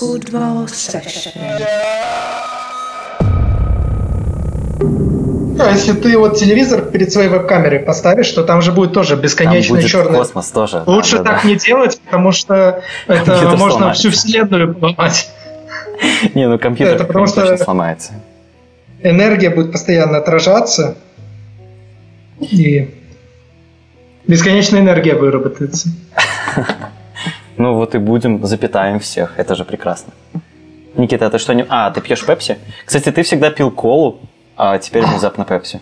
Football 0.00 0.66
session. 0.68 1.32
А 5.60 5.72
если 5.72 5.92
ты 5.92 6.16
вот 6.16 6.36
телевизор 6.38 6.82
перед 6.82 7.12
своей 7.12 7.28
веб-камерой 7.28 7.80
поставишь, 7.80 8.30
то 8.30 8.44
там 8.44 8.62
же 8.62 8.70
будет 8.70 8.92
тоже 8.92 9.14
Там 9.14 9.20
бесконечный 9.22 9.78
будет 9.80 9.90
черный. 9.90 10.18
космос 10.18 10.50
тоже. 10.50 10.84
Лучше 10.86 11.16
да, 11.18 11.22
да, 11.24 11.30
так 11.32 11.42
да. 11.42 11.48
не 11.48 11.56
делать, 11.56 12.00
потому 12.04 12.30
что 12.30 12.54
это 13.08 13.24
Компьютер 13.24 13.56
можно 13.56 13.70
сломается. 13.70 14.00
всю 14.00 14.10
вселенную 14.12 14.74
поломать. 14.74 15.30
Не, 16.34 16.48
ну 16.48 16.58
компьютер 16.60 16.94
Это 16.94 17.04
потому 17.04 17.26
что- 17.26 17.56
сломается. 17.56 18.12
Энергия 19.02 19.50
будет 19.50 19.72
постоянно 19.72 20.18
отражаться, 20.18 20.96
и 22.40 22.94
бесконечная 24.26 24.80
энергия 24.80 25.14
выработается. 25.14 25.88
Ну 27.58 27.74
вот 27.74 27.94
и 27.94 27.98
будем, 27.98 28.44
запитаем 28.46 29.00
всех. 29.00 29.34
Это 29.38 29.54
же 29.54 29.64
прекрасно. 29.64 30.12
Никита, 30.96 31.26
а 31.26 31.30
ты 31.30 31.38
что 31.38 31.54
не... 31.54 31.64
А, 31.68 31.90
ты 31.90 32.00
пьешь 32.00 32.24
пепси? 32.24 32.56
Кстати, 32.84 33.10
ты 33.10 33.22
всегда 33.22 33.50
пил 33.50 33.70
колу, 33.70 34.20
а 34.56 34.78
теперь 34.78 35.04
внезапно 35.04 35.44
пепси. 35.44 35.80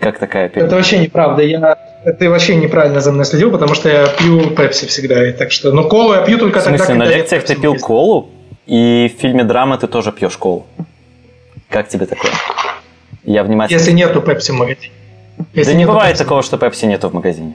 Как 0.00 0.18
такая 0.18 0.46
Это 0.46 0.54
перемена? 0.54 0.76
вообще 0.76 0.98
неправда. 0.98 1.42
Я 1.42 1.76
ты 2.18 2.30
вообще 2.30 2.56
неправильно 2.56 3.00
за 3.00 3.12
мной 3.12 3.26
следил, 3.26 3.50
потому 3.50 3.74
что 3.74 3.88
я 3.90 4.06
пью 4.06 4.50
пепси 4.50 4.86
всегда. 4.86 5.28
И 5.28 5.32
так 5.32 5.52
что, 5.52 5.72
ну 5.72 5.86
колу 5.88 6.14
я 6.14 6.22
пью 6.22 6.38
только 6.38 6.60
В 6.60 6.64
тогда, 6.64 6.78
смысле, 6.78 6.94
на 6.94 7.00
когда 7.04 7.14
нет 7.16 7.22
лекциях 7.22 7.44
ты 7.44 7.54
пил 7.56 7.74
есть. 7.74 7.84
колу, 7.84 8.30
и 8.66 9.14
в 9.14 9.20
фильме 9.20 9.44
драма 9.44 9.76
ты 9.76 9.86
тоже 9.88 10.10
пьешь 10.12 10.36
колу. 10.38 10.64
Как 11.68 11.88
тебе 11.88 12.06
такое? 12.06 12.32
Я 13.24 13.44
внимательно... 13.44 13.78
Если 13.78 13.92
нету 13.92 14.22
пепси 14.22 14.52
в 14.52 14.54
магазине. 14.54 14.92
Если 15.52 15.72
да 15.72 15.78
не 15.78 15.84
бывает 15.86 16.14
Pepsi. 16.16 16.18
такого, 16.18 16.42
что 16.42 16.56
пепси 16.56 16.86
нету 16.86 17.08
в 17.10 17.14
магазине. 17.14 17.54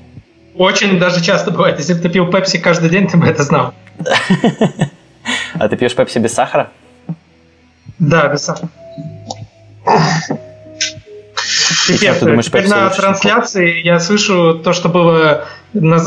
Очень 0.58 1.00
даже 1.00 1.22
часто 1.24 1.52
бывает. 1.52 1.78
Если 1.80 1.94
бы 1.94 2.00
ты 2.00 2.10
пил 2.10 2.28
пепси 2.32 2.58
каждый 2.58 2.90
день, 2.90 3.08
ты 3.08 3.18
бы 3.18 3.28
это 3.28 3.44
знал. 3.44 3.74
А 5.58 5.68
ты 5.70 5.76
пьешь 5.78 5.96
пепси 5.96 6.20
без 6.20 6.34
сахара? 6.34 6.70
Да, 7.98 8.28
без 8.28 8.44
сахара. 8.44 8.70
Пипец, 11.88 12.18
ты 12.18 12.26
думаешь, 12.26 12.46
теперь 12.46 12.68
на 12.68 12.90
трансляции 12.90 13.82
я 13.82 14.00
слышу 14.00 14.56
то, 14.64 14.74
что 14.74 14.90
было 14.90 15.46
на- 15.74 16.00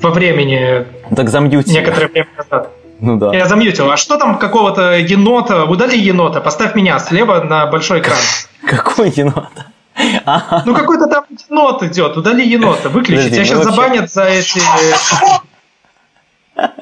во 0.00 0.10
времени 0.10 0.86
Так 1.14 1.28
замьюти. 1.28 1.70
некоторое 1.72 2.08
время 2.08 2.28
назад. 2.36 2.70
Ну 3.00 3.16
да. 3.16 3.34
Я 3.34 3.46
замьютил. 3.46 3.90
А 3.90 3.96
что 3.96 4.16
там 4.16 4.38
какого-то 4.38 4.96
енота? 4.96 5.64
Удали 5.64 5.98
енота, 5.98 6.40
поставь 6.40 6.74
меня 6.74 6.98
слева 6.98 7.40
на 7.42 7.66
большой 7.66 8.00
экран. 8.00 8.18
Какой 8.66 9.10
енот? 9.10 9.48
Ну 10.66 10.74
какой-то 10.74 11.06
там 11.06 11.24
енот 11.48 11.82
идет, 11.82 12.16
удали 12.16 12.46
енота, 12.46 12.88
выключи. 12.88 13.30
Тебя 13.30 13.44
сейчас 13.44 13.64
забанят 13.64 14.10
за 14.10 14.24
эти... 14.24 14.60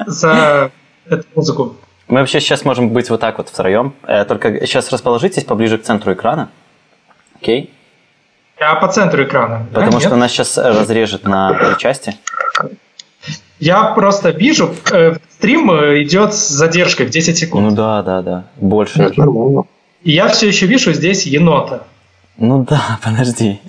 За 0.06 0.70
эту 1.08 1.24
музыку. 1.34 1.76
Мы 2.08 2.20
вообще 2.20 2.40
сейчас 2.40 2.64
можем 2.64 2.90
быть 2.90 3.08
вот 3.08 3.20
так 3.20 3.38
вот 3.38 3.48
втроем. 3.48 3.94
Э, 4.02 4.24
Только 4.24 4.66
сейчас 4.66 4.90
расположитесь 4.90 5.44
поближе 5.44 5.78
к 5.78 5.84
центру 5.84 6.12
экрана. 6.12 6.48
Окей? 7.40 7.72
Я 8.58 8.74
по 8.74 8.88
центру 8.88 9.22
экрана. 9.22 9.66
да, 9.70 9.80
Потому 9.80 9.98
нет? 9.98 10.02
что 10.08 10.16
нас 10.16 10.32
сейчас 10.32 10.58
разрежет 10.58 11.24
на 11.24 11.54
три 11.54 11.78
части. 11.78 12.16
Я 13.60 13.84
просто 13.84 14.30
вижу, 14.30 14.74
э, 14.90 15.16
стрим 15.30 15.70
э, 15.70 16.02
идет 16.02 16.34
с 16.34 16.48
задержкой 16.48 17.06
в 17.06 17.10
10 17.10 17.38
секунд. 17.38 17.70
Ну 17.70 17.76
да, 17.76 18.02
да, 18.02 18.22
да. 18.22 18.44
Больше. 18.56 19.12
И 20.02 20.12
я 20.12 20.28
все 20.28 20.48
еще 20.48 20.66
вижу 20.66 20.92
здесь 20.92 21.26
енота. 21.26 21.84
Ну 22.40 22.64
да, 22.64 22.98
подожди. 23.04 23.60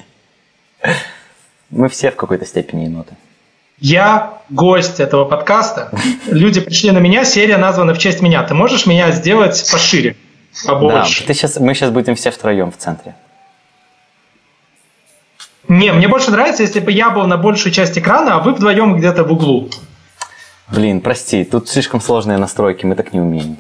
Мы 1.70 1.88
все 1.90 2.10
в 2.10 2.16
какой-то 2.16 2.46
степени 2.46 2.86
еноты. 2.86 3.16
Я 3.80 4.42
гость 4.50 5.00
этого 5.00 5.26
подкаста. 5.26 5.92
Люди 6.28 6.62
пришли 6.62 6.92
на 6.92 7.00
меня, 7.00 7.26
серия 7.26 7.58
названа 7.58 7.94
в 7.94 7.98
честь 7.98 8.22
меня. 8.22 8.44
Ты 8.44 8.54
можешь 8.54 8.86
меня 8.86 9.12
сделать 9.12 9.70
пошире, 9.72 10.16
Да, 10.66 10.74
побольше? 10.74 11.26
ты 11.26 11.34
сейчас, 11.34 11.60
мы 11.60 11.74
сейчас 11.74 11.90
будем 11.92 12.16
все 12.16 12.32
втроем 12.32 12.72
в 12.72 12.78
центре. 12.78 13.16
Не, 15.68 15.92
мне 15.94 16.08
больше 16.08 16.32
нравится, 16.32 16.64
если 16.64 16.80
бы 16.80 16.92
я 16.92 17.10
был 17.10 17.26
на 17.28 17.38
большую 17.38 17.72
часть 17.74 17.98
экрана, 17.98 18.36
а 18.36 18.40
вы 18.40 18.54
вдвоем 18.54 18.96
где-то 18.98 19.24
в 19.24 19.32
углу. 19.32 19.70
Блин, 20.70 21.02
прости, 21.02 21.44
тут 21.44 21.68
слишком 21.70 22.02
сложные 22.02 22.38
настройки, 22.38 22.86
мы 22.86 22.96
так 22.96 23.14
не 23.14 23.20
умеем. 23.20 23.58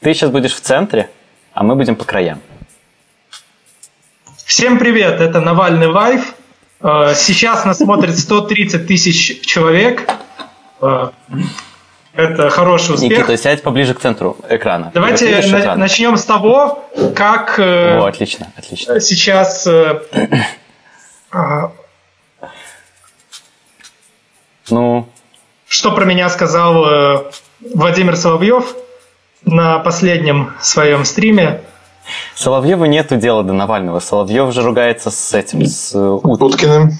Ты 0.00 0.14
сейчас 0.14 0.30
будешь 0.30 0.54
в 0.54 0.60
центре, 0.60 1.10
а 1.52 1.62
мы 1.62 1.74
будем 1.74 1.96
по 1.96 2.04
краям. 2.04 2.40
Всем 4.44 4.78
привет, 4.78 5.20
это 5.20 5.40
Навальный 5.40 5.86
Live. 5.86 6.34
Э, 6.82 7.14
Сейчас 7.14 7.64
нас 7.64 7.78
смотрит 7.78 8.18
130 8.18 8.86
тысяч 8.86 9.40
человек. 9.46 10.08
Э, 10.80 11.08
Это 12.12 12.50
хороший 12.50 12.94
успех. 12.94 13.10
Никита, 13.10 13.36
сядь 13.36 13.62
поближе 13.62 13.94
к 13.94 14.00
центру 14.00 14.36
экрана. 14.48 14.90
Давайте 14.94 15.40
на- 15.48 15.60
экран? 15.60 15.78
начнем 15.80 16.16
с 16.16 16.24
того, 16.24 16.84
как 17.16 17.58
э, 17.58 17.98
О, 17.98 18.06
отлично, 18.06 18.52
отлично. 18.56 19.00
сейчас 19.00 19.66
а, 19.66 20.02
Ну, 24.70 25.08
что 25.68 25.90
про 25.92 26.04
меня 26.04 26.28
сказал 26.28 27.24
Владимир 27.60 28.16
Соловьев 28.16 28.74
на 29.44 29.78
последнем 29.80 30.52
своем 30.60 31.04
стриме. 31.04 31.62
Соловьеву 32.34 32.84
нету 32.86 33.16
дела 33.16 33.42
до 33.42 33.52
Навального. 33.52 34.00
Соловьев 34.00 34.52
же 34.52 34.62
ругается 34.62 35.10
с 35.10 35.34
этим, 35.34 35.64
с 35.66 35.94
э, 35.94 35.98
Ут- 35.98 36.42
Уткиным. 36.42 36.92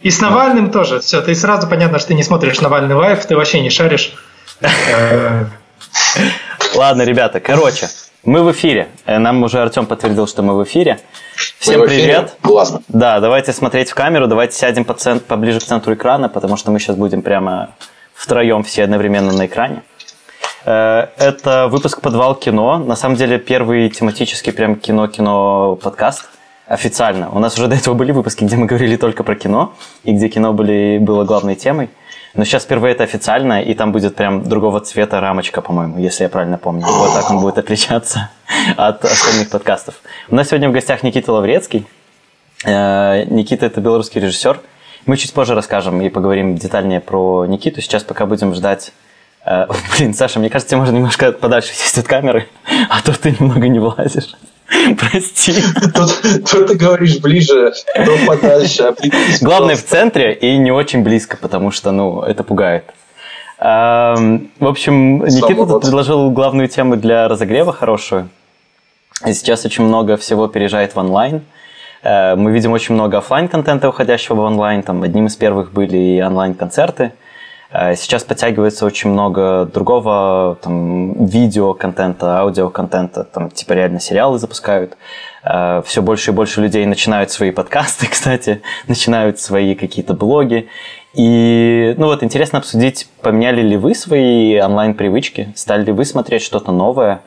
И 0.00 0.10
с 0.10 0.20
Навальным 0.20 0.70
тоже. 0.70 1.00
Все, 1.00 1.20
ты 1.20 1.34
сразу 1.34 1.68
понятно, 1.68 1.98
что 1.98 2.08
ты 2.08 2.14
не 2.14 2.22
смотришь 2.22 2.60
Навальный 2.60 2.94
лайф, 2.94 3.24
ты 3.26 3.36
вообще 3.36 3.60
не 3.60 3.70
шаришь. 3.70 4.14
Ладно, 6.74 7.02
ребята, 7.02 7.40
короче, 7.40 7.88
мы 8.24 8.42
в 8.42 8.52
эфире. 8.52 8.88
Э, 9.06 9.18
Нам 9.18 9.42
уже 9.42 9.60
Артем 9.60 9.86
подтвердил, 9.86 10.26
что 10.26 10.42
мы 10.42 10.56
в 10.56 10.64
эфире. 10.64 11.00
Всем 11.58 11.80
Мы 11.80 11.86
привет. 11.86 12.36
Классно. 12.42 12.82
Да, 12.88 13.20
давайте 13.20 13.52
смотреть 13.52 13.90
в 13.90 13.94
камеру, 13.94 14.26
давайте 14.26 14.56
сядем 14.56 14.84
по 14.84 14.94
цен- 14.94 15.20
поближе 15.20 15.60
к 15.60 15.62
центру 15.64 15.94
экрана, 15.94 16.28
потому 16.28 16.56
что 16.56 16.70
мы 16.70 16.78
сейчас 16.78 16.96
будем 16.96 17.22
прямо 17.22 17.70
втроем 18.14 18.62
все 18.62 18.84
одновременно 18.84 19.32
на 19.32 19.46
экране. 19.46 19.82
Э, 20.64 21.08
Это 21.16 21.68
выпуск 21.68 22.00
«Подвал 22.00 22.34
кино». 22.34 22.78
На 22.78 22.96
самом 22.96 23.16
деле 23.16 23.38
первый 23.38 23.88
тематический 23.88 24.52
прям 24.52 24.76
кино-кино 24.76 25.76
подкаст 25.82 26.28
официально. 26.66 27.30
У 27.30 27.38
нас 27.38 27.58
уже 27.58 27.68
до 27.68 27.74
этого 27.74 27.94
были 27.94 28.12
выпуски, 28.12 28.44
где 28.44 28.56
мы 28.56 28.66
говорили 28.66 28.96
только 28.96 29.24
про 29.24 29.34
кино, 29.34 29.74
и 30.04 30.12
где 30.12 30.28
кино 30.28 30.52
были, 30.52 30.98
было 30.98 31.24
главной 31.24 31.56
темой. 31.56 31.90
Но 32.34 32.44
сейчас 32.44 32.62
впервые 32.64 32.94
это 32.94 33.04
официально, 33.04 33.60
и 33.60 33.74
там 33.74 33.92
будет 33.92 34.16
прям 34.16 34.44
другого 34.44 34.80
цвета 34.80 35.20
рамочка, 35.20 35.60
по-моему, 35.60 35.98
если 35.98 36.22
я 36.24 36.30
правильно 36.30 36.56
помню. 36.56 36.86
Вот 36.86 37.12
так 37.12 37.28
он 37.30 37.40
будет 37.40 37.58
отличаться 37.58 38.30
от 38.76 39.04
остальных 39.04 39.50
подкастов. 39.50 39.96
У 40.30 40.34
нас 40.34 40.48
сегодня 40.48 40.68
в 40.70 40.72
гостях 40.72 41.02
Никита 41.02 41.32
Лаврецкий. 41.32 41.86
Э, 42.64 43.24
Никита– 43.24 43.66
это 43.66 43.80
белорусский 43.80 44.20
режиссер. 44.20 44.60
Мы 45.04 45.16
чуть 45.16 45.32
позже 45.32 45.54
расскажем 45.54 46.00
и 46.00 46.08
поговорим 46.08 46.54
детальнее 46.54 47.00
про 47.00 47.44
Никиту. 47.46 47.80
Сейчас 47.80 48.04
пока 48.04 48.26
будем 48.26 48.54
ждать... 48.54 48.92
э, 49.46 49.66
Блин, 49.96 50.14
Саша, 50.14 50.38
мне 50.38 50.48
кажется, 50.50 50.70
тебе 50.70 50.78
можно 50.80 50.94
немножко 50.94 51.32
подальше 51.32 51.72
сесть 51.74 51.98
от 51.98 52.06
камеры, 52.06 52.48
а 52.88 53.00
то 53.02 53.18
ты 53.18 53.30
немного 53.38 53.68
не 53.68 53.78
влазишь. 53.78 54.34
Прости. 54.98 55.54
Тут, 55.94 56.22
тут 56.50 56.66
ты 56.68 56.74
говоришь 56.76 57.18
ближе, 57.20 57.72
то 57.94 58.16
подальше. 58.26 58.84
определись, 58.84 59.42
Главное 59.42 59.76
в 59.76 59.84
центре 59.84 60.32
и 60.32 60.56
не 60.56 60.70
очень 60.70 61.02
близко, 61.02 61.36
потому 61.36 61.70
что, 61.70 61.90
ну, 61.92 62.22
это 62.22 62.42
пугает. 62.42 62.84
Эм, 63.58 64.50
В 64.58 64.66
общем, 64.66 65.24
Никита 65.24 65.66
тут 65.66 65.82
предложил 65.82 66.30
главную 66.30 66.68
тему 66.68 66.96
для 66.96 67.28
разогрева 67.28 67.72
хорошую. 67.72 68.28
И 69.26 69.32
сейчас 69.34 69.64
очень 69.64 69.84
много 69.84 70.16
всего 70.16 70.48
переезжает 70.48 70.94
в 70.94 70.98
онлайн. 70.98 71.42
Э, 72.02 72.34
Мы 72.34 72.50
видим 72.50 72.72
очень 72.72 72.94
много 72.94 73.18
оффлайн 73.18 73.48
контента 73.48 73.88
уходящего 73.88 74.34
в 74.36 74.40
онлайн. 74.40 74.82
Там 74.82 75.02
одним 75.02 75.26
из 75.26 75.36
первых 75.36 75.72
были 75.72 75.96
и 75.96 76.22
онлайн-концерты. 76.22 77.12
Э, 77.72 77.94
Сейчас 77.96 78.24
подтягивается 78.24 78.86
очень 78.86 79.10
много 79.10 79.66
другого 79.72 80.58
там, 80.62 81.26
видео-контента, 81.26 82.40
аудио-контента. 82.40 83.24
Там 83.24 83.50
типа 83.50 83.72
реально 83.72 84.00
сериалы 84.00 84.38
запускают. 84.38 84.96
Все 85.42 86.02
больше 86.02 86.30
и 86.30 86.34
больше 86.34 86.60
людей 86.60 86.86
начинают 86.86 87.32
свои 87.32 87.50
подкасты, 87.50 88.06
кстати, 88.10 88.62
начинают 88.86 89.40
свои 89.40 89.74
какие-то 89.74 90.14
блоги. 90.14 90.68
И, 91.14 91.94
ну 91.98 92.06
вот, 92.06 92.22
интересно 92.22 92.60
обсудить, 92.60 93.08
поменяли 93.22 93.60
ли 93.60 93.76
вы 93.76 93.96
свои 93.96 94.60
онлайн-привычки, 94.60 95.52
стали 95.56 95.86
ли 95.86 95.92
вы 95.92 96.04
смотреть 96.04 96.42
что-то 96.42 96.70
новое, 96.70 97.22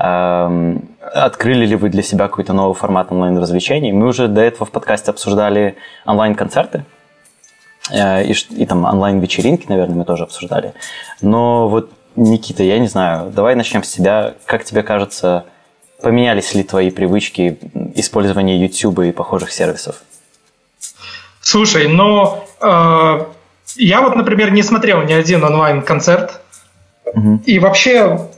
Открыли 0.00 1.66
ли 1.66 1.76
вы 1.76 1.90
для 1.90 2.02
себя 2.02 2.28
какой-то 2.28 2.54
новый 2.54 2.74
формат 2.74 3.12
онлайн-развлечений? 3.12 3.92
Мы 3.92 4.06
уже 4.06 4.28
до 4.28 4.40
этого 4.40 4.64
в 4.64 4.70
подкасте 4.70 5.10
обсуждали 5.10 5.76
онлайн-концерты. 6.06 6.84
Э, 7.90 8.24
И, 8.24 8.32
и 8.32 8.66
там 8.66 8.84
онлайн-вечеринки, 8.84 9.66
наверное, 9.68 9.96
мы 9.96 10.04
тоже 10.04 10.24
обсуждали. 10.24 10.74
Но 11.20 11.68
вот, 11.68 11.90
Никита, 12.16 12.62
я 12.62 12.78
не 12.78 12.88
знаю, 12.88 13.30
давай 13.30 13.54
начнем 13.54 13.82
с 13.82 13.90
тебя. 13.90 14.34
Как 14.46 14.64
тебе 14.64 14.82
кажется, 14.82 15.44
поменялись 16.02 16.54
ли 16.54 16.62
твои 16.62 16.90
привычки 16.90 17.58
использования 17.94 18.58
YouTube 18.58 19.00
и 19.00 19.12
похожих 19.12 19.52
сервисов? 19.52 20.02
Слушай, 21.40 21.88
но 21.88 22.44
э, 22.60 23.24
я 23.76 24.00
вот, 24.02 24.16
например, 24.16 24.52
не 24.52 24.62
смотрел 24.62 25.02
ни 25.02 25.12
один 25.12 25.42
онлайн-концерт. 25.44 26.40
Мгм. 27.14 27.42
И 27.46 27.58
вообще 27.58 28.28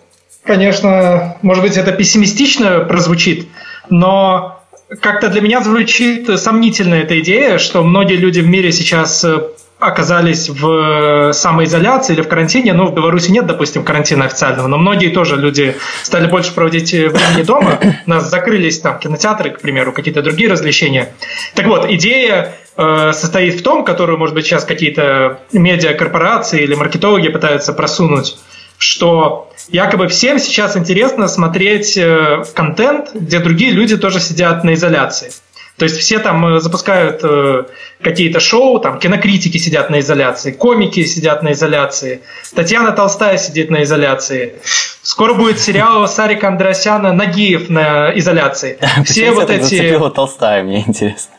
конечно, 0.44 1.36
может 1.42 1.62
быть, 1.62 1.76
это 1.76 1.92
пессимистично 1.92 2.80
прозвучит, 2.80 3.48
но 3.88 4.61
как-то 5.00 5.28
для 5.28 5.40
меня 5.40 5.62
звучит 5.62 6.28
сомнительно 6.38 6.94
эта 6.94 7.18
идея, 7.20 7.58
что 7.58 7.82
многие 7.82 8.16
люди 8.16 8.40
в 8.40 8.48
мире 8.48 8.72
сейчас 8.72 9.24
э, 9.24 9.42
оказались 9.78 10.48
в 10.48 11.32
самоизоляции 11.32 12.14
или 12.14 12.22
в 12.22 12.28
карантине. 12.28 12.72
Ну, 12.72 12.86
в 12.86 12.94
Беларуси 12.94 13.30
нет, 13.30 13.46
допустим, 13.46 13.84
карантина 13.84 14.26
официального, 14.26 14.66
но 14.68 14.78
многие 14.78 15.08
тоже 15.08 15.36
люди 15.36 15.76
стали 16.02 16.26
больше 16.26 16.54
проводить 16.54 16.92
времени 16.92 17.42
дома. 17.42 17.78
У 18.06 18.10
нас 18.10 18.30
закрылись 18.30 18.80
там 18.80 18.98
кинотеатры, 18.98 19.50
к 19.50 19.60
примеру, 19.60 19.92
какие-то 19.92 20.22
другие 20.22 20.50
развлечения. 20.50 21.14
Так 21.54 21.66
вот, 21.66 21.90
идея 21.90 22.54
э, 22.76 23.12
состоит 23.12 23.60
в 23.60 23.62
том, 23.62 23.84
которую, 23.84 24.18
может 24.18 24.34
быть, 24.34 24.46
сейчас 24.46 24.64
какие-то 24.64 25.40
медиакорпорации 25.52 26.62
или 26.62 26.74
маркетологи 26.74 27.28
пытаются 27.28 27.72
просунуть, 27.72 28.36
что 28.78 29.51
якобы 29.68 30.08
всем 30.08 30.38
сейчас 30.38 30.76
интересно 30.76 31.28
смотреть 31.28 31.96
э, 31.96 32.44
контент, 32.54 33.10
где 33.14 33.38
другие 33.38 33.70
люди 33.72 33.96
тоже 33.96 34.20
сидят 34.20 34.64
на 34.64 34.74
изоляции. 34.74 35.32
То 35.78 35.84
есть 35.84 35.98
все 35.98 36.18
там 36.18 36.46
э, 36.46 36.60
запускают 36.60 37.20
э, 37.24 37.64
какие-то 38.00 38.40
шоу, 38.40 38.78
там 38.78 38.98
кинокритики 38.98 39.58
сидят 39.58 39.90
на 39.90 40.00
изоляции, 40.00 40.52
комики 40.52 41.04
сидят 41.04 41.42
на 41.42 41.52
изоляции, 41.52 42.22
Татьяна 42.54 42.92
Толстая 42.92 43.38
сидит 43.38 43.70
на 43.70 43.82
изоляции. 43.82 44.54
Скоро 45.02 45.34
будет 45.34 45.58
сериал 45.58 46.06
Сарика 46.06 46.48
Андросяна 46.48 47.12
«Нагиев» 47.12 47.68
на 47.68 48.16
изоляции. 48.16 48.78
Все 49.04 49.32
вот 49.32 49.50
эти... 49.50 49.98
Толстая, 50.14 50.62
мне 50.62 50.80
интересно. 50.86 51.32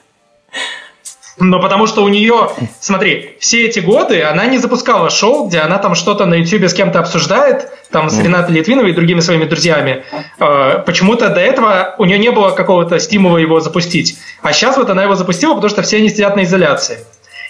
Но 1.37 1.59
потому 1.59 1.87
что 1.87 2.03
у 2.03 2.09
нее, 2.09 2.49
смотри, 2.79 3.35
все 3.39 3.65
эти 3.65 3.79
годы 3.79 4.21
она 4.21 4.45
не 4.45 4.59
запускала 4.59 5.09
шоу, 5.09 5.47
где 5.47 5.59
она 5.59 5.79
там 5.79 5.95
что-то 5.95 6.25
на 6.25 6.35
YouTube 6.35 6.65
с 6.65 6.73
кем-то 6.73 6.99
обсуждает, 6.99 7.69
там 7.91 8.09
с 8.09 8.19
Ренатой 8.19 8.55
Литвиновой 8.55 8.91
и 8.91 8.93
другими 8.93 9.19
своими 9.19 9.45
друзьями. 9.45 10.03
А, 10.39 10.79
почему-то 10.79 11.29
до 11.29 11.39
этого 11.39 11.95
у 11.97 12.05
нее 12.05 12.19
не 12.19 12.29
было 12.29 12.51
какого-то 12.51 12.99
стимула 12.99 13.37
его 13.37 13.59
запустить. 13.59 14.17
А 14.41 14.53
сейчас 14.53 14.77
вот 14.77 14.89
она 14.89 15.03
его 15.03 15.15
запустила, 15.15 15.55
потому 15.55 15.69
что 15.69 15.81
все 15.81 15.97
они 15.97 16.09
сидят 16.09 16.35
на 16.35 16.43
изоляции. 16.43 16.99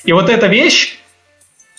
И 0.06 0.14
вот 0.14 0.30
эта 0.30 0.48
вещь, 0.48 1.00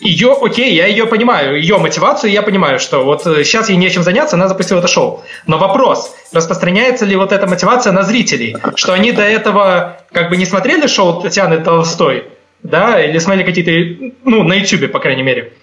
ее, 0.05 0.37
окей, 0.41 0.75
я 0.75 0.87
ее 0.87 1.07
понимаю, 1.07 1.59
ее 1.59 1.79
мотивацию 1.79 2.31
я 2.31 2.43
понимаю, 2.43 2.79
что 2.79 3.05
вот 3.05 3.23
сейчас 3.23 3.69
э, 3.69 3.73
ей 3.73 3.79
нечем 3.79 4.03
заняться, 4.03 4.37
она 4.37 4.49
запустила 4.49 4.81
это 4.81 4.89
шоу. 4.89 5.23
Но 5.47 5.57
вопрос, 5.59 6.15
распространяется 6.31 7.07
ли 7.07 7.17
вот 7.17 7.33
эта 7.33 7.47
мотивация 7.47 7.93
на 7.93 8.03
зрителей, 8.03 8.57
что 8.77 8.93
они 8.93 9.13
до 9.13 9.23
этого 9.23 9.99
как 10.13 10.29
бы 10.29 10.37
не 10.37 10.45
смотрели 10.45 10.87
шоу 10.87 11.23
Татьяны 11.23 11.59
Толстой, 11.59 12.25
да, 12.63 13.03
или 13.03 13.19
смотрели 13.19 13.47
какие-то, 13.47 14.15
ну, 14.25 14.43
на 14.43 14.55
Ютубе, 14.55 14.89
по 14.89 14.99
крайней 14.99 15.23
мере. 15.23 15.55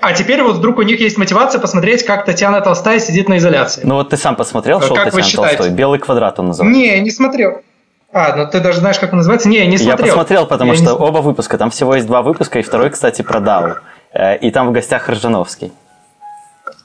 А 0.00 0.12
теперь 0.12 0.42
вот 0.42 0.56
вдруг 0.56 0.78
у 0.78 0.82
них 0.82 1.00
есть 1.00 1.16
мотивация 1.16 1.60
посмотреть, 1.60 2.04
как 2.04 2.24
Татьяна 2.24 2.60
Толстая 2.60 2.98
сидит 2.98 3.28
на 3.28 3.38
изоляции. 3.38 3.82
Ну 3.84 3.94
вот 3.94 4.10
ты 4.10 4.16
сам 4.16 4.36
посмотрел 4.36 4.82
шоу 4.82 4.96
как 4.96 5.12
Татьяны 5.14 5.48
Толстой? 5.48 5.70
«Белый 5.70 5.98
квадрат» 5.98 6.38
он 6.40 6.48
называется. 6.48 6.78
Не, 6.78 7.00
не 7.00 7.10
смотрел. 7.10 7.62
А, 8.12 8.36
ну 8.36 8.46
ты 8.46 8.60
даже 8.60 8.80
знаешь, 8.80 8.98
как 8.98 9.12
он 9.12 9.18
называется? 9.18 9.48
Не, 9.48 9.58
я 9.58 9.66
не 9.66 9.78
смотрел. 9.78 10.06
Я 10.06 10.12
посмотрел, 10.12 10.46
потому 10.46 10.72
я 10.72 10.76
что 10.76 10.90
не... 10.90 10.98
оба 10.98 11.18
выпуска, 11.18 11.56
там 11.56 11.70
всего 11.70 11.94
есть 11.94 12.06
два 12.06 12.22
выпуска, 12.22 12.58
и 12.58 12.62
второй, 12.62 12.90
кстати, 12.90 13.22
продал. 13.22 13.76
Э, 14.12 14.36
и 14.36 14.50
там 14.50 14.68
в 14.68 14.72
гостях 14.72 15.08
Ржановский. 15.08 15.72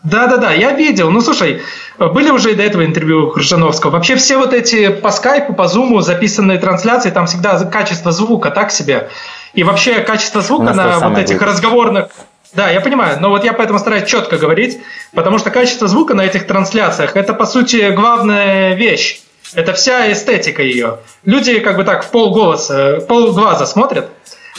Да-да-да, 0.03 0.53
я 0.53 0.71
видел. 0.71 1.12
Ну, 1.12 1.19
слушай, 1.19 1.62
были 1.97 2.29
уже 2.29 2.53
и 2.53 2.56
до 2.56 2.63
этого 2.63 2.85
интервью 2.85 3.31
Крыжановского. 3.31 3.91
Вообще 3.91 4.15
все 4.15 4.38
вот 4.38 4.53
эти 4.53 4.89
по 4.89 5.12
скайпу, 5.12 5.53
по 5.53 5.68
зуму 5.68 6.00
записанные 6.01 6.59
трансляции, 6.59 7.09
там 7.09 7.25
всегда 7.25 7.59
качество 7.65 8.12
звука 8.12 8.50
так 8.51 8.71
себе. 8.71 9.09
И 9.53 9.63
вообще 9.63 10.00
качество 10.01 10.41
звука 10.41 10.73
на 10.73 11.00
вот 11.00 11.18
этих 11.18 11.35
выпуск. 11.35 11.51
разговорных... 11.51 12.09
Да, 12.53 12.69
я 12.69 12.80
понимаю, 12.80 13.18
но 13.19 13.30
вот 13.30 13.44
я 13.44 13.51
поэтому 13.51 13.77
стараюсь 13.77 14.07
четко 14.07 14.38
говорить, 14.38 14.80
потому 15.13 15.38
что 15.38 15.51
качество 15.51 15.88
звука 15.88 16.13
на 16.13 16.21
этих 16.21 16.47
трансляциях– 16.47 17.15
это, 17.15 17.33
по 17.33 17.45
сути, 17.45 17.91
главная 17.91 18.73
вещь. 18.73 19.21
Это 19.53 19.73
вся 19.73 20.11
эстетика 20.11 20.61
ее. 20.61 20.99
Люди 21.23 21.59
как 21.59 21.77
бы 21.77 21.83
так 21.83 22.03
в 22.05 22.11
полголоса, 22.11 22.97
в 22.97 23.05
полглаза 23.07 23.65
смотрят. 23.65 24.09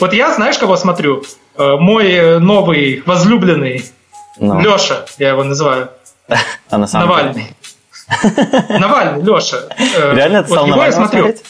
Вот 0.01 0.13
я, 0.13 0.33
знаешь, 0.33 0.59
кого 0.59 0.77
смотрю? 0.77 1.25
Э, 1.57 1.77
мой 1.77 2.39
новый 2.41 3.03
возлюбленный 3.05 3.85
no. 4.39 4.55
Ну. 4.55 4.61
Леша, 4.61 5.05
я 5.19 5.31
его 5.31 5.45
называю. 5.45 5.91
А 6.71 6.79
на 6.79 6.87
самом 6.87 7.09
Навальный. 7.09 7.47
Навальный, 8.69 9.23
Леша. 9.23 9.69
Э, 9.97 10.15
Реально 10.15 10.43
ты 10.43 10.51
вот 10.51 10.67
его 10.67 10.85
я 10.85 10.93
смотрю. 10.93 11.23
Смотреть? 11.23 11.45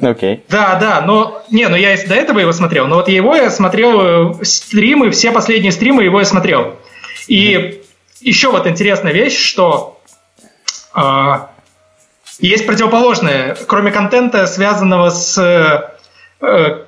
Окей. 0.00 0.34
Okay. 0.34 0.40
Да, 0.48 0.74
да, 0.76 1.00
но 1.02 1.44
не, 1.50 1.68
ну 1.68 1.76
я 1.76 1.96
до 1.96 2.14
этого 2.14 2.40
его 2.40 2.52
смотрел, 2.52 2.86
но 2.86 2.96
вот 2.96 3.08
его 3.08 3.36
я 3.36 3.50
смотрел 3.50 4.32
э, 4.40 4.44
стримы, 4.44 5.10
все 5.10 5.30
последние 5.30 5.72
стримы 5.72 6.02
его 6.02 6.18
я 6.18 6.24
смотрел. 6.24 6.76
И 7.28 7.54
mm-hmm. 7.54 7.84
еще 8.20 8.50
вот 8.50 8.66
интересная 8.66 9.12
вещь, 9.12 9.38
что 9.38 10.00
э, 10.94 11.00
есть 12.38 12.66
противоположное, 12.66 13.56
кроме 13.66 13.90
контента, 13.90 14.46
связанного 14.46 15.10
с 15.10 15.38
э, 16.40 16.83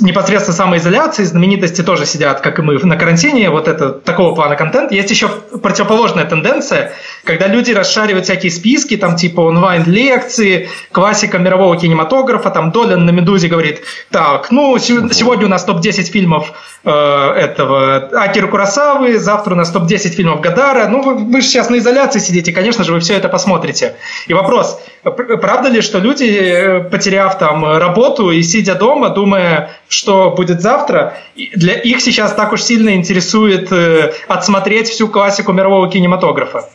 непосредственно 0.00 0.56
самоизоляции, 0.56 1.24
знаменитости 1.24 1.82
тоже 1.82 2.06
сидят, 2.06 2.40
как 2.40 2.60
и 2.60 2.62
мы, 2.62 2.78
на 2.78 2.96
карантине, 2.96 3.50
вот 3.50 3.66
это 3.66 3.90
такого 3.90 4.34
плана 4.34 4.54
контент. 4.54 4.92
Есть 4.92 5.10
еще 5.10 5.28
противоположная 5.28 6.24
тенденция, 6.24 6.92
когда 7.24 7.48
люди 7.48 7.72
расшаривают 7.72 8.24
всякие 8.24 8.52
списки, 8.52 8.96
там 8.96 9.16
типа 9.16 9.40
онлайн-лекции, 9.40 10.68
классика 10.92 11.38
мирового 11.38 11.76
кинематографа, 11.76 12.50
там 12.50 12.70
Долин 12.70 13.04
на 13.04 13.10
«Медузе» 13.10 13.48
говорит, 13.48 13.82
так, 14.10 14.52
ну, 14.52 14.78
сегодня 14.78 15.46
у 15.46 15.48
нас 15.48 15.64
топ-10 15.64 16.04
фильмов 16.04 16.52
э, 16.84 16.90
этого 16.90 17.96
Акиру 18.12 18.48
Курасавы, 18.48 19.18
завтра 19.18 19.54
у 19.54 19.56
нас 19.56 19.70
топ-10 19.70 20.10
фильмов 20.10 20.40
Гадара, 20.40 20.86
ну, 20.86 21.02
вы, 21.02 21.14
вы 21.16 21.40
же 21.40 21.48
сейчас 21.48 21.68
на 21.68 21.78
изоляции 21.78 22.20
сидите, 22.20 22.52
конечно 22.52 22.84
же, 22.84 22.92
вы 22.92 23.00
все 23.00 23.14
это 23.14 23.28
посмотрите. 23.28 23.96
И 24.28 24.34
вопрос, 24.34 24.80
правда 25.02 25.68
ли, 25.68 25.80
что 25.80 25.98
люди, 25.98 26.24
э, 26.24 26.80
потеряв 26.80 27.38
там 27.38 27.76
работу 27.76 28.30
и 28.30 28.40
сидя 28.42 28.76
дома, 28.76 29.08
думая, 29.08 29.63
что 29.88 30.30
будет 30.30 30.60
завтра, 30.60 31.16
для 31.36 31.74
их 31.74 32.00
сейчас 32.00 32.32
так 32.34 32.52
уж 32.52 32.62
сильно 32.62 32.94
интересует 32.94 33.70
э, 33.72 34.12
отсмотреть 34.28 34.88
всю 34.88 35.08
классику 35.08 35.52
мирового 35.52 35.90
кинематографа. 35.90 36.68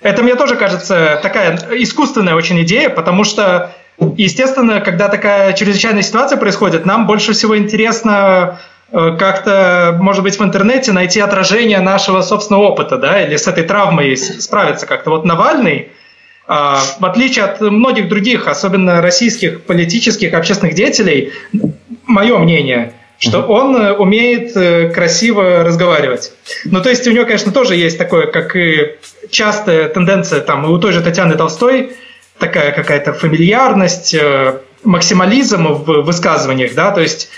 Это 0.00 0.22
мне 0.22 0.34
тоже 0.34 0.56
кажется 0.56 1.20
такая 1.22 1.56
искусственная 1.72 2.34
очень 2.34 2.60
идея, 2.62 2.90
потому 2.90 3.24
что, 3.24 3.72
естественно, 4.16 4.80
когда 4.80 5.08
такая 5.08 5.52
чрезвычайная 5.52 6.02
ситуация 6.02 6.38
происходит, 6.38 6.84
нам 6.84 7.06
больше 7.06 7.32
всего 7.32 7.56
интересно 7.56 8.60
э, 8.90 9.16
как-то, 9.16 9.96
может 10.00 10.24
быть, 10.24 10.38
в 10.38 10.42
интернете 10.42 10.92
найти 10.92 11.20
отражение 11.20 11.80
нашего 11.80 12.22
собственного 12.22 12.64
опыта, 12.64 12.98
да, 12.98 13.22
или 13.22 13.36
с 13.36 13.46
этой 13.46 13.62
травмой 13.62 14.16
справиться 14.16 14.86
как-то. 14.86 15.10
Вот 15.10 15.24
Навальный, 15.24 15.92
а, 16.48 16.80
в 16.98 17.04
отличие 17.04 17.44
от 17.44 17.60
многих 17.60 18.08
других, 18.08 18.48
особенно 18.48 19.00
российских 19.00 19.62
политических, 19.62 20.34
общественных 20.34 20.74
деятелей, 20.74 21.32
мое 22.06 22.38
мнение, 22.38 22.94
что 23.18 23.42
он 23.42 23.76
э, 23.76 23.92
умеет 23.92 24.56
э, 24.56 24.90
красиво 24.90 25.62
разговаривать. 25.62 26.32
Ну, 26.64 26.82
то 26.82 26.90
есть 26.90 27.06
у 27.06 27.12
него, 27.12 27.24
конечно, 27.24 27.52
тоже 27.52 27.76
есть 27.76 27.96
такое, 27.96 28.26
как 28.26 28.56
и 28.56 28.96
частая 29.30 29.88
тенденция, 29.88 30.40
там, 30.40 30.66
и 30.66 30.68
у 30.68 30.78
той 30.78 30.92
же 30.92 31.00
Татьяны 31.02 31.36
Толстой, 31.36 31.92
такая 32.38 32.72
какая-то 32.72 33.12
фамильярность, 33.12 34.14
э, 34.14 34.58
максимализм 34.82 35.68
в 35.68 36.02
высказываниях, 36.02 36.74
да, 36.74 36.90
то 36.90 37.00
есть 37.00 37.28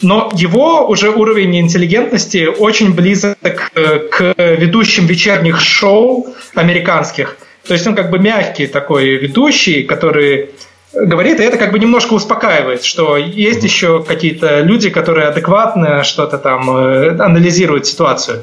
но 0.00 0.30
его 0.32 0.86
уже 0.86 1.10
уровень 1.10 1.58
интеллигентности 1.58 2.46
очень 2.46 2.94
близок 2.94 3.72
к 3.74 4.34
ведущим 4.36 5.06
вечерних 5.06 5.60
шоу 5.60 6.28
американских. 6.54 7.36
То 7.66 7.74
есть 7.74 7.84
он 7.84 7.96
как 7.96 8.08
бы 8.10 8.20
мягкий 8.20 8.68
такой 8.68 9.16
ведущий, 9.16 9.82
который 9.82 10.50
говорит, 10.92 11.40
и 11.40 11.42
это 11.42 11.58
как 11.58 11.72
бы 11.72 11.78
немножко 11.78 12.14
успокаивает, 12.14 12.82
что 12.82 13.16
есть 13.16 13.62
еще 13.62 14.02
какие-то 14.02 14.60
люди, 14.60 14.90
которые 14.90 15.28
адекватно 15.28 16.02
что-то 16.02 16.38
там 16.38 16.70
э, 16.70 17.10
анализируют 17.20 17.86
ситуацию. 17.86 18.42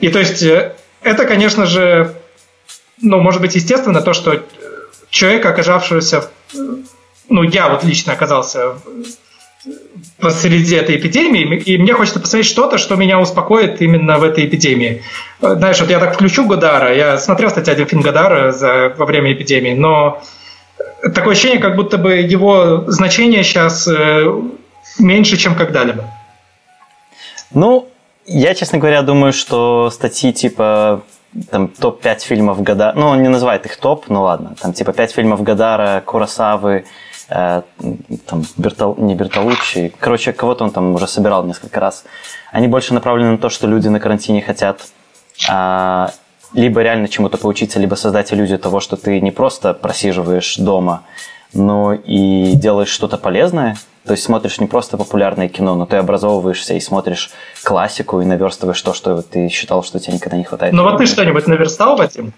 И 0.00 0.08
то 0.08 0.18
есть 0.18 0.42
э, 0.42 0.74
это, 1.02 1.26
конечно 1.26 1.66
же, 1.66 2.14
ну, 3.00 3.20
может 3.20 3.40
быть, 3.40 3.54
естественно, 3.54 4.00
то, 4.00 4.12
что 4.14 4.42
человек, 5.10 5.44
оказавшийся, 5.44 6.30
ну, 7.28 7.42
я 7.42 7.68
вот 7.68 7.84
лично 7.84 8.12
оказался 8.12 8.74
посреди 10.18 10.76
этой 10.76 10.96
эпидемии, 10.96 11.56
и 11.56 11.78
мне 11.78 11.94
хочется 11.94 12.20
посмотреть 12.20 12.46
что-то, 12.46 12.78
что 12.78 12.96
меня 12.96 13.18
успокоит 13.18 13.80
именно 13.80 14.18
в 14.18 14.24
этой 14.24 14.44
эпидемии. 14.44 15.02
Знаешь, 15.40 15.80
вот 15.80 15.90
я 15.90 15.98
так 15.98 16.14
включу 16.14 16.46
Годара, 16.46 16.94
я 16.94 17.18
смотрел, 17.18 17.48
кстати, 17.48 17.70
один 17.70 17.86
фильм 17.86 18.02
Годара 18.02 18.52
за, 18.52 18.94
во 18.96 19.06
время 19.06 19.32
эпидемии, 19.32 19.72
но 19.72 20.22
такое 21.14 21.32
ощущение, 21.32 21.60
как 21.60 21.76
будто 21.76 21.98
бы 21.98 22.14
его 22.14 22.84
значение 22.90 23.42
сейчас 23.42 23.86
э, 23.88 24.42
меньше, 24.98 25.36
чем 25.36 25.54
когда-либо. 25.54 26.04
Ну, 27.52 27.88
я, 28.26 28.54
честно 28.54 28.78
говоря, 28.78 29.02
думаю, 29.02 29.32
что 29.32 29.90
статьи 29.90 30.32
типа 30.32 31.02
там 31.50 31.68
топ-5 31.68 32.20
фильмов 32.20 32.62
года, 32.62 32.92
ну, 32.94 33.08
он 33.08 33.22
не 33.22 33.28
называет 33.28 33.66
их 33.66 33.76
топ, 33.76 34.08
ну 34.08 34.22
ладно, 34.22 34.54
там 34.60 34.72
типа 34.72 34.92
5 34.92 35.12
фильмов 35.12 35.42
Гадара, 35.42 36.02
Курасавы, 36.04 36.84
э, 37.28 37.62
там, 38.26 38.44
Бертол, 38.56 38.96
не 38.98 39.14
Бертолуччи, 39.14 39.92
короче, 39.98 40.32
кого-то 40.32 40.64
он 40.64 40.70
там 40.70 40.94
уже 40.94 41.06
собирал 41.08 41.44
несколько 41.44 41.80
раз. 41.80 42.04
Они 42.52 42.68
больше 42.68 42.94
направлены 42.94 43.32
на 43.32 43.38
то, 43.38 43.48
что 43.48 43.66
люди 43.66 43.88
на 43.88 44.00
карантине 44.00 44.42
хотят 44.42 44.80
э, 45.48 46.06
либо 46.54 46.82
реально 46.82 47.08
чему-то 47.08 47.36
поучиться, 47.36 47.78
либо 47.78 47.94
создать 47.94 48.32
иллюзию 48.32 48.58
того, 48.58 48.80
что 48.80 48.96
ты 48.96 49.20
не 49.20 49.30
просто 49.30 49.74
просиживаешь 49.74 50.56
дома, 50.56 51.02
но 51.52 51.92
и 51.94 52.52
делаешь 52.54 52.88
что-то 52.88 53.18
полезное. 53.18 53.76
То 54.04 54.12
есть 54.12 54.24
смотришь 54.24 54.60
не 54.60 54.66
просто 54.66 54.96
популярное 54.98 55.48
кино, 55.48 55.74
но 55.74 55.86
ты 55.86 55.96
образовываешься 55.96 56.74
и 56.74 56.80
смотришь 56.80 57.30
классику 57.62 58.20
и 58.20 58.24
наверстываешь 58.24 58.80
то, 58.82 58.92
что 58.92 59.22
ты 59.22 59.48
считал, 59.48 59.82
что 59.82 59.98
тебе 59.98 60.14
никогда 60.14 60.36
не 60.36 60.44
хватает. 60.44 60.74
Ну 60.74 60.82
вот 60.82 60.98
ты 60.98 61.06
что-нибудь 61.06 61.46
наверстал, 61.46 61.96
Вадим? 61.96 62.34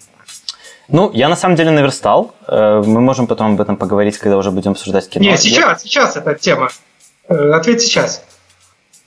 Ну, 0.88 1.10
я 1.12 1.28
на 1.28 1.34
самом 1.34 1.56
деле 1.56 1.70
наверстал. 1.70 2.34
Э, 2.46 2.82
мы 2.86 3.00
можем 3.00 3.26
потом 3.26 3.54
об 3.54 3.60
этом 3.60 3.76
поговорить, 3.76 4.18
когда 4.18 4.36
уже 4.36 4.52
будем 4.52 4.72
обсуждать 4.72 5.08
кино. 5.08 5.24
Не, 5.24 5.36
сейчас, 5.36 5.82
сейчас 5.82 6.16
эта 6.16 6.34
тема. 6.34 6.70
Э, 7.28 7.50
ответь 7.50 7.82
сейчас. 7.82 8.22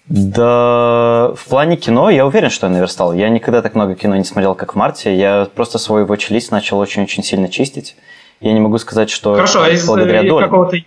Да, 0.09 1.33
в 1.35 1.45
плане 1.47 1.77
кино 1.77 2.09
я 2.09 2.25
уверен, 2.25 2.49
что 2.49 2.65
я 2.65 2.73
наверстал. 2.73 3.13
Я 3.13 3.29
никогда 3.29 3.61
так 3.61 3.75
много 3.75 3.93
кино 3.93 4.15
не 4.15 4.23
смотрел, 4.23 4.55
как 4.55 4.73
в 4.73 4.75
марте. 4.75 5.15
Я 5.15 5.47
просто 5.53 5.77
свой 5.77 6.03
watch 6.03 6.47
начал 6.49 6.79
очень-очень 6.79 7.23
сильно 7.23 7.47
чистить. 7.47 7.95
Я 8.41 8.53
не 8.53 8.59
могу 8.59 8.79
сказать, 8.79 9.11
что 9.11 9.35
Хорошо, 9.35 9.61
а 9.61 9.69
из, 9.69 9.85
благодаря 9.85 10.23
доле. 10.23 10.45
какого-то, 10.45 10.77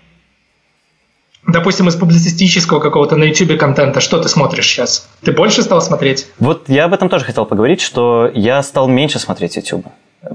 допустим, 1.47 1.89
из 1.89 1.95
публицистического 1.95 2.81
какого-то 2.81 3.17
на 3.17 3.25
YouTube 3.25 3.59
контента, 3.59 4.01
что 4.01 4.21
ты 4.21 4.29
смотришь 4.29 4.67
сейчас? 4.67 5.09
Ты 5.23 5.31
больше 5.33 5.63
стал 5.63 5.81
смотреть? 5.81 6.27
Вот 6.41 6.69
я 6.69 6.87
об 6.87 6.95
этом 6.95 7.09
тоже 7.09 7.25
хотел 7.25 7.47
поговорить, 7.47 7.81
что 7.81 8.29
я 8.35 8.61
стал 8.63 8.89
меньше 8.89 9.21
смотреть 9.21 9.57
YouTube. 9.57 9.87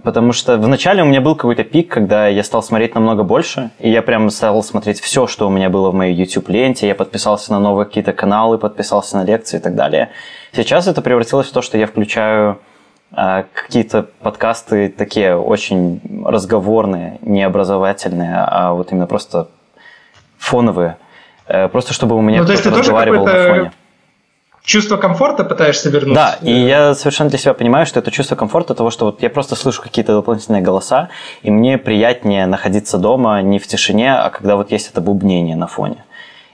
Потому 0.04 0.34
что 0.34 0.58
вначале 0.58 1.02
у 1.02 1.06
меня 1.06 1.22
был 1.22 1.36
какой-то 1.36 1.64
пик, 1.64 1.90
когда 1.90 2.28
я 2.28 2.44
стал 2.44 2.62
смотреть 2.62 2.94
намного 2.94 3.24
больше, 3.24 3.70
и 3.80 3.90
я 3.90 4.02
прям 4.02 4.30
стал 4.30 4.62
смотреть 4.62 5.00
все, 5.00 5.28
что 5.28 5.48
у 5.48 5.50
меня 5.50 5.70
было 5.70 5.92
в 5.92 5.94
моей 5.94 6.14
YouTube-ленте, 6.14 6.88
я 6.88 6.96
подписался 6.96 7.54
на 7.54 7.60
новые 7.60 7.86
какие-то 7.86 8.12
каналы, 8.12 8.58
подписался 8.58 9.16
на 9.16 9.24
лекции 9.24 9.58
и 9.58 9.62
так 9.62 9.76
далее. 9.76 10.10
Сейчас 10.52 10.88
это 10.88 11.02
превратилось 11.02 11.48
в 11.48 11.54
то, 11.54 11.62
что 11.62 11.78
я 11.78 11.88
включаю 11.88 12.60
э, 13.16 13.46
какие-то 13.54 14.08
подкасты 14.20 14.90
такие 14.90 15.38
очень 15.38 16.02
разговорные, 16.26 17.18
не 17.22 17.44
образовательные, 17.44 18.44
а 18.46 18.74
вот 18.74 18.92
именно 18.92 19.08
просто 19.08 19.48
фоновые, 20.38 20.98
э, 21.48 21.70
просто 21.70 21.94
чтобы 21.94 22.18
у 22.18 22.22
меня 22.22 22.44
ну, 22.44 22.46
кто-то 22.46 22.72
разговаривал 22.72 23.26
на 23.26 23.48
фоне 23.48 23.72
чувство 24.68 24.98
комфорта 24.98 25.46
пытаешься 25.46 25.90
вернуть. 25.90 26.14
Да, 26.14 26.38
и 26.42 26.52
я 26.52 26.94
совершенно 26.94 27.30
для 27.30 27.40
себя 27.40 27.54
понимаю, 27.54 27.86
что 27.86 28.00
это 28.00 28.12
чувство 28.12 28.36
комфорта 28.36 28.76
того, 28.76 28.92
что 28.92 29.06
вот 29.06 29.24
я 29.24 29.30
просто 29.30 29.56
слышу 29.56 29.82
какие-то 29.82 30.14
дополнительные 30.14 30.62
голоса, 30.62 31.10
и 31.42 31.50
мне 31.50 31.78
приятнее 31.78 32.46
находиться 32.46 32.98
дома 32.98 33.42
не 33.42 33.60
в 33.60 33.66
тишине, 33.66 34.14
а 34.14 34.30
когда 34.30 34.58
вот 34.58 34.72
есть 34.72 34.92
это 34.92 35.02
бубнение 35.02 35.56
на 35.56 35.68
фоне. 35.68 36.04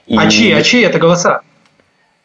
И... 0.06 0.16
А 0.16 0.30
чьи, 0.30 0.52
а 0.52 0.62
чьи 0.62 0.82
это 0.82 0.98
голоса? 0.98 1.40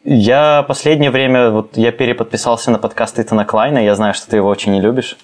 Я 0.04 0.64
последнее 0.66 1.10
время, 1.10 1.50
вот 1.50 1.76
я 1.76 1.92
переподписался 1.92 2.70
на 2.70 2.78
подкаст 2.78 3.18
Итана 3.18 3.44
Клайна, 3.44 3.78
я 3.84 3.94
знаю, 3.96 4.14
что 4.14 4.30
ты 4.30 4.36
его 4.36 4.48
очень 4.48 4.72
не 4.72 4.80
любишь, 4.80 5.18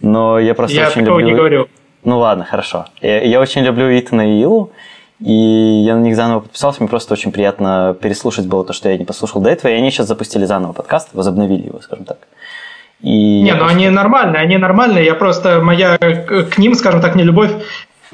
но 0.00 0.38
я 0.38 0.54
просто 0.54 0.76
я 0.76 0.88
очень 0.88 1.00
люблю... 1.00 1.26
не 1.26 1.32
говорю. 1.32 1.68
Ну 2.04 2.18
ладно, 2.18 2.44
хорошо. 2.44 2.86
Я, 3.00 3.22
я 3.22 3.40
очень 3.40 3.62
люблю 3.62 3.86
Итана 3.98 4.36
и 4.36 4.42
Илу, 4.42 4.70
и 5.20 5.82
я 5.84 5.96
на 5.96 6.00
них 6.00 6.16
заново 6.16 6.40
подписался, 6.40 6.80
мне 6.80 6.88
просто 6.88 7.12
очень 7.12 7.30
приятно 7.30 7.94
переслушать 8.00 8.46
было 8.46 8.64
то, 8.64 8.72
что 8.72 8.88
я 8.88 8.96
не 8.96 9.04
послушал 9.04 9.42
до 9.42 9.50
этого, 9.50 9.70
и 9.70 9.74
они 9.74 9.90
сейчас 9.90 10.08
запустили 10.08 10.46
заново 10.46 10.72
подкаст, 10.72 11.10
возобновили 11.12 11.66
его, 11.66 11.80
скажем 11.80 12.06
так. 12.06 12.18
И 13.02 13.42
не, 13.42 13.54
ну 13.54 13.66
они 13.66 13.88
нормальные, 13.90 14.42
они 14.42 14.56
нормальные, 14.56 15.04
я 15.04 15.14
просто, 15.14 15.60
моя 15.60 15.98
к 15.98 16.58
ним, 16.58 16.74
скажем 16.74 17.00
так, 17.00 17.16
не 17.16 17.22
любовь, 17.22 17.50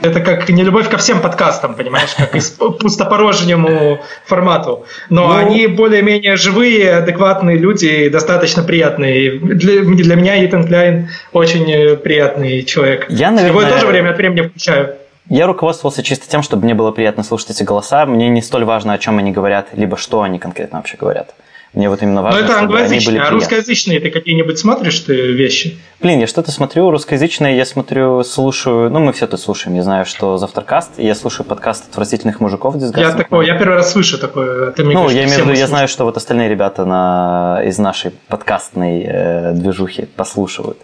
это 0.03 0.21
как 0.21 0.49
не 0.49 0.63
любовь 0.63 0.89
ко 0.89 0.99
всем 0.99 1.21
подкастам, 1.21 1.75
понимаешь, 1.75 2.15
как 2.17 2.35
и 2.37 2.41
пустопорожнему 2.59 4.01
формату. 4.27 4.85
Но 5.09 5.29
ну... 5.29 5.37
они 5.37 5.69
более-менее 5.69 6.37
живые, 6.37 6.97
адекватные 6.97 7.57
люди, 7.57 8.09
достаточно 8.09 8.63
приятные. 8.63 9.39
Для, 9.39 9.83
для 9.83 10.17
меня 10.17 10.45
Итан 10.45 10.67
Кляйн 10.67 11.09
очень 11.33 11.97
приятный 11.97 12.63
человек. 12.65 13.07
Я, 13.09 13.31
наверное... 13.31 13.51
Его 13.51 13.63
я 13.63 13.75
тоже 13.75 13.87
время 13.87 14.11
от 14.11 14.19
времени 14.19 14.43
включаю. 14.43 14.97
Я 15.29 15.47
руководствовался 15.47 16.03
чисто 16.03 16.29
тем, 16.29 16.43
чтобы 16.43 16.65
мне 16.65 16.75
было 16.75 16.93
приятно 16.93 17.23
слушать 17.23 17.51
эти 17.51 17.63
голоса. 17.63 18.07
Мне 18.07 18.29
не 18.29 18.43
столь 18.43 18.65
важно, 18.65 18.93
о 18.93 18.99
чем 18.99 19.19
они 19.19 19.33
говорят, 19.33 19.69
либо 19.73 19.97
что 19.97 20.23
они 20.23 20.39
конкретно 20.39 20.79
вообще 20.79 20.97
говорят. 20.97 21.35
Мне 21.77 21.91
вот 21.91 22.01
именно 22.01 22.23
важно, 22.23 22.41
Но 22.41 22.47
это 22.47 22.59
англоязычные, 22.59 23.21
а 23.21 23.29
русскоязычные 23.29 24.01
ты 24.01 24.11
какие-нибудь 24.11 24.59
смотришь 24.59 24.99
ты 25.01 25.33
вещи? 25.33 25.77
Блин, 26.01 26.21
я 26.21 26.27
что-то 26.27 26.51
смотрю, 26.51 26.91
русскоязычные 26.91 27.55
я 27.55 27.67
смотрю, 27.67 28.25
слушаю, 28.25 28.89
ну 28.89 29.01
мы 29.01 29.13
все 29.13 29.27
тут 29.27 29.41
слушаем, 29.41 29.77
я 29.77 29.83
знаю, 29.83 30.07
что 30.07 30.39
завтракаст, 30.39 30.93
я 30.97 31.15
слушаю 31.15 31.45
подкаст 31.45 31.85
«Отвратительных 31.91 32.41
мужиков» 32.41 32.77
Я 32.77 33.13
такой, 33.13 33.47
я 33.47 33.59
первый 33.59 33.75
раз 33.75 33.93
слышу 33.93 34.17
такое. 34.17 34.71
Ты 34.71 34.85
мне 34.85 34.95
ну, 34.95 35.03
говоришь, 35.03 35.19
я 35.19 35.27
имею 35.27 35.45
в 35.45 35.49
виду, 35.49 35.59
я 35.59 35.67
знаю, 35.67 35.87
что 35.89 36.05
вот 36.05 36.17
остальные 36.17 36.49
ребята 36.49 36.87
на, 36.87 37.61
из 37.63 37.77
нашей 37.77 38.13
подкастной 38.29 39.03
э, 39.03 39.53
движухи 39.53 40.07
послушивают. 40.07 40.79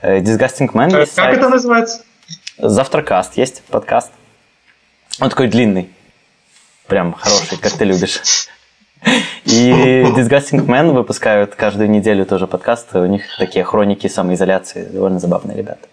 Э, 0.00 0.20
Disgusting 0.20 0.70
Man 0.72 0.92
Как 0.92 1.08
сайт. 1.08 1.38
это 1.38 1.48
называется? 1.48 2.02
Завтракаст 2.58 3.36
есть 3.36 3.62
подкаст. 3.64 4.10
Он 5.20 5.28
такой 5.28 5.48
длинный. 5.48 5.90
Прям 6.86 7.12
хороший, 7.12 7.58
как 7.58 7.72
ты 7.72 7.84
любишь. 7.84 8.48
И 9.44 9.70
Disgusting 10.16 10.64
Men 10.66 10.92
выпускают 10.92 11.54
каждую 11.54 11.90
неделю 11.90 12.24
тоже 12.24 12.46
подкасты. 12.46 13.00
У 13.00 13.06
них 13.06 13.24
такие 13.38 13.62
хроники 13.62 14.06
самоизоляции. 14.06 14.84
Довольно 14.84 15.18
забавные 15.18 15.58
ребята. 15.58 15.86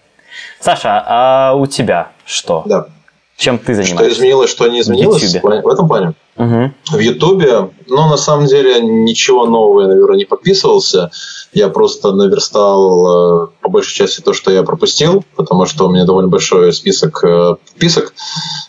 Саша, 0.61 1.03
а 1.05 1.53
у 1.53 1.65
тебя 1.65 2.11
что? 2.25 2.63
Да. 2.65 2.87
Чем 3.35 3.57
ты 3.57 3.73
занимаешься? 3.73 4.05
Что 4.05 4.13
изменилось, 4.13 4.49
что 4.49 4.67
не 4.67 4.79
изменилось? 4.79 5.21
В, 5.21 5.41
в 5.41 5.67
этом 5.67 5.87
плане? 5.87 6.13
Угу. 6.37 6.71
В 6.91 6.99
Ютубе, 6.99 7.71
ну, 7.87 8.07
на 8.07 8.17
самом 8.17 8.45
деле, 8.45 8.79
ничего 8.81 9.45
нового 9.45 9.81
я, 9.81 9.87
наверное, 9.87 10.17
не 10.17 10.25
подписывался. 10.25 11.11
Я 11.53 11.69
просто 11.69 12.11
наверстал 12.11 13.45
э, 13.45 13.47
по 13.61 13.69
большей 13.69 13.93
части 13.93 14.21
то, 14.21 14.33
что 14.33 14.51
я 14.51 14.63
пропустил, 14.63 15.23
потому 15.35 15.65
что 15.65 15.87
у 15.87 15.91
меня 15.91 16.05
довольно 16.05 16.29
большой 16.29 16.73
список 16.73 17.23
э, 17.23 17.55
подписок. 17.65 18.13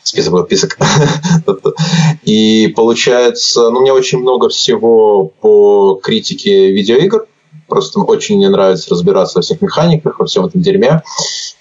Список 0.03 0.33
подписок. 0.33 0.79
И 2.25 2.73
получается, 2.77 3.71
ну, 3.71 3.81
мне 3.81 3.93
очень 3.93 4.19
много 4.19 4.49
всего 4.49 5.27
по 5.41 5.99
критике 6.03 6.73
видеоигр. 6.73 7.27
Просто 7.69 8.01
очень 8.01 8.37
мне 8.37 8.51
нравится 8.51 8.91
разбираться 8.91 9.39
во 9.39 9.43
всех 9.43 9.63
механиках, 9.63 10.19
во 10.19 10.27
всем 10.27 10.45
этом 10.45 10.61
дерьме. 10.61 11.03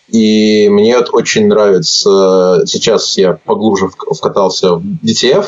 И 0.09 0.67
мне 0.69 0.97
вот 0.97 1.09
очень 1.13 1.47
нравится, 1.47 2.63
сейчас 2.65 3.17
я 3.17 3.39
поглубже 3.45 3.87
вкатался 3.87 4.75
в 4.75 4.83
DTF, 4.83 5.47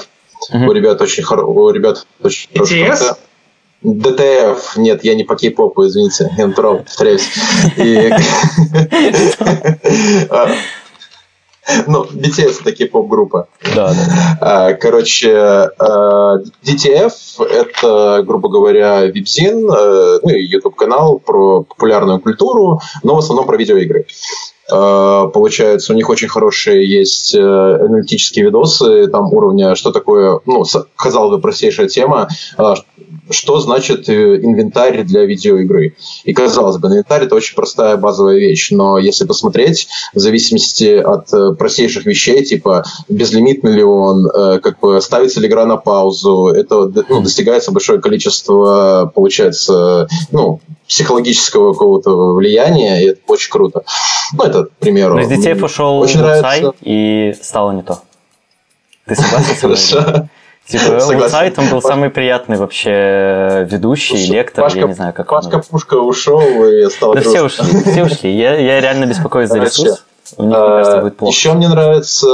uh-huh. 0.52 0.68
у 0.68 0.72
ребят 0.72 1.02
очень, 1.02 1.24
хоро... 1.24 1.46
у 1.46 1.70
ребят 1.70 2.08
очень 2.24 2.50
хороший 2.54 3.16
ДТФ, 3.86 4.78
нет, 4.78 5.04
я 5.04 5.16
не 5.16 5.24
по 5.24 5.36
кей-попу, 5.36 5.86
извините, 5.86 6.32
натурал, 6.38 6.80
повторяюсь. 6.80 7.30
Ну, 11.88 12.04
BTS 12.04 12.62
это 12.62 12.72
кей-поп 12.72 13.08
группа. 13.10 13.48
Да, 13.76 13.90
да. 13.90 14.38
А, 14.40 14.74
короче, 14.74 15.70
DTF 15.80 17.44
это, 17.44 18.24
грубо 18.24 18.50
говоря, 18.50 19.06
вебзин, 19.06 19.68
э, 19.72 20.20
ну, 20.22 20.30
YouTube 20.30 20.76
канал 20.76 21.18
про 21.18 21.64
популярную 21.64 22.20
культуру, 22.20 22.82
но 23.02 23.16
в 23.16 23.20
основном 23.20 23.48
про 23.48 23.58
видеоигры. 23.58 24.06
Получается, 24.68 25.94
у 25.94 25.96
них 25.96 26.10
очень 26.10 26.28
хорошие 26.28 26.90
есть 26.90 27.36
э, 27.36 27.40
аналитические 27.40 28.46
видосы 28.46 29.06
там 29.08 29.32
уровня, 29.32 29.76
что 29.76 29.92
такое, 29.92 30.40
ну, 30.48 30.64
казалось 30.96 31.36
бы, 31.36 31.40
простейшая 31.40 31.88
тема, 31.88 32.30
что 33.30 33.60
значит 33.60 34.10
инвентарь 34.10 35.04
для 35.04 35.26
видеоигры. 35.26 35.96
И 36.24 36.34
казалось 36.34 36.78
бы, 36.78 36.88
инвентарь 36.88 37.24
это 37.24 37.36
очень 37.36 37.56
простая 37.56 37.98
базовая 37.98 38.38
вещь, 38.38 38.72
но 38.72 38.98
если 38.98 39.26
посмотреть, 39.26 39.88
в 40.14 40.20
зависимости 40.20 40.98
от 40.98 41.58
простейших 41.58 42.06
вещей, 42.06 42.44
типа 42.44 42.84
безлимитный 43.10 43.74
ли 43.74 43.84
он, 43.84 44.30
как 44.62 44.80
бы 44.80 45.02
ставится 45.02 45.40
ли 45.40 45.48
игра 45.48 45.66
на 45.66 45.78
паузу, 45.78 46.48
это 46.48 46.92
ну, 47.10 47.22
достигается 47.22 47.72
большое 47.72 48.02
количество, 48.02 49.12
получается, 49.14 50.08
ну, 50.32 50.60
психологического 50.88 51.74
какого-то 51.74 52.34
влияния, 52.34 53.04
и 53.04 53.08
это 53.10 53.20
очень 53.28 53.52
круто. 53.52 53.84
Ну, 54.34 54.44
это, 54.44 54.66
к 54.66 54.72
примеру. 54.80 55.16
Но 55.16 55.22
из 55.22 55.30
детей 55.30 55.54
ушел 55.54 56.00
очень 56.00 56.20
нравится. 56.20 56.74
и 56.82 57.36
стало 57.42 57.72
не 57.72 57.82
то. 57.82 58.02
Ты 59.08 59.16
согласен 59.16 59.56
со 59.56 59.68
мной? 60.02 60.30
Типа, 60.68 61.00
Луцай 61.06 61.52
там 61.52 61.70
был 61.70 61.82
самый 61.82 62.10
приятный 62.10 62.58
вообще 62.58 63.68
ведущий, 63.70 64.18
Слушай, 64.18 64.32
лектор, 64.32 64.64
Пашка, 64.64 64.80
я 64.80 64.88
не 64.88 64.94
знаю, 64.94 65.14
как 65.14 65.30
Пашка 65.30 65.60
Пушка 65.60 65.96
ушел, 65.96 66.42
и 66.42 66.90
стал 66.90 67.14
Да 67.14 67.22
все 67.22 67.44
ушли, 67.44 67.66
все 67.84 68.04
ушли. 68.04 68.36
Я, 68.36 68.58
я 68.58 68.82
реально 68.82 69.06
беспокоюсь 69.06 69.50
за 69.50 69.60
ресурс. 69.60 70.04
Мне 70.40 70.56
кажется, 70.56 71.02
будет 71.02 71.18
плохо. 71.18 71.32
Еще 71.32 71.54
мне 71.54 71.70
нравится, 71.70 72.28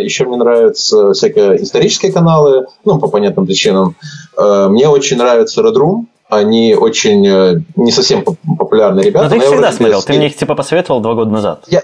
еще 0.00 0.24
мне 0.24 0.36
нравятся 0.36 1.12
всякие 1.12 1.62
исторические 1.62 2.12
каналы, 2.12 2.66
ну, 2.84 2.98
по 2.98 3.06
понятным 3.06 3.46
причинам. 3.46 3.94
Э, 4.36 4.66
мне 4.68 4.88
очень 4.88 5.16
нравится 5.16 5.62
Red 5.62 5.74
Room, 5.74 6.06
они 6.28 6.74
очень 6.74 7.26
э, 7.26 7.60
не 7.76 7.92
совсем 7.92 8.24
популярные 8.24 9.06
ребята. 9.06 9.26
Но 9.26 9.30
ты 9.30 9.36
их 9.36 9.44
всегда 9.44 9.72
смотрел, 9.72 10.02
ты 10.02 10.12
мне 10.14 10.26
их 10.26 10.36
типа 10.36 10.56
посоветовал 10.56 11.00
два 11.00 11.14
года 11.14 11.30
назад. 11.30 11.64
Я, 11.68 11.82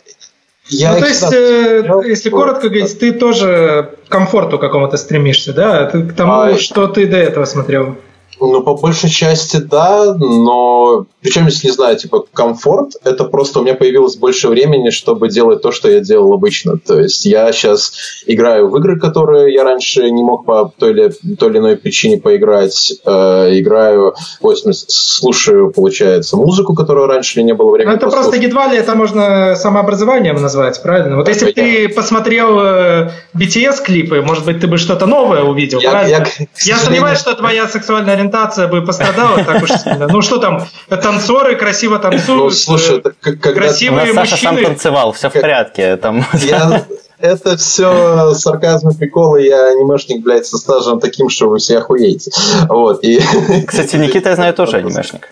я 0.73 0.95
ну, 0.95 1.01
то 1.01 1.07
есть, 1.07 1.33
э, 1.33 2.03
если 2.07 2.31
коротко 2.31 2.69
говорить, 2.69 2.99
ты 2.99 3.13
тоже 3.13 3.91
к 4.09 4.11
комфорту 4.11 4.59
какому-то 4.59 4.97
стремишься, 4.97 5.53
да? 5.53 5.87
Ты 5.87 6.03
к 6.03 6.13
тому, 6.15 6.33
а, 6.33 6.59
что 6.59 6.89
ты 6.89 7.07
до 7.07 7.17
этого 7.17 7.45
смотрел. 7.45 7.97
Ну, 8.41 8.63
по 8.63 8.75
большей 8.75 9.11
части, 9.11 9.59
да, 9.59 10.15
но 10.15 11.07
причем, 11.23 11.47
если 11.47 11.69
не 11.69 11.73
знаю, 11.73 11.97
типа, 11.97 12.25
комфорт, 12.33 12.95
это 13.05 13.25
просто 13.25 13.61
у 13.61 13.63
меня 13.63 13.75
появилось 13.75 14.17
больше 14.17 14.49
времени, 14.49 14.91
чтобы 14.91 15.29
делать 15.29 15.63
то, 15.63 15.71
что 15.71 15.89
я 15.89 16.01
делал 16.01 16.33
обычно. 16.33 16.79
То 16.79 16.99
есть 16.99 17.25
я 17.25 17.53
сейчас 17.53 17.93
играю 18.27 18.69
в 18.69 18.77
игры, 18.79 18.99
которые 18.99 19.55
я 19.55 19.63
раньше 19.63 20.11
не 20.11 20.25
мог 20.25 20.45
по 20.45 20.73
той 20.77 20.91
или, 20.91 21.13
той 21.37 21.51
или 21.51 21.59
иной 21.59 21.77
причине 21.77 22.21
поиграть. 22.21 22.95
Э, 23.05 23.51
играю, 23.53 24.15
смысле, 24.41 24.87
слушаю, 24.89 25.71
получается, 25.71 26.37
музыку, 26.37 26.75
которую 26.75 27.07
раньше 27.07 27.43
не 27.43 27.55
было 27.55 27.71
времени. 27.71 27.91
Ну, 27.91 27.97
это 27.97 28.07
послушать. 28.07 28.31
просто 28.31 28.47
едва 28.47 28.67
ли 28.69 28.79
это 28.79 28.95
можно 28.97 29.55
самообразованием 29.55 30.41
назвать, 30.41 30.83
правильно? 30.83 31.17
Вот 31.17 31.29
если 31.29 31.47
бы 31.47 31.53
ты 31.53 31.89
посмотрел 31.89 32.59
э, 32.59 33.11
BTS-клипы, 33.37 34.23
может 34.23 34.45
быть, 34.45 34.61
ты 34.61 34.67
бы 34.67 34.77
что-то 34.79 35.07
новое 35.07 35.43
увидел, 35.43 35.81
я, 35.81 35.91
правильно? 35.91 36.27
Я, 36.39 36.47
я 36.65 36.79
сомневаюсь, 36.79 37.19
что 37.19 37.35
твоя 37.35 37.69
сексуальная 37.69 38.17
ориентация 38.23 38.69
бы 38.69 38.83
пострадала 38.83 39.45
так 39.45 39.63
уж 39.63 39.71
сильно. 39.85 40.09
Ну 40.09 40.23
что 40.23 40.39
там, 40.39 40.67
танцоры 40.89 41.57
красиво 41.57 41.99
танцуют. 41.99 42.29
Ну, 42.29 42.51
слушай, 42.51 42.99
это, 42.99 43.13
когда... 43.21 43.53
красивые 43.53 44.15
Саша 44.15 44.35
мужчины. 44.35 44.39
сам 44.39 44.65
танцевал, 44.65 45.13
все 45.13 45.31
в 45.31 45.33
порядке. 45.33 45.97
Там... 45.97 46.25
Я, 46.35 46.85
это 47.19 47.57
все 47.57 48.35
сарказм 48.35 48.91
и 48.91 48.95
приколы. 48.95 49.43
Я 49.43 49.69
анимешник, 49.69 50.23
блядь, 50.23 50.47
со 50.47 50.57
стажем 50.57 51.01
таким, 51.01 51.29
что 51.29 51.49
вы 51.49 51.59
все 51.59 51.79
охуеете. 51.79 52.31
Вот, 52.69 53.03
и... 53.03 53.21
Кстати, 53.67 53.97
Никита, 53.97 54.31
я 54.31 54.37
знаю, 54.37 54.55
тоже 54.55 54.79
анимешник. 54.79 55.29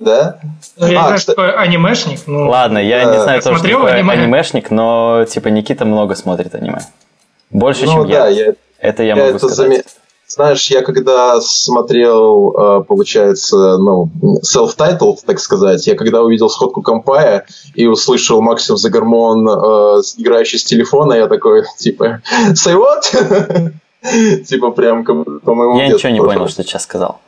Да? 0.00 0.40
Ну, 0.76 0.88
я 0.88 1.02
а, 1.02 1.04
знаю, 1.04 1.18
что 1.18 1.58
анимешник. 1.58 2.20
Ну, 2.26 2.48
Ладно, 2.48 2.78
я 2.78 3.04
да. 3.04 3.16
не 3.16 3.22
знаю 3.22 3.42
тоже, 3.42 3.58
что 3.58 3.68
такое 3.68 3.92
аниме? 3.94 4.12
анимешник, 4.14 4.70
но 4.70 5.24
типа 5.28 5.48
Никита 5.48 5.84
много 5.84 6.14
смотрит 6.16 6.54
аниме. 6.54 6.80
Больше, 7.50 7.84
ну, 7.86 7.92
чем 7.92 8.10
да, 8.10 8.28
я. 8.28 8.46
я. 8.46 8.54
Это 8.80 9.02
я, 9.02 9.14
я 9.14 9.24
могу 9.24 9.36
это 9.36 9.38
сказать. 9.38 9.56
Заме... 9.56 9.84
Знаешь, 10.34 10.66
я 10.66 10.82
когда 10.82 11.40
смотрел, 11.40 12.80
э, 12.80 12.84
получается, 12.88 13.78
ну, 13.78 14.10
self-titled, 14.42 15.18
так 15.24 15.38
сказать, 15.38 15.86
я 15.86 15.94
когда 15.94 16.22
увидел 16.22 16.50
сходку 16.50 16.82
компая 16.82 17.46
и 17.74 17.86
услышал 17.86 18.42
Максим 18.42 18.76
Загормон, 18.76 19.48
э, 19.48 20.02
играющий 20.16 20.58
с 20.58 20.64
телефона, 20.64 21.14
я 21.14 21.28
такой, 21.28 21.62
типа, 21.78 22.20
say 22.52 22.76
what? 22.76 23.72
Типа 24.44 24.72
прям 24.72 25.04
по 25.04 25.54
моему 25.54 25.78
Я 25.78 25.88
ничего 25.88 26.10
не 26.10 26.20
понял, 26.20 26.48
что 26.48 26.62
ты 26.62 26.68
сейчас 26.68 26.82
сказал. 26.82 27.20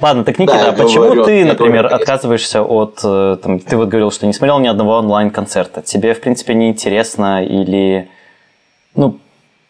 Ладно, 0.00 0.24
так, 0.24 0.38
Никита, 0.38 0.58
да, 0.58 0.68
а 0.70 0.72
почему 0.72 1.04
говорю, 1.04 1.24
ты, 1.24 1.44
например, 1.44 1.82
говорю, 1.84 1.96
отказываешься 1.96 2.62
от... 2.62 2.98
Э, 3.04 3.36
там, 3.42 3.60
ты 3.60 3.76
вот 3.76 3.88
говорил, 3.88 4.10
что 4.10 4.26
не 4.26 4.32
смотрел 4.32 4.58
ни 4.58 4.68
одного 4.68 4.96
онлайн-концерта. 4.96 5.82
Тебе, 5.82 6.14
в 6.14 6.20
принципе, 6.22 6.54
не 6.54 6.70
интересно 6.70 7.44
или... 7.44 8.08
Ну, 8.96 9.18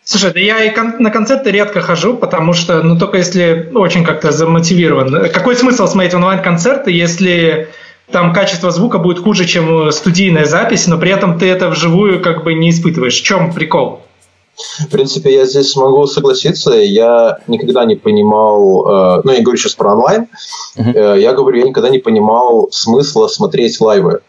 Слушай, 0.04 0.32
да 0.34 0.40
я 0.40 0.64
и 0.64 0.74
кон- 0.74 0.96
на 0.98 1.10
концерты 1.10 1.50
редко 1.50 1.80
хожу, 1.80 2.16
потому 2.16 2.52
что, 2.52 2.82
ну, 2.82 2.98
только 2.98 3.18
если 3.18 3.70
очень 3.74 4.04
как-то 4.04 4.32
замотивирован. 4.32 5.30
Какой 5.30 5.56
смысл 5.56 5.86
смотреть 5.86 6.14
онлайн-концерты, 6.14 6.90
если 6.90 7.68
там 8.10 8.34
качество 8.34 8.70
звука 8.70 8.98
будет 8.98 9.20
хуже, 9.20 9.46
чем 9.46 9.90
студийная 9.92 10.44
запись, 10.44 10.86
но 10.86 10.98
при 10.98 11.10
этом 11.10 11.38
ты 11.38 11.46
это 11.46 11.70
вживую 11.70 12.22
как 12.22 12.44
бы 12.44 12.52
не 12.52 12.68
испытываешь. 12.68 13.18
В 13.18 13.24
чем 13.24 13.52
прикол? 13.52 14.02
В 14.56 14.88
принципе, 14.88 15.34
я 15.34 15.46
здесь 15.46 15.74
могу 15.74 16.06
согласиться. 16.06 16.72
Я 16.74 17.38
никогда 17.48 17.84
не 17.84 17.96
понимал, 17.96 18.86
э, 18.86 19.22
ну, 19.24 19.32
я 19.32 19.42
говорю 19.42 19.56
сейчас 19.56 19.74
про 19.74 19.92
онлайн, 19.92 20.28
uh-huh. 20.76 21.16
э, 21.16 21.20
я 21.20 21.32
говорю, 21.32 21.58
я 21.58 21.64
никогда 21.64 21.88
не 21.88 21.98
понимал 21.98 22.68
смысла 22.70 23.26
смотреть 23.26 23.80
лайвы. 23.80 24.20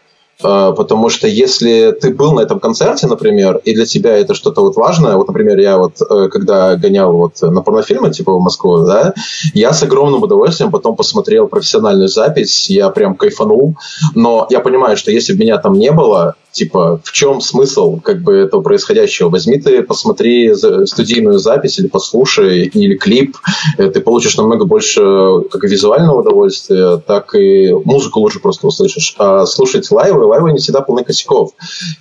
А, 0.42 0.72
потому 0.72 1.08
что 1.08 1.26
если 1.26 1.92
ты 1.92 2.12
был 2.12 2.32
на 2.32 2.40
этом 2.40 2.60
концерте, 2.60 3.06
например, 3.06 3.60
и 3.64 3.74
для 3.74 3.86
тебя 3.86 4.16
это 4.16 4.34
что-то 4.34 4.60
вот 4.60 4.76
важное, 4.76 5.16
вот, 5.16 5.28
например, 5.28 5.58
я 5.58 5.78
вот, 5.78 6.00
э, 6.00 6.28
когда 6.28 6.76
гонял 6.76 7.12
вот 7.12 7.40
на 7.40 7.62
порнофильмы, 7.62 8.10
типа, 8.10 8.32
в 8.32 8.40
Москву, 8.40 8.84
да, 8.84 9.14
я 9.54 9.72
с 9.72 9.82
огромным 9.82 10.22
удовольствием 10.22 10.70
потом 10.70 10.94
посмотрел 10.96 11.48
профессиональную 11.48 12.08
запись, 12.08 12.68
я 12.68 12.90
прям 12.90 13.16
кайфанул, 13.16 13.76
но 14.14 14.46
я 14.50 14.60
понимаю, 14.60 14.96
что 14.96 15.10
если 15.10 15.32
бы 15.32 15.40
меня 15.40 15.58
там 15.58 15.74
не 15.74 15.90
было, 15.90 16.34
типа, 16.56 17.00
в 17.04 17.12
чем 17.12 17.42
смысл 17.42 18.00
как 18.00 18.22
бы 18.22 18.34
этого 18.34 18.62
происходящего? 18.62 19.28
Возьми 19.28 19.60
ты, 19.60 19.82
посмотри 19.82 20.54
студийную 20.54 21.38
запись 21.38 21.78
или 21.78 21.86
послушай, 21.86 22.64
или 22.64 22.96
клип, 22.96 23.36
э, 23.76 23.90
ты 23.90 24.00
получишь 24.00 24.38
намного 24.38 24.64
больше 24.64 25.02
как 25.50 25.64
и 25.64 25.68
визуального 25.68 26.20
удовольствия, 26.20 26.96
так 26.96 27.34
и 27.34 27.70
музыку 27.84 28.20
лучше 28.20 28.40
просто 28.40 28.66
услышишь. 28.66 29.14
А 29.18 29.44
слушать 29.44 29.90
лайвы, 29.90 30.24
лайвы 30.24 30.52
не 30.52 30.58
всегда 30.58 30.80
полны 30.80 31.04
косяков. 31.04 31.52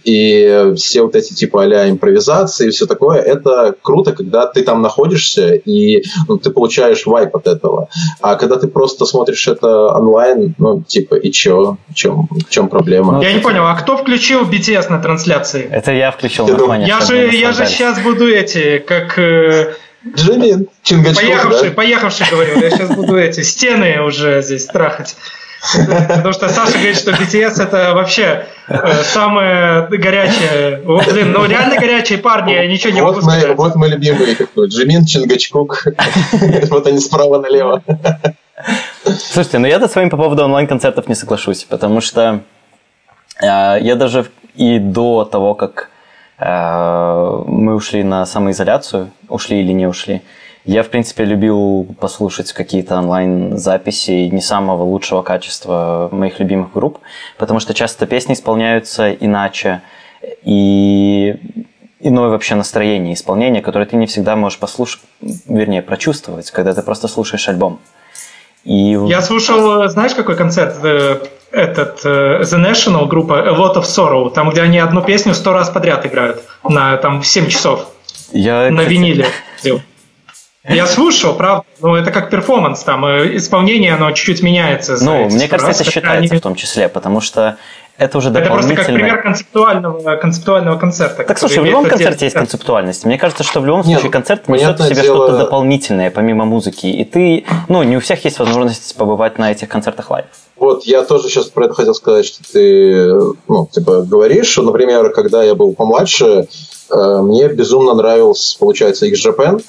И 0.06 0.72
все 0.78 1.02
вот 1.02 1.16
эти 1.16 1.34
типа 1.34 1.64
а 1.64 1.90
импровизации 1.90 2.68
и 2.68 2.72
все 2.72 2.86
такое, 2.86 3.20
это 3.20 3.76
круто, 3.82 4.14
когда 4.14 4.46
ты 4.46 4.62
там 4.62 4.82
находишься 4.82 5.56
и 5.56 6.04
ну, 6.30 6.38
ты 6.38 6.50
получаешь 6.50 7.06
вайп 7.06 7.36
от 7.36 7.48
этого. 7.48 7.90
А 8.22 8.36
когда 8.36 8.56
ты 8.56 8.68
просто 8.68 9.06
смотришь 9.06 9.48
это 9.48 9.90
онлайн, 9.90 10.56
ну, 10.58 10.82
типа, 10.82 11.16
и 11.16 11.32
чё? 11.32 11.78
В 11.90 11.94
чем, 11.94 12.30
в 12.30 12.50
чем 12.50 12.70
проблема? 12.70 13.22
Я 13.22 13.34
не 13.34 13.40
понял, 13.40 13.66
а 13.66 13.76
кто 13.76 13.98
включил 13.98 14.45
BTS 14.50 14.90
на 14.90 15.00
трансляции. 15.00 15.68
Это 15.72 15.92
я 15.92 16.12
включил 16.12 16.48
название. 16.48 16.88
Я 16.88 17.02
же, 17.02 17.30
я 17.36 17.52
же 17.54 17.66
сейчас 17.66 18.00
буду 18.00 18.28
эти, 18.28 18.80
как... 18.80 19.18
Э, 19.18 19.74
Джимин, 20.16 20.68
Чингачков, 20.84 21.24
Поехавший, 21.24 21.70
да? 21.70 21.76
поехавший, 21.76 22.28
говорю. 22.30 22.60
Я 22.62 22.70
сейчас 22.70 22.96
буду 22.96 23.18
эти 23.18 23.42
стены 23.42 24.02
уже 24.02 24.42
здесь 24.44 24.66
трахать. 24.66 25.16
Потому 26.08 26.32
что 26.32 26.48
Саша 26.50 26.74
говорит, 26.74 26.98
что 26.98 27.12
BTS 27.12 27.64
это 27.64 27.94
вообще 27.96 28.46
э, 28.68 29.04
самое 29.04 29.88
горячее. 29.88 30.82
Блин, 31.12 31.32
ну 31.32 31.46
реально 31.46 31.80
горячие 31.80 32.20
парни, 32.20 32.52
я 32.52 32.68
ничего 32.68 32.94
не 32.94 33.02
вот 33.02 33.16
могу 33.16 33.26
мы, 33.26 33.32
сказать. 33.32 33.58
Вот 33.58 33.76
мы 33.76 33.88
любимые, 33.88 34.36
как 34.36 34.50
Джимин, 34.56 35.06
Чингачкук. 35.06 35.86
Вот 36.70 36.88
они 36.88 37.00
справа 37.00 37.42
налево. 37.42 37.82
Слушайте, 39.06 39.58
ну 39.58 39.68
я-то 39.68 39.88
с 39.88 39.96
вами 39.96 40.10
по 40.10 40.18
поводу 40.18 40.44
онлайн-концертов 40.44 41.08
не 41.08 41.16
соглашусь, 41.16 41.64
потому 41.64 42.00
что 42.02 42.42
Э, 42.55 42.55
я 43.42 43.96
даже 43.96 44.28
и 44.56 44.80
до 44.80 45.26
того, 45.26 45.54
как 45.54 45.90
э, 46.40 47.44
мы 47.48 47.76
ушли 47.76 48.04
на 48.04 48.26
самоизоляцию, 48.26 49.12
ушли 49.28 49.60
или 49.60 49.74
не 49.74 49.88
ушли, 49.88 50.22
я, 50.66 50.82
в 50.82 50.90
принципе, 50.90 51.26
любил 51.26 51.86
послушать 52.00 52.52
какие-то 52.52 52.98
онлайн-записи 52.98 54.30
не 54.32 54.42
самого 54.42 54.82
лучшего 54.82 55.22
качества 55.22 56.10
моих 56.12 56.40
любимых 56.40 56.74
групп, 56.74 57.00
потому 57.38 57.60
что 57.60 57.76
часто 57.76 58.08
песни 58.08 58.34
исполняются 58.34 59.12
иначе, 59.14 59.82
и 60.44 61.36
иное 62.00 62.30
вообще 62.30 62.56
настроение 62.56 63.14
исполнения, 63.14 63.62
которое 63.62 63.86
ты 63.86 63.96
не 63.96 64.08
всегда 64.08 64.36
можешь 64.36 64.58
послушать, 64.58 65.02
вернее, 65.22 65.84
прочувствовать, 65.84 66.50
когда 66.50 66.74
ты 66.74 66.82
просто 66.82 67.08
слушаешь 67.08 67.48
альбом. 67.48 67.80
И... 68.66 68.98
Я 69.08 69.22
слушал, 69.22 69.88
знаешь, 69.88 70.14
какой 70.14 70.36
концерт? 70.36 70.76
этот 71.52 72.04
uh, 72.04 72.42
The 72.42 72.60
National 72.60 73.08
группа 73.08 73.40
A 73.40 73.54
Lot 73.54 73.76
of 73.76 73.84
Sorrow, 73.84 74.30
там, 74.30 74.50
где 74.50 74.62
они 74.62 74.78
одну 74.78 75.02
песню 75.02 75.34
сто 75.34 75.54
раз 75.54 75.70
подряд 75.70 76.06
играют 76.06 76.44
на 76.68 76.98
там 76.98 77.24
7 77.24 77.48
часов. 77.48 77.88
Я, 78.34 78.70
на 78.70 78.80
кстати... 78.80 78.90
виниле. 78.94 79.28
Я 80.68 80.88
слушал, 80.88 81.36
правда, 81.36 81.64
но 81.80 81.96
это 81.96 82.12
как 82.12 82.30
перформанс, 82.30 82.82
там 82.84 83.06
э, 83.06 83.38
исполнение, 83.38 83.94
оно 83.94 84.12
чуть-чуть 84.12 84.42
меняется. 84.42 84.98
Ну, 85.00 85.26
мне 85.26 85.48
кажется, 85.48 85.68
раз, 85.68 85.82
это 85.82 85.92
считается 85.92 86.32
они... 86.32 86.40
в 86.40 86.42
том 86.42 86.56
числе, 86.56 86.90
потому 86.90 87.22
что 87.22 87.58
это 87.98 88.18
уже 88.18 88.30
дополнительно... 88.30 88.74
Это 88.74 88.76
просто 88.76 88.92
как 88.92 88.96
пример 88.96 89.22
концептуального, 89.22 90.16
концептуального 90.18 90.78
концерта. 90.78 91.24
Так 91.24 91.38
слушай, 91.38 91.60
в 91.60 91.66
любом 91.66 91.86
концерте 91.86 92.26
есть 92.26 92.36
концептуальность. 92.36 93.06
Мне 93.06 93.18
кажется, 93.18 93.44
что 93.44 93.62
в 93.62 93.66
любом 93.66 93.84
случае 93.84 94.04
Нет, 94.04 94.12
концерт 94.12 94.48
несет 94.50 94.80
в 94.80 94.84
себе 94.84 95.02
дело... 95.02 95.28
что-то 95.28 95.38
дополнительное, 95.38 96.12
помимо 96.12 96.46
музыки. 96.46 96.88
И 96.88 97.06
ты, 97.06 97.46
ну, 97.70 97.84
не 97.84 97.96
у 97.96 98.00
всех 98.02 98.26
есть 98.26 98.40
возможность 98.40 98.96
побывать 98.98 99.38
на 99.38 99.52
этих 99.52 99.70
концертах 99.70 100.10
live. 100.10 100.26
Вот, 100.58 100.84
я 100.86 101.04
тоже 101.04 101.30
сейчас 101.30 101.46
про 101.46 101.66
это 101.66 101.74
хотел 101.74 101.94
сказать, 101.94 102.26
что 102.26 102.44
ты, 102.52 103.14
ну, 103.48 103.68
типа, 103.72 104.02
говоришь, 104.02 104.48
что, 104.48 104.64
например, 104.64 105.12
когда 105.12 105.44
я 105.44 105.54
был 105.54 105.74
помладше, 105.74 106.48
э, 106.90 107.22
мне 107.22 107.48
безумно 107.50 107.94
нравился, 107.94 108.58
получается, 108.58 109.06
X-Japan, 109.06 109.62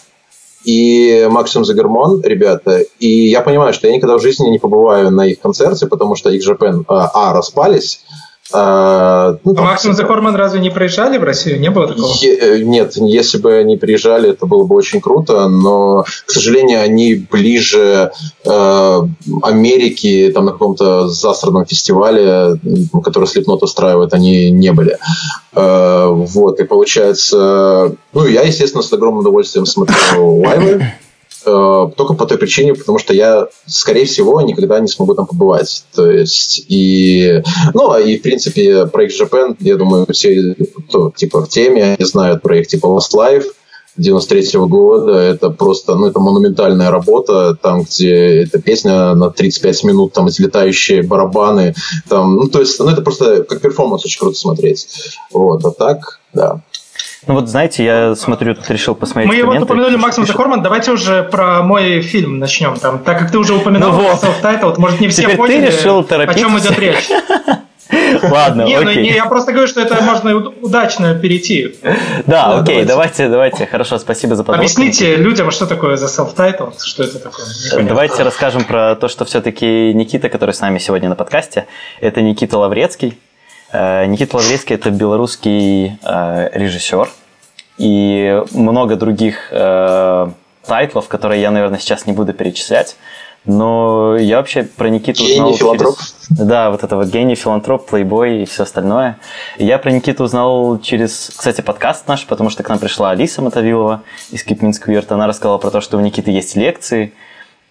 и 0.66 1.29
Maximum 1.31 1.64
the 1.64 1.80
Hormone, 1.80 2.23
ребята. 2.22 2.81
И 2.98 3.29
я 3.29 3.40
понимаю, 3.40 3.72
что 3.72 3.87
я 3.87 3.94
никогда 3.94 4.18
в 4.18 4.22
жизни 4.22 4.48
не 4.48 4.59
побываю 4.59 5.12
на 5.12 5.24
их 5.24 5.40
концерте, 5.40 5.87
потому 5.87 6.16
что 6.16 6.29
X-Japan, 6.31 6.85
а, 6.88 7.09
а, 7.14 7.33
распались, 7.33 8.00
а, 8.53 9.39
ну, 9.45 9.55
а 9.57 9.63
Максим 9.63 9.93
Захорман 9.93 10.37
разве 10.37 10.61
не 10.61 10.71
приезжали 10.71 11.19
в 11.19 11.25
Россию? 11.25 11.59
Не 11.61 11.71
было 11.71 11.89
такого? 11.89 12.13
Е- 12.21 12.39
э, 12.39 12.59
нет, 12.59 12.97
если 12.97 13.39
бы 13.39 13.55
они 13.55 13.77
приезжали, 13.77 14.31
это 14.31 14.47
было 14.47 14.65
бы 14.65 14.77
очень 14.77 15.01
круто, 15.01 15.49
но, 15.49 16.05
к 16.27 16.31
сожалению, 16.31 16.83
они 16.83 17.15
ближе 17.15 18.13
э, 18.45 19.01
Америки, 19.43 20.31
там 20.33 20.45
на 20.45 20.53
каком-то 20.53 21.09
засранном 21.09 21.67
фестивале, 21.67 22.59
который 23.03 23.25
Slipknot 23.25 23.59
устраивает, 23.63 24.15
они 24.15 24.51
не 24.51 24.73
были. 24.73 24.99
Э, 25.55 26.09
вот, 26.11 26.61
и 26.61 26.65
получается... 26.65 27.97
Ну, 28.13 28.27
я, 28.27 28.43
естественно, 28.43 28.83
с 28.83 28.93
огромным 28.93 29.21
удовольствием 29.21 29.67
смотрю 29.67 29.97
лайвы, 30.39 30.93
только 31.47 32.15
по 32.15 32.27
той 32.27 32.39
причине, 32.39 32.75
потому 32.75 32.99
что 32.99 33.15
я, 33.15 33.47
скорее 33.67 34.05
всего, 34.05 34.41
никогда 34.41 34.81
не 34.81 34.89
смогу 34.89 35.15
там 35.15 35.27
побывать. 35.27 35.85
То 35.95 36.11
есть, 36.11 36.65
и, 36.69 37.43
ну, 37.73 37.93
а 37.93 38.01
и, 38.01 38.19
в 38.19 38.23
принципе, 38.23 38.87
про 38.87 39.05
X 39.05 39.21
Japan, 39.21 39.57
я 39.61 39.77
думаю, 39.77 40.07
все, 40.11 40.57
кто, 40.89 41.13
типа, 41.15 41.43
в 41.43 41.49
теме, 41.49 41.97
знают 42.01 42.43
про 42.43 42.59
их, 42.59 42.67
типа, 42.67 42.87
Lost 42.87 43.15
Life, 43.15 43.45
93 43.97 44.61
года. 44.67 45.13
Это 45.13 45.51
просто, 45.51 45.95
ну, 45.95 46.07
это 46.07 46.21
монументальная 46.21 46.91
работа, 46.91 47.55
там, 47.55 47.83
где 47.83 48.43
эта 48.43 48.61
песня 48.61 49.15
на 49.15 49.31
35 49.31 49.85
минут, 49.85 50.13
там, 50.13 50.29
излетающие 50.29 51.03
барабаны, 51.03 51.75
там, 52.09 52.37
ну, 52.37 52.49
то 52.49 52.61
есть, 52.61 52.79
ну, 52.81 52.89
это 52.89 53.03
просто 53.03 53.45
как 53.45 53.61
перформанс 53.61 54.05
очень 54.05 54.19
круто 54.19 54.37
смотреть. 54.37 54.89
Вот, 55.31 55.65
а 55.65 55.71
так, 55.71 56.21
да. 56.35 56.61
Ну 57.27 57.35
вот, 57.35 57.49
знаете, 57.49 57.85
я 57.85 58.15
смотрю, 58.15 58.55
тут 58.55 58.71
решил 58.71 58.95
посмотреть 58.95 59.33
Мы 59.33 59.37
его 59.37 59.53
упомянули 59.53 59.97
Максим 59.97 60.27
Захорман, 60.27 60.62
давайте 60.62 60.93
уже 60.93 61.25
про 61.25 61.62
мой 61.62 62.01
фильм 62.01 62.39
начнем. 62.39 62.77
Там, 62.77 63.01
так 63.01 63.19
как 63.19 63.33
ты 63.33 63.39
уже 63.39 63.55
упоминал 63.55 63.93
ну 63.93 64.03
вот. 64.03 64.23
self-titled, 64.23 64.79
может, 64.79 65.01
не 65.01 65.09
все 65.09 65.23
Теперь 65.23 65.37
поняли, 65.37 65.67
ты 65.67 65.77
решил 65.77 66.07
о 66.09 66.35
чем 66.35 66.59
идет 66.59 66.79
речь. 66.79 67.09
Ладно, 68.23 68.62
не, 68.62 68.75
окей. 68.75 68.95
Ну, 68.95 69.01
не, 69.01 69.12
я 69.12 69.27
просто 69.27 69.53
говорю, 69.53 69.69
что 69.69 69.81
это 69.81 70.03
можно 70.03 70.37
удачно 70.37 71.15
перейти. 71.15 71.77
Да, 72.27 72.59
окей, 72.59 72.85
давайте, 72.85 73.29
давайте, 73.29 73.67
хорошо, 73.67 73.99
спасибо 73.99 74.35
за 74.35 74.45
подробности. 74.45 74.81
Объясните 74.81 75.17
людям, 75.17 75.51
что 75.51 75.67
такое 75.67 75.97
за 75.97 76.07
self-title, 76.07 76.75
что 76.85 77.05
это 77.05 77.19
такое. 77.19 77.47
Давайте 77.83 78.23
расскажем 78.23 78.65
про 78.65 78.97
то, 78.97 79.09
что 79.09 79.25
все-таки 79.25 79.93
Никита, 79.93 80.29
который 80.29 80.53
с 80.53 80.61
нами 80.61 80.79
сегодня 80.79 81.09
на 81.09 81.17
подкасте, 81.17 81.67
это 82.01 82.23
Никита 82.23 82.59
Лаврецкий. 82.59 83.19
Э, 83.77 84.07
Никита 84.07 84.37
Лаврецкий– 84.39 84.75
это 84.77 84.91
белорусский 84.91 85.99
э, 86.03 86.51
режиссер, 86.55 87.11
и 87.77 88.43
много 88.53 88.97
других 88.97 89.49
э, 89.51 90.31
тайтлов, 90.65 91.09
которые 91.09 91.43
я, 91.43 91.51
наверное, 91.51 91.79
сейчас 91.79 92.07
не 92.07 92.15
буду 92.15 92.33
перечислять. 92.33 92.97
Но 93.45 94.17
я 94.17 94.39
вообще 94.39 94.65
про 94.65 94.89
Никиту 94.89 95.23
гений, 95.23 95.35
узнал 95.35 95.55
филантроп. 95.55 95.99
через... 95.99 96.15
Да, 96.31 96.71
вот 96.71 96.83
это 96.83 96.97
вот 96.97 97.09
гений, 97.09 97.37
филантроп, 97.37 97.87
плейбой 97.87 98.43
и 98.43 98.45
все 98.47 98.62
остальное. 98.62 99.19
Я 99.59 99.79
про 99.79 99.93
Никиту 99.93 100.25
узнал 100.25 100.81
через, 100.81 101.31
кстати, 101.37 101.61
подкаст 101.61 102.09
наш, 102.09 102.27
потому 102.27 102.51
что 102.51 102.62
к 102.62 102.69
нам 102.69 102.79
пришла 102.79 103.11
Алиса 103.11 103.43
Мотовилова 103.43 104.03
из 104.31 104.43
Кипминск 104.43 104.89
Вирт. 104.89 105.12
Она 105.12 105.29
рассказала 105.29 105.59
про 105.59 105.71
то, 105.71 105.81
что 105.81 105.97
у 105.99 106.01
Никиты 106.01 106.33
есть 106.33 106.57
лекции, 106.57 107.12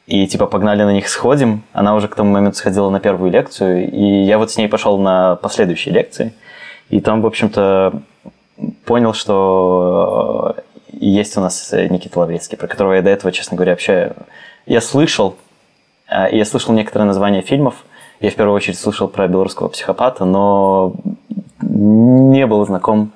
и 0.08 0.28
типа 0.28 0.46
погнали 0.46 0.84
на 0.84 0.94
них 0.94 1.10
сходим. 1.10 1.63
Она 1.74 1.96
уже 1.96 2.08
к 2.08 2.15
тому 2.15 2.32
моменту 2.32 2.58
сходила 2.58 2.89
на 2.89 3.00
первую 3.00 3.32
лекцию, 3.32 3.91
и 3.91 4.24
я 4.24 4.38
вот 4.38 4.52
с 4.52 4.58
ней 4.58 4.68
пошел 4.68 4.98
на 5.00 5.36
последующие 5.36 5.94
лекции. 5.94 6.34
И 6.89 7.00
там, 7.02 7.22
в 7.22 7.26
общем-то, 7.26 8.02
понял, 8.86 9.13
что 9.13 10.56
есть 10.91 11.36
у 11.38 11.41
нас 11.41 11.72
Никита 11.72 12.20
Лаврецкий, 12.20 12.58
про 12.58 12.68
которого 12.68 12.94
я 12.94 13.02
до 13.02 13.10
этого, 13.10 13.32
честно 13.32 13.58
говоря, 13.58 13.74
вообще... 13.74 14.13
Я 14.68 14.82
слышал, 14.82 15.36
а, 16.08 16.28
я 16.30 16.44
слышал 16.46 16.74
некоторые 16.74 17.06
названия 17.06 17.41
фильмов. 17.41 17.86
Я 18.20 18.32
в 18.32 18.36
первую 18.36 18.56
очередь 18.56 18.80
слышал 18.80 19.08
про 19.08 19.28
белорусского 19.28 19.68
психопата, 19.68 20.26
но 20.26 20.96
не 21.62 22.48
был 22.48 22.65
знаком, 22.65 23.12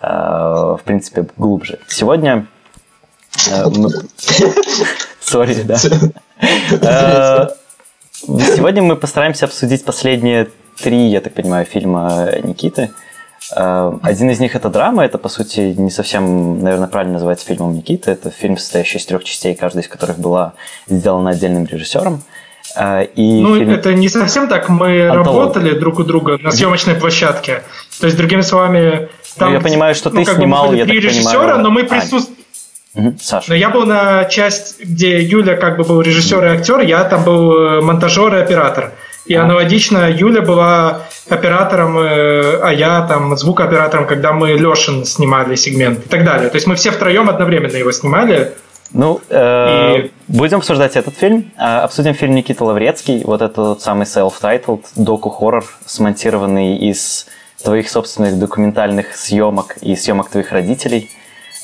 а, 0.00 0.76
в 0.76 0.82
принципе, 0.82 1.26
глубже. 1.36 1.78
Сегодня... 1.88 2.46
Сори, 5.20 5.62
да. 5.64 5.76
Сегодня 8.26 8.82
мы 8.82 8.96
постараемся 8.96 9.46
обсудить 9.46 9.84
последние 9.84 10.48
три, 10.82 11.08
я 11.08 11.20
так 11.20 11.34
понимаю, 11.34 11.66
фильма 11.66 12.30
Никиты. 12.42 12.90
Один 13.50 14.30
из 14.30 14.40
них 14.40 14.56
это 14.56 14.70
драма, 14.70 15.04
это, 15.04 15.18
по 15.18 15.28
сути, 15.28 15.74
не 15.76 15.90
совсем, 15.90 16.62
наверное, 16.62 16.88
правильно 16.88 17.14
называется 17.14 17.46
фильмом 17.46 17.74
Никиты. 17.74 18.10
Это 18.10 18.30
фильм, 18.30 18.56
состоящий 18.56 18.98
из 18.98 19.06
трех 19.06 19.22
частей, 19.24 19.54
каждая 19.54 19.82
из 19.84 19.88
которых 19.88 20.18
была 20.18 20.54
сделана 20.88 21.30
отдельным 21.30 21.66
режиссером. 21.66 22.22
И 23.14 23.40
ну, 23.42 23.56
фильм... 23.58 23.70
это 23.70 23.92
не 23.94 24.08
совсем 24.08 24.48
так. 24.48 24.68
Мы 24.68 25.06
Антология. 25.06 25.24
работали 25.24 25.78
друг 25.78 25.98
у 25.98 26.04
друга 26.04 26.38
на 26.38 26.50
съемочной 26.50 26.94
площадке. 26.94 27.62
То 28.00 28.06
есть, 28.06 28.16
другими 28.16 28.40
словами, 28.40 29.10
там... 29.36 29.50
Ну, 29.50 29.56
я 29.56 29.60
понимаю, 29.60 29.94
что 29.94 30.10
ну, 30.10 30.24
ты 30.24 30.34
снимал, 30.34 30.68
бы, 30.68 30.76
я 30.76 30.86
три 30.86 30.98
режиссера, 30.98 31.38
понимаю... 31.38 31.62
но 31.62 31.70
мы 31.70 31.84
присутствовали... 31.84 32.43
Угу, 32.94 33.14
Саша. 33.20 33.50
Но 33.50 33.56
я 33.56 33.70
был 33.70 33.86
на 33.86 34.24
часть, 34.26 34.80
где 34.80 35.20
Юля 35.20 35.56
как 35.56 35.76
бы 35.76 35.84
был 35.84 36.00
режиссер 36.00 36.44
и 36.44 36.48
актер, 36.48 36.80
я 36.80 37.04
там 37.04 37.24
был 37.24 37.52
э, 37.52 37.80
монтажер 37.80 38.34
и 38.36 38.40
оператор. 38.40 38.92
И 39.26 39.34
аналогично 39.34 40.10
Юля 40.10 40.42
была 40.42 41.00
оператором, 41.28 41.98
э, 41.98 42.60
а 42.62 42.72
я 42.72 43.06
там 43.06 43.36
звукооператором, 43.36 44.06
когда 44.06 44.32
мы 44.32 44.52
Лешин 44.52 45.04
снимали 45.04 45.54
сегмент 45.56 46.06
и 46.06 46.08
так 46.08 46.24
далее. 46.24 46.50
То 46.50 46.56
есть 46.56 46.66
мы 46.66 46.76
все 46.76 46.90
втроем 46.90 47.28
одновременно 47.28 47.76
его 47.76 47.90
снимали. 47.90 48.52
Ну, 48.92 49.20
э, 49.28 49.98
и... 49.98 50.12
будем 50.28 50.58
обсуждать 50.58 50.94
этот 50.94 51.16
фильм. 51.16 51.50
Э, 51.58 51.78
обсудим 51.78 52.14
фильм 52.14 52.34
Никита 52.34 52.64
Лаврецкий, 52.64 53.24
вот 53.24 53.42
этот 53.42 53.80
самый 53.80 54.04
self-titled 54.04 54.84
доку-хоррор, 54.94 55.64
смонтированный 55.86 56.76
из 56.76 57.26
твоих 57.64 57.88
собственных 57.88 58.38
документальных 58.38 59.16
съемок 59.16 59.78
и 59.80 59.96
съемок 59.96 60.28
твоих 60.28 60.52
родителей 60.52 61.10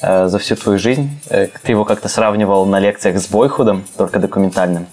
э, 0.03 0.29
за 0.29 0.39
всю 0.39 0.57
твою 0.57 0.79
жизнь. 0.79 1.11
Э, 1.29 1.49
ты 1.63 1.73
его 1.73 1.85
как-то 1.85 2.09
сравнивал 2.09 2.67
на 2.67 2.81
лекциях 2.81 3.19
с 3.19 3.27
Бойхудом, 3.29 3.85
только 3.97 4.19
документальным. 4.19 4.87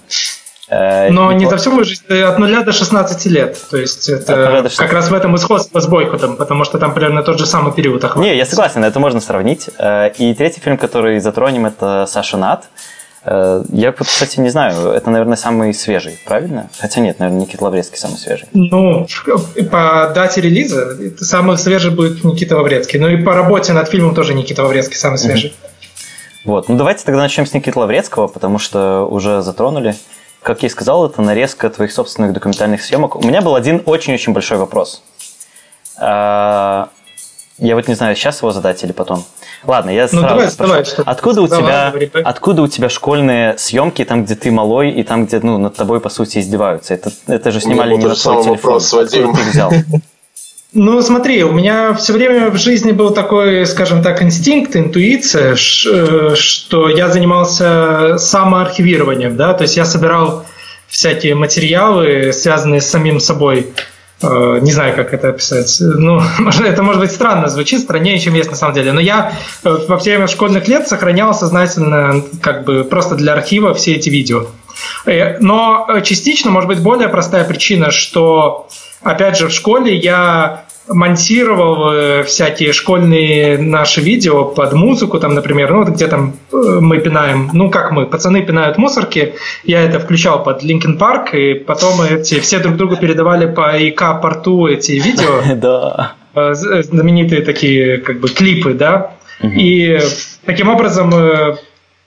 Э, 0.70 1.10
Но 1.10 1.32
не, 1.32 1.46
не 1.46 1.50
за 1.50 1.58
всю 1.58 1.72
мою 1.72 1.86
жизнь, 1.86 2.04
от 2.08 2.39
0 2.39 2.63
до 2.63 2.72
16 2.72 3.26
лет. 3.28 3.58
То 3.70 3.78
есть 3.78 4.10
это 4.10 4.70
как 4.78 4.93
раз 4.93 5.10
в 5.10 5.13
этом 5.13 5.36
и 5.36 5.38
сходство 5.38 5.80
с 5.80 5.88
Бойкотом, 5.88 6.36
потому 6.36 6.63
что 6.63 6.78
там 6.78 6.93
примерно 6.93 7.24
тот 7.24 7.39
же 7.39 7.46
самый 7.46 7.74
период 7.74 8.04
охватывается. 8.04 8.34
Не, 8.34 8.38
я 8.38 8.46
согласен, 8.46 8.84
это 8.84 9.00
можно 9.00 9.22
сравнить. 9.22 9.70
И 10.17 10.34
третий 10.38 10.60
фильм, 10.60 10.78
который 10.78 11.20
затронем, 11.20 11.65
это 11.65 12.06
«Саша 12.08 12.38
Нат». 12.38 12.65
Э, 13.30 13.62
я, 13.74 13.92
кстати, 13.92 14.40
не 14.40 14.50
знаю, 14.50 14.92
это, 14.92 15.10
наверное, 15.10 15.36
самый 15.36 15.74
свежий, 15.74 16.18
правильно? 16.26 16.70
Хотя 16.80 17.02
нет, 17.02 17.20
наверное, 17.20 17.42
Никита 17.42 17.66
Лаврецкий 17.66 17.98
самый 17.98 18.18
свежий. 18.18 18.48
Ну, 18.54 19.06
по 19.70 20.12
дате 20.16 20.40
релиза 20.40 20.98
самый 21.20 21.58
свежий 21.58 21.92
будет 21.92 22.24
Никита 22.24 22.56
Лаврецкий. 22.56 23.00
Ну 23.00 23.10
и 23.10 23.18
по 23.18 23.34
работе 23.34 23.74
над 23.74 23.90
фильмом 23.90 24.16
тоже 24.16 24.34
Никита 24.34 24.63
Лаврецкий 24.63 24.96
самый 24.96 25.18
свежий. 25.18 25.54
Вот, 26.46 26.70
ну 26.70 26.78
давайте 26.78 27.04
тогда 27.04 27.22
начнем 27.22 27.46
с 27.46 27.54
Никиты 27.54 27.78
Лаврецкого, 27.78 28.28
потому 28.28 28.60
что 28.60 29.06
уже 29.06 29.42
затронули. 29.42 29.96
Как 30.42 30.63
я 30.63 30.68
и 30.68 30.70
сказал, 30.70 31.06
это 31.06 31.22
нарезка 31.22 31.70
твоих 31.70 31.92
собственных 31.92 32.32
документальных 32.32 32.82
съемок. 32.82 33.18
У 33.18 33.28
меня 33.28 33.42
был 33.42 33.56
один 33.56 33.82
очень-очень 33.86 34.32
большой 34.32 34.58
вопрос. 34.58 35.04
А, 35.98 36.88
я 37.58 37.76
вот 37.76 37.90
не 37.90 37.96
знаю, 37.96 38.16
сейчас 38.16 38.38
его 38.38 38.52
задать 38.52 38.82
или 38.86 38.94
потом. 38.94 39.26
Ладно, 39.63 39.89
я 39.89 40.04
ну, 40.04 40.20
сразу 40.20 40.28
давай, 40.28 40.52
спрошу. 40.52 40.70
Давай, 40.70 40.86
что 40.86 41.04
откуда, 41.04 41.41
у 41.41 41.48
тебя, 41.48 41.93
откуда 42.24 42.62
у 42.62 42.67
тебя 42.67 42.89
школьные 42.89 43.58
съемки, 43.58 44.04
там, 44.06 44.26
где 44.26 44.36
ты 44.36 44.52
малой, 44.52 44.91
и 44.91 45.04
там, 45.04 45.26
где 45.26 45.39
ну, 45.39 45.58
над 45.58 45.76
тобой, 45.76 46.00
по 46.00 46.10
сути, 46.10 46.39
издеваются? 46.39 46.93
Это, 46.93 47.12
это 47.28 47.52
же 47.52 47.60
снимали 47.60 47.96
не 47.96 48.06
на 48.06 48.15
твой 48.15 48.43
телефон. 48.43 48.56
Вопрос, 48.56 48.93
Вадим. 48.93 49.30
Откуда 49.30 49.43
ты 49.43 49.50
взял? 49.50 49.74
Ну, 50.74 51.02
смотри, 51.02 51.43
у 51.43 51.54
меня 51.54 51.93
все 51.93 52.12
время 52.12 52.50
в 52.52 52.58
жизни 52.58 52.91
был 52.91 53.12
такой, 53.12 53.65
скажем 53.65 54.04
так, 54.04 54.22
инстинкт, 54.22 54.76
интуиция, 54.76 55.56
э, 55.56 56.36
что 56.36 56.89
я 56.89 57.08
занимался 57.08 58.17
самоархивированием, 58.17 59.38
да, 59.38 59.54
то 59.54 59.63
есть 59.63 59.78
я 59.78 59.86
собирал 59.86 60.46
всякие 60.88 61.36
материалы, 61.36 62.32
связанные 62.34 62.82
с 62.82 62.88
самим 62.88 63.20
собой. 63.20 63.74
Э, 64.21 64.60
не 64.62 64.71
знаю, 64.71 64.95
как 64.95 65.13
это 65.13 65.30
описать. 65.30 65.77
Ну, 65.80 66.21
это 66.63 66.84
может 66.84 67.01
быть 67.01 67.12
странно 67.12 67.47
звучит, 67.47 67.82
страннее, 67.82 68.19
чем 68.19 68.34
есть 68.34 68.49
на 68.49 68.58
самом 68.58 68.73
деле. 68.73 68.91
Но 68.91 68.99
я 68.99 69.34
э, 69.63 69.77
во 69.88 69.97
время 69.97 70.27
школьных 70.27 70.67
лет 70.67 70.88
сохранял 70.88 71.34
сознательно, 71.34 72.23
как 72.41 72.63
бы 72.65 72.84
просто 72.84 73.15
для 73.15 73.34
архива 73.34 73.73
все 73.73 73.93
эти 73.93 74.10
видео. 74.10 74.47
Но 75.39 75.88
частично, 76.03 76.51
может 76.51 76.67
быть, 76.67 76.82
более 76.82 77.10
простая 77.10 77.43
причина, 77.45 77.89
что 77.89 78.67
опять 79.01 79.36
же, 79.36 79.47
в 79.47 79.51
школе 79.51 79.95
я 79.95 80.65
монтировал 80.89 81.91
э, 81.91 82.23
всякие 82.23 82.73
школьные 82.73 83.58
наши 83.58 84.02
видео 84.02 84.45
под 84.45 84.73
музыку, 84.73 85.19
там, 85.19 85.34
например, 85.34 85.71
ну, 85.71 85.84
вот 85.84 85.89
где 85.89 86.08
там 86.08 86.34
э, 86.52 86.56
мы 86.80 87.00
пинаем, 87.00 87.50
ну, 87.54 87.69
как 87.69 87.91
мы, 87.91 88.06
пацаны 88.06 88.41
пинают 88.43 88.78
мусорки, 88.78 89.36
я 89.63 89.82
это 89.82 90.00
включал 90.00 90.43
под 90.43 90.63
Linkin 90.63 90.97
Park, 90.97 91.36
и 91.36 91.54
потом 91.56 92.02
эти 92.02 92.39
все 92.39 92.60
друг 92.60 92.78
другу 92.78 92.95
передавали 92.97 93.52
по 93.52 93.78
ИК-порту 93.78 94.67
эти 94.67 94.93
видео. 94.93 95.41
Да. 95.58 96.13
Э, 96.36 96.54
знаменитые 96.54 97.41
такие, 97.41 97.97
как 97.97 98.19
бы, 98.19 98.30
клипы, 98.30 98.73
да. 98.73 99.12
И 99.41 100.00
таким 100.45 100.69
образом 100.69 101.13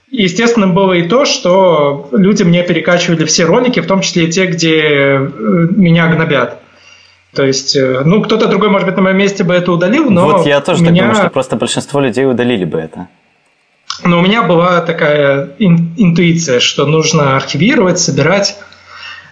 Естественным 0.09 0.73
было 0.73 0.91
и 0.91 1.07
то, 1.07 1.23
что 1.23 2.09
люди 2.11 2.43
мне 2.43 2.63
перекачивали 2.63 3.23
все 3.23 3.45
ролики, 3.45 3.79
в 3.79 3.87
том 3.87 4.01
числе 4.01 4.25
и 4.25 4.29
те, 4.29 4.45
где 4.45 5.17
меня 5.17 6.07
гнобят. 6.07 6.59
То 7.33 7.45
есть, 7.45 7.75
э, 7.75 8.01
ну, 8.03 8.21
кто-то 8.21 8.47
другой, 8.47 8.69
может 8.69 8.87
быть, 8.87 8.97
на 8.97 9.03
моем 9.03 9.17
месте 9.17 9.43
бы 9.43 9.53
это 9.53 9.71
удалил, 9.71 10.09
но... 10.09 10.25
Вот 10.25 10.45
я 10.45 10.59
тоже 10.59 10.83
меня... 10.83 10.89
так 10.89 11.01
думаю, 11.01 11.15
что 11.15 11.29
просто 11.29 11.55
большинство 11.55 12.01
людей 12.01 12.25
удалили 12.25 12.65
бы 12.65 12.77
это. 12.77 13.07
Но 14.03 14.19
у 14.19 14.21
меня 14.21 14.43
была 14.43 14.81
такая 14.81 15.51
ин- 15.59 15.93
интуиция, 15.97 16.59
что 16.59 16.85
нужно 16.85 17.37
архивировать, 17.37 17.99
собирать. 17.99 18.57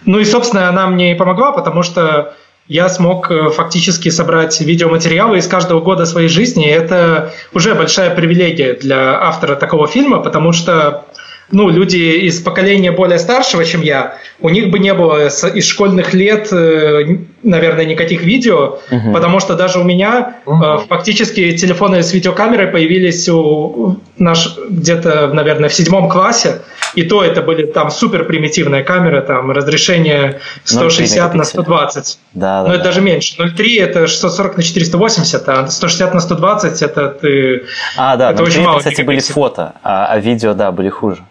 Ну 0.06 0.18
и, 0.18 0.24
собственно, 0.24 0.68
она 0.68 0.86
мне 0.86 1.12
и 1.12 1.14
помогла, 1.14 1.52
потому 1.52 1.82
что 1.82 2.34
я 2.68 2.88
смог 2.88 3.30
э, 3.30 3.50
фактически 3.50 4.08
собрать 4.10 4.60
видеоматериалы 4.60 5.38
из 5.38 5.46
каждого 5.46 5.80
года 5.80 6.06
своей 6.06 6.28
жизни. 6.28 6.66
И 6.66 6.70
это 6.70 7.32
уже 7.52 7.74
большая 7.74 8.14
привилегия 8.14 8.74
для 8.74 9.20
автора 9.20 9.56
такого 9.56 9.88
фильма, 9.88 10.20
потому 10.20 10.52
что 10.52 11.04
ну, 11.50 11.68
люди 11.68 11.96
из 11.96 12.40
поколения 12.40 12.92
более 12.92 13.18
старшего, 13.18 13.64
чем 13.64 13.80
я, 13.80 14.18
у 14.40 14.48
них 14.50 14.70
бы 14.70 14.78
не 14.78 14.94
было 14.94 15.26
из 15.26 15.66
школьных 15.66 16.14
лет 16.14 16.52
э, 16.52 17.18
наверное, 17.42 17.84
никаких 17.84 18.22
видео, 18.22 18.78
угу. 18.90 19.12
потому 19.12 19.40
что 19.40 19.54
даже 19.54 19.78
у 19.78 19.84
меня 19.84 20.36
угу. 20.44 20.62
э, 20.62 20.78
фактически 20.88 21.56
телефоны 21.56 22.02
с 22.02 22.12
видеокамерой 22.12 22.66
появились 22.66 23.28
у 23.28 23.98
наш 24.18 24.58
где-то, 24.68 25.28
наверное, 25.28 25.68
в 25.68 25.74
седьмом 25.74 26.08
классе, 26.08 26.60
и 26.94 27.02
то 27.02 27.24
это 27.24 27.40
были 27.42 27.66
там 27.66 27.90
супер 27.90 28.24
примитивные 28.24 28.82
камеры, 28.82 29.22
там 29.22 29.50
разрешение 29.50 30.40
160 30.64 31.34
на 31.34 31.44
120. 31.44 32.18
Да, 32.34 32.62
да, 32.62 32.68
Но 32.68 32.74
это 32.74 32.84
да. 32.84 32.90
даже 32.90 33.00
меньше. 33.00 33.40
0,3 33.40 33.82
это 33.82 34.06
640 34.06 34.56
на 34.56 34.62
480, 34.62 35.48
а 35.48 35.66
160 35.68 36.14
на 36.14 36.20
120 36.20 36.82
это 36.82 37.08
ты... 37.08 37.64
А, 37.96 38.16
да, 38.16 38.32
это 38.32 38.42
очень 38.42 38.62
мало. 38.62 38.78
кстати, 38.78 39.02
были 39.02 39.20
фото, 39.20 39.74
а, 39.82 40.06
а 40.06 40.18
видео, 40.18 40.54
да, 40.54 40.72
были 40.72 40.88
хуже. 40.88 41.24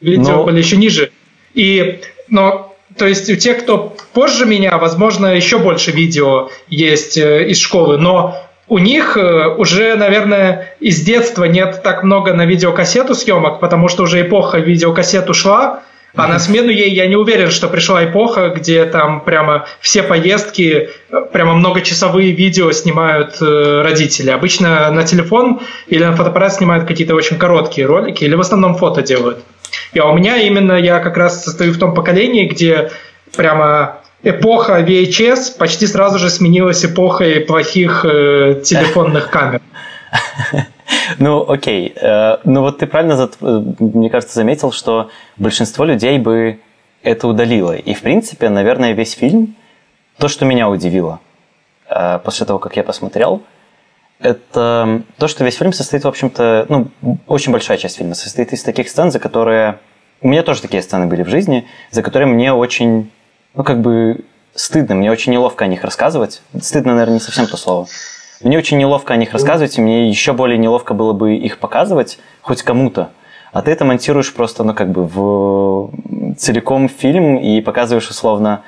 Видео 0.00 0.36
Но... 0.36 0.44
были 0.44 0.58
еще 0.58 0.76
ниже. 0.76 1.10
И, 1.54 2.00
но 2.28 2.71
то 2.96 3.06
есть 3.06 3.30
у 3.30 3.36
тех, 3.36 3.62
кто 3.62 3.96
позже 4.12 4.46
меня, 4.46 4.78
возможно, 4.78 5.26
еще 5.26 5.58
больше 5.58 5.90
видео 5.90 6.50
есть 6.68 7.16
э, 7.16 7.48
из 7.48 7.58
школы, 7.58 7.98
но 7.98 8.36
у 8.68 8.78
них 8.78 9.16
э, 9.16 9.48
уже, 9.56 9.94
наверное, 9.94 10.74
из 10.80 11.00
детства 11.00 11.44
нет 11.44 11.82
так 11.82 12.02
много 12.02 12.32
на 12.34 12.44
видеокассету 12.44 13.14
съемок, 13.14 13.60
потому 13.60 13.88
что 13.88 14.02
уже 14.04 14.22
эпоха 14.22 14.58
видеокассет 14.58 15.28
ушла, 15.30 15.82
а 16.14 16.28
на 16.28 16.38
смену 16.38 16.70
ей 16.70 16.90
я 16.90 17.06
не 17.06 17.16
уверен, 17.16 17.50
что 17.50 17.68
пришла 17.68 18.04
эпоха, 18.04 18.50
где 18.50 18.84
там 18.84 19.22
прямо 19.22 19.66
все 19.80 20.02
поездки, 20.02 20.90
э, 21.10 21.20
прямо 21.32 21.54
многочасовые 21.54 22.32
видео 22.32 22.70
снимают 22.72 23.36
родители. 23.40 24.30
Обычно 24.30 24.90
на 24.90 25.04
телефон 25.04 25.60
или 25.86 26.04
на 26.04 26.14
фотоаппарат 26.14 26.54
снимают 26.54 26.86
какие-то 26.86 27.14
очень 27.14 27.38
короткие 27.38 27.86
ролики, 27.86 28.24
или 28.24 28.34
в 28.34 28.40
основном 28.40 28.74
фото 28.74 29.02
делают. 29.02 29.38
И 29.92 29.98
а 29.98 30.06
у 30.06 30.16
меня 30.16 30.36
именно 30.38 30.72
я 30.72 31.00
как 31.00 31.16
раз 31.16 31.44
состою 31.44 31.72
в 31.72 31.78
том 31.78 31.94
поколении, 31.94 32.46
где 32.46 32.90
прямо 33.36 33.98
эпоха 34.22 34.80
VHS 34.80 35.58
почти 35.58 35.86
сразу 35.86 36.18
же 36.18 36.30
сменилась 36.30 36.84
эпохой 36.84 37.40
плохих 37.40 38.04
э, 38.04 38.60
телефонных 38.64 39.30
камер. 39.30 39.60
Ну, 41.18 41.44
окей. 41.48 41.92
Э, 41.96 42.38
ну 42.44 42.60
вот 42.60 42.78
ты 42.78 42.86
правильно, 42.86 43.28
мне 43.40 44.10
кажется, 44.10 44.34
заметил, 44.34 44.72
что 44.72 45.10
большинство 45.36 45.84
людей 45.84 46.18
бы 46.18 46.60
это 47.02 47.28
удалило. 47.28 47.72
И, 47.72 47.94
в 47.94 48.02
принципе, 48.02 48.48
наверное, 48.48 48.92
весь 48.92 49.12
фильм, 49.12 49.56
то, 50.18 50.28
что 50.28 50.44
меня 50.44 50.68
удивило 50.68 51.20
э, 51.88 52.18
после 52.24 52.46
того, 52.46 52.58
как 52.58 52.76
я 52.76 52.84
посмотрел, 52.84 53.42
это 54.22 55.02
то, 55.18 55.28
что 55.28 55.44
весь 55.44 55.56
фильм 55.56 55.72
состоит, 55.72 56.04
в 56.04 56.08
общем-то, 56.08 56.66
ну, 56.68 56.88
очень 57.26 57.52
большая 57.52 57.78
часть 57.78 57.98
фильма 57.98 58.14
состоит 58.14 58.52
из 58.52 58.62
таких 58.62 58.88
сцен, 58.88 59.10
за 59.10 59.18
которые... 59.18 59.78
У 60.20 60.28
меня 60.28 60.42
тоже 60.42 60.62
такие 60.62 60.82
сцены 60.82 61.06
были 61.06 61.22
в 61.22 61.28
жизни, 61.28 61.66
за 61.90 62.02
которые 62.02 62.28
мне 62.28 62.52
очень, 62.52 63.10
ну, 63.54 63.64
как 63.64 63.80
бы 63.80 64.24
стыдно, 64.54 64.94
мне 64.94 65.10
очень 65.10 65.32
неловко 65.32 65.64
о 65.64 65.68
них 65.68 65.82
рассказывать. 65.82 66.42
Стыдно, 66.60 66.92
наверное, 66.92 67.14
не 67.14 67.20
совсем 67.20 67.46
то 67.46 67.56
слово. 67.56 67.86
Мне 68.42 68.58
очень 68.58 68.78
неловко 68.78 69.14
о 69.14 69.16
них 69.16 69.32
рассказывать, 69.32 69.78
и 69.78 69.80
мне 69.80 70.08
еще 70.08 70.32
более 70.32 70.58
неловко 70.58 70.94
было 70.94 71.12
бы 71.12 71.36
их 71.36 71.58
показывать 71.58 72.18
хоть 72.40 72.62
кому-то. 72.62 73.10
А 73.52 73.62
ты 73.62 73.70
это 73.70 73.84
монтируешь 73.84 74.32
просто, 74.32 74.64
ну, 74.64 74.74
как 74.74 74.90
бы 74.90 75.04
в 75.06 75.90
целиком 76.36 76.88
фильм 76.88 77.36
и 77.38 77.60
показываешь 77.60 78.08
условно 78.08 78.62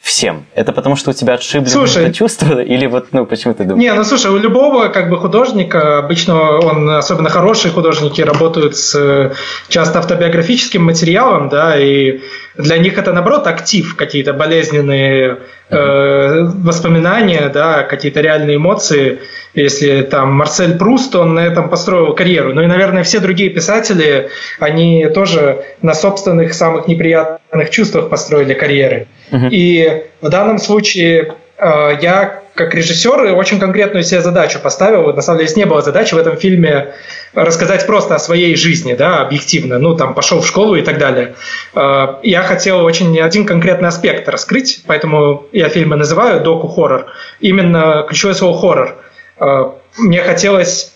всем? 0.00 0.46
Это 0.54 0.72
потому, 0.72 0.96
что 0.96 1.10
у 1.10 1.12
тебя 1.12 1.34
отшиблено 1.34 1.70
слушай, 1.70 2.04
это 2.04 2.14
чувство? 2.14 2.60
Или 2.60 2.86
вот, 2.86 3.08
ну, 3.12 3.26
почему 3.26 3.54
ты 3.54 3.64
думаешь? 3.64 3.82
Не, 3.82 3.92
ну, 3.92 4.04
слушай, 4.04 4.30
у 4.30 4.38
любого, 4.38 4.88
как 4.88 5.10
бы, 5.10 5.18
художника, 5.18 5.98
обычно 5.98 6.58
он, 6.58 6.88
особенно 6.90 7.28
хорошие 7.28 7.72
художники, 7.72 8.20
работают 8.20 8.76
с 8.76 9.34
часто 9.68 9.98
автобиографическим 9.98 10.84
материалом, 10.84 11.48
да, 11.48 11.78
и 11.78 12.20
для 12.58 12.78
них 12.78 12.98
это, 12.98 13.12
наоборот, 13.12 13.46
актив, 13.46 13.96
какие-то 13.96 14.32
болезненные 14.32 15.38
э, 15.68 16.42
воспоминания, 16.64 17.48
да, 17.48 17.82
какие-то 17.82 18.20
реальные 18.20 18.56
эмоции. 18.56 19.18
Если 19.54 20.02
там 20.02 20.32
Марсель 20.32 20.78
Пруст, 20.78 21.14
он 21.16 21.34
на 21.34 21.40
этом 21.40 21.68
построил 21.68 22.14
карьеру. 22.14 22.54
Ну 22.54 22.62
и, 22.62 22.66
наверное, 22.66 23.02
все 23.02 23.20
другие 23.20 23.50
писатели, 23.50 24.30
они 24.58 25.06
тоже 25.14 25.64
на 25.82 25.94
собственных 25.94 26.54
самых 26.54 26.88
неприятных 26.88 27.70
чувствах 27.70 28.08
построили 28.08 28.54
карьеры. 28.54 29.08
Uh-huh. 29.30 29.48
И 29.50 30.04
в 30.20 30.28
данном 30.28 30.58
случае 30.58 31.34
э, 31.58 31.98
я 32.00 32.42
как 32.56 32.74
режиссер 32.74 33.34
очень 33.34 33.60
конкретную 33.60 34.02
себе 34.02 34.22
задачу 34.22 34.58
поставил. 34.58 35.12
На 35.12 35.20
самом 35.20 35.40
деле, 35.40 35.52
не 35.54 35.66
было 35.66 35.82
задачи 35.82 36.14
в 36.14 36.18
этом 36.18 36.36
фильме 36.36 36.94
рассказать 37.34 37.86
просто 37.86 38.14
о 38.14 38.18
своей 38.18 38.56
жизни, 38.56 38.94
да, 38.94 39.20
объективно. 39.20 39.78
Ну, 39.78 39.94
там, 39.94 40.14
пошел 40.14 40.40
в 40.40 40.46
школу 40.46 40.74
и 40.74 40.82
так 40.82 40.98
далее. 40.98 41.34
Э, 41.74 42.16
я 42.22 42.42
хотел 42.42 42.82
очень 42.82 43.20
один 43.20 43.44
конкретный 43.44 43.88
аспект 43.88 44.28
раскрыть, 44.28 44.82
поэтому 44.86 45.46
я 45.52 45.68
фильмы 45.68 45.96
называю 45.96 46.40
доку-хоррор. 46.40 47.06
Именно 47.40 48.06
ключевое 48.08 48.34
слово 48.34 48.58
«хоррор». 48.58 48.96
Э, 49.38 49.64
мне 49.98 50.22
хотелось 50.22 50.94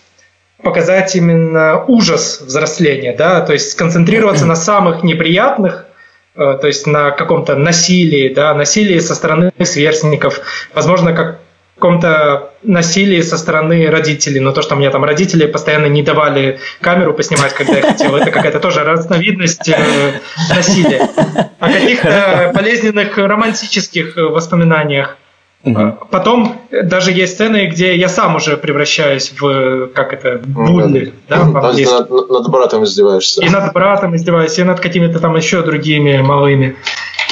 показать 0.63 1.15
именно 1.15 1.83
ужас 1.85 2.41
взросления, 2.41 3.15
да, 3.15 3.41
то 3.41 3.53
есть 3.53 3.71
сконцентрироваться 3.71 4.45
на 4.45 4.55
самых 4.55 5.03
неприятных 5.03 5.85
э, 6.35 6.57
то 6.59 6.67
есть 6.67 6.87
на 6.87 7.11
каком-то 7.11 7.55
насилии, 7.55 8.33
да, 8.33 8.53
насилии 8.53 8.99
со 8.99 9.15
стороны 9.15 9.51
сверстников, 9.63 10.41
возможно, 10.73 11.13
как 11.13 11.40
каком-то 11.81 12.51
насилии 12.61 13.21
со 13.21 13.37
стороны 13.37 13.89
родителей, 13.89 14.39
но 14.39 14.51
то, 14.51 14.61
что 14.61 14.75
мне 14.75 14.89
там 14.91 15.03
родители 15.03 15.47
постоянно 15.47 15.87
не 15.87 16.03
давали 16.03 16.59
камеру 16.79 17.13
поснимать, 17.13 17.53
когда 17.53 17.73
я 17.73 17.81
хотел, 17.81 18.15
это 18.15 18.29
какая-то 18.29 18.59
тоже 18.59 18.83
разновидность 18.83 19.67
э, 19.67 20.19
насилия. 20.49 21.09
О 21.59 21.71
каких-то 21.71 22.51
болезненных 22.53 23.17
романтических 23.17 24.15
воспоминаниях. 24.15 25.17
Угу. 25.63 26.07
Потом 26.11 26.61
даже 26.71 27.11
есть 27.11 27.33
сцены, 27.33 27.67
где 27.67 27.95
я 27.95 28.09
сам 28.09 28.35
уже 28.35 28.57
превращаюсь 28.57 29.33
в, 29.39 29.87
как 29.87 30.13
это, 30.13 30.39
Будли. 30.43 31.13
Да, 31.29 31.43
да, 31.45 31.73
над, 31.73 32.09
над 32.29 32.49
братом 32.49 32.83
издеваешься. 32.83 33.43
И 33.43 33.49
над 33.49 33.73
братом 33.73 34.15
издеваюсь, 34.15 34.57
и 34.59 34.63
над 34.63 34.79
какими-то 34.79 35.19
там 35.19 35.35
еще 35.35 35.63
другими 35.63 36.17
малыми. 36.17 36.75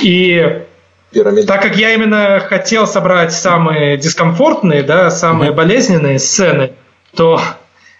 И 0.01 0.63
пирамид. 1.11 1.47
Так 1.47 1.61
как 1.61 1.75
я 1.77 1.93
именно 1.93 2.39
хотел 2.39 2.87
собрать 2.87 3.33
самые 3.33 3.97
дискомфортные, 3.97 4.83
да, 4.83 5.09
самые 5.09 5.51
mm-hmm. 5.51 5.55
болезненные 5.55 6.19
сцены, 6.19 6.73
то 7.15 7.41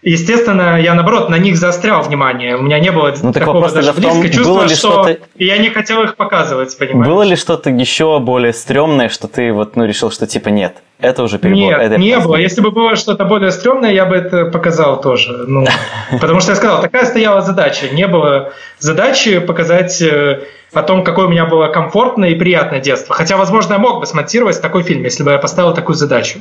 Естественно, 0.02 0.80
я 0.80 0.94
наоборот 0.94 1.30
на 1.30 1.38
них 1.38 1.58
заострял 1.58 2.02
внимание. 2.02 2.56
У 2.56 2.62
меня 2.62 2.80
не 2.80 2.92
было 2.92 3.14
ну, 3.22 3.34
так 3.34 3.44
такого 3.44 3.70
даже 3.70 3.92
близко 3.92 4.30
чувства, 4.30 4.70
что 4.70 5.04
что 5.04 5.18
я 5.36 5.58
не 5.58 5.70
хотел 5.70 6.04
их 6.04 6.16
показывать, 6.16 6.78
понимаешь? 6.78 7.06
Было 7.06 7.24
ли 7.24 7.36
что-то 7.36 7.70
еще 7.70 8.20
более 8.20 8.54
стрёмное, 8.54 9.10
что 9.10 9.28
ты 9.28 9.52
вот 9.52 9.76
ну 9.76 9.86
решил, 9.86 10.10
что 10.10 10.26
типа 10.26 10.50
нет, 10.50 10.78
это 11.02 11.22
уже 11.22 11.38
перебор? 11.38 11.60
Нет, 11.60 11.82
это 11.82 11.98
не 11.98 12.18
было. 12.18 12.38
Если 12.38 12.62
бы 12.62 12.72
было 12.72 12.96
что-то 12.96 13.26
более 13.26 13.52
стрёмное, 13.52 13.92
я 13.92 14.06
бы 14.06 14.16
это 14.16 14.46
показал 14.46 15.02
тоже. 15.02 15.44
Ну, 15.48 15.68
потому 16.22 16.40
что 16.40 16.54
я 16.54 16.56
сказал, 16.56 16.82
такая 16.82 17.06
стояла 17.06 17.42
задача. 17.42 17.90
Не 17.92 18.08
было 18.08 18.54
задачи 18.80 19.40
показать 19.40 20.02
э, 20.02 20.44
о 20.72 20.84
том, 20.84 21.04
какое 21.04 21.26
у 21.26 21.30
меня 21.30 21.46
было 21.46 21.68
комфортное 21.68 22.30
и 22.30 22.36
приятное 22.36 22.80
детство. 22.80 23.14
Хотя, 23.14 23.36
возможно, 23.36 23.74
я 23.74 23.80
мог 23.80 24.00
бы 24.00 24.06
смонтировать 24.06 24.62
такой 24.62 24.84
фильм, 24.84 25.04
если 25.04 25.24
бы 25.24 25.32
я 25.32 25.40
поставил 25.40 25.74
такую 25.74 25.98
задачу. 25.98 26.40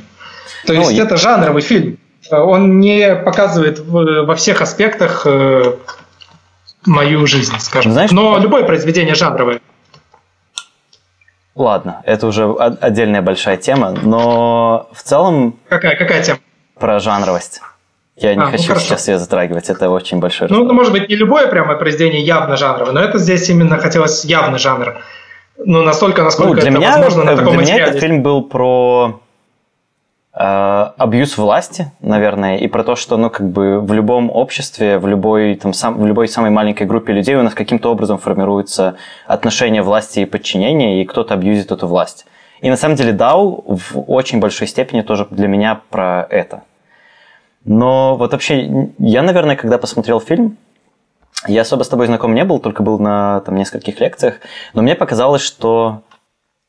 То 0.65 0.73
ну, 0.73 0.79
есть 0.79 0.97
ну, 0.97 1.03
это 1.03 1.17
жанровый 1.17 1.61
фильм. 1.61 1.97
Он 2.31 2.79
не 2.79 3.15
показывает 3.15 3.79
во 3.79 4.35
всех 4.35 4.61
аспектах 4.61 5.25
э, 5.25 5.75
мою 6.85 7.25
жизнь, 7.27 7.55
скажем. 7.59 7.91
Знаешь, 7.91 8.11
Но 8.11 8.37
любое 8.37 8.63
произведение 8.63 9.15
жанровое. 9.15 9.61
Ладно, 11.55 12.01
это 12.05 12.27
уже 12.27 12.45
отдельная 12.53 13.21
большая 13.21 13.57
тема, 13.57 13.91
но 13.91 14.89
в 14.93 15.03
целом... 15.03 15.59
Какая, 15.67 15.97
какая 15.97 16.23
тема? 16.23 16.39
Про 16.79 16.99
жанровость. 16.99 17.61
Я 18.15 18.35
не 18.35 18.41
а, 18.41 18.45
ну 18.45 18.51
хочу 18.51 18.73
ну 18.73 18.79
сейчас 18.79 19.07
ее 19.07 19.17
затрагивать, 19.17 19.69
это 19.69 19.89
очень 19.89 20.19
большой 20.19 20.49
Ну, 20.49 20.63
ну, 20.65 20.73
может 20.73 20.91
быть, 20.91 21.09
не 21.09 21.15
любое 21.15 21.47
прямо 21.47 21.75
произведение 21.75 22.21
явно 22.21 22.57
жанровое, 22.57 22.93
но 22.93 23.01
это 23.01 23.17
здесь 23.17 23.49
именно 23.49 23.77
хотелось 23.77 24.25
явный 24.25 24.59
жанр. 24.59 25.01
Ну, 25.57 25.81
настолько, 25.81 26.23
насколько 26.23 26.53
ну, 26.53 26.59
для 26.61 26.69
это 26.69 26.77
меня, 26.77 26.91
возможно 26.91 27.23
на 27.23 27.35
таком 27.35 27.51
Для 27.51 27.59
материале. 27.59 27.81
меня 27.81 27.89
этот 27.89 28.01
фильм 28.01 28.23
был 28.23 28.43
про 28.43 29.21
э, 29.25 29.28
абьюз 30.31 31.37
власти, 31.37 31.91
наверное, 32.01 32.57
и 32.57 32.67
про 32.67 32.83
то, 32.83 32.95
что, 32.95 33.17
ну, 33.17 33.29
как 33.29 33.49
бы 33.49 33.79
в 33.81 33.91
любом 33.93 34.29
обществе, 34.29 34.99
в 34.99 35.07
любой, 35.07 35.55
там, 35.55 35.73
сам, 35.73 35.99
в 35.99 36.05
любой 36.05 36.27
самой 36.27 36.51
маленькой 36.51 36.85
группе 36.85 37.13
людей 37.13 37.35
у 37.35 37.41
нас 37.41 37.53
каким-то 37.53 37.91
образом 37.91 38.19
формируется 38.19 38.95
отношение 39.25 39.81
власти 39.81 40.19
и 40.19 40.25
подчинения, 40.25 41.01
и 41.01 41.05
кто-то 41.05 41.33
абьюзит 41.33 41.71
эту 41.71 41.87
власть. 41.87 42.25
И 42.61 42.69
на 42.69 42.77
самом 42.77 42.95
деле 42.95 43.13
DAO 43.13 43.63
в 43.67 44.03
очень 44.07 44.39
большой 44.39 44.67
степени 44.67 45.01
тоже 45.01 45.27
для 45.31 45.47
меня 45.47 45.81
про 45.89 46.27
это. 46.29 46.61
Но 47.65 48.15
вот 48.15 48.31
вообще, 48.31 48.89
я, 48.99 49.21
наверное, 49.21 49.55
когда 49.55 49.77
посмотрел 49.77 50.19
фильм, 50.19 50.57
я 51.47 51.61
особо 51.61 51.83
с 51.83 51.89
тобой 51.89 52.07
знаком 52.07 52.35
не 52.35 52.43
был, 52.43 52.59
только 52.59 52.83
был 52.83 52.99
на 52.99 53.39
там, 53.41 53.55
нескольких 53.55 53.99
лекциях, 53.99 54.35
но 54.73 54.81
мне 54.81 54.95
показалось, 54.95 55.41
что 55.41 56.01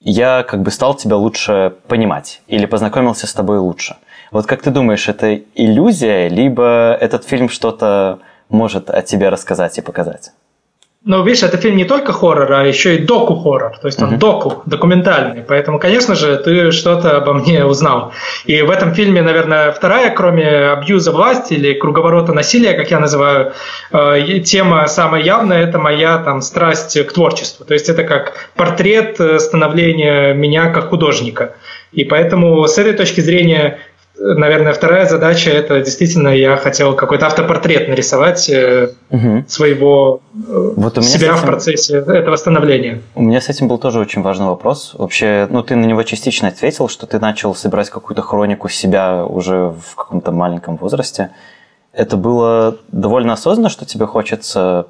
я 0.00 0.42
как 0.42 0.62
бы 0.62 0.70
стал 0.70 0.94
тебя 0.94 1.16
лучше 1.16 1.74
понимать 1.88 2.42
или 2.46 2.66
познакомился 2.66 3.26
с 3.26 3.34
тобой 3.34 3.58
лучше. 3.58 3.96
Вот 4.30 4.46
как 4.46 4.62
ты 4.62 4.70
думаешь, 4.70 5.08
это 5.08 5.34
иллюзия, 5.54 6.28
либо 6.28 6.96
этот 7.00 7.24
фильм 7.24 7.48
что-то 7.48 8.20
может 8.48 8.90
о 8.90 9.02
тебе 9.02 9.28
рассказать 9.28 9.78
и 9.78 9.82
показать? 9.82 10.32
Но, 11.02 11.24
видишь, 11.24 11.42
это 11.42 11.56
фильм 11.56 11.76
не 11.76 11.86
только 11.86 12.12
хоррор, 12.12 12.52
а 12.52 12.66
еще 12.66 12.96
и 12.96 12.98
доку-хоррор. 12.98 13.78
То 13.78 13.86
есть 13.86 14.02
он 14.02 14.12
uh-huh. 14.12 14.18
доку, 14.18 14.62
документальный. 14.66 15.42
Поэтому, 15.42 15.78
конечно 15.78 16.14
же, 16.14 16.36
ты 16.36 16.72
что-то 16.72 17.16
обо 17.16 17.32
мне 17.32 17.64
узнал. 17.72 18.12
И 18.44 18.60
в 18.60 18.70
этом 18.70 18.92
фильме, 18.94 19.22
наверное, 19.22 19.72
вторая, 19.72 20.10
кроме 20.10 20.46
абьюза 20.46 21.10
власти 21.12 21.54
или 21.54 21.72
круговорота 21.72 22.34
насилия, 22.34 22.74
как 22.74 22.90
я 22.90 23.00
называю, 23.00 23.54
э, 23.92 24.40
тема 24.40 24.86
самая 24.88 25.22
явная– 25.22 25.62
это 25.66 25.78
моя 25.78 26.18
там 26.18 26.42
страсть 26.42 27.02
к 27.06 27.12
творчеству. 27.12 27.64
То 27.64 27.72
есть 27.72 27.88
это 27.88 28.04
как 28.04 28.50
портрет 28.54 29.18
э, 29.20 29.38
становления 29.38 30.34
меня 30.34 30.68
как 30.68 30.90
художника. 30.90 31.54
И 31.92 32.04
поэтому 32.04 32.68
с 32.68 32.76
этой 32.76 32.92
точки 32.92 33.20
зрения 33.20 33.78
наверное, 34.20 34.72
вторая 34.72 35.06
задача 35.06 35.50
это 35.50 35.80
действительно 35.80 36.28
я 36.28 36.56
хотел 36.56 36.94
какой-то 36.94 37.26
автопортрет 37.26 37.88
нарисовать 37.88 38.50
угу. 39.10 39.44
своего 39.48 40.20
э, 40.34 40.72
вот 40.76 40.98
у 40.98 41.00
меня 41.00 41.10
себя 41.10 41.28
этим... 41.28 41.36
в 41.36 41.46
процессе 41.46 41.98
этого 41.98 42.36
становления. 42.36 43.00
У 43.14 43.22
меня 43.22 43.40
с 43.40 43.48
этим 43.48 43.68
был 43.68 43.78
тоже 43.78 43.98
очень 43.98 44.22
важный 44.22 44.46
вопрос. 44.46 44.94
Вообще, 44.94 45.48
ну 45.50 45.62
ты 45.62 45.74
на 45.74 45.86
него 45.86 46.02
частично 46.02 46.48
ответил, 46.48 46.88
что 46.88 47.06
ты 47.06 47.18
начал 47.18 47.54
собирать 47.54 47.88
какую-то 47.88 48.22
хронику 48.22 48.68
себя 48.68 49.24
уже 49.24 49.72
в 49.80 49.96
каком-то 49.96 50.32
маленьком 50.32 50.76
возрасте. 50.76 51.30
Это 51.92 52.16
было 52.16 52.76
довольно 52.92 53.32
осознанно, 53.32 53.68
что 53.68 53.84
тебе 53.84 54.06
хочется 54.06 54.86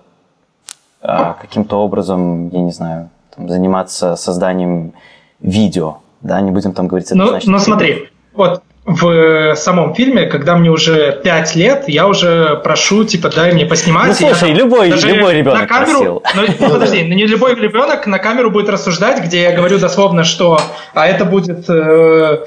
а, 1.01 1.35
каким-то 1.41 1.77
образом, 1.77 2.49
я 2.49 2.61
не 2.61 2.73
знаю, 2.73 3.11
там, 3.35 3.49
заниматься 3.49 4.17
созданием 4.17 4.93
видео, 5.41 5.99
да, 6.21 6.41
не 6.41 6.51
будем 6.51 6.73
там 6.73 6.89
говорить. 6.89 7.11
Ну, 7.13 7.39
ну 7.43 7.59
смотри, 7.59 8.11
вот 8.35 8.63
в 8.95 9.55
самом 9.57 9.95
фильме, 9.95 10.27
когда 10.27 10.57
мне 10.57 10.71
уже 10.71 11.21
5 11.23 11.57
лет, 11.57 11.85
я 11.89 12.07
уже 12.07 12.61
прошу, 12.63 13.05
типа, 13.05 13.29
дай 13.29 13.53
мне 13.53 13.67
поснимать. 13.67 14.09
Ну, 14.09 14.29
слушай, 14.29 14.51
я, 14.51 14.55
любой, 14.55 14.91
любой 14.91 15.35
ребенок 15.35 15.61
на 15.61 15.67
камеру, 15.67 15.99
просил. 15.99 16.23
Ну, 16.35 16.43
ну, 16.59 16.71
подожди, 16.71 17.03
ну, 17.03 17.15
не 17.15 17.27
любой 17.27 17.55
ребенок 17.55 18.07
на 18.07 18.19
камеру 18.19 18.51
будет 18.51 18.69
рассуждать, 18.69 19.23
где 19.25 19.43
я 19.43 19.53
говорю 19.53 19.79
дословно, 19.79 20.25
что 20.25 20.61
а 20.95 21.07
это 21.07 21.25
будет 21.25 21.69
э, 21.69 22.39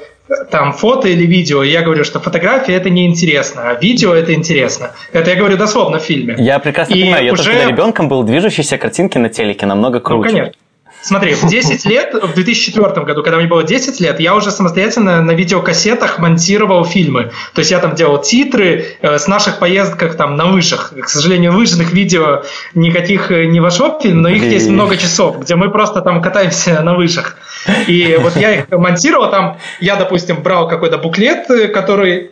там 0.50 0.72
фото 0.72 1.08
или 1.08 1.26
видео, 1.26 1.62
я 1.62 1.82
говорю, 1.82 2.04
что 2.04 2.20
фотография 2.20 2.74
это 2.74 2.90
неинтересно, 2.90 3.70
а 3.70 3.74
видео 3.74 4.14
это 4.14 4.34
интересно. 4.34 4.92
Это 5.12 5.30
я 5.30 5.36
говорю 5.36 5.56
дословно 5.56 5.98
в 5.98 6.02
фильме. 6.02 6.34
Я 6.38 6.58
прекрасно 6.58 6.94
и 6.94 7.02
понимаю, 7.02 7.24
я 7.26 7.32
уже... 7.32 7.42
тоже 7.42 7.56
когда 7.56 7.70
ребенком 7.70 8.08
был, 8.08 8.22
движущиеся 8.22 8.78
картинки 8.78 9.18
на 9.18 9.28
телеке 9.28 9.66
намного 9.66 10.00
круче. 10.00 10.30
Ну, 10.30 10.36
конечно. 10.36 10.52
Смотри, 11.04 11.34
в 11.34 11.46
10 11.46 11.84
лет, 11.84 12.14
в 12.14 12.32
2004 12.32 13.04
году, 13.04 13.22
когда 13.22 13.36
мне 13.36 13.46
было 13.46 13.62
10 13.62 14.00
лет, 14.00 14.20
я 14.20 14.34
уже 14.34 14.50
самостоятельно 14.50 15.20
на 15.20 15.32
видеокассетах 15.32 16.18
монтировал 16.18 16.86
фильмы. 16.86 17.30
То 17.52 17.58
есть 17.58 17.70
я 17.70 17.78
там 17.78 17.94
делал 17.94 18.22
титры 18.22 18.96
э, 19.02 19.18
с 19.18 19.28
наших 19.28 19.58
поездках 19.58 20.16
там 20.16 20.36
на 20.36 20.46
лыжах. 20.46 20.94
К 20.98 21.06
сожалению, 21.06 21.52
выжженных 21.52 21.92
видео 21.92 22.44
никаких 22.72 23.30
э, 23.30 23.44
не 23.44 23.60
вошло 23.60 23.98
в 23.98 24.02
фильм, 24.02 24.22
но 24.22 24.30
их 24.30 24.44
есть 24.44 24.70
много 24.70 24.96
часов, 24.96 25.40
где 25.40 25.56
мы 25.56 25.70
просто 25.70 26.00
там 26.00 26.22
катаемся 26.22 26.80
на 26.80 26.96
лыжах. 26.96 27.36
И 27.86 28.18
вот 28.18 28.34
я 28.36 28.54
их 28.54 28.70
монтировал 28.70 29.30
там, 29.30 29.58
я, 29.80 29.96
допустим, 29.96 30.42
брал 30.42 30.68
какой-то 30.68 30.96
буклет, 30.96 31.50
э, 31.50 31.68
который 31.68 32.30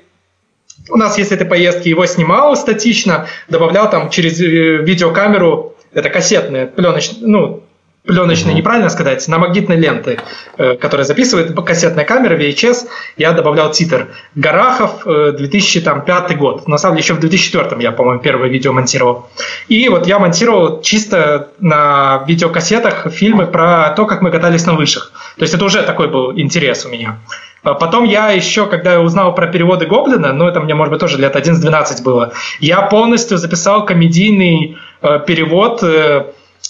у 0.88 0.96
нас 0.96 1.18
есть 1.18 1.30
этой 1.30 1.46
поездки, 1.46 1.90
его 1.90 2.06
снимал 2.06 2.56
статично, 2.56 3.26
добавлял 3.50 3.90
там 3.90 4.08
через 4.08 4.40
э, 4.40 4.46
видеокамеру, 4.46 5.76
это 5.92 6.08
кассетные, 6.08 6.66
пленочные, 6.68 7.26
ну, 7.26 7.64
пленочной, 8.04 8.54
неправильно 8.54 8.90
сказать, 8.90 9.26
на 9.28 9.38
магнитной 9.38 9.76
ленты, 9.76 10.18
э, 10.58 10.74
которая 10.76 11.06
записывает 11.06 11.54
кассетная 11.64 12.04
камера 12.04 12.36
VHS, 12.36 12.88
я 13.16 13.32
добавлял 13.32 13.70
титр. 13.70 14.08
Гарахов, 14.34 15.04
2005 15.04 16.30
э, 16.30 16.34
год. 16.34 16.66
На 16.66 16.78
самом 16.78 16.96
деле 16.96 17.04
еще 17.04 17.14
в 17.14 17.20
2004 17.20 17.80
я, 17.82 17.92
по-моему, 17.92 18.20
первое 18.20 18.48
видео 18.48 18.72
монтировал. 18.72 19.28
И 19.68 19.88
вот 19.88 20.06
я 20.06 20.18
монтировал 20.18 20.80
чисто 20.82 21.50
на 21.60 22.24
видеокассетах 22.26 23.12
фильмы 23.12 23.46
про 23.46 23.90
то, 23.90 24.06
как 24.06 24.20
мы 24.22 24.30
катались 24.30 24.66
на 24.66 24.74
вышах. 24.74 25.12
То 25.36 25.42
есть 25.42 25.54
это 25.54 25.64
уже 25.64 25.82
такой 25.82 26.08
был 26.08 26.32
интерес 26.36 26.84
у 26.84 26.88
меня. 26.88 27.18
А 27.62 27.74
потом 27.74 28.02
я 28.02 28.30
еще, 28.30 28.66
когда 28.66 28.94
я 28.94 29.00
узнал 29.00 29.32
про 29.36 29.46
переводы 29.46 29.86
Гоблина, 29.86 30.32
ну 30.32 30.48
это 30.48 30.58
мне, 30.58 30.74
может 30.74 30.90
быть, 30.90 31.00
тоже 31.00 31.18
лет 31.18 31.36
11-12 31.36 32.02
было, 32.02 32.32
я 32.58 32.82
полностью 32.82 33.38
записал 33.38 33.84
комедийный 33.84 34.78
э, 35.00 35.20
перевод 35.24 35.84
Э, 35.84 36.24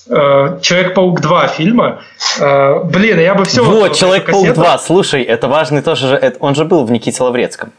Человек-паук 0.09 1.21
2 1.21 1.49
фильма. 1.49 2.03
Э, 2.41 2.81
блин, 2.85 3.21
я 3.21 3.35
бы 3.35 3.45
все... 3.45 3.63
Вот, 3.63 3.95
Человек-паук 3.95 4.53
2, 4.53 4.79
слушай, 4.79 5.23
это 5.23 5.49
важный 5.49 5.83
тоже 5.83 6.09
же, 6.09 6.37
он 6.41 6.55
же 6.55 6.65
был 6.65 6.85
в 6.85 6.91
Никите 6.91 7.23
Лаврецком. 7.23 7.73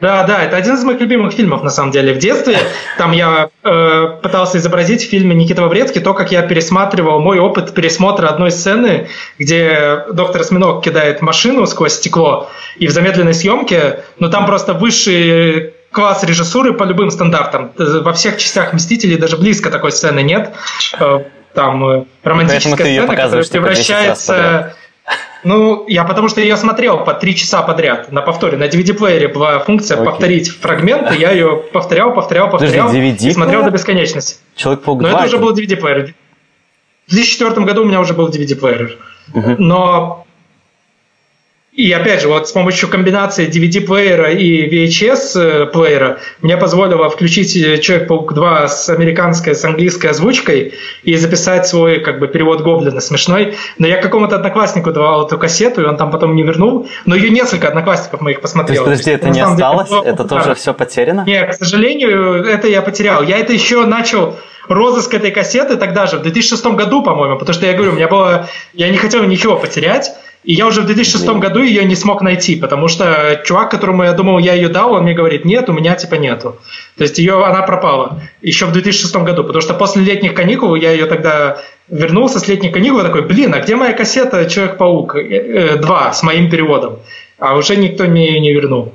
Да, 0.00 0.22
да, 0.22 0.44
это 0.44 0.56
один 0.56 0.76
из 0.76 0.84
моих 0.84 1.00
любимых 1.00 1.32
фильмов, 1.32 1.64
на 1.64 1.70
самом 1.70 1.90
деле. 1.90 2.14
В 2.14 2.18
детстве 2.18 2.56
там 2.98 3.10
я 3.10 3.50
э, 3.64 4.06
пытался 4.22 4.58
изобразить 4.58 5.04
в 5.04 5.10
фильме 5.10 5.34
Никита 5.34 5.62
Ваврецкий 5.62 6.00
то, 6.00 6.14
как 6.14 6.30
я 6.30 6.42
пересматривал 6.42 7.18
мой 7.18 7.40
опыт 7.40 7.74
пересмотра 7.74 8.28
одной 8.28 8.52
сцены, 8.52 9.08
где 9.40 10.04
доктор 10.12 10.42
Осьминог 10.42 10.84
кидает 10.84 11.20
машину 11.20 11.66
сквозь 11.66 11.94
стекло, 11.94 12.48
и 12.76 12.86
в 12.86 12.92
замедленной 12.92 13.34
съемке, 13.34 14.04
ну 14.20 14.30
там 14.30 14.46
просто 14.46 14.72
высший 14.72 15.74
класс 15.90 16.22
режиссуры 16.22 16.74
по 16.74 16.84
любым 16.84 17.10
стандартам. 17.10 17.72
Во 17.76 18.12
всех 18.12 18.36
частях 18.36 18.72
«Мстителей» 18.72 19.16
даже 19.16 19.36
близко 19.36 19.68
такой 19.68 19.90
сцены 19.90 20.22
нет 20.22 20.52
там 21.54 21.84
э, 21.88 22.04
романтическая 22.22 22.76
сцена, 22.76 23.16
которая 23.16 23.42
типа, 23.42 23.52
превращается... 23.52 24.74
Ну, 25.44 25.86
я 25.86 26.04
потому 26.04 26.28
что 26.28 26.40
ее 26.40 26.56
смотрел 26.56 27.04
по 27.04 27.14
три 27.14 27.34
часа 27.36 27.62
подряд 27.62 28.10
на 28.10 28.22
повторе. 28.22 28.58
На 28.58 28.64
DVD-плеере 28.64 29.28
была 29.28 29.60
функция 29.60 29.96
Окей. 29.96 30.06
повторить 30.06 30.48
фрагменты, 30.50 31.14
я 31.14 31.30
ее 31.30 31.62
повторял, 31.72 32.12
повторял, 32.12 32.50
повторял 32.50 32.88
Подожди, 32.88 33.12
DVD 33.12 33.28
и 33.28 33.32
смотрел 33.32 33.62
до 33.62 33.70
бесконечности. 33.70 34.36
Человек-паук 34.56 35.00
Но 35.00 35.08
это 35.08 35.24
уже 35.24 35.38
был 35.38 35.54
DVD-плеер. 35.54 36.14
В 37.06 37.10
2004 37.12 37.64
году 37.64 37.82
у 37.82 37.84
меня 37.86 38.00
уже 38.00 38.14
был 38.14 38.28
DVD-плеер. 38.28 38.98
Угу. 39.32 39.54
Но 39.58 40.26
и 41.78 41.92
опять 41.92 42.22
же, 42.22 42.28
вот 42.28 42.48
с 42.48 42.50
помощью 42.50 42.88
комбинации 42.88 43.48
DVD-плеера 43.48 44.32
и 44.32 44.68
VHS-плеера 44.68 46.18
мне 46.42 46.56
позволило 46.56 47.08
включить 47.08 47.54
э, 47.54 47.78
Человек-паук 47.78 48.34
2 48.34 48.66
с 48.66 48.88
американской, 48.88 49.54
с 49.54 49.64
английской 49.64 50.08
озвучкой 50.08 50.74
и 51.04 51.14
записать 51.14 51.68
свой 51.68 52.00
как 52.00 52.18
бы 52.18 52.26
перевод 52.26 52.62
Гоблина 52.62 53.00
смешной. 53.00 53.54
Но 53.78 53.86
я 53.86 54.02
какому-то 54.02 54.34
однокласснику 54.34 54.90
давал 54.90 55.24
эту 55.24 55.38
кассету, 55.38 55.82
и 55.82 55.84
он 55.84 55.96
там 55.96 56.10
потом 56.10 56.34
не 56.34 56.42
вернул. 56.42 56.88
Но 57.06 57.14
ее 57.14 57.30
несколько 57.30 57.68
одноклассников 57.68 58.22
моих 58.22 58.40
посмотрел. 58.40 58.84
То 58.84 58.90
есть, 58.90 59.04
подожди, 59.04 59.16
это 59.16 59.28
не 59.32 59.40
осталось? 59.40 59.88
Деле, 59.88 60.02
это 60.02 60.24
тоже 60.24 60.56
все 60.56 60.74
потеряно? 60.74 61.22
Нет, 61.28 61.50
к 61.50 61.54
сожалению, 61.54 62.44
это 62.44 62.66
я 62.66 62.82
потерял. 62.82 63.22
Я 63.22 63.38
это 63.38 63.52
еще 63.52 63.86
начал 63.86 64.34
розыск 64.66 65.14
этой 65.14 65.30
кассеты 65.30 65.76
тогда 65.76 66.06
же, 66.06 66.18
в 66.18 66.22
2006 66.22 66.66
году, 66.66 67.04
по-моему, 67.04 67.38
потому 67.38 67.54
что 67.54 67.66
я 67.66 67.74
говорю, 67.74 67.92
у 67.92 67.94
меня 67.94 68.08
было... 68.08 68.48
Я 68.74 68.88
не 68.88 68.96
хотел 68.96 69.22
ничего 69.22 69.56
потерять, 69.56 70.10
и 70.48 70.54
я 70.54 70.66
уже 70.66 70.80
в 70.80 70.86
2006 70.86 71.26
Блин. 71.26 71.40
году 71.40 71.62
ее 71.62 71.84
не 71.84 71.94
смог 71.94 72.22
найти, 72.22 72.56
потому 72.56 72.88
что 72.88 73.38
чувак, 73.44 73.70
которому 73.70 74.04
я 74.04 74.14
думал, 74.14 74.38
я 74.38 74.54
ее 74.54 74.70
дал, 74.70 74.94
он 74.94 75.02
мне 75.02 75.12
говорит, 75.12 75.44
нет, 75.44 75.68
у 75.68 75.74
меня 75.74 75.94
типа 75.94 76.14
нету. 76.14 76.58
То 76.96 77.02
есть 77.02 77.18
ее, 77.18 77.44
она 77.44 77.60
пропала 77.60 78.22
еще 78.40 78.64
в 78.64 78.72
2006 78.72 79.14
году, 79.16 79.44
потому 79.44 79.60
что 79.60 79.74
после 79.74 80.02
летних 80.02 80.32
каникул 80.32 80.74
я 80.74 80.92
ее 80.92 81.04
тогда 81.04 81.58
вернулся 81.88 82.38
с 82.40 82.48
летних 82.48 82.72
каникул, 82.72 83.02
такой, 83.02 83.26
блин, 83.26 83.52
а 83.52 83.60
где 83.60 83.76
моя 83.76 83.92
кассета 83.92 84.48
Человек-паук 84.48 85.12
2 85.12 85.20
э, 85.20 85.78
э, 85.80 86.12
с 86.14 86.22
моим 86.22 86.48
переводом? 86.48 87.00
А 87.38 87.54
уже 87.54 87.76
никто 87.76 88.04
мне 88.04 88.28
ее 88.28 88.40
не 88.40 88.54
вернул. 88.54 88.94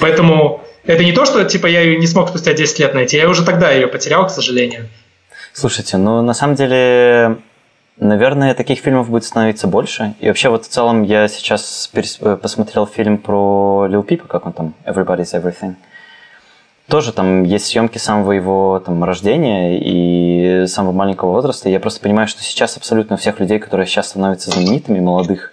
Поэтому 0.00 0.64
это 0.84 1.04
не 1.04 1.12
то, 1.12 1.24
что 1.24 1.44
типа 1.44 1.68
я 1.68 1.82
ее 1.82 1.98
не 1.98 2.08
смог 2.08 2.30
спустя 2.30 2.52
10 2.52 2.80
лет 2.80 2.94
найти, 2.94 3.16
я 3.16 3.28
уже 3.28 3.44
тогда 3.44 3.70
ее 3.70 3.86
потерял, 3.86 4.26
к 4.26 4.30
сожалению. 4.30 4.88
Слушайте, 5.52 5.98
ну 5.98 6.20
на 6.20 6.34
самом 6.34 6.56
деле 6.56 7.36
Наверное, 7.96 8.54
таких 8.54 8.80
фильмов 8.80 9.08
будет 9.08 9.24
становиться 9.24 9.68
больше. 9.68 10.14
И 10.18 10.26
вообще, 10.26 10.48
вот 10.48 10.64
в 10.64 10.68
целом, 10.68 11.02
я 11.02 11.28
сейчас 11.28 11.88
перес... 11.92 12.18
Э, 12.20 12.36
посмотрел 12.36 12.86
фильм 12.86 13.18
про 13.18 13.86
Лил 13.88 14.02
Пипа, 14.02 14.26
как 14.26 14.46
он 14.46 14.52
там, 14.52 14.74
Everybody's 14.84 15.32
Everything. 15.32 15.74
Тоже 16.88 17.12
там 17.12 17.44
есть 17.44 17.66
съемки 17.66 17.98
самого 17.98 18.32
его 18.32 18.82
там, 18.84 19.02
рождения 19.04 19.78
и 19.80 20.66
самого 20.66 20.92
маленького 20.92 21.30
возраста. 21.30 21.68
Я 21.68 21.78
просто 21.78 22.00
понимаю, 22.00 22.26
что 22.26 22.42
сейчас 22.42 22.76
абсолютно 22.76 23.14
у 23.14 23.18
всех 23.18 23.38
людей, 23.38 23.60
которые 23.60 23.86
сейчас 23.86 24.08
становятся 24.08 24.50
знаменитыми, 24.50 24.98
молодых, 24.98 25.52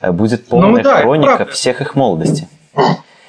э, 0.00 0.10
будет 0.12 0.46
полная 0.46 0.70
ну, 0.70 0.82
да, 0.82 1.02
хроника 1.02 1.44
всех 1.44 1.82
их 1.82 1.94
молодости. 1.94 2.48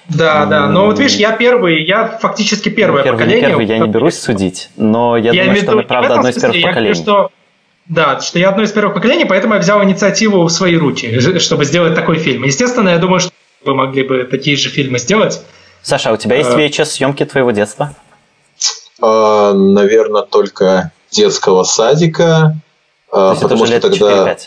Да, 0.07 0.45
и... 0.45 0.49
да. 0.49 0.67
Но 0.67 0.85
вот 0.85 0.99
видишь, 0.99 1.17
я 1.17 1.33
первый, 1.33 1.83
я 1.83 2.07
фактически 2.07 2.69
первое 2.69 2.99
ну, 2.99 3.03
первый, 3.03 3.17
поколение. 3.17 3.41
Не 3.41 3.47
первый, 3.47 3.65
я 3.65 3.79
не 3.79 3.89
берусь 3.89 4.17
судить, 4.17 4.69
но 4.77 5.17
я, 5.17 5.33
я 5.33 5.43
думаю, 5.43 5.61
что 5.61 5.71
мы, 5.73 5.83
правда, 5.83 6.13
одно 6.15 6.29
из 6.29 6.35
первых 6.35 6.61
поколений. 6.61 6.63
Я 6.63 6.73
говорю, 6.73 6.95
что 6.95 7.31
да, 7.89 8.19
что 8.19 8.37
я 8.37 8.49
одно 8.49 8.63
из 8.63 8.71
первых 8.71 8.93
поколений, 8.95 9.25
поэтому 9.25 9.53
я 9.53 9.59
взял 9.59 9.81
инициативу 9.83 10.43
в 10.43 10.49
свои 10.49 10.75
руки, 10.75 11.19
чтобы 11.39 11.65
сделать 11.65 11.95
такой 11.95 12.17
фильм. 12.17 12.43
Естественно, 12.43 12.89
я 12.89 12.97
думаю, 12.97 13.19
что 13.19 13.31
вы 13.63 13.75
могли 13.75 14.03
бы 14.03 14.27
такие 14.29 14.57
же 14.57 14.69
фильмы 14.69 14.99
сделать. 14.99 15.41
Саша, 15.81 16.09
а 16.09 16.13
у 16.13 16.17
тебя 16.17 16.35
есть 16.35 16.49
VHS-съемки 16.49 17.23
э, 17.23 17.25
твоего 17.25 17.51
детства? 17.51 17.95
А, 19.01 19.53
наверное, 19.53 20.23
только 20.23 20.91
детского 21.11 21.63
садика. 21.63 22.57
А, 23.11 23.35
То 23.35 23.41
потому 23.41 23.65
что 23.65 23.79
тогда... 23.79 24.33
4-5. 24.33 24.39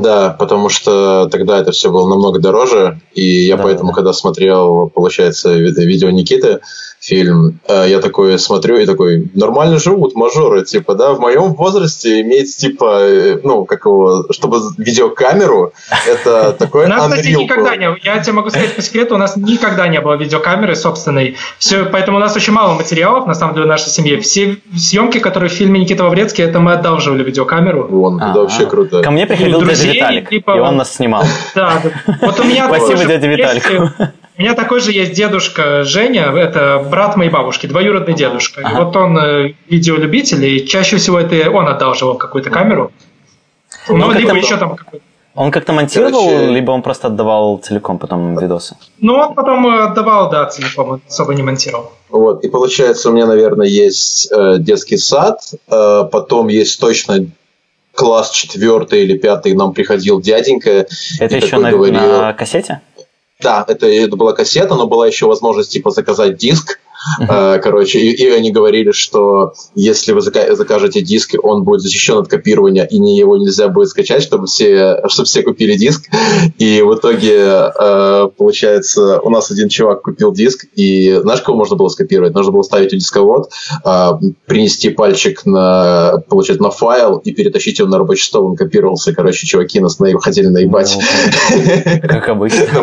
Да, 0.00 0.30
потому 0.38 0.68
что 0.68 1.28
тогда 1.30 1.58
это 1.58 1.72
все 1.72 1.90
было 1.90 2.08
намного 2.08 2.40
дороже, 2.40 3.00
и 3.14 3.46
я 3.46 3.56
да, 3.56 3.62
поэтому, 3.62 3.90
да. 3.90 3.94
когда 3.94 4.12
смотрел, 4.12 4.90
получается, 4.90 5.54
видео 5.54 6.10
Никиты, 6.10 6.60
фильм. 7.08 7.58
Э, 7.66 7.86
я 7.88 8.00
такой 8.00 8.38
смотрю 8.38 8.76
и 8.76 8.86
такой, 8.86 9.30
нормально 9.34 9.78
живут 9.78 10.14
мажоры, 10.14 10.64
типа, 10.64 10.94
да, 10.94 11.12
в 11.12 11.20
моем 11.20 11.54
возрасте 11.54 12.20
иметь, 12.20 12.56
типа, 12.56 13.00
э, 13.00 13.40
ну, 13.42 13.64
как 13.64 13.86
его, 13.86 14.26
чтобы 14.30 14.58
видеокамеру, 14.76 15.72
это 16.06 16.52
такой 16.58 16.84
У 16.84 16.88
нас, 16.88 17.10
кстати, 17.10 17.28
никогда 17.28 17.76
не 17.76 17.88
я 18.04 18.18
тебе 18.18 18.34
могу 18.34 18.50
сказать 18.50 18.76
по 18.76 18.82
секрету, 18.82 19.14
у 19.14 19.18
нас 19.18 19.36
никогда 19.36 19.88
не 19.88 20.00
было 20.00 20.14
видеокамеры 20.14 20.76
собственной, 20.76 21.36
все, 21.58 21.86
поэтому 21.86 22.18
у 22.18 22.20
нас 22.20 22.36
очень 22.36 22.52
мало 22.52 22.74
материалов, 22.74 23.26
на 23.26 23.34
самом 23.34 23.54
деле, 23.54 23.66
в 23.66 23.68
нашей 23.68 23.88
семье. 23.88 24.20
Все 24.20 24.58
съемки, 24.76 25.18
которые 25.18 25.48
в 25.48 25.52
фильме 25.52 25.80
Никита 25.80 26.04
Воврецкий, 26.04 26.44
это 26.44 26.60
мы 26.60 26.72
одалживали 26.72 27.24
видеокамеру. 27.24 27.86
Вон, 27.88 28.22
это 28.22 28.40
вообще 28.40 28.66
круто. 28.66 29.02
Ко 29.02 29.10
мне 29.10 29.26
приходил 29.26 29.62
дядя 29.62 29.92
Виталик, 29.92 30.32
и 30.32 30.42
он 30.46 30.76
нас 30.76 30.94
снимал. 30.94 31.24
Да, 31.54 31.82
вот 32.20 32.40
у 32.40 32.44
меня 32.44 32.66
Спасибо, 32.66 33.04
дядя 33.04 33.26
Виталик. 33.26 33.64
У 34.38 34.40
меня 34.40 34.54
такой 34.54 34.78
же 34.78 34.92
есть 34.92 35.14
дедушка 35.14 35.82
Женя, 35.82 36.26
это 36.26 36.86
брат 36.88 37.16
моей 37.16 37.28
бабушки, 37.28 37.66
двоюродный 37.66 38.14
дедушка. 38.14 38.60
Ага. 38.62 38.70
И 38.70 38.84
вот 38.84 38.96
он 38.96 39.18
э, 39.18 39.54
видеолюбитель, 39.68 40.44
и 40.44 40.64
чаще 40.64 40.96
всего 40.96 41.18
это 41.18 41.50
он 41.50 41.66
одалживал 41.66 42.16
какую-то 42.16 42.48
камеру. 42.48 42.92
Ну, 43.88 43.96
ну 43.96 44.12
либо 44.12 44.36
еще 44.36 44.56
там 44.56 44.76
какой-то 44.76 45.04
он 45.34 45.52
как-то 45.52 45.72
монтировал, 45.72 46.24
Короче, 46.24 46.46
либо 46.50 46.72
он 46.72 46.82
просто 46.82 47.06
отдавал 47.06 47.58
целиком 47.58 47.98
потом 47.98 48.36
видосы? 48.36 48.76
Ну, 48.98 49.14
он 49.14 49.34
потом 49.34 49.66
отдавал, 49.68 50.30
да, 50.30 50.46
целиком, 50.46 51.00
особо 51.08 51.34
не 51.34 51.42
монтировал. 51.44 51.92
Вот, 52.08 52.44
и 52.44 52.48
получается, 52.48 53.10
у 53.10 53.12
меня, 53.12 53.26
наверное, 53.26 53.68
есть 53.68 54.32
э, 54.32 54.56
детский 54.58 54.96
сад, 54.96 55.40
э, 55.70 56.04
потом 56.10 56.48
есть 56.48 56.80
точно 56.80 57.26
класс 57.94 58.30
четвертый 58.30 59.02
или 59.02 59.16
пятый, 59.16 59.54
нам 59.54 59.74
приходил 59.74 60.20
дяденька. 60.20 60.86
Это 61.20 61.36
еще 61.36 61.58
на, 61.58 61.70
говорил, 61.70 62.00
на 62.00 62.32
кассете? 62.32 62.80
Да, 63.40 63.64
это, 63.68 63.86
это 63.86 64.16
была 64.16 64.32
кассета, 64.32 64.74
но 64.74 64.88
была 64.88 65.06
еще 65.06 65.26
возможность 65.26 65.70
типа 65.70 65.90
заказать 65.90 66.36
диск. 66.36 66.80
Uh-huh. 67.20 67.60
Короче, 67.60 68.00
и, 68.00 68.10
и 68.10 68.28
они 68.30 68.50
говорили, 68.50 68.92
что 68.92 69.52
если 69.74 70.12
вы 70.12 70.20
закажете 70.20 71.00
диск, 71.00 71.34
он 71.42 71.64
будет 71.64 71.80
защищен 71.80 72.18
от 72.18 72.28
копирования, 72.28 72.84
и 72.84 72.98
не, 72.98 73.18
его 73.18 73.36
нельзя 73.36 73.68
будет 73.68 73.88
скачать, 73.88 74.22
чтобы 74.22 74.46
все, 74.46 75.02
чтобы 75.08 75.26
все 75.26 75.42
купили 75.42 75.74
диск. 75.74 76.08
И 76.58 76.82
в 76.82 76.94
итоге, 76.94 77.70
э, 77.78 78.28
получается, 78.36 79.20
у 79.20 79.30
нас 79.30 79.50
один 79.50 79.68
чувак 79.68 80.02
купил 80.02 80.32
диск, 80.32 80.66
и 80.74 81.18
знаешь, 81.22 81.40
кого 81.42 81.58
можно 81.58 81.76
было 81.76 81.88
скопировать? 81.88 82.34
Нужно 82.34 82.52
было 82.52 82.62
ставить 82.62 82.92
у 82.92 82.96
дисковод, 82.96 83.50
принести 84.46 84.90
пальчик 84.90 85.44
на, 85.46 86.22
получать 86.28 86.60
на 86.60 86.70
файл 86.70 87.18
и 87.18 87.32
перетащить 87.32 87.78
его 87.78 87.88
на 87.88 87.98
рабочий 87.98 88.24
стол, 88.24 88.46
он 88.46 88.56
копировался. 88.56 89.14
Короче, 89.14 89.46
чуваки 89.46 89.80
нас 89.80 89.98
на, 89.98 90.18
хотели 90.18 90.46
наебать. 90.46 90.96
Как 92.02 92.28
обычно. 92.28 92.66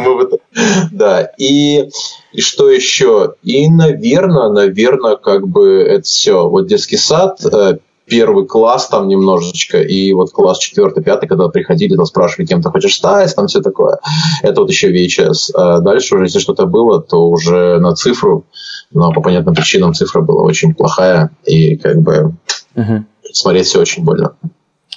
Да, 0.91 1.31
и 1.37 1.89
и 2.35 2.41
что 2.41 2.69
еще? 2.69 3.35
И, 3.43 3.69
наверное, 3.69 4.49
наверное, 4.49 5.15
как 5.15 5.47
бы 5.47 5.81
это 5.81 6.03
все. 6.03 6.47
Вот 6.49 6.67
детский 6.67 6.97
сад, 6.97 7.39
э, 7.45 7.77
первый 8.05 8.45
класс 8.45 8.87
там 8.87 9.07
немножечко, 9.07 9.81
и 9.81 10.11
вот 10.13 10.31
класс 10.31 10.59
четвертый, 10.59 11.03
пятый, 11.03 11.27
когда 11.27 11.47
приходили, 11.47 11.95
то 11.95 12.05
спрашивали, 12.05 12.45
кем 12.45 12.61
ты 12.61 12.69
хочешь 12.69 12.95
стать, 12.95 13.35
там 13.35 13.47
все 13.47 13.61
такое. 13.61 13.99
Это 14.41 14.61
вот 14.61 14.69
еще 14.69 14.91
VHS. 14.91 15.51
А 15.53 15.79
дальше 15.79 16.15
уже, 16.15 16.25
если 16.25 16.39
что-то 16.39 16.65
было, 16.65 17.01
то 17.01 17.29
уже 17.29 17.79
на 17.79 17.95
цифру, 17.95 18.45
но 18.91 19.11
по 19.11 19.21
понятным 19.21 19.55
причинам 19.55 19.93
цифра 19.93 20.21
была 20.21 20.43
очень 20.43 20.73
плохая, 20.73 21.31
и 21.45 21.77
как 21.77 22.01
бы 22.01 22.33
угу. 22.75 23.05
смотреть 23.31 23.67
все 23.67 23.79
очень 23.79 24.03
больно. 24.03 24.35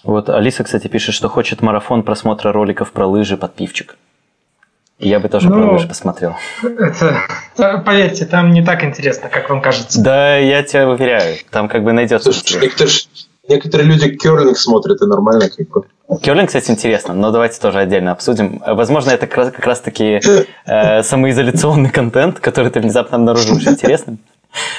Вот 0.04 0.28
Алиса, 0.28 0.64
кстати, 0.64 0.88
пишет, 0.88 1.14
что 1.14 1.28
хочет 1.28 1.62
марафон 1.62 2.02
просмотра 2.02 2.52
роликов 2.52 2.92
про 2.92 3.06
лыжи 3.06 3.36
под 3.36 3.54
пивчик. 3.54 3.96
Я 4.98 5.20
бы 5.20 5.28
тоже 5.28 5.48
ну, 5.48 5.78
посмотрел. 5.86 6.34
Это, 6.62 7.22
поверьте, 7.56 8.26
там 8.26 8.50
не 8.52 8.64
так 8.64 8.82
интересно, 8.82 9.28
как 9.28 9.48
вам 9.48 9.62
кажется. 9.62 10.02
Да, 10.02 10.36
я 10.36 10.64
тебя 10.64 10.88
уверяю, 10.88 11.36
там 11.50 11.68
как 11.68 11.84
бы 11.84 11.92
найдется. 11.92 12.32
Слушай, 12.32 12.62
некоторые, 12.62 12.94
некоторые 13.48 13.86
люди 13.86 14.16
керлинг 14.16 14.58
смотрят, 14.58 15.00
и 15.00 15.06
нормально 15.06 15.48
как 15.50 15.68
бы. 15.68 15.84
Керлинг, 16.20 16.48
кстати, 16.48 16.72
интересно, 16.72 17.14
но 17.14 17.30
давайте 17.30 17.60
тоже 17.60 17.78
отдельно 17.78 18.10
обсудим. 18.10 18.60
Возможно, 18.66 19.10
это 19.10 19.28
как 19.28 19.36
раз, 19.36 19.52
как 19.52 19.66
раз 19.66 19.80
таки 19.80 20.20
э, 20.66 21.02
самоизоляционный 21.04 21.90
контент, 21.90 22.40
который 22.40 22.72
ты 22.72 22.80
внезапно 22.80 23.18
обнаружил 23.18 23.56
очень 23.56 23.70
интересным. 23.70 24.18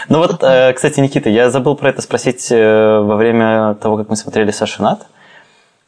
Ну 0.10 0.18
вот, 0.18 0.44
э, 0.44 0.74
кстати, 0.74 1.00
Никита, 1.00 1.30
я 1.30 1.50
забыл 1.50 1.76
про 1.76 1.92
это 1.92 2.02
спросить 2.02 2.52
э, 2.52 3.00
во 3.00 3.16
время 3.16 3.76
того, 3.76 3.96
как 3.96 4.10
мы 4.10 4.18
смотрели 4.18 4.52
Саша 4.52 4.82
Над. 4.82 5.00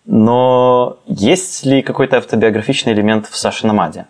Но 0.06 0.98
есть 1.06 1.66
ли 1.66 1.82
какой-то 1.82 2.18
автобиографичный 2.18 2.94
элемент 2.94 3.28
в 3.28 3.36
Саше 3.36 3.68
Намаде? 3.68 4.06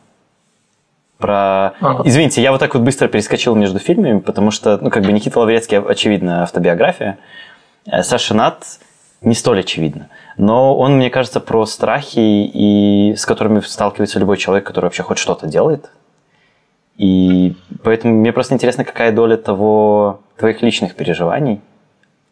Про... 1.21 1.73
Ага. 1.79 2.03
Извините, 2.05 2.41
я 2.41 2.51
вот 2.51 2.59
так 2.59 2.73
вот 2.73 2.83
быстро 2.83 3.07
перескочил 3.07 3.55
между 3.55 3.79
фильмами, 3.79 4.19
потому 4.19 4.51
что, 4.51 4.77
ну, 4.81 4.89
как 4.89 5.03
бы 5.03 5.13
Никита 5.13 5.39
Лаврецкий, 5.39 5.79
очевидно, 5.79 6.43
автобиография. 6.43 7.19
Э, 7.85 8.03
Саша 8.03 8.33
Нат 8.33 8.65
не 9.21 9.35
столь 9.35 9.61
очевидно. 9.61 10.09
Но 10.37 10.75
он, 10.77 10.97
мне 10.97 11.09
кажется, 11.09 11.39
про 11.39 11.65
страхи, 11.65 12.19
и 12.19 13.15
с 13.15 13.25
которыми 13.25 13.61
сталкивается 13.61 14.19
любой 14.19 14.37
человек, 14.37 14.65
который 14.65 14.85
вообще 14.85 15.03
хоть 15.03 15.19
что-то 15.19 15.47
делает. 15.47 15.91
И 16.97 17.55
поэтому 17.83 18.15
мне 18.15 18.33
просто 18.33 18.55
интересно, 18.55 18.83
какая 18.83 19.11
доля 19.11 19.37
того, 19.37 20.21
твоих 20.37 20.61
личных 20.61 20.95
переживаний 20.95 21.61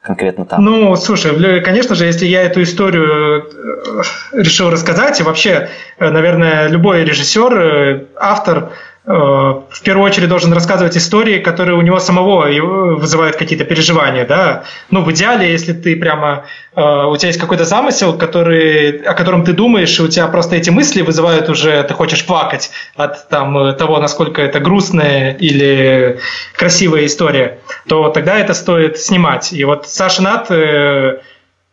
конкретно 0.02 0.45
там? 0.45 0.64
Ну, 0.64 0.95
слушай, 0.95 1.62
конечно 1.62 1.95
же, 1.95 2.06
если 2.06 2.26
я 2.26 2.43
эту 2.43 2.64
историю 2.64 3.43
э, 3.43 4.02
решил 4.34 4.70
рассказать, 4.70 5.20
и 5.20 5.24
вообще, 5.24 5.70
э, 5.97 6.10
наверное, 6.10 6.68
любой 6.68 7.04
режиссер, 7.04 7.54
э, 7.54 8.06
автор 8.16 8.72
в 9.06 9.82
первую 9.84 10.06
очередь 10.06 10.30
должен 10.30 10.54
рассказывать 10.54 10.95
истории, 10.97 11.39
которые 11.39 11.78
у 11.78 11.82
него 11.82 12.00
самого 12.00 12.47
вызывают 12.95 13.38
какие-то 13.38 13.66
переживания, 13.66 14.26
да. 14.26 14.66
Ну, 14.91 15.04
в 15.04 15.12
идеале, 15.12 15.50
если 15.50 15.74
ты 15.74 15.95
прямо 15.95 16.43
у 16.76 17.16
тебя 17.18 17.28
есть 17.28 17.39
какой-то 17.39 17.66
замысел, 17.66 18.18
который, 18.18 19.02
о 19.02 19.14
котором 19.14 19.43
ты 19.43 19.54
думаешь, 19.54 19.97
и 20.00 20.04
у 20.04 20.08
тебя 20.08 20.28
просто 20.28 20.58
эти 20.58 20.70
мысли 20.70 21.02
вызывают 21.02 21.50
уже, 21.50 21.82
ты 21.84 21.93
хочешь 21.93 22.26
плакать 22.26 22.72
от 22.95 23.28
там, 23.30 23.76
того, 23.76 24.00
насколько 24.00 24.41
это 24.41 24.60
грустная 24.60 25.34
или 25.34 26.20
красивая 26.56 27.06
история, 27.06 27.60
то 27.88 28.10
тогда 28.10 28.38
это 28.38 28.54
стоит 28.54 29.00
снимать. 29.00 29.54
И 29.54 29.64
вот 29.64 29.88
Саша 29.88 30.22
Нат, 30.22 30.52
э, 30.52 31.20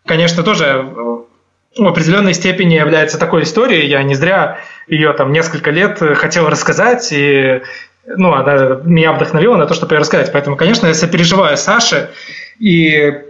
конечно, 0.06 0.42
тоже 0.42 0.84
в 1.76 1.86
определенной 1.86 2.34
степени 2.34 2.74
является 2.74 3.18
такой 3.18 3.42
историей. 3.42 3.86
Я 3.86 4.02
не 4.02 4.14
зря 4.14 4.58
ее 4.86 5.12
там 5.12 5.32
несколько 5.32 5.70
лет 5.70 5.98
хотел 6.16 6.48
рассказать, 6.48 7.08
и 7.12 7.62
ну, 8.06 8.32
она 8.32 8.80
меня 8.84 9.12
вдохновила 9.12 9.56
на 9.56 9.66
то, 9.66 9.74
чтобы 9.74 9.94
ее 9.94 10.00
рассказать. 10.00 10.32
Поэтому, 10.32 10.56
конечно, 10.56 10.86
я 10.86 10.94
сопереживаю 10.94 11.56
Саше. 11.56 12.10
И, 12.58 12.92
э, 12.92 13.22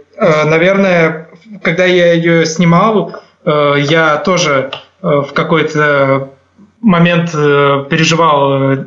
наверное, 0.45 1.29
когда 1.63 1.85
я 1.85 2.13
ее 2.13 2.45
снимал, 2.45 3.21
э, 3.45 3.75
я 3.79 4.17
тоже 4.17 4.71
в 5.01 5.31
какой-то 5.33 6.31
момент 6.81 7.31
переживал 7.31 8.85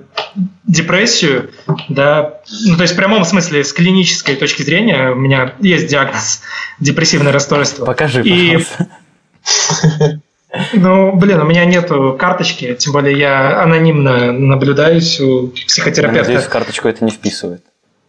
депрессию, 0.64 1.50
да, 1.88 2.40
ну 2.66 2.76
то 2.76 2.82
есть 2.82 2.94
в 2.94 2.96
прямом 2.96 3.24
смысле 3.24 3.64
с 3.64 3.72
клинической 3.72 4.36
точки 4.36 4.62
зрения 4.62 5.10
у 5.10 5.16
меня 5.16 5.54
есть 5.60 5.88
диагноз 5.88 6.42
депрессивное 6.78 7.32
расстройство. 7.32 7.84
Покажи, 7.84 8.22
и, 8.22 8.58
Ну, 10.72 11.12
блин, 11.12 11.40
у 11.40 11.44
меня 11.44 11.64
нету 11.64 12.16
карточки, 12.18 12.74
тем 12.74 12.92
более 12.92 13.16
я 13.16 13.62
анонимно 13.62 14.32
наблюдаюсь 14.32 15.20
у 15.20 15.48
психотерапевта. 15.48 16.30
Я 16.30 16.34
надеюсь, 16.34 16.50
карточку 16.50 16.88
это 16.88 17.04
не 17.04 17.10
вписывает. 17.10 17.62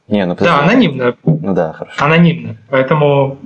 Не, 0.08 0.26
ну 0.26 0.36
Да, 0.40 0.60
анонимно. 0.60 1.16
Ну 1.24 1.54
да, 1.54 1.74
хорошо. 1.74 2.04
Анонимно. 2.04 2.58
Поэтому 2.70 3.38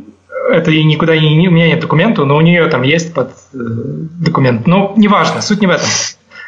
это 0.49 0.71
и 0.71 0.83
никуда 0.83 1.17
не... 1.17 1.47
У 1.47 1.51
меня 1.51 1.67
нет 1.67 1.79
документа, 1.79 2.25
но 2.25 2.37
у 2.37 2.41
нее 2.41 2.67
там 2.67 2.83
есть 2.83 3.13
под 3.13 3.31
э, 3.53 3.57
документ. 3.57 4.67
Ну, 4.67 4.93
неважно, 4.95 5.41
суть 5.41 5.61
не 5.61 5.67
в 5.67 5.71
этом. 5.71 5.87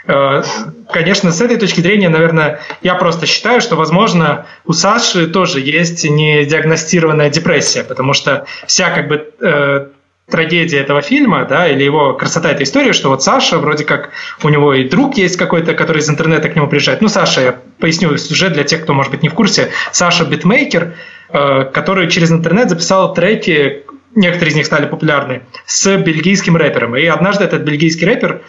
Э, 0.07 0.43
конечно, 0.91 1.31
с 1.31 1.41
этой 1.41 1.57
точки 1.57 1.81
зрения, 1.81 2.09
наверное, 2.09 2.59
я 2.81 2.95
просто 2.95 3.25
считаю, 3.25 3.59
что, 3.61 3.75
возможно, 3.75 4.45
у 4.65 4.73
Саши 4.73 5.27
тоже 5.27 5.59
есть 5.59 6.03
недиагностированная 6.03 7.29
депрессия, 7.29 7.83
потому 7.83 8.13
что 8.13 8.45
вся 8.65 8.89
как 8.89 9.07
бы 9.07 9.33
э, 9.41 9.87
трагедия 10.29 10.79
этого 10.79 11.01
фильма, 11.01 11.45
да, 11.45 11.67
или 11.67 11.83
его 11.83 12.13
красота 12.13 12.51
этой 12.51 12.63
истории, 12.63 12.91
что 12.91 13.09
вот 13.09 13.23
Саша, 13.23 13.59
вроде 13.59 13.85
как 13.85 14.11
у 14.43 14.49
него 14.49 14.73
и 14.73 14.87
друг 14.87 15.17
есть 15.17 15.37
какой-то, 15.37 15.73
который 15.73 15.99
из 15.99 16.09
интернета 16.09 16.49
к 16.49 16.55
нему 16.55 16.67
приезжает. 16.67 17.01
Ну, 17.01 17.07
Саша, 17.07 17.41
я 17.41 17.55
поясню 17.79 18.15
сюжет 18.17 18.53
для 18.53 18.63
тех, 18.63 18.83
кто, 18.83 18.93
может 18.93 19.11
быть, 19.11 19.23
не 19.23 19.29
в 19.29 19.33
курсе. 19.33 19.71
Саша 19.91 20.25
битмейкер, 20.25 20.95
э, 21.29 21.63
который 21.73 22.09
через 22.09 22.31
интернет 22.31 22.69
записал 22.69 23.13
треки, 23.13 23.85
некоторые 24.15 24.51
из 24.51 24.55
них 24.55 24.65
стали 24.65 24.85
популярны, 24.85 25.43
с 25.65 25.97
бельгийским 25.97 26.57
рэпером. 26.57 26.97
И 26.97 27.05
однажды 27.05 27.45
этот 27.45 27.61
бельгийский 27.61 28.05
рэпер 28.05 28.41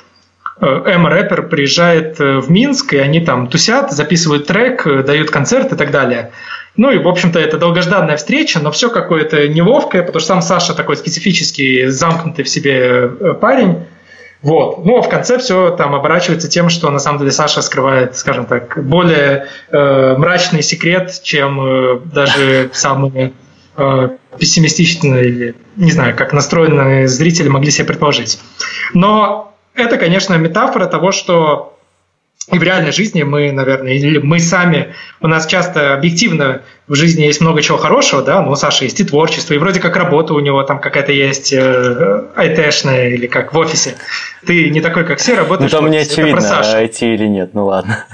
Э, 0.60 0.82
Эм-рэпер 0.86 1.48
приезжает 1.48 2.20
э, 2.20 2.38
в 2.38 2.50
Минск, 2.50 2.92
и 2.92 2.98
они 2.98 3.20
там 3.20 3.46
тусят, 3.46 3.92
записывают 3.92 4.46
трек, 4.46 4.84
дают 5.04 5.30
концерт 5.30 5.72
и 5.72 5.76
так 5.76 5.90
далее. 5.90 6.32
Ну 6.78 6.92
и, 6.92 6.98
в 6.98 7.08
общем-то, 7.08 7.40
это 7.40 7.58
долгожданная 7.58 8.16
встреча, 8.16 8.60
но 8.60 8.70
все 8.70 8.88
какое-то 8.88 9.48
неловкое, 9.48 10.02
потому 10.02 10.20
что 10.20 10.28
сам 10.28 10.42
Саша 10.42 10.74
такой 10.74 10.96
специфический, 10.96 11.86
замкнутый 11.86 12.44
в 12.44 12.48
себе 12.48 13.08
парень. 13.40 13.84
Вот. 14.42 14.84
Ну, 14.84 14.96
а 14.96 15.02
в 15.02 15.08
конце 15.08 15.38
все 15.38 15.70
там 15.70 15.96
оборачивается 15.96 16.48
тем, 16.48 16.68
что 16.68 16.88
на 16.90 17.00
самом 17.00 17.18
деле 17.18 17.32
Саша 17.32 17.62
скрывает, 17.62 18.16
скажем 18.16 18.46
так, 18.46 18.78
более 18.84 19.48
э, 19.70 20.14
мрачный 20.16 20.62
секрет, 20.62 21.20
чем 21.24 21.60
э, 21.60 22.00
даже 22.04 22.70
самые 22.72 23.32
э, 23.76 24.10
пессимистичные 24.38 25.28
или, 25.28 25.54
не 25.74 25.90
знаю, 25.90 26.14
как 26.16 26.32
настроенные 26.32 27.08
зрители 27.08 27.48
могли 27.48 27.72
себе 27.72 27.88
предположить. 27.88 28.38
Но 28.94 29.52
это, 29.74 29.96
конечно, 29.96 30.34
метафора 30.34 30.86
того, 30.86 31.10
что 31.10 31.77
и 32.50 32.58
в 32.58 32.62
реальной 32.62 32.92
жизни 32.92 33.22
мы, 33.22 33.52
наверное, 33.52 33.92
или 33.92 34.18
мы 34.18 34.38
сами, 34.38 34.94
у 35.20 35.26
нас 35.26 35.46
часто 35.46 35.94
объективно 35.94 36.62
в 36.86 36.94
жизни 36.94 37.22
есть 37.22 37.42
много 37.42 37.60
чего 37.60 37.76
хорошего, 37.76 38.22
да, 38.22 38.40
ну, 38.40 38.52
у 38.52 38.56
Саши 38.56 38.84
есть 38.84 39.00
и 39.00 39.04
творчество, 39.04 39.52
и 39.52 39.58
вроде 39.58 39.80
как 39.80 39.96
работа 39.96 40.32
у 40.32 40.40
него 40.40 40.62
там 40.62 40.80
какая-то 40.80 41.12
есть 41.12 41.52
э, 41.52 42.24
IT-шная 42.36 43.10
или 43.10 43.26
как 43.26 43.52
в 43.52 43.58
офисе. 43.58 43.96
Ты 44.46 44.70
не 44.70 44.80
такой, 44.80 45.04
как 45.04 45.18
все, 45.18 45.34
работаешь 45.34 45.70
ну, 45.72 45.78
там 45.78 45.86
в 45.88 45.90
не 45.90 45.98
очевидно, 45.98 46.38
IT 46.38 47.00
или 47.00 47.26
нет, 47.26 47.52
ну 47.52 47.66
ладно. 47.66 48.06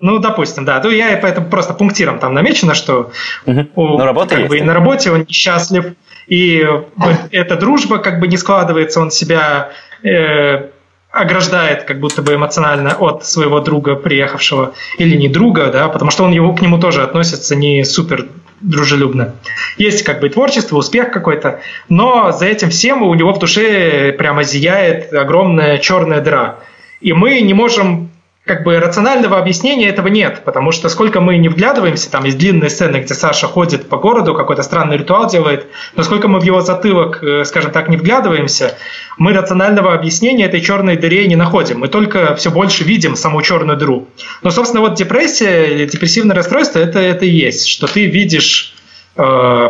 Ну, 0.00 0.18
допустим, 0.18 0.64
да. 0.64 0.80
Ну, 0.82 0.90
я 0.90 1.16
поэтому 1.16 1.48
просто 1.48 1.74
пунктиром 1.74 2.18
там 2.18 2.34
намечено, 2.34 2.74
что 2.74 3.12
угу. 3.46 3.66
у, 3.76 3.88
ну, 3.98 4.04
работа 4.04 4.30
как 4.30 4.38
есть, 4.40 4.50
бы, 4.50 4.58
и 4.58 4.62
на 4.62 4.74
работе 4.74 5.12
он 5.12 5.26
несчастлив, 5.28 5.94
и 6.26 6.66
эта 7.30 7.56
дружба 7.56 7.98
как 7.98 8.18
бы 8.18 8.26
не 8.26 8.36
складывается, 8.36 9.00
он 9.00 9.10
себя 9.10 9.70
э, 10.02 10.70
ограждает 11.12 11.84
как 11.84 12.00
будто 12.00 12.22
бы 12.22 12.34
эмоционально 12.34 12.94
от 12.94 13.26
своего 13.26 13.60
друга, 13.60 13.94
приехавшего, 13.94 14.72
или 14.98 15.14
не 15.16 15.28
друга, 15.28 15.70
да, 15.70 15.88
потому 15.88 16.10
что 16.10 16.24
он 16.24 16.32
его, 16.32 16.54
к 16.54 16.62
нему 16.62 16.78
тоже 16.78 17.02
относится 17.02 17.54
не 17.54 17.84
супер 17.84 18.28
дружелюбно. 18.62 19.34
Есть 19.76 20.04
как 20.04 20.20
бы 20.20 20.30
творчество, 20.30 20.76
успех 20.76 21.10
какой-то, 21.10 21.60
но 21.88 22.32
за 22.32 22.46
этим 22.46 22.70
всем 22.70 23.02
у 23.02 23.14
него 23.14 23.32
в 23.32 23.38
душе 23.38 24.12
прямо 24.16 24.42
зияет 24.42 25.12
огромная 25.12 25.78
черная 25.78 26.20
дыра. 26.20 26.60
И 27.00 27.12
мы 27.12 27.40
не 27.40 27.52
можем 27.52 28.11
как 28.44 28.64
бы 28.64 28.80
рационального 28.80 29.38
объяснения 29.38 29.88
этого 29.88 30.08
нет, 30.08 30.42
потому 30.44 30.72
что 30.72 30.88
сколько 30.88 31.20
мы 31.20 31.36
не 31.36 31.48
вглядываемся, 31.48 32.10
там 32.10 32.24
есть 32.24 32.38
длинные 32.38 32.70
сцены, 32.70 32.96
где 32.96 33.14
Саша 33.14 33.46
ходит 33.46 33.88
по 33.88 33.98
городу, 33.98 34.34
какой-то 34.34 34.64
странный 34.64 34.96
ритуал 34.96 35.28
делает, 35.28 35.68
но 35.94 36.02
сколько 36.02 36.26
мы 36.26 36.40
в 36.40 36.42
его 36.42 36.60
затылок, 36.60 37.22
э, 37.22 37.44
скажем 37.44 37.70
так, 37.70 37.88
не 37.88 37.96
вглядываемся, 37.96 38.76
мы 39.16 39.32
рационального 39.32 39.94
объяснения 39.94 40.46
этой 40.46 40.60
черной 40.60 40.96
дыре 40.96 41.28
не 41.28 41.36
находим. 41.36 41.78
Мы 41.78 41.88
только 41.88 42.34
все 42.34 42.50
больше 42.50 42.82
видим 42.82 43.14
саму 43.14 43.42
черную 43.42 43.78
дыру. 43.78 44.08
Но, 44.42 44.50
собственно, 44.50 44.80
вот 44.80 44.94
депрессия 44.94 45.86
депрессивное 45.86 46.34
расстройство 46.34 46.80
это, 46.80 46.98
это 46.98 47.24
и 47.24 47.30
есть, 47.30 47.68
что 47.68 47.86
ты 47.86 48.06
видишь 48.06 48.74
э, 49.16 49.68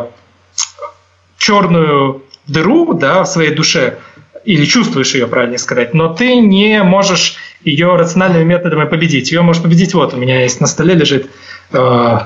черную 1.36 2.22
дыру 2.46 2.94
да, 2.94 3.22
в 3.24 3.26
своей 3.26 3.54
душе, 3.54 3.98
или 4.44 4.64
чувствуешь 4.64 5.14
ее, 5.14 5.26
правильно 5.26 5.58
сказать, 5.58 5.94
но 5.94 6.12
ты 6.12 6.36
не 6.36 6.82
можешь 6.82 7.36
ее 7.64 7.94
рациональными 7.96 8.44
методами 8.44 8.84
победить. 8.84 9.30
Ее 9.30 9.42
может 9.42 9.62
победить 9.62 9.94
вот, 9.94 10.14
у 10.14 10.16
меня 10.16 10.42
есть 10.42 10.60
на 10.60 10.66
столе 10.66 10.94
лежит 10.94 11.30
э, 11.72 12.18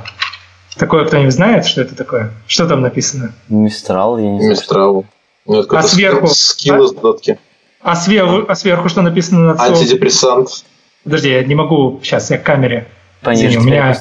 такое, 0.77 1.05
кто-нибудь 1.05 1.33
знает, 1.33 1.67
что 1.67 1.83
это 1.83 1.95
такое? 1.95 2.33
Что 2.47 2.67
там 2.67 2.81
написано? 2.81 3.35
Мистрал, 3.49 4.19
я 4.19 4.31
не 4.31 4.39
знаю. 4.39 4.51
Мистрал. 4.51 5.07
Ну, 5.47 5.65
а 5.69 5.83
сверху? 5.83 6.27
Скилл 6.27 6.85
из 6.85 6.93
додки. 6.93 7.39
А 7.81 7.95
сверху, 7.95 8.47
а 8.49 8.55
сверху 8.55 8.89
что 8.89 9.03
написано 9.03 9.47
над 9.49 9.61
Антидепрессант. 9.61 10.65
Подожди, 11.05 11.31
я 11.31 11.45
не 11.45 11.55
могу 11.55 12.01
сейчас, 12.03 12.31
я 12.31 12.39
к 12.39 12.43
камере. 12.43 12.89
Пониже 13.23 13.59
Извини, 13.59 13.59
у 13.59 13.65
меня, 13.65 13.97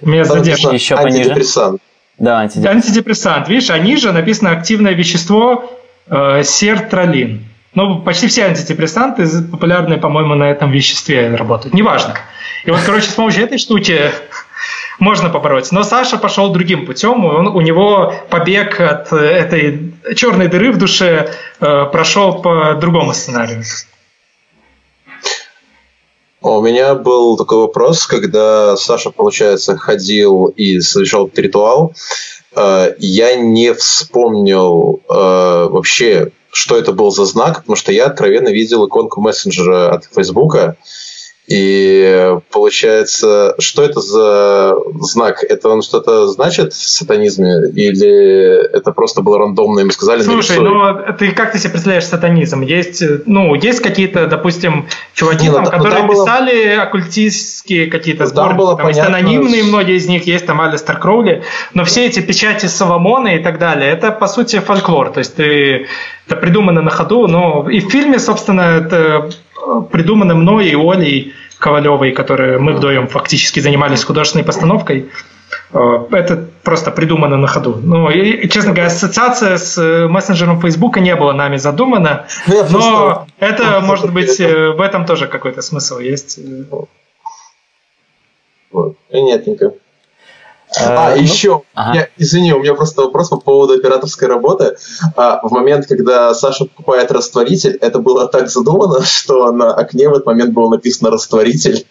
у 0.00 0.08
меня 0.08 0.24
задержка. 0.24 0.70
Еще 0.70 0.96
пониже. 0.96 1.18
Антидепрессант. 1.18 1.80
Да, 2.18 2.40
антидепрессант. 2.40 2.84
Антидепрессант. 2.84 3.48
Видишь, 3.48 3.70
а 3.70 3.78
ниже 3.78 4.12
написано 4.12 4.50
активное 4.50 4.94
вещество 4.94 5.77
сертралин. 6.10 7.44
Ну, 7.74 8.00
почти 8.00 8.26
все 8.26 8.46
антидепрессанты 8.46 9.26
популярные, 9.50 9.98
по-моему, 9.98 10.34
на 10.34 10.50
этом 10.50 10.70
веществе 10.70 11.34
работают. 11.34 11.74
Неважно. 11.74 12.14
И 12.64 12.70
вот, 12.70 12.80
короче, 12.84 13.08
с 13.08 13.14
помощью 13.14 13.44
этой 13.44 13.58
штуки 13.58 14.10
можно 14.98 15.28
побороться. 15.28 15.74
Но 15.74 15.82
Саша 15.82 16.18
пошел 16.18 16.50
другим 16.52 16.86
путем. 16.86 17.24
Он, 17.24 17.46
у 17.48 17.60
него 17.60 18.14
побег 18.30 18.80
от 18.80 19.12
этой 19.12 19.94
черной 20.16 20.48
дыры 20.48 20.72
в 20.72 20.78
душе 20.78 21.32
э, 21.60 21.84
прошел 21.92 22.42
по 22.42 22.74
другому 22.74 23.12
сценарию. 23.14 23.62
У 26.40 26.62
меня 26.62 26.94
был 26.94 27.36
такой 27.36 27.58
вопрос, 27.58 28.06
когда 28.06 28.76
Саша, 28.76 29.10
получается, 29.10 29.76
ходил 29.76 30.46
и 30.46 30.80
совершал 30.80 31.30
ритуал. 31.36 31.92
Э, 31.94 32.37
я 32.54 33.36
не 33.36 33.74
вспомнил 33.74 35.00
э, 35.08 35.12
вообще, 35.12 36.32
что 36.50 36.76
это 36.76 36.92
был 36.92 37.10
за 37.10 37.24
знак, 37.24 37.58
потому 37.58 37.76
что 37.76 37.92
я 37.92 38.06
откровенно 38.06 38.48
видел 38.48 38.86
иконку 38.86 39.20
мессенджера 39.20 39.94
от 39.94 40.04
Фейсбука, 40.06 40.76
и 41.48 42.36
получается, 42.52 43.54
что 43.58 43.82
это 43.82 44.00
за 44.00 44.74
знак? 45.00 45.42
Это 45.42 45.70
он 45.70 45.80
что-то 45.82 46.28
значит 46.28 46.74
в 46.74 46.88
сатанизме? 46.88 47.68
Или 47.74 48.66
это 48.76 48.92
просто 48.92 49.22
было 49.22 49.38
рандомно, 49.38 49.80
им 49.80 49.90
сказали 49.90 50.22
Слушай, 50.22 50.58
ну 50.58 50.82
ты 51.18 51.32
как 51.32 51.52
ты 51.52 51.58
себе 51.58 51.70
представляешь 51.70 52.04
сатанизм? 52.06 52.60
Есть, 52.60 53.02
ну, 53.26 53.54
есть 53.54 53.80
какие-то, 53.80 54.26
допустим, 54.26 54.88
чуваки, 55.14 55.44
Не, 55.44 55.48
ну, 55.50 55.54
там, 55.56 55.64
ну, 55.64 55.70
которые 55.70 55.96
там 55.96 56.06
было- 56.08 56.24
писали 56.26 56.68
оккультистские 56.76 57.86
какие-то 57.90 58.24
Ну, 58.24 58.28
там 58.30 58.36
сборники. 58.36 58.58
было 58.58 58.76
Там 58.76 58.88
есть 58.88 59.00
понятно, 59.00 59.18
анонимные, 59.18 59.62
что- 59.62 59.68
многие 59.68 59.96
из 59.96 60.06
них 60.06 60.26
есть, 60.26 60.44
там 60.46 60.60
Алистер 60.60 60.98
Кроули. 60.98 61.42
Но 61.72 61.84
все 61.84 62.06
эти 62.06 62.20
печати 62.20 62.66
Соломона 62.66 63.36
и 63.36 63.42
так 63.42 63.58
далее, 63.58 63.90
это, 63.90 64.10
по 64.12 64.26
сути, 64.26 64.58
фольклор. 64.58 65.10
То 65.12 65.20
есть 65.20 65.34
ты, 65.36 65.86
это 66.26 66.36
придумано 66.36 66.82
на 66.82 66.90
ходу. 66.90 67.26
Но 67.26 67.68
и 67.70 67.80
в 67.80 67.88
фильме, 67.90 68.18
собственно, 68.18 68.60
это 68.84 69.30
придумано 69.90 70.34
мной 70.34 70.68
и 70.68 70.74
Олей 70.74 71.34
Ковалевой, 71.58 72.12
которые 72.12 72.58
мы 72.58 72.72
вдвоем 72.72 73.08
фактически 73.08 73.60
занимались 73.60 74.04
художественной 74.04 74.44
постановкой. 74.44 75.10
Э, 75.72 76.06
Это 76.10 76.48
просто 76.62 76.90
придумано 76.90 77.36
на 77.36 77.46
ходу. 77.46 77.78
Ну, 77.82 78.10
и, 78.10 78.48
честно 78.48 78.72
говоря, 78.72 78.86
ассоциация 78.86 79.56
с 79.56 79.76
э, 79.78 80.06
мессенджером 80.08 80.60
Фейсбука 80.60 81.00
не 81.00 81.14
была 81.16 81.32
нами 81.32 81.56
задумана, 81.56 82.26
Ну, 82.46 82.64
но 82.70 83.26
это, 83.38 83.80
может 83.80 84.12
быть, 84.12 84.40
э, 84.40 84.70
в 84.70 84.80
этом 84.80 85.04
тоже 85.04 85.26
какой-то 85.26 85.62
смысл 85.62 85.98
есть. 85.98 86.38
Вот. 88.70 88.96
Понятненько. 89.10 89.72
Э, 90.76 90.84
А, 90.86 91.14
ну, 91.14 91.22
еще, 91.22 91.62
ага. 91.74 91.98
я, 91.98 92.08
извини, 92.16 92.52
у 92.52 92.60
меня 92.60 92.74
просто 92.74 93.02
вопрос 93.02 93.28
по 93.28 93.38
поводу 93.38 93.74
операторской 93.74 94.28
работы. 94.28 94.76
А, 95.16 95.40
в 95.46 95.50
момент, 95.50 95.86
когда 95.86 96.34
Саша 96.34 96.66
покупает 96.66 97.10
растворитель, 97.10 97.78
это 97.80 97.98
было 97.98 98.28
так 98.28 98.50
задумано, 98.50 99.02
что 99.04 99.50
на 99.52 99.74
окне 99.74 100.08
в 100.08 100.12
этот 100.12 100.26
момент 100.26 100.52
было 100.52 100.68
написано 100.68 101.10
«растворитель». 101.10 101.86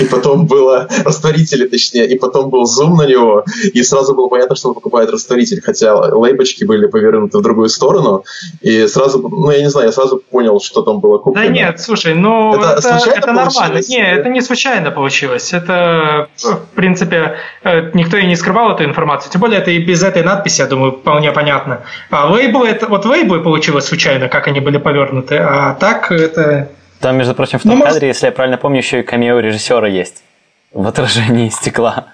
И 0.00 0.04
потом 0.04 0.46
было 0.46 0.88
растворители, 1.04 1.66
точнее, 1.66 2.06
и 2.06 2.16
потом 2.16 2.48
был 2.48 2.64
зум 2.64 2.96
на 2.96 3.06
него, 3.06 3.44
и 3.72 3.82
сразу 3.82 4.14
было 4.14 4.28
понятно, 4.28 4.54
что 4.54 4.68
он 4.68 4.74
покупает 4.74 5.10
растворитель, 5.10 5.60
хотя 5.60 5.94
лейбочки 5.94 6.64
были 6.64 6.86
повернуты 6.86 7.38
в 7.38 7.42
другую 7.42 7.68
сторону, 7.68 8.24
и 8.60 8.86
сразу, 8.86 9.28
ну, 9.28 9.50
я 9.50 9.60
не 9.60 9.70
знаю, 9.70 9.88
я 9.88 9.92
сразу 9.92 10.22
понял, 10.30 10.60
что 10.60 10.82
там 10.82 11.00
было 11.00 11.18
куплено. 11.18 11.46
Да 11.46 11.52
нет, 11.52 11.80
слушай, 11.80 12.14
ну 12.14 12.54
Это 12.54 12.78
это, 12.78 13.10
это 13.10 13.26
нормально. 13.32 13.50
получилось? 13.50 13.88
Не, 13.88 14.12
это 14.12 14.28
не 14.28 14.40
случайно 14.42 14.90
получилось. 14.90 15.52
Это, 15.52 16.28
в 16.36 16.74
принципе, 16.76 17.36
э, 17.64 17.90
никто 17.94 18.16
и 18.16 18.26
не 18.26 18.36
скрывал 18.36 18.72
эту 18.72 18.84
информацию. 18.84 19.32
Тем 19.32 19.40
более, 19.40 19.60
это 19.60 19.70
и 19.70 19.78
без 19.78 20.02
этой 20.02 20.22
надписи, 20.22 20.60
я 20.60 20.66
думаю, 20.66 20.92
вполне 20.92 21.32
понятно. 21.32 21.80
А 22.10 22.30
лейблы, 22.30 22.68
это, 22.68 22.86
вот 22.86 23.04
лейблы 23.06 23.40
получилось 23.40 23.86
случайно, 23.86 24.28
как 24.28 24.46
они 24.46 24.60
были 24.60 24.78
повернуты. 24.78 25.36
А 25.36 25.74
так 25.74 26.12
это... 26.12 26.68
Там, 27.04 27.18
между 27.18 27.34
прочим, 27.34 27.58
в 27.58 27.64
Ну, 27.66 27.72
том 27.72 27.78
может- 27.80 27.92
кадре, 27.94 28.08
если 28.08 28.24
я 28.24 28.32
правильно 28.32 28.56
помню, 28.56 28.78
еще 28.78 29.00
и 29.00 29.02
камео 29.02 29.38
режиссера 29.40 29.86
есть 29.86 30.24
в 30.72 30.86
отражении 30.88 31.50
стекла. 31.50 32.06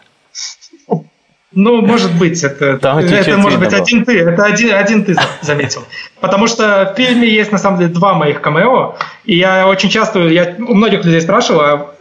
Ну, 1.53 1.81
может 1.81 2.13
быть, 2.19 2.43
это, 2.43 2.77
Там 2.79 2.99
это 2.99 3.37
может 3.39 3.61
быть 3.61 3.71
было. 3.71 3.79
один 3.83 4.05
ты, 4.05 4.19
это 4.19 4.45
один, 4.45 4.75
один 4.75 5.05
ты 5.05 5.15
за- 5.15 5.23
заметил. 5.43 5.85
Потому 6.21 6.49
что 6.49 6.93
в 6.93 6.97
фильме 6.97 7.29
есть 7.29 7.53
на 7.53 7.59
самом 7.59 7.79
деле 7.79 7.91
два 7.93 8.15
моих 8.15 8.41
камео, 8.41 8.97
и 9.25 9.37
я 9.37 9.69
очень 9.69 9.91
часто, 9.91 10.27
я 10.27 10.57
у 10.59 10.75
многих 10.75 11.05
людей 11.05 11.21
спрашивал, 11.21 11.61
а, 11.61 11.95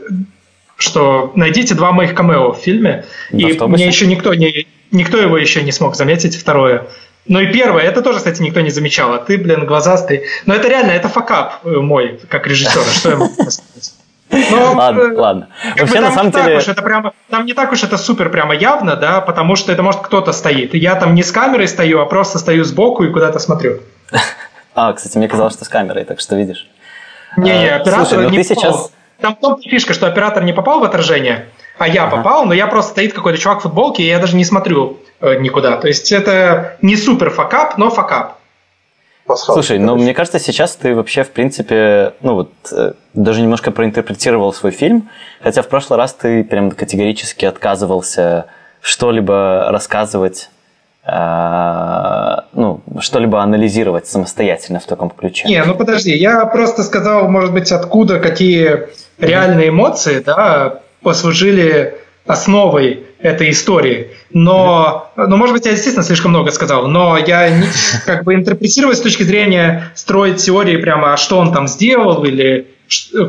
что 0.75 1.31
найдите 1.35 1.75
два 1.75 1.91
моих 1.91 2.15
камео 2.15 2.53
в 2.53 2.57
фильме, 2.57 3.05
и 3.29 3.45
мне 3.67 3.85
еще 3.85 4.07
никто 4.07 4.33
не, 4.33 4.65
никто 4.91 5.19
его 5.19 5.37
еще 5.37 5.61
не 5.61 5.71
смог 5.71 5.95
заметить, 5.95 6.35
второе. 6.35 6.87
Ну 7.27 7.39
и 7.39 7.51
первое, 7.51 7.83
это 7.83 8.01
тоже, 8.01 8.17
кстати, 8.17 8.41
никто 8.41 8.61
не 8.61 8.69
замечал, 8.71 9.13
а 9.13 9.19
ты, 9.19 9.37
блин, 9.37 9.65
глазастый. 9.65 10.23
Но 10.45 10.53
это 10.55 10.67
реально, 10.67 10.91
это 10.91 11.09
факап 11.09 11.59
э, 11.63 11.69
мой, 11.69 12.19
как 12.29 12.47
режиссера, 12.47 12.83
что 12.83 13.09
я 13.11 13.15
могу 13.17 13.33
сказать. 13.33 13.93
Но, 14.31 14.73
Ладно, 14.73 14.99
э, 15.01 15.13
ладно. 15.15 15.47
Вообще, 15.77 15.99
на 15.99 16.11
самом 16.11 16.31
деле... 16.31 16.57
уж 16.57 16.67
это 16.67 16.81
прямо, 16.83 17.13
там 17.29 17.45
не 17.45 17.53
так 17.53 17.71
уж 17.71 17.83
это 17.83 17.97
супер 17.97 18.29
прямо 18.29 18.53
явно, 18.55 18.95
да, 18.95 19.21
потому 19.21 19.55
что 19.55 19.71
это 19.71 19.81
может 19.83 20.01
кто-то 20.01 20.31
стоит. 20.33 20.73
Я 20.75 20.95
там 20.95 21.15
не 21.15 21.23
с 21.23 21.31
камерой 21.31 21.67
стою, 21.67 21.99
а 22.01 22.05
просто 22.05 22.37
стою 22.39 22.63
сбоку 22.63 23.03
и 23.03 23.11
куда-то 23.11 23.39
смотрю. 23.39 23.79
А, 24.75 24.93
кстати, 24.93 25.17
мне 25.17 25.27
казалось, 25.27 25.53
что 25.53 25.65
с 25.65 25.69
камерой, 25.69 26.05
так 26.05 26.19
что 26.19 26.35
видишь. 26.35 26.67
Не-не, 27.37 27.69
А, 27.69 27.75
оператор 27.77 28.05
слушай, 28.05 28.23
ну 28.23 28.29
не 28.29 28.43
ты 28.43 28.55
попал. 28.55 28.71
сейчас- 28.73 28.91
Там 29.19 29.35
в 29.35 29.39
том 29.39 29.61
фишка, 29.61 29.93
что 29.93 30.07
оператор 30.07 30.43
не 30.43 30.53
попал 30.53 30.79
в 30.79 30.83
отражение, 30.83 31.47
а 31.77 31.87
я 31.87 32.03
Ага. 32.05 32.17
попал, 32.17 32.45
но 32.45 32.53
я 32.53 32.67
просто 32.67 32.91
стоит 32.91 33.13
какой-то 33.13 33.37
чувак 33.39 33.59
в 33.59 33.63
футболке, 33.63 34.03
и 34.03 34.07
я 34.07 34.19
даже 34.19 34.35
не 34.35 34.45
смотрю 34.45 34.98
э, 34.98 34.98
никуда. 35.21 35.77
То 35.77 35.87
есть 35.87 36.11
это 36.11 36.77
не 36.81 36.95
супер 36.95 37.29
факап, 37.29 37.77
но 37.77 37.89
факап. 37.89 38.37
Пасхалки, 39.25 39.57
Слушай, 39.59 39.77
но 39.77 39.95
мне 39.95 40.15
кажется, 40.15 40.39
сейчас 40.39 40.75
ты 40.75 40.95
вообще, 40.95 41.23
в 41.23 41.29
принципе, 41.29 42.13
ну 42.21 42.33
вот, 42.33 42.51
э, 42.71 42.93
даже 43.13 43.43
немножко 43.43 43.69
проинтерпретировал 43.69 44.51
свой 44.53 44.71
фильм, 44.71 45.09
хотя 45.39 45.61
в 45.61 45.67
прошлый 45.67 45.97
раз 45.97 46.13
ты 46.13 46.43
прям 46.43 46.71
категорически 46.71 47.45
отказывался 47.45 48.47
что-либо 48.81 49.67
рассказывать 49.69 50.49
э, 51.05 52.35
ну, 52.53 52.81
что-либо 52.99 53.43
анализировать 53.43 54.07
самостоятельно 54.07 54.79
в 54.79 54.85
таком 54.85 55.11
ключе. 55.11 55.47
Не, 55.47 55.63
ну 55.63 55.75
подожди, 55.75 56.15
я 56.15 56.45
просто 56.47 56.81
сказал, 56.81 57.29
может 57.29 57.53
быть, 57.53 57.71
откуда 57.71 58.19
какие 58.19 58.87
реальные 59.19 59.69
эмоции, 59.69 60.23
да, 60.25 60.79
послужили 61.03 61.99
основой 62.25 63.05
этой 63.19 63.49
истории. 63.49 64.11
Но, 64.31 65.11
ну, 65.15 65.35
может 65.35 65.53
быть, 65.53 65.65
я 65.65 65.71
действительно 65.71 66.03
слишком 66.03 66.31
много 66.31 66.51
сказал, 66.51 66.87
но 66.87 67.17
я 67.17 67.49
не, 67.49 67.67
как 68.05 68.23
бы 68.23 68.33
интерпретировать 68.33 68.97
с 68.97 69.01
точки 69.01 69.23
зрения 69.23 69.91
строить 69.95 70.37
теории 70.37 70.77
прямо, 70.77 71.13
а 71.13 71.17
что 71.17 71.37
он 71.37 71.53
там 71.53 71.67
сделал, 71.67 72.23
или 72.23 72.67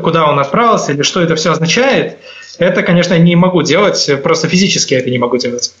куда 0.01 0.29
он 0.29 0.39
отправился, 0.39 0.93
или 0.93 1.01
что 1.03 1.21
это 1.21 1.35
все 1.35 1.51
означает, 1.51 2.17
это, 2.57 2.83
конечно, 2.83 3.17
не 3.17 3.35
могу 3.35 3.61
делать, 3.63 4.09
просто 4.23 4.47
физически 4.47 4.93
это 4.93 5.09
не 5.09 5.17
могу 5.17 5.37
делать. 5.37 5.73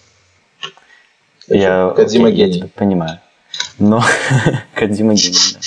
Я, 1.47 1.93
Кадима 1.95 2.29
я, 2.29 2.35
гений. 2.35 2.51
Я 2.51 2.59
тебя 2.59 2.69
понимаю. 2.75 3.19
Но 3.79 4.03
Кадима 4.75 5.13
гений, 5.13 5.57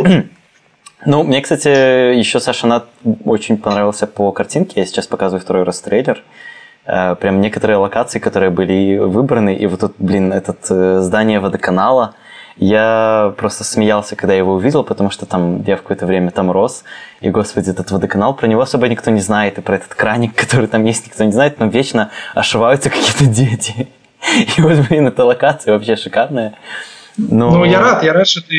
да. 0.00 0.24
Ну, 1.04 1.22
мне, 1.22 1.40
кстати, 1.40 1.68
еще 2.18 2.40
Саша 2.40 2.66
Над 2.66 2.86
очень 3.24 3.58
понравился 3.58 4.08
по 4.08 4.32
картинке. 4.32 4.80
Я 4.80 4.86
сейчас 4.86 5.06
показываю 5.06 5.40
второй 5.40 5.62
раз 5.62 5.80
трейлер. 5.80 6.18
Э, 6.18 6.45
прям 6.86 7.40
некоторые 7.40 7.76
локации, 7.76 8.18
которые 8.18 8.50
были 8.50 8.98
выбраны. 8.98 9.54
И 9.54 9.66
вот 9.66 9.80
тут, 9.80 9.94
блин, 9.98 10.32
это 10.32 10.54
э, 10.70 11.00
здание 11.00 11.40
водоканала. 11.40 12.14
Я 12.56 13.34
просто 13.36 13.64
смеялся, 13.64 14.16
когда 14.16 14.32
его 14.32 14.54
увидел, 14.54 14.82
потому 14.82 15.10
что 15.10 15.26
там 15.26 15.62
я 15.62 15.76
в 15.76 15.82
какое-то 15.82 16.06
время 16.06 16.30
там 16.30 16.50
рос. 16.50 16.84
И, 17.20 17.28
господи, 17.28 17.70
этот 17.70 17.90
водоканал, 17.90 18.34
про 18.34 18.46
него 18.46 18.62
особо 18.62 18.88
никто 18.88 19.10
не 19.10 19.20
знает. 19.20 19.58
И 19.58 19.60
про 19.60 19.76
этот 19.76 19.94
краник, 19.94 20.34
который 20.40 20.68
там 20.68 20.84
есть, 20.84 21.06
никто 21.06 21.24
не 21.24 21.32
знает. 21.32 21.60
Но 21.60 21.66
вечно 21.66 22.10
ошиваются 22.34 22.88
какие-то 22.90 23.26
дети. 23.26 23.88
И 24.56 24.60
вот, 24.60 24.78
блин, 24.88 25.08
эта 25.08 25.24
локация 25.24 25.74
вообще 25.74 25.96
шикарная. 25.96 26.54
Но... 27.18 27.50
Ну, 27.50 27.64
я 27.64 27.80
рад, 27.80 28.02
я 28.02 28.12
рад, 28.12 28.28
что 28.28 28.42
ты 28.42 28.56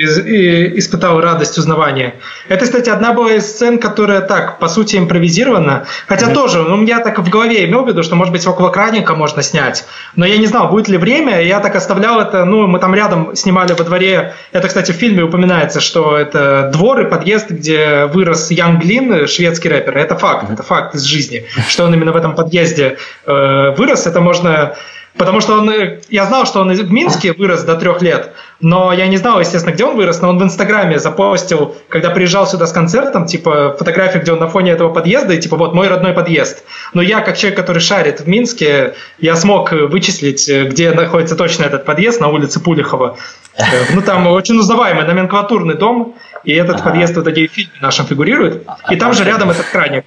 испытал 0.78 1.22
радость 1.22 1.58
узнавания. 1.58 2.16
Это, 2.49 2.66
кстати, 2.66 2.89
одна 2.89 3.14
была 3.14 3.34
из 3.34 3.45
сцен, 3.45 3.78
которая 3.78 4.22
так, 4.22 4.58
по 4.58 4.68
сути, 4.68 4.97
импровизирована. 4.97 5.86
Хотя 6.08 6.28
mm-hmm. 6.28 6.34
тоже, 6.34 6.64
ну, 6.64 6.84
я 6.84 6.99
так 6.99 7.20
в 7.20 7.30
голове 7.30 7.66
имел 7.66 7.84
в 7.84 7.88
виду, 7.88 8.01
что, 8.01 8.16
может 8.16 8.34
быть, 8.34 8.47
около 8.47 8.70
краника 8.70 9.14
можно 9.14 9.43
снять. 9.43 9.86
Но 10.16 10.26
я 10.26 10.38
не 10.38 10.47
знал, 10.47 10.70
будет 10.70 10.88
ли 10.88 10.97
время, 10.97 11.41
я 11.41 11.60
так 11.60 11.76
оставлял 11.76 12.20
это, 12.20 12.45
ну, 12.45 12.66
мы 12.66 12.80
там 12.80 12.95
рядом 12.95 13.36
снимали 13.36 13.74
во 13.74 13.84
дворе. 13.84 14.34
Это, 14.51 14.68
кстати, 14.68 14.91
в 14.91 14.95
фильме 14.95 15.24
упоминается, 15.24 15.80
что 15.80 16.18
это 16.18 16.72
двор 16.74 17.01
и 17.01 17.05
подъезд, 17.05 17.51
где 17.51 18.05
вырос 18.05 18.49
Янг 18.49 18.84
Лин, 18.84 19.28
шведский 19.28 19.70
рэпер. 19.70 19.95
Это 19.95 20.18
факт, 20.18 20.49
mm-hmm. 20.49 20.53
это 20.53 20.64
факт 20.64 20.95
из 20.95 21.03
жизни. 21.03 21.45
Что 21.68 21.86
он 21.86 21.93
именно 21.93 22.12
в 22.12 22.16
этом 22.16 22.34
подъезде 22.34 22.97
э, 23.26 23.76
вырос, 23.78 24.08
это 24.08 24.20
можно 24.20 24.76
Потому 25.18 25.41
что 25.41 25.55
он, 25.55 25.70
э, 25.70 25.99
я 26.09 26.26
знал, 26.26 26.45
что 26.45 26.61
он 26.61 26.72
в 26.72 26.91
Минске 26.91 27.34
вырос 27.34 27.63
до 27.63 27.76
трех 27.76 28.01
лет, 28.01 28.34
но 28.59 28.93
я 28.93 29.07
не 29.07 29.18
знал, 29.18 29.39
естественно, 29.39 29.74
где 29.74 29.84
он 29.84 29.95
вырос, 29.95 30.22
но 30.22 30.30
он 30.30 30.38
в 30.38 30.43
Инстаграме 30.43 30.99
запостил, 30.99 31.76
когда 31.89 32.11
приезжал 32.11 32.45
сюда 32.47 32.68
с 32.68 32.72
концертом, 32.72 33.26
типа 33.26 33.76
фотографии, 33.78 34.20
где 34.20 34.32
он 34.32 34.39
на 34.39 34.47
фоне 34.47 34.72
этого 34.72 34.93
подъезда, 34.93 35.34
и 35.34 35.39
типа 35.39 35.57
вот 35.57 35.74
мой 35.74 35.88
родной 35.88 36.13
подъезд. 36.13 36.63
Но 36.93 37.01
я, 37.01 37.22
как 37.22 37.38
человек, 37.38 37.57
который 37.57 37.80
шарит 37.80 38.22
в 38.22 38.28
Минске, 38.28 38.93
я 39.20 39.36
смог 39.36 39.72
вычислить, 39.72 40.47
э, 40.49 40.65
где 40.65 40.91
находится 40.91 41.36
точно 41.36 41.63
этот 41.63 41.86
подъезд 41.86 42.22
на 42.22 42.28
улице 42.28 42.59
Пулихова. 42.59 43.18
Э, 43.57 43.63
ну 43.93 44.01
там 44.01 44.28
очень 44.28 44.57
узнаваемый 44.57 45.05
номенклатурный 45.05 45.76
дом, 45.76 46.15
и 46.43 46.53
этот 46.53 46.84
подъезд 46.84 47.15
в 47.15 47.20
этой 47.20 47.47
фильме 47.47 47.74
нашем 47.82 48.05
фигурирует. 48.05 48.63
И 48.89 48.95
там 48.95 49.13
же 49.13 49.24
рядом 49.24 49.49
этот 49.49 49.65
краник. 49.65 50.05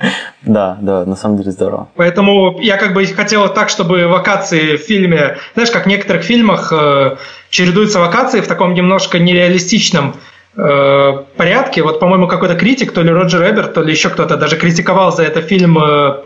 Да, 0.42 0.78
да, 0.80 1.04
на 1.04 1.16
самом 1.16 1.36
деле 1.36 1.50
здорово. 1.50 1.88
Поэтому 1.96 2.58
я 2.60 2.76
как 2.76 2.94
бы 2.94 3.04
хотел 3.06 3.48
так, 3.52 3.68
чтобы 3.68 4.06
вакации 4.06 4.76
в 4.76 4.80
фильме, 4.80 5.36
знаешь, 5.54 5.70
как 5.70 5.84
в 5.84 5.88
некоторых 5.88 6.22
фильмах 6.22 6.72
э, 6.72 7.16
чередуются 7.50 8.00
вакации 8.00 8.40
в 8.40 8.46
таком 8.46 8.74
немножко 8.74 9.18
нереалистичном 9.18 10.14
э, 10.56 11.12
порядке. 11.36 11.82
Вот, 11.82 12.00
по-моему, 12.00 12.26
какой-то 12.26 12.54
критик, 12.54 12.92
то 12.92 13.02
ли 13.02 13.10
Роджер 13.10 13.42
Эберт, 13.50 13.74
то 13.74 13.82
ли 13.82 13.92
еще 13.92 14.08
кто-то 14.08 14.36
даже 14.36 14.56
критиковал 14.56 15.12
за 15.12 15.24
это 15.24 15.42
фильм 15.42 15.78
э, 15.78 16.20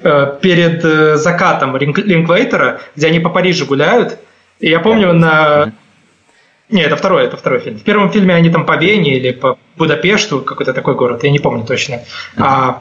э, 0.00 0.38
перед 0.40 0.84
э, 0.84 1.16
закатом 1.16 1.76
Линклейтера, 1.76 2.80
где 2.96 3.08
они 3.08 3.20
по 3.20 3.28
Парижу 3.28 3.66
гуляют. 3.66 4.18
И 4.60 4.70
я 4.70 4.80
помню 4.80 5.12
на... 5.12 5.72
Не, 6.70 6.82
это 6.82 6.96
второй, 6.96 7.24
это 7.24 7.36
второй 7.36 7.60
фильм. 7.60 7.78
В 7.78 7.82
первом 7.82 8.10
фильме 8.10 8.34
они 8.34 8.50
там 8.50 8.66
по 8.66 8.76
Вене 8.76 9.16
или 9.16 9.30
по 9.30 9.58
Будапешту, 9.76 10.40
какой-то 10.40 10.74
такой 10.74 10.94
город, 10.94 11.24
я 11.24 11.30
не 11.30 11.38
помню 11.38 11.64
точно. 11.64 12.00
А 12.36 12.80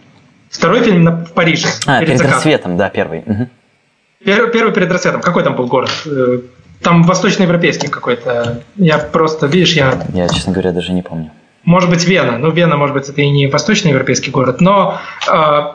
Второй 0.50 0.82
фильм 0.82 1.04
на, 1.04 1.12
в 1.12 1.34
Париже. 1.34 1.68
А, 1.86 2.00
перед, 2.00 2.18
перед 2.18 2.32
рассветом, 2.32 2.78
да, 2.78 2.90
первый. 2.90 3.20
Угу. 3.20 3.48
Первый, 4.26 4.52
первый 4.52 4.74
перед 4.74 4.92
рассветом. 4.92 5.22
Какой 5.22 5.44
там 5.44 5.56
был 5.56 5.68
город? 5.68 5.92
Э, 6.06 6.40
там 6.82 7.04
восточноевропейский 7.04 7.90
какой-то. 7.90 8.64
Я 8.76 8.98
просто, 8.98 9.48
видишь, 9.48 9.74
я... 9.74 10.02
Я, 10.14 10.28
честно 10.30 10.54
говоря, 10.54 10.72
даже 10.72 10.94
не 10.94 11.02
помню. 11.02 11.32
Может 11.64 11.90
быть, 11.90 12.06
Вена. 12.06 12.38
Ну, 12.38 12.52
Вена, 12.52 12.78
может 12.78 12.96
быть, 12.96 13.10
это 13.10 13.22
и 13.22 13.30
не 13.30 13.48
восточноевропейский 13.48 14.32
город. 14.32 14.62
Но, 14.62 15.00
э, 15.28 15.32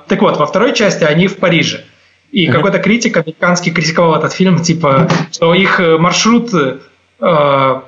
так 0.08 0.20
вот, 0.22 0.38
во 0.38 0.46
второй 0.46 0.74
части 0.74 1.04
они 1.04 1.26
в 1.26 1.36
Париже. 1.36 1.84
И 2.30 2.46
какой-то 2.46 2.78
критик 2.78 3.18
американский 3.18 3.70
критиковал 3.70 4.16
этот 4.16 4.32
фильм, 4.32 4.62
типа, 4.62 5.06
что 5.30 5.52
их 5.52 5.80
э, 5.80 5.98
маршрут 5.98 6.50
э, 6.54 7.80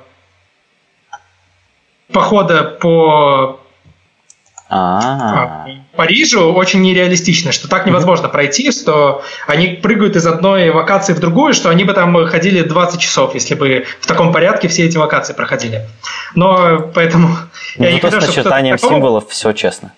похода 2.11 2.63
по 2.79 3.59
а. 4.69 5.67
Парижу 5.95 6.51
очень 6.53 6.81
нереалистично, 6.81 7.51
что 7.51 7.67
так 7.67 7.85
невозможно 7.85 8.27
пройти, 8.29 8.71
что 8.71 9.23
они 9.47 9.67
прыгают 9.67 10.15
из 10.15 10.25
одной 10.25 10.69
локации 10.69 11.13
в 11.13 11.19
другую, 11.19 11.53
что 11.53 11.69
они 11.69 11.83
бы 11.83 11.93
там 11.93 12.25
ходили 12.25 12.61
20 12.63 12.99
часов, 12.99 13.33
если 13.35 13.55
бы 13.55 13.85
в 14.01 14.07
таком 14.07 14.33
порядке 14.33 14.67
все 14.67 14.85
эти 14.85 14.97
локации 14.97 15.33
проходили. 15.33 15.87
Но 16.33 16.91
поэтому... 16.93 17.29
Ну, 17.77 17.85
я 17.85 17.91
не 17.91 17.99
хочу, 17.99 18.19
с 18.19 18.27
начертанием 18.27 18.77
символов 18.77 19.29
все 19.29 19.53
честно. 19.53 19.93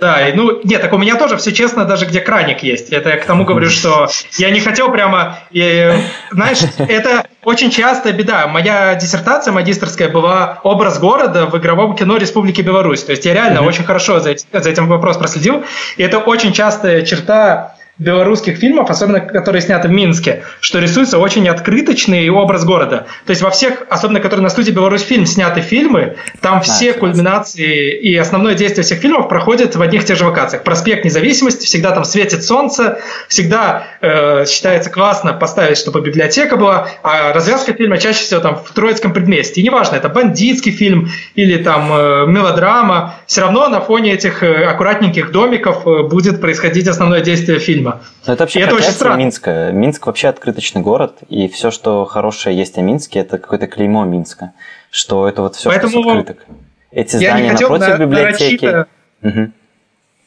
Да, 0.00 0.26
и, 0.26 0.32
ну, 0.32 0.60
нет, 0.64 0.80
так 0.80 0.92
у 0.94 0.98
меня 0.98 1.16
тоже 1.16 1.36
все 1.36 1.52
честно, 1.52 1.84
даже 1.84 2.06
где 2.06 2.20
краник 2.20 2.62
есть. 2.62 2.88
Это 2.90 3.10
я 3.10 3.16
к 3.18 3.26
тому 3.26 3.44
говорю, 3.44 3.68
что 3.68 4.08
я 4.38 4.50
не 4.50 4.60
хотел 4.60 4.90
прямо... 4.90 5.40
И, 5.50 5.92
знаешь, 6.30 6.58
это 6.78 7.26
очень 7.44 7.70
частая 7.70 8.14
беда. 8.14 8.46
Моя 8.46 8.94
диссертация 8.94 9.52
магистрская 9.52 10.08
была 10.08 10.60
образ 10.62 10.98
города 10.98 11.46
в 11.46 11.58
игровом 11.58 11.94
кино 11.96 12.16
Республики 12.16 12.62
Беларусь. 12.62 13.02
То 13.02 13.12
есть 13.12 13.26
я 13.26 13.34
реально 13.34 13.58
mm-hmm. 13.58 13.68
очень 13.68 13.84
хорошо 13.84 14.20
за, 14.20 14.34
за 14.52 14.70
этим 14.70 14.88
вопрос 14.88 15.18
проследил. 15.18 15.64
И 15.98 16.02
это 16.02 16.18
очень 16.18 16.52
частая 16.52 17.02
черта 17.02 17.74
белорусских 18.00 18.56
фильмов, 18.56 18.90
особенно 18.90 19.20
которые 19.20 19.60
сняты 19.60 19.88
в 19.88 19.90
Минске, 19.92 20.42
что 20.60 20.78
рисуется 20.78 21.18
очень 21.18 21.46
открыточный 21.48 22.28
образ 22.30 22.64
города. 22.64 23.06
То 23.26 23.30
есть 23.30 23.42
во 23.42 23.50
всех, 23.50 23.84
особенно 23.90 24.20
которые 24.20 24.42
на 24.42 24.48
студии 24.48 24.72
Беларусь 24.72 25.02
фильм 25.02 25.26
сняты 25.26 25.60
фильмы, 25.60 26.16
там 26.40 26.62
все 26.62 26.94
кульминации 26.94 27.94
и 27.94 28.16
основное 28.16 28.54
действие 28.54 28.84
всех 28.84 29.00
фильмов 29.00 29.28
проходит 29.28 29.76
в 29.76 29.82
одних 29.82 30.02
и 30.02 30.06
тех 30.06 30.16
же 30.16 30.24
локациях. 30.24 30.62
Проспект 30.64 31.04
Независимости, 31.04 31.66
всегда 31.66 31.90
там 31.92 32.04
светит 32.04 32.42
солнце, 32.42 33.00
всегда 33.28 33.84
э, 34.00 34.46
считается 34.46 34.88
классно 34.88 35.34
поставить, 35.34 35.76
чтобы 35.76 36.00
библиотека 36.00 36.56
была, 36.56 36.88
а 37.02 37.34
развязка 37.34 37.74
фильма 37.74 37.98
чаще 37.98 38.24
всего 38.24 38.40
там 38.40 38.56
в 38.56 38.72
Троицком 38.72 39.12
предместье. 39.12 39.62
И 39.62 39.66
неважно, 39.66 39.96
это 39.96 40.08
бандитский 40.08 40.72
фильм 40.72 41.10
или 41.34 41.62
там 41.62 41.92
э, 41.92 42.26
мелодрама, 42.26 43.16
все 43.26 43.42
равно 43.42 43.68
на 43.68 43.82
фоне 43.82 44.14
этих 44.14 44.42
э, 44.42 44.64
аккуратненьких 44.64 45.32
домиков 45.32 45.86
э, 45.86 46.02
будет 46.04 46.40
происходить 46.40 46.88
основное 46.88 47.20
действие 47.20 47.58
фильма. 47.58 47.89
Но 47.96 48.02
ну, 48.26 48.32
это 48.32 48.42
вообще 48.42 48.60
это 48.60 48.74
очень 48.74 48.90
странно. 48.90 49.18
Минска. 49.18 49.70
Минск 49.72 50.06
вообще 50.06 50.28
открыточный 50.28 50.82
город, 50.82 51.18
и 51.28 51.48
все, 51.48 51.70
что 51.70 52.04
хорошее 52.04 52.56
есть 52.56 52.78
о 52.78 52.82
Минске, 52.82 53.20
это 53.20 53.38
какое-то 53.38 53.66
клеймо 53.66 54.04
Минска, 54.04 54.52
что 54.90 55.28
это 55.28 55.42
вот 55.42 55.56
все 55.56 55.70
Поэтому 55.70 56.00
открыток. 56.00 56.46
Эти 56.90 57.16
здания 57.16 57.52
напротив 57.52 57.88
на, 57.88 57.98
библиотеки. 57.98 58.64
Нарочито, 58.64 58.86
угу. 59.22 59.52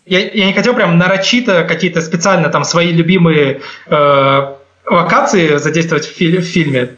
я, 0.06 0.20
я 0.20 0.46
не 0.46 0.54
хотел 0.54 0.74
прям 0.74 0.98
нарочито 0.98 1.64
какие-то 1.64 2.02
специально 2.02 2.50
там 2.50 2.64
свои 2.64 2.92
любимые 2.92 3.62
э, 3.88 4.54
локации 4.86 5.58
задействовать 5.58 6.06
в, 6.06 6.16
фи- 6.16 6.38
в 6.38 6.44
фильме. 6.44 6.96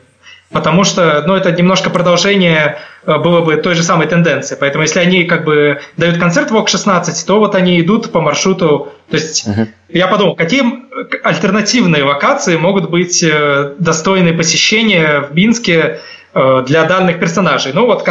Потому 0.52 0.84
что, 0.84 1.24
ну, 1.26 1.36
это 1.36 1.52
немножко 1.52 1.90
продолжение 1.90 2.78
э, 3.06 3.18
было 3.18 3.42
бы 3.42 3.56
той 3.58 3.74
же 3.74 3.84
самой 3.84 4.08
тенденции. 4.08 4.56
Поэтому, 4.60 4.84
если 4.84 5.00
они 5.00 5.24
как 5.24 5.44
бы 5.44 5.80
дают 5.98 6.18
концерт 6.18 6.52
в 6.52 6.56
ОК-16, 6.56 7.26
то 7.26 7.40
вот 7.40 7.56
они 7.56 7.82
идут 7.82 8.12
по 8.12 8.22
маршруту. 8.22 8.94
То 9.10 9.18
есть, 9.18 9.48
uh-huh. 9.48 9.68
я 9.90 10.08
подумал, 10.08 10.36
какие 10.36 10.64
альтернативные 11.24 12.04
локации 12.04 12.58
могут 12.58 12.90
быть 12.90 13.24
э, 13.24 13.74
достойны 13.80 14.34
посещения 14.34 15.22
в 15.22 15.34
Минске, 15.34 15.74
э, 15.74 15.98
для 16.36 16.84
данных 16.84 17.20
персонажей. 17.20 17.72
Ну 17.74 17.86
вот 17.86 18.04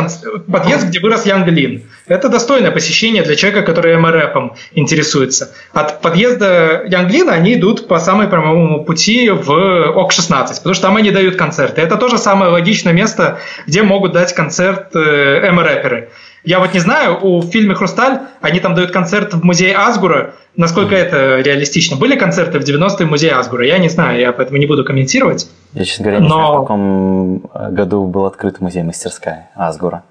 подъезд, 0.51 0.87
где 0.87 0.99
вырос 0.99 1.27
Янг 1.27 1.47
Лин. 1.49 1.83
Это 2.07 2.31
достойное 2.31 2.71
посещение 2.71 3.23
для 3.23 3.37
человека, 3.37 3.67
который 3.67 3.97
МРФом 3.99 4.55
интересуется. 4.73 5.53
От 5.75 6.01
подъезда 6.01 6.85
Янг 6.87 7.11
Лина 7.11 7.33
они 7.33 7.55
идут 7.55 7.87
по 7.87 7.99
самой 7.99 8.29
прямому 8.29 8.85
пути 8.85 9.29
в 9.29 9.51
ОК-16, 9.51 10.57
потому 10.57 10.75
что 10.75 10.83
там 10.85 10.97
они 10.97 11.11
дают 11.11 11.37
концерты. 11.37 11.83
Это 11.83 11.97
тоже 11.97 12.17
самое 12.17 12.51
логичное 12.51 12.95
место, 12.95 13.41
где 13.67 13.83
могут 13.83 14.13
дать 14.13 14.35
концерт 14.35 14.97
э, 14.97 15.51
МРФеры. 15.51 16.09
Я 16.45 16.61
вот 16.61 16.75
не 16.75 16.81
знаю, 16.81 17.19
у 17.23 17.41
фильма 17.43 17.75
«Хрусталь» 17.75 18.21
они 18.43 18.61
там 18.61 18.75
дают 18.75 18.91
концерт 18.91 19.33
в 19.33 19.43
музее 19.43 19.75
Асгура. 19.75 20.35
Насколько 20.57 20.95
это 20.95 21.41
реалистично? 21.41 21.97
Были 21.97 22.17
концерты 22.17 22.59
в 22.59 22.63
90-е 22.63 23.07
в 23.07 23.11
музее 23.11 23.33
Асгура? 23.33 23.67
Я 23.67 23.79
не 23.79 23.89
знаю, 23.89 24.21
я 24.21 24.31
поэтому 24.33 24.59
не 24.59 24.67
буду 24.67 24.85
комментировать. 24.85 25.49
Я, 25.73 25.85
честно 25.85 26.05
говоря, 26.05 26.21
не 26.21 26.29
Но... 26.29 26.35
знаю, 26.35 26.53
в 26.53 26.61
каком 26.61 27.37
э, 27.55 27.71
году 27.71 28.07
был 28.07 28.27
открыт 28.27 28.61
музей-мастерская 28.61 29.51
Асгура. 29.55 30.03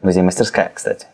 Музей-мастерская, 0.00 0.72
кстати. 0.74 1.06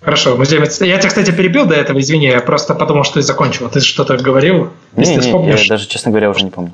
Хорошо, 0.00 0.36
музей 0.36 0.60
Я 0.60 0.66
тебя, 0.98 1.08
кстати, 1.08 1.32
перебил 1.32 1.66
до 1.66 1.74
этого, 1.74 1.98
извини, 1.98 2.26
я 2.26 2.40
просто 2.40 2.74
потому 2.74 3.02
что 3.02 3.14
ты 3.14 3.22
закончил. 3.22 3.68
Ты 3.68 3.80
что-то 3.80 4.16
говорил? 4.16 4.70
Не, 4.92 5.02
Если 5.02 5.14
не, 5.14 5.20
вспомнишь... 5.20 5.62
я 5.62 5.68
даже, 5.70 5.88
честно 5.88 6.12
говоря, 6.12 6.30
уже 6.30 6.44
не 6.44 6.50
помню. 6.50 6.72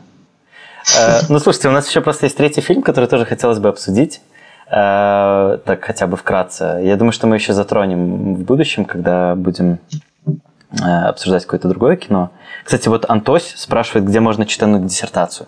Э, 0.97 1.21
ну, 1.31 1.39
слушайте, 1.39 1.69
у 1.69 1.73
нас 1.73 1.89
еще 1.89 2.03
просто 2.03 2.27
есть 2.27 2.37
третий 2.37 2.61
фильм, 2.61 2.83
который 2.83 3.07
тоже 3.09 3.25
хотелось 3.25 3.59
бы 3.59 3.71
обсудить. 3.71 4.21
Э, 4.69 5.59
так 5.65 5.85
хотя 5.85 6.07
бы 6.07 6.17
вкратце. 6.17 6.81
Я 6.83 6.97
думаю, 6.97 7.13
что 7.13 7.27
мы 7.27 7.37
еще 7.37 7.53
затронем 7.53 8.35
в 8.35 8.43
будущем, 8.43 8.85
когда 8.85 9.37
будем 9.37 9.79
э, 10.27 10.83
обсуждать 10.83 11.45
какое-то 11.45 11.69
другое 11.69 11.97
кино. 11.97 12.31
Кстати, 12.65 12.89
вот 12.89 13.09
Антось 13.09 13.55
спрашивает, 13.57 14.07
где 14.07 14.19
можно 14.19 14.45
читать 14.45 14.85
диссертацию. 14.85 15.47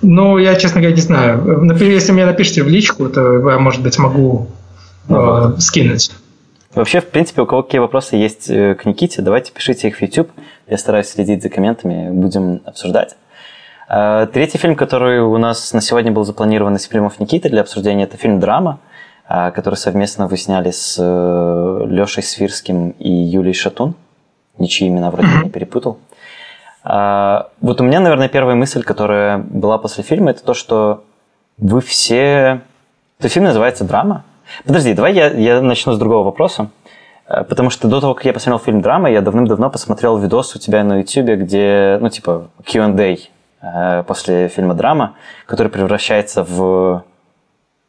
Ну, 0.00 0.38
я, 0.38 0.54
честно 0.54 0.80
говоря, 0.80 0.94
не 0.94 1.02
знаю. 1.02 1.64
Например, 1.64 1.94
если 1.94 2.12
мне 2.12 2.24
напишите 2.24 2.62
в 2.62 2.68
личку, 2.68 3.08
то 3.08 3.50
я, 3.50 3.58
может 3.58 3.82
быть, 3.82 3.98
могу 3.98 4.46
ну, 5.08 5.56
э, 5.56 5.58
скинуть. 5.58 6.12
Вообще, 6.74 7.00
в 7.00 7.06
принципе, 7.06 7.42
у 7.42 7.46
кого 7.46 7.64
какие 7.64 7.80
вопросы 7.80 8.14
есть 8.14 8.48
э, 8.48 8.76
к 8.76 8.84
Никите, 8.84 9.20
давайте 9.20 9.50
пишите 9.50 9.88
их 9.88 9.96
в 9.96 10.02
YouTube. 10.02 10.30
Я 10.68 10.78
стараюсь 10.78 11.08
следить 11.08 11.42
за 11.42 11.48
комментами, 11.48 12.10
будем 12.10 12.60
обсуждать. 12.64 13.16
Э, 13.88 14.26
третий 14.32 14.58
фильм, 14.58 14.76
который 14.76 15.20
у 15.20 15.38
нас 15.38 15.72
на 15.72 15.80
сегодня 15.80 16.12
был 16.12 16.24
запланирован 16.24 16.76
из 16.76 16.84
фильмов 16.84 17.18
Никиты 17.20 17.48
для 17.48 17.62
обсуждения, 17.62 18.04
это 18.04 18.16
фильм 18.16 18.38
«Драма», 18.38 18.80
э, 19.28 19.50
который 19.52 19.76
совместно 19.76 20.28
вы 20.28 20.36
сняли 20.36 20.70
с 20.70 20.96
э, 20.98 21.86
Лешей 21.86 22.22
Свирским 22.22 22.90
и 22.90 23.10
Юлией 23.10 23.54
Шатун. 23.54 23.94
Ничьи 24.58 24.88
имена 24.88 25.10
вроде 25.10 25.28
не 25.44 25.50
перепутал. 25.50 25.98
Вот 26.82 27.80
у 27.80 27.84
меня, 27.84 28.00
наверное, 28.00 28.28
первая 28.28 28.56
мысль, 28.56 28.82
которая 28.82 29.38
была 29.38 29.78
после 29.78 30.02
фильма, 30.02 30.30
это 30.30 30.42
то, 30.42 30.54
что 30.54 31.04
вы 31.58 31.80
все... 31.80 32.62
То 33.20 33.28
фильм 33.28 33.44
называется 33.44 33.84
«Драма». 33.84 34.24
Подожди, 34.64 34.94
давай 34.94 35.12
я, 35.12 35.28
я 35.28 35.60
начну 35.60 35.92
с 35.92 35.98
другого 35.98 36.24
вопроса. 36.24 36.70
Потому 37.26 37.70
что 37.70 37.88
до 37.88 38.00
того, 38.00 38.14
как 38.14 38.24
я 38.24 38.32
посмотрел 38.32 38.58
фильм 38.58 38.80
«Драма», 38.80 39.10
я 39.10 39.20
давным-давно 39.20 39.70
посмотрел 39.70 40.16
видос 40.16 40.56
у 40.56 40.58
тебя 40.58 40.82
на 40.82 41.00
YouTube, 41.00 41.40
где, 41.40 41.98
ну, 42.00 42.08
типа, 42.08 42.48
Q&A 42.64 43.18
после 44.06 44.48
фильма 44.48 44.74
«Драма», 44.74 45.14
который 45.46 45.68
превращается 45.68 46.44
в... 46.44 47.02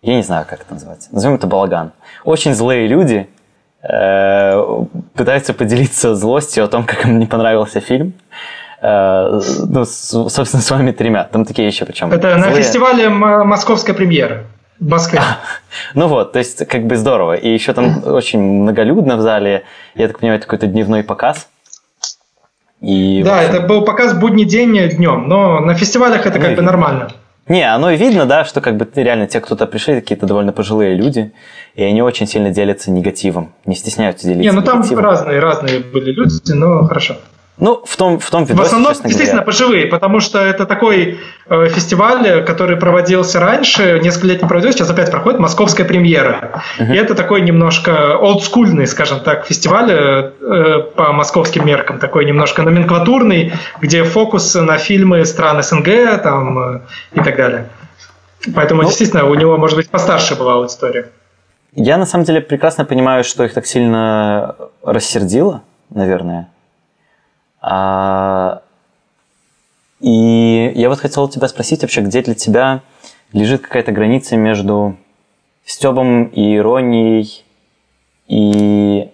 Я 0.01 0.15
не 0.15 0.23
знаю, 0.23 0.45
как 0.49 0.61
это 0.61 0.73
называется. 0.73 1.09
Назовем 1.11 1.35
это 1.35 1.47
балаган. 1.47 1.91
Очень 2.23 2.53
злые 2.53 2.87
люди 2.87 3.29
э, 3.83 4.85
пытаются 5.13 5.53
поделиться 5.53 6.15
злостью 6.15 6.63
о 6.63 6.67
том, 6.67 6.85
как 6.85 7.05
им 7.05 7.19
не 7.19 7.25
понравился 7.25 7.79
фильм. 7.81 8.13
Э, 8.81 9.39
ну, 9.67 9.85
собственно, 9.85 10.61
с 10.61 10.71
вами 10.71 10.91
тремя. 10.91 11.25
Там 11.25 11.45
такие 11.45 11.67
еще 11.67 11.85
причем. 11.85 12.11
Это 12.11 12.37
злые... 12.37 12.49
на 12.49 12.51
фестивале 12.51 13.09
московской 13.09 13.93
премьеры. 13.93 14.45
В 14.79 14.87
Москве. 14.89 15.19
ну 15.93 16.07
вот, 16.07 16.31
то 16.31 16.39
есть 16.39 16.65
как 16.67 16.85
бы 16.85 16.95
здорово. 16.95 17.33
И 17.33 17.49
еще 17.49 17.73
там 17.73 18.01
очень 18.05 18.39
многолюдно 18.39 19.17
в 19.17 19.21
зале. 19.21 19.63
Я 19.95 20.07
так 20.07 20.19
понимаю, 20.19 20.37
это 20.39 20.47
какой-то 20.47 20.67
дневной 20.67 21.03
показ. 21.03 21.49
И, 22.81 23.21
да, 23.23 23.39
общем... 23.39 23.55
это 23.55 23.67
был 23.67 23.83
показ 23.83 24.13
будний 24.13 24.45
день 24.45 24.89
днем, 24.89 25.27
но 25.27 25.59
на 25.59 25.73
фестивалях 25.73 26.25
это 26.25 26.39
ну, 26.39 26.45
как 26.45 26.55
бы 26.55 26.61
нормально. 26.61 27.09
Не, 27.47 27.63
оно 27.63 27.89
и 27.89 27.97
видно, 27.97 28.25
да, 28.25 28.45
что 28.45 28.61
как 28.61 28.77
бы 28.77 28.87
реально 28.95 29.25
те, 29.27 29.41
кто-то 29.41 29.65
пришли, 29.65 29.95
какие-то 29.95 30.27
довольно 30.27 30.53
пожилые 30.53 30.95
люди, 30.95 31.33
и 31.73 31.83
они 31.83 32.01
очень 32.01 32.27
сильно 32.27 32.51
делятся 32.51 32.91
негативом, 32.91 33.53
не 33.65 33.75
стесняются 33.75 34.27
делиться 34.27 34.49
Не, 34.49 34.55
ну 34.55 34.61
там 34.61 34.83
разные, 34.97 35.39
разные 35.39 35.79
были 35.79 36.11
люди, 36.11 36.53
но 36.53 36.83
хорошо. 36.83 37.15
Ну, 37.59 37.83
в 37.85 37.97
том, 37.97 38.19
в 38.19 38.29
том 38.29 38.45
видосе, 38.45 38.63
В 38.63 38.65
основном, 38.65 38.91
естественно, 38.91 39.41
говоря. 39.41 39.45
пожилые, 39.45 39.85
потому 39.87 40.21
что 40.21 40.39
это 40.39 40.65
такой 40.65 41.19
э, 41.45 41.67
фестиваль, 41.67 42.45
который 42.45 42.77
проводился 42.77 43.41
раньше, 43.41 43.99
несколько 44.01 44.27
лет 44.27 44.41
не 44.41 44.47
проводился, 44.47 44.77
сейчас 44.77 44.89
опять 44.89 45.11
проходит 45.11 45.39
московская 45.39 45.83
премьера. 45.83 46.63
Uh-huh. 46.79 46.93
И 46.93 46.97
это 46.97 47.15
такой 47.15 47.41
немножко 47.41 48.17
олдскульный, 48.17 48.87
скажем 48.87 49.19
так, 49.19 49.45
фестиваль 49.45 49.91
э, 49.91 50.79
по 50.95 51.11
московским 51.11 51.65
меркам, 51.65 51.99
такой 51.99 52.23
немножко 52.23 52.61
номенклатурный, 52.63 53.51
где 53.81 54.05
фокус 54.05 54.55
на 54.55 54.77
фильмы 54.77 55.25
стран 55.25 55.61
СНГ 55.61 56.21
там, 56.23 56.59
э, 56.59 56.79
и 57.11 57.19
так 57.19 57.35
далее. 57.35 57.69
Поэтому, 58.55 58.83
ну, 58.83 58.87
действительно, 58.87 59.25
у 59.25 59.35
него, 59.35 59.57
может 59.57 59.75
быть, 59.75 59.89
постарше 59.89 60.35
была 60.35 60.53
аудитория. 60.53 61.09
Я, 61.73 61.97
на 61.97 62.05
самом 62.05 62.23
деле, 62.23 62.39
прекрасно 62.39 62.85
понимаю, 62.85 63.25
что 63.25 63.43
их 63.43 63.53
так 63.53 63.65
сильно 63.65 64.55
рассердило, 64.81 65.61
наверное, 65.89 66.47
и 70.01 70.71
я 70.75 70.89
вот 70.89 70.99
хотел 70.99 71.27
тебя 71.27 71.47
спросить 71.47 71.81
вообще, 71.81 72.01
где 72.01 72.21
для 72.21 72.35
тебя 72.35 72.81
лежит 73.33 73.61
какая-то 73.61 73.91
граница 73.91 74.37
между 74.37 74.95
стебом 75.65 76.25
и 76.25 76.55
иронией 76.55 77.43
и 78.27 79.09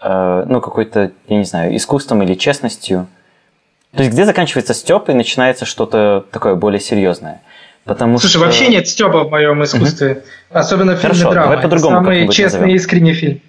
э, 0.00 0.44
ну 0.46 0.60
какой-то, 0.60 1.12
я 1.28 1.36
не 1.36 1.44
знаю, 1.44 1.76
искусством 1.76 2.22
или 2.22 2.34
честностью. 2.34 3.06
То 3.92 4.02
есть 4.02 4.12
где 4.12 4.24
заканчивается 4.24 4.74
степ 4.74 5.08
и 5.08 5.12
начинается 5.12 5.66
что-то 5.66 6.24
такое 6.30 6.54
более 6.54 6.80
серьезное? 6.80 7.42
Потому 7.84 8.18
Слушай, 8.18 8.32
что... 8.32 8.40
вообще 8.40 8.68
нет 8.68 8.88
стеба 8.88 9.24
в 9.24 9.30
моем 9.30 9.62
искусстве, 9.62 10.12
угу. 10.12 10.58
особенно 10.58 10.92
в 10.92 11.00
фильме 11.00 11.14
Хорошо, 11.16 11.32
драма. 11.32 11.48
Давай 11.48 11.62
по-другому 11.62 11.96
Самый 11.96 12.28
честный 12.28 12.60
назовем. 12.60 12.76
искренний 12.76 13.12
фильм. 13.12 13.40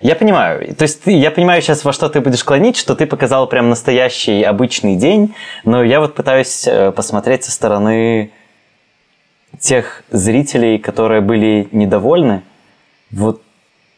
Я 0.00 0.14
понимаю. 0.14 0.74
То 0.74 0.82
есть 0.82 1.02
ты, 1.02 1.12
я 1.12 1.30
понимаю 1.30 1.62
сейчас, 1.62 1.84
во 1.84 1.92
что 1.92 2.08
ты 2.08 2.20
будешь 2.20 2.44
клонить, 2.44 2.76
что 2.76 2.94
ты 2.94 3.06
показал 3.06 3.46
прям 3.46 3.70
настоящий 3.70 4.42
обычный 4.42 4.96
день, 4.96 5.34
но 5.64 5.82
я 5.82 6.00
вот 6.00 6.14
пытаюсь 6.14 6.66
э, 6.66 6.92
посмотреть 6.92 7.44
со 7.44 7.50
стороны 7.50 8.30
тех 9.58 10.04
зрителей, 10.10 10.78
которые 10.78 11.22
были 11.22 11.68
недовольны, 11.72 12.42
вот 13.10 13.42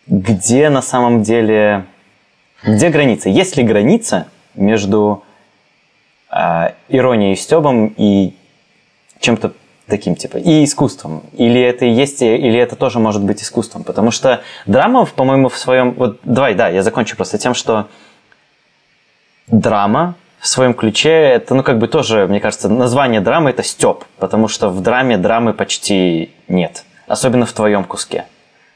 где 0.07 0.71
на 0.71 0.83
самом 0.83 1.23
деле, 1.23 1.85
где 2.63 2.91
граница? 2.91 3.29
Есть 3.29 3.57
ли 3.57 3.65
граница 3.65 4.29
между 4.55 5.25
э, 6.31 6.73
иронией 6.89 7.33
и 7.33 7.37
стебом 7.37 7.93
и 7.97 8.35
чем-то 9.19 9.53
таким, 9.89 10.15
типа, 10.15 10.37
и 10.37 10.65
искусством? 10.65 11.23
Или 11.33 11.61
это 11.61 11.85
есть, 11.85 12.23
или 12.23 12.59
это 12.59 12.77
тоже 12.77 12.99
может 12.99 13.23
быть 13.23 13.43
искусством? 13.43 13.85
Потому 13.85 14.11
что 14.11 14.43
драма, 14.67 15.05
по-моему, 15.07 15.49
в 15.49 15.59
своем... 15.59 15.93
Вот 15.95 16.19
давай, 16.23 16.55
да, 16.55 16.69
я 16.69 16.83
закончу 16.83 17.17
просто 17.17 17.39
тем, 17.39 17.55
что 17.55 17.89
драма 19.49 20.15
в 20.39 20.47
своем 20.47 20.75
ключе, 20.75 21.11
это, 21.11 21.55
ну, 21.55 21.63
как 21.63 21.79
бы 21.79 21.89
тоже, 21.89 22.27
мне 22.29 22.41
кажется, 22.41 22.69
название 22.69 23.21
драмы– 23.21 23.51
это 23.51 23.63
степ, 23.63 24.05
потому 24.19 24.47
что 24.49 24.69
в 24.69 24.81
драме 24.81 25.19
драмы 25.19 25.53
почти 25.53 26.31
нет, 26.47 26.85
особенно 27.09 27.45
в 27.45 27.53
твоем 27.53 27.85
куске. 27.85 28.27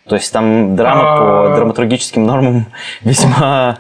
То 0.08 0.16
есть 0.16 0.32
там 0.32 0.74
драма 0.74 1.16
по 1.16 1.52
а. 1.52 1.54
драматургическим 1.54 2.24
нормам 2.24 2.66
весьма 3.02 3.78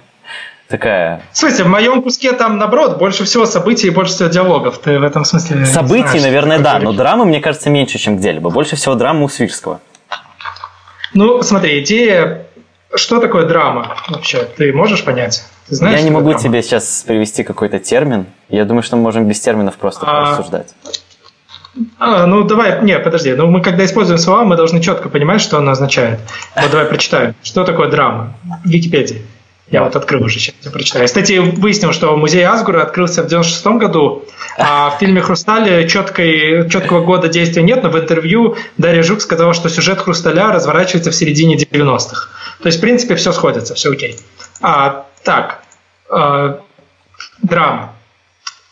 такая... 0.72 1.22
В 1.30 1.38
смысле, 1.38 1.64
в 1.64 1.68
моем 1.68 2.02
куске 2.02 2.32
там, 2.32 2.58
наоборот, 2.58 2.98
больше 2.98 3.24
всего 3.24 3.46
событий 3.46 3.86
и 3.86 3.90
больше 3.90 4.14
всего 4.14 4.28
диалогов. 4.28 4.78
Ты 4.78 4.98
в 4.98 5.04
этом 5.04 5.24
смысле... 5.24 5.64
Событий, 5.66 6.18
знаешь, 6.18 6.22
наверное, 6.22 6.58
да, 6.58 6.80
но 6.80 6.92
драмы, 6.92 7.24
мне 7.24 7.40
кажется, 7.40 7.70
меньше, 7.70 7.98
чем 7.98 8.16
где-либо. 8.16 8.50
Больше 8.50 8.74
всего 8.74 8.96
драмы 8.96 9.24
у 9.24 9.28
Свирского. 9.28 9.80
Ну, 11.14 11.42
смотри, 11.42 11.80
идея... 11.82 12.46
Что 12.94 13.20
такое 13.20 13.46
драма 13.46 13.96
вообще? 14.08 14.46
Ты 14.56 14.70
можешь 14.72 15.02
понять? 15.02 15.44
Ты 15.66 15.76
знаешь, 15.76 15.98
Я 15.98 16.04
не 16.04 16.10
могу 16.10 16.28
драма? 16.28 16.42
тебе 16.42 16.62
сейчас 16.62 17.04
привести 17.06 17.42
какой-то 17.42 17.78
термин. 17.78 18.26
Я 18.50 18.66
думаю, 18.66 18.82
что 18.82 18.96
мы 18.96 19.02
можем 19.02 19.26
без 19.26 19.40
терминов 19.40 19.76
просто 19.76 20.04
а... 20.06 20.24
порассуждать. 20.24 20.74
А, 21.98 22.26
ну 22.26 22.42
давай, 22.44 22.82
не, 22.82 22.98
подожди. 22.98 23.32
Ну 23.32 23.46
мы 23.46 23.62
когда 23.62 23.84
используем 23.86 24.18
слова, 24.18 24.44
мы 24.44 24.56
должны 24.56 24.82
четко 24.82 25.08
понимать, 25.08 25.40
что 25.40 25.56
оно 25.56 25.70
означает. 25.70 26.20
Вот 26.54 26.70
давай 26.70 26.86
прочитаем. 26.86 27.34
Что 27.42 27.64
такое 27.64 27.88
драма? 27.88 28.34
В 28.62 28.68
Википедии. 28.68 29.22
Я 29.70 29.84
вот 29.84 29.96
открыл 29.96 30.24
уже 30.24 30.38
сейчас, 30.38 30.54
прочитаю. 30.70 31.06
Кстати, 31.06 31.38
выяснил, 31.38 31.92
что 31.92 32.14
музей 32.16 32.44
Асгура 32.44 32.82
открылся 32.82 33.22
в 33.22 33.28
96 33.28 33.66
году, 33.78 34.24
а 34.58 34.90
в 34.90 34.98
фильме 34.98 35.22
«Хрусталь» 35.22 35.88
четкой, 35.88 36.68
четкого 36.68 37.04
года 37.04 37.28
действия 37.28 37.62
нет, 37.62 37.82
но 37.82 37.88
в 37.88 37.98
интервью 37.98 38.56
Дарья 38.76 39.02
Жук 39.02 39.22
сказала, 39.22 39.54
что 39.54 39.70
сюжет 39.70 40.00
«Хрусталя» 40.00 40.52
разворачивается 40.52 41.10
в 41.10 41.14
середине 41.14 41.56
90-х. 41.56 42.28
То 42.60 42.66
есть, 42.66 42.78
в 42.78 42.80
принципе, 42.80 43.14
все 43.14 43.32
сходится, 43.32 43.74
все 43.74 43.90
окей. 43.92 44.18
А, 44.60 45.06
так, 45.24 45.62
э, 46.10 46.58
драма. 47.42 47.94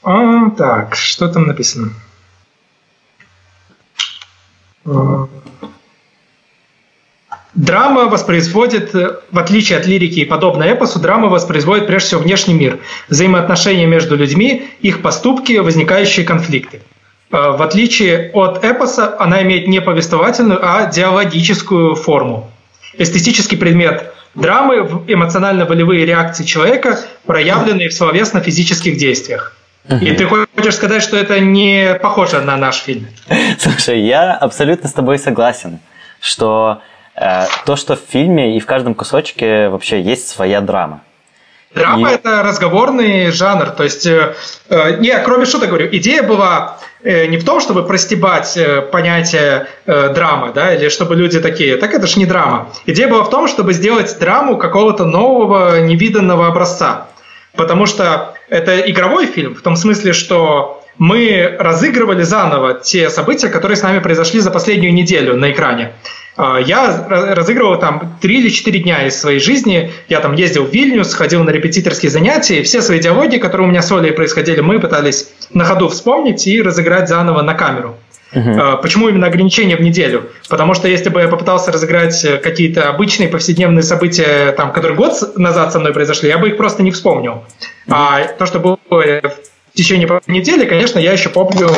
А, 0.02 0.50
так, 0.50 0.96
что 0.96 1.28
там 1.28 1.46
написано? 1.46 1.92
Драма 7.54 8.04
воспроизводит, 8.04 8.92
в 8.92 9.38
отличие 9.38 9.78
от 9.78 9.86
лирики 9.86 10.20
и 10.20 10.24
подобно 10.24 10.62
эпосу, 10.64 11.00
драма 11.00 11.28
воспроизводит 11.28 11.86
прежде 11.86 12.08
всего 12.08 12.20
внешний 12.20 12.54
мир, 12.54 12.78
взаимоотношения 13.08 13.86
между 13.86 14.16
людьми, 14.16 14.68
их 14.80 15.02
поступки, 15.02 15.54
возникающие 15.54 16.24
конфликты. 16.24 16.80
Э, 17.32 17.50
в 17.50 17.62
отличие 17.62 18.30
от 18.34 18.64
эпоса, 18.64 19.16
она 19.18 19.42
имеет 19.42 19.66
не 19.66 19.80
повествовательную, 19.80 20.60
а 20.62 20.86
диалогическую 20.86 21.96
форму. 21.96 22.50
Эстетический 22.96 23.56
предмет 23.56 24.12
драмы– 24.34 24.76
эмоционально-волевые 25.08 26.06
реакции 26.06 26.44
человека, 26.44 27.00
проявленные 27.26 27.88
в 27.88 27.94
словесно-физических 27.94 28.96
действиях. 28.96 29.56
И 29.88 30.12
ты 30.12 30.24
хочешь 30.26 30.76
сказать, 30.76 31.02
что 31.02 31.16
это 31.16 31.40
не 31.40 31.98
похоже 32.00 32.42
на 32.42 32.56
наш 32.56 32.76
фильм? 32.76 33.08
Слушай, 33.58 34.02
я 34.02 34.34
абсолютно 34.34 34.88
с 34.88 34.92
тобой 34.92 35.18
согласен, 35.18 35.80
что 36.20 36.80
Э, 36.80 36.89
то, 37.14 37.76
что 37.76 37.96
в 37.96 38.00
фильме 38.00 38.56
и 38.56 38.60
в 38.60 38.66
каждом 38.66 38.94
кусочке 38.94 39.68
вообще 39.68 40.00
есть 40.00 40.28
своя 40.28 40.60
драма. 40.60 41.02
Драма 41.74 42.10
и... 42.10 42.14
это 42.14 42.42
разговорный 42.42 43.30
жанр. 43.30 43.70
То 43.70 43.84
есть, 43.84 44.04
э, 44.04 44.34
э, 44.68 44.96
не, 44.98 45.16
кроме 45.20 45.44
шуток 45.44 45.68
говорю, 45.68 45.88
идея 45.92 46.22
была 46.22 46.78
э, 47.04 47.26
не 47.26 47.36
в 47.36 47.44
том, 47.44 47.60
чтобы 47.60 47.84
простебать 47.84 48.56
э, 48.56 48.82
понятие 48.82 49.68
э, 49.86 50.12
драмы, 50.12 50.52
да, 50.52 50.74
или 50.74 50.88
чтобы 50.88 51.14
люди 51.14 51.38
такие, 51.38 51.76
так 51.76 51.94
это 51.94 52.08
же 52.08 52.18
не 52.18 52.26
драма. 52.26 52.70
Идея 52.86 53.06
была 53.06 53.22
в 53.22 53.30
том, 53.30 53.46
чтобы 53.46 53.72
сделать 53.72 54.18
драму 54.18 54.56
какого-то 54.56 55.04
нового, 55.04 55.80
невиданного 55.80 56.48
образца. 56.48 57.06
Потому 57.54 57.86
что 57.86 58.34
это 58.48 58.80
игровой 58.80 59.26
фильм, 59.26 59.54
в 59.54 59.62
том 59.62 59.76
смысле, 59.76 60.12
что 60.12 60.84
мы 60.98 61.56
разыгрывали 61.58 62.22
заново 62.22 62.74
те 62.74 63.10
события, 63.10 63.48
которые 63.48 63.76
с 63.76 63.82
нами 63.82 64.00
произошли 64.00 64.40
за 64.40 64.50
последнюю 64.50 64.92
неделю 64.92 65.36
на 65.36 65.52
экране. 65.52 65.92
А, 66.42 66.58
я 66.58 67.06
разыгрывал 67.06 67.78
там 67.78 68.16
три 68.22 68.40
или 68.40 68.48
четыре 68.48 68.80
дня 68.80 69.06
из 69.06 69.20
своей 69.20 69.40
жизни. 69.40 69.92
Я 70.08 70.20
там 70.20 70.32
ездил 70.32 70.64
в 70.64 70.72
Вильнюс, 70.72 71.12
ходил 71.12 71.44
на 71.44 71.50
репетиторские 71.50 72.10
занятия, 72.10 72.60
и 72.60 72.62
все 72.62 72.80
свои 72.80 72.98
диалоги, 72.98 73.36
которые 73.36 73.68
у 73.68 73.70
меня 73.70 73.82
с 73.82 73.92
Олей 73.92 74.12
происходили, 74.12 74.60
мы 74.60 74.78
пытались 74.78 75.28
на 75.52 75.66
ходу 75.66 75.88
вспомнить 75.88 76.46
и 76.46 76.62
разыграть 76.62 77.10
заново 77.10 77.42
на 77.42 77.52
камеру. 77.52 77.98
Uh-huh. 78.32 78.80
Почему 78.80 79.10
именно 79.10 79.26
ограничение 79.26 79.76
в 79.76 79.82
неделю? 79.82 80.30
Потому 80.48 80.72
что 80.72 80.88
если 80.88 81.10
бы 81.10 81.20
я 81.20 81.28
попытался 81.28 81.72
разыграть 81.72 82.24
какие-то 82.42 82.88
обычные 82.88 83.28
повседневные 83.28 83.82
события, 83.82 84.52
там, 84.52 84.72
которые 84.72 84.96
год 84.96 85.36
назад 85.36 85.74
со 85.74 85.78
мной 85.78 85.92
произошли, 85.92 86.30
я 86.30 86.38
бы 86.38 86.48
их 86.48 86.56
просто 86.56 86.82
не 86.82 86.90
вспомнил. 86.90 87.44
Uh-huh. 87.86 87.90
А 87.90 88.24
то, 88.38 88.46
что 88.46 88.60
было 88.60 88.78
в 88.88 89.22
течение 89.74 90.08
недели, 90.26 90.64
конечно, 90.64 90.98
я 90.98 91.12
еще 91.12 91.28
помню 91.28 91.68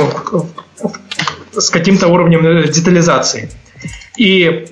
с 1.52 1.68
каким-то 1.68 2.06
уровнем 2.06 2.46
э, 2.46 2.68
детализации. 2.68 3.50
И 4.16 4.66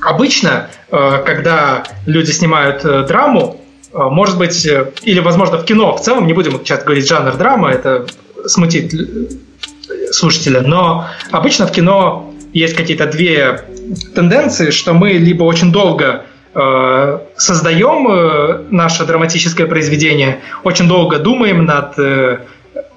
обычно, 0.00 0.68
э, 0.90 1.22
когда 1.24 1.84
люди 2.06 2.30
снимают 2.30 2.84
э, 2.84 3.04
драму, 3.06 3.60
э, 3.92 3.98
может 3.98 4.38
быть, 4.38 4.66
или, 5.02 5.20
возможно, 5.20 5.58
в 5.58 5.64
кино 5.64 5.96
в 5.96 6.00
целом, 6.00 6.26
не 6.26 6.32
будем 6.32 6.52
сейчас 6.64 6.84
говорить 6.84 7.08
жанр 7.08 7.36
драма, 7.36 7.70
это 7.70 8.06
смутит 8.46 8.92
слушателя, 10.10 10.62
но 10.62 11.06
обычно 11.30 11.66
в 11.66 11.72
кино 11.72 12.32
есть 12.52 12.74
какие-то 12.74 13.06
две 13.06 13.64
тенденции, 14.14 14.70
что 14.70 14.92
мы 14.92 15.12
либо 15.12 15.44
очень 15.44 15.72
долго 15.72 16.24
создаем 17.36 18.66
наше 18.70 19.06
драматическое 19.06 19.66
произведение, 19.66 20.40
очень 20.64 20.86
долго 20.86 21.18
думаем 21.18 21.64
над 21.64 21.96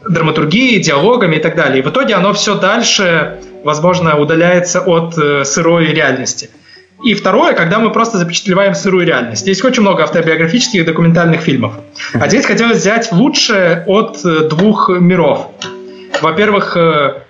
драматургией, 0.10 0.82
диалогами 0.82 1.38
и 1.38 1.40
так 1.40 1.56
далее. 1.56 1.80
И 1.80 1.82
в 1.82 1.90
итоге 1.90 2.16
оно 2.16 2.34
все 2.34 2.56
дальше 2.56 3.40
возможно, 3.66 4.16
удаляется 4.18 4.80
от 4.80 5.18
э, 5.18 5.44
сырой 5.44 5.88
реальности. 5.88 6.50
И 7.04 7.14
второе, 7.16 7.54
когда 7.54 7.80
мы 7.80 7.92
просто 7.92 8.18
запечатлеваем 8.20 8.76
сырую 8.76 9.06
реальность. 9.06 9.42
Здесь 9.42 9.64
очень 9.64 9.82
много 9.82 10.04
автобиографических 10.04 10.82
и 10.82 10.84
документальных 10.84 11.42
фильмов. 11.42 11.74
А 12.14 12.30
здесь 12.30 12.46
хотелось 12.46 12.78
взять 12.78 13.12
лучшее 13.12 13.84
от 13.88 14.24
э, 14.24 14.48
двух 14.48 14.90
миров. 14.90 15.48
Во-первых, 16.22 16.78
э, 16.78 17.22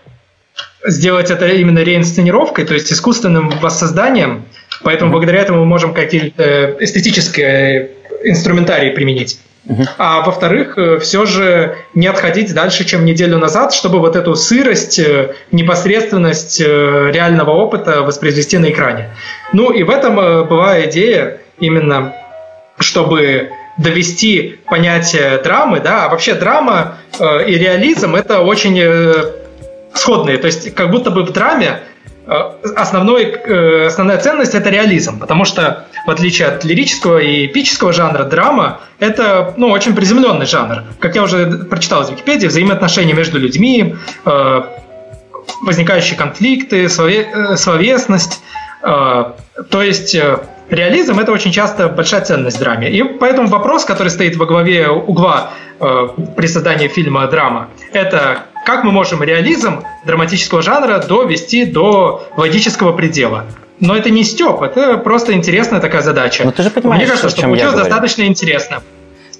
сделать 0.85 1.31
это 1.31 1.47
именно 1.47 1.79
реинсценировкой, 1.79 2.65
то 2.65 2.73
есть 2.73 2.91
искусственным 2.91 3.49
воссозданием. 3.61 4.43
Поэтому 4.83 5.11
благодаря 5.11 5.39
этому 5.39 5.59
мы 5.59 5.65
можем 5.65 5.93
какие-то 5.93 6.75
эстетические 6.81 7.91
инструментарии 8.25 8.91
применить. 8.91 9.39
А 9.97 10.21
во-вторых, 10.21 10.77
э, 10.77 10.99
все 10.99 11.25
же 11.25 11.77
не 11.93 12.07
отходить 12.07 12.53
дальше, 12.53 12.85
чем 12.85 13.03
неделю 13.03 13.37
назад, 13.37 13.73
чтобы 13.73 13.99
вот 13.99 14.15
эту 14.15 14.35
сырость, 14.35 14.99
э, 14.99 15.33
непосредственность 15.51 16.61
э, 16.61 17.11
реального 17.11 17.51
опыта 17.51 18.03
воспроизвести 18.03 18.57
на 18.57 18.69
экране. 18.69 19.09
Ну 19.53 19.71
и 19.71 19.83
в 19.83 19.89
этом 19.89 20.15
была 20.15 20.85
идея 20.85 21.39
именно, 21.59 22.13
чтобы 22.77 23.49
довести 23.77 24.59
понятие 24.65 25.39
драмы, 25.39 25.79
да, 25.79 26.05
а 26.05 26.09
вообще 26.09 26.35
драма 26.35 26.97
и 27.19 27.57
реализм 27.57 28.15
это 28.15 28.41
очень 28.41 28.81
сходные, 29.93 30.37
то 30.37 30.47
есть 30.47 30.73
как 30.75 30.91
будто 30.91 31.11
бы 31.11 31.23
в 31.23 31.31
драме 31.31 31.79
основной, 32.27 33.23
э, 33.25 33.85
основная 33.87 34.17
ценность 34.17 34.55
это 34.55 34.69
реализм, 34.69 35.19
потому 35.19 35.45
что 35.45 35.85
в 36.07 36.11
отличие 36.11 36.47
от 36.47 36.63
лирического 36.63 37.19
и 37.19 37.45
эпического 37.45 37.93
жанра, 37.93 38.23
драма 38.23 38.79
это 38.99 39.53
ну, 39.57 39.69
очень 39.69 39.95
приземленный 39.95 40.45
жанр. 40.45 40.83
Как 40.99 41.15
я 41.15 41.23
уже 41.23 41.45
прочитал 41.65 42.01
из 42.03 42.09
Википедии, 42.09 42.47
взаимоотношения 42.47 43.13
между 43.13 43.39
людьми, 43.39 43.95
э, 44.25 44.61
возникающие 45.61 46.17
конфликты, 46.17 46.89
словесность. 46.89 48.41
То 48.81 49.35
есть 49.81 50.15
реализм 50.69 51.19
это 51.19 51.31
очень 51.31 51.51
часто 51.51 51.87
большая 51.87 52.21
ценность 52.21 52.57
в 52.57 52.59
драме. 52.59 52.89
И 52.89 53.03
поэтому 53.03 53.47
вопрос, 53.47 53.85
который 53.85 54.09
стоит 54.09 54.35
во 54.37 54.45
главе 54.47 54.89
угла 54.89 55.51
при 55.79 56.47
создании 56.47 56.87
фильма 56.87 57.27
драма, 57.27 57.69
это 57.93 58.45
как 58.65 58.83
мы 58.83 58.91
можем 58.91 59.23
реализм 59.23 59.83
драматического 60.03 60.61
жанра 60.61 60.99
довести 60.99 61.65
до 61.65 62.27
логического 62.35 62.91
предела. 62.91 63.45
Но 63.79 63.95
это 63.95 64.09
не 64.09 64.23
степ, 64.23 64.61
это 64.61 64.97
просто 64.97 65.33
интересная 65.33 65.79
такая 65.79 66.01
задача. 66.01 66.43
Но 66.43 66.51
ты 66.51 66.63
же 66.63 66.69
понимаешь, 66.69 67.01
Мне 67.01 67.07
кажется, 67.07 67.29
что 67.29 67.41
получилось 67.43 67.75
достаточно 67.75 68.23
интересно. 68.23 68.81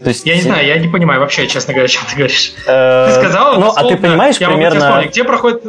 То 0.03 0.09
есть, 0.09 0.25
я 0.25 0.35
не 0.35 0.41
знаю, 0.41 0.67
я 0.67 0.77
не 0.77 0.89
понимаю 0.89 1.21
вообще, 1.21 1.47
честно 1.47 1.73
говоря, 1.73 1.85
о 1.85 1.87
чем 1.87 2.03
ты 2.09 2.15
говоришь. 2.17 2.53
Э, 2.67 3.07
ты 3.09 3.15
сказал, 3.15 3.59
ну, 3.59 3.71
а 3.73 3.83
ты 3.85 3.95
понимаешь 3.97 4.35
я 4.37 4.49
примерно... 4.49 5.03
где 5.07 5.23
проходит 5.23 5.63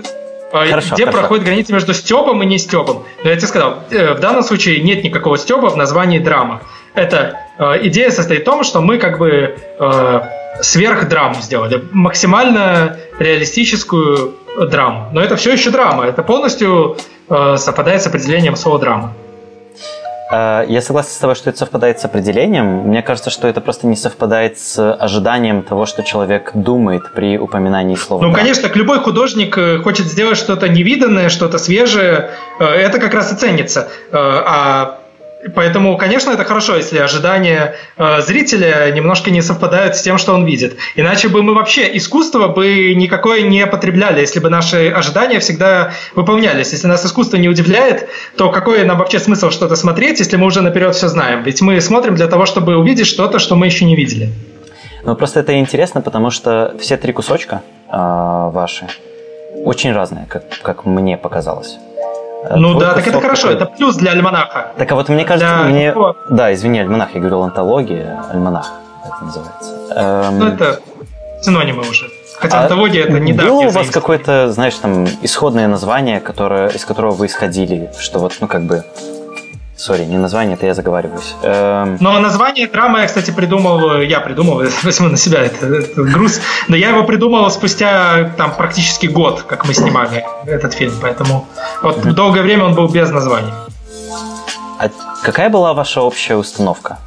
э, 0.52 0.68
Хорошо, 0.68 0.94
где 0.94 1.04
хорошо. 1.04 1.20
проходит 1.20 1.44
граница 1.44 1.72
между 1.72 1.94
стебом 1.94 2.42
и 2.42 2.46
не 2.46 2.59
стебом. 2.59 3.04
Но 3.22 3.30
я 3.30 3.36
тебе 3.36 3.46
сказал, 3.46 3.84
э, 3.90 4.14
в 4.14 4.20
данном 4.20 4.42
случае 4.42 4.80
нет 4.80 5.04
никакого 5.04 5.38
стеба 5.38 5.70
в 5.70 5.76
названии 5.76 6.18
драма. 6.18 6.61
Это 6.94 7.38
идея 7.82 8.11
состоит 8.11 8.42
в 8.42 8.44
том, 8.44 8.64
что 8.64 8.80
мы 8.80 8.98
как 8.98 9.18
бы 9.18 9.57
сверхдраму 10.61 11.40
сделали, 11.40 11.84
максимально 11.92 12.96
реалистическую 13.18 14.34
драму. 14.70 15.09
Но 15.12 15.20
это 15.20 15.36
все 15.36 15.52
еще 15.52 15.70
драма, 15.70 16.07
это 16.07 16.22
полностью 16.22 16.96
э, 17.28 17.57
совпадает 17.57 18.02
с 18.02 18.07
определением 18.07 18.57
слова 18.57 18.78
драма. 18.78 19.14
Э, 20.30 20.64
я 20.68 20.80
согласен 20.80 21.11
с 21.11 21.18
тобой, 21.18 21.34
что 21.36 21.50
это 21.50 21.59
совпадает 21.59 22.00
с 22.00 22.04
определением. 22.04 22.88
Мне 22.88 23.02
кажется, 23.02 23.30
что 23.30 23.48
это 23.48 23.61
просто 23.61 23.86
не 23.86 23.96
совпадает 23.96 24.59
с 24.59 24.92
ожиданием 24.92 25.62
того, 25.62 25.86
что 25.86 26.02
человек 26.02 26.50
думает 26.54 27.12
при 27.14 27.38
упоминании 27.38 27.96
слова. 27.96 28.22
Ну, 28.22 28.32
конечно, 28.32 28.70
любой 28.74 28.98
художник 29.00 29.57
э, 29.59 29.78
хочет 29.78 30.07
сделать 30.07 30.38
что-то 30.38 30.68
невиданное, 30.68 31.28
что-то 31.28 31.59
свежее. 31.59 32.30
Э, 32.59 32.64
это 32.64 32.98
как 32.98 33.14
раз 33.14 33.32
и 33.32 33.36
ценится. 33.36 33.88
А 34.12 35.00
Поэтому, 35.55 35.97
конечно, 35.97 36.30
это 36.30 36.44
хорошо, 36.44 36.76
если 36.76 36.99
ожидания 36.99 37.76
э, 37.97 38.20
зрителя 38.22 38.90
немножко 38.90 39.30
не 39.30 39.42
совпадают 39.42 39.97
с 39.97 40.03
тем, 40.03 40.18
что 40.18 40.34
он 40.34 40.44
видит. 40.44 40.76
Иначе 40.97 41.28
бы 41.28 41.42
мы 41.42 41.55
вообще 41.55 41.97
искусство 41.97 42.49
бы 42.49 42.94
никакое 42.94 43.42
не 43.42 43.66
потребляли, 43.66 44.20
если 44.20 44.40
бы 44.40 44.51
наши 44.51 44.88
ожидания 44.88 45.38
всегда 45.40 45.92
выполнялись. 46.14 46.72
Если 46.72 46.86
нас 46.86 47.05
искусство 47.05 47.36
не 47.36 47.49
удивляет, 47.49 48.09
то 48.36 48.51
какой 48.51 48.84
нам 48.84 48.99
вообще 48.99 49.18
смысл 49.18 49.51
что-то 49.51 49.76
смотреть, 49.76 50.18
если 50.18 50.36
мы 50.36 50.47
уже 50.47 50.62
наперед 50.62 50.94
все 50.94 51.09
знаем? 51.09 51.42
Ведь 51.42 51.61
мы 51.61 51.80
смотрим 51.80 52.16
для 52.16 52.26
того, 52.26 52.47
чтобы 52.47 52.76
увидеть 52.76 53.07
что-то, 53.07 53.38
что 53.38 53.57
мы 53.57 53.66
еще 53.66 53.84
не 53.84 53.97
видели. 53.97 54.30
Ну, 55.05 55.14
просто 55.14 55.40
это 55.40 55.59
интересно, 55.59 56.01
потому 56.01 56.30
что 56.30 56.74
все 56.80 56.97
три 56.97 57.12
кусочка 57.12 57.62
э, 57.88 57.92
ваши 57.92 58.86
очень 59.64 59.92
разные, 59.92 60.26
как, 60.28 60.44
как 60.62 60.84
мне 60.84 61.16
показалось. 61.16 61.78
Ну 62.55 62.78
да, 62.78 62.94
так 62.94 63.07
это 63.07 63.20
хорошо, 63.20 63.51
это 63.51 63.66
плюс 63.66 63.97
для 63.97 64.12
альманаха. 64.12 64.72
Так 64.76 64.92
а 64.92 64.94
вот 64.94 65.09
мне 65.09 65.24
кажется, 65.24 65.64
для... 65.64 65.70
мне... 65.70 65.94
Да, 66.28 66.53
извини, 66.53 66.80
альманах, 66.80 67.14
я 67.14 67.20
говорил 67.20 67.42
антология, 67.42 68.22
альманах 68.30 68.72
это 69.05 69.24
называется. 69.24 69.74
Эм... 69.94 70.38
Ну 70.38 70.47
это 70.47 70.80
синонимы 71.42 71.82
уже. 71.88 72.11
Хотя 72.38 72.61
а 72.61 72.62
антология 72.64 73.05
это 73.05 73.18
не 73.18 73.32
Было 73.32 73.62
у 73.62 73.70
вас 73.70 73.88
какое-то, 73.88 74.53
знаешь, 74.53 74.74
там, 74.74 75.07
исходное 75.22 75.68
название, 75.68 76.20
которое, 76.20 76.68
из 76.68 76.84
которого 76.84 77.12
вы 77.12 77.26
исходили, 77.26 77.90
что 77.99 78.18
вот, 78.18 78.36
ну, 78.40 78.47
как 78.47 78.64
бы, 78.64 78.84
Сори, 79.76 80.04
не 80.04 80.16
название, 80.16 80.54
это 80.54 80.66
я 80.66 80.74
заговариваюсь. 80.74 81.34
Эм... 81.42 81.98
Но 82.00 82.18
название 82.18 82.66
драмы 82.66 83.00
я, 83.00 83.06
кстати, 83.06 83.30
придумал, 83.30 84.00
я 84.00 84.20
придумал, 84.20 84.62
возьму 84.82 85.08
на 85.08 85.16
себя 85.16 85.44
этот, 85.44 85.62
этот 85.62 86.10
груз, 86.10 86.40
но 86.68 86.76
я 86.76 86.88
его 86.90 87.04
придумал 87.04 87.50
спустя 87.50 88.32
там 88.36 88.54
практически 88.54 89.06
год, 89.06 89.42
как 89.42 89.66
мы 89.66 89.74
снимали 89.74 90.24
этот 90.46 90.72
фильм, 90.72 90.94
поэтому 91.00 91.46
вот 91.82 91.98
mm-hmm. 91.98 92.12
долгое 92.12 92.42
время 92.42 92.64
он 92.64 92.74
был 92.74 92.88
без 92.88 93.10
названия. 93.10 93.52
А 94.78 94.88
какая 95.22 95.50
была 95.50 95.74
ваша 95.74 96.00
общая 96.00 96.36
установка? 96.36 96.98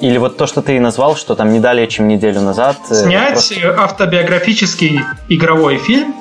Или 0.00 0.18
вот 0.18 0.36
то, 0.36 0.46
что 0.46 0.62
ты 0.62 0.80
назвал, 0.80 1.14
что 1.16 1.34
там 1.34 1.52
не 1.52 1.60
далее, 1.60 1.86
чем 1.86 2.08
неделю 2.08 2.40
назад? 2.40 2.76
Э, 2.90 2.94
Снять 2.94 3.32
просто... 3.32 3.82
автобиографический 3.82 5.00
игровой 5.28 5.76
фильм 5.76 6.14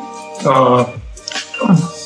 Э, 0.43 0.85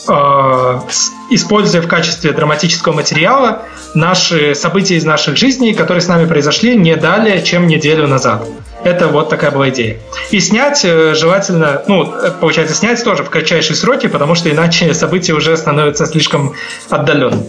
используя 0.06 1.82
в 1.82 1.88
качестве 1.88 2.32
драматического 2.34 2.94
материала 2.94 3.64
наши 3.94 4.56
события 4.56 4.96
из 4.96 5.06
наших 5.06 5.38
жизней, 5.38 5.74
которые 5.74 6.02
с 6.02 6.08
нами 6.08 6.26
произошли 6.28 6.76
не 6.76 6.96
далее, 6.96 7.42
чем 7.42 7.68
неделю 7.68 8.08
назад. 8.08 8.48
Это 8.84 9.08
вот 9.08 9.30
такая 9.30 9.52
была 9.52 9.70
идея. 9.70 9.98
И 10.32 10.40
снять 10.40 10.84
э, 10.84 11.14
желательно, 11.16 11.84
ну, 11.88 12.14
получается, 12.42 12.76
снять 12.76 13.02
тоже 13.02 13.24
в 13.24 13.30
кратчайшие 13.30 13.78
сроки, 13.78 14.08
потому 14.08 14.36
что 14.36 14.52
иначе 14.52 14.94
события 14.94 15.34
уже 15.34 15.56
становятся 15.56 16.06
слишком 16.06 16.54
отдаленными. 16.90 17.46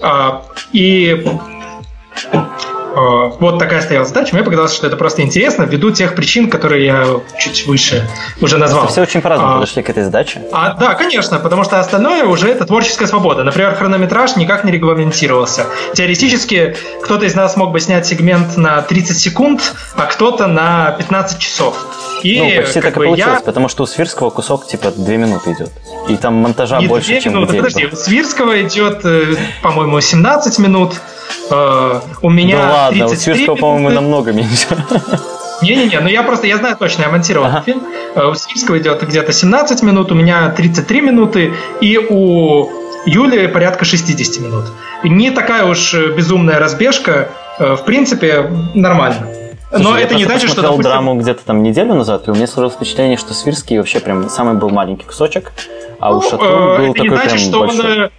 А, 0.00 0.44
и 0.72 1.26
Э, 2.32 2.44
вот 2.94 3.58
такая 3.58 3.80
стояла 3.82 4.04
задача. 4.04 4.34
Мне 4.34 4.44
показалось, 4.44 4.74
что 4.74 4.86
это 4.86 4.96
просто 4.96 5.22
интересно 5.22 5.64
ввиду 5.64 5.90
тех 5.90 6.14
причин, 6.14 6.50
которые 6.50 6.84
я 6.84 7.06
чуть 7.38 7.66
выше 7.66 8.08
уже 8.40 8.58
назвал. 8.58 8.88
Все 8.88 9.02
очень 9.02 9.20
по-разному 9.20 9.52
а, 9.52 9.54
подошли 9.56 9.82
к 9.82 9.90
этой 9.90 10.02
задаче. 10.02 10.42
А, 10.52 10.74
да, 10.74 10.94
конечно, 10.94 11.38
потому 11.38 11.64
что 11.64 11.78
остальное 11.78 12.24
уже 12.24 12.48
это 12.48 12.64
творческая 12.64 13.06
свобода. 13.06 13.44
Например, 13.44 13.74
хронометраж 13.74 14.36
никак 14.36 14.64
не 14.64 14.72
регламентировался. 14.72 15.66
Теоретически 15.94 16.76
кто-то 17.02 17.26
из 17.26 17.34
нас 17.34 17.56
мог 17.56 17.72
бы 17.72 17.80
снять 17.80 18.06
сегмент 18.06 18.56
на 18.56 18.82
30 18.82 19.18
секунд, 19.18 19.74
а 19.96 20.06
кто-то 20.06 20.46
на 20.46 20.92
15 20.92 21.38
часов. 21.38 21.76
И, 22.22 22.38
ну, 22.38 22.62
почти 22.62 22.80
так 22.80 22.92
и 22.92 22.94
получилось, 22.94 23.38
я... 23.38 23.40
потому 23.40 23.68
что 23.68 23.84
у 23.84 23.86
Свирского 23.86 24.30
кусок 24.30 24.66
типа 24.66 24.90
2 24.90 25.14
минуты 25.14 25.52
идет. 25.52 25.70
И 26.08 26.16
там 26.16 26.34
монтажа 26.34 26.78
не 26.80 26.86
больше, 26.86 27.12
2 27.12 27.20
чем 27.20 27.34
минуты, 27.34 27.56
подожди, 27.56 27.86
у 27.86 27.96
Свирского 27.96 28.60
идет, 28.62 29.04
э, 29.04 29.36
по-моему, 29.62 30.00
17 30.00 30.58
минут, 30.58 30.94
Э, 31.50 32.00
у 32.22 32.30
меня 32.30 32.56
да 32.56 32.72
ладно, 32.72 33.06
у 33.06 33.08
Свирского, 33.08 33.56
по-моему, 33.56 33.90
намного 33.90 34.32
меньше. 34.32 34.66
Не-не-не, 35.62 36.00
ну 36.00 36.08
я 36.08 36.22
просто, 36.22 36.46
я 36.46 36.56
знаю 36.56 36.76
точно, 36.78 37.02
я 37.02 37.08
монтировал 37.08 37.46
ага. 37.46 37.62
фильм. 37.62 37.82
Э, 38.14 38.26
у 38.26 38.34
Свирского 38.34 38.78
идет 38.78 39.02
где-то 39.02 39.32
17 39.32 39.82
минут, 39.82 40.10
у 40.12 40.14
меня 40.14 40.50
33 40.50 41.00
минуты, 41.00 41.52
и 41.80 41.98
у 41.98 42.70
Юли 43.06 43.46
порядка 43.48 43.84
60 43.84 44.42
минут. 44.42 44.64
Не 45.04 45.30
такая 45.30 45.64
уж 45.64 45.94
безумная 45.94 46.58
разбежка, 46.58 47.28
э, 47.58 47.74
в 47.74 47.84
принципе, 47.84 48.50
нормально. 48.74 49.26
Слушай, 49.70 49.84
Но 49.84 49.98
это 49.98 50.14
не 50.16 50.24
значит, 50.24 50.50
что... 50.50 50.62
Я 50.62 50.68
допустим... 50.68 50.90
драму 50.90 51.14
где-то 51.14 51.44
там 51.44 51.62
неделю 51.62 51.94
назад, 51.94 52.26
и 52.26 52.30
у 52.30 52.34
меня 52.34 52.48
сложилось 52.48 52.74
впечатление, 52.74 53.16
что 53.16 53.34
Свирский 53.34 53.78
вообще 53.78 54.00
прям 54.00 54.28
самый 54.28 54.54
был 54.54 54.70
маленький 54.70 55.04
кусочек, 55.04 55.52
а 56.00 56.10
ну, 56.10 56.18
у 56.18 56.22
Шатрун 56.22 56.76
был 56.78 56.94
такой 56.94 57.08
значит, 57.10 57.32
прям 57.32 57.38
что 57.38 57.60
большой. 57.60 58.04
Он 58.04 58.10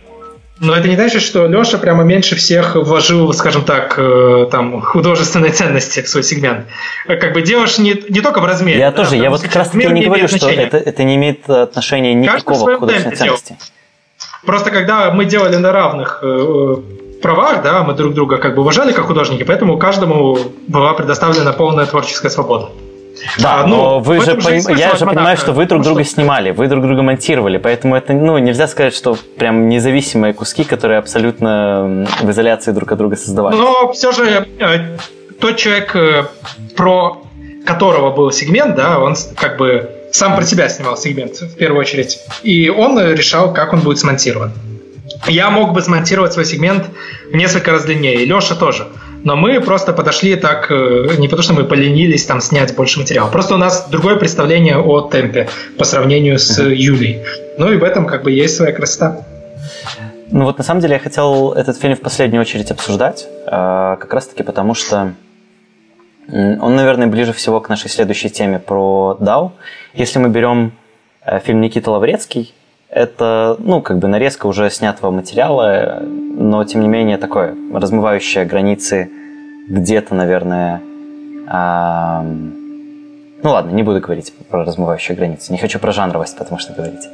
но 0.62 0.76
это 0.76 0.88
не 0.88 0.96
значит, 0.96 1.24
что 1.24 1.48
Леша 1.48 1.80
прямо 1.80 2.04
меньше 2.04 2.36
всех 2.36 2.76
вложил, 2.76 3.34
скажем 3.34 3.64
так, 3.64 3.96
э, 3.98 4.48
там, 4.52 4.80
художественной 4.82 5.50
ценности 5.50 6.04
в 6.04 6.08
свой 6.08 6.24
сегмент. 6.24 6.68
Как 7.08 7.34
бы 7.34 7.42
делаешь 7.42 7.80
не, 7.80 8.00
не 8.10 8.22
только 8.22 8.42
в 8.42 8.46
размере. 8.46 8.80
Я 8.80 8.92
да, 8.92 8.98
тоже, 8.98 9.16
я 9.16 9.32
вот 9.32 9.42
как 9.42 9.56
раз 9.56 9.70
таки 9.70 9.88
не 9.88 10.06
говорю, 10.06 10.28
что 10.28 10.48
это, 10.48 10.78
это 10.78 11.04
не 11.04 11.16
имеет 11.16 11.50
отношения 11.50 12.14
никакого 12.14 12.76
к 12.76 12.80
художественной 12.80 13.16
ценности. 13.16 13.58
Просто 14.46 14.70
когда 14.70 15.10
мы 15.10 15.26
делали 15.26 15.56
на 15.56 15.72
равных 15.72 16.20
э, 16.22 16.76
правах, 17.24 17.64
да, 17.64 17.82
мы 17.82 17.96
друг 17.96 18.14
друга 18.14 18.38
как 18.38 18.54
бы 18.54 18.62
уважали 18.62 18.92
как 18.92 19.06
художники, 19.06 19.42
поэтому 19.42 19.80
каждому 19.80 20.38
была 20.68 20.94
предоставлена 20.94 21.54
полная 21.54 21.88
творческая 21.88 22.30
свобода. 22.30 22.70
Да, 23.40 23.62
а, 23.62 23.68
ну, 23.68 23.76
но 23.76 24.00
вы 24.00 24.22
же 24.22 24.36
поним... 24.36 24.76
я 24.76 24.96
же 24.96 25.06
понимаю, 25.06 25.38
что 25.38 25.52
вы 25.52 25.66
друг 25.66 25.84
друга 25.84 26.04
снимали, 26.04 26.52
вы 26.52 26.68
друг 26.68 26.84
друга 26.84 27.02
монтировали, 27.02 27.58
поэтому 27.58 27.96
это, 27.96 28.14
ну, 28.14 28.38
нельзя 28.38 28.68
сказать, 28.68 28.96
что 28.96 29.18
прям 29.38 29.70
независимые 29.70 30.34
куски, 30.34 30.64
которые 30.64 31.00
абсолютно 31.00 32.08
в 32.22 32.32
изоляции 32.32 32.72
друг 32.72 32.92
от 32.92 32.98
друга 32.98 33.16
создавали. 33.16 33.56
Но 33.56 33.92
все 33.94 34.12
же 34.12 34.48
э, 34.60 34.98
тот 35.40 35.58
человек, 35.58 35.96
э, 35.96 36.26
про 36.76 37.22
которого 37.66 38.12
был 38.12 38.32
сегмент, 38.32 38.76
да, 38.76 39.00
он 39.00 39.16
как 39.36 39.58
бы 39.58 39.90
сам 40.12 40.36
про 40.36 40.44
себя 40.44 40.68
снимал 40.70 40.98
сегмент 40.98 41.36
в 41.42 41.56
первую 41.56 41.82
очередь, 41.82 42.20
и 42.44 42.70
он 42.70 43.00
решал, 43.00 43.54
как 43.54 43.74
он 43.74 43.82
будет 43.82 44.00
смонтирован. 44.00 44.52
Я 45.28 45.50
мог 45.50 45.74
бы 45.74 45.82
смонтировать 45.82 46.34
свой 46.34 46.46
сегмент 46.46 46.86
в 47.32 47.36
несколько 47.36 47.72
раз 47.72 47.84
длиннее, 47.84 48.24
и 48.24 48.26
Леша 48.26 48.56
тоже. 48.56 48.88
Но 49.24 49.36
мы 49.36 49.62
просто 49.62 49.94
подошли 49.94 50.36
так, 50.36 50.72
э, 50.72 51.16
не 51.18 51.28
потому 51.28 51.44
что 51.44 51.54
мы 51.54 51.64
поленились 51.64 52.26
там 52.26 52.42
снять 52.42 52.76
больше 52.76 53.00
материала. 53.00 53.30
Просто 53.30 53.56
у 53.56 53.58
нас 53.58 53.88
другое 53.90 54.16
представление 54.16 54.78
о 54.78 55.02
темпе 55.02 55.48
по 55.78 55.86
сравнению 55.86 56.40
с 56.40 56.60
Юлей. 56.60 57.22
Ну 57.58 57.72
и 57.72 57.78
в 57.78 57.84
этом 57.84 58.08
как 58.08 58.24
бы 58.24 58.32
есть 58.32 58.56
своя 58.56 58.72
красота. 58.72 59.26
Ну 60.32 60.46
вот 60.46 60.58
на 60.58 60.64
самом 60.64 60.82
деле 60.82 60.94
я 60.94 61.00
хотел 61.00 61.52
этот 61.52 61.78
фильм 61.78 61.96
в 61.96 62.02
последнюю 62.02 62.42
очередь 62.42 62.72
обсуждать, 62.72 63.28
а, 63.46 63.98
как 63.98 64.14
раз 64.14 64.28
таки 64.28 64.44
потому 64.44 64.74
что 64.74 65.14
он, 66.28 66.76
наверное, 66.76 67.08
ближе 67.08 67.34
всего 67.34 67.60
к 67.60 67.68
нашей 67.68 67.90
следующей 67.90 68.30
теме 68.30 68.60
про 68.60 69.18
DAO. 69.20 69.52
Если 69.94 70.20
мы 70.20 70.30
берем 70.30 70.72
э, 71.26 71.40
фильм 71.40 71.60
Никита 71.60 71.92
Лаврецкий, 71.92 72.54
это, 72.92 73.56
ну, 73.60 73.82
как 73.82 74.00
бы 74.00 74.08
нарезка 74.08 74.48
уже 74.48 74.70
снятого 74.70 75.12
материала, 75.12 76.04
но, 76.04 76.64
тем 76.66 76.82
не 76.82 76.90
менее, 76.90 77.18
такое, 77.18 77.56
размывающее 77.74 78.46
границы 78.46 79.10
где-то, 79.68 80.14
наверное... 80.14 80.82
А... 81.48 82.24
Ну 83.44 83.50
ладно, 83.50 83.72
не 83.72 83.82
буду 83.82 84.02
говорить 84.02 84.34
про 84.50 84.64
размывающие 84.64 85.18
границы. 85.18 85.52
Не 85.52 85.58
хочу 85.58 85.80
про 85.80 85.92
жанровость, 85.92 86.38
потому 86.38 86.60
что 86.60 86.74
говорить. 86.74 87.08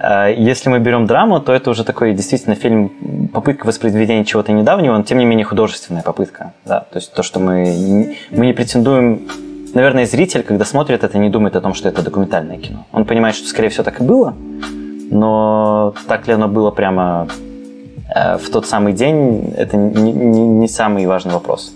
А, 0.00 0.28
если 0.28 0.70
мы 0.70 0.78
берем 0.78 1.06
драму, 1.06 1.40
то 1.40 1.52
это 1.52 1.70
уже 1.70 1.84
такой 1.84 2.14
действительно 2.14 2.54
фильм, 2.54 3.28
попытка 3.32 3.66
воспроизведения 3.66 4.24
чего-то 4.24 4.52
недавнего, 4.52 4.96
но 4.96 5.02
тем 5.02 5.18
не 5.18 5.26
менее 5.26 5.44
художественная 5.44 6.02
попытка. 6.02 6.54
Да? 6.64 6.80
То 6.80 6.98
есть 6.98 7.12
то, 7.12 7.22
что 7.22 7.40
мы, 7.40 8.16
мы 8.30 8.46
не 8.46 8.52
претендуем... 8.52 9.28
Наверное, 9.74 10.06
зритель, 10.06 10.42
когда 10.42 10.64
смотрит 10.64 11.04
это, 11.04 11.18
не 11.18 11.28
думает 11.28 11.56
о 11.56 11.60
том, 11.60 11.74
что 11.74 11.88
это 11.88 12.00
документальное 12.00 12.56
кино. 12.56 12.86
Он 12.92 13.04
понимает, 13.04 13.34
что, 13.34 13.46
скорее 13.46 13.68
всего, 13.68 13.84
так 13.84 14.00
и 14.00 14.04
было, 14.04 14.34
но 15.10 15.94
так 16.08 16.26
ли 16.26 16.34
оно 16.34 16.48
было 16.48 16.70
прямо 16.70 17.28
э, 18.14 18.38
в 18.38 18.50
тот 18.50 18.66
самый 18.66 18.92
день, 18.92 19.54
это 19.56 19.76
не, 19.76 20.12
не, 20.12 20.40
не 20.40 20.68
самый 20.68 21.06
важный 21.06 21.34
вопрос. 21.34 21.72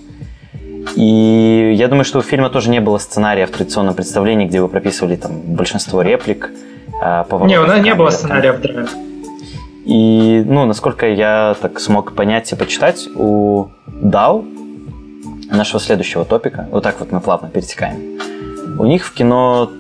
И 0.97 1.73
я 1.77 1.89
думаю, 1.89 2.05
что 2.05 2.19
у 2.19 2.23
фильма 2.23 2.51
тоже 2.51 2.71
не 2.71 2.81
было 2.81 2.99
сценария 2.99 3.47
в 3.47 3.51
традиционном 3.51 3.95
представлении, 3.95 4.47
где 4.47 4.61
вы 4.61 4.69
прописывали 4.69 5.17
там 5.17 5.33
большинство 5.41 6.03
реплик. 6.03 6.51
Э, 7.03 7.25
не, 7.45 7.59
у 7.59 7.67
нас 7.67 7.81
не 7.81 7.95
было 7.95 8.11
сценария 8.11 8.53
в 8.53 8.61
драме. 8.61 8.89
И, 9.85 10.43
ну, 10.47 10.67
насколько 10.67 11.09
я 11.09 11.57
так 11.61 11.81
смог 11.81 12.15
понять 12.15 12.53
и 12.53 12.57
почитать, 12.57 13.09
у 13.17 13.69
DAO, 13.87 14.45
нашего 15.51 15.81
следующего 15.81 16.25
топика, 16.25 16.69
вот 16.71 16.83
так 16.83 17.01
вот 17.01 17.13
мы 17.13 17.21
плавно 17.21 17.49
перетекаем, 17.49 18.19
у 18.79 18.85
них 18.85 19.05
в 19.05 19.13
кино 19.13 19.71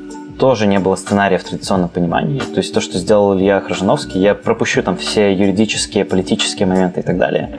тоже 0.41 0.66
не 0.66 0.78
было 0.78 0.97
сценария 0.97 1.38
в 1.38 1.45
традиционном 1.45 1.91
понимании. 1.91 2.41
То 2.41 2.57
есть 2.57 2.72
то, 2.72 2.80
что 2.80 2.99
сделал 2.99 3.36
Илья 3.36 3.61
Хржановский, 3.61 4.20
я 4.20 4.34
пропущу 4.34 4.82
там 4.82 4.97
все 4.97 5.32
юридические, 5.34 6.05
политические 6.05 6.66
моменты 6.66 7.01
и 7.01 7.03
так 7.03 7.18
далее. 7.18 7.51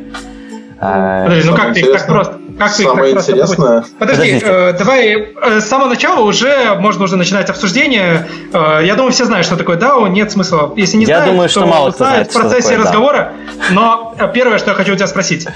А, 0.80 1.26
Подожди, 1.26 1.50
ну 1.50 1.56
как 1.56 1.74
ты 1.74 1.82
их 1.82 1.92
так 1.94 2.08
просто... 2.08 2.38
Как 2.58 2.76
ты 2.76 2.84
Самое 2.84 3.14
так 3.14 3.24
интересное... 3.24 3.84
Подожди, 4.00 4.42
э, 4.44 4.74
давай 4.74 5.14
э, 5.14 5.62
с 5.62 5.66
самого 5.66 5.90
начала 5.90 6.22
уже 6.22 6.76
можно 6.76 7.04
уже 7.04 7.18
начинать 7.18 7.50
обсуждение. 7.50 8.28
Э, 8.52 8.82
я 8.84 8.96
думаю, 8.96 9.12
все 9.12 9.26
знают, 9.26 9.46
что 9.46 9.58
такое 9.58 9.78
DAO, 9.78 10.10
нет 10.10 10.32
смысла. 10.32 10.74
Если 10.76 10.98
не 10.98 11.06
я 11.06 11.18
знают, 11.18 11.34
думаю, 11.34 11.50
что 11.50 11.66
мало 11.68 11.92
кто 11.92 12.06
знает 12.06 12.32
в 12.32 12.34
процессе 12.34 12.70
такое, 12.70 12.84
разговора. 12.84 13.34
Да. 13.58 13.74
Но 13.74 14.16
э, 14.18 14.28
первое, 14.34 14.58
что 14.58 14.72
я 14.72 14.76
хочу 14.76 14.94
у 14.94 14.96
тебя 14.96 15.08
спросить. 15.08 15.48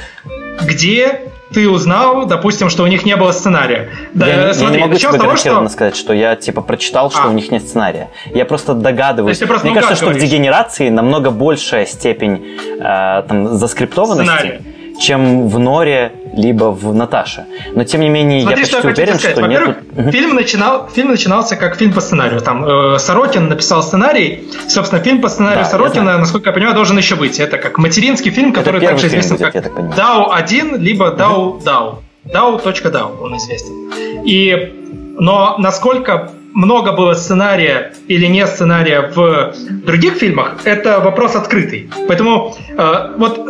Где 0.63 1.21
ты 1.55 1.69
узнал, 1.69 2.25
допустим, 2.25 2.69
что 2.69 2.83
у 2.83 2.87
них 2.87 3.05
не 3.05 3.15
было 3.15 3.31
сценария. 3.31 3.89
Да, 4.13 4.27
я, 4.27 4.53
смотри, 4.53 4.79
я 4.79 4.81
не 4.81 4.87
могу 4.89 4.99
тебе 4.99 5.17
того, 5.17 5.35
что... 5.37 5.69
сказать, 5.69 5.95
что 5.95 6.13
я 6.13 6.35
типа 6.35 6.61
прочитал, 6.61 7.09
что 7.09 7.23
а. 7.23 7.27
у 7.29 7.31
них 7.31 7.49
нет 7.49 7.63
сценария. 7.63 8.09
Я 8.33 8.43
просто 8.43 8.73
догадываюсь. 8.73 9.39
Просто 9.39 9.67
Мне 9.67 9.75
кажется, 9.75 9.95
что 9.95 10.09
в 10.09 10.17
дегенерации 10.17 10.89
намного 10.89 11.31
большая 11.31 11.85
степень 11.85 12.57
э, 12.77 13.23
там, 13.27 13.55
заскриптованности. 13.55 14.29
Сценария 14.29 14.61
чем 14.99 15.47
в 15.47 15.59
Норе, 15.59 16.11
либо 16.33 16.65
в 16.65 16.93
Наташе. 16.93 17.45
Но 17.73 17.83
тем 17.83 18.01
не 18.01 18.09
менее, 18.09 18.41
Смотри, 18.41 18.63
я 18.63 18.67
почти 18.67 18.87
уверен, 18.87 19.19
что 19.19 19.41
нет. 19.47 19.77
Фильм, 20.11 20.35
начинал, 20.35 20.89
фильм 20.89 21.09
начинался 21.09 21.55
как 21.55 21.75
фильм 21.75 21.93
по 21.93 22.01
сценарию. 22.01 22.41
Там 22.41 22.65
э, 22.65 22.99
Сорокин 22.99 23.47
написал 23.49 23.83
сценарий. 23.83 24.47
Собственно, 24.67 25.01
фильм 25.01 25.21
по 25.21 25.29
сценарию 25.29 25.63
да, 25.63 25.69
Сорокина, 25.69 26.17
насколько 26.17 26.49
я 26.49 26.53
понимаю, 26.53 26.75
должен 26.75 26.97
еще 26.97 27.15
быть. 27.15 27.39
Это 27.39 27.57
как 27.57 27.77
материнский 27.77 28.31
фильм, 28.31 28.53
который 28.53 28.81
также 28.81 29.07
известен 29.07 29.37
будет, 29.37 29.53
как 29.53 29.65
DAO-1, 29.65 30.77
либо 30.77 31.15
DAO-DAO. 31.17 31.97
DAO.DAO 32.25 33.21
он 33.21 33.37
известен. 33.37 33.91
И, 34.25 34.73
но 35.19 35.55
насколько 35.57 36.31
много 36.55 36.93
было 36.93 37.13
сценария 37.13 37.93
или 38.07 38.25
не 38.27 38.47
сценария 38.47 39.11
в 39.13 39.53
других 39.85 40.13
фильмах, 40.13 40.61
это 40.63 41.01
вопрос 41.01 41.35
открытый. 41.35 41.89
Поэтому 42.07 42.55
э, 42.69 43.13
вот 43.17 43.47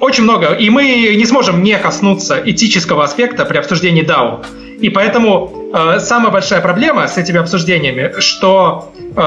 очень 0.00 0.24
много, 0.24 0.54
и 0.54 0.70
мы 0.70 1.14
не 1.16 1.26
сможем 1.26 1.62
не 1.62 1.76
коснуться 1.78 2.40
этического 2.44 3.04
аспекта 3.04 3.44
при 3.44 3.58
обсуждении 3.58 4.02
DAO. 4.02 4.44
И 4.80 4.88
поэтому 4.88 5.70
э, 5.74 6.00
самая 6.00 6.32
большая 6.32 6.62
проблема 6.62 7.06
с 7.06 7.18
этими 7.18 7.38
обсуждениями, 7.38 8.14
что, 8.18 8.92
э, 9.14 9.22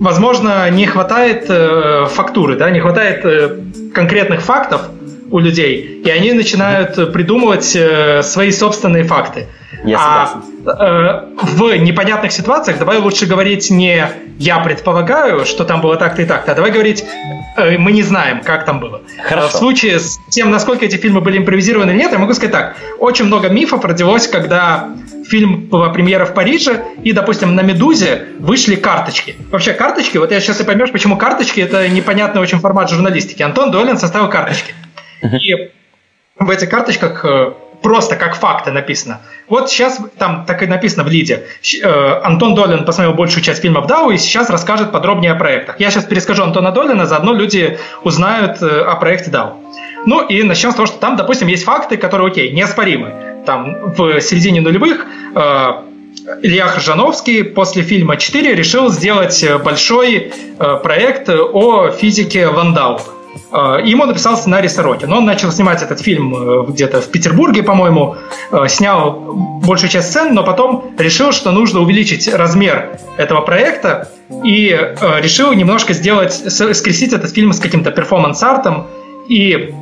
возможно, 0.00 0.68
не 0.70 0.86
хватает 0.86 1.46
э, 1.48 2.06
фактуры, 2.10 2.56
да, 2.56 2.70
не 2.70 2.80
хватает 2.80 3.24
э, 3.24 3.56
конкретных 3.94 4.42
фактов 4.42 4.80
у 5.30 5.38
людей, 5.38 6.02
и 6.04 6.10
они 6.10 6.32
начинают 6.32 7.12
придумывать 7.12 7.76
э, 7.76 8.22
свои 8.24 8.50
собственные 8.50 9.04
факты. 9.04 9.46
Я 9.84 9.98
а 9.98 10.42
э, 10.66 11.26
в 11.42 11.76
непонятных 11.78 12.32
ситуациях 12.32 12.78
давай 12.78 12.98
лучше 12.98 13.26
говорить 13.26 13.70
не 13.70 14.06
«я 14.42 14.58
предполагаю, 14.58 15.44
что 15.46 15.64
там 15.64 15.80
было 15.80 15.96
так-то 15.96 16.22
и 16.22 16.24
так-то», 16.26 16.52
а 16.52 16.54
давай 16.54 16.72
говорить 16.72 17.04
э, 17.56 17.78
«мы 17.78 17.92
не 17.92 18.02
знаем, 18.02 18.40
как 18.42 18.64
там 18.64 18.80
было». 18.80 19.02
Хорошо. 19.22 19.48
В 19.48 19.52
случае 19.52 20.00
с 20.00 20.18
тем, 20.30 20.50
насколько 20.50 20.84
эти 20.84 20.96
фильмы 20.96 21.20
были 21.20 21.38
импровизированы 21.38 21.92
или 21.92 21.98
нет, 21.98 22.12
я 22.12 22.18
могу 22.18 22.34
сказать 22.34 22.50
так. 22.52 22.76
Очень 22.98 23.26
много 23.26 23.48
мифов 23.48 23.84
родилось, 23.84 24.26
когда 24.26 24.88
фильм 25.28 25.68
была 25.68 25.90
премьера 25.90 26.24
в 26.24 26.34
Париже, 26.34 26.82
и, 27.04 27.12
допустим, 27.12 27.54
на 27.54 27.62
«Медузе» 27.62 28.26
вышли 28.40 28.74
карточки. 28.74 29.36
Вообще 29.50 29.74
карточки, 29.74 30.18
вот 30.18 30.32
я 30.32 30.40
сейчас 30.40 30.60
и 30.60 30.64
поймешь, 30.64 30.90
почему 30.90 31.16
карточки— 31.16 31.60
это 31.62 31.88
непонятный 31.88 32.40
очень 32.40 32.58
формат 32.58 32.90
журналистики. 32.90 33.42
Антон 33.42 33.70
Долин 33.70 33.96
составил 33.96 34.28
карточки. 34.28 34.74
И 35.22 35.70
в 36.36 36.50
этих 36.50 36.68
карточках 36.68 37.24
э, 37.24 37.52
просто 37.82 38.16
как 38.16 38.36
факты 38.36 38.70
написано. 38.70 39.20
Вот 39.48 39.70
сейчас 39.70 40.00
там 40.18 40.44
так 40.46 40.62
и 40.62 40.66
написано 40.66 41.04
в 41.04 41.08
лиде. 41.08 41.44
Э, 41.82 42.20
Антон 42.22 42.54
Долин 42.54 42.84
посмотрел 42.84 43.14
большую 43.14 43.42
часть 43.42 43.60
фильмов 43.60 43.86
Дау 43.86 44.10
и 44.10 44.18
сейчас 44.18 44.48
расскажет 44.50 44.92
подробнее 44.92 45.32
о 45.32 45.34
проектах. 45.34 45.80
Я 45.80 45.90
сейчас 45.90 46.04
перескажу 46.04 46.44
Антона 46.44 46.70
Долина, 46.72 47.06
заодно 47.06 47.34
люди 47.34 47.78
узнают 48.04 48.62
э, 48.62 48.82
о 48.82 48.96
проекте 48.96 49.30
Дау. 49.30 49.56
Ну 50.06 50.26
и 50.26 50.42
начнем 50.42 50.72
с 50.72 50.74
того, 50.74 50.86
что 50.86 50.98
там, 50.98 51.16
допустим, 51.16 51.48
есть 51.48 51.64
факты, 51.64 51.96
которые, 51.96 52.28
окей, 52.28 52.50
неоспоримы. 52.52 53.44
Там 53.46 53.92
в 53.92 54.20
середине 54.20 54.60
нулевых 54.60 55.06
э, 55.34 55.70
Илья 56.42 56.66
Хржановский 56.68 57.44
после 57.44 57.82
фильма 57.82 58.14
«4» 58.14 58.54
решил 58.54 58.90
сделать 58.90 59.44
большой 59.64 60.32
проект 60.58 61.28
о 61.28 61.90
физике 61.90 62.48
Ландау. 62.48 63.00
Э, 63.50 63.78
ему 63.84 64.04
написал 64.06 64.36
сценарий 64.36 64.68
Сорокин. 64.68 65.12
Он 65.12 65.24
начал 65.24 65.52
снимать 65.52 65.82
этот 65.82 66.00
фильм 66.00 66.34
э, 66.34 66.64
где-то 66.68 67.00
в 67.00 67.08
Петербурге, 67.10 67.62
по-моему, 67.62 68.16
э, 68.50 68.68
снял 68.68 69.12
большую 69.62 69.90
часть 69.90 70.10
сцен, 70.10 70.34
но 70.34 70.42
потом 70.42 70.92
решил, 70.98 71.32
что 71.32 71.50
нужно 71.50 71.80
увеличить 71.80 72.32
размер 72.32 72.98
этого 73.16 73.40
проекта 73.40 74.08
и 74.44 74.68
решил 75.20 75.52
немножко 75.52 75.92
сделать, 75.92 76.32
скрестить 76.32 77.12
этот 77.12 77.32
фильм 77.32 77.52
с 77.52 77.60
каким-то 77.60 77.90
перформанс-артом 77.90 78.86
и 79.32 79.74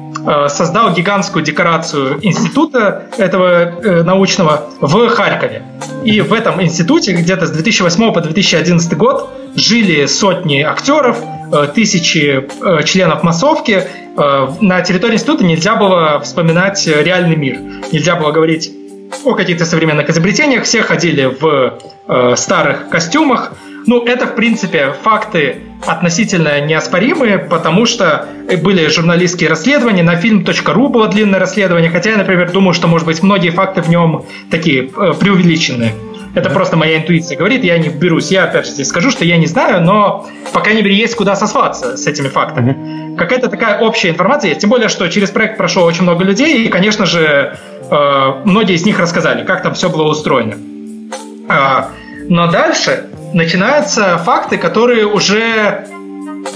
создал 0.49 0.93
гигантскую 0.93 1.43
декорацию 1.43 2.19
института 2.21 3.05
этого 3.17 4.03
научного 4.05 4.69
в 4.81 5.09
Харькове. 5.09 5.63
И 6.05 6.21
в 6.21 6.35
этом 6.35 6.63
институте 6.63 7.13
где-то 7.13 7.47
с 7.47 7.51
2008 7.51 8.13
по 8.13 8.21
2011 8.21 8.97
год 8.99 9.31
жили 9.57 10.05
сотни 10.05 10.61
актеров, 10.61 11.17
Э, 11.53 11.67
тысячи 11.75 12.47
э, 12.63 12.83
членов 12.85 13.25
массовки, 13.25 13.83
э, 14.17 14.49
на 14.61 14.83
территории 14.83 15.15
института 15.15 15.45
нельзя 15.45 15.75
было 15.75 16.21
вспоминать 16.21 16.87
реальный 16.87 17.35
мир. 17.35 17.59
Нельзя 17.91 18.15
было 18.15 18.31
говорить 18.31 18.73
о 19.25 19.35
каких-то 19.35 19.65
современных 19.65 20.09
изобретениях. 20.09 20.63
Все 20.63 20.83
ходили 20.83 21.25
в 21.41 22.37
старых 22.37 22.89
костюмах. 22.91 23.53
Ну, 23.87 24.05
это, 24.05 24.27
в 24.27 24.37
принципе, 24.37 24.95
факты 25.03 25.63
относительно 25.87 26.61
неоспоримые, 26.61 27.39
потому 27.39 27.87
что 27.87 28.27
были 28.63 28.89
журналистские 28.89 29.49
расследования, 29.49 30.03
на 30.03 30.17
фильм.ру 30.17 30.89
было 30.89 31.09
длинное 31.09 31.41
расследование, 31.41 31.91
хотя 31.91 32.11
я, 32.11 32.17
например, 32.17 32.51
думаю, 32.53 32.75
что, 32.75 32.87
может 32.87 33.07
быть, 33.07 33.23
многие 33.23 33.51
факты 33.51 33.81
в 33.83 33.89
нем 33.89 34.25
такие 34.51 34.85
преувеличенные. 34.85 35.95
Это 36.35 36.49
просто 36.51 36.77
моя 36.77 36.99
интуиция 36.99 37.37
говорит, 37.37 37.65
я 37.65 37.77
не 37.79 37.89
берусь. 37.89 38.31
Я 38.31 38.45
опять 38.45 38.67
же 38.67 38.73
здесь 38.73 38.89
скажу, 38.89 39.11
что 39.11 39.25
я 39.25 39.37
не 39.37 39.47
знаю, 39.47 39.83
но 39.83 40.29
по 40.53 40.61
крайней 40.61 40.83
мере 40.83 40.95
есть 40.95 41.17
куда 41.17 41.35
сослаться 41.35 41.97
с 41.97 42.07
этими 42.07 42.29
фактами. 42.29 42.71
Mm-hmm. 42.71 43.17
Какая-то 43.17 43.49
такая 43.49 43.81
общая 43.81 44.11
информация 44.11 44.51
есть. 44.51 44.61
Тем 44.61 44.71
более, 44.71 44.89
что 44.89 45.09
через 45.09 45.31
проект 45.31 45.57
прошло 45.57 45.85
очень 45.85 46.05
много 46.05 46.23
людей, 46.23 46.65
и, 46.65 46.69
конечно 46.69 47.05
же, 47.05 47.57
э, 47.91 48.33
многие 48.45 48.77
из 48.77 48.87
них 48.87 49.01
рассказали, 49.01 49.45
как 49.45 49.63
там 49.63 49.75
все 49.75 49.91
было 49.91 50.05
устроено. 50.05 50.55
Э, 51.49 51.87
но 52.29 52.47
дальше 52.49 53.10
начинаются 53.33 54.19
факты, 54.19 54.59
которые 54.59 55.07
уже 55.07 55.87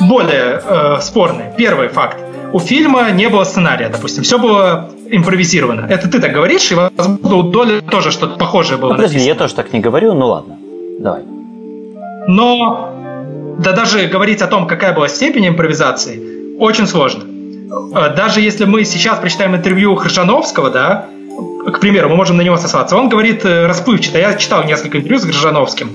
более 0.00 0.62
э, 0.64 0.98
спорные. 1.00 1.52
Первый 1.56 1.88
факт. 1.88 2.18
У 2.52 2.60
фильма 2.60 3.10
не 3.10 3.28
было 3.28 3.44
сценария, 3.44 3.88
допустим. 3.88 4.22
Все 4.22 4.38
было 4.38 4.90
импровизировано. 5.10 5.86
Это 5.88 6.08
ты 6.08 6.20
так 6.20 6.32
говоришь, 6.32 6.70
и, 6.70 6.74
возможно, 6.74 7.36
у 7.36 7.42
Доли 7.42 7.80
тоже 7.80 8.10
что-то 8.10 8.38
похожее 8.38 8.78
было. 8.78 8.90
Ну, 8.90 8.96
подожди, 8.96 9.16
написано. 9.16 9.32
я 9.32 9.38
тоже 9.38 9.54
так 9.54 9.72
не 9.72 9.80
говорю, 9.80 10.14
ну 10.14 10.26
ладно. 10.28 10.56
Давай. 11.00 11.22
Но 12.26 13.56
да 13.58 13.72
даже 13.72 14.06
говорить 14.06 14.42
о 14.42 14.46
том, 14.46 14.66
какая 14.66 14.92
была 14.92 15.08
степень 15.08 15.48
импровизации, 15.48 16.56
очень 16.58 16.86
сложно. 16.86 17.24
Э, 17.94 18.14
даже 18.14 18.40
если 18.40 18.64
мы 18.64 18.84
сейчас 18.84 19.18
прочитаем 19.18 19.54
интервью 19.54 19.94
Хржановского, 19.96 20.70
да, 20.70 21.06
к 21.66 21.80
примеру, 21.80 22.08
мы 22.08 22.16
можем 22.16 22.36
на 22.36 22.42
него 22.42 22.56
сослаться, 22.56 22.96
он 22.96 23.08
говорит 23.08 23.44
э, 23.44 23.66
расплывчато. 23.66 24.18
Я 24.18 24.34
читал 24.34 24.64
несколько 24.64 24.98
интервью 24.98 25.18
с 25.18 25.24
Хржановским. 25.24 25.90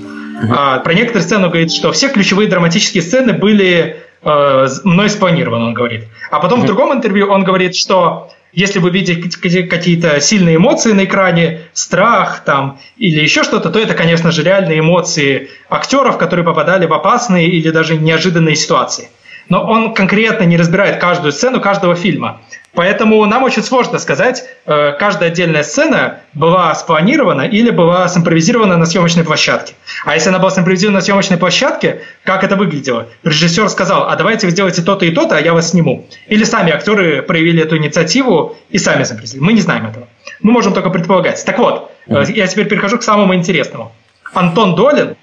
А, 0.48 0.78
про 0.78 0.94
некоторые 0.94 1.22
сцены 1.22 1.44
он 1.44 1.50
говорит, 1.50 1.72
что 1.72 1.92
все 1.92 2.08
ключевые 2.08 2.48
драматические 2.48 3.02
сцены 3.02 3.32
были 3.32 3.96
э, 4.22 4.66
мной 4.84 5.10
спланированы, 5.10 5.66
он 5.66 5.74
говорит. 5.74 6.06
А 6.30 6.40
потом 6.40 6.62
в 6.62 6.66
другом 6.66 6.92
интервью 6.92 7.30
он 7.30 7.44
говорит, 7.44 7.76
что 7.76 8.30
если 8.52 8.78
вы 8.80 8.90
видите 8.90 9.62
какие-то 9.62 10.20
сильные 10.20 10.56
эмоции 10.56 10.92
на 10.92 11.04
экране, 11.04 11.60
страх 11.72 12.42
там 12.44 12.78
или 12.96 13.20
еще 13.20 13.44
что-то, 13.44 13.70
то 13.70 13.78
это, 13.78 13.94
конечно 13.94 14.32
же, 14.32 14.42
реальные 14.42 14.80
эмоции 14.80 15.50
актеров, 15.68 16.18
которые 16.18 16.44
попадали 16.44 16.86
в 16.86 16.92
опасные 16.92 17.48
или 17.48 17.70
даже 17.70 17.96
неожиданные 17.96 18.56
ситуации. 18.56 19.08
Но 19.50 19.62
он 19.62 19.92
конкретно 19.92 20.44
не 20.44 20.56
разбирает 20.56 20.98
каждую 20.98 21.32
сцену 21.32 21.60
каждого 21.60 21.94
фильма. 21.94 22.40
Поэтому 22.72 23.24
нам 23.26 23.42
очень 23.42 23.64
сложно 23.64 23.98
сказать, 23.98 24.44
э, 24.64 24.92
каждая 24.92 25.30
отдельная 25.30 25.64
сцена 25.64 26.20
была 26.34 26.72
спланирована 26.76 27.42
или 27.42 27.70
была 27.70 28.08
симпровизирована 28.08 28.76
на 28.76 28.86
съемочной 28.86 29.24
площадке. 29.24 29.74
А 30.04 30.14
если 30.14 30.28
она 30.28 30.38
была 30.38 30.52
симпровизирована 30.52 30.98
на 30.98 31.04
съемочной 31.04 31.36
площадке, 31.36 32.02
как 32.22 32.44
это 32.44 32.54
выглядело? 32.54 33.08
Режиссер 33.24 33.68
сказал, 33.68 34.08
а 34.08 34.14
давайте 34.14 34.46
вы 34.46 34.52
сделаете 34.52 34.82
то-то 34.82 35.04
и 35.04 35.10
то-то, 35.10 35.36
а 35.36 35.40
я 35.40 35.52
вас 35.52 35.70
сниму. 35.70 36.06
Или 36.28 36.44
сами 36.44 36.72
актеры 36.72 37.22
проявили 37.22 37.60
эту 37.60 37.76
инициативу 37.76 38.56
и 38.70 38.78
сами 38.78 39.02
симпровизировали. 39.02 39.46
Мы 39.46 39.52
не 39.54 39.62
знаем 39.62 39.86
этого. 39.86 40.06
Мы 40.40 40.52
можем 40.52 40.72
только 40.72 40.90
предполагать. 40.90 41.44
Так 41.44 41.58
вот, 41.58 41.90
mm-hmm. 42.06 42.32
я 42.34 42.46
теперь 42.46 42.68
перехожу 42.68 42.98
к 42.98 43.02
самому 43.02 43.34
интересному. 43.34 43.90
Антон 44.32 44.76
Долин 44.76 45.16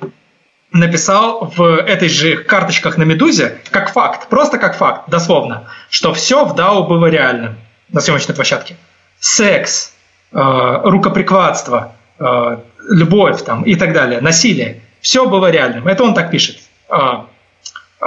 написал 0.72 1.52
в 1.56 1.64
этой 1.78 2.10
же 2.10 2.38
карточках 2.38 2.98
на 2.98 3.04
Медузе 3.04 3.60
как 3.72 3.92
факт, 3.92 4.28
просто 4.28 4.58
как 4.58 4.76
факт, 4.76 5.10
дословно, 5.10 5.70
что 5.90 6.14
все 6.14 6.46
в 6.46 6.56
DAO 6.56 6.88
было 6.88 7.06
реальным 7.08 7.56
на 7.90 8.02
съемочной 8.02 8.36
площадке. 8.36 8.76
Секс, 9.20 9.94
э, 10.32 10.82
рукоприкладство, 10.84 11.94
э, 12.20 12.58
любовь 12.90 13.44
там, 13.44 13.64
и 13.64 13.76
так 13.76 13.94
далее, 13.94 14.20
насилие. 14.20 14.82
Все 15.00 15.28
было 15.28 15.50
реальным. 15.50 15.88
Это 15.88 16.04
он 16.04 16.14
так 16.14 16.32
пишет. 16.32 16.58
Э, 16.90 17.22
э, 18.02 18.06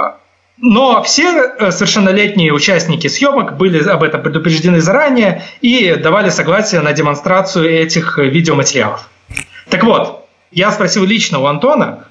но 0.57 1.01
все 1.01 1.33
э, 1.33 1.71
совершеннолетние 1.71 2.53
участники 2.53 3.07
съемок 3.07 3.57
были 3.57 3.83
об 3.89 4.03
этом 4.03 4.21
предупреждены 4.21 4.81
заранее 4.81 5.43
и 5.61 5.95
давали 5.95 6.29
согласие 6.29 6.81
на 6.81 6.93
демонстрацию 6.93 7.67
этих 7.67 8.19
видеоматериалов. 8.19 9.09
Так 9.69 9.83
вот, 9.83 10.27
я 10.51 10.71
спросил 10.71 11.05
лично 11.05 11.39
у 11.39 11.45
Антона, 11.47 12.05
Э, 12.05 12.10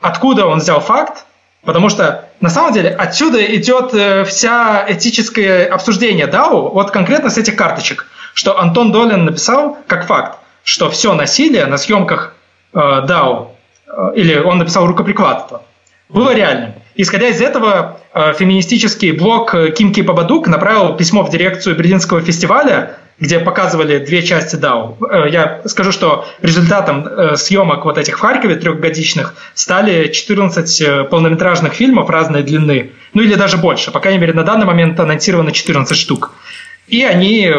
откуда 0.00 0.46
он 0.46 0.58
взял 0.58 0.80
факт, 0.80 1.24
потому 1.64 1.88
что 1.88 2.28
на 2.40 2.48
самом 2.48 2.72
деле 2.72 2.90
отсюда 2.90 3.44
идет 3.56 3.92
э, 3.92 4.24
вся 4.24 4.84
этическое 4.88 5.66
обсуждение 5.66 6.26
DAO, 6.26 6.70
вот 6.70 6.90
конкретно 6.90 7.30
с 7.30 7.38
этих 7.38 7.56
карточек, 7.56 8.06
что 8.34 8.58
Антон 8.58 8.92
Долин 8.92 9.26
написал 9.26 9.76
как 9.86 10.06
факт, 10.06 10.38
что 10.64 10.90
все 10.90 11.12
насилие 11.14 11.66
на 11.66 11.76
съемках 11.76 12.34
э, 12.72 12.78
DAO, 12.78 13.48
или 14.14 14.38
он 14.38 14.58
написал 14.58 14.86
рукоприкладство, 14.86 15.62
было 16.08 16.34
реальным. 16.34 16.74
Исходя 16.94 17.28
из 17.28 17.40
этого, 17.40 17.98
феминистический 18.14 19.12
блог 19.12 19.54
Кимки 19.76 20.00
Бабадук 20.00 20.46
направил 20.46 20.94
письмо 20.96 21.22
в 21.22 21.30
дирекцию 21.30 21.76
Берлинского 21.76 22.20
фестиваля 22.20 22.96
где 23.20 23.38
показывали 23.38 23.98
две 23.98 24.22
части 24.22 24.56
DAO. 24.56 24.96
Э, 25.08 25.28
я 25.30 25.60
скажу, 25.66 25.92
что 25.92 26.26
результатом 26.40 27.06
э, 27.06 27.36
съемок 27.36 27.84
вот 27.84 27.98
этих 27.98 28.16
в 28.16 28.20
Харькове 28.20 28.56
трехгодичных 28.56 29.34
стали 29.54 30.08
14 30.08 30.80
э, 30.80 31.04
полнометражных 31.04 31.74
фильмов 31.74 32.08
разной 32.08 32.42
длины, 32.42 32.92
ну 33.12 33.22
или 33.22 33.34
даже 33.34 33.58
больше. 33.58 33.90
По 33.90 34.00
крайней 34.00 34.20
мере, 34.20 34.32
на 34.32 34.42
данный 34.42 34.66
момент 34.66 34.98
анонсировано 34.98 35.52
14 35.52 35.96
штук. 35.96 36.32
И 36.88 37.04
они, 37.04 37.52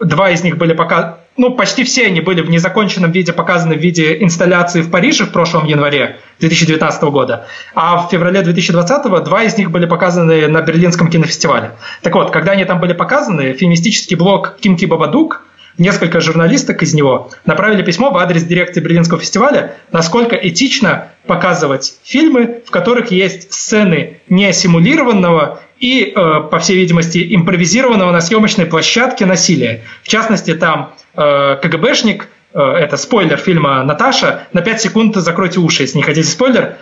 два 0.00 0.30
из 0.30 0.42
них 0.42 0.56
были 0.56 0.72
пока 0.72 1.18
ну, 1.38 1.54
почти 1.54 1.84
все 1.84 2.06
они 2.06 2.20
были 2.20 2.42
в 2.42 2.50
незаконченном 2.50 3.12
виде 3.12 3.32
показаны 3.32 3.76
в 3.76 3.78
виде 3.78 4.22
инсталляции 4.22 4.82
в 4.82 4.90
Париже 4.90 5.24
в 5.24 5.32
прошлом 5.32 5.66
январе 5.66 6.18
2019 6.40 7.02
года, 7.04 7.46
а 7.74 8.06
в 8.06 8.10
феврале 8.10 8.42
2020 8.42 9.24
два 9.24 9.44
из 9.44 9.56
них 9.56 9.70
были 9.70 9.86
показаны 9.86 10.48
на 10.48 10.60
Берлинском 10.62 11.08
кинофестивале. 11.08 11.72
Так 12.02 12.14
вот, 12.14 12.32
когда 12.32 12.52
они 12.52 12.64
там 12.64 12.80
были 12.80 12.92
показаны, 12.92 13.52
феминистический 13.54 14.16
блог 14.16 14.56
Кимки 14.60 14.84
Бабадук, 14.84 15.44
несколько 15.78 16.20
журналисток 16.20 16.82
из 16.82 16.92
него 16.92 17.30
направили 17.46 17.82
письмо 17.82 18.10
в 18.10 18.18
адрес 18.18 18.42
дирекции 18.42 18.80
Берлинского 18.80 19.20
фестиваля, 19.20 19.76
насколько 19.92 20.34
этично 20.34 21.12
показывать 21.26 21.98
фильмы, 22.02 22.62
в 22.66 22.70
которых 22.70 23.12
есть 23.12 23.52
сцены 23.52 24.20
не 24.28 24.52
симулированного 24.52 25.60
и, 25.78 26.12
э, 26.14 26.40
по 26.50 26.58
всей 26.58 26.76
видимости, 26.76 27.34
импровизированного 27.34 28.10
на 28.10 28.20
съемочной 28.20 28.66
площадке 28.66 29.26
насилия. 29.26 29.82
В 30.02 30.08
частности, 30.08 30.54
там 30.54 30.94
э, 31.18 31.56
КГБшник, 31.62 32.28
э, 32.54 32.60
это 32.60 32.96
спойлер 32.96 33.36
фильма 33.36 33.82
«Наташа», 33.82 34.46
на 34.52 34.62
5 34.62 34.80
секунд 34.80 35.16
закройте 35.16 35.60
уши, 35.60 35.82
если 35.82 35.98
не 35.98 36.02
хотите 36.02 36.28
спойлер, 36.28 36.78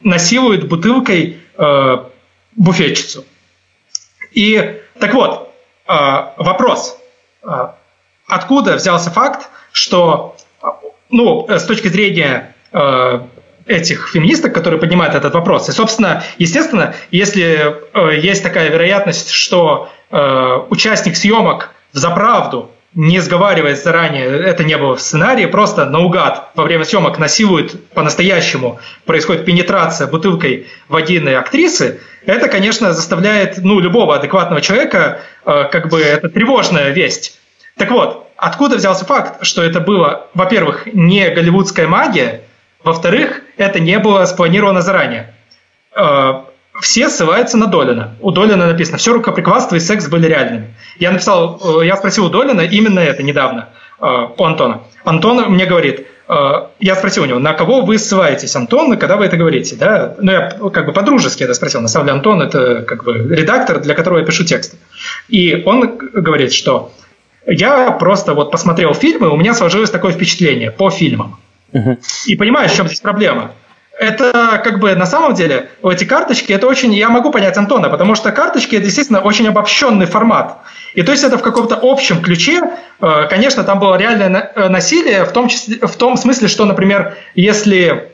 насилует 0.00 0.68
бутылкой 0.68 1.38
буфетчицу. 2.56 3.24
И 4.32 4.80
так 4.98 5.14
вот, 5.14 5.54
вопрос. 5.86 6.98
Откуда 8.26 8.74
взялся 8.74 9.10
факт, 9.10 9.48
что 9.72 10.36
ну, 11.08 11.46
с 11.48 11.64
точки 11.64 11.88
зрения 11.88 12.54
этих 13.66 14.08
феминисток, 14.08 14.54
которые 14.54 14.80
поднимают 14.80 15.14
этот 15.14 15.34
вопрос. 15.34 15.68
И, 15.68 15.72
собственно, 15.72 16.22
естественно, 16.38 16.94
если 17.10 17.76
э, 17.92 18.20
есть 18.20 18.42
такая 18.42 18.70
вероятность, 18.70 19.30
что 19.30 19.90
э, 20.10 20.58
участник 20.70 21.16
съемок 21.16 21.70
за 21.92 22.10
правду, 22.10 22.70
не 22.94 23.20
сговариваясь 23.20 23.82
заранее, 23.82 24.26
это 24.26 24.64
не 24.64 24.76
было 24.76 24.96
в 24.96 25.00
сценарии, 25.00 25.46
просто 25.46 25.86
наугад 25.86 26.50
во 26.54 26.64
время 26.64 26.84
съемок 26.84 27.18
насилует 27.18 27.88
по-настоящему, 27.90 28.80
происходит 29.06 29.44
пенетрация 29.44 30.06
бутылкой 30.06 30.66
вагины 30.88 31.30
актрисы, 31.34 32.00
это, 32.26 32.48
конечно, 32.48 32.92
заставляет 32.92 33.58
ну, 33.58 33.80
любого 33.80 34.16
адекватного 34.16 34.60
человека, 34.60 35.20
э, 35.44 35.64
как 35.70 35.88
бы, 35.88 36.00
это 36.00 36.28
тревожная 36.28 36.90
весть. 36.90 37.40
Так 37.76 37.90
вот, 37.90 38.30
откуда 38.36 38.76
взялся 38.76 39.04
факт, 39.04 39.44
что 39.44 39.62
это 39.62 39.80
было, 39.80 40.28
во-первых, 40.34 40.86
не 40.92 41.30
голливудская 41.30 41.88
магия, 41.88 42.42
во-вторых, 42.84 43.40
это 43.56 43.80
не 43.80 43.98
было 43.98 44.24
спланировано 44.26 44.82
заранее. 44.82 45.34
Э, 45.96 46.42
все 46.82 47.08
ссылаются 47.08 47.56
на 47.56 47.66
Долина. 47.66 48.14
У 48.20 48.30
Долина 48.30 48.66
написано, 48.66 48.98
все 48.98 49.12
рукоприкладство 49.12 49.76
и 49.76 49.80
секс 49.80 50.08
были 50.08 50.26
реальными. 50.26 50.74
Я 50.98 51.12
написал, 51.12 51.80
э, 51.80 51.86
я 51.86 51.96
спросил 51.96 52.26
у 52.26 52.28
Долина 52.28 52.60
именно 52.60 53.00
это 53.00 53.22
недавно, 53.22 53.68
э, 54.00 54.04
у 54.36 54.44
Антона. 54.44 54.82
Антон 55.04 55.50
мне 55.50 55.64
говорит, 55.64 56.06
я 56.28 56.94
спросил 56.94 57.24
у 57.24 57.26
него, 57.26 57.38
на 57.38 57.52
кого 57.52 57.82
вы 57.82 57.98
ссылаетесь, 57.98 58.56
Антон, 58.56 58.96
когда 58.96 59.16
вы 59.16 59.26
это 59.26 59.36
говорите, 59.36 59.76
да? 59.76 60.14
Ну, 60.18 60.32
я 60.32 60.50
как 60.72 60.86
бы 60.86 60.92
по-дружески 60.92 61.42
это 61.42 61.52
спросил. 61.52 61.80
На 61.82 61.88
самом 61.88 62.06
деле 62.06 62.16
Антон– 62.16 62.40
это 62.42 62.82
как 62.82 63.04
бы 63.04 63.12
редактор, 63.14 63.80
для 63.80 63.94
которого 63.94 64.20
я 64.20 64.24
пишу 64.24 64.44
тексты. 64.44 64.76
И 65.28 65.62
он 65.66 65.98
говорит, 65.98 66.52
что 66.52 66.92
я 67.46 67.90
просто 67.90 68.34
вот 68.34 68.50
посмотрел 68.50 68.94
фильмы, 68.94 69.28
у 69.28 69.36
меня 69.36 69.52
сложилось 69.52 69.90
такое 69.90 70.12
впечатление 70.12 70.70
по 70.70 70.90
фильмам. 70.90 71.38
И 72.26 72.36
понимаешь, 72.36 72.70
в 72.70 72.76
чем 72.76 72.86
здесь 72.86 73.00
проблема? 73.00 73.52
Это 73.98 74.60
как 74.64 74.78
бы 74.80 74.94
на 74.94 75.04
самом 75.06 75.34
деле 75.34 75.68
эти 75.84 76.04
карточки, 76.04 76.52
это 76.52 76.66
очень, 76.66 76.94
я 76.94 77.10
могу 77.10 77.30
понять 77.30 77.56
Антона, 77.58 77.90
потому 77.90 78.14
что 78.14 78.32
карточки 78.32 78.76
это 78.76 78.84
действительно 78.84 79.20
очень 79.20 79.46
обобщенный 79.46 80.06
формат. 80.06 80.58
И 80.94 81.02
то 81.02 81.12
есть 81.12 81.24
это 81.24 81.36
в 81.36 81.42
каком-то 81.42 81.78
общем 81.80 82.22
ключе, 82.22 82.62
э, 83.00 83.26
конечно, 83.28 83.64
там 83.64 83.78
было 83.78 83.96
реальное 83.96 84.52
э, 84.54 84.68
насилие, 84.68 85.24
в 85.24 85.32
том, 85.32 85.48
числе, 85.48 85.86
в 85.86 85.96
том 85.96 86.16
смысле, 86.16 86.48
что, 86.48 86.64
например, 86.64 87.16
если 87.34 88.10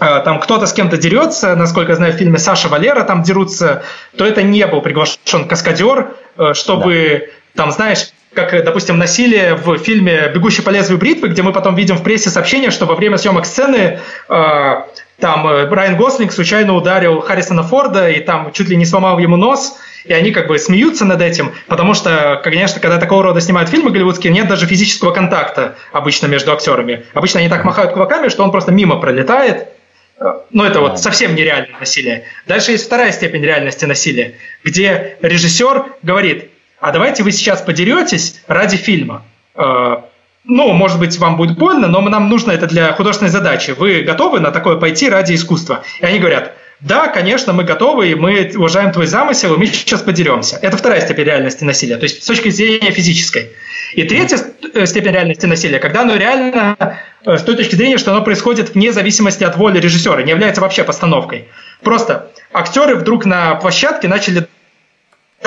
э, 0.00 0.22
там 0.24 0.40
кто-то 0.40 0.66
с 0.66 0.72
кем-то 0.72 0.96
дерется, 0.96 1.54
насколько 1.56 1.92
я 1.92 1.96
знаю, 1.96 2.14
в 2.14 2.16
фильме 2.16 2.38
Саша 2.38 2.68
Валера 2.68 3.04
там 3.04 3.22
дерутся, 3.22 3.82
то 4.16 4.24
это 4.24 4.42
не 4.42 4.66
был 4.66 4.80
приглашен 4.80 5.46
каскадер, 5.46 6.14
чтобы 6.54 7.28
да. 7.54 7.62
там, 7.62 7.72
знаешь, 7.72 8.08
как, 8.34 8.64
допустим, 8.64 8.98
насилие 8.98 9.54
в 9.54 9.78
фильме 9.78 10.30
«Бегущий 10.34 10.62
по 10.62 10.70
лезвию 10.70 10.98
бритвы», 10.98 11.28
где 11.28 11.42
мы 11.42 11.52
потом 11.52 11.74
видим 11.74 11.96
в 11.96 12.02
прессе 12.02 12.30
сообщение, 12.30 12.70
что 12.70 12.86
во 12.86 12.94
время 12.94 13.18
съемок 13.18 13.44
сцены 13.44 13.98
э, 14.28 14.74
там 15.18 15.46
э, 15.46 15.68
Райан 15.68 15.96
Гослинг 15.96 16.32
случайно 16.32 16.74
ударил 16.74 17.20
Харрисона 17.20 17.62
Форда 17.62 18.10
и 18.10 18.20
там 18.20 18.52
чуть 18.52 18.68
ли 18.68 18.76
не 18.76 18.86
сломал 18.86 19.18
ему 19.18 19.36
нос, 19.36 19.78
и 20.04 20.12
они 20.12 20.30
как 20.30 20.48
бы 20.48 20.58
смеются 20.58 21.04
над 21.04 21.20
этим, 21.20 21.52
потому 21.68 21.94
что, 21.94 22.40
конечно, 22.42 22.80
когда 22.80 22.98
такого 22.98 23.22
рода 23.22 23.40
снимают 23.40 23.70
фильмы 23.70 23.90
голливудские, 23.90 24.32
нет 24.32 24.48
даже 24.48 24.66
физического 24.66 25.12
контакта 25.12 25.76
обычно 25.92 26.26
между 26.26 26.52
актерами. 26.52 27.04
Обычно 27.14 27.40
они 27.40 27.48
так 27.48 27.64
махают 27.64 27.92
кулаками, 27.92 28.28
что 28.28 28.42
он 28.42 28.50
просто 28.50 28.72
мимо 28.72 28.96
пролетает. 28.96 29.68
Э, 30.18 30.40
ну, 30.50 30.64
это 30.64 30.80
вот 30.80 30.98
совсем 30.98 31.34
нереальное 31.34 31.78
насилие. 31.78 32.24
Дальше 32.46 32.72
есть 32.72 32.86
вторая 32.86 33.12
степень 33.12 33.44
реальности 33.44 33.84
насилия, 33.84 34.34
где 34.64 35.18
режиссер 35.20 35.84
говорит, 36.02 36.48
а 36.82 36.90
давайте 36.90 37.22
вы 37.22 37.30
сейчас 37.30 37.62
подеретесь 37.62 38.42
ради 38.48 38.76
фильма. 38.76 39.22
Э, 39.54 39.98
ну, 40.42 40.72
может 40.72 40.98
быть, 40.98 41.16
вам 41.16 41.36
будет 41.36 41.56
больно, 41.56 41.86
но 41.86 42.00
нам 42.00 42.28
нужно 42.28 42.50
это 42.50 42.66
для 42.66 42.92
художественной 42.92 43.30
задачи. 43.30 43.70
Вы 43.70 44.02
готовы 44.02 44.40
на 44.40 44.50
такое 44.50 44.76
пойти 44.76 45.08
ради 45.08 45.34
искусства? 45.34 45.84
И 46.00 46.04
они 46.04 46.18
говорят, 46.18 46.54
да, 46.80 47.06
конечно, 47.06 47.52
мы 47.52 47.62
готовы, 47.62 48.10
и 48.10 48.14
мы 48.16 48.50
уважаем 48.56 48.90
твой 48.90 49.06
замысел, 49.06 49.54
и 49.54 49.58
мы 49.58 49.66
сейчас 49.66 50.02
подеремся. 50.02 50.58
Это 50.60 50.76
вторая 50.76 51.00
степень 51.00 51.22
реальности 51.22 51.62
насилия, 51.62 51.98
то 51.98 52.02
есть 52.02 52.24
с 52.24 52.26
точки 52.26 52.48
зрения 52.48 52.90
физической. 52.90 53.52
И 53.94 54.02
третья 54.02 54.40
э, 54.74 54.84
степень 54.86 55.12
реальности 55.12 55.46
насилия, 55.46 55.78
когда 55.78 56.00
оно 56.00 56.16
реально 56.16 56.76
э, 57.24 57.36
с 57.36 57.42
той 57.42 57.54
точки 57.54 57.76
зрения, 57.76 57.98
что 57.98 58.10
оно 58.10 58.24
происходит 58.24 58.74
вне 58.74 58.90
зависимости 58.90 59.44
от 59.44 59.56
воли 59.56 59.78
режиссера, 59.78 60.20
не 60.22 60.30
является 60.30 60.60
вообще 60.60 60.82
постановкой. 60.82 61.46
Просто 61.80 62.32
актеры 62.52 62.96
вдруг 62.96 63.24
на 63.24 63.54
площадке 63.54 64.08
начали 64.08 64.48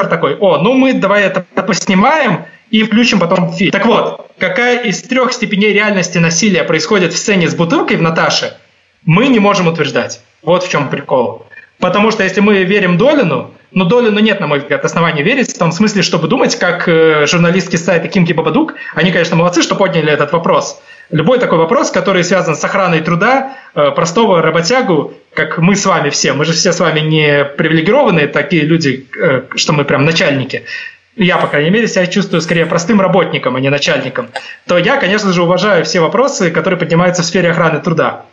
такой, 0.04 0.36
о, 0.36 0.58
ну 0.58 0.74
мы 0.74 0.94
давай 0.94 1.24
это 1.24 1.46
поснимаем 1.64 2.46
и 2.70 2.84
включим 2.84 3.20
потом 3.20 3.52
фильм. 3.54 3.72
Так 3.72 3.86
вот, 3.86 4.32
какая 4.38 4.84
из 4.84 5.02
трех 5.02 5.34
степеней 5.34 5.74
реальности 5.74 6.18
насилия 6.18 6.64
происходит 6.64 7.14
в 7.14 7.18
сцене 7.18 7.48
с 7.48 7.56
бутылкой 7.56 7.98
в 7.98 8.02
Наташе, 8.02 8.58
мы 9.04 9.28
не 9.28 9.40
можем 9.40 9.68
утверждать. 9.68 10.22
Вот 10.44 10.64
в 10.64 10.70
чем 10.70 10.90
прикол. 10.90 11.46
Потому 11.80 12.12
что 12.12 12.24
если 12.24 12.42
мы 12.42 12.64
верим 12.64 12.98
Долину, 12.98 13.52
но 13.72 13.86
Долину 13.86 14.20
нет, 14.20 14.40
на 14.40 14.48
мой 14.48 14.60
взгляд, 14.60 14.86
оснований 14.86 15.24
верить, 15.24 15.54
в 15.54 15.58
том 15.58 15.72
смысле, 15.72 16.02
чтобы 16.02 16.28
думать, 16.28 16.56
как 16.58 16.88
э, 16.88 17.26
журналистки 17.28 17.76
сайта 17.76 18.08
Кимки 18.08 18.32
Бабадук, 18.32 18.76
они, 18.94 19.12
конечно, 19.12 19.36
молодцы, 19.36 19.62
что 19.62 19.76
подняли 19.76 20.12
этот 20.12 20.32
вопрос. 20.32 20.82
Любой 21.12 21.40
такой 21.40 21.60
вопрос, 21.60 21.92
который 21.92 22.24
связан 22.24 22.56
с 22.56 22.64
охраной 22.64 23.02
труда 23.02 23.58
э, 23.76 23.92
простого 23.92 24.42
работягу, 24.42 25.14
как 25.34 25.60
мы 25.60 25.76
с 25.76 25.86
вами 25.86 26.10
все, 26.10 26.34
мы 26.34 26.46
же 26.46 26.54
все 26.54 26.72
с 26.72 26.80
вами 26.80 27.02
не 27.02 27.46
привилегированные 27.46 28.28
такие 28.28 28.64
люди, 28.64 29.06
э, 29.16 29.44
что 29.56 29.74
мы 29.74 29.86
прям 29.86 30.06
начальники, 30.06 30.66
я, 31.16 31.38
по 31.38 31.48
крайней 31.48 31.70
мере, 31.70 31.88
себя 31.88 32.08
чувствую 32.08 32.42
скорее 32.42 32.66
простым 32.66 33.00
работником, 33.00 33.56
а 33.56 33.60
не 33.60 33.70
начальником, 33.70 34.30
то 34.68 34.78
я, 34.78 34.98
конечно 34.98 35.32
же, 35.32 35.44
уважаю 35.44 35.86
все 35.86 36.00
вопросы, 36.00 36.52
которые 36.52 36.80
поднимаются 36.80 37.22
в 37.22 37.26
сфере 37.26 37.52
охраны 37.52 37.80
труда. 37.80 38.26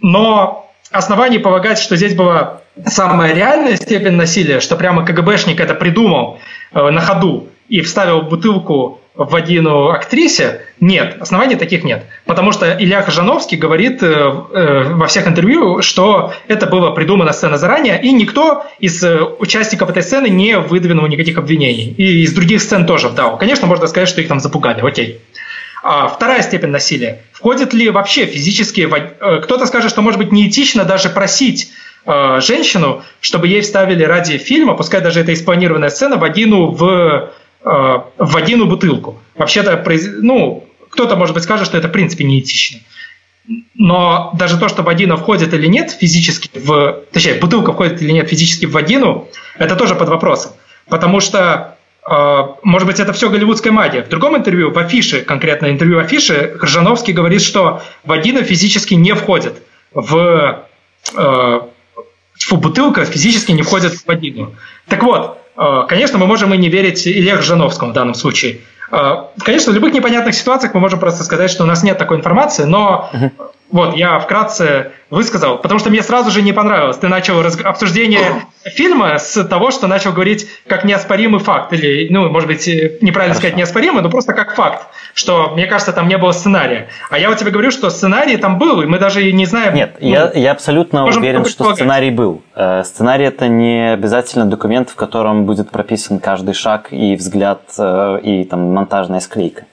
Но 0.00 0.71
оснований 0.92 1.38
полагать, 1.38 1.78
что 1.78 1.96
здесь 1.96 2.14
была 2.14 2.60
самая 2.86 3.34
реальная 3.34 3.76
степень 3.76 4.12
насилия, 4.12 4.60
что 4.60 4.76
прямо 4.76 5.04
КГБшник 5.04 5.60
это 5.60 5.74
придумал 5.74 6.38
э, 6.72 6.90
на 6.90 7.00
ходу 7.00 7.48
и 7.68 7.80
вставил 7.80 8.22
бутылку 8.22 9.00
в 9.14 9.30
вагину 9.30 9.90
актрисе, 9.90 10.62
нет, 10.80 11.16
оснований 11.20 11.56
таких 11.56 11.84
нет. 11.84 12.04
Потому 12.24 12.52
что 12.52 12.74
Илья 12.78 13.02
Хажановский 13.02 13.58
говорит 13.58 14.02
э, 14.02 14.06
э, 14.06 14.94
во 14.94 15.06
всех 15.06 15.28
интервью, 15.28 15.82
что 15.82 16.32
это 16.48 16.66
было 16.66 16.92
придумано 16.92 17.32
сцена 17.32 17.58
заранее, 17.58 18.00
и 18.02 18.10
никто 18.12 18.64
из 18.78 19.02
э, 19.04 19.22
участников 19.38 19.90
этой 19.90 20.02
сцены 20.02 20.28
не 20.28 20.58
выдвинул 20.58 21.06
никаких 21.06 21.36
обвинений. 21.36 21.94
И 21.96 22.22
из 22.22 22.32
других 22.32 22.62
сцен 22.62 22.86
тоже 22.86 23.08
вдал. 23.08 23.36
Конечно, 23.36 23.66
можно 23.66 23.86
сказать, 23.86 24.08
что 24.08 24.22
их 24.22 24.28
там 24.28 24.40
запугали, 24.40 24.80
окей. 24.80 25.20
А 25.82 26.06
вторая 26.06 26.42
степень 26.42 26.68
насилия. 26.68 27.22
Входит 27.32 27.74
ли 27.74 27.90
вообще 27.90 28.24
физические... 28.26 28.88
Э, 29.20 29.40
кто-то 29.40 29.66
скажет, 29.66 29.90
что 29.90 30.00
может 30.00 30.18
быть 30.18 30.30
неэтично 30.30 30.84
даже 30.84 31.08
просить 31.08 31.70
э, 32.06 32.40
женщину, 32.40 33.02
чтобы 33.20 33.48
ей 33.48 33.62
вставили 33.62 34.04
ради 34.04 34.38
фильма, 34.38 34.74
пускай 34.74 35.00
даже 35.00 35.20
это 35.20 35.32
и 35.32 35.36
спланированная 35.36 35.90
сцена, 35.90 36.16
вагину 36.18 36.70
в, 36.70 36.84
э, 36.84 37.68
в 37.68 38.06
вагину 38.18 38.66
бутылку. 38.66 39.20
Вообще-то, 39.34 39.84
ну, 40.20 40.68
кто-то, 40.88 41.16
может 41.16 41.34
быть, 41.34 41.42
скажет, 41.42 41.66
что 41.66 41.78
это 41.78 41.88
в 41.88 41.92
принципе 41.92 42.22
неэтично. 42.22 42.78
Но 43.74 44.30
даже 44.34 44.58
то, 44.58 44.68
что 44.68 44.82
вагина 44.82 45.16
входит 45.16 45.52
или 45.52 45.66
нет 45.66 45.90
физически 45.90 46.48
в... 46.54 47.00
Точнее, 47.10 47.34
бутылка 47.34 47.72
входит 47.72 48.00
или 48.00 48.12
нет 48.12 48.28
физически 48.28 48.66
в 48.66 48.70
вагину, 48.70 49.26
это 49.58 49.74
тоже 49.74 49.96
под 49.96 50.08
вопросом. 50.10 50.52
Потому 50.88 51.18
что 51.18 51.76
может 52.04 52.88
быть, 52.88 52.98
это 52.98 53.12
все 53.12 53.30
голливудская 53.30 53.72
магия. 53.72 54.02
В 54.02 54.08
другом 54.08 54.36
интервью, 54.36 54.72
в 54.72 54.78
афише, 54.78 55.20
конкретно 55.20 55.70
интервью 55.70 55.96
в 55.96 56.00
афише, 56.00 56.56
Крыжановский 56.58 57.12
говорит, 57.12 57.42
что 57.42 57.80
вагина 58.02 58.42
физически 58.42 58.94
не 58.94 59.14
входит 59.14 59.62
в... 59.92 60.66
Э, 61.16 61.60
фу, 62.38 62.56
бутылка 62.56 63.04
физически 63.04 63.52
не 63.52 63.62
входит 63.62 63.94
в 63.94 64.06
вагину. 64.06 64.54
Так 64.88 65.02
вот, 65.02 65.38
э, 65.56 65.82
конечно, 65.88 66.18
мы 66.18 66.26
можем 66.26 66.52
и 66.54 66.56
не 66.56 66.68
верить 66.68 67.06
Илье 67.06 67.36
Крыжановскому 67.36 67.92
в 67.92 67.94
данном 67.94 68.14
случае. 68.14 68.60
Э, 68.90 69.24
конечно, 69.44 69.72
в 69.72 69.74
любых 69.74 69.92
непонятных 69.92 70.34
ситуациях 70.34 70.74
мы 70.74 70.80
можем 70.80 70.98
просто 70.98 71.24
сказать, 71.24 71.50
что 71.50 71.64
у 71.64 71.66
нас 71.66 71.82
нет 71.82 71.98
такой 71.98 72.18
информации, 72.18 72.64
но 72.64 73.10
вот 73.72 73.96
я 73.96 74.18
вкратце 74.18 74.92
высказал, 75.08 75.58
потому 75.58 75.80
что 75.80 75.90
мне 75.90 76.02
сразу 76.02 76.30
же 76.30 76.42
не 76.42 76.52
понравилось. 76.52 76.98
Ты 76.98 77.08
начал 77.08 77.42
обсуждение 77.64 78.20
фильма 78.64 79.18
с 79.18 79.42
того, 79.44 79.70
что 79.70 79.86
начал 79.86 80.12
говорить 80.12 80.46
как 80.66 80.84
неоспоримый 80.84 81.40
факт, 81.40 81.72
или, 81.72 82.08
ну, 82.10 82.28
может 82.28 82.48
быть, 82.48 82.68
э, 82.68 82.98
неправильно 83.00 83.34
Хорошо. 83.34 83.38
сказать 83.38 83.56
неоспоримый, 83.56 84.02
но 84.02 84.10
просто 84.10 84.34
как 84.34 84.54
факт, 84.54 84.86
что, 85.14 85.50
мне 85.54 85.66
кажется, 85.66 85.92
там 85.92 86.06
не 86.06 86.18
было 86.18 86.32
сценария. 86.32 86.88
А 87.10 87.18
я 87.18 87.30
вот 87.30 87.38
тебе 87.38 87.50
говорю, 87.50 87.70
что 87.70 87.88
сценарий 87.90 88.36
там 88.36 88.58
был, 88.58 88.82
и 88.82 88.86
мы 88.86 88.98
даже 88.98 89.32
не 89.32 89.46
знаем... 89.46 89.74
Нет, 89.74 89.96
ну, 90.00 90.08
я, 90.08 90.30
я 90.34 90.52
абсолютно 90.52 91.06
уверен, 91.06 91.44
что 91.46 91.74
сценарий 91.74 92.10
был. 92.10 92.42
Э, 92.54 92.84
сценарий– 92.84 93.24
это 93.26 93.48
не 93.48 93.92
обязательно 93.92 94.44
документ, 94.44 94.90
в 94.90 94.96
котором 94.96 95.46
будет 95.46 95.70
прописан 95.70 96.20
каждый 96.20 96.54
шаг 96.54 96.88
и 96.90 97.16
взгляд, 97.16 97.62
э, 97.78 98.18
и 98.22 98.44
там 98.44 98.72
монтажная 98.72 99.20
склейка. 99.20 99.64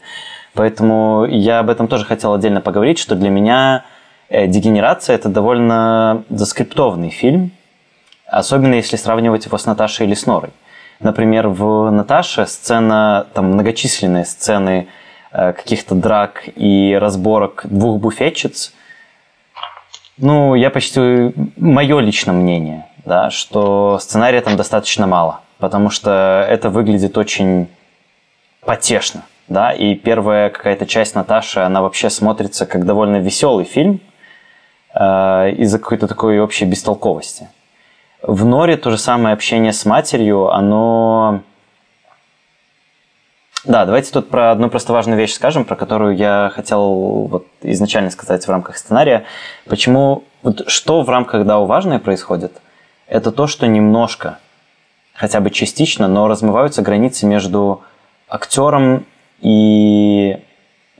Поэтому 0.60 1.26
я 1.26 1.60
об 1.60 1.70
этом 1.70 1.88
тоже 1.88 2.04
хотел 2.04 2.34
отдельно 2.34 2.60
поговорить, 2.60 3.00
что 3.00 3.16
для 3.16 3.30
меня 3.30 3.86
«Дегенерация»– 4.30 5.16
это 5.16 5.30
довольно 5.30 6.26
заскриптованный 6.28 7.12
фильм, 7.12 7.52
особенно 8.28 8.74
если 8.74 8.98
сравнивать 8.98 9.46
его 9.46 9.58
с 9.58 9.66
Наташей 9.66 10.06
или 10.06 10.16
с 10.16 10.26
Норой. 10.26 10.50
Например, 11.00 11.48
в 11.48 11.90
«Наташе» 11.92 12.46
сцена, 12.46 13.26
там 13.34 13.54
многочисленные 13.54 14.26
сцены 14.26 14.90
э, 15.32 15.54
каких-то 15.54 15.96
драк 15.96 16.44
и 16.58 16.98
разборок 17.00 17.62
двух 17.64 18.02
буфетчиц, 18.02 18.74
ну, 20.18 20.56
я 20.56 20.70
почти... 20.72 21.32
Мое 21.56 22.00
личное 22.02 22.34
мнение, 22.34 22.86
да, 23.06 23.30
что 23.30 23.98
сценария 24.02 24.42
там 24.42 24.58
достаточно 24.58 25.08
мало, 25.08 25.40
потому 25.58 25.90
что 25.90 26.46
это 26.50 26.70
выглядит 26.70 27.18
очень 27.18 27.70
потешно, 28.66 29.24
да, 29.50 29.74
и 29.74 29.96
первая 29.96 30.52
какая-то 30.52 30.86
часть 30.86 31.16
Наташи, 31.16 31.60
она 31.60 31.82
вообще 31.82 32.10
смотрится 32.10 32.66
как 32.66 32.86
довольно 32.86 33.18
веселый 33.18 33.66
фильм 33.66 34.00
э, 34.94 35.52
из-за 35.58 35.80
какой-то 35.80 36.08
такой 36.08 36.40
общей 36.40 36.66
бестолковости. 36.66 37.50
В 38.22 38.46
Норе 38.46 38.78
то 38.78 38.92
же 38.92 38.98
самое 38.98 39.34
общение 39.34 39.74
с 39.74 39.86
матерью, 39.86 40.52
оно... 40.52 41.42
Да, 43.66 43.86
давайте 43.86 44.12
тут 44.12 44.30
про 44.30 44.52
одну 44.52 44.70
просто 44.70 44.94
важную 44.94 45.18
вещь 45.18 45.34
скажем, 45.34 45.66
про 45.66 45.76
которую 45.76 46.16
я 46.16 46.52
хотел 46.54 47.28
вот 47.28 47.48
изначально 47.62 48.10
сказать 48.10 48.46
в 48.46 48.50
рамках 48.50 48.78
сценария. 48.78 49.26
Почему... 49.66 50.24
Вот 50.42 50.70
что 50.70 51.02
в 51.02 51.10
рамках 51.10 51.46
DAO 51.46 51.66
важное 51.66 52.00
происходит? 52.00 52.62
Это 53.08 53.32
то, 53.32 53.48
что 53.48 53.68
немножко, 53.68 54.40
хотя 55.14 55.42
бы 55.42 55.50
частично, 55.50 56.08
но 56.08 56.28
размываются 56.30 56.82
границы 56.82 57.26
между 57.26 57.82
актером 58.30 59.06
и 59.42 60.38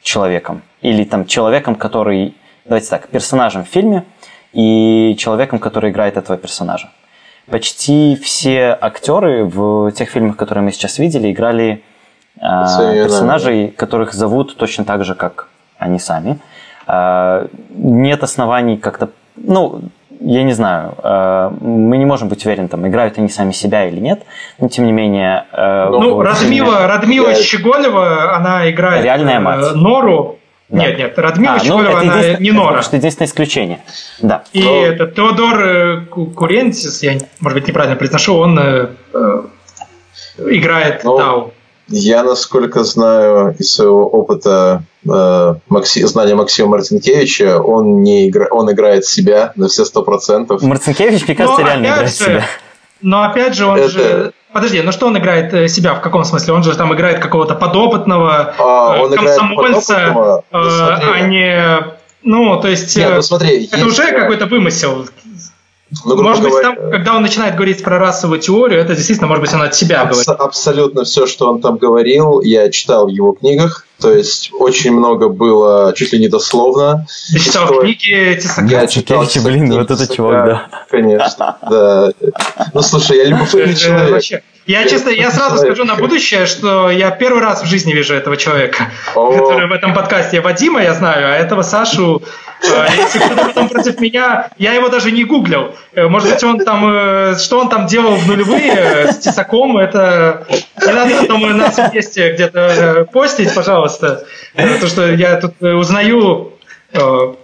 человеком. 0.02 0.62
Или 0.82 1.04
там 1.04 1.26
человеком, 1.26 1.76
который... 1.76 2.36
Давайте 2.66 2.90
так, 2.90 3.08
персонажем 3.08 3.66
в 3.66 3.68
фильме 3.68 4.06
и 4.54 5.16
человеком, 5.18 5.60
который 5.60 5.92
играет 5.92 6.18
этого 6.18 6.38
персонажа 6.38 6.90
почти 7.50 8.16
все 8.16 8.78
актеры 8.80 9.46
в 9.46 9.92
тех 9.92 10.10
фильмах, 10.10 10.38
которые 10.38 10.64
мы 10.64 10.72
сейчас 10.72 11.00
видели, 11.00 11.32
играли 11.32 11.84
э, 12.38 13.04
персонажей, 13.04 13.70
которых 13.70 14.14
зовут 14.14 14.56
точно 14.58 14.86
так 14.86 15.04
же, 15.04 15.16
как 15.16 15.48
они 15.78 16.00
сами. 16.00 16.40
Э, 16.88 17.48
нет 17.70 18.24
оснований 18.24 18.78
как-то, 18.78 19.10
ну, 19.36 19.82
я 20.20 20.44
не 20.44 20.54
знаю, 20.54 20.96
э, 21.02 21.52
мы 21.62 21.98
не 21.98 22.06
можем 22.06 22.28
быть 22.28 22.46
уверены, 22.46 22.68
там, 22.68 22.88
играют 22.88 23.18
они 23.18 23.30
сами 23.30 23.52
себя 23.52 23.88
или 23.88 24.00
нет, 24.00 24.24
но 24.60 24.68
тем 24.68 24.86
не 24.86 24.92
менее... 24.92 25.46
Э, 25.52 25.90
ну, 25.90 26.22
Радмила, 26.22 26.88
Радмила 26.88 27.34
Щеголева, 27.36 28.36
она 28.36 28.70
играет 28.70 29.04
Реальная 29.04 29.40
мать. 29.40 29.76
Нору, 29.76 30.40
да. 30.70 30.86
Нет, 30.86 30.98
нет, 31.00 31.18
Радмила 31.18 31.56
а, 31.56 31.64
ну, 31.64 31.82
это 31.82 32.00
она 32.00 32.34
не 32.40 32.52
Нора. 32.52 32.82
Это 32.82 32.96
единственное 32.98 33.28
исключение. 33.28 33.80
Да. 34.22 34.44
И 34.54 34.62
Но... 34.62 34.86
это 34.86 35.08
Теодор 35.08 35.60
э, 35.62 36.02
Курентис, 36.06 37.02
я, 37.02 37.18
может 37.40 37.58
быть, 37.58 37.68
неправильно 37.68 37.96
произношу, 37.96 38.36
он 38.36 38.60
э, 38.60 38.88
э, 39.14 39.42
играет 40.38 41.04
Но... 41.04 41.18
Дау. 41.18 41.54
Я, 41.90 42.24
насколько 42.24 42.84
знаю 42.84 43.56
из 43.58 43.74
своего 43.74 44.08
опыта 44.08 44.84
э, 45.08 45.56
Макси, 45.68 46.06
знания 46.06 46.36
Максима 46.36 46.70
Мартинкевича, 46.70 47.60
он, 47.60 48.02
не 48.02 48.30
игра, 48.30 48.48
он 48.52 48.72
играет 48.72 49.06
себя 49.06 49.54
на 49.56 49.68
все 49.68 49.86
сто 49.86 50.04
процентов. 50.04 50.62
Марцинкевич, 50.62 51.28
мне 51.28 51.36
кажется, 51.36 51.62
Но 51.62 51.68
реально 51.68 51.86
играет 51.86 52.10
же, 52.10 52.14
себя. 52.16 52.46
Но 53.02 53.24
опять 53.24 53.56
же, 53.56 53.66
он 53.66 53.78
это... 53.78 53.90
же 53.90 54.34
Подожди, 54.52 54.82
ну 54.82 54.92
что 54.92 55.08
он 55.08 55.18
играет 55.18 55.54
э, 55.54 55.68
себя 55.68 55.94
в 55.94 56.02
каком 56.02 56.24
смысле? 56.24 56.54
Он 56.54 56.64
же 56.64 56.76
там 56.76 56.94
играет 56.94 57.20
какого-то 57.20 57.54
подопытного 57.54 58.56
а, 58.58 58.98
э, 58.98 59.02
он 59.02 59.14
комсомольца, 59.14 59.94
подопытного? 59.94 60.44
Э, 60.52 61.12
а 61.14 61.20
не... 61.22 62.00
Ну, 62.24 62.60
то 62.60 62.68
есть... 62.68 62.98
Нет, 62.98 63.12
ну, 63.16 63.22
смотри, 63.22 63.66
это 63.66 63.78
есть... 63.78 63.88
уже 63.88 64.12
какой-то 64.12 64.48
вымысел. 64.48 65.08
Ну, 66.06 66.22
может 66.22 66.44
быть, 66.44 66.52
говоря, 66.52 66.76
там, 66.76 66.92
когда 66.92 67.16
он 67.16 67.22
начинает 67.24 67.56
говорить 67.56 67.84
про 67.84 67.98
расовую 67.98 68.40
теорию, 68.40 68.80
это 68.80 68.96
действительно, 68.96 69.28
может 69.28 69.42
быть, 69.42 69.54
он 69.54 69.62
от 69.62 69.74
себя 69.74 70.02
абс- 70.02 70.24
говорит. 70.26 70.42
Абсолютно 70.42 71.04
все, 71.04 71.26
что 71.26 71.50
он 71.50 71.62
там 71.62 71.78
говорил, 71.78 72.42
я 72.42 72.70
читал 72.70 73.06
в 73.06 73.10
его 73.10 73.34
книгах. 73.34 73.86
То 74.00 74.14
есть 74.14 74.52
очень 74.58 74.92
много 74.92 75.30
было 75.30 75.94
чуть 75.96 76.14
ли 76.14 76.20
не 76.20 76.28
дословно. 76.28 77.06
Ты 77.32 77.40
читал 77.40 77.66
что... 77.66 77.82
книги 77.82 78.40
Тесака? 78.42 78.68
Я 78.68 78.88
читал. 78.88 79.24
Тысячи, 79.24 79.40
блин, 79.40 79.72
вот 79.72 79.92
этот 79.92 80.16
чувак, 80.16 80.46
да. 80.46 80.86
Конечно, 80.90 81.58
да. 81.70 82.12
Ну, 82.74 82.82
слушай, 82.82 83.18
я 83.18 83.26
любопытный 83.26 83.76
человек. 83.76 84.44
Я 84.70 84.88
честно, 84.88 85.10
я 85.10 85.32
сразу 85.32 85.58
скажу 85.58 85.84
на 85.84 85.96
будущее, 85.96 86.46
что 86.46 86.92
я 86.92 87.10
первый 87.10 87.42
раз 87.42 87.64
в 87.64 87.66
жизни 87.66 87.92
вижу 87.92 88.14
этого 88.14 88.38
человека, 88.38 88.92
который 89.16 89.68
в 89.68 89.72
этом 89.72 89.96
подкасте. 89.96 90.42
Вадима 90.42 90.84
я 90.84 90.94
знаю, 90.94 91.26
а 91.26 91.36
этого 91.36 91.64
Сашу, 91.64 92.22
э, 92.62 92.86
если 92.96 93.18
кто-то 93.18 93.46
потом 93.46 93.68
против 93.68 94.00
меня, 94.00 94.50
я 94.60 94.74
его 94.74 94.90
даже 94.90 95.12
не 95.12 95.24
гуглил. 95.24 95.74
Э, 95.96 96.08
может 96.08 96.30
быть, 96.30 96.44
он 96.44 96.60
там, 96.60 96.86
э, 96.88 97.36
что 97.40 97.62
он 97.62 97.70
там 97.70 97.88
делал 97.88 98.16
в 98.16 98.28
нулевые 98.28 99.12
с 99.12 99.18
Тесаком, 99.18 99.76
это 99.76 100.46
не 100.86 100.94
надо 100.94 101.16
потом 101.16 101.58
нас 101.58 101.76
вместе 101.76 102.34
где-то 102.34 103.08
постить, 103.12 103.52
пожалуйста. 103.98 104.26
То, 104.82 104.88
что 104.88 105.12
я 105.12 105.40
тут 105.40 105.62
узнаю 105.62 106.54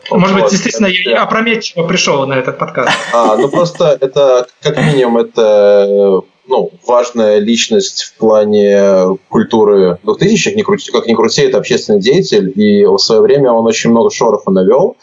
может 0.09 0.35
быть, 0.35 0.49
действительно, 0.49 0.87
я 0.87 1.21
опрометчиво 1.21 1.85
пришел 1.87 2.25
на 2.25 2.33
этот 2.33 2.57
подкаст. 2.57 2.89
А, 3.13 3.37
ну 3.37 3.47
просто 3.47 3.95
это, 4.01 4.47
как 4.61 4.77
минимум, 4.77 5.17
это 5.17 6.21
ну, 6.47 6.71
важная 6.85 7.39
личность 7.39 8.03
в 8.03 8.13
плане 8.15 9.17
культуры 9.29 9.99
2000-х, 10.03 10.91
как 10.91 11.07
ни 11.07 11.13
крути, 11.13 11.41
это 11.43 11.57
общественный 11.57 11.99
деятель, 11.99 12.51
и 12.55 12.85
в 12.85 12.97
свое 12.97 13.21
время 13.21 13.51
он 13.51 13.65
очень 13.65 13.91
много 13.91 14.09
шороху 14.11 14.51
навел, 14.51 14.97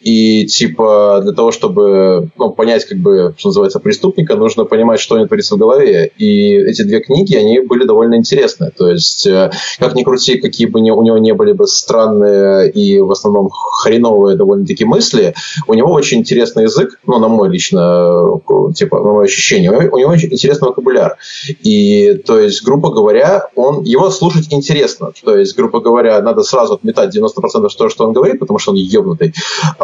и 0.00 0.46
типа 0.46 1.20
для 1.22 1.32
того, 1.32 1.50
чтобы 1.50 2.30
ну, 2.36 2.50
понять, 2.50 2.84
как 2.84 2.98
бы, 2.98 3.34
что 3.36 3.48
называется, 3.48 3.80
преступника, 3.80 4.36
нужно 4.36 4.64
понимать, 4.64 5.00
что 5.00 5.14
у 5.14 5.18
него 5.18 5.26
творится 5.26 5.56
в 5.56 5.58
голове. 5.58 6.10
И 6.18 6.52
эти 6.52 6.82
две 6.82 7.00
книги, 7.00 7.34
они 7.34 7.60
были 7.60 7.84
довольно 7.84 8.14
интересны. 8.14 8.70
То 8.76 8.90
есть, 8.90 9.26
э, 9.26 9.50
как 9.78 9.94
ни 9.94 10.04
крути, 10.04 10.38
какие 10.38 10.66
бы 10.66 10.80
у 10.80 10.82
него 10.82 11.18
не 11.18 11.34
были 11.34 11.52
бы 11.52 11.66
странные 11.66 12.70
и 12.70 13.00
в 13.00 13.10
основном 13.10 13.50
хреновые 13.50 14.36
довольно-таки 14.36 14.84
мысли, 14.84 15.34
у 15.66 15.74
него 15.74 15.92
очень 15.92 16.18
интересный 16.18 16.64
язык, 16.64 16.98
ну, 17.06 17.18
на 17.18 17.28
мой 17.28 17.48
лично, 17.48 18.38
э, 18.48 18.72
типа, 18.74 19.00
на 19.00 19.12
мое 19.12 19.24
ощущение, 19.24 19.70
у 19.70 19.98
него 19.98 20.12
очень 20.12 20.32
интересный 20.32 20.68
вокабуляр. 20.68 21.16
И, 21.62 22.14
то 22.26 22.38
есть, 22.38 22.64
грубо 22.64 22.90
говоря, 22.90 23.48
он, 23.56 23.82
его 23.82 24.10
слушать 24.10 24.46
интересно. 24.50 25.12
То 25.24 25.36
есть, 25.36 25.56
грубо 25.56 25.80
говоря, 25.80 26.20
надо 26.22 26.42
сразу 26.42 26.74
отметать 26.74 27.16
90% 27.16 27.68
того, 27.76 27.90
что 27.90 28.06
он 28.06 28.12
говорит, 28.12 28.38
потому 28.38 28.58
что 28.58 28.72
он 28.72 28.76
ебнутый. 28.76 29.34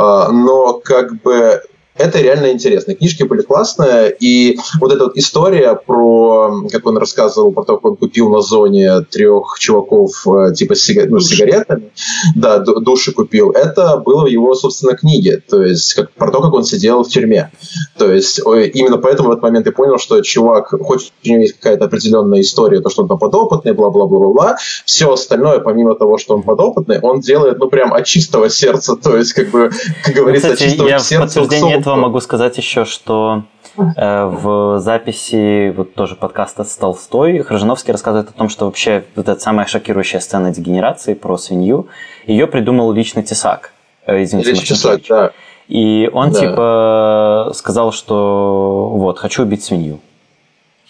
А, 0.04 0.30
но 0.30 0.74
как 0.74 1.14
бы 1.22 1.62
это 1.96 2.20
реально 2.20 2.50
интересно. 2.50 2.94
Книжки 2.94 3.22
были 3.22 3.42
классные, 3.42 4.14
и 4.18 4.58
вот 4.80 4.92
эта 4.92 5.04
вот 5.04 5.16
история 5.16 5.74
про, 5.74 6.62
как 6.70 6.86
он 6.86 6.98
рассказывал, 6.98 7.52
про 7.52 7.64
то, 7.64 7.76
как 7.76 7.84
он 7.84 7.96
купил 7.96 8.30
на 8.30 8.40
зоне 8.40 9.02
трех 9.02 9.56
чуваков 9.58 10.26
э, 10.26 10.54
типа 10.54 10.74
сига, 10.74 11.06
ну, 11.08 11.20
с 11.20 11.28
сигаретами, 11.28 11.92
да, 12.34 12.58
души 12.58 13.12
купил, 13.12 13.50
это 13.50 13.96
было 13.98 14.24
в 14.24 14.28
его, 14.28 14.54
собственно, 14.54 14.96
книге, 14.96 15.40
то 15.48 15.62
есть 15.62 15.94
как, 15.94 16.10
про 16.12 16.30
то, 16.32 16.40
как 16.40 16.52
он 16.52 16.64
сидел 16.64 17.04
в 17.04 17.08
тюрьме. 17.08 17.52
То 17.96 18.12
есть 18.12 18.40
именно 18.40 18.98
поэтому 18.98 19.28
в 19.28 19.32
этот 19.32 19.42
момент 19.42 19.66
я 19.66 19.72
понял, 19.72 19.98
что 19.98 20.20
чувак, 20.20 20.70
хоть 20.70 21.12
у 21.24 21.28
него 21.28 21.42
есть 21.42 21.54
какая-то 21.54 21.84
определенная 21.84 22.40
история, 22.40 22.80
то, 22.80 22.90
что 22.90 23.02
он 23.02 23.08
там 23.08 23.18
подопытный, 23.18 23.72
бла-бла-бла-бла, 23.72 24.56
все 24.84 25.12
остальное, 25.12 25.60
помимо 25.60 25.94
того, 25.94 26.18
что 26.18 26.34
он 26.34 26.42
подопытный, 26.42 26.98
он 27.00 27.20
делает, 27.20 27.58
ну, 27.58 27.68
прям 27.68 27.94
от 27.94 28.04
чистого 28.04 28.50
сердца, 28.50 28.96
то 28.96 29.16
есть, 29.16 29.32
как 29.32 29.50
бы, 29.50 29.70
как 30.04 30.14
говорится, 30.14 30.48
ну, 30.48 30.54
кстати, 30.54 30.64
от 30.64 30.70
чистого 30.70 30.98
сердца 30.98 31.83
этого 31.84 31.96
могу 31.96 32.20
сказать 32.20 32.56
еще, 32.56 32.86
что 32.86 33.42
э, 33.76 34.24
в 34.24 34.80
записи 34.80 35.70
вот 35.70 35.94
тоже 35.94 36.16
подкаста 36.16 36.64
с 36.64 36.76
Толстой 36.76 37.40
Хржановский 37.40 37.92
рассказывает 37.92 38.30
о 38.30 38.32
том, 38.32 38.48
что 38.48 38.64
вообще 38.64 39.04
вот 39.14 39.28
эта 39.28 39.38
самая 39.38 39.66
шокирующая 39.66 40.20
сцена 40.20 40.50
дегенерации 40.50 41.12
про 41.12 41.36
свинью, 41.36 41.88
ее 42.26 42.46
придумал 42.46 42.90
лично 42.92 43.22
Тесак. 43.22 43.72
Э, 44.06 44.22
извините, 44.22 44.54
Тесак, 44.54 45.02
да. 45.08 45.32
И 45.68 46.08
он 46.12 46.30
да. 46.32 46.40
типа 46.40 47.52
сказал, 47.54 47.92
что 47.92 48.90
вот, 48.94 49.18
хочу 49.18 49.42
убить 49.42 49.62
свинью. 49.62 50.00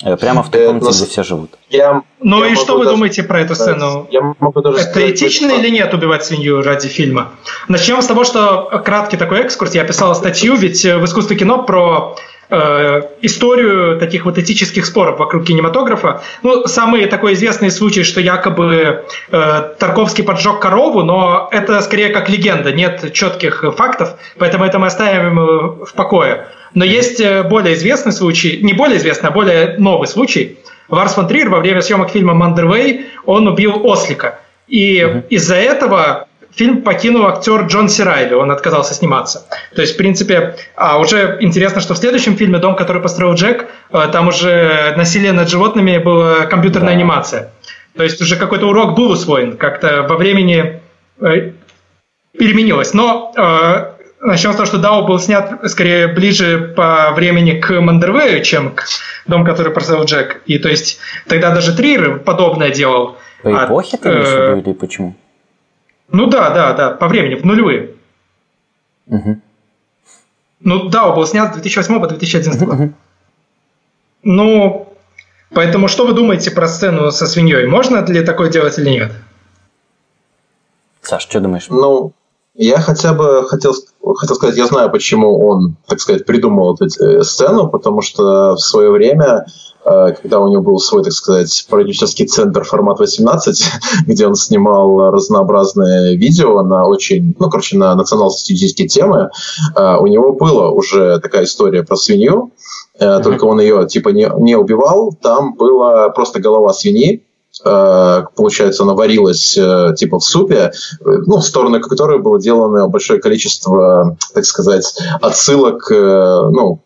Э, 0.02 0.16
прямо 0.16 0.42
в 0.42 0.50
той 0.50 0.66
комнате, 0.66 0.90
где 0.90 1.06
все 1.06 1.22
живут. 1.22 1.50
Я, 1.70 2.02
ну 2.20 2.44
я 2.44 2.50
и 2.50 2.54
что 2.56 2.76
вы 2.76 2.84
даже, 2.84 2.96
думаете 2.96 3.22
про 3.22 3.40
эту 3.40 3.54
сцену? 3.54 4.06
Я 4.10 4.34
могу 4.40 4.60
даже 4.60 4.78
Это 4.78 4.90
сказать, 4.90 5.10
этично 5.10 5.48
что... 5.48 5.58
или 5.58 5.70
нет 5.70 5.94
убивать 5.94 6.24
свинью 6.24 6.62
ради 6.62 6.88
фильма? 6.88 7.32
Начнем 7.68 8.02
с 8.02 8.06
того, 8.06 8.24
что 8.24 8.82
краткий 8.84 9.16
такой 9.16 9.40
экскурс. 9.40 9.74
Я 9.74 9.84
писал 9.84 10.14
статью, 10.14 10.56
ведь 10.56 10.84
в 10.84 11.04
искусстве 11.04 11.36
кино 11.36 11.62
про 11.62 12.16
э, 12.54 13.02
историю 13.22 13.98
таких 13.98 14.24
вот 14.24 14.38
этических 14.38 14.86
споров 14.86 15.18
вокруг 15.18 15.44
кинематографа. 15.44 16.22
Ну, 16.42 16.66
самый 16.66 17.06
такой 17.06 17.34
известный 17.34 17.70
случай, 17.70 18.04
что 18.04 18.20
якобы 18.20 19.04
э, 19.30 19.62
Тарковский 19.78 20.24
поджег 20.24 20.60
корову, 20.60 21.02
но 21.02 21.48
это 21.50 21.80
скорее 21.82 22.10
как 22.10 22.28
легенда, 22.28 22.72
нет 22.72 23.12
четких 23.12 23.64
фактов, 23.76 24.14
поэтому 24.38 24.64
это 24.64 24.78
мы 24.78 24.86
оставим 24.86 25.38
э, 25.38 25.84
в 25.84 25.92
покое. 25.94 26.46
Но 26.74 26.84
есть 26.84 27.20
э, 27.20 27.42
более 27.42 27.74
известный 27.74 28.12
случай, 28.12 28.58
не 28.62 28.72
более 28.72 28.98
известный, 28.98 29.30
а 29.30 29.32
более 29.32 29.76
новый 29.78 30.08
случай. 30.08 30.58
Ларс 30.88 31.14
фон 31.14 31.26
Триер 31.26 31.48
во 31.48 31.60
время 31.60 31.80
съемок 31.80 32.10
фильма 32.10 32.34
«Мандервей» 32.34 33.06
он 33.24 33.48
убил 33.48 33.86
ослика. 33.86 34.40
И 34.68 34.98
mm-hmm. 34.98 35.28
из-за 35.28 35.56
этого 35.56 36.26
фильм 36.54 36.82
покинул 36.82 37.26
актер 37.26 37.62
Джон 37.62 37.88
Сирайли, 37.88 38.34
он 38.34 38.50
отказался 38.50 38.94
сниматься. 38.94 39.46
То 39.74 39.82
есть, 39.82 39.94
в 39.94 39.96
принципе, 39.96 40.56
а 40.76 40.98
уже 40.98 41.38
интересно, 41.40 41.80
что 41.80 41.94
в 41.94 41.98
следующем 41.98 42.36
фильме 42.36 42.58
«Дом, 42.58 42.76
который 42.76 43.02
построил 43.02 43.34
Джек», 43.34 43.66
э, 43.90 44.08
там 44.12 44.28
уже 44.28 44.94
насилие 44.96 45.32
над 45.32 45.48
животными 45.48 45.98
была 45.98 46.46
компьютерная 46.46 46.90
да. 46.90 46.94
анимация. 46.94 47.52
То 47.96 48.02
есть 48.02 48.20
уже 48.20 48.36
какой-то 48.36 48.68
урок 48.68 48.96
был 48.96 49.10
усвоен, 49.10 49.56
как-то 49.56 50.02
во 50.02 50.16
времени 50.16 50.80
э, 51.20 51.52
переменилось. 52.36 52.92
Но 52.94 53.32
э, 53.36 53.94
начнем 54.20 54.52
с 54.52 54.56
того, 54.56 54.66
что 54.66 54.78
Дау 54.78 55.06
был 55.06 55.18
снят 55.18 55.60
скорее 55.66 56.08
ближе 56.08 56.72
по 56.76 57.12
времени 57.12 57.60
к 57.60 57.80
Мандервею, 57.80 58.42
чем 58.42 58.74
к 58.74 58.84
«Дом, 59.26 59.44
который 59.44 59.72
построил 59.72 60.04
Джек». 60.04 60.42
И 60.46 60.58
то 60.58 60.68
есть 60.68 60.98
тогда 61.28 61.54
даже 61.54 61.76
Трир 61.76 62.18
подобное 62.18 62.70
делал. 62.70 63.16
По 63.42 63.64
эпохе 63.64 63.96
ты 63.96 64.08
имеешь 64.08 64.28
в 64.28 64.58
виду 64.58 64.70
или 64.70 64.72
почему? 64.76 65.16
Ну 66.14 66.26
да, 66.26 66.50
да, 66.50 66.72
да, 66.74 66.90
по 66.90 67.08
времени, 67.08 67.34
в 67.34 67.44
нулевые. 67.44 67.96
Угу. 69.08 69.40
Ну 70.60 70.88
да, 70.88 71.08
он 71.08 71.16
был 71.16 71.26
снят 71.26 71.50
с 71.50 71.54
2008 71.54 72.00
по 72.00 72.06
2011 72.06 72.62
год. 72.62 72.74
Угу. 72.74 72.92
Ну, 74.22 74.96
поэтому 75.50 75.88
что 75.88 76.06
вы 76.06 76.12
думаете 76.12 76.52
про 76.52 76.68
сцену 76.68 77.10
со 77.10 77.26
свиньей? 77.26 77.66
Можно 77.66 78.04
ли 78.06 78.24
такое 78.24 78.48
делать 78.48 78.78
или 78.78 78.90
нет? 78.90 79.12
Саш, 81.02 81.24
что 81.24 81.40
думаешь? 81.40 81.66
Ну, 81.68 82.12
я 82.54 82.80
хотя 82.80 83.12
бы 83.12 83.46
хотел, 83.48 83.74
хотел 84.16 84.36
сказать, 84.36 84.56
я 84.56 84.66
знаю, 84.66 84.90
почему 84.90 85.46
он, 85.46 85.76
так 85.86 86.00
сказать, 86.00 86.24
придумал 86.24 86.74
эту 86.74 86.86
э, 86.86 87.22
сцену, 87.22 87.68
потому 87.68 88.00
что 88.00 88.54
в 88.54 88.60
свое 88.60 88.90
время 88.90 89.46
Э, 89.84 90.12
когда 90.20 90.40
у 90.40 90.48
него 90.48 90.62
был 90.62 90.78
свой, 90.78 91.02
так 91.02 91.12
сказать, 91.12 91.66
продюсерский 91.68 92.26
центр 92.26 92.64
формат 92.64 92.98
18, 92.98 93.64
где 94.06 94.26
он 94.26 94.34
снимал 94.34 95.10
разнообразные 95.10 96.16
видео 96.16 96.62
на 96.62 96.86
очень, 96.86 97.34
ну, 97.38 97.50
короче, 97.50 97.76
на 97.76 97.94
национал-статистические 97.94 98.88
темы, 98.88 99.30
э, 99.76 99.96
у 99.98 100.06
него 100.06 100.32
была 100.32 100.70
уже 100.70 101.20
такая 101.20 101.44
история 101.44 101.82
про 101.82 101.96
свинью, 101.96 102.52
только 102.96 103.44
он 103.44 103.60
ее, 103.60 103.88
типа, 103.88 104.10
не, 104.10 104.30
не 104.38 104.54
убивал, 104.54 105.12
там 105.20 105.54
была 105.54 106.10
просто 106.10 106.40
голова 106.40 106.72
свиньи, 106.72 107.24
получается, 107.64 108.82
она 108.82 108.94
варилась 108.94 109.58
типа 109.96 110.18
в 110.18 110.24
супе, 110.24 110.72
ну, 111.00 111.38
в 111.38 111.44
сторону 111.44 111.80
которой 111.80 112.20
было 112.20 112.40
сделано 112.40 112.88
большое 112.88 113.20
количество, 113.20 114.16
так 114.32 114.44
сказать, 114.44 114.94
отсылок, 115.20 115.86
ну, 115.90 116.80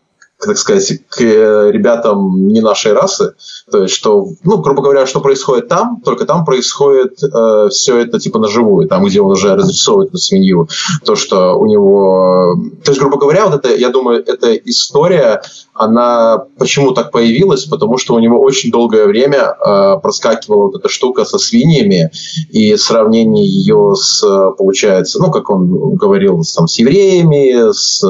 так 0.45 0.57
сказать, 0.57 0.99
к 1.09 1.21
э, 1.21 1.71
ребятам 1.71 2.47
не 2.47 2.61
нашей 2.61 2.93
расы. 2.93 3.33
То 3.69 3.83
есть, 3.83 3.93
что, 3.93 4.27
ну, 4.43 4.57
грубо 4.57 4.81
говоря, 4.81 5.05
что 5.05 5.19
происходит 5.19 5.67
там, 5.67 6.01
только 6.03 6.25
там 6.25 6.45
происходит 6.45 7.21
э, 7.21 7.67
все 7.69 7.97
это 7.97 8.19
типа 8.19 8.39
наживую, 8.39 8.87
там, 8.87 9.03
где 9.03 9.21
он 9.21 9.31
уже 9.31 9.55
разрисовывает 9.55 10.09
эту 10.09 10.17
свинью. 10.17 10.69
То, 11.03 11.15
что 11.15 11.55
у 11.55 11.65
него... 11.65 12.55
То 12.85 12.91
есть, 12.91 13.01
грубо 13.01 13.17
говоря, 13.17 13.47
вот 13.47 13.55
это, 13.55 13.75
я 13.75 13.89
думаю, 13.89 14.23
эта 14.25 14.55
история, 14.55 15.41
она 15.73 16.45
почему 16.57 16.91
так 16.91 17.11
появилась? 17.11 17.65
Потому 17.65 17.97
что 17.97 18.15
у 18.15 18.19
него 18.19 18.39
очень 18.39 18.71
долгое 18.71 19.07
время 19.07 19.39
э, 19.39 19.99
проскакивала 20.01 20.67
вот 20.67 20.75
эта 20.75 20.87
штука 20.87 21.25
со 21.25 21.37
свиньями, 21.37 22.11
и 22.49 22.77
сравнение 22.77 23.45
ее 23.45 23.93
с, 23.95 24.23
получается, 24.57 25.19
ну, 25.19 25.31
как 25.31 25.49
он 25.49 25.95
говорил, 25.95 26.41
там, 26.55 26.67
с 26.67 26.79
евреями, 26.79 27.73
с, 27.73 28.03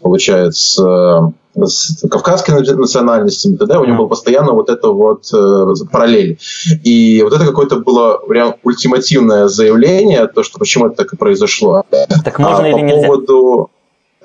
получается, 0.00 1.32
с 1.64 2.06
кавказской 2.08 2.52
национальностями, 2.52 3.56
тогда 3.56 3.80
у 3.80 3.84
него 3.84 3.98
было 3.98 4.08
постоянно 4.08 4.52
вот 4.52 4.68
это 4.68 4.88
вот 4.88 5.32
э, 5.32 5.86
параллель. 5.90 6.38
И 6.84 7.22
вот 7.22 7.32
это 7.32 7.46
какое-то 7.46 7.76
было 7.76 8.18
прям 8.18 8.56
ультимативное 8.62 9.48
заявление, 9.48 10.26
то, 10.26 10.42
что 10.42 10.58
почему 10.58 10.86
это 10.86 10.96
так 10.96 11.12
и 11.12 11.16
произошло. 11.16 11.82
Так 12.24 12.38
можно 12.38 12.64
а, 12.64 12.68
или 12.68 12.74
по 12.74 12.80
нельзя? 12.80 13.06
поводу 13.06 13.70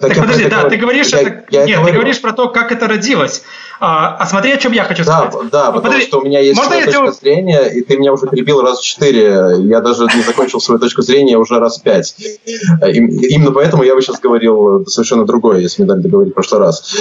так, 0.01 0.15
так 0.15 0.21
подожди, 0.21 0.49
да, 0.49 0.67
ты 0.67 0.77
говоришь, 0.77 1.09
я, 1.09 1.21
это, 1.21 1.43
я 1.51 1.65
нет, 1.65 1.77
говорю. 1.77 1.93
ты 1.93 1.99
говоришь 1.99 2.21
про 2.21 2.33
то, 2.33 2.49
как 2.49 2.71
это 2.71 2.87
родилось. 2.87 3.43
А, 3.83 4.15
а 4.19 4.27
смотри, 4.27 4.51
о 4.51 4.57
чем 4.57 4.73
я 4.73 4.83
хочу 4.83 5.03
сказать. 5.03 5.31
Да, 5.31 5.49
да 5.49 5.65
потому 5.71 5.81
подожди, 5.81 6.05
что 6.05 6.19
у 6.19 6.23
меня 6.23 6.39
есть 6.39 6.55
можно 6.55 6.69
своя 6.69 6.85
точка 6.85 6.99
делаю... 6.99 7.13
зрения, 7.13 7.63
и 7.63 7.81
ты 7.81 7.97
меня 7.97 8.13
уже 8.13 8.27
перебил 8.27 8.61
раз 8.61 8.79
четыре. 8.79 9.55
Я 9.57 9.81
даже 9.81 10.05
не 10.15 10.21
закончил 10.21 10.61
свою 10.61 10.79
точку 10.79 11.01
зрения 11.01 11.35
уже 11.35 11.57
раз 11.57 11.79
пять. 11.79 12.13
И, 12.19 12.37
именно 12.85 13.51
поэтому 13.51 13.81
я 13.81 13.95
бы 13.95 14.01
сейчас 14.03 14.19
говорил 14.19 14.85
совершенно 14.85 15.25
другое, 15.25 15.61
если 15.61 15.81
мне 15.81 15.91
дали 15.91 16.03
договорить 16.03 16.33
в 16.33 16.35
прошлый 16.35 16.61
раз. 16.61 16.95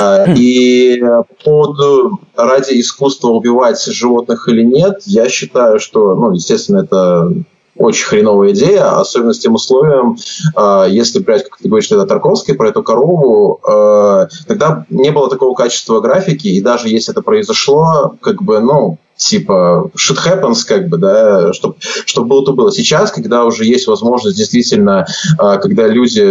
А, 0.00 0.24
и 0.36 0.98
по 1.00 1.26
поводу 1.44 2.20
ради 2.34 2.80
искусства 2.80 3.28
убивать 3.28 3.80
животных 3.84 4.48
или 4.48 4.64
нет, 4.64 5.02
я 5.04 5.28
считаю, 5.28 5.78
что, 5.78 6.16
ну, 6.16 6.32
естественно, 6.32 6.78
это 6.78 7.30
очень 7.78 8.06
хреновая 8.06 8.52
идея, 8.52 8.98
особенно 8.98 9.32
с 9.32 9.38
тем 9.38 9.54
условием, 9.54 10.16
э, 10.56 10.86
если 10.90 11.20
брать, 11.20 11.44
как 11.44 11.58
ты 11.58 11.68
говоришь, 11.68 11.90
это 11.90 12.06
Тарковский, 12.06 12.54
про 12.54 12.68
эту 12.68 12.82
корову, 12.82 13.60
э, 13.66 14.26
тогда 14.46 14.86
не 14.90 15.10
было 15.10 15.28
такого 15.28 15.54
качества 15.54 16.00
графики, 16.00 16.48
и 16.48 16.60
даже 16.60 16.88
если 16.88 17.12
это 17.12 17.22
произошло, 17.22 18.14
как 18.20 18.42
бы, 18.42 18.60
ну, 18.60 18.98
типа 19.16 19.90
shit 19.96 20.18
happens, 20.24 20.64
как 20.66 20.88
бы, 20.88 20.98
да, 20.98 21.52
чтобы 21.52 21.76
чтоб 22.04 22.26
было 22.26 22.44
то 22.44 22.52
было. 22.52 22.72
Сейчас, 22.72 23.10
когда 23.10 23.44
уже 23.44 23.64
есть 23.64 23.86
возможность 23.86 24.36
действительно, 24.36 25.06
а, 25.38 25.56
когда 25.56 25.86
люди, 25.86 26.24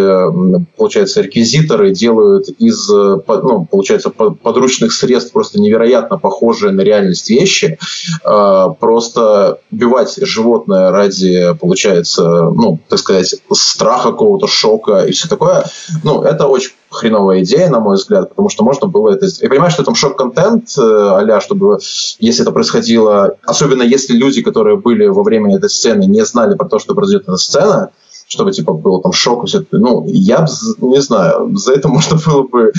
получается, 0.78 1.22
реквизиторы 1.22 1.92
делают 1.92 2.50
из, 2.60 2.90
ну, 2.90 3.68
получается, 3.70 4.10
подручных 4.10 4.92
средств 4.92 5.34
просто 5.34 5.60
невероятно 5.60 6.18
похожие 6.18 6.72
на 6.72 6.82
реальность 6.82 7.30
вещи, 7.30 7.78
а, 8.24 8.70
просто 8.70 9.60
убивать 9.72 10.18
животное 10.22 10.92
ради, 10.92 11.56
получается, 11.60 12.24
ну, 12.24 12.80
так 12.88 13.00
сказать, 13.00 13.36
страха 13.54 14.12
какого-то, 14.12 14.48
шока 14.48 15.06
и 15.06 15.12
все 15.12 15.28
такое, 15.28 15.66
ну, 16.04 16.22
это 16.22 16.48
очень 16.48 16.72
хреновая 16.96 17.44
идея, 17.44 17.70
на 17.70 17.80
мой 17.80 17.96
взгляд, 17.96 18.30
потому 18.30 18.50
что 18.50 18.64
можно 18.64 18.88
было 18.88 19.12
это... 19.12 19.28
Я 19.42 19.50
понимаю, 19.50 19.72
что 19.72 19.84
там 19.84 19.96
шок-контент, 19.96 20.70
а 20.78 21.40
чтобы, 21.42 21.80
если 22.20 22.44
это 22.44 22.52
происходило, 22.52 23.36
особенно 23.44 23.84
если 23.84 24.14
люди, 24.14 24.42
которые 24.42 24.78
были 24.78 25.06
во 25.08 25.24
время 25.24 25.56
этой 25.56 25.70
сцены, 25.70 26.06
не 26.06 26.26
знали 26.26 26.56
про 26.56 26.68
то, 26.68 26.80
что 26.80 26.96
произойдет 26.96 27.28
эта 27.28 27.38
сцена, 27.38 27.92
чтобы 28.28 28.52
типа 28.52 28.74
было 28.74 29.02
там 29.02 29.12
шок, 29.14 29.46
все 29.48 29.60
это. 29.60 29.78
Ну, 29.78 30.06
я 30.08 30.46
не 30.82 31.02
знаю, 31.02 31.52
за 31.56 31.74
это 31.74 31.88
можно 31.96 32.18
было 32.26 32.44
бы... 32.44 32.72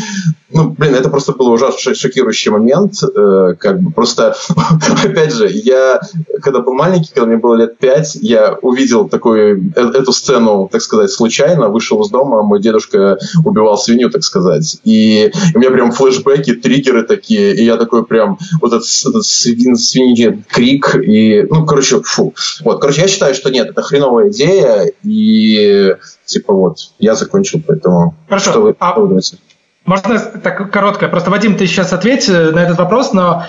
Ну, 0.51 0.71
блин, 0.71 0.95
это 0.95 1.09
просто 1.09 1.33
был 1.33 1.49
ужасно 1.49 1.95
шокирующий 1.95 2.51
момент. 2.51 2.95
Э, 3.03 3.55
как 3.59 3.81
бы 3.81 3.91
просто, 3.91 4.37
опять 5.05 5.35
же, 5.35 5.49
я, 5.51 6.01
когда 6.43 6.61
был 6.61 6.75
маленький, 6.75 7.11
когда 7.13 7.27
мне 7.27 7.37
было 7.37 7.55
лет 7.55 7.79
пять, 7.79 8.17
я 8.17 8.57
увидел 8.63 9.09
такую, 9.09 9.73
э, 9.75 9.81
эту 9.81 10.13
сцену, 10.13 10.69
так 10.71 10.83
сказать, 10.83 11.11
случайно, 11.11 11.69
вышел 11.69 12.03
из 12.03 12.11
дома, 12.11 12.43
мой 12.43 12.61
дедушка 12.61 13.19
убивал 13.45 13.77
свинью, 13.77 14.11
так 14.11 14.23
сказать. 14.23 14.79
И 14.85 15.33
у 15.55 15.59
меня 15.59 15.71
прям 15.71 15.91
флешбеки, 15.91 16.55
триггеры 16.55 17.03
такие, 17.03 17.55
и 17.55 17.65
я 17.65 17.77
такой 17.77 18.05
прям, 18.05 18.39
вот 18.61 18.73
этот, 18.73 18.87
этот 19.05 19.25
свин, 19.25 19.77
свиньи 19.77 20.45
крик, 20.49 20.97
и, 20.97 21.47
ну, 21.51 21.67
короче, 21.67 22.01
фу. 22.03 22.35
Вот, 22.65 22.81
короче, 22.81 23.03
я 23.03 23.09
считаю, 23.09 23.35
что 23.35 23.51
нет, 23.51 23.71
это 23.71 23.83
хреновая 23.83 24.31
идея, 24.31 24.93
и 25.03 25.36
и 25.37 25.95
типа 26.25 26.53
вот, 26.53 26.79
я 26.99 27.15
закончил, 27.15 27.61
поэтому 27.67 28.15
Хорошо. 28.29 28.51
что 28.51 28.61
вы, 28.61 28.77
а... 28.79 28.95
думаете? 28.95 29.39
Можно 29.85 30.19
так 30.19 30.73
короткое? 30.73 31.09
Просто, 31.09 31.31
Вадим, 31.31 31.57
ты 31.57 31.67
сейчас 31.67 31.93
ответь 31.93 32.29
э, 32.29 32.51
на 32.51 32.59
этот 32.59 32.79
вопрос, 32.79 33.13
но 33.13 33.45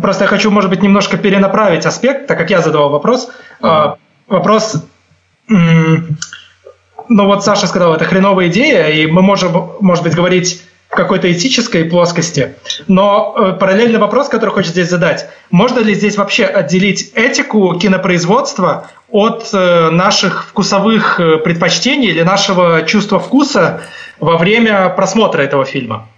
просто 0.00 0.24
я 0.24 0.28
хочу, 0.28 0.50
может 0.50 0.70
быть, 0.70 0.82
немножко 0.82 1.18
перенаправить 1.18 1.84
аспект, 1.84 2.26
так 2.26 2.38
как 2.38 2.48
я 2.48 2.62
задавал 2.62 2.88
вопрос. 2.88 3.28
Uh-huh. 3.60 3.96
Вопрос, 4.26 4.76
ну 5.46 6.06
вот 7.08 7.44
Саша 7.44 7.66
сказал, 7.66 7.94
это 7.94 8.06
хреновая 8.06 8.48
идея, 8.48 8.88
и 8.88 9.06
мы 9.06 9.20
можем, 9.20 9.72
может 9.80 10.02
быть, 10.04 10.14
говорить 10.14 10.62
какой-то 10.94 11.30
этической 11.32 11.84
плоскости. 11.84 12.54
Но 12.86 13.34
э, 13.36 13.52
параллельный 13.52 13.98
вопрос, 13.98 14.28
который 14.28 14.50
хочется 14.50 14.72
здесь 14.72 14.90
задать. 14.90 15.28
Можно 15.50 15.80
ли 15.80 15.94
здесь 15.94 16.16
вообще 16.16 16.44
отделить 16.44 17.12
этику 17.14 17.74
кинопроизводства 17.78 18.88
от 19.10 19.48
э, 19.52 19.90
наших 19.90 20.46
вкусовых 20.48 21.20
э, 21.20 21.38
предпочтений 21.38 22.08
или 22.08 22.22
нашего 22.22 22.82
чувства 22.82 23.18
вкуса 23.18 23.80
во 24.20 24.36
время 24.36 24.88
просмотра 24.90 25.42
этого 25.42 25.64
фильма? 25.64 26.08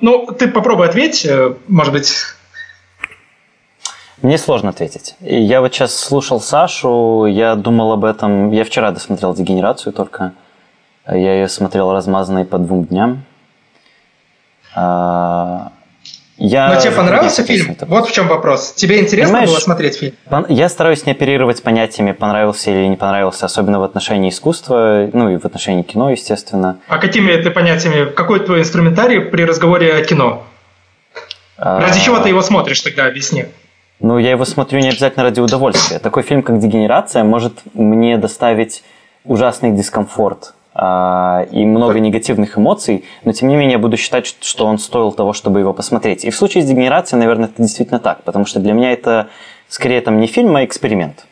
Ну, 0.00 0.26
ты 0.26 0.48
попробуй 0.48 0.88
ответь, 0.88 1.26
может 1.68 1.92
быть, 1.92 2.12
Мне 4.22 4.38
сложно 4.38 4.70
ответить. 4.70 5.14
Я 5.20 5.60
вот 5.60 5.72
сейчас 5.72 5.96
слушал 5.96 6.40
Сашу, 6.40 7.26
я 7.26 7.54
думал 7.54 7.92
об 7.92 8.04
этом. 8.04 8.50
Я 8.50 8.64
вчера 8.64 8.90
досмотрел 8.90 9.34
«Дегенерацию» 9.34 9.92
только. 9.92 10.32
Я 11.06 11.34
ее 11.34 11.48
смотрел 11.48 11.92
размазанной 11.92 12.44
по 12.44 12.58
двум 12.58 12.84
дням. 12.84 13.24
А, 14.74 15.72
я 16.36 16.74
Но 16.74 16.80
тебе 16.80 16.90
понравился 16.90 17.44
фильм? 17.44 17.76
Вот 17.82 18.08
в 18.08 18.12
чем 18.12 18.26
вопрос. 18.26 18.72
Тебе 18.72 19.00
интересно 19.00 19.32
Понимаешь, 19.32 19.50
было 19.50 19.60
смотреть 19.60 19.98
фильм? 19.98 20.14
Я 20.48 20.68
стараюсь 20.68 21.06
не 21.06 21.12
оперировать 21.12 21.62
понятиями, 21.62 22.12
понравился 22.12 22.70
или 22.70 22.86
не 22.86 22.96
понравился, 22.96 23.46
особенно 23.46 23.78
в 23.78 23.84
отношении 23.84 24.30
искусства, 24.30 25.08
ну 25.12 25.30
и 25.30 25.38
в 25.38 25.44
отношении 25.44 25.82
кино, 25.82 26.10
естественно. 26.10 26.78
А 26.88 26.98
какими 26.98 27.36
ты 27.36 27.50
понятиями, 27.50 28.10
какой 28.10 28.40
твой 28.40 28.60
инструментарий 28.60 29.20
при 29.20 29.44
разговоре 29.44 29.94
о 29.94 30.04
кино? 30.04 30.44
А... 31.56 31.80
Ради 31.80 32.00
чего 32.00 32.18
ты 32.18 32.30
его 32.30 32.42
смотришь 32.42 32.80
тогда, 32.80 33.06
объясни. 33.06 33.46
Ну, 34.00 34.18
я 34.18 34.32
его 34.32 34.44
смотрю 34.44 34.80
не 34.80 34.88
обязательно 34.88 35.22
ради 35.22 35.38
удовольствия. 35.38 36.00
Такой 36.00 36.24
фильм, 36.24 36.42
как 36.42 36.58
«Дегенерация», 36.58 37.22
может 37.22 37.60
мне 37.74 38.18
доставить 38.18 38.82
ужасный 39.24 39.70
дискомфорт 39.70 40.54
и 40.76 41.64
много 41.64 42.00
негативных 42.00 42.58
эмоций, 42.58 43.04
но 43.24 43.32
тем 43.32 43.48
не 43.48 43.54
менее 43.54 43.72
я 43.72 43.78
буду 43.78 43.96
считать, 43.96 44.26
что 44.40 44.66
он 44.66 44.78
стоил 44.78 45.12
того, 45.12 45.32
чтобы 45.32 45.60
его 45.60 45.72
посмотреть. 45.72 46.24
И 46.24 46.30
в 46.30 46.36
случае 46.36 46.64
с 46.64 46.66
дегенерацией, 46.66 47.20
наверное, 47.20 47.46
это 47.46 47.62
действительно 47.62 48.00
так, 48.00 48.24
потому 48.24 48.44
что 48.44 48.58
для 48.58 48.72
меня 48.72 48.92
это 48.92 49.28
скорее 49.68 50.00
там 50.00 50.18
не 50.18 50.26
фильм, 50.26 50.56
а 50.56 50.64
эксперимент. 50.64 51.26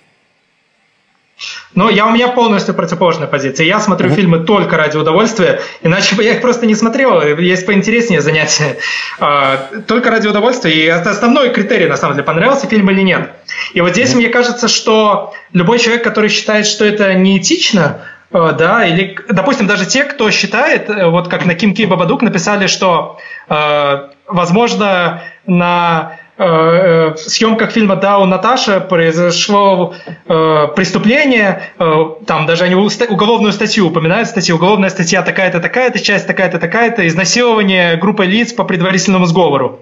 Но 1.74 1.88
я, 1.90 2.06
у 2.06 2.10
меня 2.10 2.28
полностью 2.28 2.74
противоположная 2.74 3.26
позиция. 3.26 3.66
Я 3.66 3.80
смотрю 3.80 4.10
mm-hmm. 4.10 4.14
фильмы 4.14 4.38
только 4.40 4.76
ради 4.76 4.96
удовольствия, 4.96 5.60
иначе 5.82 6.14
бы 6.14 6.22
я 6.22 6.34
их 6.34 6.40
просто 6.40 6.66
не 6.66 6.74
смотрел. 6.74 7.20
Есть 7.38 7.66
поинтереснее 7.66 8.20
занятия. 8.20 8.76
А, 9.18 9.68
только 9.86 10.10
ради 10.10 10.28
удовольствия. 10.28 10.72
И 10.72 10.84
это 10.84 11.10
основной 11.10 11.50
критерий, 11.50 11.86
на 11.86 11.96
самом 11.96 12.14
деле, 12.14 12.24
понравился 12.24 12.66
фильм 12.66 12.90
или 12.90 13.00
нет. 13.00 13.30
И 13.72 13.80
вот 13.80 13.92
здесь 13.92 14.12
mm-hmm. 14.12 14.16
мне 14.16 14.28
кажется, 14.28 14.68
что 14.68 15.32
любой 15.52 15.78
человек, 15.78 16.04
который 16.04 16.28
считает, 16.28 16.66
что 16.66 16.84
это 16.84 17.14
неэтично, 17.14 18.02
да, 18.32 18.86
или, 18.86 19.18
допустим, 19.28 19.66
даже 19.66 19.86
те, 19.86 20.04
кто 20.04 20.30
считает, 20.30 20.88
э, 20.88 21.06
вот 21.06 21.28
как 21.28 21.44
на 21.44 21.54
Ким 21.54 21.74
Ки 21.74 21.84
Бабадук 21.84 22.22
написали, 22.22 22.66
что, 22.66 23.18
э, 23.48 24.08
возможно, 24.26 25.22
на 25.46 26.18
э, 26.38 27.14
съемках 27.16 27.70
фильма 27.72 27.96
«Да, 27.96 28.18
у 28.18 28.24
Наташа» 28.24 28.80
произошло 28.80 29.94
э, 30.06 30.68
преступление, 30.74 31.62
э, 31.78 32.04
там 32.26 32.46
даже 32.46 32.64
они 32.64 32.74
уголовную 32.74 33.52
статью 33.52 33.88
упоминают, 33.88 34.28
статью, 34.28 34.56
уголовная 34.56 34.90
статья 34.90 35.22
такая-то, 35.22 35.60
такая-то, 35.60 36.00
часть 36.00 36.26
такая-то, 36.26 36.58
такая-то, 36.58 37.06
изнасилование 37.06 37.96
группы 37.96 38.24
лиц 38.24 38.52
по 38.52 38.64
предварительному 38.64 39.26
сговору. 39.26 39.80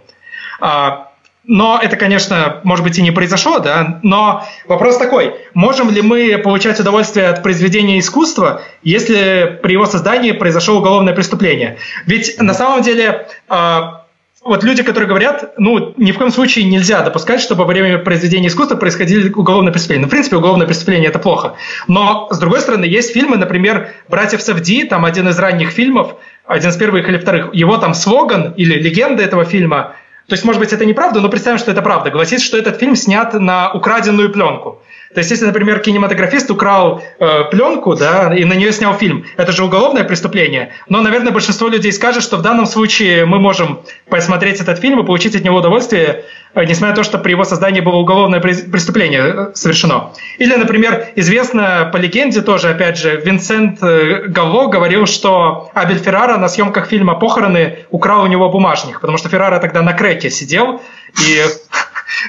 А, 0.60 1.09
но 1.44 1.80
это, 1.82 1.96
конечно, 1.96 2.60
может 2.64 2.84
быть 2.84 2.98
и 2.98 3.02
не 3.02 3.10
произошло, 3.10 3.58
да, 3.60 4.00
но 4.02 4.46
вопрос 4.68 4.98
такой, 4.98 5.34
можем 5.54 5.90
ли 5.90 6.02
мы 6.02 6.38
получать 6.38 6.78
удовольствие 6.78 7.28
от 7.28 7.42
произведения 7.42 7.98
искусства, 7.98 8.62
если 8.82 9.58
при 9.62 9.72
его 9.72 9.86
создании 9.86 10.32
произошло 10.32 10.78
уголовное 10.78 11.14
преступление? 11.14 11.78
Ведь 12.06 12.38
на 12.38 12.52
самом 12.52 12.82
деле 12.82 13.26
а, 13.48 14.04
вот 14.42 14.64
люди, 14.64 14.82
которые 14.82 15.08
говорят, 15.08 15.54
ну, 15.56 15.94
ни 15.96 16.12
в 16.12 16.18
коем 16.18 16.30
случае 16.30 16.66
нельзя 16.66 17.02
допускать, 17.02 17.40
чтобы 17.40 17.64
во 17.64 17.68
время 17.68 17.98
произведения 17.98 18.48
искусства 18.48 18.76
происходили 18.76 19.30
уголовные 19.30 19.72
преступления. 19.72 20.02
Ну, 20.02 20.08
в 20.08 20.10
принципе, 20.10 20.36
уголовное 20.36 20.66
преступление– 20.66 21.08
это 21.10 21.18
плохо. 21.18 21.54
Но, 21.88 22.28
с 22.30 22.38
другой 22.38 22.60
стороны, 22.60 22.84
есть 22.84 23.12
фильмы, 23.12 23.38
например, 23.38 23.88
«Братьев 24.08 24.42
Савди», 24.42 24.84
там 24.84 25.04
один 25.04 25.28
из 25.28 25.38
ранних 25.38 25.70
фильмов, 25.70 26.16
один 26.46 26.70
из 26.70 26.76
первых 26.76 27.08
или 27.08 27.18
вторых, 27.18 27.54
его 27.54 27.76
там 27.78 27.94
слоган 27.94 28.52
или 28.56 28.74
легенда 28.74 29.22
этого 29.22 29.44
фильма– 29.44 29.94
то 30.30 30.34
есть, 30.34 30.44
может 30.44 30.60
быть, 30.60 30.72
это 30.72 30.86
неправда, 30.86 31.20
но 31.20 31.28
представим, 31.28 31.58
что 31.58 31.72
это 31.72 31.82
правда. 31.82 32.10
Гласит, 32.10 32.40
что 32.40 32.56
этот 32.56 32.78
фильм 32.78 32.94
снят 32.94 33.34
на 33.34 33.72
украденную 33.72 34.30
пленку. 34.30 34.80
То 35.12 35.18
есть, 35.18 35.30
если, 35.32 35.44
например, 35.44 35.80
кинематографист 35.80 36.48
украл 36.52 37.02
э, 37.18 37.44
пленку, 37.50 37.96
да, 37.96 38.32
и 38.32 38.44
на 38.44 38.52
нее 38.52 38.70
снял 38.72 38.94
фильм, 38.94 39.24
это 39.36 39.50
же 39.50 39.64
уголовное 39.64 40.04
преступление. 40.04 40.72
Но, 40.88 41.02
наверное, 41.02 41.32
большинство 41.32 41.66
людей 41.66 41.92
скажет, 41.92 42.22
что 42.22 42.36
в 42.36 42.42
данном 42.42 42.66
случае 42.66 43.26
мы 43.26 43.40
можем 43.40 43.80
посмотреть 44.08 44.60
этот 44.60 44.78
фильм 44.78 45.00
и 45.00 45.04
получить 45.04 45.34
от 45.34 45.42
него 45.42 45.56
удовольствие, 45.56 46.24
несмотря 46.54 46.88
на 46.88 46.96
то, 46.96 47.02
что 47.02 47.18
при 47.18 47.32
его 47.32 47.44
создании 47.44 47.80
было 47.80 47.96
уголовное 47.96 48.40
преступление 48.40 49.22
э, 49.22 49.50
совершено. 49.54 50.10
Или, 50.38 50.54
например, 50.56 51.08
известно 51.16 51.90
по 51.92 51.96
легенде 51.96 52.42
тоже, 52.42 52.70
опять 52.70 52.98
же, 52.98 53.16
Винсент 53.16 53.82
э, 53.82 54.26
Галло 54.28 54.68
говорил, 54.68 55.06
что 55.06 55.70
Абель 55.74 55.98
Феррара 55.98 56.36
на 56.36 56.48
съемках 56.48 56.86
фильма 56.86 57.14
«Похороны» 57.14 57.78
украл 57.90 58.22
у 58.22 58.26
него 58.26 58.48
бумажник, 58.50 59.00
потому 59.00 59.18
что 59.18 59.28
Феррара 59.28 59.58
тогда 59.58 59.82
на 59.82 59.92
креке 59.92 60.30
сидел, 60.30 60.80
и 61.20 61.42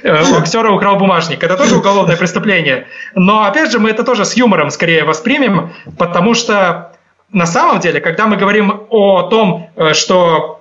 Э, 0.04 0.24
у 0.24 0.36
актера 0.38 0.72
украл 0.72 0.98
бумажник. 0.98 1.44
Это 1.44 1.58
тоже 1.58 1.76
уголовное 1.76 2.18
преступление. 2.18 2.88
Но, 3.16 3.44
опять 3.44 3.72
же, 3.72 3.80
мы 3.80 3.90
это 3.90 4.04
тоже 4.04 4.26
с 4.26 4.36
юмором 4.36 4.72
скорее 4.72 5.04
воспримем, 5.04 5.74
потому 5.98 6.34
что 6.34 6.94
на 7.32 7.46
самом 7.46 7.80
деле, 7.80 8.00
когда 8.02 8.28
мы 8.28 8.38
говорим 8.38 8.88
о 8.90 9.24
том, 9.24 9.70
э, 9.76 9.94
что 9.94 10.61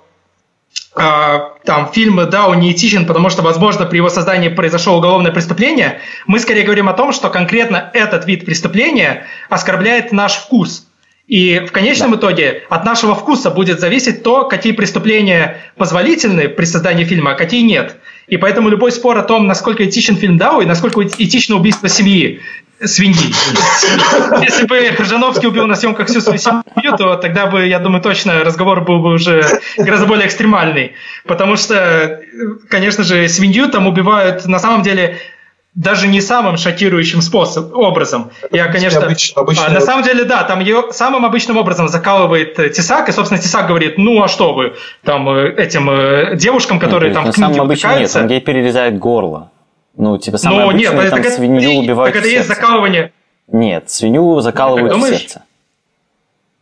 там 0.93 1.91
фильм, 1.93 2.29
да, 2.29 2.47
он 2.47 2.59
неэтичен, 2.59 3.05
потому 3.05 3.29
что, 3.29 3.41
возможно, 3.41 3.85
при 3.85 3.97
его 3.97 4.09
создании 4.09 4.49
произошло 4.49 4.97
уголовное 4.97 5.31
преступление, 5.31 6.01
мы 6.27 6.39
скорее 6.39 6.63
говорим 6.63 6.89
о 6.89 6.93
том, 6.93 7.13
что 7.13 7.29
конкретно 7.29 7.89
этот 7.93 8.25
вид 8.25 8.45
преступления 8.45 9.25
оскорбляет 9.49 10.11
наш 10.11 10.33
вкус. 10.33 10.87
И 11.27 11.59
в 11.59 11.71
конечном 11.71 12.11
да. 12.11 12.17
итоге 12.17 12.63
от 12.69 12.83
нашего 12.83 13.15
вкуса 13.15 13.51
будет 13.51 13.79
зависеть 13.79 14.21
то, 14.21 14.43
какие 14.43 14.73
преступления 14.73 15.61
позволительны 15.77 16.49
при 16.49 16.65
создании 16.65 17.05
фильма, 17.05 17.31
а 17.31 17.35
какие 17.35 17.61
нет. 17.61 17.95
И 18.27 18.35
поэтому 18.35 18.67
любой 18.67 18.91
спор 18.91 19.17
о 19.17 19.23
том, 19.23 19.47
насколько 19.47 19.87
этичен 19.87 20.17
фильм 20.17 20.37
Дау 20.37 20.59
и 20.59 20.65
насколько 20.65 21.01
этично 21.01 21.55
убийство 21.55 21.87
семьи, 21.87 22.41
свиньи. 22.85 23.33
Если 24.41 24.65
бы 24.65 24.79
Крыжановский 24.95 25.47
убил 25.47 25.67
на 25.67 25.75
съемках 25.75 26.07
всю 26.07 26.21
свою 26.21 26.39
семью, 26.39 26.97
то 26.97 27.15
тогда 27.15 27.47
бы, 27.47 27.67
я 27.67 27.79
думаю, 27.79 28.01
точно 28.01 28.43
разговор 28.43 28.81
был 28.81 28.99
бы 28.99 29.13
уже 29.13 29.43
гораздо 29.77 30.07
более 30.07 30.27
экстремальный. 30.27 30.93
Потому 31.25 31.55
что, 31.55 32.21
конечно 32.69 33.03
же, 33.03 33.27
свинью 33.29 33.69
там 33.69 33.87
убивают 33.87 34.45
на 34.45 34.59
самом 34.59 34.81
деле 34.81 35.19
даже 35.73 36.07
не 36.07 36.19
самым 36.19 36.57
шокирующим 36.57 37.21
способ, 37.21 37.73
образом. 37.73 38.31
Я, 38.51 38.67
конечно, 38.67 39.05
обыч, 39.05 39.31
обычно... 39.35 39.67
а, 39.67 39.69
на 39.69 39.79
самом 39.79 40.03
деле, 40.03 40.25
да, 40.25 40.43
там 40.43 40.59
ее 40.59 40.91
самым 40.91 41.25
обычным 41.25 41.57
образом 41.57 41.87
закалывает 41.87 42.59
э, 42.59 42.69
Тесак, 42.69 43.07
и, 43.07 43.13
собственно, 43.13 43.41
Тесак 43.41 43.67
говорит, 43.67 43.97
ну, 43.97 44.21
а 44.21 44.27
что 44.27 44.53
вы, 44.53 44.73
там, 45.05 45.29
э, 45.29 45.53
этим 45.55 45.89
э, 45.89 46.35
девушкам, 46.35 46.77
которые 46.77 47.13
нет, 47.13 47.15
там 47.15 47.31
в 47.31 47.35
книге 47.35 47.99
нет, 47.99 48.15
он 48.15 48.27
ей 48.27 48.41
перерезает 48.41 48.99
горло. 48.99 49.51
Ну, 50.01 50.17
типа, 50.17 50.39
самое 50.39 50.61
Но, 50.61 50.69
обычное, 50.71 50.99
нет, 50.99 51.09
там 51.11 51.19
это, 51.19 51.29
свинью 51.29 51.73
убивают 51.73 52.15
Так 52.15 52.23
это 52.23 52.33
есть 52.33 52.47
закалывание... 52.47 53.11
Нет, 53.47 53.91
свинью 53.91 54.39
закалывают 54.39 54.95
в 54.95 55.07
сердце. 55.07 55.43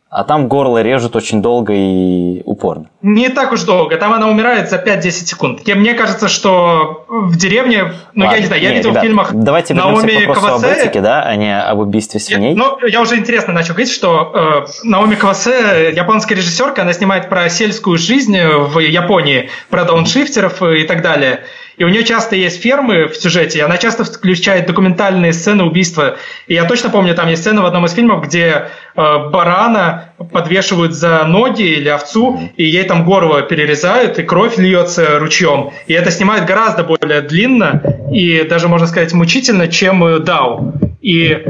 А 0.10 0.26
там 0.26 0.50
горло 0.50 0.82
режут 0.82 1.16
очень 1.16 1.42
долго 1.42 1.72
и 1.74 2.42
упорно. 2.44 2.90
Не 3.02 3.30
так 3.30 3.54
уж 3.54 3.62
долго. 3.62 3.96
Там 3.96 4.12
она 4.12 4.28
умирает 4.28 4.70
за 4.70 4.76
5-10 4.76 5.12
секунд. 5.12 5.66
Мне 5.66 5.94
кажется, 5.94 6.28
что 6.28 7.06
в 7.08 7.38
деревне... 7.38 7.94
Ну, 8.14 8.26
Ладно, 8.26 8.36
я 8.36 8.42
не 8.42 8.48
знаю, 8.48 8.62
я 8.62 8.72
видел 8.74 8.90
ребят, 8.90 9.04
в 9.04 9.06
фильмах 9.06 9.34
Давайте 9.34 9.74
Наоми 9.74 10.26
к 10.26 10.28
вопросу 10.28 10.48
Кавасе, 10.48 10.66
об 10.66 10.78
этике, 10.80 11.02
да, 11.02 11.22
а 11.22 11.36
не 11.38 11.58
об 11.58 11.80
убийстве 11.80 12.20
свиней. 12.20 12.56
Я, 12.56 12.58
ну, 12.58 12.88
я 12.88 13.00
уже 13.00 13.16
интересно 13.16 13.54
начал 13.54 13.74
говорить, 13.74 13.94
что 13.94 14.66
э, 14.68 14.72
Наоми 14.84 15.16
Кавасе, 15.16 15.94
японская 15.96 16.38
режиссерка, 16.38 16.82
она 16.82 16.92
снимает 16.92 17.30
про 17.30 17.48
сельскую 17.48 17.98
жизнь 17.98 18.38
в 18.38 18.80
Японии, 18.80 19.50
про 19.70 19.86
дауншифтеров 19.86 20.62
и 20.62 20.84
так 20.84 21.02
далее. 21.02 21.46
И 21.80 21.86
у 21.86 21.88
нее 21.88 22.04
часто 22.04 22.36
есть 22.36 22.62
фермы 22.62 23.08
в 23.08 23.16
сюжете, 23.16 23.60
и 23.60 23.62
она 23.62 23.78
часто 23.78 24.04
включает 24.04 24.68
документальные 24.68 25.32
сцены 25.32 25.64
убийства. 25.64 26.18
И 26.48 26.54
я 26.54 26.66
точно 26.66 26.90
помню, 26.90 27.16
там 27.16 27.30
есть 27.30 27.42
сцена 27.42 27.62
в 27.62 27.66
одном 27.66 27.86
из 27.86 27.94
фильмов, 27.94 28.26
где 28.26 28.68
э, 28.98 29.30
барана 29.30 30.14
подвешивают 30.34 30.94
за 30.94 31.24
ноги 31.24 31.64
или 31.64 31.88
овцу, 31.88 32.38
и 32.58 32.66
ей 32.66 32.84
там 32.84 33.06
горло 33.06 33.44
перерезают, 33.44 34.20
и 34.20 34.24
кровь 34.24 34.58
льется 34.58 35.20
ручьем. 35.20 35.72
И 35.88 35.94
это 35.94 36.12
снимают 36.12 36.46
гораздо 36.46 36.84
более 36.84 37.22
длинно 37.22 37.82
и 38.12 38.44
даже, 38.44 38.68
можно 38.68 38.86
сказать, 38.86 39.14
мучительно, 39.14 39.70
чем 39.70 40.04
э, 40.04 40.20
Дау. 40.20 40.74
И, 41.02 41.46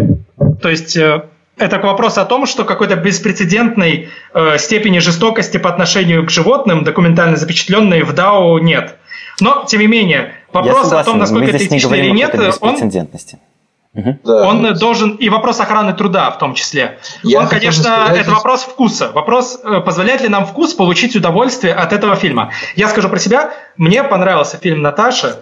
то 0.61 0.69
есть... 0.69 0.95
Э, 0.95 1.23
это 1.57 1.77
к 1.77 1.83
вопросу 1.83 2.21
о 2.21 2.25
том, 2.25 2.45
что 2.45 2.63
какой-то 2.63 2.95
беспрецедентной 2.95 4.07
э, 4.33 4.57
степени 4.57 4.99
жестокости 4.99 5.57
по 5.57 5.69
отношению 5.69 6.25
к 6.25 6.29
животным, 6.29 6.85
документально 6.85 7.35
запечатленной 7.35 8.03
в 8.03 8.13
Дау 8.13 8.59
нет. 8.59 8.95
Но, 9.41 9.65
тем 9.65 9.79
не 9.81 9.87
менее, 9.87 10.33
вопрос 10.51 10.91
о 10.91 11.03
том, 11.03 11.17
насколько 11.17 11.49
это 11.49 11.65
этично 11.65 11.95
или 11.95 12.09
нет, 12.09 12.35
он, 12.61 12.75
Угу. 13.91 14.19
Да. 14.23 14.47
Он 14.47 14.73
должен 14.75 15.15
и 15.15 15.29
вопрос 15.29 15.59
охраны 15.59 15.93
труда 15.93 16.29
в 16.29 16.37
том 16.37 16.53
числе. 16.53 16.99
Я 17.23 17.41
он, 17.41 17.47
конечно, 17.47 17.83
сказать, 17.83 18.17
это 18.17 18.31
вопрос 18.31 18.61
вкуса. 18.63 19.11
Вопрос, 19.11 19.59
э, 19.63 19.81
позволяет 19.81 20.21
ли 20.21 20.29
нам 20.29 20.45
вкус 20.45 20.75
получить 20.75 21.15
удовольствие 21.15 21.73
от 21.73 21.91
этого 21.91 22.15
фильма. 22.15 22.51
Я 22.75 22.87
скажу 22.87 23.09
про 23.09 23.17
себя. 23.17 23.51
Мне 23.77 24.03
понравился 24.03 24.57
фильм 24.57 24.83
Наташа. 24.83 25.39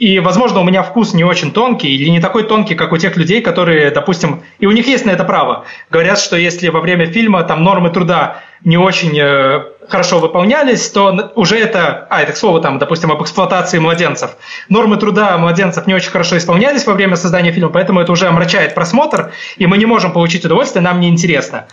И, 0.00 0.18
возможно, 0.18 0.60
у 0.60 0.64
меня 0.64 0.82
вкус 0.82 1.12
не 1.12 1.24
очень 1.24 1.52
тонкий 1.52 1.94
или 1.94 2.08
не 2.08 2.20
такой 2.20 2.44
тонкий, 2.44 2.74
как 2.74 2.90
у 2.92 2.96
тех 2.96 3.18
людей, 3.18 3.42
которые, 3.42 3.90
допустим, 3.90 4.42
и 4.58 4.64
у 4.64 4.70
них 4.70 4.86
есть 4.86 5.04
на 5.04 5.10
это 5.10 5.24
право. 5.24 5.66
Говорят, 5.90 6.18
что 6.18 6.38
если 6.38 6.70
во 6.70 6.80
время 6.80 7.04
фильма 7.04 7.42
там 7.42 7.62
нормы 7.62 7.90
труда 7.90 8.38
не 8.64 8.78
очень 8.78 9.14
э, 9.20 9.62
хорошо 9.90 10.18
выполнялись, 10.18 10.88
то 10.88 11.32
уже 11.34 11.58
это, 11.58 12.06
а, 12.08 12.22
это 12.22 12.32
к 12.32 12.38
слову, 12.38 12.60
там, 12.60 12.78
допустим, 12.78 13.12
об 13.12 13.22
эксплуатации 13.22 13.78
младенцев. 13.78 14.30
Нормы 14.70 14.96
труда 14.96 15.36
младенцев 15.36 15.86
не 15.86 15.92
очень 15.92 16.10
хорошо 16.10 16.38
исполнялись 16.38 16.86
во 16.86 16.94
время 16.94 17.16
создания 17.16 17.52
фильма, 17.52 17.68
поэтому 17.68 18.00
это 18.00 18.10
уже 18.10 18.26
омрачает 18.26 18.74
просмотр, 18.74 19.32
и 19.58 19.66
мы 19.66 19.76
не 19.76 19.84
можем 19.84 20.12
получить 20.12 20.46
удовольствие, 20.46 20.82
нам 20.82 21.00
неинтересно. 21.00 21.66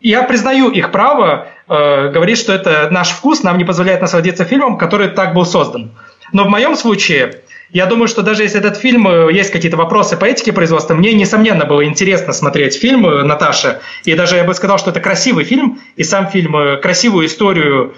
Я 0.00 0.22
признаю 0.22 0.70
их 0.70 0.92
право 0.92 1.48
э, 1.68 2.10
говорить, 2.10 2.38
что 2.38 2.52
это 2.52 2.88
наш 2.92 3.08
вкус, 3.08 3.42
нам 3.42 3.58
не 3.58 3.64
позволяет 3.64 4.00
насладиться 4.00 4.44
фильмом, 4.44 4.78
который 4.78 5.08
так 5.08 5.34
был 5.34 5.44
создан. 5.44 5.90
Но 6.32 6.44
в 6.44 6.48
моем 6.48 6.76
случае, 6.76 7.42
я 7.70 7.86
думаю, 7.86 8.08
что 8.08 8.22
даже 8.22 8.42
если 8.42 8.58
этот 8.58 8.76
фильм, 8.76 9.06
э, 9.06 9.32
есть 9.32 9.50
какие-то 9.52 9.76
вопросы 9.76 10.16
по 10.16 10.24
этике 10.24 10.52
производства, 10.52 10.94
мне, 10.94 11.12
несомненно, 11.12 11.64
было 11.64 11.84
интересно 11.84 12.32
смотреть 12.32 12.76
фильм 12.76 13.06
э, 13.06 13.22
«Наташа». 13.22 13.80
И 14.04 14.14
даже 14.14 14.36
я 14.36 14.44
бы 14.44 14.54
сказал, 14.54 14.78
что 14.78 14.90
это 14.90 15.00
красивый 15.00 15.44
фильм, 15.44 15.80
и 15.96 16.02
сам 16.02 16.28
фильм 16.28 16.56
э, 16.56 16.76
красивую 16.78 17.26
историю 17.26 17.94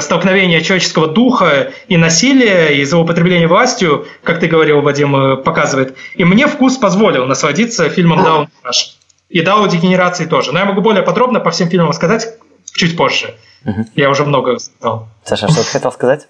столкновения 0.00 0.60
человеческого 0.60 1.06
духа 1.06 1.72
и 1.86 1.96
насилия, 1.96 2.76
и 2.76 2.84
злоупотребления 2.84 3.46
властью, 3.46 4.06
как 4.22 4.40
ты 4.40 4.48
говорил, 4.48 4.80
Вадим, 4.80 5.42
показывает. 5.42 5.96
И 6.14 6.24
мне 6.24 6.46
вкус 6.46 6.76
позволил 6.76 7.26
насладиться 7.26 7.88
фильмом 7.88 8.24
«Даун 8.24 8.48
Краш». 8.62 8.96
И 9.28 9.40
«Даун 9.42 9.68
Дегенерации» 9.68 10.24
тоже. 10.26 10.52
Но 10.52 10.58
я 10.58 10.64
могу 10.64 10.80
более 10.80 11.02
подробно 11.02 11.40
по 11.40 11.50
всем 11.50 11.68
фильмам 11.68 11.92
сказать 11.92 12.36
чуть 12.74 12.96
позже. 12.96 13.34
Угу. 13.64 13.86
Я 13.94 14.10
уже 14.10 14.24
много 14.24 14.58
сказал. 14.58 15.08
Саша, 15.24 15.48
что 15.48 15.62
ты 15.62 15.70
хотел 15.70 15.92
сказать? 15.92 16.26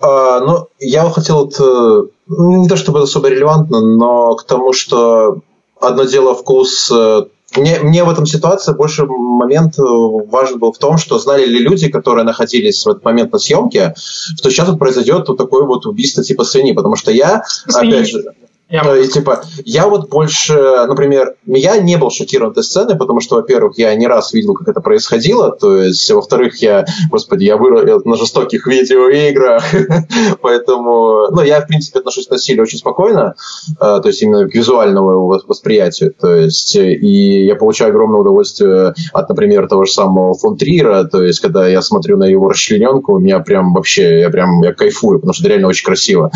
А, 0.00 0.40
ну, 0.40 0.68
я 0.78 1.08
хотел, 1.10 1.44
вот, 1.44 1.54
э, 1.58 2.02
не 2.28 2.68
то 2.68 2.76
чтобы 2.76 3.02
особо 3.02 3.28
релевантно, 3.28 3.80
но 3.80 4.34
к 4.34 4.44
тому, 4.44 4.72
что 4.72 5.38
одно 5.80 6.04
дело 6.04 6.34
вкус 6.34 6.90
э, 6.90 7.22
мне, 7.56 7.78
мне 7.80 8.04
в 8.04 8.10
этом 8.10 8.26
ситуации 8.26 8.72
больше 8.72 9.04
момент 9.04 9.78
э, 9.78 9.82
важен 9.82 10.58
был 10.58 10.72
в 10.72 10.78
том, 10.78 10.96
что 10.98 11.18
знали 11.18 11.44
ли 11.44 11.58
люди, 11.58 11.88
которые 11.88 12.24
находились 12.24 12.84
в 12.84 12.88
этот 12.88 13.04
момент 13.04 13.32
на 13.32 13.38
съемке, 13.38 13.94
что 13.96 14.50
сейчас 14.50 14.68
вот 14.68 14.78
произойдет 14.78 15.28
вот 15.28 15.36
такое 15.36 15.64
вот 15.64 15.86
убийство 15.86 16.22
типа 16.22 16.44
свиньи, 16.44 16.72
потому 16.72 16.96
что 16.96 17.10
я, 17.10 17.44
свиньи. 17.46 17.94
опять 17.94 18.08
же, 18.08 18.24
я... 18.72 18.96
И, 18.96 19.06
типа, 19.06 19.42
я 19.64 19.86
вот 19.86 20.08
больше, 20.08 20.54
например, 20.86 21.34
я 21.44 21.76
не 21.76 21.96
был 21.98 22.10
шокирован 22.10 22.52
этой 22.52 22.64
сценой, 22.64 22.96
потому 22.96 23.20
что, 23.20 23.36
во-первых, 23.36 23.78
я 23.78 23.94
не 23.94 24.06
раз 24.06 24.32
видел, 24.32 24.54
как 24.54 24.68
это 24.68 24.80
происходило, 24.80 25.52
то 25.52 25.76
есть, 25.76 26.10
во-вторых, 26.10 26.56
я, 26.62 26.86
господи, 27.10 27.44
я 27.44 27.58
вырос 27.58 28.04
на 28.06 28.16
жестоких 28.16 28.66
видеоиграх, 28.66 29.62
поэтому, 30.40 31.28
ну, 31.30 31.42
я, 31.42 31.60
в 31.60 31.66
принципе, 31.66 31.98
отношусь 31.98 32.26
к 32.26 32.30
насилию 32.30 32.62
очень 32.62 32.78
спокойно, 32.78 33.34
э, 33.72 33.74
то 33.78 34.02
есть, 34.06 34.22
именно 34.22 34.48
к 34.48 34.54
визуальному 34.54 35.40
восприятию, 35.46 36.14
то 36.18 36.34
есть, 36.34 36.74
и 36.74 37.44
я 37.44 37.56
получаю 37.56 37.90
огромное 37.90 38.20
удовольствие 38.20 38.94
от, 39.12 39.28
например, 39.28 39.68
того 39.68 39.84
же 39.84 39.92
самого 39.92 40.32
фон 40.32 40.56
Трира, 40.56 41.04
то 41.04 41.22
есть, 41.22 41.40
когда 41.40 41.68
я 41.68 41.82
смотрю 41.82 42.16
на 42.16 42.24
его 42.24 42.48
расчлененку, 42.48 43.14
у 43.14 43.18
меня 43.18 43.40
прям 43.40 43.74
вообще, 43.74 44.20
я 44.20 44.30
прям, 44.30 44.62
я 44.62 44.72
кайфую, 44.72 45.18
потому 45.18 45.34
что 45.34 45.42
это 45.42 45.50
реально 45.50 45.68
очень 45.68 45.84
красиво. 45.84 46.30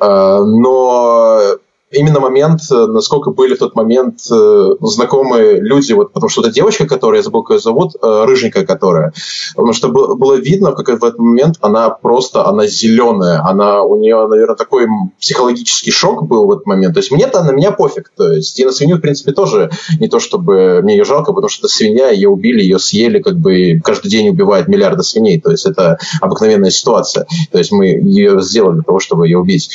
Э, 0.00 0.40
но 0.44 1.58
именно 1.90 2.20
момент, 2.20 2.60
э, 2.70 2.86
насколько 2.86 3.30
были 3.30 3.54
в 3.54 3.58
тот 3.58 3.76
момент 3.76 4.20
э, 4.30 4.68
знакомые 4.80 5.60
люди, 5.60 5.92
вот, 5.92 6.12
потому 6.12 6.28
что 6.28 6.42
эта 6.42 6.50
девочка, 6.50 6.86
которая, 6.86 7.20
я 7.20 7.22
забыл, 7.22 7.42
как 7.42 7.56
ее 7.56 7.60
зовут, 7.60 7.94
э, 8.02 8.24
рыженькая 8.26 8.66
которая, 8.66 9.12
потому 9.54 9.72
что 9.72 9.88
было, 9.88 10.14
было 10.14 10.34
видно, 10.34 10.72
как 10.72 10.88
в 10.88 11.04
этот 11.04 11.18
момент 11.18 11.56
она 11.60 11.90
просто, 11.90 12.46
она 12.46 12.66
зеленая, 12.66 13.40
она, 13.46 13.82
у 13.82 13.96
нее, 13.96 14.26
наверное, 14.26 14.56
такой 14.56 14.86
психологический 15.20 15.92
шок 15.92 16.26
был 16.26 16.46
в 16.46 16.52
этот 16.52 16.66
момент, 16.66 16.94
то 16.94 16.98
есть 16.98 17.12
мне-то 17.12 17.44
на 17.44 17.52
меня 17.52 17.70
пофиг, 17.70 18.10
то 18.16 18.32
есть 18.32 18.58
и 18.58 18.64
на 18.64 18.72
свинью, 18.72 18.96
в 18.96 19.00
принципе, 19.00 19.32
тоже 19.32 19.70
не 20.00 20.08
то, 20.08 20.18
чтобы 20.18 20.80
мне 20.82 20.96
ее 20.96 21.04
жалко, 21.04 21.32
потому 21.32 21.48
что 21.48 21.66
это 21.66 21.74
свинья, 21.74 22.10
ее 22.10 22.28
убили, 22.28 22.62
ее 22.62 22.80
съели, 22.80 23.22
как 23.22 23.36
бы 23.36 23.80
каждый 23.84 24.08
день 24.08 24.28
убивают 24.28 24.66
миллиарды 24.66 25.04
свиней, 25.04 25.40
то 25.40 25.52
есть 25.52 25.66
это 25.66 25.98
обыкновенная 26.20 26.70
ситуация, 26.70 27.26
то 27.52 27.58
есть 27.58 27.70
мы 27.70 27.86
ее 27.86 28.40
сделали 28.42 28.74
для 28.74 28.82
того, 28.82 28.98
чтобы 28.98 29.28
ее 29.28 29.38
убить. 29.38 29.70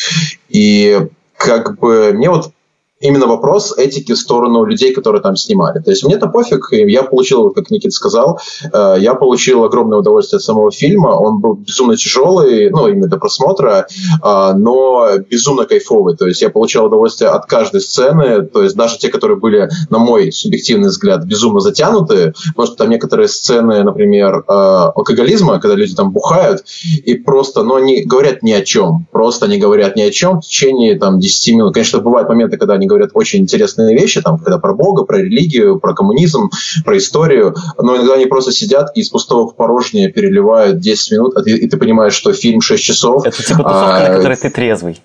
И 0.49 1.07
как 1.43 1.79
бы 1.79 2.13
мне 2.13 2.29
вот 2.29 2.53
именно 3.01 3.27
вопрос 3.27 3.73
этики 3.77 4.13
в 4.13 4.17
сторону 4.17 4.63
людей, 4.63 4.93
которые 4.93 5.21
там 5.21 5.35
снимали. 5.35 5.79
То 5.79 5.91
есть 5.91 6.03
мне-то 6.03 6.27
пофиг, 6.27 6.67
я 6.71 7.03
получил, 7.03 7.49
как 7.51 7.71
Никит 7.71 7.93
сказал, 7.93 8.39
э, 8.71 8.95
я 8.99 9.15
получил 9.15 9.63
огромное 9.63 9.99
удовольствие 9.99 10.37
от 10.37 10.43
самого 10.43 10.71
фильма, 10.71 11.09
он 11.09 11.39
был 11.39 11.55
безумно 11.55 11.97
тяжелый, 11.97 12.69
ну, 12.69 12.87
именно 12.87 13.07
до 13.07 13.17
просмотра, 13.17 13.87
э, 14.23 14.53
но 14.55 15.07
безумно 15.29 15.65
кайфовый, 15.65 16.15
то 16.15 16.27
есть 16.27 16.41
я 16.41 16.49
получал 16.49 16.85
удовольствие 16.85 17.29
от 17.29 17.45
каждой 17.45 17.81
сцены, 17.81 18.43
то 18.43 18.63
есть 18.63 18.75
даже 18.75 18.97
те, 18.97 19.09
которые 19.09 19.37
были, 19.37 19.69
на 19.89 19.97
мой 19.97 20.31
субъективный 20.31 20.89
взгляд, 20.89 21.25
безумно 21.25 21.59
затянуты, 21.59 22.33
потому 22.49 22.67
что 22.67 22.75
там 22.75 22.89
некоторые 22.89 23.27
сцены, 23.27 23.83
например, 23.83 24.43
э, 24.47 24.51
алкоголизма, 24.51 25.59
когда 25.59 25.75
люди 25.75 25.95
там 25.95 26.11
бухают, 26.11 26.63
и 27.05 27.15
просто, 27.15 27.63
ну, 27.63 27.75
они 27.75 28.03
говорят 28.03 28.43
ни 28.43 28.51
о 28.51 28.61
чем, 28.61 29.07
просто 29.11 29.45
они 29.45 29.57
говорят 29.57 29.95
ни 29.95 30.01
о 30.01 30.11
чем 30.11 30.41
в 30.41 30.45
течение 30.45 30.97
там 30.97 31.19
10 31.19 31.55
минут. 31.55 31.73
Конечно, 31.73 31.99
бывают 31.99 32.29
моменты, 32.29 32.57
когда 32.57 32.75
они 32.75 32.87
говорят 32.91 33.11
очень 33.13 33.39
интересные 33.39 33.97
вещи, 33.97 34.21
там, 34.21 34.37
когда 34.37 34.57
про 34.59 34.73
Бога, 34.73 35.03
про 35.03 35.17
религию, 35.17 35.79
про 35.79 35.93
коммунизм, 35.93 36.49
про 36.83 36.97
историю, 36.97 37.55
но 37.77 37.95
иногда 37.95 38.13
они 38.13 38.25
просто 38.25 38.51
сидят 38.51 38.91
и 38.95 39.01
из 39.01 39.09
пустого 39.09 39.47
в 39.47 39.55
порожнее 39.55 40.11
переливают 40.11 40.79
10 40.79 41.11
минут, 41.11 41.37
и 41.37 41.43
ты, 41.43 41.51
и 41.51 41.69
ты 41.69 41.77
понимаешь, 41.77 42.13
что 42.13 42.33
фильм 42.33 42.61
6 42.61 42.83
часов. 42.83 43.25
Это 43.25 43.37
типа 43.37 43.63
тусовка, 43.63 43.97
а, 43.97 44.09
на 44.09 44.15
которой 44.17 44.37
ты 44.37 44.49
трезвый. 44.49 45.01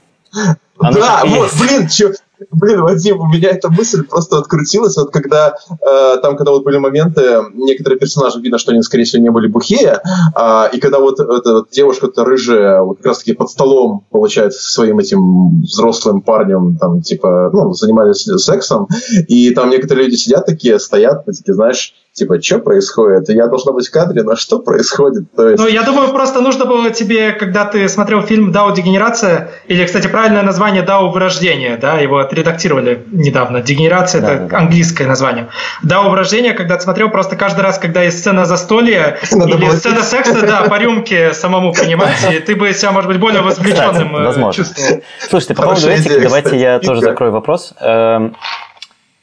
Оно 0.78 0.98
да, 0.98 1.22
вот, 1.24 1.50
блин, 1.58 1.88
чё, 1.88 2.12
Блин, 2.50 2.82
Вадим, 2.82 3.20
у 3.20 3.26
меня 3.28 3.50
эта 3.50 3.70
мысль 3.70 4.04
просто 4.04 4.38
открутилась, 4.38 4.96
вот 4.96 5.10
когда 5.10 5.54
э, 5.70 6.16
там, 6.20 6.36
когда 6.36 6.52
вот 6.52 6.64
были 6.64 6.76
моменты, 6.76 7.42
некоторые 7.54 7.98
персонажи 7.98 8.40
видно, 8.40 8.58
что 8.58 8.72
они, 8.72 8.82
скорее 8.82 9.04
всего, 9.04 9.22
не 9.22 9.30
были 9.30 9.46
бухие, 9.46 10.00
э, 10.36 10.64
и 10.72 10.78
когда 10.78 11.00
вот 11.00 11.18
эта 11.18 11.52
вот 11.54 11.70
девушка 11.70 12.08
то 12.08 12.24
рыжая, 12.24 12.82
вот 12.82 12.98
как 12.98 13.06
раз-таки 13.06 13.32
под 13.32 13.48
столом, 13.48 14.04
получается, 14.10 14.62
со 14.62 14.70
своим 14.70 14.98
этим 14.98 15.62
взрослым 15.62 16.20
парнем, 16.20 16.76
там, 16.76 17.00
типа, 17.00 17.50
ну, 17.52 17.72
занимались 17.72 18.24
сексом, 18.24 18.88
и 19.28 19.50
там 19.50 19.70
некоторые 19.70 20.06
люди 20.06 20.16
сидят 20.16 20.44
такие, 20.44 20.78
стоят, 20.78 21.24
такие, 21.24 21.54
знаешь, 21.54 21.94
типа, 22.16 22.40
что 22.40 22.60
происходит? 22.60 23.28
Я 23.28 23.46
должна 23.46 23.72
быть 23.72 23.88
в 23.88 23.90
кадре, 23.90 24.22
но 24.22 24.36
что 24.36 24.58
происходит? 24.58 25.24
То 25.36 25.50
есть... 25.50 25.62
Ну, 25.62 25.68
я 25.68 25.82
думаю, 25.82 26.08
просто 26.08 26.40
нужно 26.40 26.64
было 26.64 26.90
тебе, 26.90 27.32
когда 27.32 27.66
ты 27.66 27.86
смотрел 27.90 28.22
фильм 28.22 28.52
«Дау 28.52 28.72
Дегенерация», 28.72 29.50
или, 29.68 29.84
кстати, 29.84 30.06
правильное 30.06 30.42
название 30.42 30.82
«Дау 30.82 31.10
Вырождение», 31.10 31.76
да, 31.76 31.98
его 31.98 32.18
отредактировали 32.18 33.04
недавно. 33.12 33.60
«Дегенерация» 33.60 34.22
да,— 34.22 34.32
это 34.34 34.44
да. 34.46 34.58
английское 34.58 35.06
название. 35.06 35.48
«Дау 35.82 36.08
Вырождение», 36.08 36.54
когда 36.54 36.76
ты 36.76 36.84
смотрел, 36.84 37.10
просто 37.10 37.36
каждый 37.36 37.60
раз, 37.60 37.78
когда 37.78 38.02
есть 38.02 38.18
сцена 38.20 38.46
застолья 38.46 39.18
или 39.30 39.76
сцена 39.76 40.02
секса, 40.02 40.40
да, 40.40 40.62
по 40.62 40.78
рюмке 40.78 41.34
самому 41.34 41.74
принимать, 41.74 42.16
и 42.32 42.38
ты 42.38 42.56
бы 42.56 42.72
себя, 42.72 42.92
может 42.92 43.10
быть, 43.10 43.20
более 43.20 43.42
вовлеченным 43.42 44.16
э, 44.16 44.52
чувствовал. 44.52 45.02
Слушайте, 45.28 45.54
по 45.54 45.64
поводу 45.64 45.90
этики, 45.90 46.18
давайте 46.18 46.56
я 46.58 46.78
тоже 46.78 47.02
закрою 47.02 47.32
вопрос. 47.32 47.74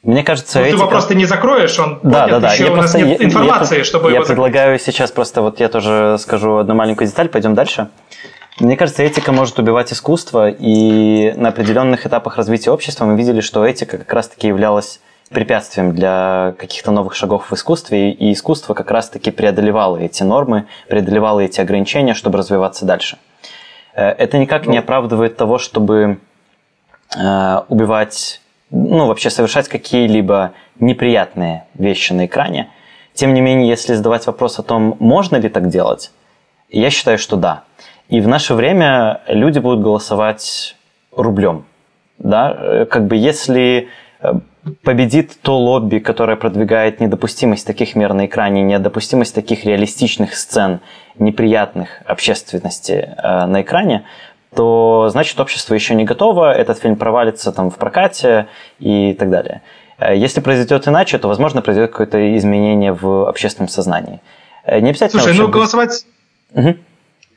Мне 0.04 0.24
кажется, 0.24 0.60
ну, 0.60 0.66
этика... 0.66 0.78
ты 0.78 0.84
вопрос 0.84 1.06
ты 1.08 1.16
не 1.16 1.26
закроешь, 1.26 1.80
он 1.80 2.00
да, 2.04 2.28
да, 2.28 2.40
да. 2.42 2.54
еще 2.54 2.66
я 2.66 2.74
у 2.74 2.76
нас 2.76 2.94
нет 2.94 3.22
информации, 3.22 3.78
я, 3.78 3.84
чтобы 3.86 4.10
я 4.10 4.18
его 4.18 4.26
предлагаю 4.26 4.78
сейчас 4.78 5.12
просто 5.12 5.42
вот 5.42 5.62
я 5.62 5.70
тоже 5.70 6.18
скажу 6.20 6.58
одну 6.58 6.76
маленькую 6.76 7.08
деталь, 7.08 7.30
пойдем 7.30 7.56
дальше. 7.56 7.88
Мне 8.60 8.76
кажется, 8.76 9.02
этика 9.02 9.32
может 9.32 9.58
убивать 9.60 9.94
искусство, 9.94 10.50
и 10.50 11.34
на 11.38 11.50
определенных 11.50 12.06
этапах 12.06 12.38
развития 12.38 12.72
общества 12.72 13.06
мы 13.06 13.16
видели, 13.16 13.40
что 13.40 13.66
этика 13.66 13.98
как 13.98 14.12
раз-таки 14.14 14.48
являлась 14.48 15.00
препятствием 15.30 15.96
для 15.96 16.54
каких-то 16.60 16.92
новых 16.92 17.16
шагов 17.16 17.50
в 17.50 17.54
искусстве, 17.56 18.12
и 18.12 18.32
искусство 18.34 18.74
как 18.74 18.92
раз-таки 18.92 19.32
преодолевало 19.32 19.98
эти 19.98 20.22
нормы, 20.22 20.68
преодолевало 20.88 21.40
эти 21.40 21.62
ограничения, 21.62 22.14
чтобы 22.14 22.38
развиваться 22.38 22.86
дальше. 22.86 23.18
Э, 23.96 24.10
это 24.10 24.38
никак 24.38 24.68
не 24.68 24.78
ну. 24.78 24.84
оправдывает 24.84 25.36
того, 25.36 25.58
чтобы 25.58 26.20
э, 27.18 27.62
убивать 27.70 28.42
ну, 28.74 29.08
вообще 29.08 29.30
совершать 29.30 29.68
какие-либо 29.68 30.54
неприятные 30.80 31.66
вещи 31.76 32.12
на 32.12 32.26
экране. 32.26 32.70
Тем 33.14 33.36
не 33.36 33.42
менее, 33.42 33.70
если 33.70 33.94
задавать 33.94 34.26
вопрос 34.26 34.58
о 34.58 34.64
том, 34.64 34.98
можно 35.00 35.36
ли 35.36 35.48
так 35.48 35.70
делать, 35.70 36.12
я 36.70 36.90
считаю, 36.90 37.20
что 37.20 37.38
да. 37.38 37.64
И 38.10 38.20
в 38.20 38.28
наше 38.28 38.56
время 38.56 39.22
люди 39.28 39.60
будут 39.60 39.82
голосовать 39.82 40.76
рублем. 41.12 41.66
Да? 42.18 42.58
Э, 42.58 42.86
как 42.86 43.06
бы 43.06 43.16
если 43.16 43.90
э, 44.20 44.34
победит 44.84 45.38
то 45.44 45.60
лобби, 45.60 46.00
которое 46.00 46.36
продвигает 46.36 47.00
недопустимость 47.00 47.68
таких 47.68 47.96
мер 47.96 48.14
на 48.14 48.26
экране, 48.26 48.64
недопустимость 48.64 49.36
таких 49.36 49.66
реалистичных 49.66 50.36
сцен, 50.36 50.80
неприятных 51.20 52.02
общественности 52.06 53.14
э, 53.16 53.46
на 53.46 53.62
экране, 53.62 54.06
то 54.56 55.10
значит 55.12 55.40
общество 55.40 55.74
еще 55.74 55.96
не 55.96 56.06
готово, 56.06 56.54
этот 56.54 56.80
фильм 56.80 56.96
провалится 56.96 57.52
там 57.52 57.70
в 57.70 57.78
прокате 57.78 58.48
и 58.80 59.14
так 59.14 59.30
далее. 59.30 59.62
Э, 60.00 60.16
если 60.16 60.42
произойдет 60.42 60.88
иначе, 60.88 61.18
то, 61.18 61.28
возможно, 61.28 61.62
произойдет 61.62 61.92
какое-то 61.92 62.38
изменение 62.38 62.94
в 62.94 63.28
общественном 63.28 63.70
сознании. 63.70 64.20
Э, 64.66 64.80
не 64.80 64.90
обязательно... 64.90 65.22
Слушай, 65.22 65.38
ну 65.38 65.46
быть... 65.46 65.54
голосовать... 65.54 66.06
Угу. 66.54 66.76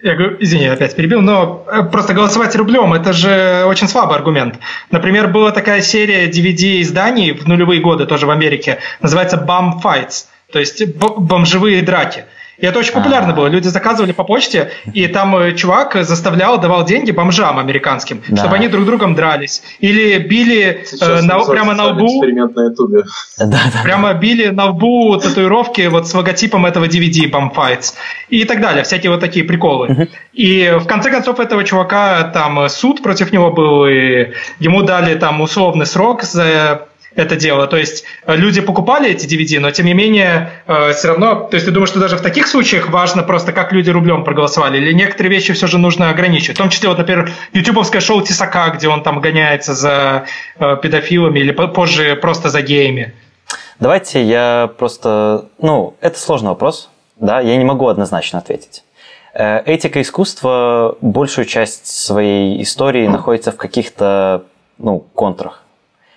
Я 0.02 0.14
говорю, 0.14 0.36
извини, 0.40 0.66
опять 0.66 0.94
перебил, 0.94 1.22
но 1.22 1.64
э, 1.66 1.82
просто 1.84 2.12
голосовать 2.12 2.54
рублем– 2.54 2.92
это 2.94 3.12
же 3.12 3.64
очень 3.66 3.88
слабый 3.88 4.16
аргумент. 4.16 4.58
Например, 4.90 5.28
была 5.28 5.52
такая 5.52 5.80
серия 5.80 6.28
DVD-изданий 6.28 7.32
в 7.32 7.48
нулевые 7.48 7.80
годы 7.80 8.06
тоже 8.06 8.26
в 8.26 8.30
Америке, 8.30 8.78
называется 9.00 9.36
«Bum 9.36 9.82
Fights», 9.82 10.26
то 10.52 10.58
есть 10.58 10.84
бомжевые 10.96 11.82
драки– 11.82 12.24
и 12.58 12.66
это 12.66 12.78
очень 12.78 12.92
популярно 12.92 13.32
было. 13.32 13.48
Люди 13.48 13.68
заказывали 13.68 14.12
по 14.12 14.24
почте, 14.24 14.70
и 14.92 15.06
там 15.08 15.36
э, 15.36 15.54
чувак 15.54 15.96
заставлял, 16.04 16.58
давал 16.58 16.84
деньги 16.84 17.10
бомжам 17.10 17.58
американским, 17.58 18.22
да. 18.28 18.36
чтобы 18.36 18.56
они 18.56 18.68
друг 18.68 18.86
другом 18.86 19.14
дрались. 19.14 19.62
Или 19.80 20.18
били 20.18 20.84
э, 21.00 21.20
на, 21.22 21.40
прямо 21.40 21.74
на 21.74 21.86
лбу. 21.88 22.06
Эксперимент 22.06 22.56
на 22.56 22.64
ютубе. 22.64 23.04
Да, 23.38 23.46
да, 23.46 23.82
прямо 23.82 24.14
били 24.14 24.46
на 24.48 24.66
лбу 24.66 25.16
татуировки 25.18 25.86
вот 25.88 26.08
с 26.08 26.14
логотипом 26.14 26.64
этого 26.64 26.86
DVD 26.86 27.30
Bomb 27.30 27.54
Fights. 27.54 27.94
И 28.28 28.44
так 28.44 28.60
далее. 28.60 28.84
Всякие 28.84 29.10
вот 29.10 29.20
такие 29.20 29.44
приколы. 29.44 30.08
И 30.32 30.76
в 30.80 30.86
конце 30.86 31.10
концов 31.10 31.40
этого 31.40 31.62
чувака 31.64 32.24
там 32.24 32.68
суд 32.68 33.02
против 33.02 33.32
него 33.32 33.50
был, 33.50 33.86
и 33.86 34.32
ему 34.58 34.82
дали 34.82 35.14
там 35.14 35.40
условный 35.40 35.86
срок 35.86 36.22
за 36.22 36.86
это 37.16 37.36
дело. 37.36 37.66
То 37.66 37.76
есть 37.76 38.04
э, 38.26 38.36
люди 38.36 38.60
покупали 38.60 39.10
эти 39.10 39.26
DVD, 39.26 39.58
но 39.58 39.70
тем 39.70 39.86
не 39.86 39.94
менее 39.94 40.52
э, 40.66 40.92
все 40.92 41.08
равно, 41.08 41.46
то 41.50 41.54
есть 41.54 41.66
ты 41.66 41.72
думаешь, 41.72 41.88
что 41.88 41.98
даже 41.98 42.16
в 42.16 42.20
таких 42.20 42.46
случаях 42.46 42.90
важно 42.90 43.22
просто, 43.22 43.52
как 43.52 43.72
люди 43.72 43.90
рублем 43.90 44.22
проголосовали, 44.22 44.78
или 44.78 44.92
некоторые 44.92 45.30
вещи 45.32 45.52
все 45.54 45.66
же 45.66 45.78
нужно 45.78 46.10
ограничивать. 46.10 46.56
В 46.56 46.60
том 46.60 46.70
числе, 46.70 46.88
вот, 46.88 46.98
например, 46.98 47.30
ютубовское 47.52 48.00
шоу 48.00 48.22
Тисака, 48.22 48.70
где 48.70 48.88
он 48.88 49.02
там 49.02 49.20
гоняется 49.20 49.74
за 49.74 50.26
э, 50.58 50.76
педофилами 50.80 51.40
или 51.40 51.52
позже 51.52 52.16
просто 52.16 52.50
за 52.50 52.62
геями. 52.62 53.14
Давайте 53.80 54.22
я 54.22 54.70
просто... 54.78 55.46
Ну, 55.58 55.96
это 56.00 56.18
сложный 56.18 56.50
вопрос, 56.50 56.90
да, 57.16 57.40
я 57.40 57.56
не 57.56 57.64
могу 57.64 57.88
однозначно 57.88 58.38
ответить. 58.38 58.82
Этика 59.34 60.00
искусства 60.00 60.96
большую 61.02 61.44
часть 61.44 61.86
своей 61.86 62.62
истории 62.62 63.06
находится 63.06 63.52
в 63.52 63.56
каких-то 63.56 64.44
ну, 64.78 65.00
контрах 65.12 65.65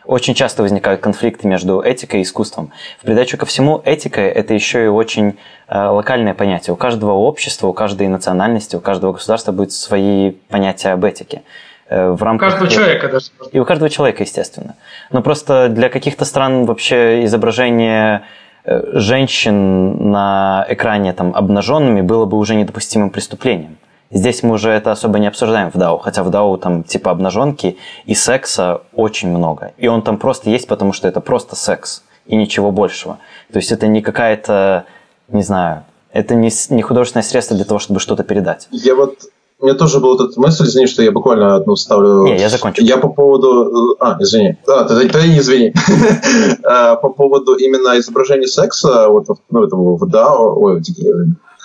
очень 0.09 0.33
часто 0.33 0.63
возникают 0.63 1.01
конфликты 1.01 1.47
между 1.47 1.81
этикой 1.81 2.21
и 2.21 2.23
искусством. 2.23 2.71
В 2.99 3.05
придачу 3.05 3.37
ко 3.37 3.45
всему, 3.45 3.79
этика– 3.85 4.21
это 4.39 4.55
еще 4.55 4.85
и 4.85 4.87
очень 4.87 5.37
э, 5.67 5.79
локальное 5.79 6.33
понятие. 6.33 6.73
У 6.73 6.77
каждого 6.77 7.11
общества, 7.11 7.67
у 7.67 7.73
каждой 7.73 8.07
национальности, 8.07 8.75
у 8.75 8.79
каждого 8.79 9.13
государства 9.13 9.51
будет 9.51 9.71
свои 9.71 10.31
понятия 10.31 10.89
об 10.93 11.05
этике. 11.05 11.43
Э, 11.89 12.09
в 12.09 12.23
рамках... 12.23 12.47
У 12.47 12.51
каждого 12.51 12.71
человека 12.71 13.07
даже. 13.07 13.27
И 13.51 13.59
у 13.59 13.65
каждого 13.65 13.89
человека, 13.91 14.23
естественно. 14.23 14.75
Но 15.11 15.21
просто 15.21 15.69
для 15.69 15.89
каких-то 15.89 16.25
стран 16.25 16.65
вообще 16.65 17.23
изображение 17.25 18.23
э, 18.63 18.81
женщин 18.93 20.09
на 20.09 20.65
экране 20.69 21.13
там, 21.13 21.35
обнаженными 21.35 22.01
было 22.01 22.25
бы 22.25 22.39
уже 22.39 22.55
недопустимым 22.55 23.11
преступлением. 23.11 23.77
Здесь 24.11 24.41
мы 24.41 24.55
уже 24.55 24.71
это 24.71 24.91
особо 24.91 25.19
не 25.19 25.27
обсуждаем 25.27 25.69
в 25.69 25.75
DAO, 25.75 25.99
хотя 25.99 26.23
в 26.23 26.29
DAO 26.29 26.57
там 26.57 26.83
типа 26.83 27.11
обнаженки 27.11 27.77
и 28.05 28.15
секса 28.15 28.81
очень 28.93 29.29
много. 29.29 29.73
И 29.77 29.87
он 29.87 30.01
там 30.01 30.17
просто 30.17 30.49
есть, 30.49 30.67
потому 30.67 30.93
что 30.93 31.07
это 31.07 31.21
просто 31.21 31.55
секс 31.55 32.03
и 32.25 32.35
ничего 32.35 32.71
большего. 32.71 33.19
То 33.51 33.57
есть 33.57 33.71
это 33.71 33.87
не 33.87 34.01
какая-то, 34.01 34.85
не 35.27 35.43
знаю, 35.43 35.83
это 36.11 36.33
не, 36.33 36.49
не 36.69 36.81
художественное 36.81 37.23
средство 37.23 37.55
для 37.55 37.65
того, 37.65 37.79
чтобы 37.79 37.99
что-то 37.99 38.23
передать. 38.23 38.67
Я 38.71 38.95
вот 38.95 39.15
у 39.59 39.65
меня 39.65 39.75
тоже 39.75 39.99
была 39.99 40.15
эта 40.15 40.39
мысль, 40.39 40.63
извини, 40.63 40.87
что 40.87 41.03
я 41.03 41.11
буквально 41.11 41.55
одну 41.55 41.75
ставлю. 41.75 42.23
Не, 42.23 42.37
я 42.37 42.47
закончу. 42.47 42.81
Я 42.81 42.97
по 42.97 43.09
поводу... 43.09 43.97
А, 43.99 44.15
извини. 44.19 44.57
А, 44.65 44.85
тогда, 44.85 45.01
тогда 45.01 45.27
не 45.27 45.39
извини. 45.39 45.73
А, 46.63 46.95
по 46.95 47.09
поводу 47.09 47.55
именно 47.55 47.99
изображения 47.99 48.47
секса, 48.47 49.09
вот 49.09 49.25
ну, 49.49 49.63
этого 49.63 49.97
в 49.97 50.03
DAO, 50.03 50.53
ой, 50.55 50.81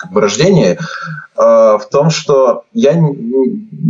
как 0.05 0.13
бы 0.13 0.21
рождения, 0.21 0.77
э, 0.77 1.41
в 1.41 1.85
том, 1.91 2.09
что 2.09 2.63
я, 2.73 2.93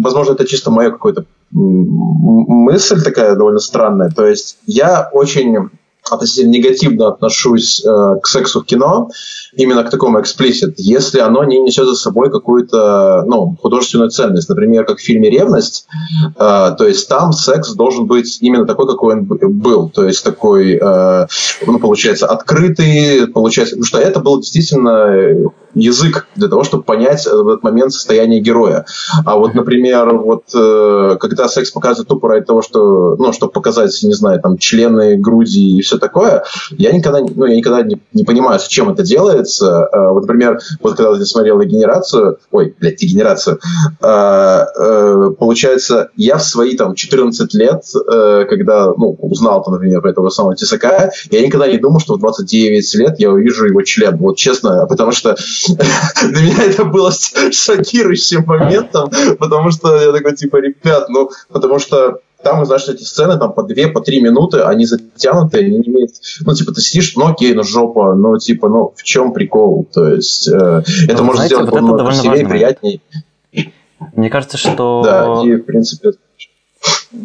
возможно, 0.01 0.33
это 0.33 0.45
чисто 0.45 0.71
моя 0.71 0.91
какая-то 0.91 1.25
мысль 1.51 3.03
такая 3.03 3.35
довольно 3.35 3.59
странная. 3.59 4.09
То 4.09 4.25
есть 4.25 4.57
я 4.65 5.09
очень 5.11 5.69
относительно 6.09 6.51
негативно 6.51 7.07
отношусь 7.07 7.83
э, 7.85 8.15
к 8.21 8.27
сексу 8.27 8.61
в 8.61 8.65
кино, 8.65 9.09
именно 9.53 9.83
к 9.83 9.89
такому 9.89 10.21
эксплисит, 10.21 10.75
если 10.77 11.19
оно 11.19 11.43
не 11.43 11.59
несет 11.59 11.87
за 11.87 11.95
собой 11.95 12.31
какую-то 12.31 13.23
ну, 13.25 13.57
художественную 13.61 14.09
ценность. 14.09 14.49
Например, 14.49 14.85
как 14.85 14.97
в 14.97 15.01
фильме 15.01 15.29
«Ревность», 15.29 15.87
э, 16.35 16.75
то 16.77 16.87
есть 16.87 17.07
там 17.07 17.33
секс 17.33 17.73
должен 17.73 18.05
быть 18.05 18.37
именно 18.41 18.65
такой, 18.65 18.87
какой 18.87 19.15
он 19.15 19.25
был. 19.25 19.89
То 19.89 20.05
есть 20.05 20.23
такой, 20.23 20.77
э, 20.81 21.27
ну, 21.65 21.79
получается, 21.79 22.27
открытый, 22.27 23.27
получается, 23.27 23.75
потому 23.75 23.85
что 23.85 23.99
это 23.99 24.19
было 24.19 24.39
действительно 24.39 25.51
язык 25.75 26.27
для 26.35 26.47
того, 26.47 26.63
чтобы 26.63 26.83
понять 26.83 27.25
в 27.25 27.47
этот 27.47 27.63
момент 27.63 27.93
состояние 27.93 28.39
героя. 28.39 28.85
А 29.25 29.35
вот, 29.35 29.53
например, 29.53 30.15
вот 30.15 30.45
э, 30.53 31.17
когда 31.19 31.47
секс 31.47 31.69
показывает 31.69 32.07
тупо 32.07 32.29
ради 32.29 32.45
того, 32.45 32.61
что, 32.61 33.15
ну, 33.17 33.33
чтобы 33.33 33.51
показать, 33.51 33.97
не 34.03 34.13
знаю, 34.13 34.39
там, 34.41 34.57
члены, 34.57 35.17
груди 35.17 35.77
и 35.77 35.81
все 35.81 35.94
такое, 35.99 36.43
я 36.71 36.91
никогда, 36.91 37.19
ну, 37.19 37.45
я 37.45 37.55
никогда 37.55 37.81
не, 37.81 38.01
не 38.13 38.23
понимаю, 38.23 38.59
с 38.59 38.67
чем 38.67 38.89
это 38.89 39.03
делается. 39.03 39.87
Э, 39.91 40.09
вот, 40.09 40.21
например, 40.21 40.59
вот 40.81 40.95
когда 40.95 41.17
я 41.17 41.25
смотрел 41.25 41.59
«Дегенерацию», 41.59 42.39
ой, 42.51 42.75
блядь, 42.79 42.97
«Дегенерацию», 42.97 43.59
э, 44.01 44.65
э, 44.77 45.31
получается, 45.37 46.09
я 46.15 46.37
в 46.37 46.43
свои, 46.43 46.75
там, 46.75 46.95
14 46.95 47.53
лет, 47.53 47.83
э, 47.95 48.45
когда, 48.49 48.87
ну, 48.87 49.17
узнал, 49.19 49.63
например, 49.67 50.01
про 50.01 50.11
этого 50.11 50.29
самого 50.29 50.55
Тесака, 50.55 51.11
я 51.31 51.41
никогда 51.41 51.67
не 51.67 51.77
думал, 51.77 51.99
что 51.99 52.15
в 52.15 52.19
29 52.19 52.95
лет 52.95 53.19
я 53.19 53.31
увижу 53.31 53.65
его 53.65 53.81
член. 53.81 54.17
Вот 54.17 54.37
честно, 54.37 54.85
потому 54.87 55.11
что 55.11 55.35
для 55.67 56.41
меня 56.41 56.63
это 56.63 56.85
было 56.85 57.11
шокирующим 57.51 58.45
моментом, 58.45 59.09
потому 59.39 59.71
что 59.71 59.99
я 60.01 60.11
такой, 60.11 60.35
типа, 60.35 60.57
ребят, 60.57 61.09
ну, 61.09 61.29
потому 61.51 61.79
что 61.79 62.19
там, 62.45 62.63
знаешь, 62.63 62.87
эти 62.87 63.01
сцены 63.01 63.39
там 63.39 63.53
по 63.53 63.63
две, 63.63 63.87
по 63.87 64.01
три 64.01 64.21
минуты, 64.21 64.61
они 64.61 64.85
затянуты, 64.85 65.57
они 65.61 65.79
не 65.79 65.87
имеют... 65.87 66.11
Ну, 66.41 66.53
типа, 66.53 66.73
ты 66.73 66.81
сидишь, 66.81 67.15
ну, 67.15 67.25
окей, 67.25 67.55
ну, 67.55 67.63
жопа, 67.63 68.13
ну, 68.13 68.37
типа, 68.37 68.69
ну, 68.69 68.93
в 68.95 69.01
чем 69.01 69.33
прикол? 69.33 69.87
То 69.91 70.09
есть, 70.09 70.47
э, 70.47 70.83
это 71.07 71.17
ну, 71.17 71.23
можно 71.23 71.47
знаете, 71.47 71.55
сделать 71.55 71.71
вот 71.71 71.95
это 71.95 72.05
красивее, 72.05 72.47
приятнее. 72.47 73.01
Мне 74.15 74.29
кажется, 74.29 74.59
что... 74.59 75.01
Да, 75.03 75.41
и, 75.43 75.55
в 75.55 75.63
принципе, 75.63 76.11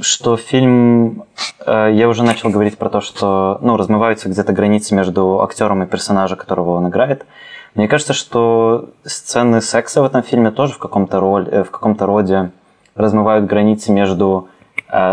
что 0.01 0.39
фильм, 0.39 1.25
э, 1.67 1.91
я 1.93 2.09
уже 2.09 2.23
начал 2.23 2.49
говорить 2.49 2.79
про 2.79 2.89
то, 2.89 3.03
что 3.03 3.59
ну, 3.61 3.77
размываются 3.77 4.31
где-то 4.31 4.55
границы 4.55 4.95
между 4.95 5.43
актером 5.43 5.83
и 5.83 5.87
персонажем, 5.87 6.39
которого 6.39 6.77
он 6.77 6.89
играет. 6.89 7.27
Мне 7.75 7.89
кажется, 7.89 8.15
что 8.15 8.89
сцены 9.05 9.61
секса 9.61 10.01
в 10.01 10.07
этом 10.07 10.23
фильме 10.23 10.51
тоже 10.51 10.73
в 10.73 10.79
каком-то, 10.79 11.21
роль, 11.21 11.47
э, 11.51 11.63
в 11.63 11.71
каком-то 11.71 12.07
роде 12.07 12.53
размывают 12.95 13.45
границы 13.45 13.93
между 13.93 14.49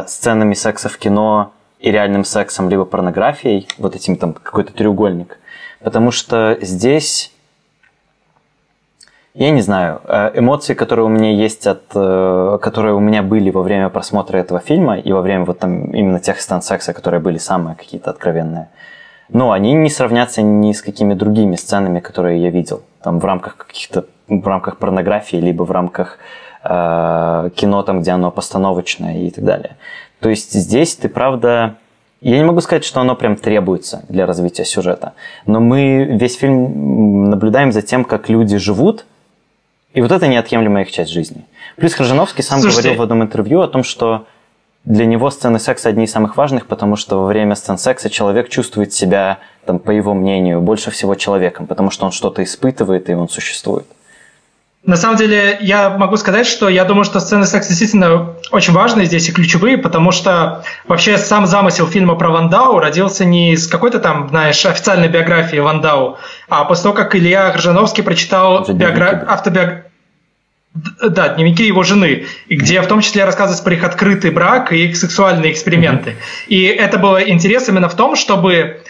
сценами 0.08 0.54
секса 0.54 0.90
в 0.90 0.98
кино 0.98 1.52
и 1.80 1.92
реальным 1.92 2.24
сексом, 2.26 2.70
либо 2.70 2.86
порнографией, 2.86 3.68
вот 3.78 3.96
этим 3.96 4.16
там 4.16 4.34
какой-то 4.34 4.74
треугольник. 4.74 5.40
Потому 5.80 6.12
что 6.12 6.58
здесь, 6.62 7.32
я 9.34 9.52
не 9.52 9.62
знаю, 9.62 10.02
э, 10.06 10.32
эмоции, 10.36 10.74
которые 10.74 11.06
у 11.06 11.10
меня 11.10 11.32
есть 11.32 11.68
от, 11.68 11.84
э, 11.94 12.58
которые 12.62 12.96
у 12.96 13.00
меня 13.00 13.22
были 13.22 13.52
во 13.52 13.62
время 13.62 13.90
просмотра 13.90 14.38
этого 14.38 14.60
фильма 14.60 14.98
и 14.98 15.12
во 15.12 15.22
время 15.22 15.46
вот 15.46 15.60
там 15.60 15.92
именно 15.92 16.20
тех 16.20 16.42
сцен 16.42 16.62
секса, 16.62 16.94
которые 16.94 17.20
были 17.20 17.38
самые 17.38 17.76
какие-то 17.76 18.10
откровенные, 18.10 18.70
но 19.30 19.52
они 19.52 19.74
не 19.74 19.90
сравнятся 19.90 20.42
ни 20.42 20.72
с 20.72 20.82
какими 20.82 21.14
другими 21.14 21.56
сценами, 21.56 22.00
которые 22.00 22.42
я 22.42 22.50
видел. 22.50 22.82
Там 23.04 23.20
в 23.20 23.26
рамках 23.26 23.58
каких-то 23.58 24.06
в 24.28 24.48
рамках 24.48 24.78
порнографии, 24.78 25.38
либо 25.38 25.64
в 25.64 25.72
рамках 25.72 26.18
э, 26.18 26.24
кино, 26.68 27.84
там, 27.84 28.02
где 28.02 28.12
оно 28.12 28.32
постановочное 28.32 29.20
и 29.20 29.30
так 29.30 29.44
далее. 29.44 29.78
То 30.20 30.30
есть 30.30 30.54
здесь 30.54 30.96
ты, 30.96 31.10
правда, 31.10 31.76
я 32.22 32.38
не 32.38 32.44
могу 32.44 32.62
сказать, 32.62 32.84
что 32.84 33.00
оно 33.00 33.16
прям 33.16 33.36
требуется 33.36 34.04
для 34.10 34.26
развития 34.26 34.66
сюжета, 34.66 35.14
но 35.46 35.60
мы 35.60 36.04
весь 36.04 36.36
фильм 36.36 37.30
наблюдаем 37.30 37.72
за 37.72 37.82
тем, 37.82 38.04
как 38.04 38.30
люди 38.30 38.58
живут, 38.58 39.06
и 39.94 40.02
вот 40.02 40.12
это 40.12 40.28
неотъемлемая 40.28 40.84
их 40.84 40.92
часть 40.92 41.12
жизни. 41.12 41.46
Плюс 41.76 41.96
Хржановский 41.96 42.44
сам 42.44 42.60
Слушайте, 42.60 42.82
говорил 42.82 43.00
в 43.00 43.04
одном 43.04 43.24
интервью 43.24 43.62
о 43.62 43.68
том, 43.68 43.84
что 43.84 44.26
для 44.84 45.06
него 45.06 45.30
сцены 45.30 45.60
секса 45.60 45.90
одни 45.90 46.06
из 46.06 46.12
самых 46.12 46.38
важных, 46.38 46.66
потому 46.66 46.96
что 46.96 47.20
во 47.20 47.26
время 47.28 47.56
сцен 47.56 47.78
секса 47.78 48.10
человек 48.10 48.50
чувствует 48.50 48.94
себя, 48.94 49.40
там, 49.66 49.80
по 49.80 49.92
его 49.92 50.14
мнению, 50.14 50.62
больше 50.62 50.92
всего 50.92 51.16
человеком, 51.16 51.68
потому 51.68 51.90
что 51.90 52.06
он 52.06 52.12
что-то 52.12 52.42
испытывает 52.42 53.10
и 53.10 53.14
он 53.14 53.28
существует. 53.28 53.86
На 54.88 54.96
самом 54.96 55.18
деле, 55.18 55.58
я 55.60 55.90
могу 55.90 56.16
сказать, 56.16 56.48
что 56.48 56.70
я 56.70 56.86
думаю, 56.86 57.04
что 57.04 57.20
сцены 57.20 57.46
секса 57.46 57.70
действительно 57.70 58.36
очень 58.52 58.72
важные 58.72 59.06
здесь 59.06 59.28
и 59.28 59.34
ключевые, 59.34 59.78
потому 59.78 60.12
что 60.12 60.64
вообще 60.88 61.18
сам 61.18 61.46
замысел 61.46 61.88
фильма 61.88 62.16
про 62.16 62.30
Ландау 62.30 62.80
родился 62.80 63.26
не 63.26 63.52
из 63.52 63.68
какой-то 63.68 64.00
там, 64.00 64.30
знаешь, 64.30 64.66
официальной 64.66 65.10
биографии 65.10 65.58
Ландау, 65.58 66.18
а 66.48 66.64
после 66.64 66.84
того, 66.84 66.96
как 66.96 67.14
Илья 67.18 67.52
Гржановский 67.52 68.02
прочитал 68.02 68.64
биогра... 68.66 69.26
автобиографию 69.28 69.84
да, 71.02 71.30
дневники 71.30 71.66
его 71.66 71.84
жены, 71.84 72.26
где 72.50 72.82
в 72.82 72.88
том 72.88 73.02
числе 73.02 73.26
рассказывается 73.26 73.64
про 73.64 73.74
их 73.74 73.84
открытый 73.84 74.32
брак 74.32 74.72
и 74.72 74.86
их 74.86 74.96
сексуальные 74.96 75.52
эксперименты. 75.52 76.16
И 76.48 76.64
это 76.64 76.98
было 76.98 77.18
интерес 77.18 77.68
именно 77.68 77.90
в 77.90 77.96
том, 77.96 78.16
чтобы 78.16 78.82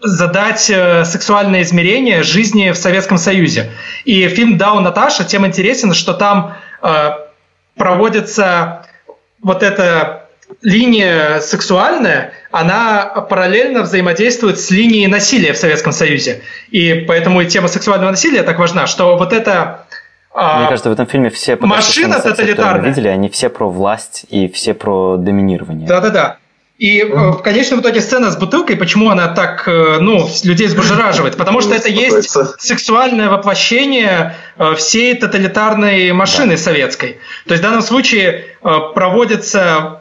задать 0.00 0.70
э, 0.70 1.04
сексуальное 1.04 1.62
измерение 1.62 2.22
жизни 2.22 2.70
в 2.70 2.76
Советском 2.76 3.18
Союзе. 3.18 3.70
И 4.04 4.28
фильм 4.28 4.58
«Дау 4.58 4.80
Наташа» 4.80 5.24
тем 5.24 5.46
интересен, 5.46 5.94
что 5.94 6.14
там 6.14 6.54
э, 6.82 7.10
проводится 7.76 8.86
вот 9.42 9.62
эта 9.62 10.26
линия 10.62 11.40
сексуальная, 11.40 12.32
она 12.50 13.04
параллельно 13.28 13.82
взаимодействует 13.82 14.60
с 14.60 14.70
линией 14.70 15.06
насилия 15.06 15.52
в 15.52 15.56
Советском 15.56 15.92
Союзе. 15.92 16.42
И 16.70 17.04
поэтому 17.06 17.40
и 17.40 17.46
тема 17.46 17.68
сексуального 17.68 18.10
насилия 18.10 18.42
так 18.42 18.58
важна, 18.58 18.86
что 18.86 19.16
вот 19.16 19.32
это 19.32 19.86
мне 20.36 20.68
кажется, 20.68 20.90
в 20.90 20.92
этом 20.92 21.06
фильме 21.06 21.30
все 21.30 21.56
машина 21.56 22.20
тоталитарная. 22.20 22.90
видели, 22.90 23.08
они 23.08 23.30
все 23.30 23.48
про 23.48 23.70
власть 23.70 24.26
и 24.28 24.48
все 24.48 24.74
про 24.74 25.16
доминирование. 25.16 25.88
Да-да-да. 25.88 26.36
И 26.78 27.00
mm. 27.00 27.38
в 27.38 27.42
конечном 27.42 27.80
итоге 27.80 28.00
сцена 28.02 28.30
с 28.30 28.36
бутылкой, 28.36 28.76
почему 28.76 29.08
она 29.08 29.28
так, 29.28 29.66
э, 29.66 29.98
ну, 29.98 30.28
людей 30.44 30.66
взбудораживает? 30.66 31.36
Потому 31.38 31.62
что 31.62 31.74
это 31.74 31.88
есть 31.88 32.30
сексуальное 32.58 33.30
воплощение 33.30 34.36
э, 34.58 34.74
всей 34.74 35.14
тоталитарной 35.14 36.12
машины 36.12 36.56
советской. 36.56 37.18
То 37.46 37.52
есть 37.52 37.62
в 37.62 37.66
данном 37.66 37.82
случае 37.82 38.44
проводится 38.62 40.00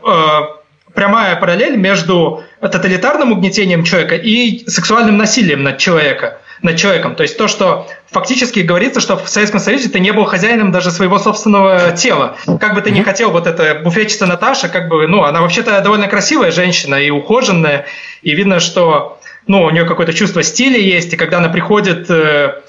прямая 0.94 1.36
параллель 1.36 1.76
между 1.76 2.44
тоталитарным 2.62 3.32
угнетением 3.32 3.84
человека 3.84 4.16
и 4.16 4.68
сексуальным 4.68 5.18
насилием 5.18 5.62
над 5.64 5.78
человеком 5.78 6.32
над 6.62 6.78
человеком. 6.78 7.16
То 7.16 7.24
есть 7.24 7.38
то, 7.38 7.48
что 7.48 7.88
фактически 8.12 8.60
говорится, 8.60 9.00
что 9.00 9.18
в 9.18 9.28
Советском 9.28 9.60
Союзе 9.60 9.90
ты 9.90 10.00
не 10.00 10.12
был 10.12 10.26
хозяином 10.26 10.72
даже 10.72 10.92
своего 10.92 11.20
собственного 11.20 11.92
тела. 11.92 12.38
Как 12.60 12.74
бы 12.74 12.82
ты 12.82 12.92
ни 12.92 13.02
хотел, 13.02 13.32
вот 13.32 13.48
эта 13.48 13.82
буфетчица 13.84 14.26
Наташа, 14.26 14.70
как 14.70 14.88
бы, 14.88 15.08
ну, 15.08 15.24
она 15.24 15.42
вообще-то 15.42 15.82
довольно 15.82 16.08
красивая 16.08 16.52
женщина 16.52 16.96
и 16.96 17.10
ухоженная, 17.10 17.86
и 18.22 18.34
видно, 18.34 18.60
что 18.60 19.20
ну, 19.48 19.64
у 19.64 19.70
нее 19.70 19.86
какое-то 19.86 20.14
чувство 20.14 20.44
стиля 20.44 20.80
есть, 20.80 21.14
и 21.14 21.18
когда 21.18 21.38
она 21.38 21.50
приходит 21.50 22.10
э, 22.10 22.16
Э, 22.16 22.62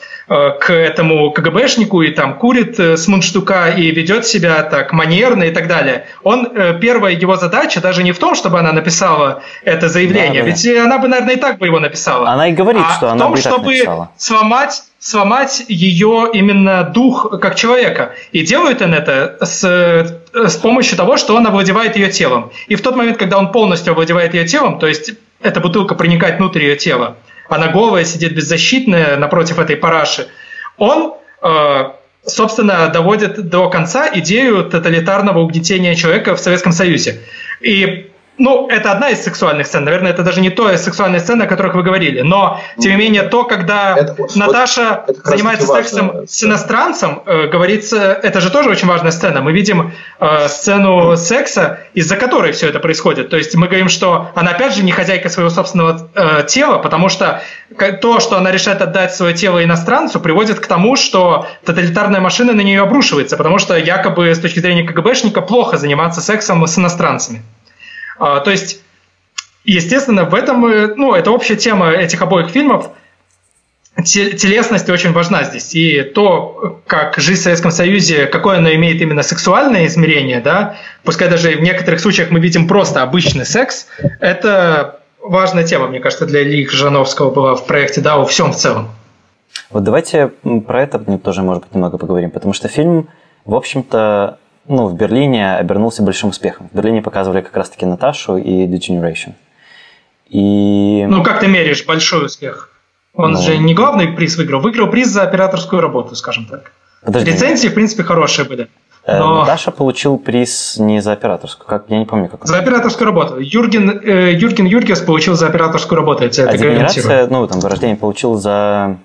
к 0.58 0.72
этому 0.72 1.30
КГБшнику 1.30 2.02
и 2.02 2.10
там 2.10 2.34
курит 2.34 2.80
э, 2.80 2.96
с 2.96 3.06
мундштука 3.06 3.68
и 3.68 3.90
ведет 3.92 4.26
себя 4.26 4.62
так 4.64 4.92
манерно 4.92 5.44
и 5.44 5.52
так 5.52 5.68
далее. 5.68 6.06
Он, 6.24 6.48
э, 6.52 6.78
первая 6.80 7.14
его 7.14 7.36
задача 7.36 7.80
даже 7.80 8.02
не 8.02 8.10
в 8.10 8.18
том, 8.18 8.34
чтобы 8.34 8.58
она 8.58 8.72
написала 8.72 9.42
это 9.62 9.88
заявление, 9.88 10.42
да, 10.42 10.50
да, 10.50 10.56
ведь 10.56 10.78
она 10.78 10.98
бы, 10.98 11.06
наверное, 11.06 11.34
и 11.34 11.38
так 11.38 11.58
бы 11.58 11.66
его 11.66 11.78
написала. 11.78 12.28
Она 12.28 12.48
и 12.48 12.52
говорит, 12.52 12.82
а 12.84 12.94
что 12.96 13.10
она 13.10 13.20
том, 13.20 13.32
бы 13.32 13.38
и 13.38 13.42
так 13.42 13.52
чтобы 13.52 13.72
написала. 13.72 14.10
сломать 14.16 14.82
сломать 14.98 15.64
ее 15.68 16.30
именно 16.32 16.82
дух 16.82 17.38
как 17.40 17.54
человека. 17.54 18.14
И 18.32 18.44
делает 18.44 18.82
он 18.82 18.92
это 18.94 19.36
с, 19.40 19.62
с 20.32 20.56
помощью 20.56 20.96
того, 20.96 21.16
что 21.16 21.36
он 21.36 21.46
овладевает 21.46 21.96
ее 21.96 22.10
телом. 22.10 22.50
И 22.66 22.74
в 22.74 22.82
тот 22.82 22.96
момент, 22.96 23.16
когда 23.16 23.38
он 23.38 23.52
полностью 23.52 23.92
овладевает 23.92 24.34
ее 24.34 24.46
телом, 24.46 24.80
то 24.80 24.88
есть 24.88 25.12
эта 25.40 25.60
бутылка 25.60 25.94
проникает 25.94 26.38
внутрь 26.38 26.62
ее 26.62 26.76
тела, 26.76 27.16
она 27.48 27.68
голая, 27.68 28.04
сидит 28.04 28.34
беззащитная 28.34 29.16
напротив 29.16 29.58
этой 29.58 29.76
параши, 29.76 30.28
он, 30.76 31.14
э, 31.42 31.84
собственно, 32.24 32.88
доводит 32.88 33.48
до 33.48 33.68
конца 33.68 34.08
идею 34.14 34.64
тоталитарного 34.64 35.40
угнетения 35.40 35.94
человека 35.94 36.34
в 36.36 36.40
Советском 36.40 36.72
Союзе. 36.72 37.20
И 37.60 38.10
ну, 38.38 38.68
это 38.68 38.92
одна 38.92 39.10
из 39.10 39.22
сексуальных 39.22 39.66
сцен. 39.66 39.84
Наверное, 39.84 40.12
это 40.12 40.22
даже 40.22 40.40
не 40.40 40.50
то 40.50 40.76
сексуальная 40.76 41.20
сцена, 41.20 41.44
о 41.44 41.46
которых 41.46 41.74
вы 41.74 41.82
говорили. 41.82 42.20
Но, 42.20 42.60
тем 42.78 42.92
не 42.92 42.98
менее, 42.98 43.22
то, 43.22 43.44
когда 43.44 43.96
это, 43.96 44.16
Наташа 44.34 45.04
вот, 45.06 45.18
это 45.18 45.30
занимается 45.30 45.66
сексом 45.66 46.08
важно. 46.08 46.26
с 46.26 46.44
иностранцем, 46.44 47.22
э, 47.24 47.46
говорится, 47.46 48.18
это 48.22 48.40
же 48.40 48.50
тоже 48.50 48.70
очень 48.70 48.88
важная 48.88 49.10
сцена. 49.10 49.40
Мы 49.40 49.52
видим 49.52 49.92
э, 50.20 50.48
сцену 50.48 51.16
секса, 51.16 51.80
из-за 51.94 52.16
которой 52.16 52.52
все 52.52 52.68
это 52.68 52.78
происходит. 52.78 53.30
То 53.30 53.36
есть 53.36 53.54
мы 53.54 53.68
говорим, 53.68 53.88
что 53.88 54.30
она, 54.34 54.50
опять 54.50 54.74
же, 54.74 54.82
не 54.82 54.92
хозяйка 54.92 55.28
своего 55.30 55.50
собственного 55.50 56.08
э, 56.14 56.44
тела, 56.46 56.78
потому 56.78 57.08
что 57.08 57.40
то, 58.00 58.20
что 58.20 58.36
она 58.36 58.50
решает 58.50 58.82
отдать 58.82 59.14
свое 59.14 59.34
тело 59.34 59.64
иностранцу, 59.64 60.20
приводит 60.20 60.60
к 60.60 60.66
тому, 60.66 60.96
что 60.96 61.46
тоталитарная 61.64 62.20
машина 62.20 62.52
на 62.52 62.60
нее 62.60 62.82
обрушивается, 62.82 63.36
потому 63.36 63.58
что 63.58 63.76
якобы 63.76 64.34
с 64.34 64.38
точки 64.38 64.60
зрения 64.60 64.84
КГБшника 64.84 65.40
плохо 65.40 65.78
заниматься 65.78 66.20
сексом 66.20 66.66
с 66.66 66.78
иностранцами. 66.78 67.42
А, 68.18 68.40
то 68.40 68.50
есть, 68.50 68.80
естественно, 69.64 70.24
в 70.24 70.34
этом, 70.34 70.64
э, 70.66 70.94
ну, 70.96 71.14
это 71.14 71.30
общая 71.30 71.56
тема 71.56 71.90
этих 71.90 72.22
обоих 72.22 72.48
фильмов. 72.48 72.90
Телесность 74.04 74.90
очень 74.90 75.12
важна 75.12 75.44
здесь. 75.44 75.74
И 75.74 76.02
то, 76.02 76.82
как 76.86 77.16
жизнь 77.16 77.40
в 77.40 77.44
Советском 77.44 77.70
Союзе, 77.70 78.26
какое 78.26 78.58
она 78.58 78.74
имеет 78.74 79.00
именно 79.00 79.22
сексуальное 79.22 79.86
измерение, 79.86 80.40
да, 80.40 80.76
пускай 81.02 81.30
даже 81.30 81.56
в 81.56 81.62
некоторых 81.62 82.00
случаях 82.00 82.30
мы 82.30 82.38
видим 82.38 82.68
просто 82.68 83.02
обычный 83.02 83.46
секс, 83.46 83.86
это 84.20 85.00
важная 85.22 85.64
тема, 85.64 85.88
мне 85.88 86.00
кажется, 86.00 86.26
для 86.26 86.42
Ильи 86.42 86.66
Жановского 86.66 87.30
была 87.30 87.54
в 87.54 87.66
проекте 87.66 88.02
да, 88.02 88.18
во 88.18 88.26
всем 88.26 88.52
в 88.52 88.56
целом. 88.56 88.88
Вот 89.70 89.82
давайте 89.82 90.28
про 90.66 90.82
это 90.82 90.98
тоже, 91.18 91.42
может 91.42 91.64
быть, 91.64 91.74
немного 91.74 91.96
поговорим, 91.98 92.30
потому 92.30 92.52
что 92.52 92.68
фильм, 92.68 93.08
в 93.44 93.54
общем-то, 93.54 94.38
ну, 94.68 94.88
в 94.88 94.94
Берлине 94.94 95.56
обернулся 95.56 96.02
большим 96.02 96.30
успехом. 96.30 96.68
В 96.72 96.76
Берлине 96.76 97.02
показывали 97.02 97.40
как 97.40 97.56
раз-таки 97.56 97.86
Наташу 97.86 98.36
и 98.36 98.66
The 98.66 98.78
Generation. 98.78 99.32
И... 100.28 101.06
Ну, 101.08 101.22
как 101.22 101.40
ты 101.40 101.46
меряешь 101.46 101.84
большой 101.86 102.26
успех? 102.26 102.70
Он 103.14 103.32
ну... 103.32 103.40
же 103.40 103.58
не 103.58 103.74
главный 103.74 104.08
приз 104.08 104.36
выиграл, 104.36 104.60
выиграл 104.60 104.88
приз 104.88 105.08
за 105.08 105.22
операторскую 105.22 105.80
работу, 105.80 106.14
скажем 106.16 106.46
так. 106.46 106.72
Подожди. 107.02 107.30
Рецензии, 107.30 107.68
в 107.68 107.74
принципе, 107.74 108.02
хорошие 108.02 108.46
были. 108.46 108.68
Э, 109.04 109.20
но... 109.20 109.40
Наташа 109.40 109.70
получил 109.70 110.18
приз 110.18 110.76
не 110.78 111.00
за 111.00 111.12
операторскую, 111.12 111.66
как 111.66 111.84
я 111.88 111.98
не 111.98 112.04
помню, 112.04 112.28
как. 112.28 112.44
За 112.44 112.58
операторскую 112.58 113.06
работу. 113.06 113.38
Юрген, 113.38 114.00
э, 114.02 114.32
Юрген 114.32 114.66
Юргес 114.66 115.00
получил 115.00 115.34
за 115.34 115.46
операторскую 115.46 115.96
работу, 115.96 116.24
я 116.24 116.28
тебе 116.28 116.46
а 116.48 116.52
это 116.52 117.28
ну, 117.30 117.46
там, 117.46 117.60
вырождение 117.60 117.96
получил 117.96 118.34
за 118.34 118.98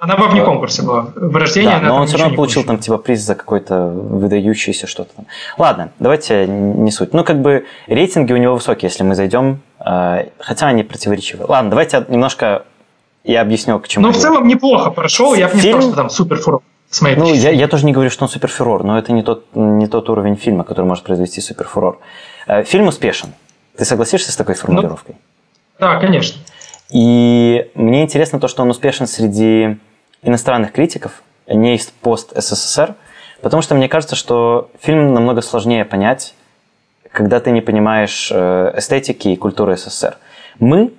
она 0.00 0.16
во 0.16 0.28
вне 0.28 0.42
конкурсе 0.42 0.82
была. 0.82 1.12
В 1.14 1.36
рождении 1.36 1.68
да, 1.68 1.76
она 1.76 1.88
но 1.88 1.96
он 1.96 2.06
все 2.06 2.16
равно 2.16 2.34
получил 2.34 2.64
там 2.64 2.78
типа 2.78 2.96
приз 2.96 3.20
за 3.20 3.34
какой-то 3.34 3.86
выдающийся 3.86 4.86
что-то 4.86 5.14
там. 5.14 5.26
Ладно, 5.58 5.92
давайте 5.98 6.46
не 6.46 6.90
суть. 6.90 7.12
Ну, 7.12 7.22
как 7.22 7.42
бы 7.42 7.66
рейтинги 7.86 8.32
у 8.32 8.38
него 8.38 8.54
высокие, 8.54 8.88
если 8.88 9.02
мы 9.02 9.14
зайдем, 9.14 9.60
э, 9.78 10.28
хотя 10.38 10.68
они 10.68 10.84
противоречивы. 10.84 11.44
Ладно, 11.46 11.68
давайте 11.68 12.06
немножко 12.08 12.64
я 13.24 13.42
объясню, 13.42 13.78
к 13.78 13.88
чему. 13.88 14.06
Ну, 14.06 14.12
в 14.12 14.16
целом 14.16 14.48
неплохо 14.48 14.90
прошел, 14.90 15.34
я 15.34 15.48
бы 15.48 15.56
не 15.56 15.60
сказал, 15.60 15.82
что 15.82 15.92
там 15.92 16.08
супер 16.08 16.36
фурор. 16.38 16.62
Ну, 17.02 17.34
я, 17.34 17.50
я 17.50 17.68
тоже 17.68 17.84
не 17.84 17.92
говорю, 17.92 18.08
что 18.08 18.24
он 18.24 18.30
супер 18.30 18.48
фурор, 18.48 18.82
но 18.82 18.98
это 18.98 19.12
не 19.12 19.22
тот, 19.22 19.44
не 19.54 19.86
тот 19.86 20.08
уровень 20.08 20.36
фильма, 20.36 20.64
который 20.64 20.86
может 20.86 21.04
произвести 21.04 21.42
супер 21.42 21.68
фурор. 21.68 21.98
Э, 22.46 22.64
фильм 22.64 22.86
успешен. 22.86 23.34
Ты 23.76 23.84
согласишься 23.84 24.32
с 24.32 24.36
такой 24.36 24.54
формулировкой? 24.54 25.16
Ну, 25.78 25.86
да, 25.86 26.00
конечно. 26.00 26.40
И 26.90 27.70
мне 27.74 28.02
интересно 28.02 28.40
то, 28.40 28.48
что 28.48 28.62
он 28.62 28.70
успешен 28.70 29.06
среди 29.06 29.76
иностранных 30.22 30.72
критиков, 30.72 31.22
не 31.46 31.74
из 31.74 31.86
пост 31.86 32.32
СССР, 32.34 32.94
потому 33.42 33.62
что 33.62 33.74
мне 33.74 33.88
кажется, 33.88 34.16
что 34.16 34.70
фильм 34.80 35.12
намного 35.12 35.42
сложнее 35.42 35.84
понять, 35.84 36.34
когда 37.10 37.40
ты 37.40 37.50
не 37.50 37.60
понимаешь 37.60 38.30
э, 38.32 38.72
эстетики 38.76 39.28
и 39.28 39.36
культуры 39.36 39.76
СССР. 39.76 40.16
Мы 40.58 40.92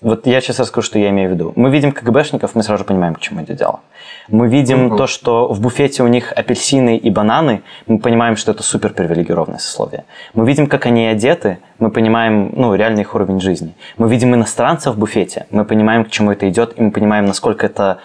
вот 0.00 0.28
я 0.28 0.40
сейчас 0.40 0.60
расскажу, 0.60 0.86
что 0.86 0.98
я 1.00 1.08
имею 1.10 1.28
в 1.28 1.32
виду. 1.32 1.52
Мы 1.56 1.70
видим 1.70 1.90
КГБшников, 1.90 2.54
мы 2.54 2.62
сразу 2.62 2.84
понимаем, 2.84 3.16
к 3.16 3.20
чему 3.20 3.42
идет 3.42 3.56
дело. 3.56 3.80
Мы 4.28 4.48
видим 4.48 4.92
mm-hmm. 4.92 4.96
то, 4.96 5.08
что 5.08 5.48
в 5.52 5.60
буфете 5.60 6.04
у 6.04 6.06
них 6.06 6.32
апельсины 6.32 6.96
и 6.96 7.10
бананы, 7.10 7.62
мы 7.88 7.98
понимаем, 7.98 8.36
что 8.36 8.52
это 8.52 8.62
супер 8.62 8.92
привилегированное 8.92 9.58
сословие. 9.58 10.04
Мы 10.34 10.46
видим, 10.46 10.68
как 10.68 10.86
они 10.86 11.04
одеты, 11.06 11.58
мы 11.80 11.90
понимаем, 11.90 12.52
ну, 12.54 12.76
реальный 12.76 13.00
их 13.02 13.16
уровень 13.16 13.40
жизни. 13.40 13.74
Мы 13.96 14.08
видим 14.08 14.32
иностранцев 14.36 14.94
в 14.94 14.98
буфете, 14.98 15.46
мы 15.50 15.64
понимаем, 15.64 16.04
к 16.04 16.10
чему 16.10 16.30
это 16.30 16.48
идет, 16.48 16.78
и 16.78 16.82
мы 16.82 16.92
понимаем, 16.92 17.24
насколько 17.24 17.66
это 17.66 17.98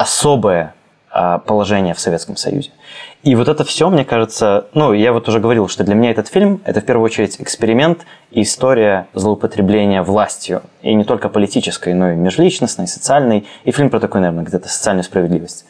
особое 0.00 0.72
а, 1.10 1.38
положение 1.38 1.92
в 1.92 2.00
Советском 2.00 2.36
Союзе. 2.36 2.70
И 3.22 3.34
вот 3.34 3.48
это 3.48 3.64
все, 3.64 3.90
мне 3.90 4.04
кажется, 4.04 4.68
ну, 4.72 4.94
я 4.94 5.12
вот 5.12 5.28
уже 5.28 5.40
говорил, 5.40 5.68
что 5.68 5.84
для 5.84 5.94
меня 5.94 6.10
этот 6.10 6.28
фильм– 6.28 6.62
это 6.64 6.80
в 6.80 6.86
первую 6.86 7.04
очередь 7.04 7.38
эксперимент 7.38 8.06
и 8.30 8.40
история 8.42 9.08
злоупотребления 9.12 10.02
властью. 10.02 10.62
И 10.80 10.94
не 10.94 11.04
только 11.04 11.28
политической, 11.28 11.92
но 11.92 12.12
и 12.12 12.16
межличностной, 12.16 12.86
социальной. 12.86 13.46
И 13.64 13.72
фильм 13.72 13.90
про 13.90 14.00
такую, 14.00 14.22
наверное, 14.22 14.44
где-то 14.44 14.70
социальную 14.70 15.04
справедливость. 15.04 15.66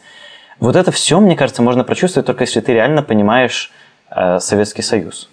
Вот 0.61 0.77
это 0.77 0.91
все, 0.91 1.19
мне 1.19 1.35
кажется, 1.35 1.61
можно 1.61 1.83
прочувствовать 1.83 2.25
только 2.27 2.43
если 2.43 2.61
ты 2.61 2.71
реально 2.71 3.03
понимаешь 3.03 3.71
э, 4.11 4.39
Советский 4.39 4.83
Союз. 4.83 5.29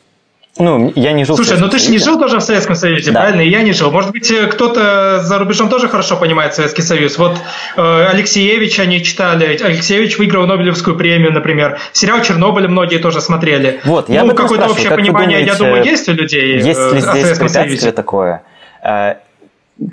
Ну, 0.59 0.93
я 0.97 1.13
не 1.13 1.25
жил 1.25 1.37
Слушай, 1.37 1.59
ну 1.59 1.69
ты 1.69 1.79
же 1.79 1.91
не 1.91 1.99
жил 1.99 2.19
тоже 2.19 2.39
в 2.39 2.41
Советском 2.41 2.75
Союзе, 2.75 3.13
да. 3.13 3.21
правильно? 3.21 3.43
И 3.43 3.49
я 3.49 3.63
не 3.63 3.73
жил. 3.73 3.91
Может 3.93 4.11
быть, 4.11 4.31
э, 4.31 4.47
кто-то 4.47 5.21
за 5.23 5.39
рубежом 5.39 5.69
тоже 5.69 5.89
хорошо 5.89 6.17
понимает 6.17 6.55
Советский 6.55 6.83
Союз. 6.83 7.17
Вот 7.19 7.37
э, 7.77 8.07
Алексеевич 8.07 8.79
они 8.81 9.03
читали. 9.03 9.57
Алексеевич 9.63 10.19
выиграл 10.19 10.47
Нобелевскую 10.47 10.97
премию, 10.97 11.33
например. 11.33 11.79
Сериал 11.93 12.23
«Чернобыль» 12.23 12.67
многие 12.67 12.99
тоже 12.99 13.21
смотрели. 13.21 13.81
Вот, 13.85 14.09
я 14.09 14.25
ну, 14.25 14.35
какое-то 14.35 14.67
общее 14.67 14.89
как 14.89 14.99
понимание, 14.99 15.39
думаете, 15.39 15.53
я 15.53 15.55
думаю, 15.55 15.85
есть 15.85 16.09
у 16.09 16.13
людей 16.13 16.57
есть 16.57 16.93
ли 16.93 16.99
э, 16.99 17.01
здесь 17.01 17.53
Союзе. 17.53 17.93
такое? 17.93 18.43
Э, 18.83 19.15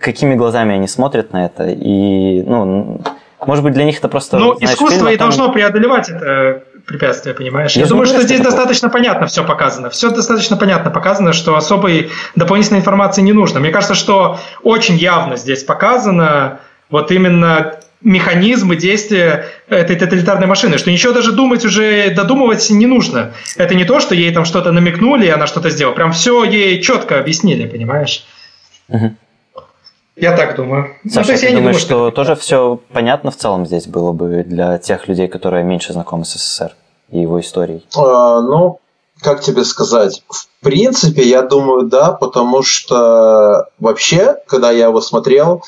какими 0.02 0.36
глазами 0.36 0.74
они 0.74 0.88
смотрят 0.88 1.32
на 1.32 1.46
это? 1.46 1.66
И, 1.68 2.42
ну, 2.42 3.02
может 3.46 3.64
быть, 3.64 3.74
для 3.74 3.84
них 3.84 4.00
это 4.00 4.08
просто... 4.08 4.38
Ну, 4.38 4.58
искусство 4.60 5.10
и 5.10 5.18
там... 5.18 5.30
должно 5.30 5.52
преодолевать 5.52 6.10
это 6.10 6.64
препятствия, 6.86 7.34
понимаешь? 7.34 7.74
Я, 7.76 7.84
я 7.84 7.88
думаю, 7.88 8.06
что 8.06 8.22
здесь 8.22 8.38
такого. 8.38 8.56
достаточно 8.56 8.90
понятно 8.90 9.28
все 9.28 9.44
показано. 9.44 9.90
Все 9.90 10.10
достаточно 10.10 10.58
понятно 10.58 10.92
показано, 10.92 11.34
что 11.34 11.56
особой 11.56 12.12
дополнительной 12.36 12.80
информации 12.80 13.22
не 13.22 13.34
нужно. 13.34 13.60
Мне 13.60 13.72
кажется, 13.72 13.96
что 13.96 14.40
очень 14.64 14.96
явно 14.96 15.36
здесь 15.36 15.64
показано 15.64 16.60
вот 16.90 17.12
именно 17.12 17.76
механизмы 18.02 18.76
действия 18.76 19.48
этой 19.68 19.96
тоталитарной 19.96 20.48
машины, 20.48 20.78
что 20.78 20.92
ничего 20.92 21.12
даже 21.12 21.32
думать 21.32 21.66
уже, 21.66 22.12
додумывать 22.12 22.70
не 22.70 22.86
нужно. 22.86 23.34
Это 23.58 23.74
не 23.74 23.84
то, 23.84 24.00
что 24.00 24.14
ей 24.14 24.32
там 24.32 24.46
что-то 24.46 24.72
намекнули, 24.72 25.26
и 25.26 25.30
она 25.30 25.48
что-то 25.48 25.70
сделала. 25.72 25.96
Прям 25.96 26.12
все 26.12 26.44
ей 26.44 26.82
четко 26.82 27.20
объяснили, 27.20 27.68
понимаешь? 27.68 28.26
Угу. 28.90 29.16
Я 30.16 30.36
так 30.36 30.56
думаю. 30.56 30.96
Ну, 31.04 31.12
Саша, 31.12 31.34
ну, 31.34 31.38
ты 31.38 31.48
думаешь, 31.48 31.56
думаю, 31.56 31.74
что, 31.74 31.86
что 31.86 32.12
тоже 32.12 32.36
все 32.36 32.80
понятно 32.94 33.32
в 33.32 33.36
целом 33.36 33.66
здесь 33.66 33.88
было 33.88 34.14
бы 34.14 34.44
для 34.44 34.78
тех 34.78 35.08
людей, 35.08 35.28
которые 35.28 35.64
меньше 35.64 35.92
знакомы 35.94 36.24
с 36.24 36.34
СССР 36.34 36.74
и 37.10 37.20
его 37.20 37.40
историей? 37.42 37.86
А, 37.98 38.42
ну, 38.42 38.80
как 39.22 39.42
тебе 39.42 39.66
сказать? 39.66 40.24
В 40.30 40.48
принципе, 40.64 41.24
я 41.24 41.42
думаю, 41.42 41.88
да, 41.88 42.12
потому 42.12 42.64
что 42.64 43.68
вообще, 43.78 44.38
когда 44.48 44.72
я 44.72 44.86
его 44.86 45.02
смотрел, 45.02 45.64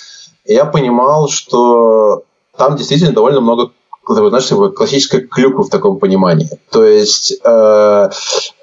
я 0.46 0.66
понимал, 0.66 1.28
что 1.28 2.24
там 2.58 2.78
действительно 2.78 3.12
довольно 3.12 3.42
много 3.42 3.72
знаешь, 4.08 4.74
классическая 4.74 5.22
клюква 5.22 5.64
в 5.64 5.70
таком 5.70 6.00
понимании. 6.00 6.50
То 6.72 6.86
есть, 6.86 7.34
э, 7.44 8.10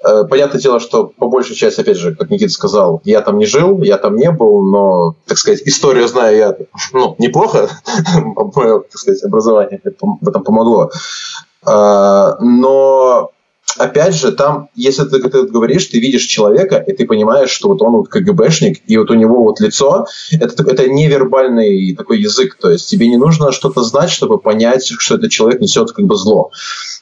э, 0.03 0.23
понятное 0.29 0.61
дело, 0.61 0.79
что 0.79 1.07
по 1.07 1.27
большей 1.27 1.55
части, 1.55 1.81
опять 1.81 1.97
же, 1.97 2.15
как 2.15 2.29
Никита 2.29 2.51
сказал, 2.51 3.01
я 3.03 3.21
там 3.21 3.37
не 3.37 3.45
жил, 3.45 3.81
я 3.81 3.97
там 3.97 4.15
не 4.15 4.31
был, 4.31 4.65
но, 4.65 5.15
так 5.27 5.37
сказать, 5.37 5.61
историю 5.65 6.07
знаю 6.07 6.37
я, 6.37 6.55
ну, 6.93 7.15
неплохо, 7.19 7.69
мое, 8.55 8.79
так 8.79 8.97
сказать, 8.97 9.23
образование 9.23 9.81
в 9.83 10.27
этом 10.27 10.43
помогло. 10.43 10.89
Э, 11.65 12.33
но 12.39 13.31
опять 13.77 14.15
же, 14.15 14.31
там, 14.31 14.69
если 14.75 15.03
ты, 15.03 15.21
ты 15.21 15.43
говоришь, 15.43 15.85
ты 15.87 15.99
видишь 15.99 16.23
человека, 16.23 16.77
и 16.77 16.93
ты 16.93 17.05
понимаешь, 17.05 17.49
что 17.49 17.69
вот 17.69 17.81
он 17.81 17.93
вот 17.93 18.07
КГБшник, 18.09 18.81
и 18.85 18.97
вот 18.97 19.11
у 19.11 19.13
него 19.13 19.43
вот 19.43 19.59
лицо, 19.59 20.07
это, 20.31 20.63
это 20.63 20.89
невербальный 20.89 21.95
такой 21.95 22.19
язык, 22.19 22.57
то 22.59 22.69
есть 22.69 22.89
тебе 22.89 23.07
не 23.07 23.17
нужно 23.17 23.51
что-то 23.51 23.83
знать, 23.83 24.09
чтобы 24.09 24.37
понять, 24.37 24.91
что 24.97 25.15
этот 25.15 25.31
человек 25.31 25.61
несет 25.61 25.91
как 25.91 26.05
бы 26.05 26.15
зло. 26.15 26.51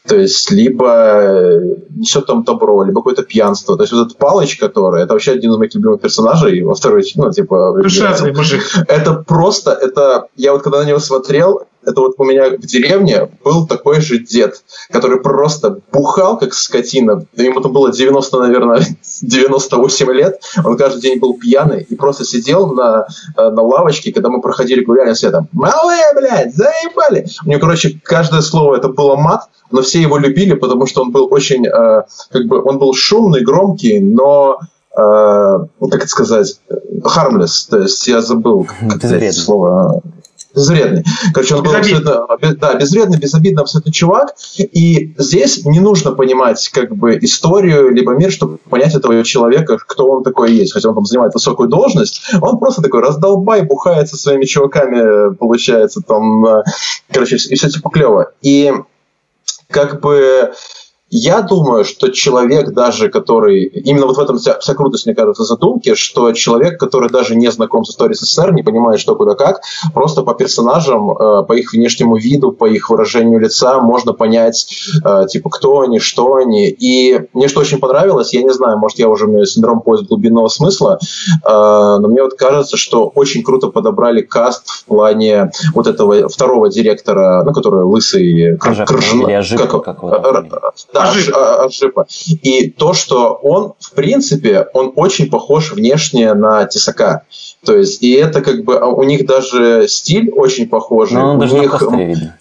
То 0.07 0.17
есть 0.17 0.51
либо 0.51 1.61
несет 1.95 2.25
там 2.25 2.43
добро, 2.43 2.83
либо 2.83 2.99
какое-то 2.99 3.23
пьянство. 3.23 3.77
То 3.77 3.83
есть 3.83 3.93
вот 3.93 4.07
эта 4.07 4.17
палыч, 4.17 4.57
которая, 4.57 5.05
это 5.05 5.13
вообще 5.13 5.31
один 5.31 5.51
из 5.51 5.57
моих 5.57 5.73
любимых 5.75 6.01
персонажей 6.01 6.61
во 6.63 6.75
второй, 6.75 7.03
ну, 7.15 7.31
типа... 7.31 7.79
Душевный 7.81 8.33
мужик. 8.33 8.63
Это 8.87 9.13
просто, 9.13 9.71
это... 9.71 10.27
Я 10.35 10.51
вот 10.51 10.63
когда 10.63 10.83
на 10.83 10.87
него 10.87 10.99
смотрел, 10.99 11.63
это 11.85 12.01
вот 12.01 12.15
у 12.17 12.23
меня 12.23 12.49
в 12.51 12.65
деревне 12.65 13.29
был 13.43 13.67
такой 13.67 14.01
же 14.01 14.19
дед, 14.19 14.63
который 14.89 15.19
просто 15.19 15.79
бухал, 15.91 16.37
как 16.37 16.53
скотина. 16.53 17.25
Ему 17.35 17.61
там 17.61 17.71
было 17.71 17.91
90, 17.91 18.39
наверное, 18.39 18.81
98 19.21 20.11
лет. 20.11 20.41
Он 20.63 20.77
каждый 20.77 21.01
день 21.01 21.19
был 21.19 21.37
пьяный 21.37 21.85
и 21.89 21.95
просто 21.95 22.25
сидел 22.25 22.73
на, 22.73 23.07
э, 23.37 23.49
на 23.49 23.61
лавочке, 23.61 24.13
когда 24.13 24.29
мы 24.29 24.41
проходили 24.41 24.83
гуляли 24.83 25.13
все 25.13 25.31
там 25.31 25.47
«Малые, 25.51 26.03
блядь, 26.15 26.55
заебали!» 26.55 27.25
У 27.45 27.49
него, 27.49 27.59
короче, 27.59 27.99
каждое 28.03 28.41
слово 28.41 28.75
это 28.75 28.89
было 28.89 29.15
мат, 29.15 29.49
но 29.71 29.81
все 29.81 30.01
его 30.01 30.17
любили, 30.17 30.53
потому 30.53 30.85
что 30.85 31.01
он 31.01 31.11
был 31.11 31.27
очень, 31.31 31.65
э, 31.65 32.03
как 32.31 32.45
бы, 32.45 32.61
он 32.61 32.79
был 32.79 32.93
шумный, 32.93 33.41
громкий, 33.41 33.99
но 33.99 34.59
э, 34.95 34.97
как 34.99 35.95
это 35.95 36.07
сказать, 36.07 36.59
harmless, 37.01 37.67
то 37.69 37.79
есть 37.79 38.07
я 38.07 38.21
забыл, 38.21 38.67
как 38.89 39.03
это 39.03 39.31
слово 39.33 40.01
безвредный. 40.53 41.03
Короче, 41.33 41.55
он 41.55 41.63
был 41.63 41.75
абсолютно, 41.75 42.27
да, 42.59 42.75
безвредный, 42.75 43.17
безобидный 43.17 43.61
абсолютно 43.61 43.91
чувак. 43.91 44.35
И 44.57 45.13
здесь 45.17 45.65
не 45.65 45.79
нужно 45.79 46.11
понимать 46.11 46.69
как 46.69 46.95
бы 46.95 47.17
историю, 47.21 47.91
либо 47.91 48.13
мир, 48.13 48.31
чтобы 48.31 48.57
понять 48.69 48.95
этого 48.95 49.23
человека, 49.23 49.77
кто 49.77 50.07
он 50.07 50.23
такой 50.23 50.53
есть. 50.53 50.73
Хотя 50.73 50.89
он 50.89 50.95
там 50.95 51.05
занимает 51.05 51.33
высокую 51.33 51.69
должность, 51.69 52.21
он 52.41 52.59
просто 52.59 52.81
такой 52.81 53.01
раздолбай, 53.01 53.61
бухает 53.63 54.09
со 54.09 54.17
своими 54.17 54.45
чуваками, 54.45 55.33
получается, 55.35 56.01
там, 56.01 56.45
э, 56.45 56.63
короче, 57.11 57.35
и 57.35 57.55
все 57.55 57.69
типа 57.69 57.89
клево. 57.89 58.31
И 58.41 58.71
как 59.69 60.01
бы 60.01 60.53
я 61.15 61.43
думаю, 61.43 61.85
что 61.85 62.09
человек 62.09 62.73
даже, 62.73 63.09
который... 63.09 63.65
Именно 63.65 64.07
вот 64.07 64.17
в 64.17 64.19
этом 64.19 64.39
вся, 64.39 64.57
вся 64.57 64.73
крутость, 64.73 65.05
мне 65.05 65.13
кажется, 65.13 65.43
задумки, 65.43 65.93
что 65.93 66.31
человек, 66.31 66.79
который 66.79 67.07
даже 67.07 67.35
не 67.35 67.51
знаком 67.51 67.85
с 67.85 67.91
историей 67.91 68.15
СССР, 68.15 68.51
не 68.51 68.63
понимает, 68.63 68.99
что 68.99 69.15
куда 69.15 69.35
как, 69.35 69.61
просто 69.93 70.23
по 70.23 70.33
персонажам, 70.33 71.11
э, 71.11 71.43
по 71.43 71.53
их 71.53 71.73
внешнему 71.73 72.17
виду, 72.17 72.51
по 72.51 72.65
их 72.65 72.89
выражению 72.89 73.39
лица 73.39 73.79
можно 73.79 74.13
понять, 74.13 74.67
э, 75.05 75.27
типа, 75.29 75.51
кто 75.51 75.81
они, 75.81 75.99
что 75.99 76.33
они. 76.33 76.69
И 76.69 77.21
мне 77.33 77.47
что 77.47 77.59
очень 77.59 77.77
понравилось, 77.77 78.33
я 78.33 78.41
не 78.41 78.51
знаю, 78.51 78.79
может, 78.79 78.97
я 78.97 79.07
уже 79.07 79.25
у 79.25 79.27
меня 79.29 79.45
синдром 79.45 79.81
поиск 79.81 80.05
глубинного 80.05 80.47
смысла, 80.47 80.97
э, 80.99 81.47
но 81.47 82.07
мне 82.07 82.23
вот 82.23 82.33
кажется, 82.33 82.75
что 82.75 83.11
очень 83.13 83.43
круто 83.43 83.67
подобрали 83.67 84.21
каст 84.21 84.67
в 84.67 84.85
плане 84.85 85.51
вот 85.75 85.85
этого 85.85 86.27
второго 86.27 86.71
директора, 86.71 87.43
ну, 87.45 87.53
который 87.53 87.83
лысый... 87.83 88.57
Крыжак, 88.57 88.87
Крыжна, 88.87 89.43
как, 89.57 89.69
как, 89.69 89.99
как, 89.99 90.01
да, 90.91 91.02
Ажипа. 91.03 92.07
И 92.41 92.69
то, 92.69 92.93
что 92.93 93.33
он, 93.33 93.73
в 93.79 93.91
принципе, 93.91 94.67
он 94.73 94.93
очень 94.95 95.29
похож 95.29 95.71
внешне 95.73 96.33
на 96.33 96.65
Тесака. 96.65 97.23
То 97.65 97.75
есть, 97.75 98.03
и 98.03 98.11
это 98.13 98.41
как 98.41 98.63
бы, 98.63 98.77
а 98.77 98.87
у 98.87 99.03
них 99.03 99.25
даже 99.25 99.87
стиль 99.87 100.31
очень 100.31 100.67
похожий. 100.67 101.17
Ну, 101.17 101.35
у 101.35 101.39
даже 101.39 101.59
них, 101.59 101.81
на 101.81 101.95
видно. 101.95 102.37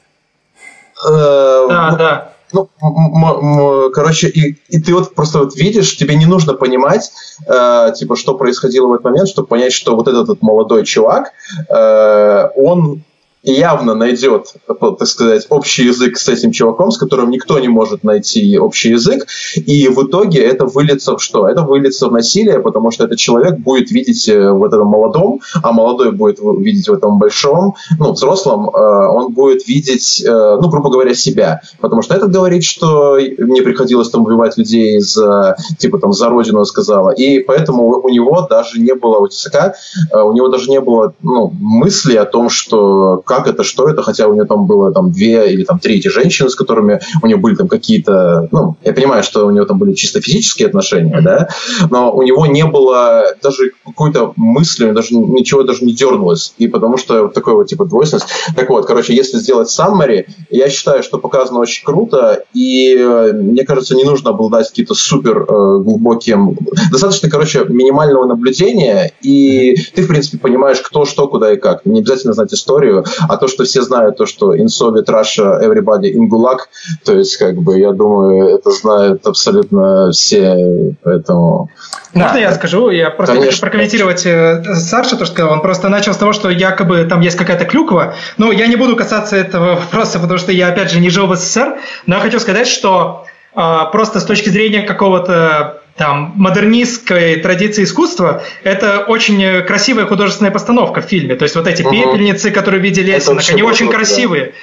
Э, 1.06 1.66
да, 1.68 1.96
да. 1.98 2.32
Ну, 2.52 3.90
короче, 3.94 4.28
и, 4.28 4.58
и 4.68 4.80
ты 4.80 4.94
вот 4.94 5.14
просто 5.14 5.38
вот 5.38 5.56
видишь, 5.56 5.96
тебе 5.96 6.16
не 6.16 6.26
нужно 6.26 6.52
понимать, 6.52 7.10
э, 7.46 7.92
типа, 7.96 8.14
что 8.16 8.34
происходило 8.34 8.88
в 8.88 8.92
этот 8.92 9.04
момент, 9.04 9.28
чтобы 9.28 9.48
понять, 9.48 9.72
что 9.72 9.96
вот 9.96 10.06
этот, 10.06 10.24
этот 10.24 10.42
молодой 10.42 10.84
чувак, 10.84 11.32
э, 11.68 12.48
он 12.56 13.02
явно 13.42 13.94
найдет, 13.94 14.54
так 14.66 15.06
сказать, 15.06 15.46
общий 15.48 15.84
язык 15.86 16.16
с 16.16 16.28
этим 16.28 16.52
чуваком, 16.52 16.90
с 16.90 16.98
которым 16.98 17.30
никто 17.30 17.58
не 17.58 17.68
может 17.68 18.04
найти 18.04 18.58
общий 18.58 18.90
язык, 18.90 19.26
и 19.56 19.88
в 19.88 20.04
итоге 20.04 20.42
это 20.42 20.64
выльется 20.64 21.16
в 21.16 21.22
что? 21.22 21.48
Это 21.48 21.62
выльется 21.62 22.08
в 22.08 22.12
насилие, 22.12 22.60
потому 22.60 22.90
что 22.90 23.04
этот 23.04 23.18
человек 23.18 23.58
будет 23.58 23.90
видеть 23.90 24.28
э, 24.28 24.52
в 24.52 24.62
этом 24.64 24.86
молодом, 24.86 25.40
а 25.62 25.72
молодой 25.72 26.12
будет 26.12 26.38
видеть 26.40 26.88
в 26.88 26.92
этом 26.92 27.18
большом, 27.18 27.74
ну, 27.98 28.12
взрослом, 28.12 28.68
э, 28.68 28.78
он 28.78 29.32
будет 29.32 29.66
видеть, 29.66 30.22
э, 30.24 30.58
ну, 30.60 30.68
грубо 30.68 30.90
говоря, 30.90 31.14
себя, 31.14 31.62
потому 31.80 32.02
что 32.02 32.14
этот 32.14 32.30
говорит, 32.30 32.62
что 32.62 33.18
мне 33.38 33.62
приходилось 33.62 34.10
там 34.10 34.24
убивать 34.24 34.56
людей 34.56 35.00
за, 35.00 35.56
типа, 35.78 35.98
там, 35.98 36.12
за 36.12 36.28
родину, 36.28 36.64
сказала, 36.64 37.10
и 37.10 37.40
поэтому 37.40 37.88
у 37.88 38.08
него 38.08 38.46
даже 38.48 38.80
не 38.80 38.94
было, 38.94 39.18
у 39.18 39.26
Тесака, 39.26 39.74
у 40.12 40.32
него 40.32 40.48
даже 40.48 40.70
не 40.70 40.80
было, 40.80 41.14
ну, 41.22 41.52
мысли 41.52 42.14
о 42.16 42.24
том, 42.24 42.48
что 42.48 43.22
как 43.32 43.46
это, 43.46 43.64
что 43.64 43.88
это, 43.88 44.02
хотя 44.02 44.28
у 44.28 44.34
нее 44.34 44.44
там 44.44 44.66
было 44.66 44.92
там 44.92 45.10
две 45.10 45.50
или 45.52 45.64
там 45.64 45.78
три 45.78 45.96
эти 45.96 46.08
женщины, 46.08 46.50
с 46.50 46.54
которыми 46.54 47.00
у 47.22 47.26
нее 47.26 47.38
были 47.38 47.54
там 47.54 47.66
какие-то, 47.66 48.48
ну, 48.52 48.76
я 48.84 48.92
понимаю, 48.92 49.22
что 49.22 49.46
у 49.46 49.50
нее 49.50 49.64
там 49.64 49.78
были 49.78 49.94
чисто 49.94 50.20
физические 50.20 50.68
отношения, 50.68 51.18
да, 51.22 51.48
но 51.90 52.12
у 52.12 52.22
него 52.22 52.44
не 52.44 52.66
было 52.66 53.24
даже 53.42 53.72
какой-то 53.86 54.34
мысли, 54.36 54.90
даже 54.90 55.14
ничего 55.14 55.62
даже 55.62 55.82
не 55.82 55.94
дернулось, 55.94 56.52
и 56.58 56.68
потому 56.68 56.98
что 56.98 57.22
вот 57.22 57.34
такой 57.34 57.54
вот 57.54 57.68
типа 57.68 57.86
двойственность. 57.86 58.26
Так 58.54 58.68
вот, 58.68 58.84
короче, 58.84 59.14
если 59.14 59.38
сделать 59.38 59.70
саммари, 59.70 60.26
я 60.50 60.68
считаю, 60.68 61.02
что 61.02 61.16
показано 61.16 61.60
очень 61.60 61.86
круто, 61.86 62.44
и 62.52 62.94
э, 62.98 63.32
мне 63.32 63.64
кажется, 63.64 63.94
не 63.94 64.04
нужно 64.04 64.30
обладать 64.30 64.68
каким-то 64.68 64.92
супер 64.94 65.38
э, 65.38 65.78
глубоким, 65.78 66.58
достаточно, 66.90 67.30
короче, 67.30 67.64
минимального 67.66 68.26
наблюдения, 68.26 69.10
и 69.22 69.74
ты, 69.94 70.02
в 70.02 70.08
принципе, 70.08 70.36
понимаешь, 70.36 70.80
кто, 70.82 71.06
что, 71.06 71.28
куда 71.28 71.54
и 71.54 71.56
как. 71.56 71.86
Не 71.86 72.00
обязательно 72.00 72.34
знать 72.34 72.52
историю, 72.52 73.06
а 73.28 73.36
то, 73.36 73.48
что 73.48 73.64
все 73.64 73.82
знают, 73.82 74.16
то, 74.16 74.26
что 74.26 74.54
in 74.54 74.66
Soviet 74.66 75.06
Russia 75.06 75.60
everybody 75.62 76.12
in 76.12 76.28
Gulag, 76.28 76.58
то 77.04 77.16
есть, 77.16 77.36
как 77.36 77.56
бы, 77.56 77.78
я 77.78 77.92
думаю, 77.92 78.54
это 78.54 78.70
знают 78.70 79.26
абсолютно 79.26 80.10
все, 80.12 80.94
поэтому... 81.02 81.70
Можно 82.14 82.34
да. 82.34 82.40
я 82.40 82.52
скажу? 82.52 82.90
Я 82.90 83.10
просто 83.10 83.34
Конечно. 83.34 83.52
хочу 83.52 83.60
прокомментировать 83.60 84.26
э, 84.26 84.62
Саша, 84.74 85.16
то, 85.16 85.24
что 85.24 85.34
сказал. 85.34 85.52
Он 85.52 85.62
просто 85.62 85.88
начал 85.88 86.12
с 86.12 86.18
того, 86.18 86.32
что 86.32 86.50
якобы 86.50 87.04
там 87.08 87.20
есть 87.20 87.36
какая-то 87.36 87.64
клюква. 87.64 88.14
Но 88.36 88.52
я 88.52 88.66
не 88.66 88.76
буду 88.76 88.96
касаться 88.96 89.36
этого 89.36 89.76
вопроса, 89.76 90.18
потому 90.18 90.38
что 90.38 90.52
я, 90.52 90.68
опять 90.68 90.90
же, 90.90 91.00
не 91.00 91.08
жил 91.08 91.26
в 91.26 91.34
СССР. 91.36 91.78
Но 92.06 92.16
я 92.16 92.20
хочу 92.20 92.38
сказать, 92.38 92.66
что 92.66 93.24
э, 93.54 93.78
просто 93.92 94.20
с 94.20 94.24
точки 94.24 94.50
зрения 94.50 94.82
какого-то 94.82 95.81
там, 95.96 96.32
модернистской 96.36 97.36
традиции 97.36 97.84
искусства, 97.84 98.42
это 98.64 99.00
очень 99.00 99.62
красивая 99.64 100.06
художественная 100.06 100.50
постановка 100.50 101.00
в 101.00 101.04
фильме. 101.04 101.34
То 101.34 101.44
есть 101.44 101.54
вот 101.54 101.66
эти 101.66 101.82
угу. 101.82 101.90
пепельницы, 101.90 102.50
которые 102.50 102.80
в 102.80 102.84
виде 102.84 103.02
лесенок, 103.02 103.44
они 103.50 103.62
очень 103.62 103.88
красивые. 103.88 104.54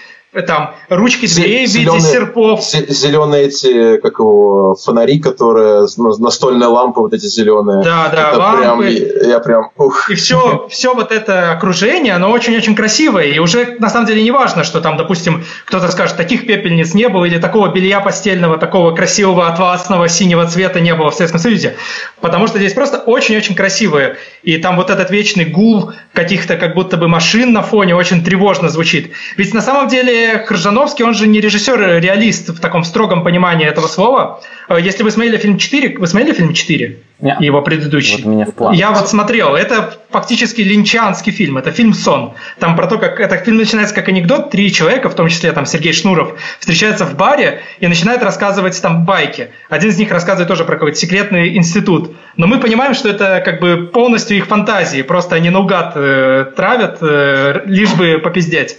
Там 0.46 0.76
ручки 0.90 1.26
в 1.26 1.38
виде 1.38 2.00
серпов. 2.00 2.64
Зеленые 2.64 3.46
эти, 3.46 3.98
как 3.98 4.20
его, 4.20 4.76
фонари, 4.76 5.20
которые, 5.20 5.88
настольные 5.98 6.68
лампы 6.68 7.00
вот 7.00 7.14
эти 7.14 7.26
зеленые. 7.26 7.84
Да, 7.84 8.10
да, 8.10 8.30
это 8.30 8.38
лампы. 8.38 8.84
Прям, 8.84 9.30
я 9.30 9.40
прям, 9.40 9.72
ух. 9.76 10.12
И 10.12 10.16
все, 10.16 10.68
все 10.70 10.94
вот 10.94 11.12
это 11.12 11.52
окружение, 11.52 12.14
оно 12.14 12.30
очень-очень 12.30 12.76
красивое. 12.76 13.26
И 13.26 13.40
уже 13.40 13.78
на 13.80 13.90
самом 13.90 14.06
деле 14.06 14.22
не 14.22 14.30
важно, 14.30 14.64
что 14.64 14.82
там, 14.82 14.98
допустим, 14.98 15.44
кто-то 15.66 15.90
скажет, 15.92 16.16
таких 16.16 16.46
пепельниц 16.46 16.94
не 16.94 17.10
было, 17.10 17.26
или 17.26 17.40
такого 17.40 17.70
белья 17.70 18.00
постельного, 18.00 18.60
такого 18.60 18.94
красивого 18.94 19.48
атласного 19.48 20.08
синего 20.10 20.46
цвета 20.46 20.80
не 20.80 20.94
было 20.94 21.10
в 21.10 21.16
Советском 21.16 21.40
Союзе. 21.40 21.76
Потому 22.22 22.46
что 22.46 22.60
здесь 22.60 22.74
просто 22.74 23.00
очень-очень 23.00 23.56
красивые. 23.56 24.18
И 24.44 24.58
там 24.58 24.76
вот 24.76 24.92
этот 24.92 25.10
вечный 25.10 25.46
гул 25.46 25.92
каких-то 26.14 26.56
как 26.56 26.76
будто 26.76 26.98
бы 26.98 27.08
машин 27.08 27.52
на 27.52 27.64
фоне 27.64 27.96
очень 27.96 28.24
тревожно 28.24 28.70
звучит. 28.70 29.12
Ведь 29.36 29.54
на 29.56 29.62
самом 29.62 29.88
деле 29.88 30.19
Крыжановский, 30.48 31.06
он 31.06 31.14
же 31.14 31.28
не 31.28 31.40
режиссер-реалист 31.42 32.50
в 32.50 32.60
таком 32.60 32.84
строгом 32.84 33.24
понимании 33.24 33.68
этого 33.68 33.88
слова. 33.88 34.42
Э, 34.68 34.78
если 34.80 35.04
вы 35.04 35.12
смотрели 35.12 35.38
фильм 35.38 35.58
4, 35.58 35.98
вы 35.98 36.08
смотрели 36.08 36.34
фильм 36.34 36.54
4? 36.54 36.98
Нет. 37.22 37.42
Его 37.42 37.62
предыдущий. 37.62 38.24
Вот 38.24 38.34
меня 38.34 38.46
в 38.46 38.54
план. 38.54 38.74
Я 38.74 38.92
вот 38.92 39.10
смотрел. 39.10 39.56
Это 39.56 39.98
фактически 40.10 40.62
линчанский 40.62 41.34
фильм. 41.34 41.58
Это 41.58 41.72
фильм 41.72 41.94
«Сон». 41.94 42.34
Там 42.60 42.78
про 42.78 42.88
то, 42.88 42.98
как... 42.98 43.20
Этот 43.20 43.44
фильм 43.44 43.58
начинается 43.58 43.94
как 43.94 44.08
анекдот. 44.08 44.52
Три 44.52 44.72
человека, 44.72 45.10
в 45.10 45.16
том 45.16 45.28
числе 45.28 45.52
там 45.52 45.66
Сергей 45.66 45.92
Шнуров, 45.92 46.40
встречаются 46.60 47.06
в 47.06 47.16
баре 47.16 47.62
и 47.82 47.88
начинают 47.88 48.24
рассказывать 48.24 48.82
там 48.82 49.04
байки. 49.04 49.50
Один 49.70 49.90
из 49.90 49.98
них 49.98 50.12
рассказывает 50.12 50.48
тоже 50.48 50.64
про 50.64 50.76
какой-то 50.76 50.98
секретный 50.98 51.58
институт. 51.58 52.16
Но 52.38 52.48
мы 52.48 52.60
понимаем, 52.60 52.94
что 52.94 53.10
это 53.10 53.42
как 53.44 53.60
бы 53.60 53.90
полностью 53.92 54.38
их 54.38 54.48
фантазии. 54.48 55.02
Просто 55.02 55.36
они 55.36 55.50
наугад 55.50 55.94
э, 55.96 56.46
травят, 56.56 57.00
э, 57.02 57.64
лишь 57.66 57.94
бы 57.96 58.20
попиздеть. 58.24 58.78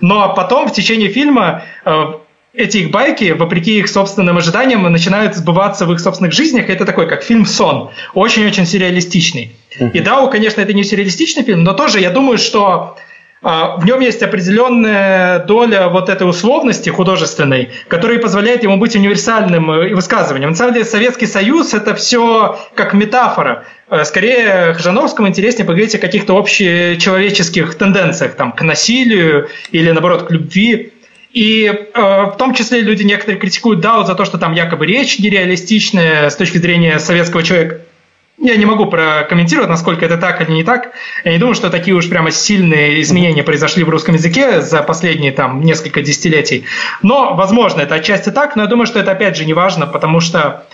Но 0.00 0.34
потом 0.34 0.68
в 0.68 0.72
течение 0.72 1.08
фильма 1.08 1.64
э, 1.84 2.14
эти 2.54 2.78
их 2.78 2.90
байки, 2.90 3.32
вопреки 3.32 3.78
их 3.78 3.88
собственным 3.88 4.36
ожиданиям, 4.38 4.82
начинают 4.82 5.34
сбываться 5.34 5.86
в 5.86 5.92
их 5.92 6.00
собственных 6.00 6.32
жизнях. 6.32 6.68
Это 6.68 6.84
такой, 6.84 7.08
как 7.08 7.22
фильм 7.22 7.46
«Сон». 7.46 7.90
Очень-очень 8.14 8.66
сюрреалистичный. 8.66 9.52
И 9.78 10.00
да, 10.00 10.26
конечно, 10.26 10.60
это 10.60 10.72
не 10.72 10.84
сюрреалистичный 10.84 11.44
фильм, 11.44 11.64
но 11.64 11.72
тоже 11.72 12.00
я 12.00 12.10
думаю, 12.10 12.38
что 12.38 12.96
в 13.42 13.84
нем 13.84 13.98
есть 13.98 14.22
определенная 14.22 15.40
доля 15.40 15.88
вот 15.88 16.08
этой 16.08 16.28
условности 16.28 16.90
художественной, 16.90 17.70
которая 17.88 18.20
позволяет 18.20 18.62
ему 18.62 18.76
быть 18.76 18.94
универсальным 18.94 19.68
э, 19.72 19.94
высказыванием. 19.94 20.50
На 20.50 20.56
самом 20.56 20.74
деле 20.74 20.84
Советский 20.84 21.26
Союз– 21.26 21.74
это 21.74 21.96
все 21.96 22.56
как 22.74 22.94
метафора. 22.94 23.64
Э, 23.90 24.04
скорее, 24.04 24.74
Хжановскому 24.74 25.26
интереснее 25.26 25.66
поговорить 25.66 25.94
о 25.96 25.98
каких-то 25.98 26.38
общечеловеческих 26.38 27.74
тенденциях, 27.74 28.34
там, 28.34 28.52
к 28.52 28.62
насилию 28.62 29.48
или, 29.72 29.90
наоборот, 29.90 30.28
к 30.28 30.30
любви. 30.30 30.92
И 31.32 31.64
э, 31.66 32.00
в 32.00 32.36
том 32.38 32.54
числе 32.54 32.80
люди 32.80 33.02
некоторые 33.02 33.40
критикуют 33.40 33.80
Дао 33.80 34.04
за 34.04 34.14
то, 34.14 34.24
что 34.24 34.38
там 34.38 34.52
якобы 34.52 34.86
речь 34.86 35.18
нереалистичная 35.18 36.30
с 36.30 36.36
точки 36.36 36.58
зрения 36.58 37.00
советского 37.00 37.42
человека. 37.42 37.80
Я 38.38 38.56
не 38.56 38.64
могу 38.64 38.86
прокомментировать, 38.86 39.68
насколько 39.68 40.04
это 40.04 40.16
так 40.16 40.40
или 40.40 40.50
не 40.50 40.64
так. 40.64 40.92
Я 41.24 41.32
не 41.32 41.38
думаю, 41.38 41.54
что 41.54 41.70
такие 41.70 41.94
уж 41.94 42.08
прямо 42.08 42.30
сильные 42.30 43.00
изменения 43.02 43.44
произошли 43.44 43.84
в 43.84 43.88
русском 43.88 44.14
языке 44.14 44.60
за 44.60 44.82
последние 44.82 45.32
там 45.32 45.60
несколько 45.60 46.02
десятилетий. 46.02 46.64
Но, 47.02 47.34
возможно, 47.34 47.82
это 47.82 47.96
отчасти 47.96 48.30
так, 48.30 48.56
но 48.56 48.62
я 48.62 48.68
думаю, 48.68 48.86
что 48.86 48.98
это 48.98 49.12
опять 49.12 49.36
же 49.36 49.44
не 49.44 49.54
важно, 49.54 49.86
потому 49.86 50.20
что 50.20 50.64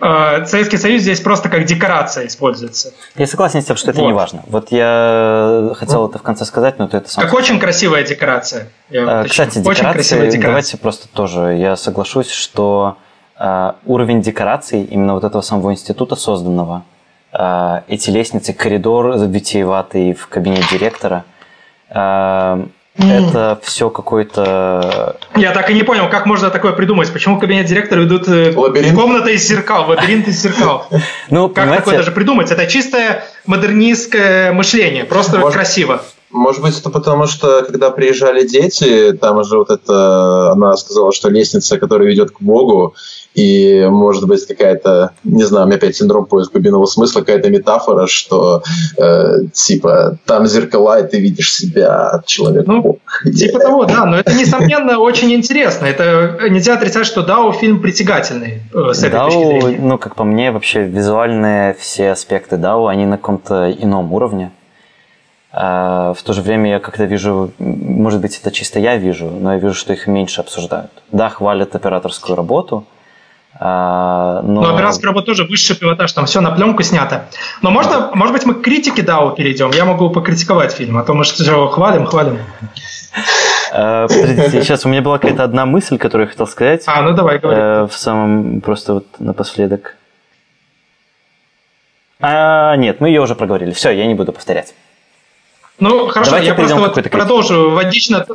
Э, 0.00 0.44
Советский 0.46 0.76
Союз 0.76 1.02
здесь 1.02 1.20
просто 1.20 1.48
как 1.48 1.64
декорация 1.64 2.26
используется. 2.26 2.92
Я 3.16 3.26
согласен 3.26 3.62
с 3.62 3.64
тем, 3.64 3.76
что 3.76 3.90
это 3.90 4.00
вот. 4.00 4.06
не 4.06 4.12
важно. 4.12 4.42
Вот 4.46 4.70
я 4.70 5.72
хотел 5.74 6.08
это 6.08 6.18
в 6.18 6.22
конце 6.22 6.44
сказать, 6.44 6.78
но 6.78 6.86
ты 6.88 6.98
это 6.98 7.08
сам 7.08 7.22
Как 7.22 7.30
сказал. 7.30 7.44
очень 7.44 7.60
красивая 7.60 8.04
декорация. 8.04 8.68
Я 8.90 9.24
э, 9.24 9.28
Кстати, 9.28 9.58
очень 9.58 9.90
красивая 9.90 10.26
декорация. 10.26 10.42
давайте 10.42 10.76
просто 10.76 11.08
тоже, 11.08 11.56
я 11.56 11.74
соглашусь, 11.76 12.30
что 12.30 12.96
э, 13.38 13.72
уровень 13.86 14.22
декораций 14.22 14.84
именно 14.84 15.14
вот 15.14 15.24
этого 15.24 15.42
самого 15.42 15.72
института 15.72 16.14
созданного, 16.14 16.84
эти 17.38 18.10
лестницы, 18.10 18.52
коридор 18.52 19.16
витиеватый 19.16 20.12
в 20.12 20.26
кабинете 20.26 20.64
директора, 20.72 21.24
э, 21.88 22.66
это 22.98 23.60
все 23.62 23.90
какой-то... 23.90 25.16
Я 25.36 25.52
так 25.52 25.70
и 25.70 25.74
не 25.74 25.84
понял, 25.84 26.08
как 26.08 26.26
можно 26.26 26.50
такое 26.50 26.72
придумать. 26.72 27.12
Почему 27.12 27.36
в 27.36 27.38
кабинет 27.38 27.66
директора 27.66 28.04
идут 28.04 28.28
э, 28.28 28.52
лабиринт? 28.56 28.98
комната 28.98 29.30
из 29.30 29.46
зеркал, 29.46 29.88
лабиринт 29.88 30.26
из 30.26 30.42
зеркал? 30.42 30.86
Ну, 31.30 31.48
как 31.48 31.64
понимаете... 31.64 31.84
такое 31.84 31.96
даже 31.98 32.10
придумать? 32.10 32.50
Это 32.50 32.66
чистое 32.66 33.24
модернистское 33.46 34.52
мышление, 34.52 35.04
просто 35.04 35.38
Может... 35.38 35.54
красиво. 35.54 36.02
Может 36.30 36.62
быть, 36.62 36.78
это 36.78 36.90
потому, 36.90 37.26
что 37.26 37.62
когда 37.62 37.90
приезжали 37.90 38.46
дети, 38.46 39.12
там 39.12 39.38
уже 39.38 39.56
вот 39.58 39.70
это, 39.70 40.52
она 40.52 40.76
сказала, 40.76 41.12
что 41.12 41.30
лестница, 41.30 41.78
которая 41.78 42.08
ведет 42.08 42.32
к 42.32 42.40
Богу, 42.40 42.94
и 43.34 43.86
может 43.88 44.26
быть 44.26 44.46
какая-то, 44.46 45.12
не 45.24 45.44
знаю, 45.44 45.64
у 45.64 45.68
меня 45.68 45.76
опять 45.76 45.96
синдром 45.96 46.26
поиска 46.26 46.54
глубинного 46.54 46.86
смысла, 46.86 47.20
какая-то 47.20 47.48
метафора, 47.50 48.06
что 48.06 48.62
э, 48.98 49.46
типа 49.52 50.18
там 50.26 50.46
зеркала, 50.46 51.00
и 51.00 51.08
ты 51.08 51.20
видишь 51.20 51.54
себя, 51.54 52.22
человек 52.26 52.66
ну, 52.66 52.98
Типа 53.24 53.60
того, 53.60 53.84
да, 53.84 54.04
но 54.04 54.18
это, 54.18 54.34
несомненно, 54.34 54.98
очень 54.98 55.32
интересно. 55.32 55.86
Это 55.86 56.38
нельзя 56.50 56.74
отрицать, 56.74 57.06
что 57.06 57.22
Дао 57.22 57.52
фильм 57.52 57.80
притягательный 57.80 58.62
э, 58.74 58.92
с 58.92 58.98
этой 58.98 59.12
Дау, 59.12 59.30
точки 59.30 59.60
зрения. 59.60 59.78
ну, 59.80 59.98
как 59.98 60.14
по 60.14 60.24
мне, 60.24 60.50
вообще 60.50 60.84
визуальные 60.84 61.76
все 61.78 62.10
аспекты 62.10 62.56
Дао, 62.56 62.86
они 62.86 63.06
на 63.06 63.16
каком-то 63.16 63.70
ином 63.70 64.12
уровне. 64.12 64.50
А 65.50 66.12
в 66.12 66.22
то 66.22 66.32
же 66.34 66.42
время 66.42 66.70
я 66.70 66.78
когда 66.78 67.04
вижу, 67.06 67.52
может 67.58 68.20
быть, 68.20 68.38
это 68.38 68.50
чисто 68.50 68.78
я 68.78 68.96
вижу, 68.96 69.30
но 69.30 69.54
я 69.54 69.58
вижу, 69.58 69.74
что 69.74 69.92
их 69.92 70.06
меньше 70.06 70.42
обсуждают. 70.42 70.90
Да, 71.10 71.30
хвалят 71.30 71.74
операторскую 71.74 72.36
работу, 72.36 72.84
а, 73.60 74.42
но... 74.42 74.60
но 74.60 74.74
операторская 74.74 75.08
работа 75.08 75.26
тоже 75.26 75.44
высший 75.44 75.74
пилотаж, 75.74 76.12
там 76.12 76.26
все 76.26 76.40
на 76.40 76.50
пленку 76.50 76.82
снято. 76.82 77.24
Но 77.62 77.70
можно, 77.70 78.10
может 78.14 78.34
быть, 78.34 78.46
мы 78.46 78.54
к 78.54 78.62
критике 78.62 79.02
DAO 79.02 79.34
перейдем. 79.34 79.70
Я 79.70 79.84
могу 79.84 80.10
покритиковать 80.10 80.72
фильм, 80.72 80.98
а 80.98 81.02
то 81.02 81.14
мы 81.14 81.24
что 81.24 81.68
хвалим, 81.68 82.06
хвалим. 82.06 82.38
А, 83.72 84.06
подождите, 84.06 84.62
сейчас 84.62 84.84
у 84.86 84.88
меня 84.88 85.02
была 85.02 85.18
какая-то 85.18 85.44
одна 85.44 85.66
мысль, 85.66 85.98
которую 85.98 86.26
я 86.26 86.30
хотел 86.30 86.46
сказать. 86.46 86.84
А, 86.86 87.02
ну 87.02 87.12
давай, 87.14 87.38
говори. 87.38 87.60
Э, 87.60 87.86
в 87.86 87.96
самом, 87.96 88.60
просто 88.60 88.94
вот 88.94 89.06
напоследок. 89.18 89.96
А, 92.20 92.76
нет, 92.76 93.00
мы 93.00 93.08
ее 93.08 93.20
уже 93.20 93.34
проговорили. 93.34 93.72
Все, 93.72 93.90
я 93.90 94.06
не 94.06 94.14
буду 94.14 94.32
повторять. 94.32 94.74
Ну, 95.80 96.08
хорошо, 96.08 96.32
Давайте 96.32 96.48
я 96.48 96.54
просто 96.54 96.76
вот 96.76 97.10
продолжу 97.10 97.70
водично 97.70 98.26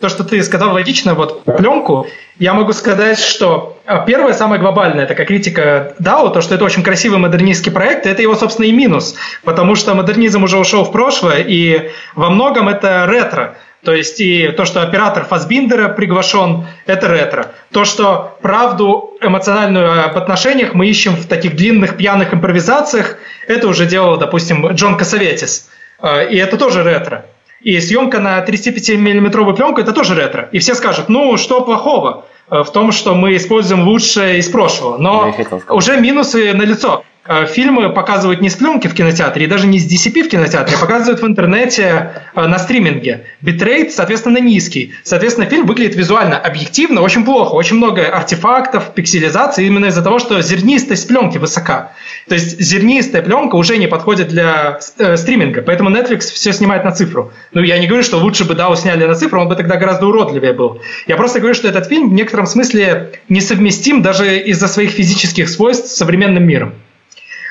то, 0.00 0.08
что 0.08 0.24
ты 0.24 0.42
сказал 0.42 0.72
логично, 0.72 1.14
вот 1.14 1.44
пленку, 1.44 2.06
я 2.38 2.54
могу 2.54 2.72
сказать, 2.72 3.18
что 3.18 3.78
а, 3.84 3.98
первое, 3.98 4.32
самое 4.32 4.58
глобальное, 4.60 5.06
такая 5.06 5.26
критика 5.26 5.94
DAO, 6.00 6.32
то, 6.32 6.40
что 6.40 6.54
это 6.54 6.64
очень 6.64 6.82
красивый 6.82 7.18
модернистский 7.18 7.70
проект, 7.70 8.06
это 8.06 8.22
его, 8.22 8.34
собственно, 8.34 8.64
и 8.64 8.72
минус, 8.72 9.14
потому 9.44 9.74
что 9.74 9.94
модернизм 9.94 10.42
уже 10.42 10.56
ушел 10.56 10.84
в 10.84 10.92
прошлое, 10.92 11.44
и 11.46 11.90
во 12.14 12.30
многом 12.30 12.68
это 12.68 13.06
ретро. 13.06 13.56
То 13.84 13.94
есть 13.94 14.20
и 14.20 14.48
то, 14.48 14.64
что 14.66 14.82
оператор 14.82 15.24
Фасбиндера 15.24 15.88
приглашен, 15.88 16.66
это 16.86 17.08
ретро. 17.08 17.52
То, 17.70 17.84
что 17.84 18.38
правду 18.42 19.16
эмоциональную 19.22 20.04
об 20.04 20.16
отношениях 20.18 20.74
мы 20.74 20.86
ищем 20.86 21.14
в 21.14 21.26
таких 21.26 21.56
длинных 21.56 21.96
пьяных 21.96 22.34
импровизациях, 22.34 23.16
это 23.48 23.68
уже 23.68 23.86
делал, 23.86 24.18
допустим, 24.18 24.66
Джон 24.72 24.98
Кассаветис. 24.98 25.70
А, 26.02 26.22
и 26.22 26.36
это 26.36 26.56
тоже 26.56 26.82
ретро. 26.82 27.26
И 27.60 27.78
съемка 27.80 28.20
на 28.20 28.42
35-миллиметровую 28.44 29.54
пленку– 29.54 29.80
это 29.82 29.92
тоже 29.92 30.14
ретро. 30.14 30.48
И 30.52 30.58
все 30.58 30.74
скажут, 30.74 31.08
ну, 31.08 31.36
что 31.36 31.60
плохого 31.60 32.24
э, 32.50 32.62
в 32.62 32.70
том, 32.72 32.90
что 32.90 33.14
мы 33.14 33.36
используем 33.36 33.86
лучшее 33.86 34.38
из 34.38 34.48
прошлого. 34.48 34.96
Но 34.96 35.34
уже 35.68 36.00
минусы 36.00 36.54
на 36.54 36.62
лицо. 36.62 37.04
Э, 37.32 37.46
фильмы 37.46 37.90
показывают 37.90 38.40
не 38.40 38.50
с 38.50 38.56
пленки 38.56 38.88
в 38.88 38.94
кинотеатре, 38.94 39.44
и 39.44 39.46
даже 39.46 39.68
не 39.68 39.78
с 39.78 39.86
DCP 39.86 40.24
в 40.24 40.28
кинотеатре, 40.30 40.74
а 40.76 40.80
показывают 40.80 41.22
в 41.22 41.26
интернете 41.26 42.10
э, 42.34 42.46
на 42.48 42.58
стриминге. 42.58 43.26
Битрейт, 43.40 43.92
соответственно, 43.92 44.38
низкий. 44.38 44.94
Соответственно, 45.04 45.46
фильм 45.46 45.66
выглядит 45.66 45.94
визуально 45.94 46.36
объективно 46.36 47.02
очень 47.02 47.24
плохо. 47.24 47.54
Очень 47.54 47.76
много 47.76 48.04
артефактов, 48.08 48.94
пикселизации 48.94 49.64
именно 49.64 49.86
из-за 49.86 50.02
того, 50.02 50.18
что 50.18 50.42
зернистость 50.42 51.06
пленки 51.06 51.38
высока. 51.38 51.92
То 52.26 52.34
есть 52.34 52.60
зернистая 52.60 53.22
пленка 53.22 53.54
уже 53.54 53.76
не 53.76 53.86
подходит 53.86 54.26
для 54.26 54.80
э, 54.98 55.16
стриминга, 55.16 55.62
поэтому 55.62 55.90
Netflix 55.90 56.32
все 56.32 56.52
снимает 56.52 56.84
на 56.84 56.90
цифру. 56.90 57.32
Ну, 57.52 57.62
я 57.62 57.78
не 57.78 57.86
говорю, 57.86 58.02
что 58.02 58.18
лучше 58.18 58.44
бы 58.44 58.54
DAO 58.54 58.74
сняли 58.74 59.04
на 59.04 59.14
цифру, 59.14 59.40
он 59.40 59.48
бы 59.48 59.54
тогда 59.54 59.76
гораздо 59.76 60.08
уродливее 60.08 60.52
был. 60.52 60.82
Я 61.06 61.14
просто 61.14 61.38
говорю, 61.38 61.54
что 61.54 61.68
этот 61.68 61.86
фильм 61.86 62.10
в 62.10 62.12
некотором 62.12 62.46
смысле 62.46 63.12
несовместим 63.28 64.02
даже 64.02 64.36
из-за 64.40 64.66
своих 64.66 64.90
физических 64.90 65.48
свойств 65.48 65.90
с 65.90 65.94
современным 65.94 66.44
миром. 66.44 66.74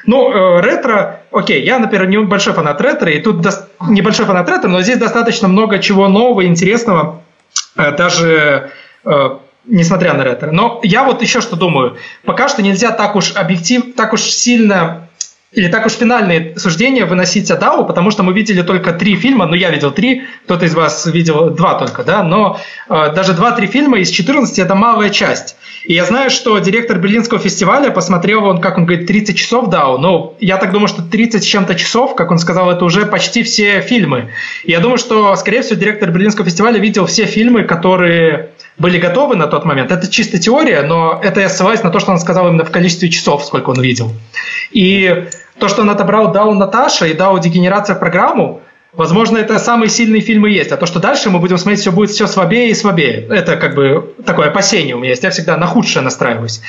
Ну, 0.06 0.32
э, 0.32 0.62
ретро, 0.62 1.22
окей, 1.32 1.64
я, 1.64 1.80
например, 1.80 2.08
небольшой 2.08 2.54
фанат 2.54 2.80
ретро, 2.82 3.12
и 3.12 3.20
тут 3.20 3.42
до... 3.42 3.52
небольшой 3.88 4.26
фанат 4.26 4.50
ретро, 4.50 4.70
но 4.70 4.82
здесь 4.82 4.98
достаточно 4.98 5.48
много 5.48 5.80
чего 5.80 6.08
нового, 6.08 6.46
интересного, 6.46 7.22
э, 7.76 7.92
даже 7.96 8.72
э, 9.04 9.30
несмотря 9.66 10.14
на 10.14 10.24
ретро. 10.24 10.52
Но 10.52 10.80
я 10.84 11.04
вот 11.04 11.22
еще 11.22 11.42
что 11.42 11.56
думаю. 11.56 11.98
Пока 12.26 12.48
что 12.48 12.62
нельзя 12.62 12.92
так 12.92 13.16
уж 13.16 13.36
объектив, 13.36 13.96
так 13.96 14.14
уж 14.14 14.22
сильно 14.22 15.09
или 15.52 15.68
так 15.68 15.88
уж 15.88 15.94
финальные 15.94 16.60
суждения 16.60 17.06
выносить 17.06 17.50
о 17.50 17.58
Дау, 17.58 17.86
потому 17.86 18.12
что 18.12 18.22
мы 18.22 18.34
видели 18.34 18.62
только 18.62 18.94
три 18.94 19.16
фильма, 19.16 19.48
ну 19.48 19.56
я 19.56 19.72
видел 19.72 19.90
три, 19.92 20.24
кто-то 20.46 20.66
из 20.66 20.76
вас 20.76 21.08
видел 21.08 21.50
два 21.50 21.74
только, 21.74 22.04
да, 22.04 22.22
но 22.22 22.60
э, 22.88 23.12
даже 23.16 23.34
два-три 23.34 23.66
фильма 23.66 23.98
из 23.98 24.12
14 24.12 24.60
это 24.60 24.76
малая 24.76 25.10
часть. 25.10 25.56
И 25.86 25.94
я 25.94 26.06
знаю, 26.06 26.30
что 26.30 26.60
директор 26.60 27.00
Берлинского 27.00 27.40
фестиваля 27.40 27.90
посмотрел, 27.90 28.46
он, 28.46 28.62
как 28.62 28.78
он 28.78 28.86
говорит, 28.86 29.08
30 29.08 29.38
часов 29.38 29.70
Дау, 29.70 29.98
но 29.98 30.36
я 30.40 30.58
так 30.58 30.72
думаю, 30.72 30.88
что 30.88 31.02
30 31.02 31.44
с 31.44 31.48
чем-то 31.48 31.74
часов, 31.74 32.16
как 32.16 32.30
он 32.30 32.38
сказал, 32.38 32.70
это 32.70 32.86
уже 32.86 33.08
почти 33.08 33.42
все 33.42 33.82
фильмы. 33.82 34.30
И 34.66 34.72
я 34.72 34.80
думаю, 34.80 35.00
что, 35.00 35.36
скорее 35.36 35.64
всего, 35.64 35.80
директор 35.80 36.12
Берлинского 36.12 36.46
фестиваля 36.46 36.78
видел 36.78 37.08
все 37.08 37.26
фильмы, 37.26 37.64
которые 37.64 38.52
были 38.80 38.98
готовы 38.98 39.36
на 39.36 39.48
тот 39.48 39.66
момент. 39.66 39.92
Это 39.92 40.10
чисто 40.10 40.40
теория, 40.40 40.82
но 40.82 41.20
это 41.22 41.42
я 41.42 41.50
ссылаюсь 41.50 41.84
на 41.84 41.92
то, 41.92 42.00
что 42.00 42.12
он 42.12 42.20
сказал 42.20 42.48
именно 42.48 42.66
в 42.66 42.72
количестве 42.72 43.10
часов, 43.10 43.46
сколько 43.46 43.70
он 43.70 43.82
видел. 43.82 44.12
И 44.72 45.28
то, 45.60 45.68
что 45.68 45.82
он 45.82 45.90
отобрал 45.90 46.32
Дау 46.32 46.54
Наташа 46.54 47.06
и 47.06 47.14
Дау 47.14 47.38
Дегенерация 47.40 47.96
программу, 47.96 48.62
возможно, 48.94 49.38
это 49.38 49.60
самые 49.60 49.90
сильные 49.90 50.22
фильмы 50.22 50.50
есть. 50.50 50.72
А 50.72 50.78
то, 50.78 50.86
что 50.86 51.00
дальше 51.00 51.30
мы 51.30 51.40
будем 51.40 51.58
смотреть, 51.58 51.82
все 51.82 51.92
будет 51.92 52.10
все 52.12 52.26
слабее 52.26 52.70
и 52.70 52.74
слабее. 52.74 53.28
Это 53.30 53.58
как 53.58 53.76
бы 53.76 54.16
такое 54.26 54.48
опасение 54.48 54.96
у 54.96 55.00
меня 55.00 55.10
есть. 55.10 55.24
Я 55.24 55.30
всегда 55.32 55.58
на 55.58 55.68
худшее 55.68 56.02
настраиваюсь. 56.02 56.62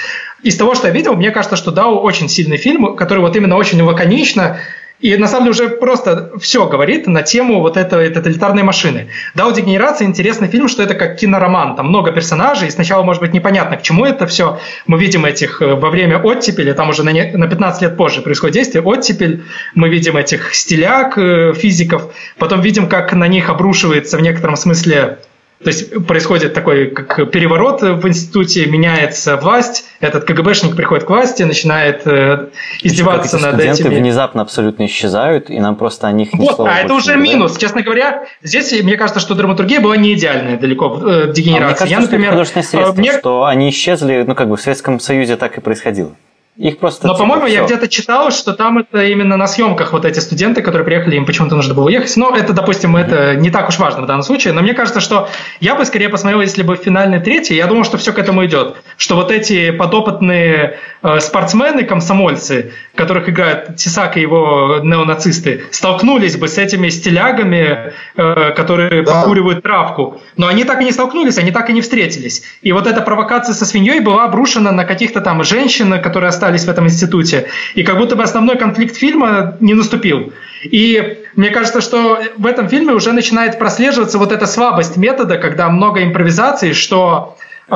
Из 0.43 0.57
того, 0.57 0.75
что 0.75 0.89
я 0.89 0.93
видел, 0.93 1.15
мне 1.15 1.31
кажется, 1.31 1.57
что 1.57 1.71
Дау 1.71 2.01
очень 2.01 2.29
сильный 2.29 2.57
фильм, 2.57 2.97
который 2.97 3.21
вот 3.21 3.37
именно 3.37 3.57
очень 3.57 3.81
лаконично 3.83 4.59
и 5.01 5.17
на 5.17 5.27
самом 5.27 5.53
деле 5.53 5.67
уже 5.67 5.77
просто 5.77 6.31
все 6.41 6.67
говорит 6.67 7.07
на 7.07 7.23
тему 7.23 7.61
вот 7.61 7.77
этой 7.77 8.11
тоталитарной 8.11 8.63
машины. 8.63 9.09
«Дау 9.35 9.53
дегенерация» 9.53 10.07
интересный 10.07 10.49
фильм, 10.49 10.69
что 10.69 10.83
это 10.83 10.95
как 10.95 11.17
кинороман. 11.17 11.75
Там 11.75 11.89
много 11.89 12.13
персонажей, 12.13 12.69
и 12.69 12.71
сначала 12.71 13.03
может 13.03 13.23
быть 13.23 13.33
непонятно, 13.33 13.77
к 13.77 13.83
чему 13.83 14.05
это 14.05 14.27
все. 14.27 14.59
Мы 14.87 14.99
видим 14.99 15.25
этих 15.25 15.63
э, 15.63 15.75
во 15.75 15.91
время 15.91 16.19
оттепели, 16.19 16.73
там 16.73 16.91
уже 16.91 17.03
на, 17.03 17.13
не, 17.13 17.25
на 17.33 17.49
15 17.49 17.83
лет 17.83 17.97
позже 17.97 18.21
происходит 18.21 18.55
действие, 18.55 18.83
оттепель, 18.83 19.45
мы 19.75 19.89
видим 19.89 20.17
этих 20.17 20.55
стиляк, 20.55 21.17
э, 21.17 21.55
физиков, 21.55 22.13
потом 22.39 22.61
видим, 22.61 22.89
как 22.89 23.13
на 23.15 23.27
них 23.27 23.49
обрушивается 23.49 24.19
в 24.19 24.21
некотором 24.21 24.57
смысле 24.57 25.19
то 25.63 25.69
есть 25.69 26.07
происходит 26.07 26.55
такой 26.55 26.91
как 26.91 27.31
переворот 27.31 27.83
в 27.83 28.09
институте, 28.09 28.65
меняется 28.65 29.37
власть, 29.37 29.85
этот 30.01 30.25
КГБшник 30.25 30.75
приходит 30.75 31.05
к 31.05 31.11
власти, 31.11 31.43
начинает 31.43 32.07
э, 32.07 32.49
издеваться 32.83 33.39
над 33.39 33.57
студенты 33.57 33.83
этими... 33.83 33.95
внезапно 33.97 34.41
абсолютно 34.41 34.87
исчезают, 34.87 35.51
и 35.51 35.61
нам 35.61 35.77
просто 35.77 36.07
о 36.07 36.13
них 36.13 36.33
ни 36.33 36.39
вот, 36.39 36.61
А 36.61 36.79
это 36.79 36.95
уже 36.95 37.17
минус. 37.17 37.59
Честно 37.59 37.83
говоря, 37.83 38.25
здесь 38.43 38.73
мне 38.83 38.97
кажется, 38.97 39.21
что 39.21 39.35
драматургия 39.35 39.81
была 39.81 39.99
не 39.99 40.15
идеальная 40.15 40.57
далеко 40.57 40.99
э, 41.05 41.33
дегенерация. 41.33 41.67
А 41.67 41.67
мне 41.67 41.75
кажется, 41.75 41.87
Я, 41.87 42.01
например, 42.01 42.25
что 42.25 42.27
это 42.27 42.31
художественное 42.31 42.65
средство, 42.65 43.01
мне... 43.01 43.19
что 43.19 43.45
они 43.45 43.69
исчезли, 43.69 44.25
ну 44.27 44.35
как 44.35 44.49
бы 44.49 44.57
в 44.57 44.63
Советском 44.63 44.99
Союзе 44.99 45.37
так 45.37 45.59
и 45.59 45.61
происходило. 45.61 46.13
Их 46.61 46.79
просто... 46.79 47.07
Но, 47.07 47.15
типа, 47.15 47.25
по-моему, 47.25 47.47
я 47.47 47.65
где-то 47.65 47.89
читал, 47.89 48.31
что 48.31 48.53
там 48.53 48.77
это 48.77 49.03
именно 49.03 49.39
на 49.39 49.47
съемках 49.47 49.95
вот 49.95 50.05
эти 50.05 50.19
студенты, 50.19 50.61
которые 50.61 50.85
приехали, 50.85 51.17
им 51.17 51.25
почему-то 51.25 51.57
нужно 51.57 51.73
было 51.73 51.87
уехать. 51.87 52.15
Но 52.19 52.37
это, 52.37 52.53
допустим, 52.53 52.97
mm-hmm. 52.97 53.01
это 53.01 53.35
не 53.37 53.49
так 53.49 53.71
уж 53.71 53.79
важно 53.79 54.03
в 54.03 54.07
данном 54.07 54.23
случае. 54.23 54.53
Но 54.53 54.61
мне 54.61 54.75
кажется, 54.75 55.01
что 55.01 55.31
я 55.61 55.75
бы 55.75 55.87
скорее 55.87 56.11
посмотрел, 56.11 56.43
если 56.43 56.63
бы 56.63 56.77
финальный 56.77 57.19
третий, 57.19 57.55
я 57.55 57.67
думал, 57.67 57.85
что 57.85 57.97
все 57.97 58.13
к 58.13 58.19
этому 58.19 58.45
идет. 58.45 58.77
Что 58.99 59.17
вот 59.17 59.31
эти 59.31 59.71
подопытные 59.71 60.77
э, 61.03 61.21
спортсмены, 61.21 61.85
комсомольцы, 61.85 62.73
которых 62.95 63.31
играют 63.31 63.77
Тесак 63.77 64.19
и 64.19 64.21
его 64.21 64.81
неонацисты, 64.83 65.65
столкнулись 65.71 66.37
бы 66.37 66.47
с 66.47 66.59
этими 66.59 66.91
стилягами, 66.91 67.95
э, 68.17 68.51
которые 68.55 69.03
да. 69.03 69.23
покуривают 69.23 69.63
травку. 69.63 70.21
Но 70.37 70.47
они 70.47 70.65
так 70.65 70.83
и 70.83 70.85
не 70.85 70.93
столкнулись, 70.93 71.39
они 71.39 71.53
так 71.53 71.71
и 71.71 71.73
не 71.73 71.81
встретились. 71.81 72.43
И 72.61 72.73
вот 72.73 72.87
эта 72.87 73.01
провокация 73.01 73.55
со 73.55 73.65
свиньей 73.65 74.01
была 74.01 74.25
обрушена 74.25 74.73
на 74.73 74.85
каких-то 74.85 75.23
там 75.23 75.43
женщин, 75.43 76.03
которые 76.03 76.29
остались 76.29 76.50
в 76.65 76.69
этом 76.69 76.87
институте. 76.87 77.49
И 77.75 77.83
как 77.83 77.99
будто 77.99 78.17
бы 78.17 78.23
основной 78.23 78.57
конфликт 78.57 78.97
фильма 78.97 79.57
не 79.61 79.75
наступил. 79.75 80.33
И 80.63 81.25
мне 81.37 81.51
кажется, 81.51 81.81
что 81.81 82.21
в 82.37 82.47
этом 82.47 82.69
фильме 82.69 82.93
уже 82.93 83.13
начинает 83.13 83.59
прослеживаться 83.59 84.19
вот 84.19 84.33
эта 84.33 84.47
слабость 84.47 84.97
метода, 84.97 85.39
когда 85.39 85.69
много 85.69 86.03
импровизаций, 86.03 86.73
что 86.73 87.37
э, 87.69 87.75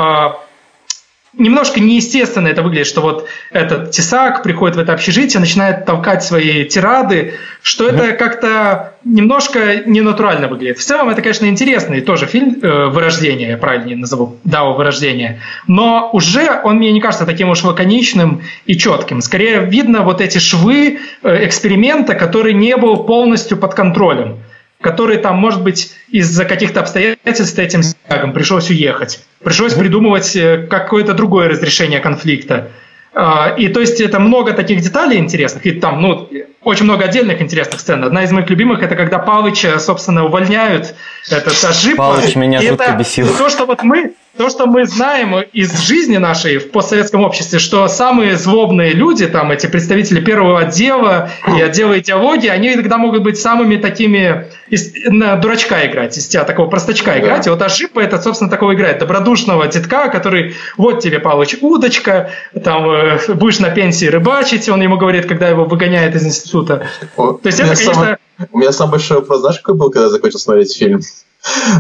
немножко 1.38 1.80
неестественно 1.80 2.48
это 2.48 2.62
выглядит, 2.62 2.86
что 2.86 3.00
вот 3.00 3.28
этот 3.50 3.90
тесак 3.90 4.42
приходит 4.42 4.76
в 4.76 4.78
это 4.78 4.92
общежитие, 4.92 5.40
начинает 5.40 5.84
толкать 5.84 6.22
свои 6.22 6.64
тирады, 6.64 7.34
что 7.62 7.88
это 7.88 8.12
как-то 8.12 8.94
немножко 9.04 9.82
ненатурально 9.86 10.48
выглядит. 10.48 10.78
В 10.78 10.84
целом 10.84 11.08
это, 11.08 11.22
конечно, 11.22 11.46
интересный 11.46 12.00
тоже 12.00 12.26
фильм 12.26 12.58
э, 12.60 12.86
«Вырождение», 12.86 13.50
я 13.50 13.56
правильно 13.56 13.96
назову, 13.96 14.36
да, 14.44 14.64
«Вырождение», 14.64 15.40
но 15.66 16.10
уже 16.12 16.60
он 16.62 16.76
мне 16.76 16.92
не 16.92 17.00
кажется 17.00 17.26
таким 17.26 17.50
уж 17.50 17.62
лаконичным 17.62 18.42
и 18.66 18.76
четким. 18.76 19.20
Скорее 19.20 19.60
видно 19.60 20.02
вот 20.02 20.20
эти 20.20 20.38
швы 20.38 20.98
э, 21.22 21.46
эксперимента, 21.46 22.14
который 22.14 22.54
не 22.54 22.76
был 22.76 23.04
полностью 23.04 23.58
под 23.58 23.74
контролем 23.74 24.38
который 24.80 25.18
там, 25.18 25.36
может 25.36 25.62
быть, 25.62 25.92
из-за 26.08 26.44
каких-то 26.44 26.80
обстоятельств 26.80 27.58
этим 27.58 27.82
стягом 27.82 28.32
пришлось 28.32 28.70
уехать. 28.70 29.24
Пришлось 29.42 29.74
придумывать 29.74 30.36
э, 30.36 30.66
какое-то 30.68 31.14
другое 31.14 31.48
разрешение 31.48 32.00
конфликта. 32.00 32.70
А, 33.16 33.54
и 33.56 33.68
то 33.68 33.80
есть 33.80 34.00
это 34.00 34.18
много 34.18 34.52
таких 34.52 34.80
деталей 34.80 35.18
интересных, 35.18 35.64
и 35.66 35.72
там, 35.72 36.02
ну, 36.02 36.28
очень 36.62 36.84
много 36.84 37.04
отдельных 37.04 37.40
интересных 37.40 37.80
сцен. 37.80 38.02
Одна 38.02 38.24
из 38.24 38.32
моих 38.32 38.50
любимых 38.50 38.82
это 38.82 38.96
когда 38.96 39.18
Павыча, 39.20 39.78
собственно, 39.78 40.24
увольняют 40.24 40.94
этот 41.30 41.64
ошибку. 41.64 41.98
Павыч 41.98 42.34
меня 42.34 42.60
жутко 42.60 42.92
бесил. 42.98 43.28
То, 43.36 43.48
что 43.48 43.66
вот 43.66 43.84
мы 43.84 44.14
то, 44.36 44.50
что 44.50 44.66
мы 44.66 44.84
знаем 44.86 45.44
из 45.52 45.80
жизни 45.80 46.16
нашей 46.16 46.58
в 46.58 46.70
постсоветском 46.70 47.22
обществе, 47.22 47.58
что 47.58 47.86
самые 47.88 48.36
злобные 48.36 48.92
люди, 48.92 49.26
там 49.26 49.52
эти 49.52 49.66
представители 49.66 50.20
первого 50.20 50.60
отдела 50.60 51.30
и 51.56 51.60
отдела 51.60 51.98
идеологии, 52.00 52.48
они 52.48 52.74
иногда 52.74 52.98
могут 52.98 53.22
быть 53.22 53.38
самыми 53.38 53.76
такими 53.76 54.48
из, 54.68 54.92
на 55.06 55.36
дурачка 55.36 55.86
играть, 55.86 56.18
из 56.18 56.26
тебя 56.26 56.44
такого 56.44 56.68
простачка 56.68 57.12
да. 57.12 57.20
играть. 57.20 57.46
И 57.46 57.50
вот 57.50 57.62
Ашипа 57.62 58.00
это, 58.00 58.20
собственно, 58.20 58.50
такого 58.50 58.74
играет. 58.74 58.98
Добродушного 58.98 59.68
детка, 59.68 60.08
который 60.08 60.56
вот 60.76 61.00
тебе, 61.00 61.20
Павлович, 61.20 61.58
удочка, 61.60 62.30
там 62.64 62.90
э, 62.90 63.18
будешь 63.34 63.60
на 63.60 63.70
пенсии 63.70 64.06
рыбачить, 64.06 64.68
он 64.68 64.82
ему 64.82 64.96
говорит, 64.96 65.26
когда 65.26 65.48
его 65.48 65.64
выгоняет 65.64 66.14
из 66.16 66.26
института. 66.26 66.88
О, 67.16 67.34
То 67.34 67.46
есть 67.46 67.60
это, 67.60 67.68
конечно... 67.76 67.94
Самый, 67.94 68.16
у 68.50 68.58
меня 68.58 68.72
самый 68.72 68.92
большой 68.92 69.18
вопрос, 69.18 69.40
знаешь, 69.40 69.58
какой 69.58 69.74
был, 69.76 69.90
когда 69.90 70.06
я 70.06 70.10
закончил 70.10 70.40
смотреть 70.40 70.76
фильм? 70.76 71.00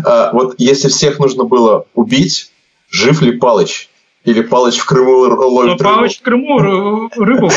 А, 0.04 0.30
вот 0.32 0.54
если 0.58 0.88
всех 0.88 1.18
нужно 1.18 1.44
было 1.44 1.86
убить, 1.94 2.50
жив 2.90 3.22
ли 3.22 3.32
Палыч? 3.32 3.88
Или 4.24 4.42
Палыч 4.42 4.78
в 4.78 4.86
Крыму 4.86 5.12
ловит 5.12 5.80
рыбу? 5.80 5.94
Палыч 5.94 6.18
в 6.18 6.22
Крыму 6.22 6.58
рыбу 7.16 7.50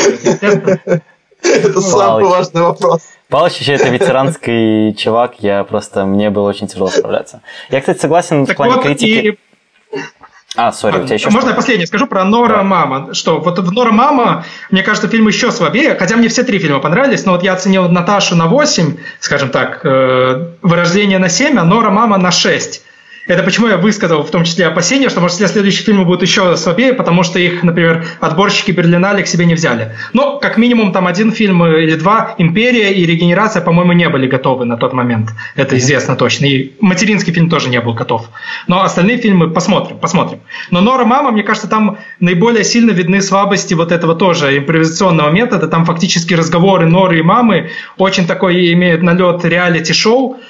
Это 1.42 1.80
самый 1.80 2.24
важный 2.24 2.62
вопрос. 2.62 3.02
Палыч 3.28 3.58
еще 3.58 3.74
это 3.74 3.88
ветеранский 3.88 4.94
чувак, 4.94 5.36
я 5.40 5.62
просто, 5.64 6.04
мне 6.06 6.30
было 6.30 6.48
очень 6.48 6.66
тяжело 6.66 6.88
справляться. 6.88 7.42
Я, 7.70 7.80
кстати, 7.80 8.00
согласен 8.00 8.46
в 8.46 8.54
плане 8.54 8.82
критики. 8.82 9.38
А, 10.60 10.72
сори, 10.72 10.98
у 10.98 11.04
тебя 11.04 11.14
еще 11.14 11.30
Можно 11.30 11.50
я 11.50 11.54
последнее 11.54 11.86
скажу 11.86 12.08
про 12.08 12.24
Нора 12.24 12.56
да. 12.56 12.62
Мама? 12.64 13.14
Что 13.14 13.38
вот 13.38 13.60
в 13.60 13.70
Нора 13.70 13.92
Мама, 13.92 14.44
мне 14.72 14.82
кажется, 14.82 15.06
фильм 15.06 15.28
еще 15.28 15.52
слабее, 15.52 15.94
хотя 15.94 16.16
мне 16.16 16.26
все 16.26 16.42
три 16.42 16.58
фильма 16.58 16.80
понравились, 16.80 17.24
но 17.24 17.30
вот 17.30 17.44
я 17.44 17.52
оценил 17.52 17.88
Наташу 17.88 18.34
на 18.34 18.46
8, 18.46 18.96
скажем 19.20 19.50
так, 19.50 19.82
э, 19.84 20.48
Вырождение 20.60 21.20
на 21.20 21.28
7, 21.28 21.56
а 21.60 21.64
Нора 21.64 21.90
Мама 21.90 22.18
на 22.18 22.32
6. 22.32 22.82
Это 23.28 23.42
почему 23.42 23.68
я 23.68 23.76
высказал 23.76 24.22
в 24.22 24.30
том 24.30 24.44
числе 24.44 24.66
опасения, 24.66 25.10
что, 25.10 25.20
может, 25.20 25.36
следующие 25.36 25.84
фильмы 25.84 26.06
будут 26.06 26.22
еще 26.22 26.56
слабее, 26.56 26.94
потому 26.94 27.22
что 27.22 27.38
их, 27.38 27.62
например, 27.62 28.06
отборщики 28.20 28.72
Берлинале 28.72 29.22
к 29.22 29.26
себе 29.26 29.44
не 29.44 29.54
взяли. 29.54 29.92
Но, 30.14 30.38
как 30.38 30.56
минимум, 30.56 30.92
там 30.92 31.06
один 31.06 31.30
фильм 31.30 31.64
или 31.66 31.94
два 31.94 32.34
«Империя» 32.38 32.90
и 32.90 33.04
«Регенерация», 33.04 33.60
по-моему, 33.60 33.92
не 33.92 34.08
были 34.08 34.26
готовы 34.26 34.64
на 34.64 34.78
тот 34.78 34.94
момент. 34.94 35.28
Это 35.56 35.76
известно 35.76 36.16
точно. 36.16 36.46
И 36.46 36.72
материнский 36.80 37.34
фильм 37.34 37.50
тоже 37.50 37.68
не 37.68 37.80
был 37.82 37.92
готов. 37.92 38.30
Но 38.66 38.82
остальные 38.82 39.18
фильмы 39.18 39.50
посмотрим, 39.50 39.98
посмотрим. 39.98 40.40
Но 40.70 40.80
«Нора 40.80 41.04
Мама», 41.04 41.30
мне 41.30 41.42
кажется, 41.42 41.68
там 41.68 41.98
наиболее 42.20 42.64
сильно 42.64 42.92
видны 42.92 43.20
слабости 43.20 43.74
вот 43.74 43.92
этого 43.92 44.14
тоже 44.14 44.56
импровизационного 44.56 45.30
метода. 45.30 45.68
Там 45.68 45.84
фактически 45.84 46.32
разговоры 46.32 46.86
Норы 46.86 47.18
и 47.18 47.22
мамы 47.22 47.70
очень 47.98 48.26
такой 48.26 48.72
имеют 48.72 49.02
налет 49.02 49.44
реалити-шоу, 49.44 50.40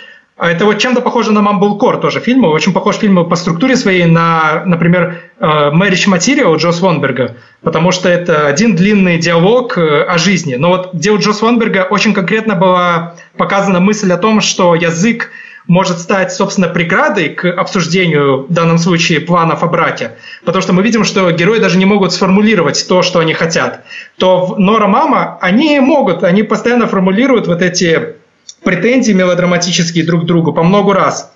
это 0.47 0.65
вот 0.65 0.79
чем-то 0.79 1.01
похоже 1.01 1.33
на 1.33 1.41
Mumblecore 1.41 2.01
тоже 2.01 2.21
фильмы. 2.21 2.49
Очень 2.51 2.73
похож 2.73 2.97
фильм 2.97 3.29
по 3.29 3.35
структуре 3.35 3.77
своей 3.77 4.07
на, 4.07 4.63
например, 4.65 5.21
э, 5.41 5.45
Marriage 5.45 6.09
Material 6.09 6.57
Джо 6.57 6.71
Свонберга, 6.71 7.37
потому 7.63 7.91
что 7.91 8.09
это 8.09 8.47
один 8.47 8.77
длинный 8.77 9.19
диалог 9.19 9.77
э, 9.77 10.03
о 10.03 10.17
жизни. 10.19 10.55
Но 10.55 10.69
вот 10.69 10.95
где 10.95 11.11
у 11.11 11.19
Джо 11.19 11.33
Свонберга 11.33 11.89
очень 11.91 12.15
конкретно 12.15 12.55
была 12.55 13.15
показана 13.37 13.81
мысль 13.81 14.13
о 14.13 14.17
том, 14.17 14.41
что 14.41 14.77
язык 14.77 15.31
может 15.67 15.99
стать, 15.99 16.33
собственно, 16.33 16.69
преградой 16.69 17.29
к 17.29 17.45
обсуждению, 17.45 18.47
в 18.49 18.53
данном 18.53 18.79
случае, 18.79 19.21
планов 19.21 19.63
о 19.63 19.67
браке. 19.67 20.13
Потому 20.45 20.63
что 20.63 20.73
мы 20.73 20.83
видим, 20.83 21.05
что 21.05 21.31
герои 21.31 21.59
даже 21.59 21.79
не 21.79 21.85
могут 21.85 22.13
сформулировать 22.13 22.87
то, 22.89 23.03
что 23.03 23.19
они 23.19 23.35
хотят. 23.35 23.85
То 24.17 24.47
в 24.47 24.59
Нора 24.59 24.89
Мама 24.89 25.37
они 25.43 25.79
могут, 25.79 26.25
они 26.25 26.43
постоянно 26.43 26.87
формулируют 26.87 27.47
вот 27.49 27.61
эти 27.61 28.15
претензии 28.63 29.13
мелодраматические 29.13 30.05
друг 30.05 30.23
к 30.23 30.27
другу 30.27 30.53
по 30.53 30.63
много 30.63 30.95
раз. 30.95 31.33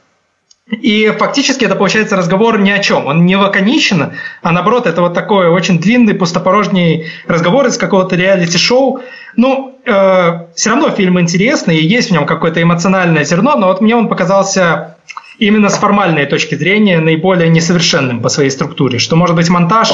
И 0.71 1.13
фактически 1.19 1.65
это 1.65 1.75
получается 1.75 2.17
разговор 2.17 2.59
ни 2.59 2.71
о 2.71 2.79
чем. 2.79 3.07
Он 3.07 3.27
не 3.27 3.37
лаконичен, 3.37 4.13
а 4.43 4.53
наоборот, 4.53 4.87
это 4.87 5.03
вот 5.03 5.13
такой 5.13 5.49
очень 5.49 5.79
длинный, 5.79 6.15
пустопорожний 6.15 7.07
разговор 7.27 7.67
из 7.67 7.77
какого-то 7.77 8.17
реалити-шоу. 8.17 9.01
Ну, 9.37 9.79
э, 9.85 10.47
все 10.55 10.71
равно 10.71 10.91
фильм 10.91 11.21
интересный, 11.21 11.79
и 11.79 11.87
есть 11.87 12.11
в 12.11 12.13
нем 12.13 12.27
какое-то 12.27 12.63
эмоциональное 12.63 13.25
зерно, 13.25 13.57
но 13.57 13.67
вот 13.67 13.81
мне 13.81 13.97
он 13.97 14.09
показался 14.09 14.97
именно 15.39 15.69
с 15.69 15.75
формальной 15.75 16.27
точки 16.27 16.55
зрения 16.55 17.01
наиболее 17.01 17.49
несовершенным 17.49 18.23
по 18.23 18.29
своей 18.29 18.51
структуре. 18.51 18.99
Что 18.99 19.17
может 19.17 19.37
быть 19.37 19.49
монтаж... 19.49 19.91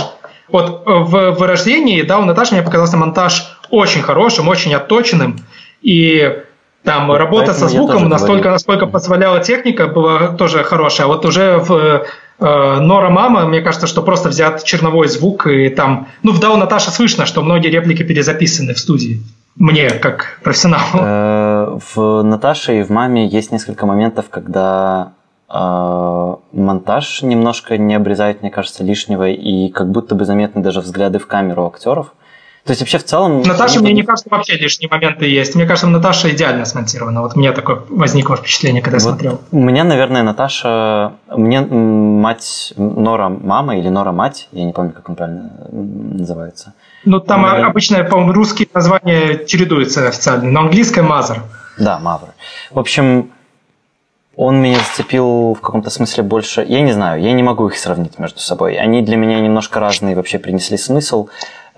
Вот 0.49 0.85
э, 0.86 0.90
в 0.90 1.32
«Вырождении», 1.32 2.01
да, 2.01 2.19
у 2.19 2.24
Наташи 2.24 2.55
мне 2.55 2.62
показался 2.62 2.97
монтаж 2.97 3.59
очень 3.69 4.01
хорошим, 4.01 4.49
очень 4.49 4.74
отточенным, 4.74 5.45
и 5.82 6.43
там 6.89 7.12
работа 7.12 7.48
Поэтому 7.48 7.69
со 7.69 7.77
звуком 7.77 8.09
настолько, 8.09 8.51
насколько 8.51 8.86
позволяла 8.86 9.40
техника, 9.40 9.89
была 9.89 10.28
тоже 10.28 10.65
хорошая. 10.65 11.06
Вот 11.06 11.27
уже 11.27 11.59
в 11.59 12.06
э, 12.40 12.81
Нора 12.81 13.10
Мама, 13.10 13.44
мне 13.44 13.60
кажется, 13.60 13.86
что 13.86 14.01
просто 14.01 14.31
взят 14.31 14.65
черновой 14.65 15.09
звук, 15.09 15.47
и 15.47 15.69
там, 15.69 16.09
ну, 16.23 16.32
в 16.32 16.40
Дау 16.40 16.56
Наташа 16.56 16.90
слышно, 16.90 17.27
что 17.27 17.43
многие 17.43 17.69
реплики 17.69 18.02
перезаписаны 18.05 18.73
в 18.73 18.78
студии. 18.78 19.20
Мне, 19.56 19.90
как 19.90 20.40
профессионалу. 20.43 20.85
Э, 20.94 21.78
в 21.94 22.23
Наташе 22.23 22.81
и 22.81 22.82
в 22.82 22.89
Маме 22.89 23.27
есть 23.27 23.52
несколько 23.52 23.85
моментов, 23.85 24.31
когда 24.31 25.12
э, 25.52 26.35
монтаж 26.52 27.20
немножко 27.20 27.77
не 27.77 27.97
обрезает, 27.97 28.40
мне 28.40 28.51
кажется, 28.51 28.82
лишнего, 28.82 29.28
и 29.28 29.69
как 29.69 29.90
будто 29.90 30.15
бы 30.15 30.24
заметны 30.24 30.62
даже 30.62 30.81
взгляды 30.81 31.19
в 31.19 31.27
камеру 31.27 31.66
актеров. 31.66 32.15
То 32.69 32.73
есть 32.73 32.82
вообще 32.82 32.99
в 32.99 33.05
целом... 33.05 33.40
Наташа, 33.40 33.81
мне 33.81 33.95
не 33.95 34.03
кажется, 34.03 34.28
вообще 34.28 34.59
лишние 34.59 34.90
моменты 34.90 35.24
есть. 35.24 35.55
Мне 35.55 35.65
кажется, 35.65 35.86
Наташа 35.86 36.31
идеально 36.32 36.66
смонтирована. 36.66 37.23
Вот 37.23 37.35
мне 37.35 37.51
такое 37.53 37.81
возникло 37.89 38.36
впечатление, 38.36 38.82
когда 38.82 38.99
я 38.99 39.05
вот 39.05 39.09
смотрел. 39.09 39.40
У 39.51 39.59
меня, 39.59 39.85
наверное, 39.85 40.23
Наташа... 40.23 41.15
Мне 41.35 41.62
мать 41.62 42.74
Нора 42.77 43.31
мама 43.31 43.78
или 43.78 43.89
Нора 43.89 44.12
мать, 44.12 44.49
я 44.53 44.65
не 44.66 44.74
помню, 44.74 44.93
как 44.93 45.09
он 45.09 45.16
правильно 45.16 45.51
называется. 45.73 46.74
Ну, 47.07 47.20
там 47.20 47.40
Наверное... 47.40 47.70
обычно, 47.70 48.05
по-моему, 48.05 48.35
русские 48.35 48.69
названия 48.74 49.47
чередуются 49.47 50.07
официально, 50.07 50.51
но 50.51 50.61
английское 50.61 51.01
Мазер. 51.01 51.45
Да, 51.78 51.99
Мазер. 51.99 52.28
В 52.70 52.78
общем, 52.78 53.31
он 54.36 54.61
меня 54.61 54.77
зацепил 54.77 55.55
в 55.55 55.61
каком-то 55.62 55.89
смысле 55.89 56.23
больше... 56.23 56.66
Я 56.69 56.82
не 56.82 56.93
знаю, 56.93 57.23
я 57.23 57.32
не 57.32 57.43
могу 57.43 57.66
их 57.69 57.78
сравнить 57.78 58.19
между 58.19 58.40
собой. 58.40 58.77
Они 58.77 59.01
для 59.01 59.16
меня 59.16 59.40
немножко 59.40 59.81
разные 59.81 60.15
вообще 60.15 60.39
принесли 60.39 60.77
смысл. 60.77 61.28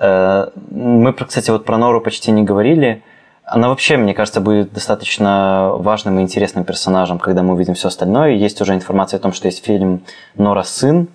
Э, 0.01 0.49
мы, 0.71 1.13
кстати, 1.13 1.51
вот 1.51 1.65
про 1.65 1.77
Нору 1.77 2.01
почти 2.01 2.33
не 2.33 2.43
говорили. 2.43 3.03
Она 3.45 3.69
вообще, 3.69 3.97
мне 3.97 4.15
кажется, 4.15 4.41
будет 4.41 4.73
достаточно 4.73 5.73
важным 5.75 6.19
и 6.19 6.23
интересным 6.23 6.65
персонажем, 6.65 7.19
когда 7.19 7.43
мы 7.43 7.55
увидим 7.55 7.75
все 7.75 7.89
остальное. 7.89 8.33
Есть 8.33 8.61
уже 8.61 8.75
информация 8.75 9.19
о 9.19 9.21
том, 9.21 9.33
что 9.33 9.49
есть 9.49 9.65
фильм 9.65 10.03
«Нора 10.37 10.65
сын», 10.65 11.09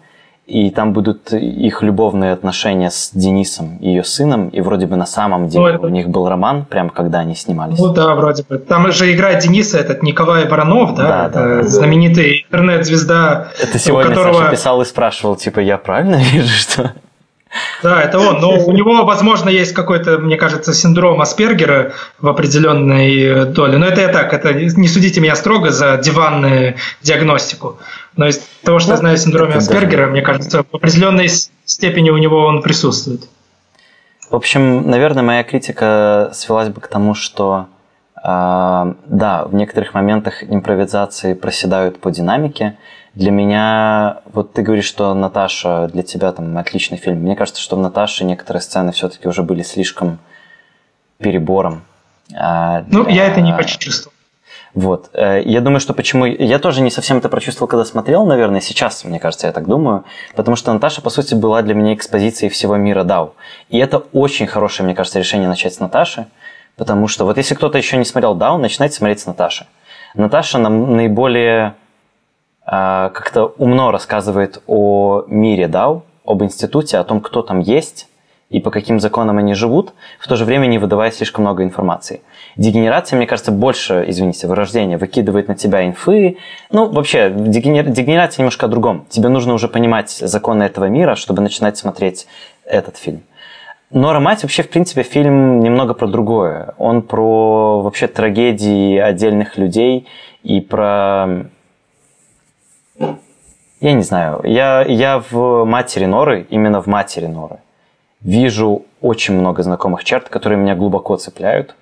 и 0.46 0.70
там 0.70 0.94
будут 0.94 1.34
их 1.34 1.82
любовные 1.82 2.32
отношения 2.32 2.92
с 2.92 3.10
Денисом, 3.14 3.80
ее 3.80 4.04
сыном, 4.04 4.50
и 4.50 4.62
вроде 4.62 4.86
бы 4.86 4.96
на 4.96 5.08
самом 5.08 5.48
деле 5.48 5.64
ну, 5.64 5.70
это... 5.70 5.88
у 5.88 5.90
них 5.90 6.10
был 6.10 6.30
роман, 6.30 6.66
прямо 6.66 6.92
когда 6.92 7.20
они 7.20 7.34
снимались. 7.34 7.80
Ну 7.80 7.92
да, 7.94 8.14
вроде 8.14 8.44
бы. 8.44 8.60
Там 8.60 8.92
же 8.92 9.12
играет 9.12 9.42
Дениса 9.42 9.80
этот 9.80 10.04
Николай 10.04 10.48
Баранов, 10.48 10.94
да? 10.94 11.04
Да, 11.04 11.30
да, 11.30 11.56
да. 11.56 11.64
знаменитый 11.64 12.46
интернет-звезда, 12.48 13.48
Это 13.60 13.80
сегодня 13.80 14.10
которого... 14.12 14.34
Саша 14.34 14.52
писал 14.52 14.82
и 14.82 14.86
спрашивал, 14.86 15.36
типа, 15.36 15.62
я 15.62 15.80
правильно 15.80 16.16
вижу, 16.34 16.54
что... 16.54 16.94
Да, 17.84 18.02
это 18.02 18.20
он. 18.20 18.40
Но 18.40 18.58
у 18.58 18.72
него, 18.72 19.06
возможно, 19.06 19.50
есть 19.50 19.74
какой-то, 19.74 20.18
мне 20.18 20.38
кажется, 20.38 20.74
синдром 20.74 21.22
Аспергера 21.22 21.94
в 22.20 22.28
определенной 22.28 23.46
доле. 23.46 23.78
Но 23.78 23.86
это 23.86 24.02
я 24.02 24.08
так, 24.10 24.34
это 24.34 24.54
не 24.54 24.88
судите 24.88 25.22
меня 25.22 25.36
строго 25.36 25.72
за 25.72 25.98
диванную 25.98 26.76
диагностику. 27.02 27.80
Но 28.16 28.28
из 28.28 28.42
того, 28.64 28.80
что 28.80 28.90
ну, 28.90 28.94
я 28.96 29.00
знаю 29.00 29.16
о 29.16 29.18
синдроме 29.18 29.56
Аспергера, 29.56 30.08
мне 30.08 30.22
кажется, 30.22 30.64
в 30.64 30.76
определенной 30.76 31.30
степени 31.66 32.10
у 32.10 32.18
него 32.18 32.46
он 32.46 32.62
присутствует. 32.62 33.28
В 34.30 34.36
общем, 34.36 34.90
наверное, 34.90 35.24
моя 35.24 35.44
критика 35.44 36.32
свелась 36.34 36.70
бы 36.70 36.82
к 36.82 36.88
тому, 36.88 37.14
что 37.14 37.68
э, 37.68 37.75
да, 38.26 39.46
в 39.46 39.54
некоторых 39.54 39.94
моментах 39.94 40.44
импровизации 40.44 41.34
проседают 41.34 42.00
по 42.00 42.10
динамике, 42.10 42.76
для 43.16 43.32
меня, 43.32 44.22
вот 44.34 44.54
ты 44.54 44.62
говоришь, 44.62 44.86
что 44.86 45.14
Наташа 45.14 45.88
для 45.88 46.04
тебя 46.04 46.34
там 46.34 46.58
отличный 46.58 46.98
фильм. 46.98 47.20
Мне 47.20 47.36
кажется, 47.36 47.62
что 47.62 47.78
в 47.78 47.80
Наташе 47.80 48.26
некоторые 48.26 48.62
сцены 48.62 48.92
все-таки 48.92 49.28
уже 49.28 49.42
были 49.42 49.64
слишком 49.64 50.20
перебором. 51.18 51.84
А 52.36 52.82
для... 52.82 53.00
Ну, 53.00 53.08
я 53.08 53.28
это 53.28 53.40
не 53.40 53.54
почувствовал. 53.54 54.14
Вот. 54.74 55.10
Э, 55.14 55.42
я 55.46 55.62
думаю, 55.62 55.80
что 55.80 55.94
почему... 55.94 56.26
Я 56.26 56.60
тоже 56.60 56.82
не 56.82 56.92
совсем 56.92 57.18
это 57.18 57.30
прочувствовал, 57.30 57.70
когда 57.70 57.86
смотрел, 57.86 58.26
наверное, 58.26 58.60
сейчас, 58.60 59.06
мне 59.06 59.22
кажется, 59.22 59.48
я 59.48 59.54
так 59.54 59.66
думаю. 59.66 60.04
Потому 60.36 60.58
что 60.58 60.74
Наташа, 60.74 61.02
по 61.02 61.10
сути, 61.10 61.34
была 61.34 61.62
для 61.62 61.74
меня 61.74 61.94
экспозицией 61.94 62.50
всего 62.50 62.76
мира 62.76 63.06
Дау. 63.06 63.36
И 63.70 63.78
это 63.78 64.00
очень 64.12 64.46
хорошее, 64.46 64.86
мне 64.86 64.96
кажется, 64.96 65.20
решение 65.20 65.48
начать 65.48 65.74
с 65.74 65.80
Наташи. 65.80 66.26
Потому 66.78 67.08
что 67.08 67.26
вот 67.26 67.38
если 67.38 67.56
кто-то 67.56 67.78
еще 67.78 67.98
не 67.98 68.06
смотрел 68.06 68.36
Дау, 68.36 68.58
начинайте 68.58 68.96
смотреть 68.96 69.22
с 69.22 69.26
Наташи. 69.26 69.68
Наташа 70.14 70.58
нам 70.58 70.96
наиболее 70.96 71.76
а, 72.66 73.10
как-то 73.10 73.54
умно 73.58 73.92
рассказывает 73.92 74.62
о 74.68 75.24
мире 75.28 75.66
DAO, 75.66 76.02
об 76.26 76.44
институте, 76.44 76.98
о 76.98 77.04
том, 77.04 77.22
кто 77.22 77.42
там 77.42 77.60
есть 77.60 78.08
и 78.50 78.60
по 78.60 78.70
каким 78.70 79.00
законам 79.00 79.38
они 79.38 79.54
живут, 79.54 79.94
в 80.20 80.28
то 80.28 80.36
же 80.36 80.46
время 80.46 80.68
не 80.68 80.78
выдавая 80.78 81.12
слишком 81.12 81.44
много 81.44 81.64
информации. 81.64 82.22
Дегенерация, 82.56 83.18
мне 83.18 83.26
кажется, 83.26 83.52
больше, 83.52 84.06
извините, 84.08 84.48
вырождение 84.48 84.98
выкидывает 84.98 85.48
на 85.48 85.56
тебя 85.56 85.86
инфы. 85.86 86.38
Ну, 86.72 86.88
вообще, 86.88 87.32
дегенер... 87.36 87.88
дегенерация 87.88 88.44
немножко 88.44 88.68
о 88.68 88.70
другом. 88.70 89.06
Тебе 89.10 89.30
нужно 89.30 89.54
уже 89.54 89.68
понимать 89.68 90.12
законы 90.12 90.64
этого 90.64 90.86
мира, 90.86 91.16
чтобы 91.16 91.42
начинать 91.42 91.78
смотреть 91.78 92.28
этот 92.66 92.98
фильм. 92.98 93.24
Нора 93.96 94.20
Мать 94.20 94.44
вообще, 94.44 94.62
в 94.62 94.70
принципе, 94.70 95.04
фильм 95.04 95.62
немного 95.62 95.94
про 95.94 96.08
другое. 96.08 96.74
Он 96.78 97.02
про 97.02 97.82
вообще 97.82 98.08
трагедии 98.08 98.98
отдельных 98.98 99.58
людей 99.58 100.06
и 100.44 100.60
про 100.60 101.48
я 103.80 103.94
не 103.94 104.04
знаю. 104.04 104.42
Я, 104.44 104.82
я 104.82 105.24
в 105.30 105.64
матери 105.64 106.06
Норы, 106.06 106.46
именно 106.50 106.82
в 106.82 106.88
матери 106.88 107.28
Норы, 107.28 107.60
вижу 108.20 108.86
очень 109.00 109.34
много 109.36 109.64
знакомых 109.64 110.04
черт, 110.04 110.28
которые 110.28 110.60
меня 110.60 110.76
глубоко 110.76 111.16
цепляют. 111.16 111.76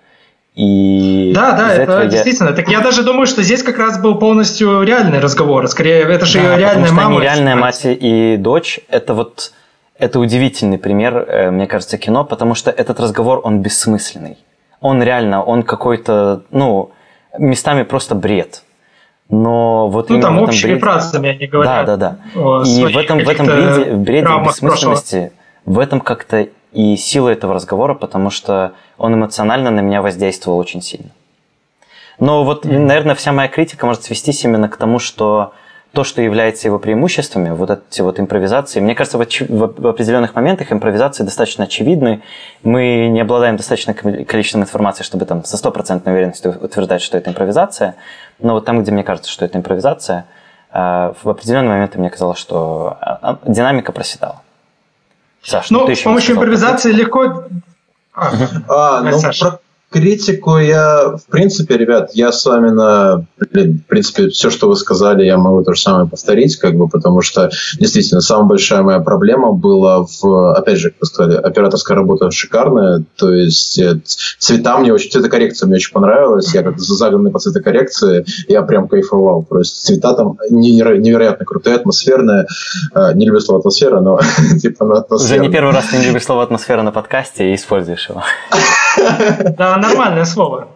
И 0.54 1.32
да, 1.34 1.54
да, 1.54 1.74
это 1.74 2.04
я... 2.04 2.06
действительно. 2.06 2.54
Так 2.54 2.68
я 2.68 2.82
даже 2.82 3.02
думаю, 3.02 3.26
что 3.26 3.42
здесь 3.42 3.64
как 3.64 3.80
раз 3.80 4.00
был 4.00 4.20
полностью 4.20 4.84
реальный 4.84 5.20
разговор. 5.20 5.68
Скорее, 5.68 6.04
это 6.04 6.28
же 6.28 6.40
да, 6.40 6.44
ее 6.44 6.60
реальная 6.60 6.68
потому 6.68 6.86
что 6.86 6.96
мама. 6.96 7.16
Они 7.16 7.22
реальная 7.22 7.56
мать 7.56 7.82
и 7.86 8.38
дочь. 8.38 8.80
Это 8.88 9.16
вот 9.16 9.52
это 10.04 10.20
удивительный 10.20 10.78
пример, 10.78 11.18
э, 11.18 11.52
мне 11.52 11.68
кажется, 11.68 11.98
кино, 11.98 12.26
потому 12.26 12.56
что 12.56 12.72
этот 12.72 13.00
разговор, 13.00 13.42
он 13.44 13.62
бессмысленный. 13.62 14.38
Он 14.82 15.02
реально, 15.02 15.44
он 15.44 15.64
какой-то, 15.64 16.44
ну, 16.52 16.92
местами 17.38 17.84
просто 17.84 18.16
бред. 18.16 18.64
Но 19.30 19.88
вот 19.88 20.10
ну, 20.10 20.20
там 20.20 20.42
общими 20.42 20.72
бреде... 20.72 20.82
фразами 20.82 21.30
они 21.30 21.48
говорят. 21.48 21.86
Да, 21.86 21.96
да, 21.98 22.18
да. 22.36 22.64
И 22.66 22.84
в 22.86 22.98
этом, 22.98 23.20
в 23.20 23.30
этом 23.30 23.46
бреде, 23.46 23.94
бреде 23.96 24.28
бессмысленности, 24.46 25.32
в 25.66 25.80
этом 25.80 26.02
как-то 26.02 26.48
и 26.74 26.98
сила 26.98 27.30
этого 27.30 27.54
разговора, 27.54 27.94
потому 27.94 28.30
что 28.30 28.74
он 28.98 29.14
эмоционально 29.14 29.72
на 29.72 29.80
меня 29.80 30.02
воздействовал 30.02 30.58
очень 30.58 30.82
сильно. 30.82 31.10
Но 32.20 32.44
вот, 32.44 32.66
mm-hmm. 32.66 32.80
наверное, 32.80 33.16
вся 33.16 33.32
моя 33.32 33.48
критика 33.48 33.86
может 33.86 34.04
свестись 34.04 34.44
именно 34.44 34.68
к 34.70 34.78
тому, 34.78 35.00
что 35.00 35.54
то, 35.94 36.04
что 36.04 36.24
является 36.24 36.68
его 36.68 36.80
преимуществами, 36.80 37.52
вот 37.52 37.70
эти 37.70 38.02
вот 38.02 38.20
импровизации, 38.20 38.80
мне 38.80 38.96
кажется, 38.96 39.20
в, 39.20 39.22
оч- 39.22 39.46
в 39.48 39.88
определенных 39.88 40.34
моментах 40.34 40.72
импровизации 40.72 41.24
достаточно 41.24 41.66
очевидны. 41.66 42.24
Мы 42.64 43.10
не 43.10 43.22
обладаем 43.22 43.58
достаточным 43.58 43.96
количеством 44.26 44.64
информации, 44.64 45.04
чтобы 45.04 45.26
там 45.26 45.46
со 45.46 45.56
стопроцентной 45.56 46.14
уверенностью 46.14 46.58
утверждать, 46.60 47.04
что 47.04 47.20
это 47.20 47.30
импровизация. 47.30 47.96
Но 48.40 48.54
вот 48.54 48.66
там, 48.66 48.82
где 48.82 48.92
мне 48.92 49.04
кажется, 49.04 49.30
что 49.30 49.46
это 49.46 49.60
импровизация, 49.60 50.26
э, 50.74 51.14
в 51.22 51.30
определенный 51.30 51.70
момент 51.70 51.96
мне 51.96 52.10
казалось, 52.10 52.40
что 52.40 52.98
а, 53.00 53.20
а, 53.22 53.40
динамика 53.46 53.92
проседала. 53.92 54.42
Саш, 55.44 55.70
ну, 55.70 55.86
ну 55.88 55.94
с 55.94 56.02
помощью 56.02 56.36
импровизации 56.36 56.92
легко... 56.92 57.44
А, 58.16 58.32
а 58.68 59.02
ну, 59.02 59.22
про, 59.22 59.60
критику 59.94 60.58
я, 60.58 61.16
в 61.18 61.32
принципе, 61.32 61.78
ребят, 61.78 62.12
я 62.16 62.32
с 62.32 62.44
вами 62.46 62.72
на, 62.72 63.26
в 63.38 63.88
принципе, 63.88 64.30
все, 64.30 64.50
что 64.50 64.68
вы 64.68 64.76
сказали, 64.76 65.24
я 65.24 65.38
могу 65.38 65.64
то 65.64 65.74
же 65.76 65.82
самое 65.82 66.10
повторить, 66.10 66.58
как 66.58 66.76
бы, 66.76 66.90
потому 66.90 67.22
что, 67.22 67.52
действительно, 67.80 68.22
самая 68.22 68.46
большая 68.46 68.82
моя 68.82 69.00
проблема 69.00 69.52
была 69.52 70.04
в, 70.04 70.54
опять 70.56 70.80
же, 70.80 70.90
как 70.90 71.02
вы 71.02 71.06
сказали, 71.06 71.38
операторская 71.38 71.96
работа 71.96 72.32
шикарная, 72.32 73.04
то 73.18 73.32
есть 73.32 73.78
э, 73.78 74.02
цвета 74.40 74.80
мне 74.80 74.92
очень, 74.92 75.12
цветокоррекция 75.12 75.68
мне 75.68 75.76
очень 75.76 75.94
понравилась, 75.94 76.54
я 76.56 76.64
как 76.64 76.80
загнанный 76.80 77.30
по 77.30 77.40
цветокоррекции, 77.40 78.26
я 78.48 78.64
прям 78.64 78.88
кайфовал, 78.88 79.46
то 79.48 79.60
есть 79.60 79.86
цвета 79.86 80.14
там 80.16 80.40
невероятно 80.50 81.46
крутые, 81.46 81.76
атмосферные, 81.76 82.48
э, 82.96 83.14
не 83.14 83.28
люблю 83.28 83.42
слово 83.42 83.60
атмосфера, 83.60 84.00
но 84.00 84.20
типа 84.60 84.86
на 84.86 84.98
атмосфера. 84.98 85.36
Уже 85.36 85.48
не 85.48 85.54
первый 85.54 85.72
раз 85.72 85.86
ты 85.86 85.98
не 85.98 86.06
любишь 86.08 86.24
слово 86.24 86.42
атмосфера 86.42 86.82
на 86.82 86.92
подкасте 86.92 87.52
и 87.52 87.56
используешь 87.56 88.10
его. 88.10 88.24
Да, 89.58 89.78
нормальное 89.78 90.26
слово. 90.26 90.68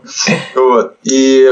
Вот. 0.56 0.94
И, 1.03 1.49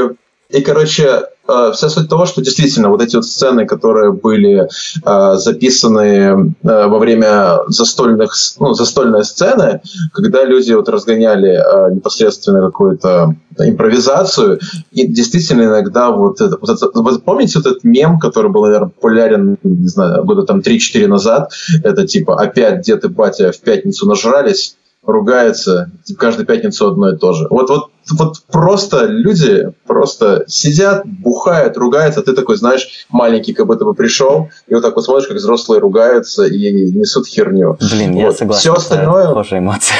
и 0.50 0.60
короче, 0.60 1.22
э, 1.48 1.70
вся 1.72 1.88
суть 1.88 2.08
того, 2.08 2.26
что 2.26 2.42
действительно 2.42 2.88
вот 2.88 3.02
эти 3.02 3.16
вот 3.16 3.24
сцены, 3.24 3.66
которые 3.66 4.12
были 4.12 4.68
э, 5.04 5.36
записаны 5.36 6.04
э, 6.04 6.46
во 6.62 6.98
время 6.98 7.58
застольных, 7.68 8.34
ну, 8.58 8.74
застольной 8.74 9.24
сцены, 9.24 9.80
когда 10.12 10.44
люди 10.44 10.72
вот 10.72 10.88
разгоняли 10.88 11.50
э, 11.50 11.94
непосредственно 11.94 12.60
какую-то 12.60 13.34
импровизацию, 13.58 14.60
и 14.92 15.06
действительно 15.06 15.62
иногда 15.62 16.10
вот 16.10 16.40
это, 16.40 16.58
вот 16.60 16.70
это, 16.70 16.90
вы 16.92 17.18
помните 17.18 17.58
вот 17.58 17.66
этот 17.66 17.84
мем, 17.84 18.18
который 18.18 18.50
был, 18.50 18.64
наверное, 18.64 18.88
популярен, 18.88 19.56
не 19.62 19.88
знаю, 19.88 20.24
года 20.24 20.42
там 20.42 20.60
3-4 20.60 21.06
назад, 21.06 21.52
это 21.82 22.06
типа 22.06 22.40
опять 22.40 22.82
дед 22.82 23.04
и 23.04 23.08
батя 23.08 23.52
в 23.52 23.60
пятницу 23.60 24.06
нажрались, 24.06 24.76
ругаются 25.06 25.90
каждую 26.18 26.46
пятницу 26.46 26.88
одно 26.88 27.10
и 27.10 27.16
то 27.16 27.32
же. 27.32 27.46
Вот, 27.50 27.70
вот, 27.70 27.90
вот 28.18 28.42
просто 28.50 29.06
люди 29.06 29.72
просто 29.86 30.44
сидят, 30.46 31.04
бухают, 31.06 31.76
ругаются, 31.76 32.20
а 32.20 32.22
ты 32.22 32.32
такой, 32.32 32.56
знаешь, 32.56 33.06
маленький 33.08 33.54
как 33.54 33.66
будто 33.66 33.84
бы 33.84 33.94
пришел, 33.94 34.50
и 34.66 34.74
вот 34.74 34.82
так 34.82 34.94
вот 34.96 35.04
смотришь, 35.04 35.28
как 35.28 35.36
взрослые 35.36 35.80
ругаются 35.80 36.44
и 36.44 36.72
несут 36.92 37.26
херню. 37.26 37.76
Блин, 37.92 38.12
вот. 38.14 38.20
я 38.20 38.32
согласен. 38.32 38.60
Все 38.60 38.72
остальное... 38.72 39.28
Похожая 39.28 39.60
эмоция. 39.60 39.96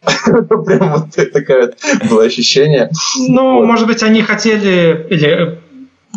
Прям 0.24 0.94
вот 0.94 1.32
такое 1.32 1.72
было 2.08 2.24
ощущение. 2.24 2.90
Ну, 3.28 3.64
может 3.64 3.86
быть, 3.86 4.02
они 4.02 4.22
хотели, 4.22 5.06
или 5.10 5.58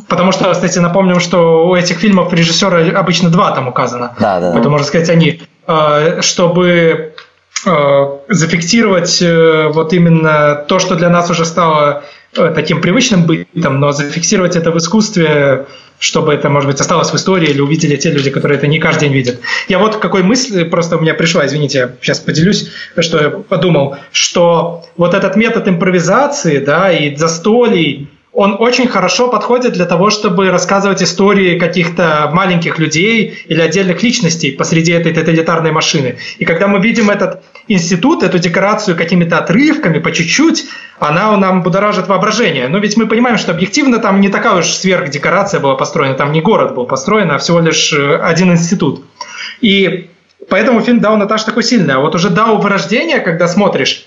Потому 0.08 0.32
что, 0.32 0.52
кстати, 0.52 0.80
напомним, 0.80 1.20
что 1.20 1.68
у 1.68 1.76
этих 1.76 1.98
фильмов 1.98 2.34
режиссера 2.34 2.98
обычно 2.98 3.30
два 3.30 3.52
там 3.52 3.68
указано. 3.68 4.16
Да, 4.20 4.40
да. 4.40 4.58
Это, 4.58 4.70
можно 4.70 4.86
сказать, 4.86 5.10
они, 5.10 5.42
э, 5.68 6.22
чтобы 6.22 7.14
зафиксировать 8.28 9.22
э, 9.22 9.68
вот 9.68 9.94
именно 9.94 10.56
то, 10.68 10.80
что 10.80 10.96
для 10.96 11.10
нас 11.10 11.30
уже 11.30 11.46
стало 11.46 12.04
э, 12.36 12.52
таким 12.56 12.82
привычным 12.82 13.26
бытом, 13.26 13.80
но 13.80 13.92
зафиксировать 13.92 14.56
это 14.56 14.72
в 14.72 14.78
искусстве, 14.78 15.68
чтобы 16.00 16.34
это, 16.34 16.50
может 16.50 16.70
быть, 16.70 16.82
осталось 16.82 17.12
в 17.12 17.16
истории 17.16 17.50
или 17.50 17.62
увидели 17.62 17.96
те 17.96 18.10
люди, 18.10 18.32
которые 18.32 18.58
это 18.58 18.66
не 18.66 18.80
каждый 18.80 19.02
день 19.02 19.14
видят. 19.14 19.40
Я 19.68 19.78
вот 19.78 19.98
какой 19.98 20.24
мысль 20.24 20.66
просто 20.66 20.98
у 20.98 21.02
меня 21.02 21.14
пришла, 21.14 21.46
извините, 21.46 21.78
я 21.78 21.92
сейчас 22.02 22.20
поделюсь, 22.20 22.72
что 22.98 23.22
я 23.22 23.30
подумал, 23.30 23.98
что 24.12 24.84
вот 24.98 25.14
этот 25.14 25.36
метод 25.36 25.68
импровизации, 25.68 26.58
да, 26.58 26.92
и 26.92 27.16
застолий, 27.16 28.10
он 28.34 28.56
очень 28.60 28.88
хорошо 28.88 29.28
подходит 29.28 29.74
для 29.74 29.86
того, 29.86 30.10
чтобы 30.10 30.52
рассказывать 30.52 31.04
истории 31.04 31.60
каких-то 31.60 32.30
маленьких 32.34 32.80
людей 32.80 33.44
или 33.46 33.60
отдельных 33.60 34.02
личностей 34.04 34.52
посреди 34.52 34.94
этой 34.94 35.14
тоталитарной 35.14 35.72
машины. 35.72 36.18
И 36.38 36.46
когда 36.46 36.68
мы 36.68 36.80
видим 36.80 37.10
этот 37.10 37.44
институт, 37.68 38.24
эту 38.24 38.40
декорацию 38.40 38.96
какими-то 38.96 39.38
отрывками, 39.38 40.00
по 40.00 40.14
чуть-чуть, 40.14 40.66
она 40.98 41.36
нам 41.36 41.62
будоражит 41.62 42.08
воображение. 42.08 42.70
Но 42.70 42.78
ведь 42.78 42.96
мы 42.96 43.06
понимаем, 43.06 43.38
что 43.38 43.52
объективно 43.52 44.00
там 44.00 44.22
не 44.22 44.30
такая 44.30 44.60
уж 44.60 44.68
сверхдекорация 44.68 45.60
была 45.60 45.76
построена, 45.76 46.16
там 46.16 46.32
не 46.32 46.42
город 46.42 46.74
был 46.74 46.86
построен, 46.86 47.32
а 47.32 47.38
всего 47.38 47.60
лишь 47.60 47.92
э, 47.92 48.16
один 48.16 48.52
институт. 48.52 49.04
И 49.60 50.10
поэтому 50.48 50.80
фильм 50.82 51.02
«Дау 51.02 51.18
Наташ» 51.18 51.44
такой 51.44 51.64
сильный. 51.64 51.96
А 51.96 52.00
вот 52.00 52.16
уже 52.16 52.30
«Дау 52.30 52.60
вырождение», 52.62 53.20
когда 53.20 53.50
смотришь, 53.50 54.06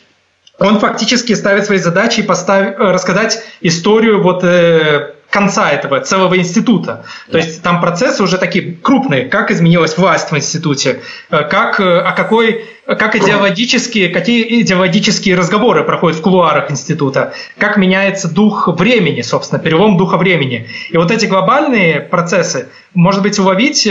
он 0.58 0.78
фактически 0.78 1.32
ставит 1.34 1.66
своей 1.66 1.80
задачей 1.80 2.22
поставить, 2.22 2.74
э, 2.78 2.92
рассказать 2.92 3.42
историю 3.60 4.22
вот 4.22 4.44
э, 4.44 5.14
конца 5.30 5.72
этого 5.72 5.98
целого 5.98 6.38
института. 6.38 7.04
То 7.28 7.38
есть 7.38 7.60
там 7.60 7.80
процессы 7.80 8.22
уже 8.22 8.38
такие 8.38 8.76
крупные, 8.80 9.24
как 9.24 9.50
изменилась 9.50 9.98
власть 9.98 10.30
в 10.30 10.36
институте, 10.36 11.00
э, 11.30 11.42
как, 11.42 11.80
а 11.80 12.12
какой, 12.12 12.66
как 12.86 13.16
идеологические, 13.16 14.10
какие 14.10 14.62
идеологические 14.62 15.34
разговоры 15.34 15.82
проходят 15.82 16.18
в 16.18 16.22
кулуарах 16.22 16.70
института, 16.70 17.32
как 17.58 17.76
меняется 17.76 18.32
дух 18.32 18.68
времени, 18.68 19.22
собственно, 19.22 19.60
перелом 19.60 19.96
духа 19.96 20.18
времени. 20.18 20.68
И 20.90 20.96
вот 20.96 21.10
эти 21.10 21.26
глобальные 21.26 21.98
процессы, 21.98 22.68
может 22.94 23.22
быть, 23.22 23.36
уловить 23.40 23.88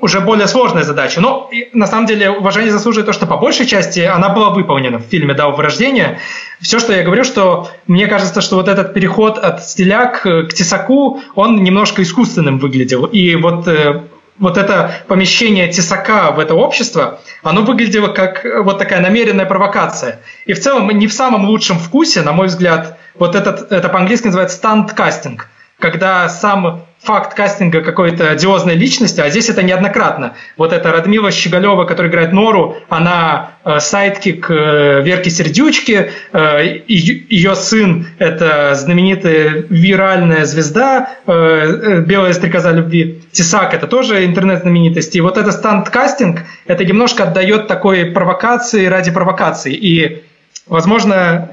уже 0.00 0.20
более 0.20 0.46
сложная 0.46 0.82
задача. 0.82 1.20
Но 1.20 1.50
на 1.72 1.86
самом 1.86 2.06
деле 2.06 2.30
уважение 2.30 2.72
заслуживает 2.72 3.06
то, 3.06 3.12
что 3.12 3.26
по 3.26 3.36
большей 3.36 3.66
части 3.66 4.00
она 4.00 4.28
была 4.28 4.50
выполнена 4.50 4.98
в 4.98 5.02
фильме 5.02 5.34
«Дау 5.34 5.52
вырождение». 5.52 6.18
Все, 6.60 6.78
что 6.78 6.92
я 6.92 7.02
говорю, 7.02 7.24
что 7.24 7.68
мне 7.86 8.06
кажется, 8.06 8.40
что 8.40 8.56
вот 8.56 8.68
этот 8.68 8.92
переход 8.92 9.38
от 9.38 9.64
стиля 9.64 10.06
к, 10.06 10.48
к 10.48 10.52
тесаку, 10.52 11.20
он 11.34 11.62
немножко 11.62 12.02
искусственным 12.02 12.58
выглядел. 12.58 13.04
И 13.06 13.34
вот 13.36 13.66
э, 13.66 14.02
вот 14.40 14.56
это 14.56 15.02
помещение 15.06 15.68
тесака 15.68 16.32
в 16.32 16.38
это 16.40 16.54
общество, 16.54 17.20
оно 17.42 17.62
выглядело 17.62 18.08
как 18.08 18.44
вот 18.64 18.78
такая 18.78 19.00
намеренная 19.00 19.46
провокация. 19.46 20.20
И 20.46 20.54
в 20.54 20.60
целом 20.60 20.90
не 20.90 21.06
в 21.06 21.12
самом 21.12 21.44
лучшем 21.44 21.78
вкусе, 21.78 22.22
на 22.22 22.32
мой 22.32 22.48
взгляд, 22.48 22.98
вот 23.14 23.34
этот, 23.36 23.70
это 23.70 23.88
по-английски 23.88 24.26
называется 24.26 24.56
stunt 24.56 24.91
casting, 24.91 25.48
когда 25.80 26.28
сам 26.28 26.84
факт 27.02 27.34
кастинга 27.34 27.80
какой-то 27.80 28.30
одиозной 28.30 28.74
личности, 28.74 29.20
а 29.20 29.30
здесь 29.30 29.48
это 29.48 29.62
неоднократно. 29.62 30.34
Вот 30.58 30.72
эта 30.72 30.92
Радмила 30.92 31.30
Щеголева, 31.30 31.86
которая 31.86 32.12
играет 32.12 32.32
Нору, 32.32 32.76
она 32.90 33.52
э, 33.64 33.80
sidekick 33.80 34.50
э, 34.50 35.00
Верки 35.02 35.30
Сердючки, 35.30 36.10
э, 36.32 36.82
ее 36.86 37.56
сын– 37.56 38.06
это 38.18 38.74
знаменитая 38.74 39.64
виральная 39.70 40.44
звезда, 40.44 41.16
э, 41.26 41.32
э, 41.32 42.00
белая 42.02 42.34
стрекоза 42.34 42.72
любви. 42.72 43.22
Тесак– 43.32 43.72
это 43.74 43.86
тоже 43.86 44.26
интернет-знаменитость. 44.26 45.16
И 45.16 45.22
вот 45.22 45.38
этот 45.38 45.54
stunt 45.54 45.87
casting, 45.87 46.40
это 46.66 46.84
немножко 46.84 47.24
отдает 47.24 47.66
такой 47.66 48.04
провокации 48.06 48.84
ради 48.84 49.10
провокации. 49.10 49.72
И, 49.72 50.22
возможно, 50.66 51.52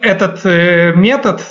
этот 0.00 0.46
э, 0.46 0.94
метод– 0.96 1.42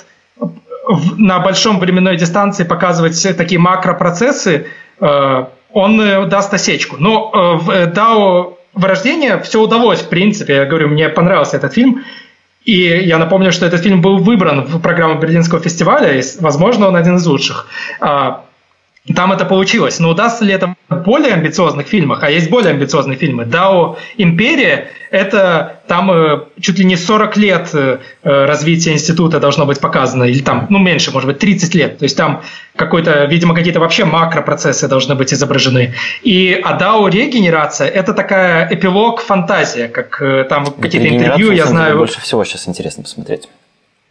на 1.17 1.39
большом 1.39 1.79
временной 1.79 2.17
дистанции 2.17 2.63
показывать 2.63 3.37
такие 3.37 3.59
макропроцессы, 3.59 4.67
э, 4.99 5.45
он 5.73 6.01
э, 6.01 6.25
даст 6.25 6.53
осечку. 6.53 6.97
Но 6.99 7.31
э, 7.33 7.63
в 7.63 7.69
DAO 7.93 8.55
вырождение 8.73 9.39
все 9.39 9.61
удалось, 9.61 10.01
в 10.01 10.09
принципе. 10.09 10.55
Я 10.55 10.65
говорю, 10.65 10.89
мне 10.89 11.09
понравился 11.09 11.57
этот 11.57 11.73
фильм. 11.73 12.03
И 12.65 12.81
я 12.81 13.17
напомню, 13.17 13.51
что 13.53 13.65
этот 13.65 13.81
фильм 13.81 14.01
был 14.01 14.17
выбран 14.17 14.65
в 14.65 14.81
программу 14.81 15.19
Берлинского 15.19 15.61
фестиваля, 15.61 16.19
и, 16.19 16.21
возможно, 16.41 16.87
он 16.87 16.97
один 16.97 17.15
из 17.15 17.25
лучших. 17.25 17.67
А, 18.01 18.43
там 19.13 19.31
это 19.31 19.45
получилось. 19.45 19.99
Но 19.99 20.09
удастся 20.09 20.43
ли 20.43 20.53
это 20.53 20.75
в 20.89 20.95
более 21.03 21.33
амбициозных 21.33 21.87
фильмах? 21.87 22.23
А 22.23 22.29
есть 22.29 22.49
более 22.49 22.71
амбициозные 22.71 23.17
фильмы. 23.17 23.45
«Дао 23.45 23.97
Империя»— 24.17 24.89
это 25.11 25.79
там 25.87 26.11
э, 26.11 26.45
чуть 26.59 26.79
ли 26.79 26.85
не 26.85 26.97
40 26.97 27.37
лет 27.37 27.69
э, 27.73 27.99
развития 28.23 28.91
института 28.91 29.39
должно 29.39 29.65
быть 29.65 29.79
показано. 29.79 30.25
Или 30.25 30.41
там, 30.41 30.67
ну, 30.69 30.79
меньше, 30.79 31.11
может 31.11 31.27
быть, 31.27 31.39
30 31.39 31.75
лет. 31.75 31.97
То 31.97 32.03
есть 32.03 32.17
там 32.17 32.41
какой-то, 32.75 33.25
видимо, 33.25 33.55
какие-то 33.55 33.79
вообще 33.79 34.03
макропроцессы 34.03 34.87
должны 34.89 35.15
быть 35.15 35.33
изображены. 35.33 35.93
И 36.23 36.59
а 36.63 36.73
«Дао 36.73 37.07
Регенерация»— 37.07 37.87
это 37.89 38.13
такая 38.13 38.67
эпилог-фантазия, 38.73 39.87
как 39.87 40.21
э, 40.21 40.43
там 40.43 40.65
какие-то 40.65 41.07
интервью, 41.07 41.51
я 41.51 41.65
знаю. 41.65 41.97
Больше 41.97 42.19
всего 42.19 42.43
сейчас 42.43 42.67
интересно 42.67 43.03
посмотреть. 43.03 43.47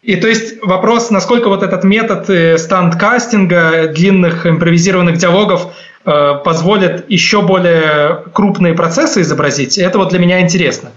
И 0.03 0.17
то 0.17 0.29
есть 0.29 0.63
вопрос, 0.63 1.11
насколько 1.11 1.49
вот 1.49 1.63
этот 1.63 1.83
метод 1.85 2.31
э, 2.31 2.59
стандкастинга, 2.59 3.89
длинных 3.89 4.47
импровизированных 4.47 5.19
диалогов 5.19 5.75
э, 6.05 6.35
позволит 6.45 7.11
еще 7.11 7.43
более 7.43 8.23
крупные 8.33 8.75
процессы 8.75 9.23
изобразить, 9.23 9.79
это 9.79 9.99
вот 9.99 10.11
для 10.11 10.19
меня 10.19 10.41
интересно. 10.41 10.93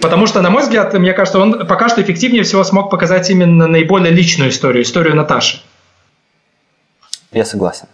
Потому 0.00 0.26
что, 0.26 0.40
на 0.42 0.50
мой 0.50 0.62
взгляд, 0.62 0.92
мне 0.94 1.12
кажется, 1.12 1.38
он 1.38 1.66
пока 1.66 1.88
что 1.88 2.02
эффективнее 2.02 2.44
всего 2.44 2.64
смог 2.64 2.90
показать 2.90 3.30
именно 3.30 3.66
наиболее 3.66 4.12
личную 4.12 4.50
историю, 4.50 4.82
историю 4.82 5.16
Наташи. 5.16 5.60
Я 7.32 7.44
согласен. 7.44 7.86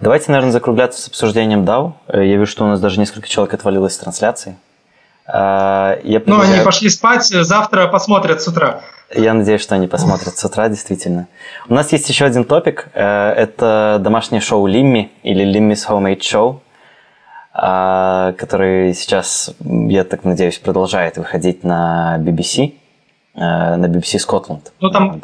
Давайте, 0.00 0.32
наверное, 0.32 0.52
закругляться 0.52 1.00
с 1.00 1.06
обсуждением 1.06 1.64
DAO. 1.64 1.92
Э, 2.08 2.26
я 2.26 2.36
вижу, 2.36 2.50
что 2.50 2.64
у 2.64 2.68
нас 2.68 2.80
даже 2.80 2.98
несколько 2.98 3.28
человек 3.28 3.54
отвалилось 3.54 3.94
с 3.94 3.98
трансляции. 3.98 4.56
Я 5.26 5.98
предлагаю... 6.02 6.48
Ну, 6.48 6.54
они 6.54 6.64
пошли 6.64 6.88
спать, 6.88 7.24
завтра 7.26 7.86
посмотрят 7.86 8.42
с 8.42 8.48
утра. 8.48 8.82
Я 9.14 9.34
надеюсь, 9.34 9.60
что 9.60 9.74
они 9.74 9.88
посмотрят 9.88 10.38
с 10.38 10.44
утра, 10.44 10.68
действительно. 10.68 11.28
У 11.68 11.74
нас 11.74 11.92
есть 11.92 12.08
еще 12.08 12.24
один 12.24 12.44
топик. 12.44 12.88
Э, 12.94 13.30
это 13.32 13.98
домашнее 14.00 14.40
шоу 14.40 14.66
Лимми 14.66 15.10
или 15.22 15.44
Limmy's 15.44 15.86
Homemade 15.88 16.20
Show, 16.20 16.60
э, 17.54 18.32
который 18.38 18.94
сейчас, 18.94 19.54
я 19.60 20.04
так 20.04 20.24
надеюсь, 20.24 20.58
продолжает 20.58 21.18
выходить 21.18 21.62
на 21.62 22.16
BBC, 22.20 22.74
э, 23.34 23.38
на 23.40 23.86
BBC 23.86 24.18
Scotland. 24.18 24.70
Ну, 24.80 24.90
там 24.90 25.20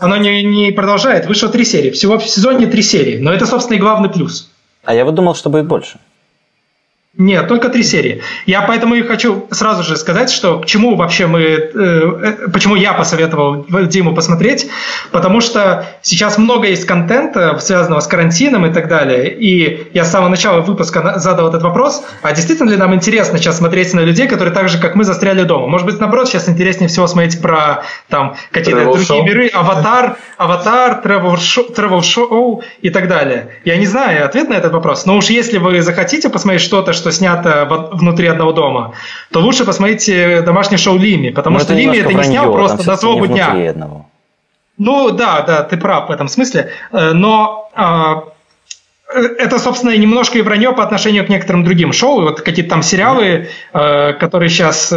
оно 0.00 0.16
не, 0.16 0.42
не 0.42 0.72
продолжает. 0.72 1.26
Вышло 1.26 1.50
три 1.50 1.64
серии. 1.64 1.90
Всего 1.90 2.18
в 2.18 2.26
сезоне 2.26 2.66
три 2.66 2.82
серии. 2.82 3.18
Но 3.18 3.32
это, 3.32 3.46
собственно, 3.46 3.76
и 3.76 3.80
главный 3.80 4.08
плюс. 4.08 4.50
А 4.84 4.94
я 4.94 5.04
вот 5.04 5.14
думал, 5.14 5.34
что 5.34 5.50
будет 5.50 5.66
больше. 5.66 5.98
Нет, 7.18 7.48
только 7.48 7.70
три 7.70 7.82
серии. 7.82 8.20
Я 8.44 8.60
поэтому 8.60 8.94
и 8.94 9.02
хочу 9.02 9.46
сразу 9.50 9.82
же 9.82 9.96
сказать, 9.96 10.30
что 10.30 10.58
к 10.60 10.66
чему 10.66 10.96
вообще 10.96 11.26
мы, 11.26 11.40
э, 11.40 11.68
э, 11.74 12.48
почему 12.52 12.76
я 12.76 12.92
посоветовал 12.92 13.64
Диму 13.86 14.14
посмотреть, 14.14 14.68
потому 15.12 15.40
что 15.40 15.86
сейчас 16.02 16.36
много 16.36 16.68
есть 16.68 16.84
контента, 16.84 17.58
связанного 17.58 18.00
с 18.00 18.06
карантином 18.06 18.66
и 18.66 18.72
так 18.72 18.88
далее. 18.88 19.34
И 19.34 19.88
я 19.94 20.04
с 20.04 20.10
самого 20.10 20.28
начала 20.28 20.60
выпуска 20.60 21.14
задал 21.18 21.48
этот 21.48 21.62
вопрос, 21.62 22.04
а 22.20 22.32
действительно 22.32 22.68
ли 22.68 22.76
нам 22.76 22.94
интересно 22.94 23.38
сейчас 23.38 23.56
смотреть 23.58 23.94
на 23.94 24.00
людей, 24.00 24.28
которые 24.28 24.52
так 24.52 24.68
же, 24.68 24.78
как 24.78 24.94
мы, 24.94 25.04
застряли 25.04 25.44
дома? 25.44 25.68
Может 25.68 25.86
быть, 25.86 25.98
наоборот, 25.98 26.28
сейчас 26.28 26.50
интереснее 26.50 26.88
всего 26.88 27.06
смотреть 27.06 27.40
про 27.40 27.82
там 28.10 28.36
какие-то 28.50 28.82
Travel 28.82 28.92
другие 28.92 29.20
show. 29.20 29.24
миры, 29.24 29.46
аватар, 29.48 30.16
аватар, 30.36 31.00
travel 31.02 32.00
show 32.00 32.62
и 32.82 32.90
так 32.90 33.08
далее. 33.08 33.48
Я 33.64 33.76
не 33.78 33.86
знаю 33.86 34.26
ответ 34.26 34.50
на 34.50 34.54
этот 34.54 34.74
вопрос, 34.74 35.06
но 35.06 35.16
уж 35.16 35.26
если 35.26 35.56
вы 35.56 35.80
захотите 35.80 36.28
посмотреть 36.28 36.60
что-то, 36.62 36.92
что 36.92 37.05
что 37.06 37.12
снято 37.12 37.66
внутри 37.92 38.26
одного 38.26 38.52
дома, 38.52 38.92
то 39.30 39.40
лучше 39.40 39.64
посмотрите 39.64 40.42
домашнее 40.42 40.78
шоу 40.78 40.98
Лими, 40.98 41.30
потому 41.30 41.58
Но 41.58 41.64
что 41.64 41.74
Лими 41.74 41.98
это 41.98 42.12
не 42.12 42.24
снял 42.24 42.52
просто 42.52 42.86
на 42.86 42.96
злобу 42.96 43.26
дня. 43.26 43.70
Одного. 43.70 44.06
Ну 44.78 45.10
да, 45.10 45.42
да, 45.42 45.62
ты 45.62 45.76
прав 45.76 46.08
в 46.08 46.12
этом 46.12 46.28
смысле, 46.28 46.70
э, 46.92 47.12
но 47.12 47.70
а, 47.74 48.24
э, 49.14 49.20
это, 49.38 49.58
собственно, 49.58 49.96
немножко 49.96 50.38
и 50.38 50.42
вранье 50.42 50.72
по 50.72 50.82
отношению 50.82 51.24
к 51.24 51.28
некоторым 51.30 51.64
другим 51.64 51.92
шоу. 51.92 52.22
Вот 52.22 52.42
какие-то 52.42 52.70
там 52.70 52.82
сериалы, 52.82 53.48
э, 53.72 54.12
которые 54.14 54.50
сейчас 54.50 54.92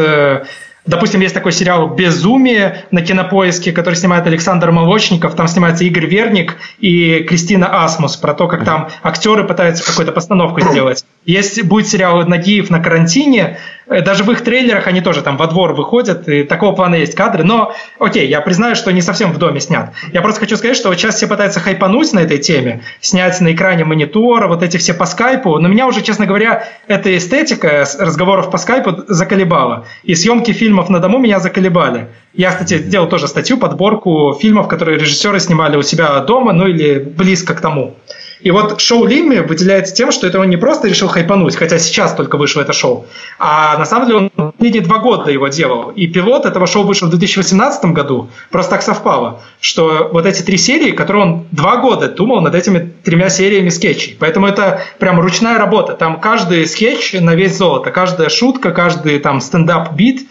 Допустим, 0.90 1.22
есть 1.22 1.36
такой 1.36 1.52
сериал 1.52 1.90
«Безумие» 1.90 2.86
на 2.90 3.02
Кинопоиске, 3.02 3.72
который 3.72 3.94
снимает 3.94 4.26
Александр 4.26 4.72
Молочников. 4.72 5.36
Там 5.36 5.48
снимается 5.48 5.84
Игорь 5.84 6.07
Верник 6.07 6.57
и 6.80 7.20
Кристина 7.30 7.84
Асмус 7.84 8.18
про 8.18 8.34
то, 8.34 8.48
как 8.48 8.66
там 8.66 8.90
актеры 9.03 9.44
пытаются 9.45 9.86
какую-то 9.86 10.11
постановку 10.11 10.61
сделать. 10.61 11.06
Есть 11.26 11.64
будет 11.64 11.88
сериал 11.88 12.26
«Нагиев 12.26 12.72
на 12.72 12.80
карантине», 12.80 13.60
даже 13.90 14.24
в 14.24 14.32
их 14.32 14.41
трейлерах 14.41 14.88
они 14.88 15.02
тоже 15.02 15.22
там 15.22 15.38
во 15.38 15.48
двор 15.48 15.74
выходят, 15.74 16.28
и 16.30 16.44
такого 16.44 16.76
плана 16.76 16.95
есть 16.95 17.16
кадры. 17.16 17.44
Но, 17.44 17.74
окей, 17.98 18.28
я 18.28 18.41
признаю, 18.41 18.76
что 18.76 18.91
не 18.91 19.02
совсем 19.02 19.32
в 19.32 19.38
доме 19.38 19.60
снят. 19.60 19.91
Я 20.14 20.22
просто 20.22 20.41
хочу 20.41 20.57
сказать, 20.57 20.78
что 20.78 20.94
сейчас 20.94 21.16
все 21.16 21.28
пытаются 21.28 21.60
хайпануть 21.60 22.14
на 22.14 22.20
этой 22.20 22.38
теме, 22.38 22.82
снять 23.02 23.41
на 23.41 23.53
экране 23.53 23.86
монитора, 23.86 24.48
вот 24.48 24.64
эти 24.64 24.78
все 24.78 24.94
по 24.94 25.06
скайпу. 25.06 25.57
Но 25.57 25.68
меня 25.68 25.88
уже, 25.88 26.02
честно 26.02 26.26
говоря, 26.26 26.68
эта 26.88 27.16
эстетика 27.18 27.86
разговоров 27.99 28.52
по 28.52 28.57
скайпу 28.57 29.03
заколебала. 29.07 29.86
И 30.03 30.16
съемки 30.16 30.52
фильмов 30.52 30.90
на 30.90 30.99
дому 30.99 31.18
меня 31.18 31.40
заколебали. 31.40 32.07
Я, 32.34 32.52
кстати, 32.52 32.78
сделал 32.78 33.10
тоже 33.10 33.28
статью, 33.28 33.57
подборку 33.57 34.38
фильмов, 34.40 34.68
которые 34.68 34.99
режиссеры 34.99 35.40
снимали 35.40 35.76
у 35.78 35.82
себя 35.82 36.20
дома, 36.20 36.53
ну 36.53 36.68
или 36.68 36.99
близко 36.99 37.56
к 37.56 37.61
тому. 37.61 37.95
И 38.41 38.52
вот 38.52 38.80
шоу 38.80 39.06
Лимми 39.06 39.40
выделяется 39.40 39.94
тем, 39.94 40.11
что 40.11 40.26
это 40.28 40.40
он 40.40 40.49
не 40.49 40.57
просто 40.57 40.88
решил 40.88 41.07
хайпануть, 41.07 41.56
хотя 41.56 41.78
сейчас 41.78 42.14
только 42.14 42.38
вышло 42.38 42.61
это 42.61 42.72
шоу, 42.72 43.06
а 43.38 43.78
на 43.78 43.86
самом 43.86 44.07
деле 44.07 44.18
он 44.20 44.30
последние 44.30 44.82
два 44.82 44.99
года 44.99 45.32
его 45.32 45.48
делал. 45.48 45.90
И 45.90 46.07
пилот 46.07 46.45
этого 46.45 46.68
шоу 46.68 46.84
вышел 46.84 47.07
в 47.07 47.11
2018 47.11 47.86
году. 47.86 48.30
Просто 48.49 48.72
так 48.72 48.82
совпало, 48.82 49.41
что 49.60 50.10
вот 50.11 50.26
эти 50.26 50.41
три 50.41 50.57
серии, 50.57 50.91
которые 50.91 51.24
он 51.24 51.45
два 51.52 51.78
года 51.78 52.07
думал 52.07 52.41
над 52.41 52.56
этими 52.56 52.94
тремя 53.03 53.30
сериями 53.30 53.70
скетчей. 53.70 54.16
Поэтому 54.20 54.48
это 54.48 54.82
прям 54.99 55.20
ручная 55.20 55.57
работа. 55.57 55.94
Там 55.94 56.20
каждый 56.20 56.66
скетч 56.68 57.14
на 57.14 57.36
вес 57.35 57.57
золота, 57.57 57.91
каждая 57.91 58.30
шутка, 58.30 58.72
каждый 58.72 59.20
там 59.20 59.41
стендап-бит, 59.41 60.28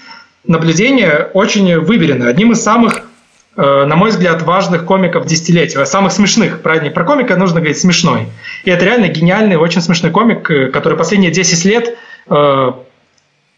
наблюдение 0.47 1.31
очень 1.35 1.79
выверено. 1.79 2.29
Одним 2.29 2.53
из 2.53 2.63
самых 2.63 3.08
на 3.59 3.97
мой 3.97 4.11
взгляд, 4.11 4.43
важных 4.43 4.85
комиков 4.85 5.27
десятилетия, 5.27 5.85
самых 5.85 6.13
смешных, 6.13 6.63
правильнее, 6.63 6.93
про 6.93 7.05
комика 7.05 7.35
нужно 7.35 7.59
говорить 7.59 7.81
смешной. 7.81 8.29
И 8.63 8.71
это 8.71 8.85
реально 8.85 9.09
гениальный, 9.09 9.57
очень 9.57 9.81
смешной 9.81 10.13
комик, 10.13 10.49
э, 10.49 10.69
который 10.69 10.97
последние 10.97 11.33
10 11.33 11.65
лет 11.65 11.99
э, 12.31 12.73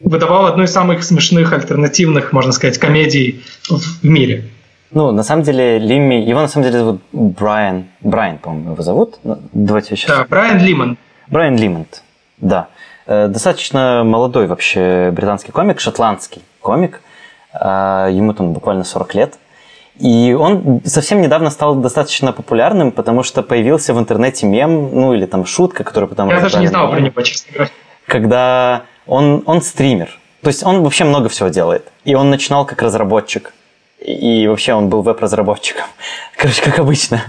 выдавал 0.01 0.47
одну 0.47 0.63
из 0.63 0.73
самых 0.73 1.05
смешных 1.05 1.53
альтернативных, 1.53 2.33
можно 2.33 2.53
сказать, 2.53 2.79
комедий 2.79 3.45
в 3.69 4.03
мире. 4.03 4.45
Ну, 4.91 5.11
на 5.11 5.23
самом 5.23 5.43
деле, 5.43 5.79
Лимми, 5.79 6.25
его 6.25 6.41
на 6.41 6.49
самом 6.49 6.65
деле 6.65 6.79
зовут 6.79 7.03
Брайан, 7.13 7.85
Брайан, 8.01 8.39
по-моему, 8.39 8.73
его 8.73 8.83
зовут. 8.83 9.19
Ну, 9.23 9.39
давайте 9.53 9.97
сейчас. 9.97 10.17
Да, 10.17 10.25
Брайан 10.25 10.65
Лимон. 10.65 10.97
Брайан 11.29 11.57
Лимонт, 11.57 12.03
да. 12.39 12.69
Достаточно 13.07 14.03
молодой 14.05 14.47
вообще 14.47 15.11
британский 15.13 15.53
комик, 15.53 15.79
шотландский 15.79 16.43
комик. 16.61 17.03
Ему 17.53 18.33
там 18.33 18.53
буквально 18.53 18.85
40 18.85 19.15
лет. 19.15 19.39
И 20.01 20.33
он 20.33 20.81
совсем 20.87 21.21
недавно 21.21 21.51
стал 21.51 21.75
достаточно 21.75 22.33
популярным, 22.33 22.91
потому 22.91 23.23
что 23.23 23.43
появился 23.43 23.93
в 23.93 23.99
интернете 23.99 24.47
мем, 24.47 24.91
ну 24.95 25.13
или 25.13 25.27
там 25.27 25.45
шутка, 25.45 25.85
которая 25.85 26.09
потом... 26.09 26.31
Я 26.31 26.41
даже 26.41 26.59
не 26.59 26.69
знал 26.69 26.91
про 26.91 27.01
него, 27.01 27.21
честно 27.21 27.53
говоря. 27.53 27.71
Когда 28.07 28.85
он, 29.07 29.43
он 29.45 29.61
стример. 29.61 30.19
То 30.41 30.49
есть 30.49 30.65
он 30.65 30.83
вообще 30.83 31.05
много 31.05 31.29
всего 31.29 31.51
делает. 31.51 31.87
И 32.05 32.15
он 32.15 32.31
начинал 32.31 32.65
как 32.65 32.81
разработчик. 32.81 33.53
И 34.01 34.49
вообще 34.49 34.73
он 34.73 34.89
был 34.89 35.03
веб-разработчиком. 35.03 35.85
Короче, 36.39 36.63
как 36.63 36.79
обычно. 36.79 37.23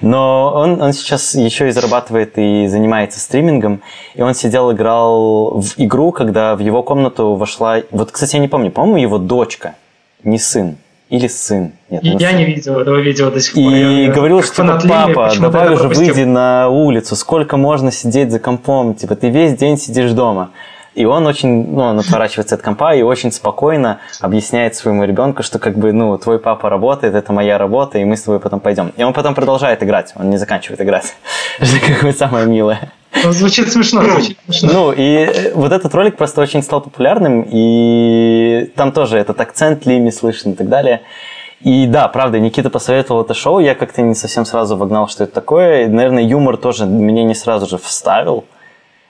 Но 0.00 0.50
он, 0.54 0.80
он 0.80 0.94
сейчас 0.94 1.34
еще 1.34 1.68
и 1.68 1.72
зарабатывает 1.72 2.38
и 2.38 2.66
занимается 2.68 3.20
стримингом. 3.20 3.82
И 4.14 4.22
он 4.22 4.34
сидел, 4.34 4.72
играл 4.72 5.60
в 5.60 5.74
игру, 5.76 6.10
когда 6.10 6.56
в 6.56 6.60
его 6.60 6.82
комнату 6.82 7.34
вошла... 7.34 7.82
Вот, 7.90 8.12
кстати, 8.12 8.36
я 8.36 8.40
не 8.40 8.48
помню, 8.48 8.70
по-моему, 8.70 8.96
его 8.96 9.18
дочка, 9.18 9.74
не 10.22 10.38
сын 10.38 10.78
или 11.10 11.26
сын. 11.28 11.72
Нет, 11.90 12.02
я 12.02 12.30
сын. 12.30 12.38
не 12.38 12.44
видел 12.44 12.78
этого 12.78 12.98
видео 12.98 13.30
до 13.30 13.40
сих 13.40 13.54
пор. 13.54 13.72
И 13.72 14.04
я, 14.04 14.12
говорил, 14.12 14.42
что 14.42 14.62
типа, 14.62 14.80
папа, 14.88 15.32
давай 15.40 15.72
уже 15.72 15.88
выйди 15.88 16.22
на 16.22 16.68
улицу, 16.68 17.16
сколько 17.16 17.56
можно 17.56 17.92
сидеть 17.92 18.30
за 18.30 18.38
компом, 18.38 18.94
типа 18.94 19.14
ты 19.16 19.30
весь 19.30 19.56
день 19.56 19.78
сидишь 19.78 20.12
дома. 20.12 20.50
И 20.94 21.04
он 21.06 21.26
очень, 21.26 21.72
ну, 21.72 21.82
он 21.82 21.98
отворачивается 21.98 22.54
от 22.54 22.62
компа 22.62 22.94
и 22.94 23.02
очень 23.02 23.32
спокойно 23.32 23.98
объясняет 24.20 24.76
своему 24.76 25.04
ребенку, 25.04 25.42
что 25.42 25.58
как 25.58 25.76
бы, 25.76 25.92
ну, 25.92 26.16
твой 26.18 26.38
папа 26.38 26.70
работает, 26.70 27.14
это 27.14 27.32
моя 27.32 27.58
работа, 27.58 27.98
и 27.98 28.04
мы 28.04 28.16
с 28.16 28.22
тобой 28.22 28.38
потом 28.38 28.60
пойдем. 28.60 28.92
И 28.96 29.02
он 29.02 29.12
потом 29.12 29.34
продолжает 29.34 29.82
играть, 29.82 30.12
он 30.14 30.30
не 30.30 30.36
заканчивает 30.36 30.80
играть. 30.80 31.14
Это 31.58 31.80
как 31.84 32.04
бы 32.04 32.12
самое 32.12 32.46
милое. 32.46 32.92
Ну, 33.22 33.32
звучит 33.32 33.72
смешно, 33.72 34.02
звучит 34.02 34.38
смешно. 34.46 34.72
Ну, 34.72 34.92
и 34.92 35.02
э, 35.02 35.52
вот 35.54 35.72
этот 35.72 35.94
ролик 35.94 36.16
просто 36.16 36.40
очень 36.40 36.62
стал 36.62 36.80
популярным, 36.80 37.46
и 37.48 38.70
там 38.74 38.92
тоже 38.92 39.18
этот 39.18 39.40
акцент 39.40 39.86
Лими 39.86 40.10
слышен 40.10 40.52
и 40.52 40.54
так 40.54 40.68
далее. 40.68 41.02
И 41.60 41.86
да, 41.86 42.08
правда, 42.08 42.38
Никита 42.38 42.68
посоветовал 42.68 43.22
это 43.22 43.32
шоу, 43.32 43.58
я 43.58 43.74
как-то 43.74 44.02
не 44.02 44.14
совсем 44.14 44.44
сразу 44.44 44.76
вогнал, 44.76 45.08
что 45.08 45.24
это 45.24 45.32
такое. 45.32 45.84
И, 45.84 45.86
наверное, 45.86 46.22
юмор 46.22 46.56
тоже 46.56 46.84
мне 46.84 47.24
не 47.24 47.34
сразу 47.34 47.66
же 47.66 47.78
вставил. 47.78 48.44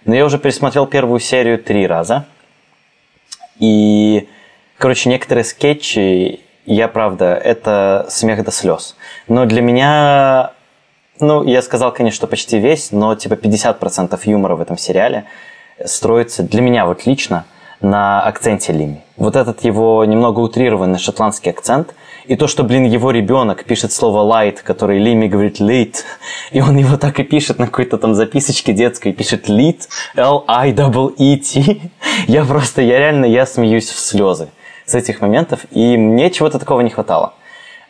Но 0.05 0.15
я 0.15 0.25
уже 0.25 0.39
пересмотрел 0.39 0.87
первую 0.87 1.19
серию 1.19 1.59
три 1.59 1.87
раза. 1.87 2.27
И, 3.59 4.29
короче, 4.79 5.09
некоторые 5.09 5.45
скетчи, 5.45 6.41
я, 6.67 6.89
правда, 6.89 7.35
это 7.35 8.07
смех 8.09 8.45
до 8.45 8.53
слез. 8.53 8.97
Но 9.29 9.47
для 9.47 9.61
меня 9.61 10.53
ну, 11.21 11.45
я 11.45 11.63
сказал, 11.63 11.93
конечно, 11.93 12.17
что 12.17 12.27
почти 12.27 12.59
весь, 12.59 12.93
но 12.93 13.15
типа 13.15 13.35
50% 13.35 14.19
юмора 14.25 14.57
в 14.57 14.61
этом 14.61 14.77
сериале 14.77 15.25
строится 15.85 16.43
для 16.43 16.61
меня 16.61 16.87
вот 16.87 17.07
лично 17.07 17.45
на 17.81 18.23
акценте 18.23 18.73
Лими. 18.73 19.05
Вот 19.17 19.37
этот 19.37 19.65
его 19.65 20.05
немного 20.05 20.41
утрированный 20.41 20.99
шотландский 20.99 21.51
акцент, 21.51 21.95
и 22.27 22.37
то, 22.37 22.47
что, 22.47 22.65
блин, 22.65 22.85
его 22.85 23.11
ребенок 23.11 23.65
пишет 23.65 23.93
слово 23.93 24.25
light, 24.25 24.61
который 24.63 24.99
Лими 24.99 25.29
говорит 25.29 25.61
late, 25.61 25.97
и 26.53 26.61
он 26.61 26.77
его 26.77 26.97
так 26.97 27.21
и 27.21 27.23
пишет 27.23 27.59
на 27.59 27.67
какой-то 27.67 27.99
там 27.99 28.15
записочке 28.15 28.73
детской, 28.73 29.13
пишет 29.13 29.49
lit, 29.49 29.83
L-I-E-E-T. 30.17 31.81
Я 32.27 32.45
просто, 32.45 32.81
я 32.81 32.99
реально, 32.99 33.27
я 33.27 33.45
смеюсь 33.45 33.91
в 33.91 33.99
слезы 33.99 34.49
с 34.87 34.95
этих 34.95 35.21
моментов, 35.21 35.61
и 35.71 35.97
мне 35.97 36.31
чего-то 36.31 36.59
такого 36.59 36.81
не 36.81 36.91
хватало. 36.91 37.35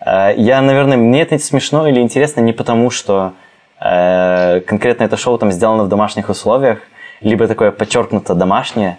Э, 0.05 0.35
я, 0.37 0.61
наверное, 0.61 0.97
мне 0.97 1.23
это 1.23 1.39
смешно 1.39 1.87
или 1.89 2.01
интересно 2.01 2.41
не 2.41 2.53
потому, 2.53 2.91
что 2.91 3.33
э, 3.81 4.61
конкретно 4.61 5.05
это 5.05 5.17
шоу 5.17 5.39
там 5.39 5.53
сделано 5.53 5.85
в 5.85 5.89
домашних 5.89 6.29
условиях, 6.29 6.81
либо 7.21 7.49
такое 7.49 7.71
подчеркнуто 7.71 8.35
домашнее. 8.35 8.99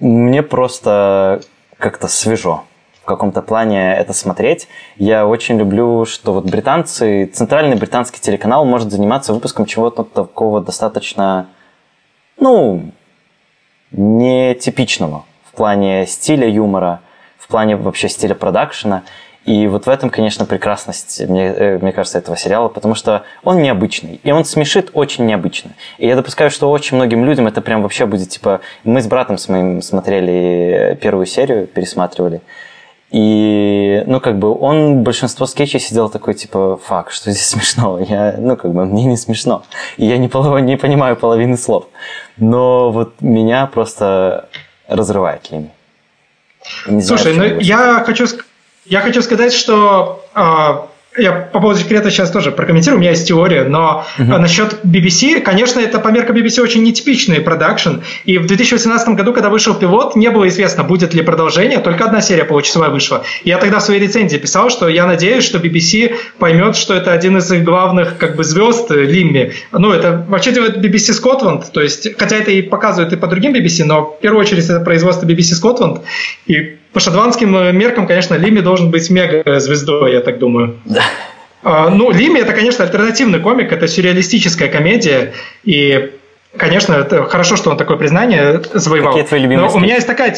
Мне 0.00 0.42
просто 0.42 1.40
как-то 1.78 2.08
свежо 2.08 2.64
в 3.04 3.06
каком-то 3.06 3.42
плане 3.42 3.94
это 3.94 4.14
смотреть. 4.14 4.66
Я 4.96 5.26
очень 5.26 5.58
люблю, 5.58 6.06
что 6.06 6.32
вот 6.32 6.46
британцы, 6.46 7.26
центральный 7.26 7.76
британский 7.76 8.18
телеканал 8.18 8.64
может 8.64 8.90
заниматься 8.90 9.34
выпуском 9.34 9.66
чего-то 9.66 10.04
такого 10.04 10.62
достаточно, 10.62 11.48
ну, 12.38 12.92
нетипичного 13.90 15.26
в 15.44 15.54
плане 15.54 16.06
стиля 16.06 16.48
юмора, 16.48 17.00
в 17.36 17.46
плане 17.46 17.76
вообще 17.76 18.08
стиля 18.08 18.34
продакшена. 18.34 19.02
И 19.44 19.66
вот 19.66 19.84
в 19.84 19.90
этом, 19.90 20.08
конечно, 20.08 20.46
прекрасность, 20.46 21.20
мне, 21.28 21.46
э, 21.48 21.78
мне 21.78 21.92
кажется, 21.92 22.16
этого 22.16 22.36
сериала, 22.36 22.68
потому 22.68 22.94
что 22.94 23.24
он 23.42 23.60
необычный, 23.60 24.18
и 24.22 24.32
он 24.32 24.46
смешит 24.46 24.90
очень 24.94 25.26
необычно. 25.26 25.72
И 25.98 26.06
я 26.06 26.16
допускаю, 26.16 26.50
что 26.50 26.70
очень 26.70 26.96
многим 26.96 27.26
людям 27.26 27.46
это 27.46 27.60
прям 27.60 27.82
вообще 27.82 28.06
будет, 28.06 28.30
типа, 28.30 28.62
мы 28.84 29.02
с 29.02 29.06
братом 29.06 29.36
с 29.36 29.48
моим 29.48 29.82
смотрели 29.82 30.98
первую 31.02 31.26
серию, 31.26 31.66
пересматривали, 31.66 32.40
И, 33.10 34.02
ну, 34.06 34.18
как 34.18 34.38
бы, 34.38 34.58
он 34.58 35.04
большинство 35.04 35.46
скетчей 35.46 35.78
сидел 35.78 36.08
такой, 36.08 36.34
типа, 36.34 36.80
фак, 36.82 37.12
что 37.12 37.30
здесь 37.30 37.46
смешно? 37.46 38.00
Я, 38.00 38.34
ну, 38.38 38.56
как 38.56 38.72
бы, 38.72 38.86
мне 38.86 39.04
не 39.04 39.16
смешно. 39.16 39.62
И 39.98 40.06
я 40.06 40.16
не, 40.18 40.28
полов... 40.28 40.60
не 40.62 40.76
понимаю 40.76 41.16
половины 41.16 41.56
слов. 41.56 41.86
Но 42.38 42.90
вот 42.90 43.20
меня 43.20 43.66
просто 43.66 44.48
разрывает 44.88 45.50
Лими. 45.50 45.70
Слушай, 47.02 47.36
ну, 47.36 47.60
я 47.60 48.02
хочу, 48.06 48.26
я 48.84 49.00
хочу 49.00 49.22
сказать, 49.22 49.52
что 49.52 50.24
а, 50.34 50.88
я 51.16 51.32
по 51.32 51.60
поводу 51.60 51.78
секрета 51.78 52.10
сейчас 52.10 52.30
тоже 52.30 52.50
прокомментирую, 52.50 52.98
у 52.98 53.00
меня 53.00 53.10
есть 53.10 53.28
теория, 53.28 53.64
но 53.64 54.04
uh-huh. 54.18 54.38
насчет 54.38 54.84
BBC, 54.84 55.40
конечно, 55.40 55.78
это 55.78 56.00
по 56.00 56.08
меркам 56.08 56.36
BBC 56.36 56.60
очень 56.60 56.82
нетипичный 56.82 57.40
продакшн, 57.40 58.00
и 58.24 58.38
в 58.38 58.46
2018 58.46 59.08
году, 59.10 59.32
когда 59.32 59.48
вышел 59.48 59.74
пилот, 59.74 60.16
не 60.16 60.30
было 60.30 60.48
известно, 60.48 60.82
будет 60.82 61.14
ли 61.14 61.22
продолжение, 61.22 61.78
только 61.78 62.04
одна 62.04 62.20
серия 62.20 62.44
получасовая 62.44 62.90
вышла. 62.90 63.24
Я 63.44 63.58
тогда 63.58 63.78
в 63.78 63.82
своей 63.82 64.00
рецензии 64.00 64.36
писал, 64.38 64.70
что 64.70 64.88
я 64.88 65.06
надеюсь, 65.06 65.44
что 65.44 65.58
BBC 65.58 66.16
поймет, 66.38 66.76
что 66.76 66.94
это 66.94 67.12
один 67.12 67.38
из 67.38 67.50
их 67.50 67.62
главных 67.62 68.18
как 68.18 68.36
бы 68.36 68.42
звезд 68.44 68.90
э, 68.90 69.04
Лимми. 69.04 69.52
Ну, 69.72 69.92
это 69.92 70.24
вообще 70.28 70.52
делает 70.52 70.78
BBC 70.78 71.12
Scotland, 71.22 71.64
то 71.72 71.80
есть, 71.80 72.08
хотя 72.18 72.36
это 72.36 72.50
и 72.50 72.62
показывают 72.62 73.12
и 73.12 73.16
по 73.16 73.28
другим 73.28 73.54
BBC, 73.54 73.84
но 73.84 74.16
в 74.18 74.20
первую 74.20 74.40
очередь 74.40 74.64
это 74.64 74.80
производство 74.80 75.26
BBC 75.26 75.54
Scotland, 75.62 76.02
и 76.46 76.78
по 76.94 77.00
шотландским 77.00 77.54
э, 77.56 77.72
меркам, 77.72 78.06
конечно, 78.06 78.36
Лими 78.36 78.60
должен 78.60 78.90
быть 78.90 79.10
мега-звездой, 79.10 80.12
я 80.12 80.20
так 80.20 80.38
думаю. 80.38 80.76
Да. 80.84 81.02
А, 81.64 81.90
ну, 81.90 82.10
Лими 82.10 82.38
это, 82.38 82.52
конечно, 82.52 82.84
альтернативный 82.84 83.40
комик, 83.40 83.72
это 83.72 83.88
сюрреалистическая 83.88 84.68
комедия, 84.68 85.32
и, 85.64 86.12
конечно, 86.56 86.94
это 86.94 87.24
хорошо, 87.24 87.56
что 87.56 87.70
он 87.70 87.76
такое 87.76 87.96
признание 87.96 88.62
завоевал. 88.72 89.12
Какие 89.12 89.26
твои 89.26 89.40
любимые 89.40 89.66
Но 89.66 89.74
у 89.74 89.80
меня 89.80 89.96
есть 89.96 90.06
такая 90.06 90.36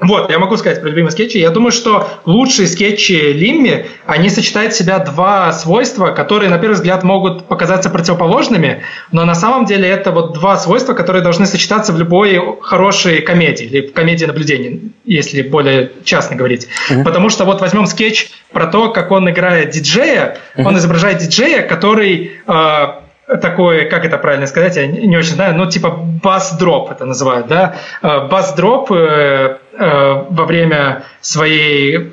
вот, 0.00 0.30
я 0.30 0.38
могу 0.38 0.56
сказать 0.56 0.80
про 0.80 0.88
любимые 0.88 1.10
скетчи. 1.10 1.36
Я 1.36 1.50
думаю, 1.50 1.72
что 1.72 2.08
лучшие 2.24 2.66
скетчи 2.68 3.32
Лимми, 3.32 3.86
они 4.06 4.30
сочетают 4.30 4.72
в 4.72 4.76
себя 4.76 4.98
два 4.98 5.52
свойства, 5.52 6.12
которые, 6.12 6.48
на 6.48 6.58
первый 6.58 6.74
взгляд, 6.74 7.02
могут 7.02 7.46
показаться 7.46 7.90
противоположными, 7.90 8.82
но 9.12 9.24
на 9.24 9.34
самом 9.34 9.66
деле 9.66 9.88
это 9.88 10.10
вот 10.10 10.32
два 10.32 10.56
свойства, 10.56 10.94
которые 10.94 11.22
должны 11.22 11.46
сочетаться 11.46 11.92
в 11.92 11.98
любой 11.98 12.40
хорошей 12.62 13.20
комедии, 13.20 13.66
или 13.66 13.86
в 13.88 13.92
комедии 13.92 14.24
наблюдения, 14.24 14.80
если 15.04 15.42
более 15.42 15.92
частно 16.04 16.36
говорить. 16.36 16.66
Mm-hmm. 16.90 17.04
Потому 17.04 17.28
что 17.28 17.44
вот 17.44 17.60
возьмем 17.60 17.86
скетч 17.86 18.30
про 18.52 18.66
то, 18.66 18.90
как 18.90 19.10
он 19.10 19.28
играет 19.28 19.70
диджея, 19.70 20.38
mm-hmm. 20.56 20.64
он 20.64 20.78
изображает 20.78 21.18
диджея, 21.18 21.62
который... 21.62 22.32
Э, 22.46 23.00
такой, 23.38 23.84
как 23.86 24.04
это 24.04 24.18
правильно 24.18 24.46
сказать, 24.46 24.76
я 24.76 24.86
не 24.86 25.16
очень 25.16 25.34
знаю, 25.34 25.54
ну 25.54 25.66
типа 25.66 25.90
бас-дроп 25.90 26.90
это 26.90 27.04
называют, 27.04 27.46
да, 27.46 27.76
э, 28.02 28.26
бас-дроп 28.28 28.90
э, 28.92 29.58
э, 29.72 30.24
во 30.28 30.44
время 30.44 31.04
своей 31.20 32.12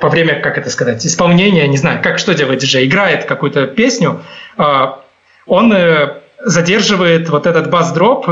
во 0.00 0.08
время, 0.08 0.40
как 0.40 0.58
это 0.58 0.68
сказать, 0.68 1.06
исполнения, 1.06 1.68
не 1.68 1.76
знаю, 1.76 2.00
как 2.02 2.18
что 2.18 2.34
делает 2.34 2.58
диджей, 2.58 2.86
играет 2.86 3.24
какую-то 3.24 3.68
песню, 3.68 4.20
он 5.46 5.74
задерживает 6.40 7.28
вот 7.28 7.46
этот 7.46 7.70
бас-дроп 7.70 8.26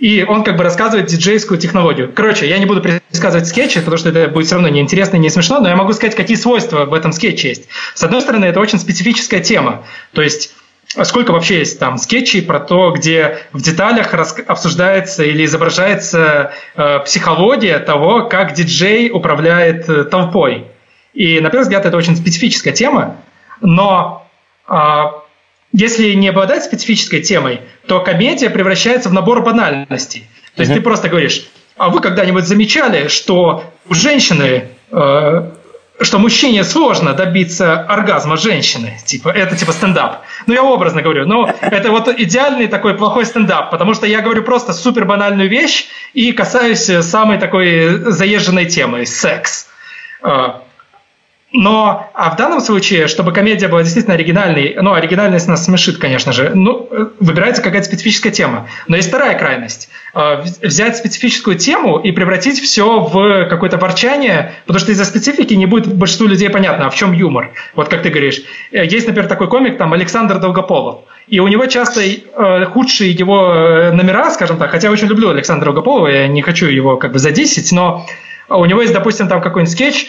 и 0.00 0.24
он 0.26 0.42
как 0.42 0.56
бы 0.56 0.64
рассказывает 0.64 1.06
диджейскую 1.06 1.60
технологию. 1.60 2.10
Короче, 2.12 2.48
я 2.48 2.58
не 2.58 2.64
буду 2.64 2.80
пересказывать 2.80 3.46
скетчи, 3.46 3.80
потому 3.80 3.98
что 3.98 4.08
это 4.08 4.28
будет 4.28 4.46
все 4.46 4.54
равно 4.56 4.68
неинтересно 4.68 5.16
и 5.16 5.20
не 5.20 5.28
смешно, 5.28 5.60
но 5.60 5.68
я 5.68 5.76
могу 5.76 5.92
сказать, 5.92 6.16
какие 6.16 6.36
свойства 6.36 6.86
в 6.86 6.94
этом 6.94 7.12
скетче 7.12 7.48
есть. 7.48 7.68
С 7.94 8.02
одной 8.02 8.22
стороны, 8.22 8.46
это 8.46 8.60
очень 8.60 8.78
специфическая 8.78 9.40
тема. 9.40 9.84
То 10.12 10.22
есть 10.22 10.54
сколько 11.02 11.32
вообще 11.32 11.58
есть 11.58 11.78
там 11.78 11.98
скетчей 11.98 12.42
про 12.42 12.60
то, 12.60 12.92
где 12.92 13.40
в 13.52 13.60
деталях 13.60 14.12
обсуждается 14.14 15.22
или 15.22 15.44
изображается 15.44 16.52
э, 16.74 17.00
психология 17.00 17.78
того, 17.78 18.24
как 18.24 18.54
диджей 18.54 19.10
управляет 19.12 19.88
э, 19.88 20.04
толпой. 20.04 20.66
И 21.12 21.40
на 21.40 21.50
первый 21.50 21.64
взгляд 21.64 21.84
это 21.84 21.96
очень 21.96 22.16
специфическая 22.16 22.72
тема, 22.72 23.18
но 23.60 24.26
э, 24.66 24.72
если 25.72 26.12
не 26.14 26.28
обладать 26.28 26.64
специфической 26.64 27.22
темой, 27.22 27.60
то 27.86 28.00
комедия 28.00 28.50
превращается 28.50 29.08
в 29.08 29.12
набор 29.12 29.42
банальностей. 29.42 30.28
То 30.56 30.62
есть 30.62 30.72
mm-hmm. 30.72 30.76
ты 30.76 30.80
просто 30.80 31.08
говоришь, 31.08 31.46
а 31.76 31.88
вы 31.88 32.00
когда-нибудь 32.00 32.44
замечали, 32.44 33.08
что 33.08 33.64
у 33.88 33.94
женщины, 33.94 34.68
э, 34.90 35.50
что 36.00 36.18
мужчине 36.18 36.64
сложно 36.64 37.14
добиться 37.14 37.80
оргазма 37.80 38.36
женщины? 38.36 38.98
Типа, 39.06 39.28
это 39.28 39.56
типа 39.56 39.72
стендап. 39.72 40.22
Ну, 40.46 40.54
я 40.54 40.62
образно 40.62 41.02
говорю. 41.02 41.26
Но 41.26 41.48
это 41.60 41.90
вот 41.90 42.08
идеальный 42.08 42.66
такой 42.66 42.94
плохой 42.94 43.24
стендап, 43.24 43.70
потому 43.70 43.94
что 43.94 44.06
я 44.06 44.20
говорю 44.20 44.42
просто 44.42 44.72
супер 44.72 45.04
банальную 45.04 45.48
вещь 45.48 45.86
и 46.12 46.32
касаюсь 46.32 46.90
самой 47.06 47.38
такой 47.38 48.10
заезженной 48.10 48.66
темы– 48.66 49.06
секс. 49.06 49.68
Э, 50.22 50.60
но, 51.52 52.10
а 52.14 52.30
в 52.30 52.36
данном 52.36 52.60
случае, 52.60 53.08
чтобы 53.08 53.32
комедия 53.32 53.66
была 53.66 53.82
действительно 53.82 54.14
оригинальной, 54.14 54.76
ну, 54.80 54.92
оригинальность 54.92 55.48
нас 55.48 55.64
смешит, 55.64 55.98
конечно 55.98 56.32
же, 56.32 56.52
ну, 56.54 56.86
э, 56.90 57.06
выбирается 57.18 57.60
какая-то 57.60 57.86
специфическая 57.86 58.30
тема. 58.30 58.68
Но 58.86 58.96
есть 58.96 59.08
вторая 59.08 59.36
крайность. 59.36 59.88
Э, 60.14 60.44
взять 60.62 60.96
специфическую 60.96 61.58
тему 61.58 61.98
и 61.98 62.12
превратить 62.12 62.60
все 62.60 63.00
в 63.00 63.48
какое-то 63.48 63.78
ворчание, 63.78 64.52
потому 64.66 64.78
что 64.78 64.92
из-за 64.92 65.04
специфики 65.04 65.54
не 65.54 65.66
будет 65.66 65.92
большинству 65.92 66.28
людей 66.28 66.50
понятно, 66.50 66.86
а 66.86 66.90
в 66.90 66.94
чем 66.94 67.12
юмор. 67.12 67.50
Вот 67.74 67.88
как 67.88 68.02
ты 68.02 68.10
говоришь. 68.10 68.42
Э, 68.70 68.86
есть, 68.86 69.08
например, 69.08 69.28
такой 69.28 69.48
комик, 69.48 69.76
там, 69.76 69.92
Александр 69.92 70.38
Долгополов. 70.38 71.00
И 71.26 71.40
у 71.40 71.48
него 71.48 71.66
часто 71.66 72.00
э, 72.00 72.64
худшие 72.66 73.10
его 73.10 73.90
номера, 73.92 74.30
скажем 74.30 74.56
так, 74.56 74.70
хотя 74.70 74.86
я 74.86 74.92
очень 74.92 75.08
люблю 75.08 75.30
Александра 75.30 75.66
Долгополова, 75.66 76.06
я 76.06 76.28
не 76.28 76.42
хочу 76.42 76.66
его 76.66 76.96
как 76.96 77.12
бы 77.12 77.18
задисить, 77.18 77.72
но 77.72 78.06
у 78.48 78.64
него 78.64 78.82
есть, 78.82 78.94
допустим, 78.94 79.28
там 79.28 79.40
какой-нибудь 79.40 79.72
скетч, 79.72 80.08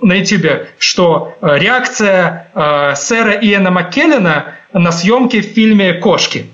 на 0.00 0.14
YouTube, 0.14 0.68
что 0.78 1.36
э, 1.40 1.58
реакция 1.58 2.50
э, 2.54 2.94
сэра 2.96 3.32
Иэна 3.32 3.70
Маккеллена 3.70 4.54
на 4.72 4.92
съемки 4.92 5.40
в 5.40 5.46
фильме 5.46 5.94
«Кошки». 5.94 6.46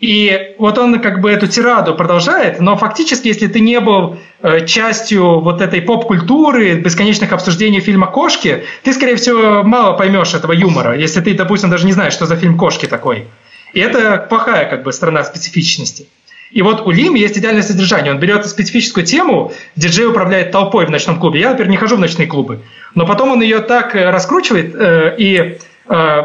И 0.00 0.54
вот 0.58 0.78
он 0.78 0.98
как 1.00 1.20
бы 1.20 1.30
эту 1.30 1.46
тираду 1.46 1.94
продолжает, 1.94 2.58
но 2.58 2.74
фактически, 2.76 3.28
если 3.28 3.48
ты 3.48 3.60
не 3.60 3.80
был 3.80 4.18
э, 4.40 4.64
частью 4.66 5.40
вот 5.40 5.60
этой 5.60 5.82
поп-культуры, 5.82 6.74
бесконечных 6.76 7.32
обсуждений 7.32 7.80
фильма 7.80 8.06
«Кошки», 8.06 8.64
ты, 8.82 8.94
скорее 8.94 9.16
всего, 9.16 9.62
мало 9.62 9.92
поймешь 9.92 10.32
этого 10.32 10.52
юмора, 10.52 10.96
если 10.96 11.20
ты, 11.20 11.34
допустим, 11.34 11.68
даже 11.68 11.84
не 11.84 11.92
знаешь, 11.92 12.14
что 12.14 12.24
за 12.24 12.36
фильм 12.36 12.56
«Кошки» 12.56 12.86
такой. 12.86 13.26
И 13.74 13.80
это 13.80 14.26
плохая 14.28 14.68
как 14.68 14.82
бы 14.84 14.92
сторона 14.92 15.22
специфичности. 15.22 16.06
И 16.50 16.62
вот 16.62 16.86
у 16.86 16.90
Лим 16.90 17.14
есть 17.14 17.38
идеальное 17.38 17.62
содержание. 17.62 18.12
Он 18.12 18.18
берет 18.18 18.46
специфическую 18.46 19.06
тему, 19.06 19.52
диджей 19.76 20.06
управляет 20.06 20.50
толпой 20.50 20.84
в 20.86 20.90
ночном 20.90 21.20
клубе. 21.20 21.40
Я, 21.40 21.50
например, 21.50 21.70
не 21.70 21.76
хожу 21.76 21.96
в 21.96 22.00
ночные 22.00 22.26
клубы. 22.26 22.60
Но 22.94 23.06
потом 23.06 23.30
он 23.30 23.40
ее 23.40 23.60
так 23.60 23.94
э, 23.94 24.10
раскручивает 24.10 24.74
э, 24.74 25.14
и, 25.16 25.58
э, 25.88 26.22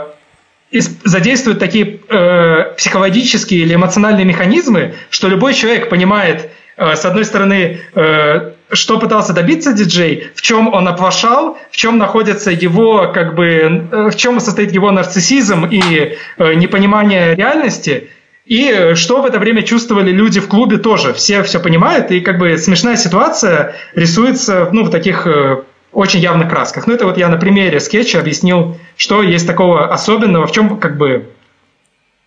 и 0.71 0.79
задействует 0.79 1.59
такие 1.59 1.99
э, 2.09 2.73
психологические 2.75 3.61
или 3.61 3.75
эмоциональные 3.75 4.25
механизмы, 4.25 4.95
что 5.11 5.27
любой 5.27 5.53
человек 5.53 5.89
понимает, 5.89 6.49
э, 6.77 6.95
с 6.95 7.05
одной 7.05 7.23
стороны, 7.23 7.81
э, 7.93 8.51
что 8.71 8.97
пытался 8.97 9.33
добиться 9.33 9.73
диджей, 9.73 10.31
в 10.33 10.41
чем 10.41 10.73
он 10.73 10.87
оплошал, 10.87 11.59
в 11.69 11.77
чем 11.77 11.99
находится 11.99 12.49
его, 12.49 13.11
как 13.13 13.35
бы, 13.35 13.45
э, 13.91 14.09
в 14.09 14.15
чем 14.15 14.39
состоит 14.39 14.71
его 14.71 14.89
нарциссизм 14.89 15.67
и 15.67 16.17
э, 16.37 16.53
непонимание 16.55 17.35
реальности– 17.35 18.09
и 18.45 18.93
что 18.93 19.21
в 19.21 19.25
это 19.25 19.39
время 19.39 19.63
чувствовали 19.63 20.11
люди 20.11 20.39
в 20.39 20.47
клубе 20.47 20.77
тоже. 20.77 21.13
Все 21.13 21.41
все 21.43 21.59
понимают, 21.59 22.11
и 22.11 22.21
как 22.21 22.37
бы 22.37 22.57
смешная 22.57 22.95
ситуация 22.95 23.73
рисуется 23.95 24.69
ну, 24.71 24.83
в 24.83 24.91
таких 24.91 25.25
э, 25.25 25.63
очень 25.91 26.19
явных 26.19 26.49
красках. 26.49 26.85
Ну, 26.85 26.93
это 26.93 27.05
вот 27.05 27.17
я 27.17 27.27
на 27.27 27.37
примере 27.37 27.79
скетча 27.79 28.19
объяснил, 28.19 28.77
что 28.97 29.23
есть 29.23 29.47
такого 29.47 29.91
особенного, 29.91 30.45
в 30.45 30.51
чем 30.51 30.77
как 30.77 30.97
бы 30.97 31.31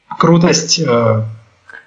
крутость. 0.09 0.81
Э... 0.81 1.23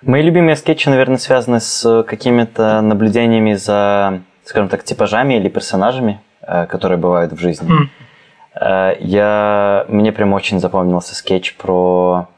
Мои 0.01 0.23
любимые 0.23 0.55
скетчи, 0.55 0.87
наверное, 0.87 1.17
связаны 1.17 1.59
с 1.59 2.03
какими-то 2.03 2.79
наблюдениями 2.79 3.55
за, 3.55 4.21
скажем 4.45 4.69
так, 4.69 4.85
типажами 4.85 5.33
или 5.33 5.49
персонажами, 5.49 6.21
э, 6.41 6.67
которые 6.67 6.97
бывают 6.97 7.33
в 7.33 7.39
жизни. 7.39 7.69
Mm. 7.69 7.87
Я, 8.99 9.85
мне 9.87 10.11
прям 10.11 10.33
очень 10.33 10.59
запомнился 10.59 11.15
скетч 11.15 11.55
про 11.55 12.27
Э, 12.27 12.30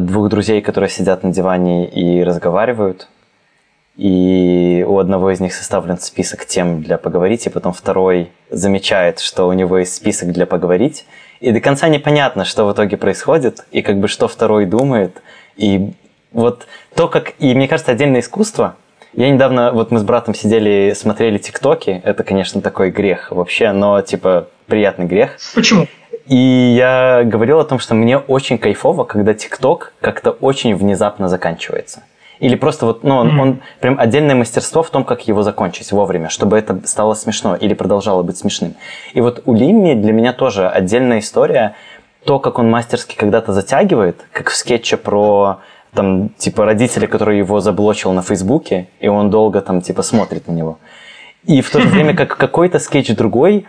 двух 0.00 0.28
друзей, 0.28 0.60
которые 0.60 0.90
сидят 0.90 1.22
на 1.22 1.32
диване 1.32 1.88
и 1.88 2.22
разговаривают. 2.22 3.08
И 3.96 4.84
у 4.86 4.98
одного 4.98 5.32
из 5.32 5.40
них 5.40 5.52
составлен 5.52 5.98
список 5.98 6.46
тем 6.46 6.82
для 6.82 6.98
поговорить, 6.98 7.46
и 7.46 7.50
потом 7.50 7.72
второй 7.72 8.30
замечает, 8.48 9.18
что 9.18 9.48
у 9.48 9.52
него 9.52 9.78
есть 9.78 9.94
список 9.94 10.30
для 10.30 10.46
поговорить. 10.46 11.04
И 11.40 11.50
до 11.50 11.60
конца 11.60 11.88
непонятно, 11.88 12.44
что 12.44 12.64
в 12.64 12.72
итоге 12.72 12.96
происходит, 12.96 13.64
и 13.72 13.82
как 13.82 13.98
бы 13.98 14.06
что 14.06 14.28
второй 14.28 14.66
думает. 14.66 15.20
И 15.56 15.92
вот 16.30 16.66
то, 16.94 17.08
как... 17.08 17.34
И 17.40 17.54
мне 17.54 17.66
кажется, 17.66 17.90
отдельное 17.90 18.20
искусство. 18.20 18.76
Я 19.14 19.30
недавно, 19.30 19.72
вот 19.72 19.90
мы 19.90 19.98
с 19.98 20.04
братом 20.04 20.32
сидели, 20.32 20.92
смотрели 20.94 21.38
ТикТоки. 21.38 22.00
Это, 22.04 22.22
конечно, 22.22 22.60
такой 22.60 22.90
грех 22.90 23.32
вообще, 23.32 23.72
но 23.72 24.00
типа 24.00 24.48
приятный 24.66 25.06
грех. 25.06 25.38
Почему? 25.56 25.88
И 26.28 26.74
я 26.76 27.22
говорил 27.24 27.58
о 27.58 27.64
том, 27.64 27.78
что 27.78 27.94
мне 27.94 28.18
очень 28.18 28.58
кайфово, 28.58 29.04
когда 29.04 29.32
ТикТок 29.32 29.94
как-то 30.00 30.30
очень 30.30 30.76
внезапно 30.76 31.28
заканчивается. 31.28 32.02
Или 32.38 32.54
просто 32.54 32.86
вот, 32.86 33.02
ну, 33.02 33.16
он, 33.16 33.28
mm-hmm. 33.30 33.40
он 33.40 33.60
прям 33.80 33.98
отдельное 33.98 34.34
мастерство 34.34 34.82
в 34.82 34.90
том, 34.90 35.04
как 35.04 35.26
его 35.26 35.42
закончить 35.42 35.90
вовремя, 35.90 36.28
чтобы 36.28 36.58
это 36.58 36.86
стало 36.86 37.14
смешно 37.14 37.56
или 37.56 37.74
продолжало 37.74 38.22
быть 38.22 38.36
смешным. 38.36 38.74
И 39.14 39.20
вот 39.20 39.42
у 39.46 39.54
Лимми 39.54 39.94
для 39.94 40.12
меня 40.12 40.32
тоже 40.32 40.68
отдельная 40.68 41.18
история, 41.18 41.74
то, 42.24 42.38
как 42.38 42.58
он 42.58 42.70
мастерски 42.70 43.16
когда-то 43.16 43.52
затягивает, 43.52 44.24
как 44.32 44.50
в 44.50 44.56
скетче 44.56 44.98
про 44.98 45.60
там, 45.94 46.28
типа, 46.36 46.66
родителя, 46.66 47.06
который 47.06 47.38
его 47.38 47.60
заблочил 47.60 48.12
на 48.12 48.22
Фейсбуке, 48.22 48.88
и 49.00 49.08
он 49.08 49.30
долго 49.30 49.62
там, 49.62 49.80
типа, 49.80 50.02
смотрит 50.02 50.46
на 50.46 50.52
него. 50.52 50.78
И 51.44 51.62
в 51.62 51.70
то 51.70 51.80
же 51.80 51.88
время, 51.88 52.14
как 52.14 52.36
какой-то 52.36 52.78
скетч 52.78 53.08
другой, 53.16 53.66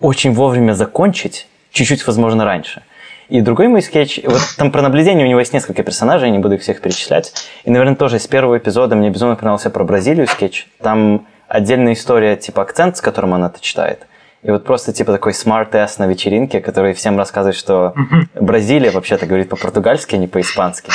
очень 0.00 0.32
вовремя 0.32 0.72
закончить, 0.72 1.46
чуть-чуть, 1.78 2.06
возможно, 2.06 2.44
раньше. 2.44 2.82
И 3.28 3.42
другой 3.42 3.68
мой 3.68 3.82
скетч, 3.82 4.20
вот 4.24 4.40
там 4.56 4.72
про 4.72 4.80
наблюдение 4.80 5.26
у 5.26 5.28
него 5.28 5.40
есть 5.40 5.52
несколько 5.52 5.82
персонажей, 5.82 6.30
не 6.30 6.38
буду 6.38 6.54
их 6.54 6.62
всех 6.62 6.80
перечислять. 6.80 7.34
И, 7.64 7.70
наверное, 7.70 7.94
тоже 7.94 8.16
из 8.16 8.26
первого 8.26 8.56
эпизода 8.56 8.96
мне 8.96 9.10
безумно 9.10 9.36
понравился 9.36 9.68
про 9.68 9.84
Бразилию 9.84 10.26
скетч. 10.26 10.66
Там 10.80 11.26
отдельная 11.46 11.92
история, 11.92 12.36
типа 12.36 12.62
акцент, 12.62 12.96
с 12.96 13.00
которым 13.00 13.34
она 13.34 13.48
это 13.48 13.60
читает. 13.60 14.06
И 14.42 14.50
вот 14.50 14.64
просто 14.64 14.92
типа 14.92 15.12
такой 15.12 15.34
smart-ass 15.34 15.98
на 15.98 16.06
вечеринке, 16.06 16.60
который 16.60 16.94
всем 16.94 17.18
рассказывает, 17.18 17.56
что 17.56 17.92
Бразилия 18.34 18.90
вообще-то 18.90 19.26
говорит 19.26 19.48
по-португальски, 19.50 20.14
а 20.14 20.18
не 20.18 20.28
по-испански. 20.28 20.90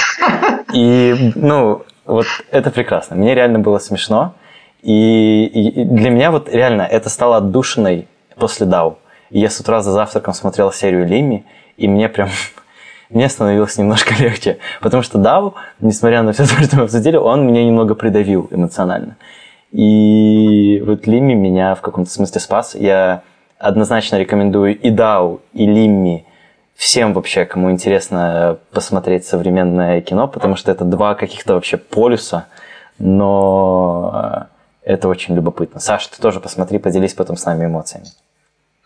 И, 0.73 1.33
ну, 1.35 1.83
вот 2.05 2.25
это 2.51 2.71
прекрасно. 2.71 3.15
Мне 3.15 3.35
реально 3.35 3.59
было 3.59 3.79
смешно. 3.79 4.33
И, 4.81 5.45
и 5.45 5.83
для 5.83 6.09
меня 6.09 6.31
вот 6.31 6.49
реально 6.49 6.81
это 6.81 7.09
стало 7.09 7.37
отдушиной 7.37 8.07
после 8.35 8.65
Дау. 8.65 8.97
Я 9.39 9.49
с 9.49 9.59
утра 9.59 9.81
за 9.81 9.91
завтраком 9.91 10.33
смотрел 10.33 10.71
серию 10.71 11.07
Лими, 11.07 11.45
и 11.77 11.87
мне 11.87 12.09
прям 12.09 12.29
мне 13.09 13.29
становилось 13.29 13.77
немножко 13.77 14.13
легче. 14.19 14.59
Потому 14.81 15.03
что 15.03 15.17
Дау, 15.17 15.55
несмотря 15.79 16.23
на 16.23 16.33
все 16.33 16.43
то, 16.47 16.63
что 16.63 16.77
мы 16.77 16.83
обсудили, 16.83 17.17
он 17.17 17.45
меня 17.47 17.63
немного 17.63 17.95
придавил 17.95 18.47
эмоционально. 18.51 19.17
И 19.71 20.83
вот 20.85 21.07
Лимми 21.07 21.33
меня 21.33 21.73
в 21.73 21.81
каком-то 21.81 22.11
смысле 22.11 22.39
спас. 22.39 22.75
Я 22.75 23.23
однозначно 23.57 24.17
рекомендую 24.17 24.77
и 24.79 24.89
Дау, 24.91 25.41
и 25.53 25.65
Лимми 25.65 26.25
всем 26.75 27.13
вообще, 27.13 27.45
кому 27.45 27.71
интересно 27.71 28.57
посмотреть 28.71 29.25
современное 29.25 30.01
кино, 30.01 30.27
потому 30.27 30.55
что 30.55 30.71
это 30.71 30.83
два 30.83 31.15
каких-то 31.15 31.55
вообще 31.55 31.77
полюса, 31.77 32.47
но 32.99 34.47
э, 34.83 34.91
это 34.91 35.07
очень 35.07 35.35
любопытно. 35.35 35.79
Саша, 35.79 36.11
ты 36.11 36.21
тоже 36.21 36.39
посмотри, 36.39 36.77
поделись 36.77 37.13
потом 37.13 37.37
с 37.37 37.45
нами 37.45 37.65
эмоциями. 37.65 38.07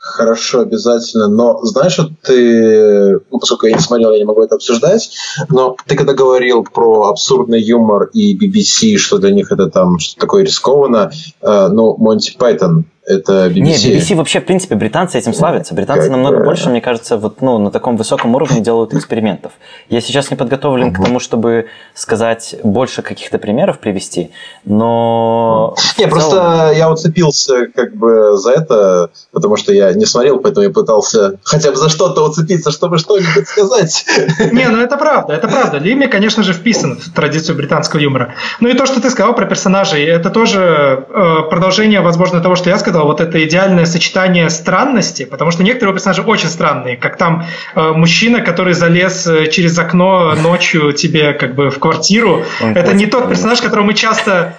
Хорошо, 0.08 0.62
обязательно. 0.62 1.28
Но 1.28 1.64
знаешь, 1.64 1.98
вот 1.98 2.12
ты, 2.24 3.20
ну, 3.30 3.40
поскольку 3.40 3.68
я 3.68 3.74
не 3.74 3.82
смотрел, 3.82 4.12
я 4.14 4.20
не 4.20 4.24
могу 4.26 4.42
это 4.42 4.56
обсуждать, 4.56 5.12
но 5.50 5.76
ты 5.86 5.96
когда 5.96 6.14
говорил 6.14 6.64
про 6.64 7.10
абсурдный 7.10 7.62
юмор 7.62 8.06
и 8.14 8.36
BBC, 8.36 8.98
что 8.98 9.18
для 9.18 9.32
них 9.32 9.52
это 9.52 9.70
там 9.70 10.00
что 10.00 10.20
такое 10.20 10.44
рискованно, 10.44 11.12
э, 11.42 11.68
ну, 11.68 11.98
Монти 11.98 12.36
Пайтон 12.38 12.86
это 13.08 13.48
BBC. 13.48 13.62
Не, 13.62 13.74
BBC 13.74 14.16
вообще, 14.16 14.42
в 14.42 14.46
принципе, 14.46 14.76
британцы 14.76 15.18
этим 15.18 15.34
славятся. 15.34 15.74
Британцы 15.74 16.04
как 16.04 16.12
намного 16.12 16.44
больше, 16.44 16.70
мне 16.70 16.82
кажется, 16.82 17.18
вот, 17.18 17.42
ну, 17.42 17.58
на 17.58 17.72
таком 17.72 17.96
высоком 17.96 18.36
уровне 18.36 18.60
делают 18.60 18.94
экспериментов. 18.94 19.54
Я 19.90 20.02
сейчас 20.02 20.30
не 20.30 20.36
подготовлен 20.36 20.94
к 20.94 21.02
тому, 21.02 21.20
чтобы 21.20 21.68
сказать 21.94 22.56
больше 22.64 23.02
каких-то 23.02 23.38
примеров 23.38 23.80
привести, 23.80 24.32
но... 24.66 25.74
Не, 25.98 26.06
целом... 26.06 26.10
просто 26.10 26.74
я 26.76 26.92
уцепился 26.92 27.68
как 27.74 27.96
бы 27.96 28.38
за 28.38 28.52
это, 28.52 29.10
потому 29.32 29.56
что 29.56 29.72
я 29.72 29.94
не 29.94 30.06
смотрел, 30.06 30.40
поэтому 30.40 30.66
я 30.66 30.70
пытался 30.70 31.40
хотя 31.44 31.72
бы 31.72 31.78
за 31.78 31.88
что-то 31.88 32.26
уцепиться, 32.26 32.72
чтобы 32.72 32.98
что-нибудь 32.98 33.48
сказать. 33.48 34.06
Не, 34.52 34.68
ну 34.68 34.82
это 34.82 34.98
правда, 34.98 35.34
это 35.34 35.48
правда. 35.48 35.78
Лими, 35.78 36.08
конечно 36.08 36.44
же, 36.44 36.52
вписан 36.52 36.98
в 36.98 37.14
традицию 37.14 37.56
британского 37.56 38.02
юмора. 38.02 38.34
Ну 38.60 38.68
и 38.68 38.74
то, 38.74 38.86
что 38.86 39.02
ты 39.02 39.10
сказал 39.10 39.34
про 39.34 39.46
персонажей, 39.46 40.04
это 40.04 40.30
тоже 40.30 41.06
э, 41.08 41.36
продолжение, 41.50 42.02
возможно, 42.02 42.42
того, 42.42 42.56
что 42.56 42.70
я 42.70 42.78
сказал, 42.78 42.97
вот 43.04 43.22
это 43.22 43.44
идеальное 43.46 43.86
сочетание 43.86 44.50
странности, 44.50 45.26
потому 45.26 45.52
что 45.52 45.64
некоторые 45.64 45.94
персонажи 45.94 46.22
очень 46.22 46.50
странные, 46.50 46.98
как 46.98 47.18
там 47.18 47.46
э, 47.76 47.92
мужчина, 47.92 48.42
который 48.42 48.74
залез 48.74 49.28
э, 49.28 49.48
через 49.48 49.78
окно 49.78 50.36
ночью 50.36 50.94
тебе 50.94 51.34
как 51.34 51.56
бы 51.56 51.70
в 51.70 51.80
квартиру. 51.80 52.44
Он 52.62 52.76
это 52.76 52.94
не 52.94 53.06
тот 53.06 53.30
персонаж, 53.30 53.62
которого 53.62 53.86
мы 53.86 53.94
часто, 53.94 54.56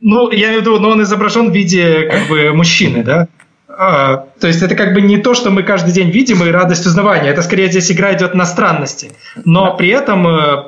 ну, 0.00 0.30
я 0.30 0.48
имею 0.48 0.58
в 0.58 0.60
виду, 0.62 0.78
но 0.80 0.90
он 0.90 1.02
изображен 1.02 1.50
в 1.50 1.54
виде 1.54 2.08
как 2.10 2.28
бы 2.28 2.52
мужчины, 2.52 3.02
да? 3.02 3.28
А, 3.76 4.28
то 4.38 4.46
есть 4.46 4.62
это 4.62 4.74
как 4.74 4.94
бы 4.94 5.00
не 5.00 5.18
то, 5.18 5.34
что 5.34 5.50
мы 5.50 5.62
каждый 5.62 5.92
день 5.92 6.10
видим 6.10 6.44
и 6.44 6.50
радость 6.50 6.86
узнавания. 6.86 7.30
Это 7.30 7.42
скорее 7.42 7.68
здесь 7.68 7.90
игра 7.90 8.14
идет 8.14 8.34
на 8.34 8.46
странности. 8.46 9.12
Но 9.44 9.76
при 9.76 9.88
этом 9.88 10.26
э, 10.26 10.64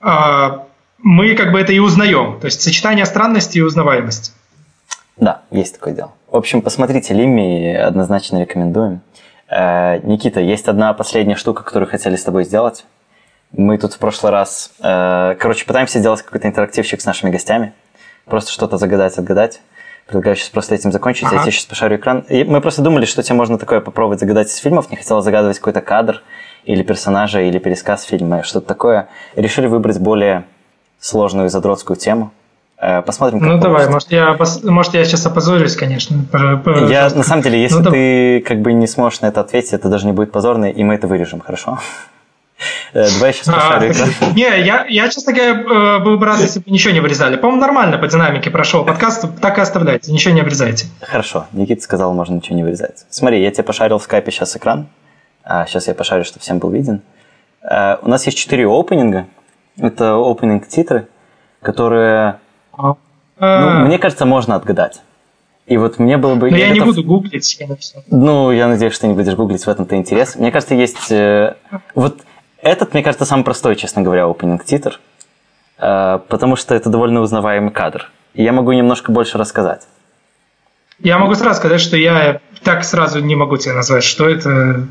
э, 0.00 0.58
мы 0.98 1.34
как 1.34 1.52
бы 1.52 1.60
это 1.60 1.72
и 1.72 1.78
узнаем. 1.78 2.38
То 2.40 2.46
есть 2.46 2.62
сочетание 2.62 3.04
странности 3.04 3.58
и 3.58 3.60
узнаваемости. 3.60 4.32
Да, 5.16 5.42
есть 5.50 5.74
такое 5.74 5.94
дело. 5.94 6.12
В 6.28 6.36
общем, 6.36 6.60
посмотрите 6.60 7.14
Лимми, 7.14 7.72
однозначно 7.72 8.40
рекомендуем. 8.40 9.00
Э, 9.48 10.00
Никита, 10.02 10.40
есть 10.40 10.66
одна 10.66 10.92
последняя 10.92 11.36
штука, 11.36 11.62
которую 11.62 11.88
хотели 11.88 12.16
с 12.16 12.24
тобой 12.24 12.44
сделать. 12.44 12.84
Мы 13.52 13.78
тут 13.78 13.92
в 13.92 13.98
прошлый 13.98 14.32
раз, 14.32 14.72
э, 14.82 15.36
короче, 15.38 15.64
пытаемся 15.64 16.00
сделать 16.00 16.22
какой-то 16.22 16.48
интерактивчик 16.48 17.00
с 17.00 17.04
нашими 17.06 17.30
гостями. 17.30 17.74
Просто 18.24 18.50
что-то 18.50 18.76
загадать, 18.76 19.16
отгадать. 19.18 19.60
Предлагаю 20.06 20.34
сейчас 20.34 20.48
просто 20.48 20.74
этим 20.74 20.90
закончить. 20.90 21.26
Ага. 21.26 21.36
Я 21.36 21.42
тебе 21.42 21.52
сейчас 21.52 21.66
пошарю 21.66 21.96
экран. 21.96 22.20
И 22.28 22.42
мы 22.42 22.60
просто 22.60 22.82
думали, 22.82 23.04
что 23.04 23.22
тебе 23.22 23.36
можно 23.36 23.56
такое 23.56 23.80
попробовать 23.80 24.18
загадать 24.18 24.48
из 24.48 24.56
фильмов. 24.56 24.90
Не 24.90 24.96
хотела 24.96 25.22
загадывать 25.22 25.58
какой-то 25.58 25.80
кадр 25.80 26.22
или 26.64 26.82
персонажа, 26.82 27.40
или 27.40 27.58
пересказ 27.58 28.02
фильма, 28.02 28.42
что-то 28.42 28.66
такое. 28.66 29.08
И 29.36 29.42
решили 29.42 29.68
выбрать 29.68 30.00
более 30.00 30.44
сложную 30.98 31.50
задротскую 31.50 31.96
тему– 31.96 32.32
посмотрим, 32.78 33.40
как 33.40 33.48
Ну, 33.48 33.58
давай, 33.58 33.88
может 33.88 34.12
я, 34.12 34.36
может, 34.64 34.94
я 34.94 35.04
сейчас 35.04 35.24
опозорюсь, 35.26 35.76
конечно. 35.76 36.16
Я, 36.88 37.08
на 37.14 37.22
самом 37.22 37.42
деле, 37.42 37.62
если 37.62 37.78
ну, 37.78 37.90
ты 37.90 38.40
как 38.40 38.60
бы 38.60 38.72
не 38.72 38.86
сможешь 38.86 39.20
на 39.20 39.26
это 39.26 39.40
ответить, 39.40 39.72
это 39.72 39.88
даже 39.88 40.06
не 40.06 40.12
будет 40.12 40.32
позорно, 40.32 40.66
и 40.66 40.84
мы 40.84 40.94
это 40.94 41.06
вырежем, 41.06 41.40
хорошо? 41.40 41.78
Э, 42.92 43.06
давай 43.14 43.32
сейчас 43.34 43.54
пошарю 43.54 43.92
а, 43.92 44.34
Не, 44.34 44.64
я, 44.64 44.86
я, 44.88 45.08
честно 45.08 45.32
говоря, 45.32 45.60
э, 45.60 45.98
был 45.98 46.16
бы 46.16 46.24
рад, 46.24 46.40
если 46.40 46.60
бы 46.60 46.70
ничего 46.70 46.94
не 46.94 47.00
вырезали. 47.00 47.36
По-моему, 47.36 47.60
нормально 47.60 47.98
по 47.98 48.08
динамике 48.08 48.50
прошел 48.50 48.84
подкаст, 48.84 49.26
так 49.40 49.58
и 49.58 49.60
оставляйте, 49.60 50.12
ничего 50.12 50.32
не 50.32 50.40
обрезайте. 50.40 50.86
Хорошо, 51.00 51.46
Никита 51.52 51.82
сказал, 51.82 52.14
можно 52.14 52.34
ничего 52.34 52.56
не 52.56 52.62
вырезать. 52.62 53.04
Смотри, 53.10 53.42
я 53.42 53.50
тебе 53.50 53.64
пошарил 53.64 53.98
в 53.98 54.02
скайпе 54.02 54.30
сейчас 54.30 54.56
экран. 54.56 54.86
А 55.44 55.66
сейчас 55.66 55.86
я 55.86 55.94
пошарю, 55.94 56.24
чтобы 56.24 56.40
всем 56.40 56.58
был 56.58 56.70
виден. 56.70 57.02
У 57.62 58.08
нас 58.08 58.26
есть 58.26 58.38
четыре 58.38 58.66
опенинга. 58.66 59.26
Это 59.76 60.16
опенинг 60.16 60.66
титры, 60.66 61.06
которые 61.62 62.40
ну, 62.76 62.96
а. 63.38 63.84
мне 63.84 63.98
кажется, 63.98 64.24
можно 64.26 64.54
отгадать. 64.54 65.00
И 65.66 65.76
вот 65.78 65.98
мне 65.98 66.16
было 66.16 66.36
бы... 66.36 66.50
Но 66.50 66.56
я, 66.56 66.68
я 66.68 66.72
не 66.72 66.78
готов... 66.78 66.94
буду 66.94 67.06
гуглить. 67.06 67.56
Я 67.58 67.66
ну, 68.08 68.52
я 68.52 68.68
надеюсь, 68.68 68.92
что 68.92 69.02
ты 69.02 69.08
не 69.08 69.14
будешь 69.14 69.34
гуглить, 69.34 69.64
в 69.64 69.68
этом-то 69.68 69.96
интерес. 69.96 70.36
Мне 70.36 70.52
кажется, 70.52 70.74
есть... 70.74 71.10
Э, 71.10 71.56
вот 71.94 72.20
этот, 72.62 72.94
мне 72.94 73.02
кажется, 73.02 73.24
самый 73.24 73.42
простой, 73.42 73.74
честно 73.74 74.02
говоря, 74.02 74.22
opening 74.22 74.60
титр, 74.64 75.00
э, 75.78 76.20
потому 76.28 76.54
что 76.54 76.74
это 76.74 76.88
довольно 76.88 77.20
узнаваемый 77.20 77.72
кадр. 77.72 78.10
И 78.34 78.44
я 78.44 78.52
могу 78.52 78.72
немножко 78.72 79.10
больше 79.10 79.38
рассказать. 79.38 79.88
Я 81.00 81.18
могу 81.18 81.34
сразу 81.34 81.58
сказать, 81.58 81.80
что 81.80 81.96
я 81.96 82.40
так 82.62 82.84
сразу 82.84 83.20
не 83.20 83.34
могу 83.34 83.56
тебе 83.56 83.74
назвать, 83.74 84.04
что 84.04 84.28
это 84.28 84.86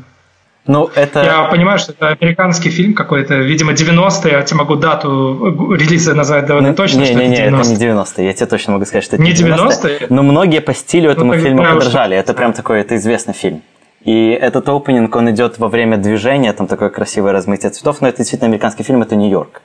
ну, 0.66 0.90
это... 0.94 1.22
Я 1.22 1.44
понимаю, 1.44 1.78
что 1.78 1.92
это 1.92 2.08
американский 2.08 2.70
фильм 2.70 2.94
какой-то, 2.94 3.36
видимо, 3.36 3.72
90-е, 3.72 4.32
я 4.32 4.42
тебе 4.42 4.58
могу 4.58 4.76
дату 4.76 5.74
релиза 5.74 6.14
назвать 6.14 6.46
довольно 6.46 6.70
ну, 6.70 6.74
точно, 6.74 7.00
не, 7.00 7.06
что 7.06 7.14
не, 7.14 7.24
это 7.24 7.34
90-е. 7.34 7.50
Не, 7.50 7.56
это 7.56 7.68
не 7.68 7.76
90-е, 7.76 8.26
я 8.26 8.32
тебе 8.32 8.46
точно 8.46 8.72
могу 8.72 8.84
сказать, 8.84 9.04
что 9.04 9.16
это 9.16 9.24
не 9.24 9.32
90-е. 9.32 9.98
90-е? 9.98 10.06
Но 10.10 10.22
многие 10.22 10.60
по 10.60 10.74
стилю 10.74 11.10
этому 11.10 11.34
ну, 11.34 11.40
фильму 11.40 11.62
подражали, 11.64 12.16
это 12.16 12.34
прям 12.34 12.52
такой, 12.52 12.80
это 12.80 12.96
известный 12.96 13.34
фильм. 13.34 13.62
И 14.04 14.30
этот 14.30 14.68
опенинг, 14.68 15.14
он 15.16 15.30
идет 15.30 15.58
во 15.58 15.68
время 15.68 15.96
движения, 15.96 16.52
там 16.52 16.66
такое 16.66 16.90
красивое 16.90 17.32
размытие 17.32 17.70
цветов, 17.70 18.00
но 18.00 18.08
это 18.08 18.18
действительно 18.18 18.48
американский 18.48 18.84
фильм, 18.84 19.02
это 19.02 19.16
Нью-Йорк. 19.16 19.62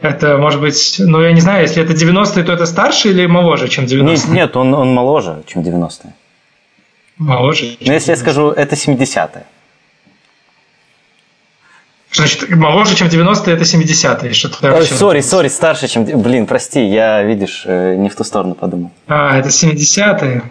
Это, 0.00 0.36
может 0.36 0.60
быть, 0.60 0.96
ну, 0.98 1.22
я 1.22 1.32
не 1.32 1.40
знаю, 1.40 1.62
если 1.62 1.82
это 1.82 1.92
90-е, 1.92 2.44
то 2.44 2.52
это 2.52 2.66
старше 2.66 3.10
или 3.10 3.26
моложе, 3.26 3.68
чем 3.68 3.84
90-е? 3.84 4.02
Нет, 4.02 4.28
нет 4.28 4.56
он, 4.56 4.74
он 4.74 4.92
моложе, 4.92 5.42
чем 5.46 5.62
90-е. 5.62 6.12
Моложе. 7.16 7.76
Ну, 7.80 7.92
если 7.92 8.10
я 8.10 8.16
скажу, 8.16 8.50
это 8.50 8.74
70-е. 8.74 9.44
Значит, 12.12 12.48
моложе, 12.48 12.94
чем 12.94 13.08
90-е, 13.08 13.54
это 13.54 13.64
70-е. 13.64 14.32
Что-то 14.34 14.72
Ой, 14.72 14.86
сори, 14.86 15.20
сори, 15.20 15.48
старше, 15.48 15.88
чем... 15.88 16.04
Блин, 16.04 16.46
прости, 16.46 16.84
я, 16.84 17.22
видишь, 17.24 17.64
э, 17.66 17.96
не 17.96 18.08
в 18.08 18.14
ту 18.14 18.22
сторону 18.22 18.54
подумал. 18.54 18.92
А, 19.08 19.36
это 19.36 19.48
70-е. 19.48 20.42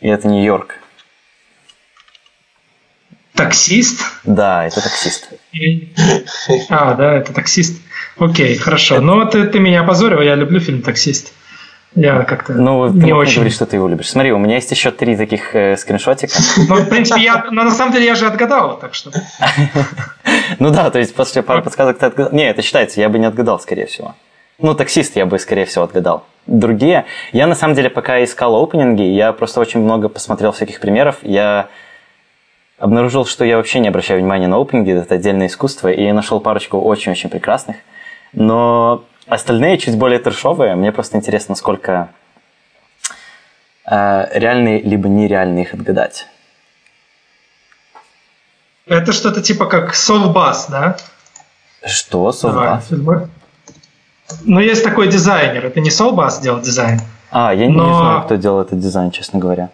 И 0.00 0.08
это 0.08 0.26
Нью-Йорк. 0.26 0.74
Таксист? 3.34 4.00
Да, 4.24 4.66
это 4.66 4.80
таксист. 4.80 5.28
А, 6.68 6.94
да, 6.94 7.14
это 7.14 7.32
таксист. 7.32 7.80
Окей, 8.16 8.56
хорошо. 8.56 9.00
Ну, 9.00 9.28
ты, 9.28 9.44
ты 9.46 9.58
меня 9.60 9.80
опозорил, 9.80 10.20
я 10.20 10.34
люблю 10.34 10.60
фильм 10.60 10.82
«Таксист». 10.82 11.32
Я 11.94 12.24
как-то 12.24 12.54
ну, 12.54 12.88
ты 12.90 12.98
не 12.98 13.12
очень. 13.12 13.36
говорить, 13.36 13.54
что 13.54 13.66
ты 13.66 13.76
его 13.76 13.86
любишь. 13.86 14.10
Смотри, 14.10 14.32
у 14.32 14.38
меня 14.38 14.56
есть 14.56 14.70
еще 14.70 14.90
три 14.90 15.16
таких 15.16 15.54
э, 15.54 15.76
скриншотика. 15.76 16.34
Ну, 16.68 16.76
в 16.76 16.88
принципе, 16.88 17.22
я, 17.22 17.46
но 17.52 17.62
на 17.62 17.70
самом 17.70 17.92
деле 17.92 18.06
я 18.06 18.14
же 18.16 18.26
отгадал, 18.26 18.78
так 18.78 18.94
что. 18.94 19.10
Ну 20.58 20.70
да, 20.70 20.90
то 20.90 20.98
есть 20.98 21.14
после 21.14 21.42
пары 21.42 21.62
подсказок 21.62 21.98
ты 21.98 22.06
отгадал. 22.06 22.32
Не, 22.32 22.50
это 22.50 22.62
считается, 22.62 23.00
я 23.00 23.08
бы 23.08 23.18
не 23.18 23.26
отгадал, 23.26 23.60
скорее 23.60 23.86
всего. 23.86 24.14
Ну, 24.58 24.74
таксист 24.74 25.16
я 25.16 25.26
бы, 25.26 25.38
скорее 25.38 25.64
всего, 25.64 25.84
отгадал. 25.84 26.24
Другие. 26.46 27.06
Я, 27.32 27.46
на 27.46 27.54
самом 27.54 27.74
деле, 27.74 27.90
пока 27.90 28.22
искал 28.22 28.62
опенинги, 28.62 29.02
я 29.02 29.32
просто 29.32 29.60
очень 29.60 29.80
много 29.80 30.08
посмотрел 30.08 30.52
всяких 30.52 30.80
примеров. 30.80 31.16
Я 31.22 31.68
обнаружил, 32.78 33.24
что 33.24 33.44
я 33.44 33.56
вообще 33.56 33.80
не 33.80 33.88
обращаю 33.88 34.20
внимания 34.20 34.46
на 34.46 34.60
опенинги, 34.60 34.92
это 34.92 35.14
отдельное 35.14 35.46
искусство, 35.46 35.88
и 35.88 36.04
я 36.04 36.12
нашел 36.12 36.40
парочку 36.40 36.78
очень-очень 36.78 37.30
прекрасных. 37.30 37.76
Но 38.32 39.04
остальные 39.26 39.78
чуть 39.78 39.96
более 39.96 40.18
трешовые. 40.18 40.74
Мне 40.74 40.92
просто 40.92 41.16
интересно, 41.16 41.52
насколько 41.52 42.10
э, 43.86 44.38
реальные 44.38 44.82
либо 44.82 45.08
нереальные 45.08 45.64
их 45.64 45.74
отгадать. 45.74 46.26
Это 48.86 49.12
что-то 49.12 49.40
типа 49.42 49.66
как 49.66 49.94
Совбас, 49.94 50.68
да? 50.68 50.96
Что? 51.86 52.32
Совбас? 52.32 52.88
Ну, 54.42 54.60
есть 54.60 54.84
такой 54.84 55.08
дизайнер. 55.08 55.66
Это 55.66 55.80
не 55.80 55.90
Совбас 55.90 56.40
делал 56.40 56.60
дизайн. 56.60 57.00
А, 57.30 57.52
я 57.52 57.68
но... 57.68 57.86
не 57.86 57.94
знаю, 57.94 58.22
кто 58.22 58.36
делал 58.36 58.60
этот 58.60 58.78
дизайн, 58.78 59.10
честно 59.10 59.38
говоря. 59.38 59.70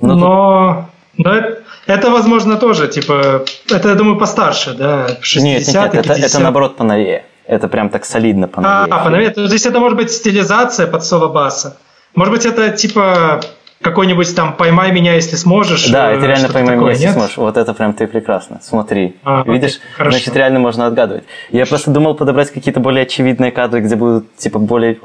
Но, 0.00 0.14
но, 0.14 0.88
тут... 1.16 1.24
но 1.24 1.34
это, 1.34 1.62
это, 1.86 2.10
возможно, 2.10 2.56
тоже, 2.56 2.88
типа, 2.88 3.44
это, 3.70 3.88
я 3.88 3.94
думаю, 3.94 4.18
постарше, 4.18 4.74
да, 4.74 5.18
60 5.20 5.42
Нет, 5.42 5.66
нет, 5.66 5.94
нет 5.94 6.06
это, 6.06 6.12
это, 6.14 6.38
наоборот, 6.40 6.76
поновее. 6.76 7.24
Это 7.46 7.68
прям 7.68 7.88
так 7.88 8.04
солидно 8.04 8.48
поновее. 8.48 8.92
А, 8.94 9.04
поновее. 9.04 9.30
То 9.30 9.42
есть 9.42 9.66
это 9.66 9.80
может 9.80 9.96
быть 9.96 10.10
стилизация 10.10 10.86
под 10.86 11.04
соло 11.04 11.28
баса. 11.28 11.76
Может 12.14 12.34
быть, 12.34 12.46
это 12.46 12.70
типа 12.70 13.40
какой-нибудь 13.82 14.34
там 14.36 14.54
«Поймай 14.54 14.92
меня, 14.92 15.14
если 15.14 15.34
сможешь». 15.36 15.88
Да, 15.88 16.12
это 16.12 16.24
реально 16.26 16.48
«Поймай 16.48 16.76
такое, 16.76 16.90
меня, 16.90 16.90
если 16.92 17.06
нет? 17.06 17.14
сможешь». 17.14 17.36
Вот 17.36 17.56
это 17.56 17.74
прям 17.74 17.92
ты 17.94 18.06
прекрасно. 18.06 18.60
Смотри. 18.62 19.16
А, 19.24 19.42
Видишь, 19.44 19.80
окей, 19.98 20.10
значит, 20.10 20.36
реально 20.36 20.60
можно 20.60 20.86
отгадывать. 20.86 21.24
Я 21.50 21.66
просто 21.66 21.90
думал 21.90 22.14
подобрать 22.14 22.52
какие-то 22.52 22.80
более 22.80 23.02
очевидные 23.02 23.50
кадры, 23.50 23.80
где 23.80 23.96
будут, 23.96 24.36
типа, 24.36 24.58
более... 24.60 24.98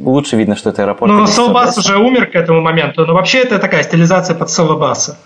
Лучше 0.00 0.36
видно, 0.36 0.56
что 0.56 0.70
это 0.70 0.82
аэропорт. 0.82 1.12
Ну, 1.12 1.26
Солбас 1.26 1.78
уже 1.78 1.96
умер 1.96 2.26
к 2.26 2.34
этому 2.34 2.60
моменту, 2.60 3.06
но 3.06 3.14
вообще 3.14 3.38
это 3.38 3.60
такая 3.60 3.84
стилизация 3.84 4.34
под 4.34 4.50
Солбаса. 4.50 5.16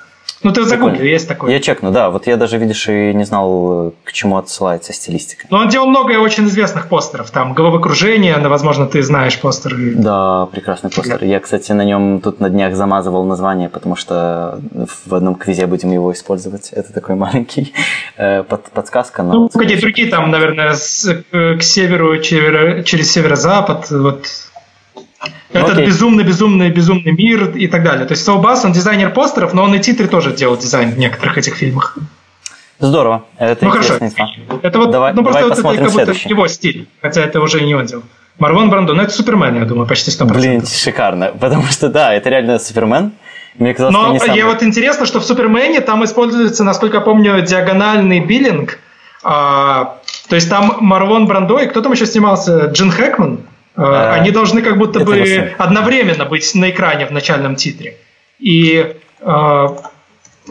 Ну, 0.42 0.52
ты 0.52 0.64
загугли, 0.64 1.06
есть 1.06 1.28
такой. 1.28 1.52
Я 1.52 1.60
чекну, 1.60 1.90
да. 1.90 2.10
Вот 2.10 2.26
я 2.26 2.36
даже, 2.36 2.58
видишь, 2.58 2.88
и 2.88 3.12
не 3.14 3.24
знал, 3.24 3.94
к 4.04 4.12
чему 4.12 4.36
отсылается 4.36 4.92
стилистика. 4.92 5.46
Ну, 5.50 5.58
он 5.58 5.68
делал 5.68 5.86
много 5.86 6.12
очень 6.18 6.44
известных 6.46 6.88
постеров. 6.88 7.30
Там 7.30 7.54
«Головокружение», 7.54 8.36
ну, 8.36 8.48
возможно, 8.48 8.86
ты 8.86 9.02
знаешь 9.02 9.40
постеры. 9.40 9.94
Да, 9.94 10.46
прекрасный 10.46 10.90
постер. 10.90 11.24
Я, 11.24 11.40
кстати, 11.40 11.72
на 11.72 11.84
нем 11.84 12.20
тут 12.20 12.40
на 12.40 12.50
днях 12.50 12.74
замазывал 12.74 13.24
название, 13.24 13.68
потому 13.68 13.96
что 13.96 14.60
в 15.06 15.14
одном 15.14 15.34
квизе 15.36 15.66
будем 15.66 15.92
его 15.92 16.12
использовать. 16.12 16.70
Это 16.70 16.92
такой 16.92 17.14
маленький 17.14 17.72
э, 18.16 18.42
под, 18.42 18.64
подсказка. 18.70 19.22
Но 19.22 19.32
ну, 19.32 19.48
какие 19.48 19.80
другие 19.80 20.08
там, 20.08 20.30
наверное, 20.30 20.74
с, 20.74 21.24
к 21.32 21.62
северу, 21.62 22.18
через 22.20 23.10
северо-запад, 23.10 23.90
вот 23.90 24.26
этот 25.52 25.78
безумный, 25.78 26.24
безумный, 26.24 26.70
безумный 26.70 27.12
мир 27.12 27.50
и 27.50 27.66
так 27.68 27.82
далее. 27.82 28.06
То 28.06 28.12
есть 28.12 28.24
Саубас, 28.24 28.64
он 28.64 28.72
дизайнер 28.72 29.10
постеров, 29.10 29.54
но 29.54 29.64
он 29.64 29.74
и 29.74 29.78
титры 29.78 30.08
тоже 30.08 30.32
делал 30.32 30.56
дизайн 30.56 30.92
в 30.92 30.98
некоторых 30.98 31.38
этих 31.38 31.54
фильмах. 31.54 31.96
Здорово. 32.78 33.24
Это 33.38 33.64
ну 33.64 33.70
хорошо. 33.70 33.94
Это 34.62 34.78
вот, 34.78 34.90
давай, 34.90 35.14
ну 35.14 35.22
просто 35.22 35.40
давай 35.40 35.78
вот 35.78 35.88
это 35.88 35.92
как 35.92 36.06
будто 36.06 36.28
его 36.28 36.46
стиль, 36.48 36.88
хотя 37.00 37.22
это 37.22 37.40
уже 37.40 37.62
не 37.62 37.74
он 37.74 37.86
делал. 37.86 38.02
Марвон 38.38 38.68
Брандо, 38.68 38.92
ну 38.92 39.02
это 39.02 39.12
Супермен, 39.12 39.56
я 39.58 39.64
думаю, 39.64 39.88
почти 39.88 40.10
100%. 40.10 40.32
Блин, 40.34 40.66
шикарно, 40.66 41.32
потому 41.40 41.64
что 41.64 41.88
да, 41.88 42.12
это 42.12 42.28
реально 42.28 42.58
Супермен. 42.58 43.12
Мне 43.58 43.72
казалось, 43.72 43.94
Но 43.94 44.12
не 44.12 44.18
самый... 44.18 44.44
вот 44.44 44.62
интересно, 44.62 45.06
что 45.06 45.20
в 45.20 45.24
Супермене 45.24 45.80
там 45.80 46.04
используется, 46.04 46.62
насколько 46.62 46.98
я 46.98 47.00
помню, 47.00 47.40
диагональный 47.40 48.20
биллинг. 48.20 48.78
А, 49.22 49.96
то 50.28 50.34
есть 50.34 50.50
там 50.50 50.76
Марвон 50.80 51.26
Брандо 51.26 51.58
и 51.58 51.66
кто 51.66 51.80
там 51.80 51.92
еще 51.92 52.04
снимался? 52.04 52.66
Джин 52.66 52.90
Хэкман. 52.90 53.40
А, 53.76 54.14
они 54.14 54.30
должны 54.30 54.62
как 54.62 54.78
будто 54.78 55.00
бы 55.00 55.54
одновременно 55.58 56.24
быть 56.24 56.54
на 56.54 56.70
экране 56.70 57.06
в 57.06 57.10
начальном 57.10 57.56
титре. 57.56 57.96
И 58.38 58.96
а, 59.20 59.76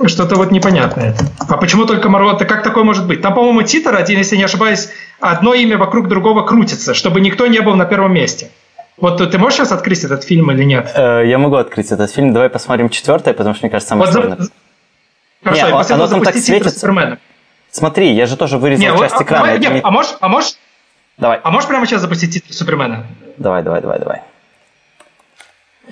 что-то 0.05 0.35
вот 0.35 0.51
непонятное. 0.51 1.15
А 1.47 1.57
почему 1.57 1.85
только 1.85 2.09
Марвота? 2.09 2.45
Как 2.45 2.63
такое 2.63 2.83
может 2.83 3.07
быть? 3.07 3.21
Там, 3.21 3.33
по-моему, 3.33 3.63
титр 3.63 3.95
один, 3.95 4.19
если 4.19 4.35
не 4.35 4.43
ошибаюсь, 4.43 4.89
одно 5.19 5.53
имя 5.53 5.77
вокруг 5.77 6.07
другого 6.07 6.43
крутится, 6.43 6.93
чтобы 6.93 7.21
никто 7.21 7.47
не 7.47 7.61
был 7.61 7.75
на 7.75 7.85
первом 7.85 8.13
месте. 8.13 8.49
Вот 8.97 9.17
ты 9.29 9.37
можешь 9.37 9.57
сейчас 9.57 9.71
открыть 9.71 10.03
этот 10.03 10.23
фильм 10.23 10.51
или 10.51 10.63
нет? 10.63 10.91
Э, 10.95 11.23
я 11.25 11.37
могу 11.37 11.55
открыть 11.55 11.91
этот 11.91 12.11
фильм. 12.11 12.33
Давай 12.33 12.49
посмотрим 12.49 12.89
четвертое, 12.89 13.33
потому 13.33 13.53
что, 13.53 13.65
мне 13.65 13.71
кажется, 13.71 13.89
самое 13.89 14.09
вот 14.09 14.13
сложное. 14.13 14.37
За... 14.37 14.51
Хорошо, 15.43 15.67
не, 15.67 15.93
оно 15.93 16.07
там 16.07 16.21
так 16.23 16.35
светится. 16.35 17.19
Смотри, 17.71 18.13
я 18.13 18.25
же 18.25 18.37
тоже 18.37 18.57
вырезал 18.57 18.93
не, 18.93 18.99
часть 18.99 19.15
а, 19.19 19.23
экрана. 19.23 19.51
А, 19.51 19.57
не, 19.57 19.67
а 19.67 19.91
можешь, 19.91 20.13
а 20.21 20.29
можешь 20.29 20.53
Давай. 21.17 21.39
А 21.43 21.51
можешь 21.51 21.69
прямо 21.69 21.85
сейчас 21.85 22.01
запустить 22.01 22.33
титр 22.33 22.53
Супермена? 22.53 23.05
Давай, 23.37 23.63
давай, 23.63 23.81
давай, 23.81 23.99
давай. 23.99 24.21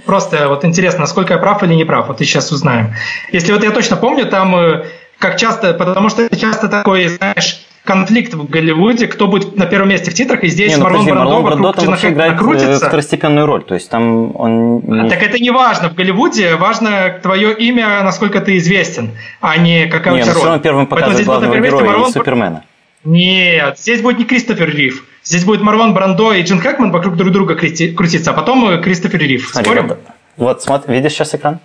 Просто 0.06 0.48
вот 0.50 0.66
интересно, 0.66 1.02
насколько 1.02 1.34
я 1.34 1.40
прав 1.40 1.64
или 1.64 1.74
не 1.74 1.86
прав. 1.86 2.08
Вот 2.08 2.20
и 2.20 2.26
сейчас 2.26 2.52
узнаем. 2.52 2.94
Если 3.32 3.54
вот 3.54 3.64
я 3.64 3.72
точно 3.72 3.96
помню, 3.96 4.26
там 4.26 4.56
э, 4.56 4.86
как 5.20 5.38
часто, 5.38 5.74
потому 5.74 6.10
что 6.10 6.24
это 6.24 6.36
часто 6.36 6.68
такой, 6.68 7.08
знаешь, 7.08 7.66
конфликт 7.84 8.34
в 8.34 8.50
Голливуде, 8.50 9.08
кто 9.08 9.28
будет 9.28 9.56
на 9.56 9.66
первом 9.66 9.90
месте 9.90 10.10
в 10.10 10.14
титрах, 10.14 10.44
и 10.44 10.48
здесь 10.48 10.72
не, 10.72 10.78
ну, 10.78 10.84
Марлон 10.84 11.06
Брандо, 11.06 11.24
Марлон 11.24 11.44
Брандо 11.44 11.72
там 11.74 11.86
вообще 11.88 12.10
играет 12.10 12.38
крутится. 12.38 12.88
второстепенную 12.88 13.46
роль, 13.46 13.64
то 13.64 13.74
есть 13.74 13.90
там 13.90 14.36
он... 14.36 14.80
Не... 14.80 15.10
Так 15.10 15.22
это 15.22 15.40
не 15.40 15.52
важно 15.52 15.90
в 15.90 15.96
Голливуде, 15.96 16.56
важно 16.56 17.20
твое 17.22 17.54
имя, 17.54 18.02
насколько 18.04 18.40
ты 18.40 18.58
известен, 18.58 19.12
а 19.42 19.58
не 19.58 19.88
какая 19.88 20.14
не, 20.16 20.22
у 20.22 20.24
тебя 20.24 20.34
роль. 20.34 20.60
первым 20.60 20.88
показывает 20.88 21.26
главного 21.26 21.56
героя 21.56 21.86
Марлон... 21.86 22.12
Супермена. 22.12 22.64
Нет, 23.04 23.80
здесь 23.80 24.02
будет 24.02 24.20
не 24.20 24.26
Кристофер 24.26 24.70
Рив. 24.70 25.06
Здесь 25.24 25.44
будет 25.46 25.62
Марван 25.62 25.94
Брандо 25.94 26.34
и 26.34 26.42
Джин 26.42 26.60
Хэкман 26.60 26.92
вокруг 26.92 27.16
друг 27.16 27.32
друга 27.32 27.56
крутиться, 27.56 28.32
а 28.32 28.34
потом 28.34 28.70
э, 28.70 28.82
Кристофер 28.82 29.20
Рив. 29.20 29.50
Смотри, 29.50 29.72
Спорим? 29.72 29.88
Вот, 29.88 30.00
вот 30.38 30.64
смотри, 30.64 30.96
видишь 30.96 31.14
сейчас 31.14 31.36
экран? 31.36 31.60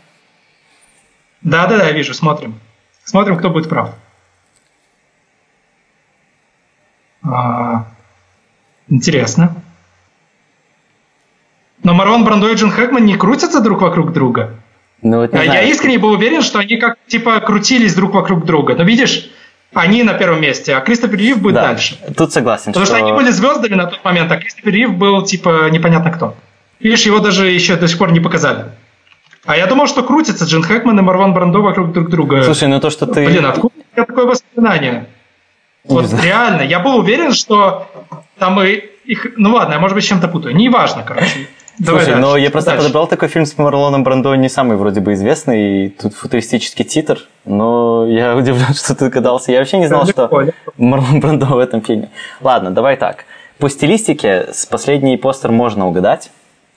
Да, 1.42 1.66
да, 1.66 1.78
да, 1.78 1.90
вижу, 1.92 2.14
смотрим. 2.14 2.58
Смотрим, 3.04 3.36
кто 3.36 3.50
будет 3.50 3.68
прав. 3.68 3.94
А, 7.22 7.86
интересно. 8.88 9.54
Но 11.82 11.94
Марван 11.94 12.24
Брандо 12.24 12.48
и 12.50 12.54
Джин 12.54 12.70
Хэкман 12.70 13.04
не 13.04 13.16
крутятся 13.16 13.60
друг 13.60 13.82
вокруг 13.82 14.12
друга. 14.12 14.56
Ну, 15.02 15.18
вот 15.18 15.32
Я 15.32 15.62
искренне 15.62 15.98
был 15.98 16.10
уверен, 16.10 16.42
что 16.42 16.58
они 16.58 16.76
как 16.76 16.98
типа 17.06 17.38
крутились 17.40 17.94
друг 17.94 18.14
вокруг 18.14 18.44
друга. 18.44 18.74
Но 18.74 18.82
видишь, 18.82 19.30
они 19.74 20.02
на 20.02 20.14
первом 20.14 20.40
месте, 20.40 20.74
а 20.74 20.80
Кристофер 20.80 21.18
Рив 21.18 21.40
будет 21.40 21.54
да, 21.54 21.68
дальше. 21.68 21.98
Тут 22.16 22.32
согласен. 22.32 22.72
Потому 22.72 22.86
что... 22.86 22.96
что 22.96 23.04
они 23.04 23.12
были 23.12 23.30
звездами 23.30 23.74
на 23.74 23.86
тот 23.86 24.04
момент, 24.04 24.32
а 24.32 24.36
Кристофер 24.36 24.72
Рив 24.72 24.94
был 24.94 25.22
типа 25.22 25.68
непонятно 25.70 26.10
кто. 26.10 26.34
Видишь, 26.80 27.02
его 27.06 27.18
даже 27.18 27.48
еще 27.48 27.76
до 27.76 27.88
сих 27.88 27.98
пор 27.98 28.12
не 28.12 28.20
показали. 28.20 28.66
А 29.44 29.56
я 29.56 29.66
думал, 29.66 29.86
что 29.86 30.02
крутится 30.02 30.44
Джин 30.44 30.62
Хэкман 30.62 30.98
и 30.98 31.02
Марван 31.02 31.32
Брандо 31.32 31.62
вокруг 31.62 31.92
друг 31.92 32.10
друга. 32.10 32.42
Слушай, 32.42 32.68
ну 32.68 32.80
то, 32.80 32.90
что 32.90 33.06
ты... 33.06 33.24
Блин, 33.24 33.46
откуда 33.46 33.74
у 33.74 33.96
меня 33.96 34.06
такое 34.06 34.26
воспоминание? 34.26 35.06
Вот 35.84 36.12
реально, 36.22 36.62
я 36.62 36.80
был 36.80 36.96
уверен, 36.96 37.32
что 37.32 37.90
там 38.38 38.60
и 38.62 38.82
их... 39.04 39.26
Ну 39.36 39.54
ладно, 39.54 39.74
я 39.74 39.80
может 39.80 39.94
быть 39.94 40.06
чем-то 40.06 40.28
путаю. 40.28 40.54
Неважно, 40.54 41.02
короче. 41.02 41.48
Давай 41.78 42.02
Слушай, 42.04 42.14
дальше. 42.14 42.28
но 42.28 42.36
я 42.36 42.50
просто 42.50 42.70
дальше. 42.70 42.86
подобрал 42.86 43.06
такой 43.06 43.28
фильм 43.28 43.46
с 43.46 43.56
Марлоном 43.56 44.02
Брандо, 44.02 44.34
не 44.34 44.48
самый 44.48 44.76
вроде 44.76 45.00
бы 45.00 45.12
известный, 45.12 45.86
и 45.86 45.88
тут 45.90 46.14
футуристический 46.14 46.84
титр, 46.84 47.20
но 47.44 48.06
я 48.08 48.36
удивлен, 48.36 48.74
что 48.74 48.94
ты 48.94 49.06
догадался. 49.06 49.52
Я 49.52 49.58
вообще 49.60 49.78
не 49.78 49.86
знал, 49.86 50.06
что. 50.06 50.28
Марлон 50.76 51.20
Брандо 51.20 51.46
в 51.46 51.58
этом 51.58 51.82
фильме. 51.82 52.10
Ладно, 52.40 52.70
давай 52.72 52.96
так. 52.96 53.24
По 53.58 53.68
стилистике 53.68 54.48
с 54.52 54.66
последний 54.66 55.16
постер 55.16 55.52
можно 55.52 55.86
угадать. 55.86 56.30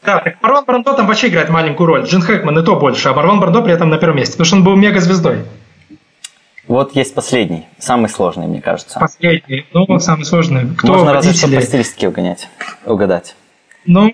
Да, 0.04 0.20
так 0.20 0.42
Марлон 0.42 0.66
Брандо 0.66 0.94
там 0.94 1.08
вообще 1.08 1.28
играет 1.28 1.50
маленькую 1.50 1.88
роль. 1.88 2.04
Джин 2.06 2.22
Хэкман 2.22 2.58
и 2.60 2.64
то 2.64 2.76
больше, 2.76 3.10
а 3.10 3.14
Марлон 3.14 3.40
Брандо 3.40 3.62
при 3.62 3.74
этом 3.74 3.90
на 3.90 3.98
первом 3.98 4.18
месте, 4.18 4.34
потому 4.34 4.46
что 4.46 4.56
он 4.58 4.64
был 4.64 4.76
мега-звездой. 4.76 5.44
Вот 6.68 6.96
есть 6.96 7.14
последний, 7.14 7.66
самый 7.80 8.08
сложный, 8.08 8.48
мне 8.48 8.62
кажется. 8.62 9.00
Последний, 9.00 9.66
ну, 9.74 10.00
самый 10.00 10.26
сложный. 10.26 10.74
Кто 10.78 10.94
Можно 10.94 11.14
разве 11.14 11.34
что 11.34 11.48
по 11.48 11.62
стилистике 11.62 12.08
угонять, 12.08 12.48
угадать. 12.86 13.36
Ну, 13.86 14.12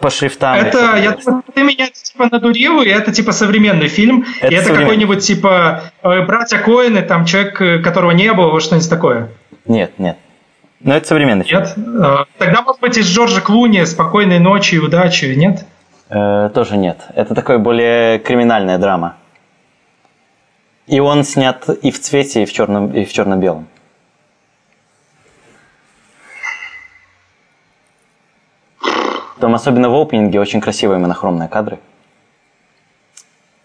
по 0.00 0.10
шрифтам. 0.10 0.56
Это, 0.56 0.96
я 0.96 1.12
думаю, 1.12 1.44
ты 1.54 1.62
меня 1.62 1.88
типа 1.88 2.28
надурил, 2.30 2.82
и 2.82 2.88
это 2.88 3.12
типа 3.12 3.32
современный 3.32 3.88
фильм. 3.88 4.24
Это 4.40 4.52
и 4.52 4.56
это 4.56 4.74
какой-нибудь 4.74 5.24
типа 5.24 5.84
э, 6.02 6.22
«Братья 6.22 6.58
Коины», 6.58 7.02
там 7.02 7.24
человек, 7.24 7.60
э, 7.60 7.78
которого 7.78 8.10
не 8.10 8.32
было, 8.32 8.60
что-нибудь 8.60 8.90
такое. 8.90 9.28
Нет, 9.66 9.98
нет. 9.98 10.18
Но 10.80 10.96
это 10.96 11.06
современный 11.06 11.44
фильм. 11.44 11.60
Нет? 11.60 11.74
Э, 11.76 12.24
тогда, 12.38 12.62
может 12.62 12.80
быть, 12.80 12.96
из 12.98 13.06
Джорджа 13.06 13.40
Клуни 13.40 13.84
«Спокойной 13.84 14.40
ночи 14.40 14.74
и 14.74 14.78
удачи», 14.78 15.26
нет? 15.36 15.64
Э, 16.08 16.50
тоже 16.52 16.76
нет. 16.76 16.98
Это 17.14 17.34
такой 17.34 17.58
более 17.58 18.18
криминальная 18.18 18.78
драма. 18.78 19.16
И 20.86 20.98
он 21.00 21.24
снят 21.24 21.68
и 21.68 21.90
в 21.90 22.00
цвете, 22.00 22.42
и 22.42 22.44
в 22.44 22.52
черном, 22.52 22.92
и 22.92 23.04
в 23.04 23.12
черно-белом. 23.12 23.68
Там 29.42 29.56
особенно 29.56 29.90
в 29.90 30.00
опенинге 30.00 30.38
очень 30.38 30.60
красивые 30.60 31.00
монохромные 31.00 31.48
кадры. 31.48 31.80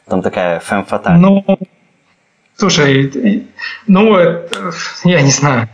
Там 0.07 0.23
такая 0.23 0.59
фэм-фаталь. 0.59 1.19
Ну, 1.19 1.45
слушай, 2.55 3.45
ну, 3.85 4.17
я 5.03 5.21
не 5.21 5.29
знаю. 5.29 5.69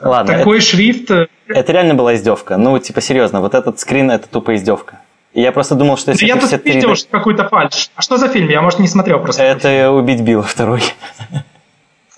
Ладно, 0.00 0.38
Такой 0.38 0.60
шрифт. 0.60 1.10
э, 1.10 1.26
Это 1.48 1.72
реально 1.72 1.94
была 1.94 2.14
издевка. 2.14 2.58
Ну, 2.58 2.78
типа, 2.78 3.00
серьезно, 3.00 3.40
вот 3.40 3.54
этот 3.56 3.80
скрин 3.80 4.08
это 4.08 4.28
тупо 4.28 4.54
издевка. 4.54 5.00
И 5.32 5.40
я 5.42 5.50
просто 5.50 5.74
думал, 5.74 5.96
что 5.96 6.12
если 6.12 6.24
Я 6.24 6.36
это 6.36 6.48
тут 6.48 6.60
все 6.62 6.72
видел 6.72 6.92
3D... 6.92 6.94
что 6.94 7.10
какую-то 7.10 7.48
фальш. 7.48 7.90
А 7.96 8.02
что 8.02 8.18
за 8.18 8.28
фильм? 8.28 8.48
Я, 8.48 8.62
может, 8.62 8.78
не 8.78 8.86
смотрел 8.86 9.18
просто. 9.18 9.42
Это 9.42 9.90
убить 9.90 10.20
Билла 10.20 10.44
второй. 10.44 10.82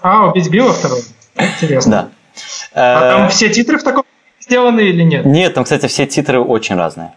А, 0.02 0.26
убить 0.28 0.50
Билла 0.50 0.74
второй? 0.74 1.00
Интересно. 1.34 1.90
Да. 1.90 2.08
А 2.74 3.14
Э, 3.14 3.18
там 3.20 3.28
все 3.30 3.48
титры 3.48 3.78
в 3.78 3.82
таком 3.82 4.04
сделаны 4.50 4.80
или 4.80 5.02
нет? 5.04 5.24
Нет, 5.24 5.54
там, 5.54 5.62
кстати, 5.62 5.86
все 5.86 6.06
титры 6.06 6.40
очень 6.40 6.74
разные. 6.74 7.12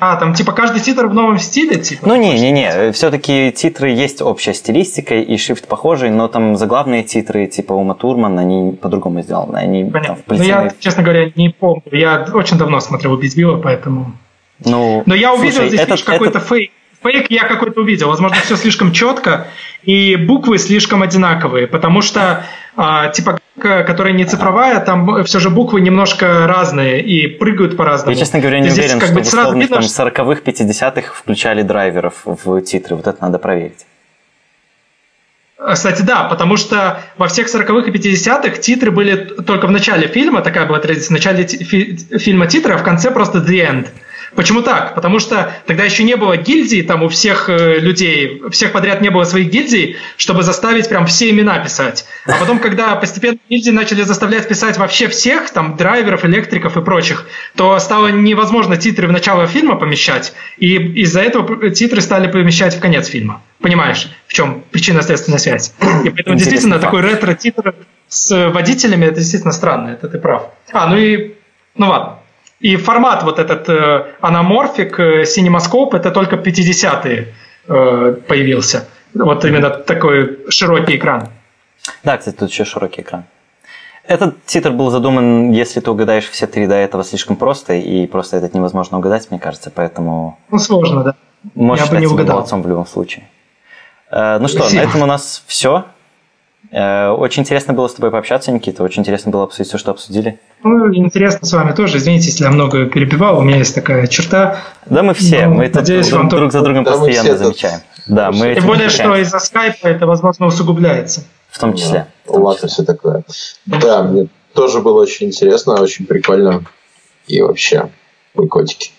А, 0.00 0.16
там 0.16 0.32
типа 0.34 0.52
каждый 0.52 0.80
титр 0.80 1.06
в 1.08 1.14
новом 1.14 1.38
стиле, 1.38 1.76
типа? 1.76 2.06
Ну, 2.06 2.14
не-не-не, 2.16 2.92
все-таки 2.92 3.50
титры 3.52 3.90
есть 3.90 4.22
общая 4.22 4.54
стилистика, 4.54 5.16
и 5.16 5.36
шрифт 5.36 5.66
похожий, 5.66 6.10
но 6.10 6.28
там 6.28 6.56
заглавные 6.56 7.02
титры, 7.02 7.46
типа 7.46 7.72
Ума 7.72 7.94
Турман, 7.94 8.38
они 8.38 8.72
по-другому 8.72 9.22
сделаны. 9.22 9.56
Они 9.56 9.82
там, 9.90 9.92
Понятно. 9.92 10.24
Ну, 10.28 10.42
я, 10.44 10.72
честно 10.78 11.02
говоря, 11.02 11.30
не 11.34 11.48
помню. 11.50 11.82
Я 11.90 12.26
очень 12.32 12.58
давно 12.58 12.78
смотрел 12.80 13.12
«Убить 13.12 13.36
Билла», 13.36 13.60
поэтому... 13.60 14.12
Ну, 14.64 15.02
Но 15.06 15.14
я 15.16 15.34
увидел 15.34 15.52
слушай, 15.54 15.68
здесь 15.68 15.80
этот- 15.80 16.02
какой-то 16.02 16.38
этот- 16.38 16.48
фейк. 16.48 16.70
Фейк 17.02 17.30
я 17.30 17.44
какой-то 17.44 17.80
увидел. 17.80 18.08
Возможно, 18.08 18.36
все 18.42 18.56
слишком 18.56 18.92
четко, 18.92 19.46
и 19.82 20.16
буквы 20.16 20.58
слишком 20.58 21.02
одинаковые, 21.02 21.66
потому 21.66 22.02
что 22.02 22.44
а, 22.76 23.08
типа 23.08 23.38
которая 23.60 24.12
не 24.12 24.24
цифровая, 24.24 24.78
там 24.80 25.24
все 25.24 25.40
же 25.40 25.50
буквы 25.50 25.80
немножко 25.80 26.46
разные 26.46 27.02
и 27.02 27.26
прыгают 27.26 27.76
по-разному. 27.76 28.12
Я, 28.12 28.18
честно 28.20 28.38
говоря, 28.38 28.60
не 28.60 28.68
Здесь 28.70 28.84
уверен, 28.84 29.00
как 29.00 29.08
что 29.08 29.18
в 29.18 29.20
условных 29.22 29.62
видно, 29.62 29.76
там 29.76 29.82
что- 29.82 30.02
40-х, 30.06 30.42
50-х 30.44 31.12
включали 31.14 31.62
драйверов 31.62 32.14
в 32.24 32.60
титры. 32.62 32.94
Вот 32.94 33.06
это 33.08 33.20
надо 33.20 33.38
проверить. 33.40 33.84
А, 35.58 35.74
Кстати, 35.74 36.02
да, 36.02 36.24
потому 36.24 36.56
что 36.56 37.00
во 37.16 37.26
всех 37.26 37.48
40-х 37.52 37.88
и 37.88 37.92
50-х 37.92 38.58
титры 38.60 38.90
были 38.92 39.14
только 39.16 39.66
в 39.66 39.70
начале 39.72 40.06
фильма, 40.06 40.40
такая 40.40 40.66
была 40.66 40.78
традиция, 40.78 41.08
в 41.08 41.10
начале 41.10 41.44
фи- 41.46 41.96
фильма 42.18 42.46
титры, 42.46 42.74
а 42.74 42.78
в 42.78 42.84
конце 42.84 43.10
просто 43.10 43.38
the 43.38 43.68
end. 43.68 43.88
Почему 44.34 44.62
так? 44.62 44.94
Потому 44.94 45.18
что 45.18 45.52
тогда 45.66 45.84
еще 45.84 46.04
не 46.04 46.16
было 46.16 46.36
гильдий, 46.36 46.82
там 46.82 47.02
у 47.02 47.08
всех 47.08 47.48
э, 47.48 47.78
людей, 47.78 48.42
всех 48.50 48.72
подряд 48.72 49.00
не 49.00 49.10
было 49.10 49.24
своих 49.24 49.50
гильдий, 49.50 49.96
чтобы 50.16 50.42
заставить 50.42 50.88
прям 50.88 51.06
все 51.06 51.30
имена 51.30 51.58
писать. 51.58 52.04
А 52.26 52.38
потом, 52.38 52.58
когда 52.58 52.94
постепенно 52.96 53.38
гильдии 53.48 53.70
начали 53.70 54.02
заставлять 54.02 54.48
писать 54.48 54.78
вообще 54.78 55.08
всех, 55.08 55.50
там, 55.50 55.76
драйверов, 55.76 56.24
электриков 56.24 56.76
и 56.76 56.82
прочих, 56.82 57.26
то 57.56 57.78
стало 57.78 58.08
невозможно 58.08 58.76
титры 58.76 59.08
в 59.08 59.12
начало 59.12 59.46
фильма 59.46 59.76
помещать, 59.76 60.32
и 60.58 60.76
из-за 60.76 61.20
этого 61.20 61.70
титры 61.70 62.00
стали 62.00 62.30
помещать 62.30 62.76
в 62.76 62.80
конец 62.80 63.08
фильма. 63.08 63.42
Понимаешь, 63.60 64.08
в 64.26 64.32
чем 64.32 64.62
причинно-следственная 64.70 65.38
связь? 65.38 65.72
И 65.80 65.84
поэтому 65.84 66.10
Интересный 66.10 66.36
действительно 66.36 66.74
факт. 66.74 66.84
такой 66.84 67.02
ретро-титр 67.02 67.74
с 68.08 68.50
водителями, 68.50 69.06
это 69.06 69.16
действительно 69.16 69.52
странно, 69.52 69.90
это 69.90 70.08
ты 70.08 70.18
прав. 70.18 70.50
А, 70.72 70.86
ну 70.86 70.96
и, 70.96 71.34
ну 71.74 71.88
ладно. 71.88 72.17
И 72.60 72.76
формат 72.76 73.22
вот 73.22 73.38
этот 73.38 73.68
э, 73.68 74.06
анаморфик, 74.20 74.98
э, 74.98 75.24
это 75.94 76.10
только 76.10 76.36
50-е 76.36 77.34
э, 77.68 78.16
появился. 78.26 78.88
Вот 79.14 79.44
именно 79.44 79.70
такой 79.70 80.38
широкий 80.50 80.96
экран. 80.96 81.28
Да, 82.02 82.16
кстати, 82.18 82.36
тут 82.36 82.50
еще 82.50 82.64
широкий 82.64 83.02
экран. 83.02 83.24
Этот 84.04 84.44
титр 84.46 84.70
был 84.72 84.90
задуман, 84.90 85.52
если 85.52 85.80
ты 85.80 85.90
угадаешь 85.90 86.28
все 86.28 86.46
три 86.46 86.66
до 86.66 86.74
этого 86.74 87.04
слишком 87.04 87.36
просто, 87.36 87.74
и 87.74 88.06
просто 88.06 88.38
этот 88.38 88.54
невозможно 88.54 88.98
угадать, 88.98 89.30
мне 89.30 89.38
кажется, 89.38 89.70
поэтому 89.70 90.38
Ну, 90.50 90.58
сложно, 90.58 91.04
да. 91.04 91.14
можешь 91.54 91.84
Я 91.86 91.90
бы 91.92 92.00
не 92.00 92.06
угадал. 92.06 92.36
молодцом 92.36 92.62
в 92.62 92.68
любом 92.68 92.86
случае. 92.86 93.28
Э, 94.10 94.38
Ну 94.40 94.48
что, 94.48 94.60
Спасибо. 94.60 94.82
на 94.82 94.88
этом 94.88 95.02
у 95.02 95.06
нас 95.06 95.44
все. 95.46 95.84
Очень 96.70 97.42
интересно 97.44 97.72
было 97.72 97.88
с 97.88 97.94
тобой 97.94 98.10
пообщаться, 98.10 98.52
Никита. 98.52 98.82
Очень 98.82 99.00
интересно 99.00 99.30
было 99.32 99.44
обсудить 99.44 99.68
все, 99.68 99.78
что 99.78 99.90
обсудили. 99.92 100.38
Ну, 100.62 100.92
интересно 100.94 101.46
с 101.46 101.52
вами 101.52 101.72
тоже. 101.72 101.96
Извините, 101.96 102.26
если 102.26 102.44
я 102.44 102.50
много 102.50 102.84
перебивал. 102.86 103.38
У 103.38 103.42
меня 103.42 103.56
есть 103.56 103.74
такая 103.74 104.06
черта. 104.06 104.58
Да, 104.86 105.02
мы 105.02 105.14
все. 105.14 105.46
Ну, 105.46 105.54
мы 105.54 105.66
тут 105.66 105.76
надеюсь, 105.76 106.08
друг, 106.08 106.20
вам 106.20 106.28
друг 106.28 106.52
за 106.52 106.60
другом 106.60 106.84
Да, 106.84 106.90
постоянно 106.92 107.22
все 107.22 107.32
тут- 107.32 107.42
замечаем. 107.44 107.80
Да, 108.06 108.30
мы 108.32 108.54
Тем 108.54 108.66
более, 108.66 108.88
что 108.90 109.04
отличаемся. 109.04 109.22
из-за 109.22 109.38
скайпа 109.38 109.86
это, 109.88 110.06
возможно, 110.06 110.46
усугубляется. 110.46 111.24
В 111.50 111.58
том 111.58 111.74
числе. 111.74 112.06
в 112.26 112.32
том 112.32 112.42
Лад 112.42 112.56
и 112.58 112.60
числе. 112.60 112.68
все 112.68 112.82
такое. 112.84 113.22
Да, 113.66 114.02
мне 114.02 114.28
тоже 114.54 114.80
было 114.80 115.00
очень 115.00 115.28
интересно, 115.28 115.80
очень 115.80 116.04
прикольно. 116.06 116.64
И 117.26 117.40
вообще, 117.40 117.88
вы 118.34 118.46
котики. 118.48 118.90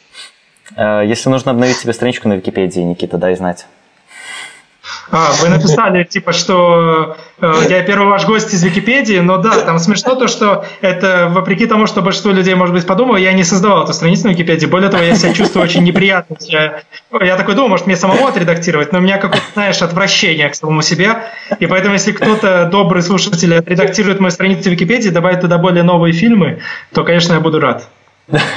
Э, 0.75 1.03
Если 1.05 1.29
нужно 1.29 1.51
обновить 1.51 1.77
себе 1.77 1.93
страничку 1.93 2.27
на 2.29 2.33
Википедии, 2.33 2.81
Никита, 2.81 3.17
дай 3.17 3.35
знать. 3.35 3.65
А, 5.11 5.31
вы 5.41 5.49
написали, 5.49 6.03
типа, 6.03 6.33
что 6.33 7.17
э, 7.41 7.53
я 7.69 7.81
первый 7.83 8.07
ваш 8.07 8.25
гость 8.25 8.53
из 8.53 8.63
Википедии, 8.63 9.17
но 9.17 9.37
да, 9.37 9.61
там 9.61 9.79
смешно 9.79 10.15
то, 10.15 10.27
что 10.27 10.65
это, 10.81 11.29
вопреки 11.31 11.65
тому, 11.65 11.87
что 11.87 12.01
большинство 12.01 12.31
людей, 12.31 12.53
может 12.53 12.75
быть, 12.75 12.85
подумало, 12.85 13.17
я 13.17 13.33
не 13.33 13.43
создавал 13.43 13.83
эту 13.83 13.93
страницу 13.93 14.27
на 14.27 14.31
Википедии. 14.31 14.67
Более 14.67 14.89
того, 14.89 15.03
я 15.03 15.15
себя 15.15 15.33
чувствую 15.33 15.63
очень 15.63 15.83
неприятно. 15.83 16.35
Я, 16.41 16.83
я 17.21 17.37
такой 17.37 17.55
думал, 17.55 17.69
может, 17.69 17.87
мне 17.87 17.95
самому 17.95 18.27
отредактировать, 18.27 18.91
но 18.91 18.99
у 18.99 19.01
меня 19.01 19.17
какое-то, 19.17 19.45
знаешь, 19.53 19.81
отвращение 19.81 20.47
к 20.49 20.55
самому 20.55 20.83
себе. 20.83 21.23
И 21.59 21.65
поэтому, 21.65 21.93
если 21.93 22.11
кто-то, 22.11 22.69
добрый 22.71 23.01
слушатель, 23.01 23.55
отредактирует 23.55 24.19
мою 24.19 24.31
страницу 24.31 24.69
в 24.69 24.73
Википедии, 24.73 25.09
добавит 25.09 25.41
туда 25.41 25.57
более 25.57 25.83
новые 25.83 26.13
фильмы, 26.13 26.61
то, 26.93 27.03
конечно, 27.03 27.33
я 27.33 27.39
буду 27.39 27.59
рад. 27.59 27.87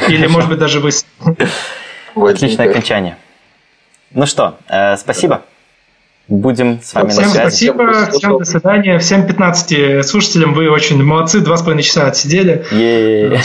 Или, 0.09 0.27
может 0.27 0.51
быть, 0.51 0.59
даже 0.59 0.81
вы. 0.81 0.91
Отличное 2.15 2.69
окончание. 2.69 3.17
Ну 4.11 4.27
что, 4.27 4.59
э, 4.69 4.99
спасибо. 4.99 5.43
Будем 6.29 6.81
с 6.83 6.95
вами 6.95 7.09
Всем 7.11 7.25
на 7.25 7.29
связи. 7.31 7.41
спасибо, 7.41 8.07
всем 8.11 8.39
до 8.39 8.45
свидания. 8.45 8.99
Всем 8.99 9.27
15 9.27 10.03
слушателям 10.07 10.55
вы 10.55 10.71
очень 10.71 11.03
молодцы, 11.03 11.41
два 11.41 11.57
с 11.57 11.63
половиной 11.63 11.83
часа 11.83 12.07
отсидели. 12.07 12.65
Е-е-е. 12.71 13.41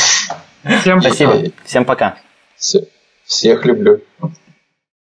Всем 0.82 1.02
Спасибо. 1.02 1.44
Всем 1.66 1.86
пока. 1.86 2.18
Все- 2.56 2.84
Всех 3.26 3.66
люблю. 3.66 4.02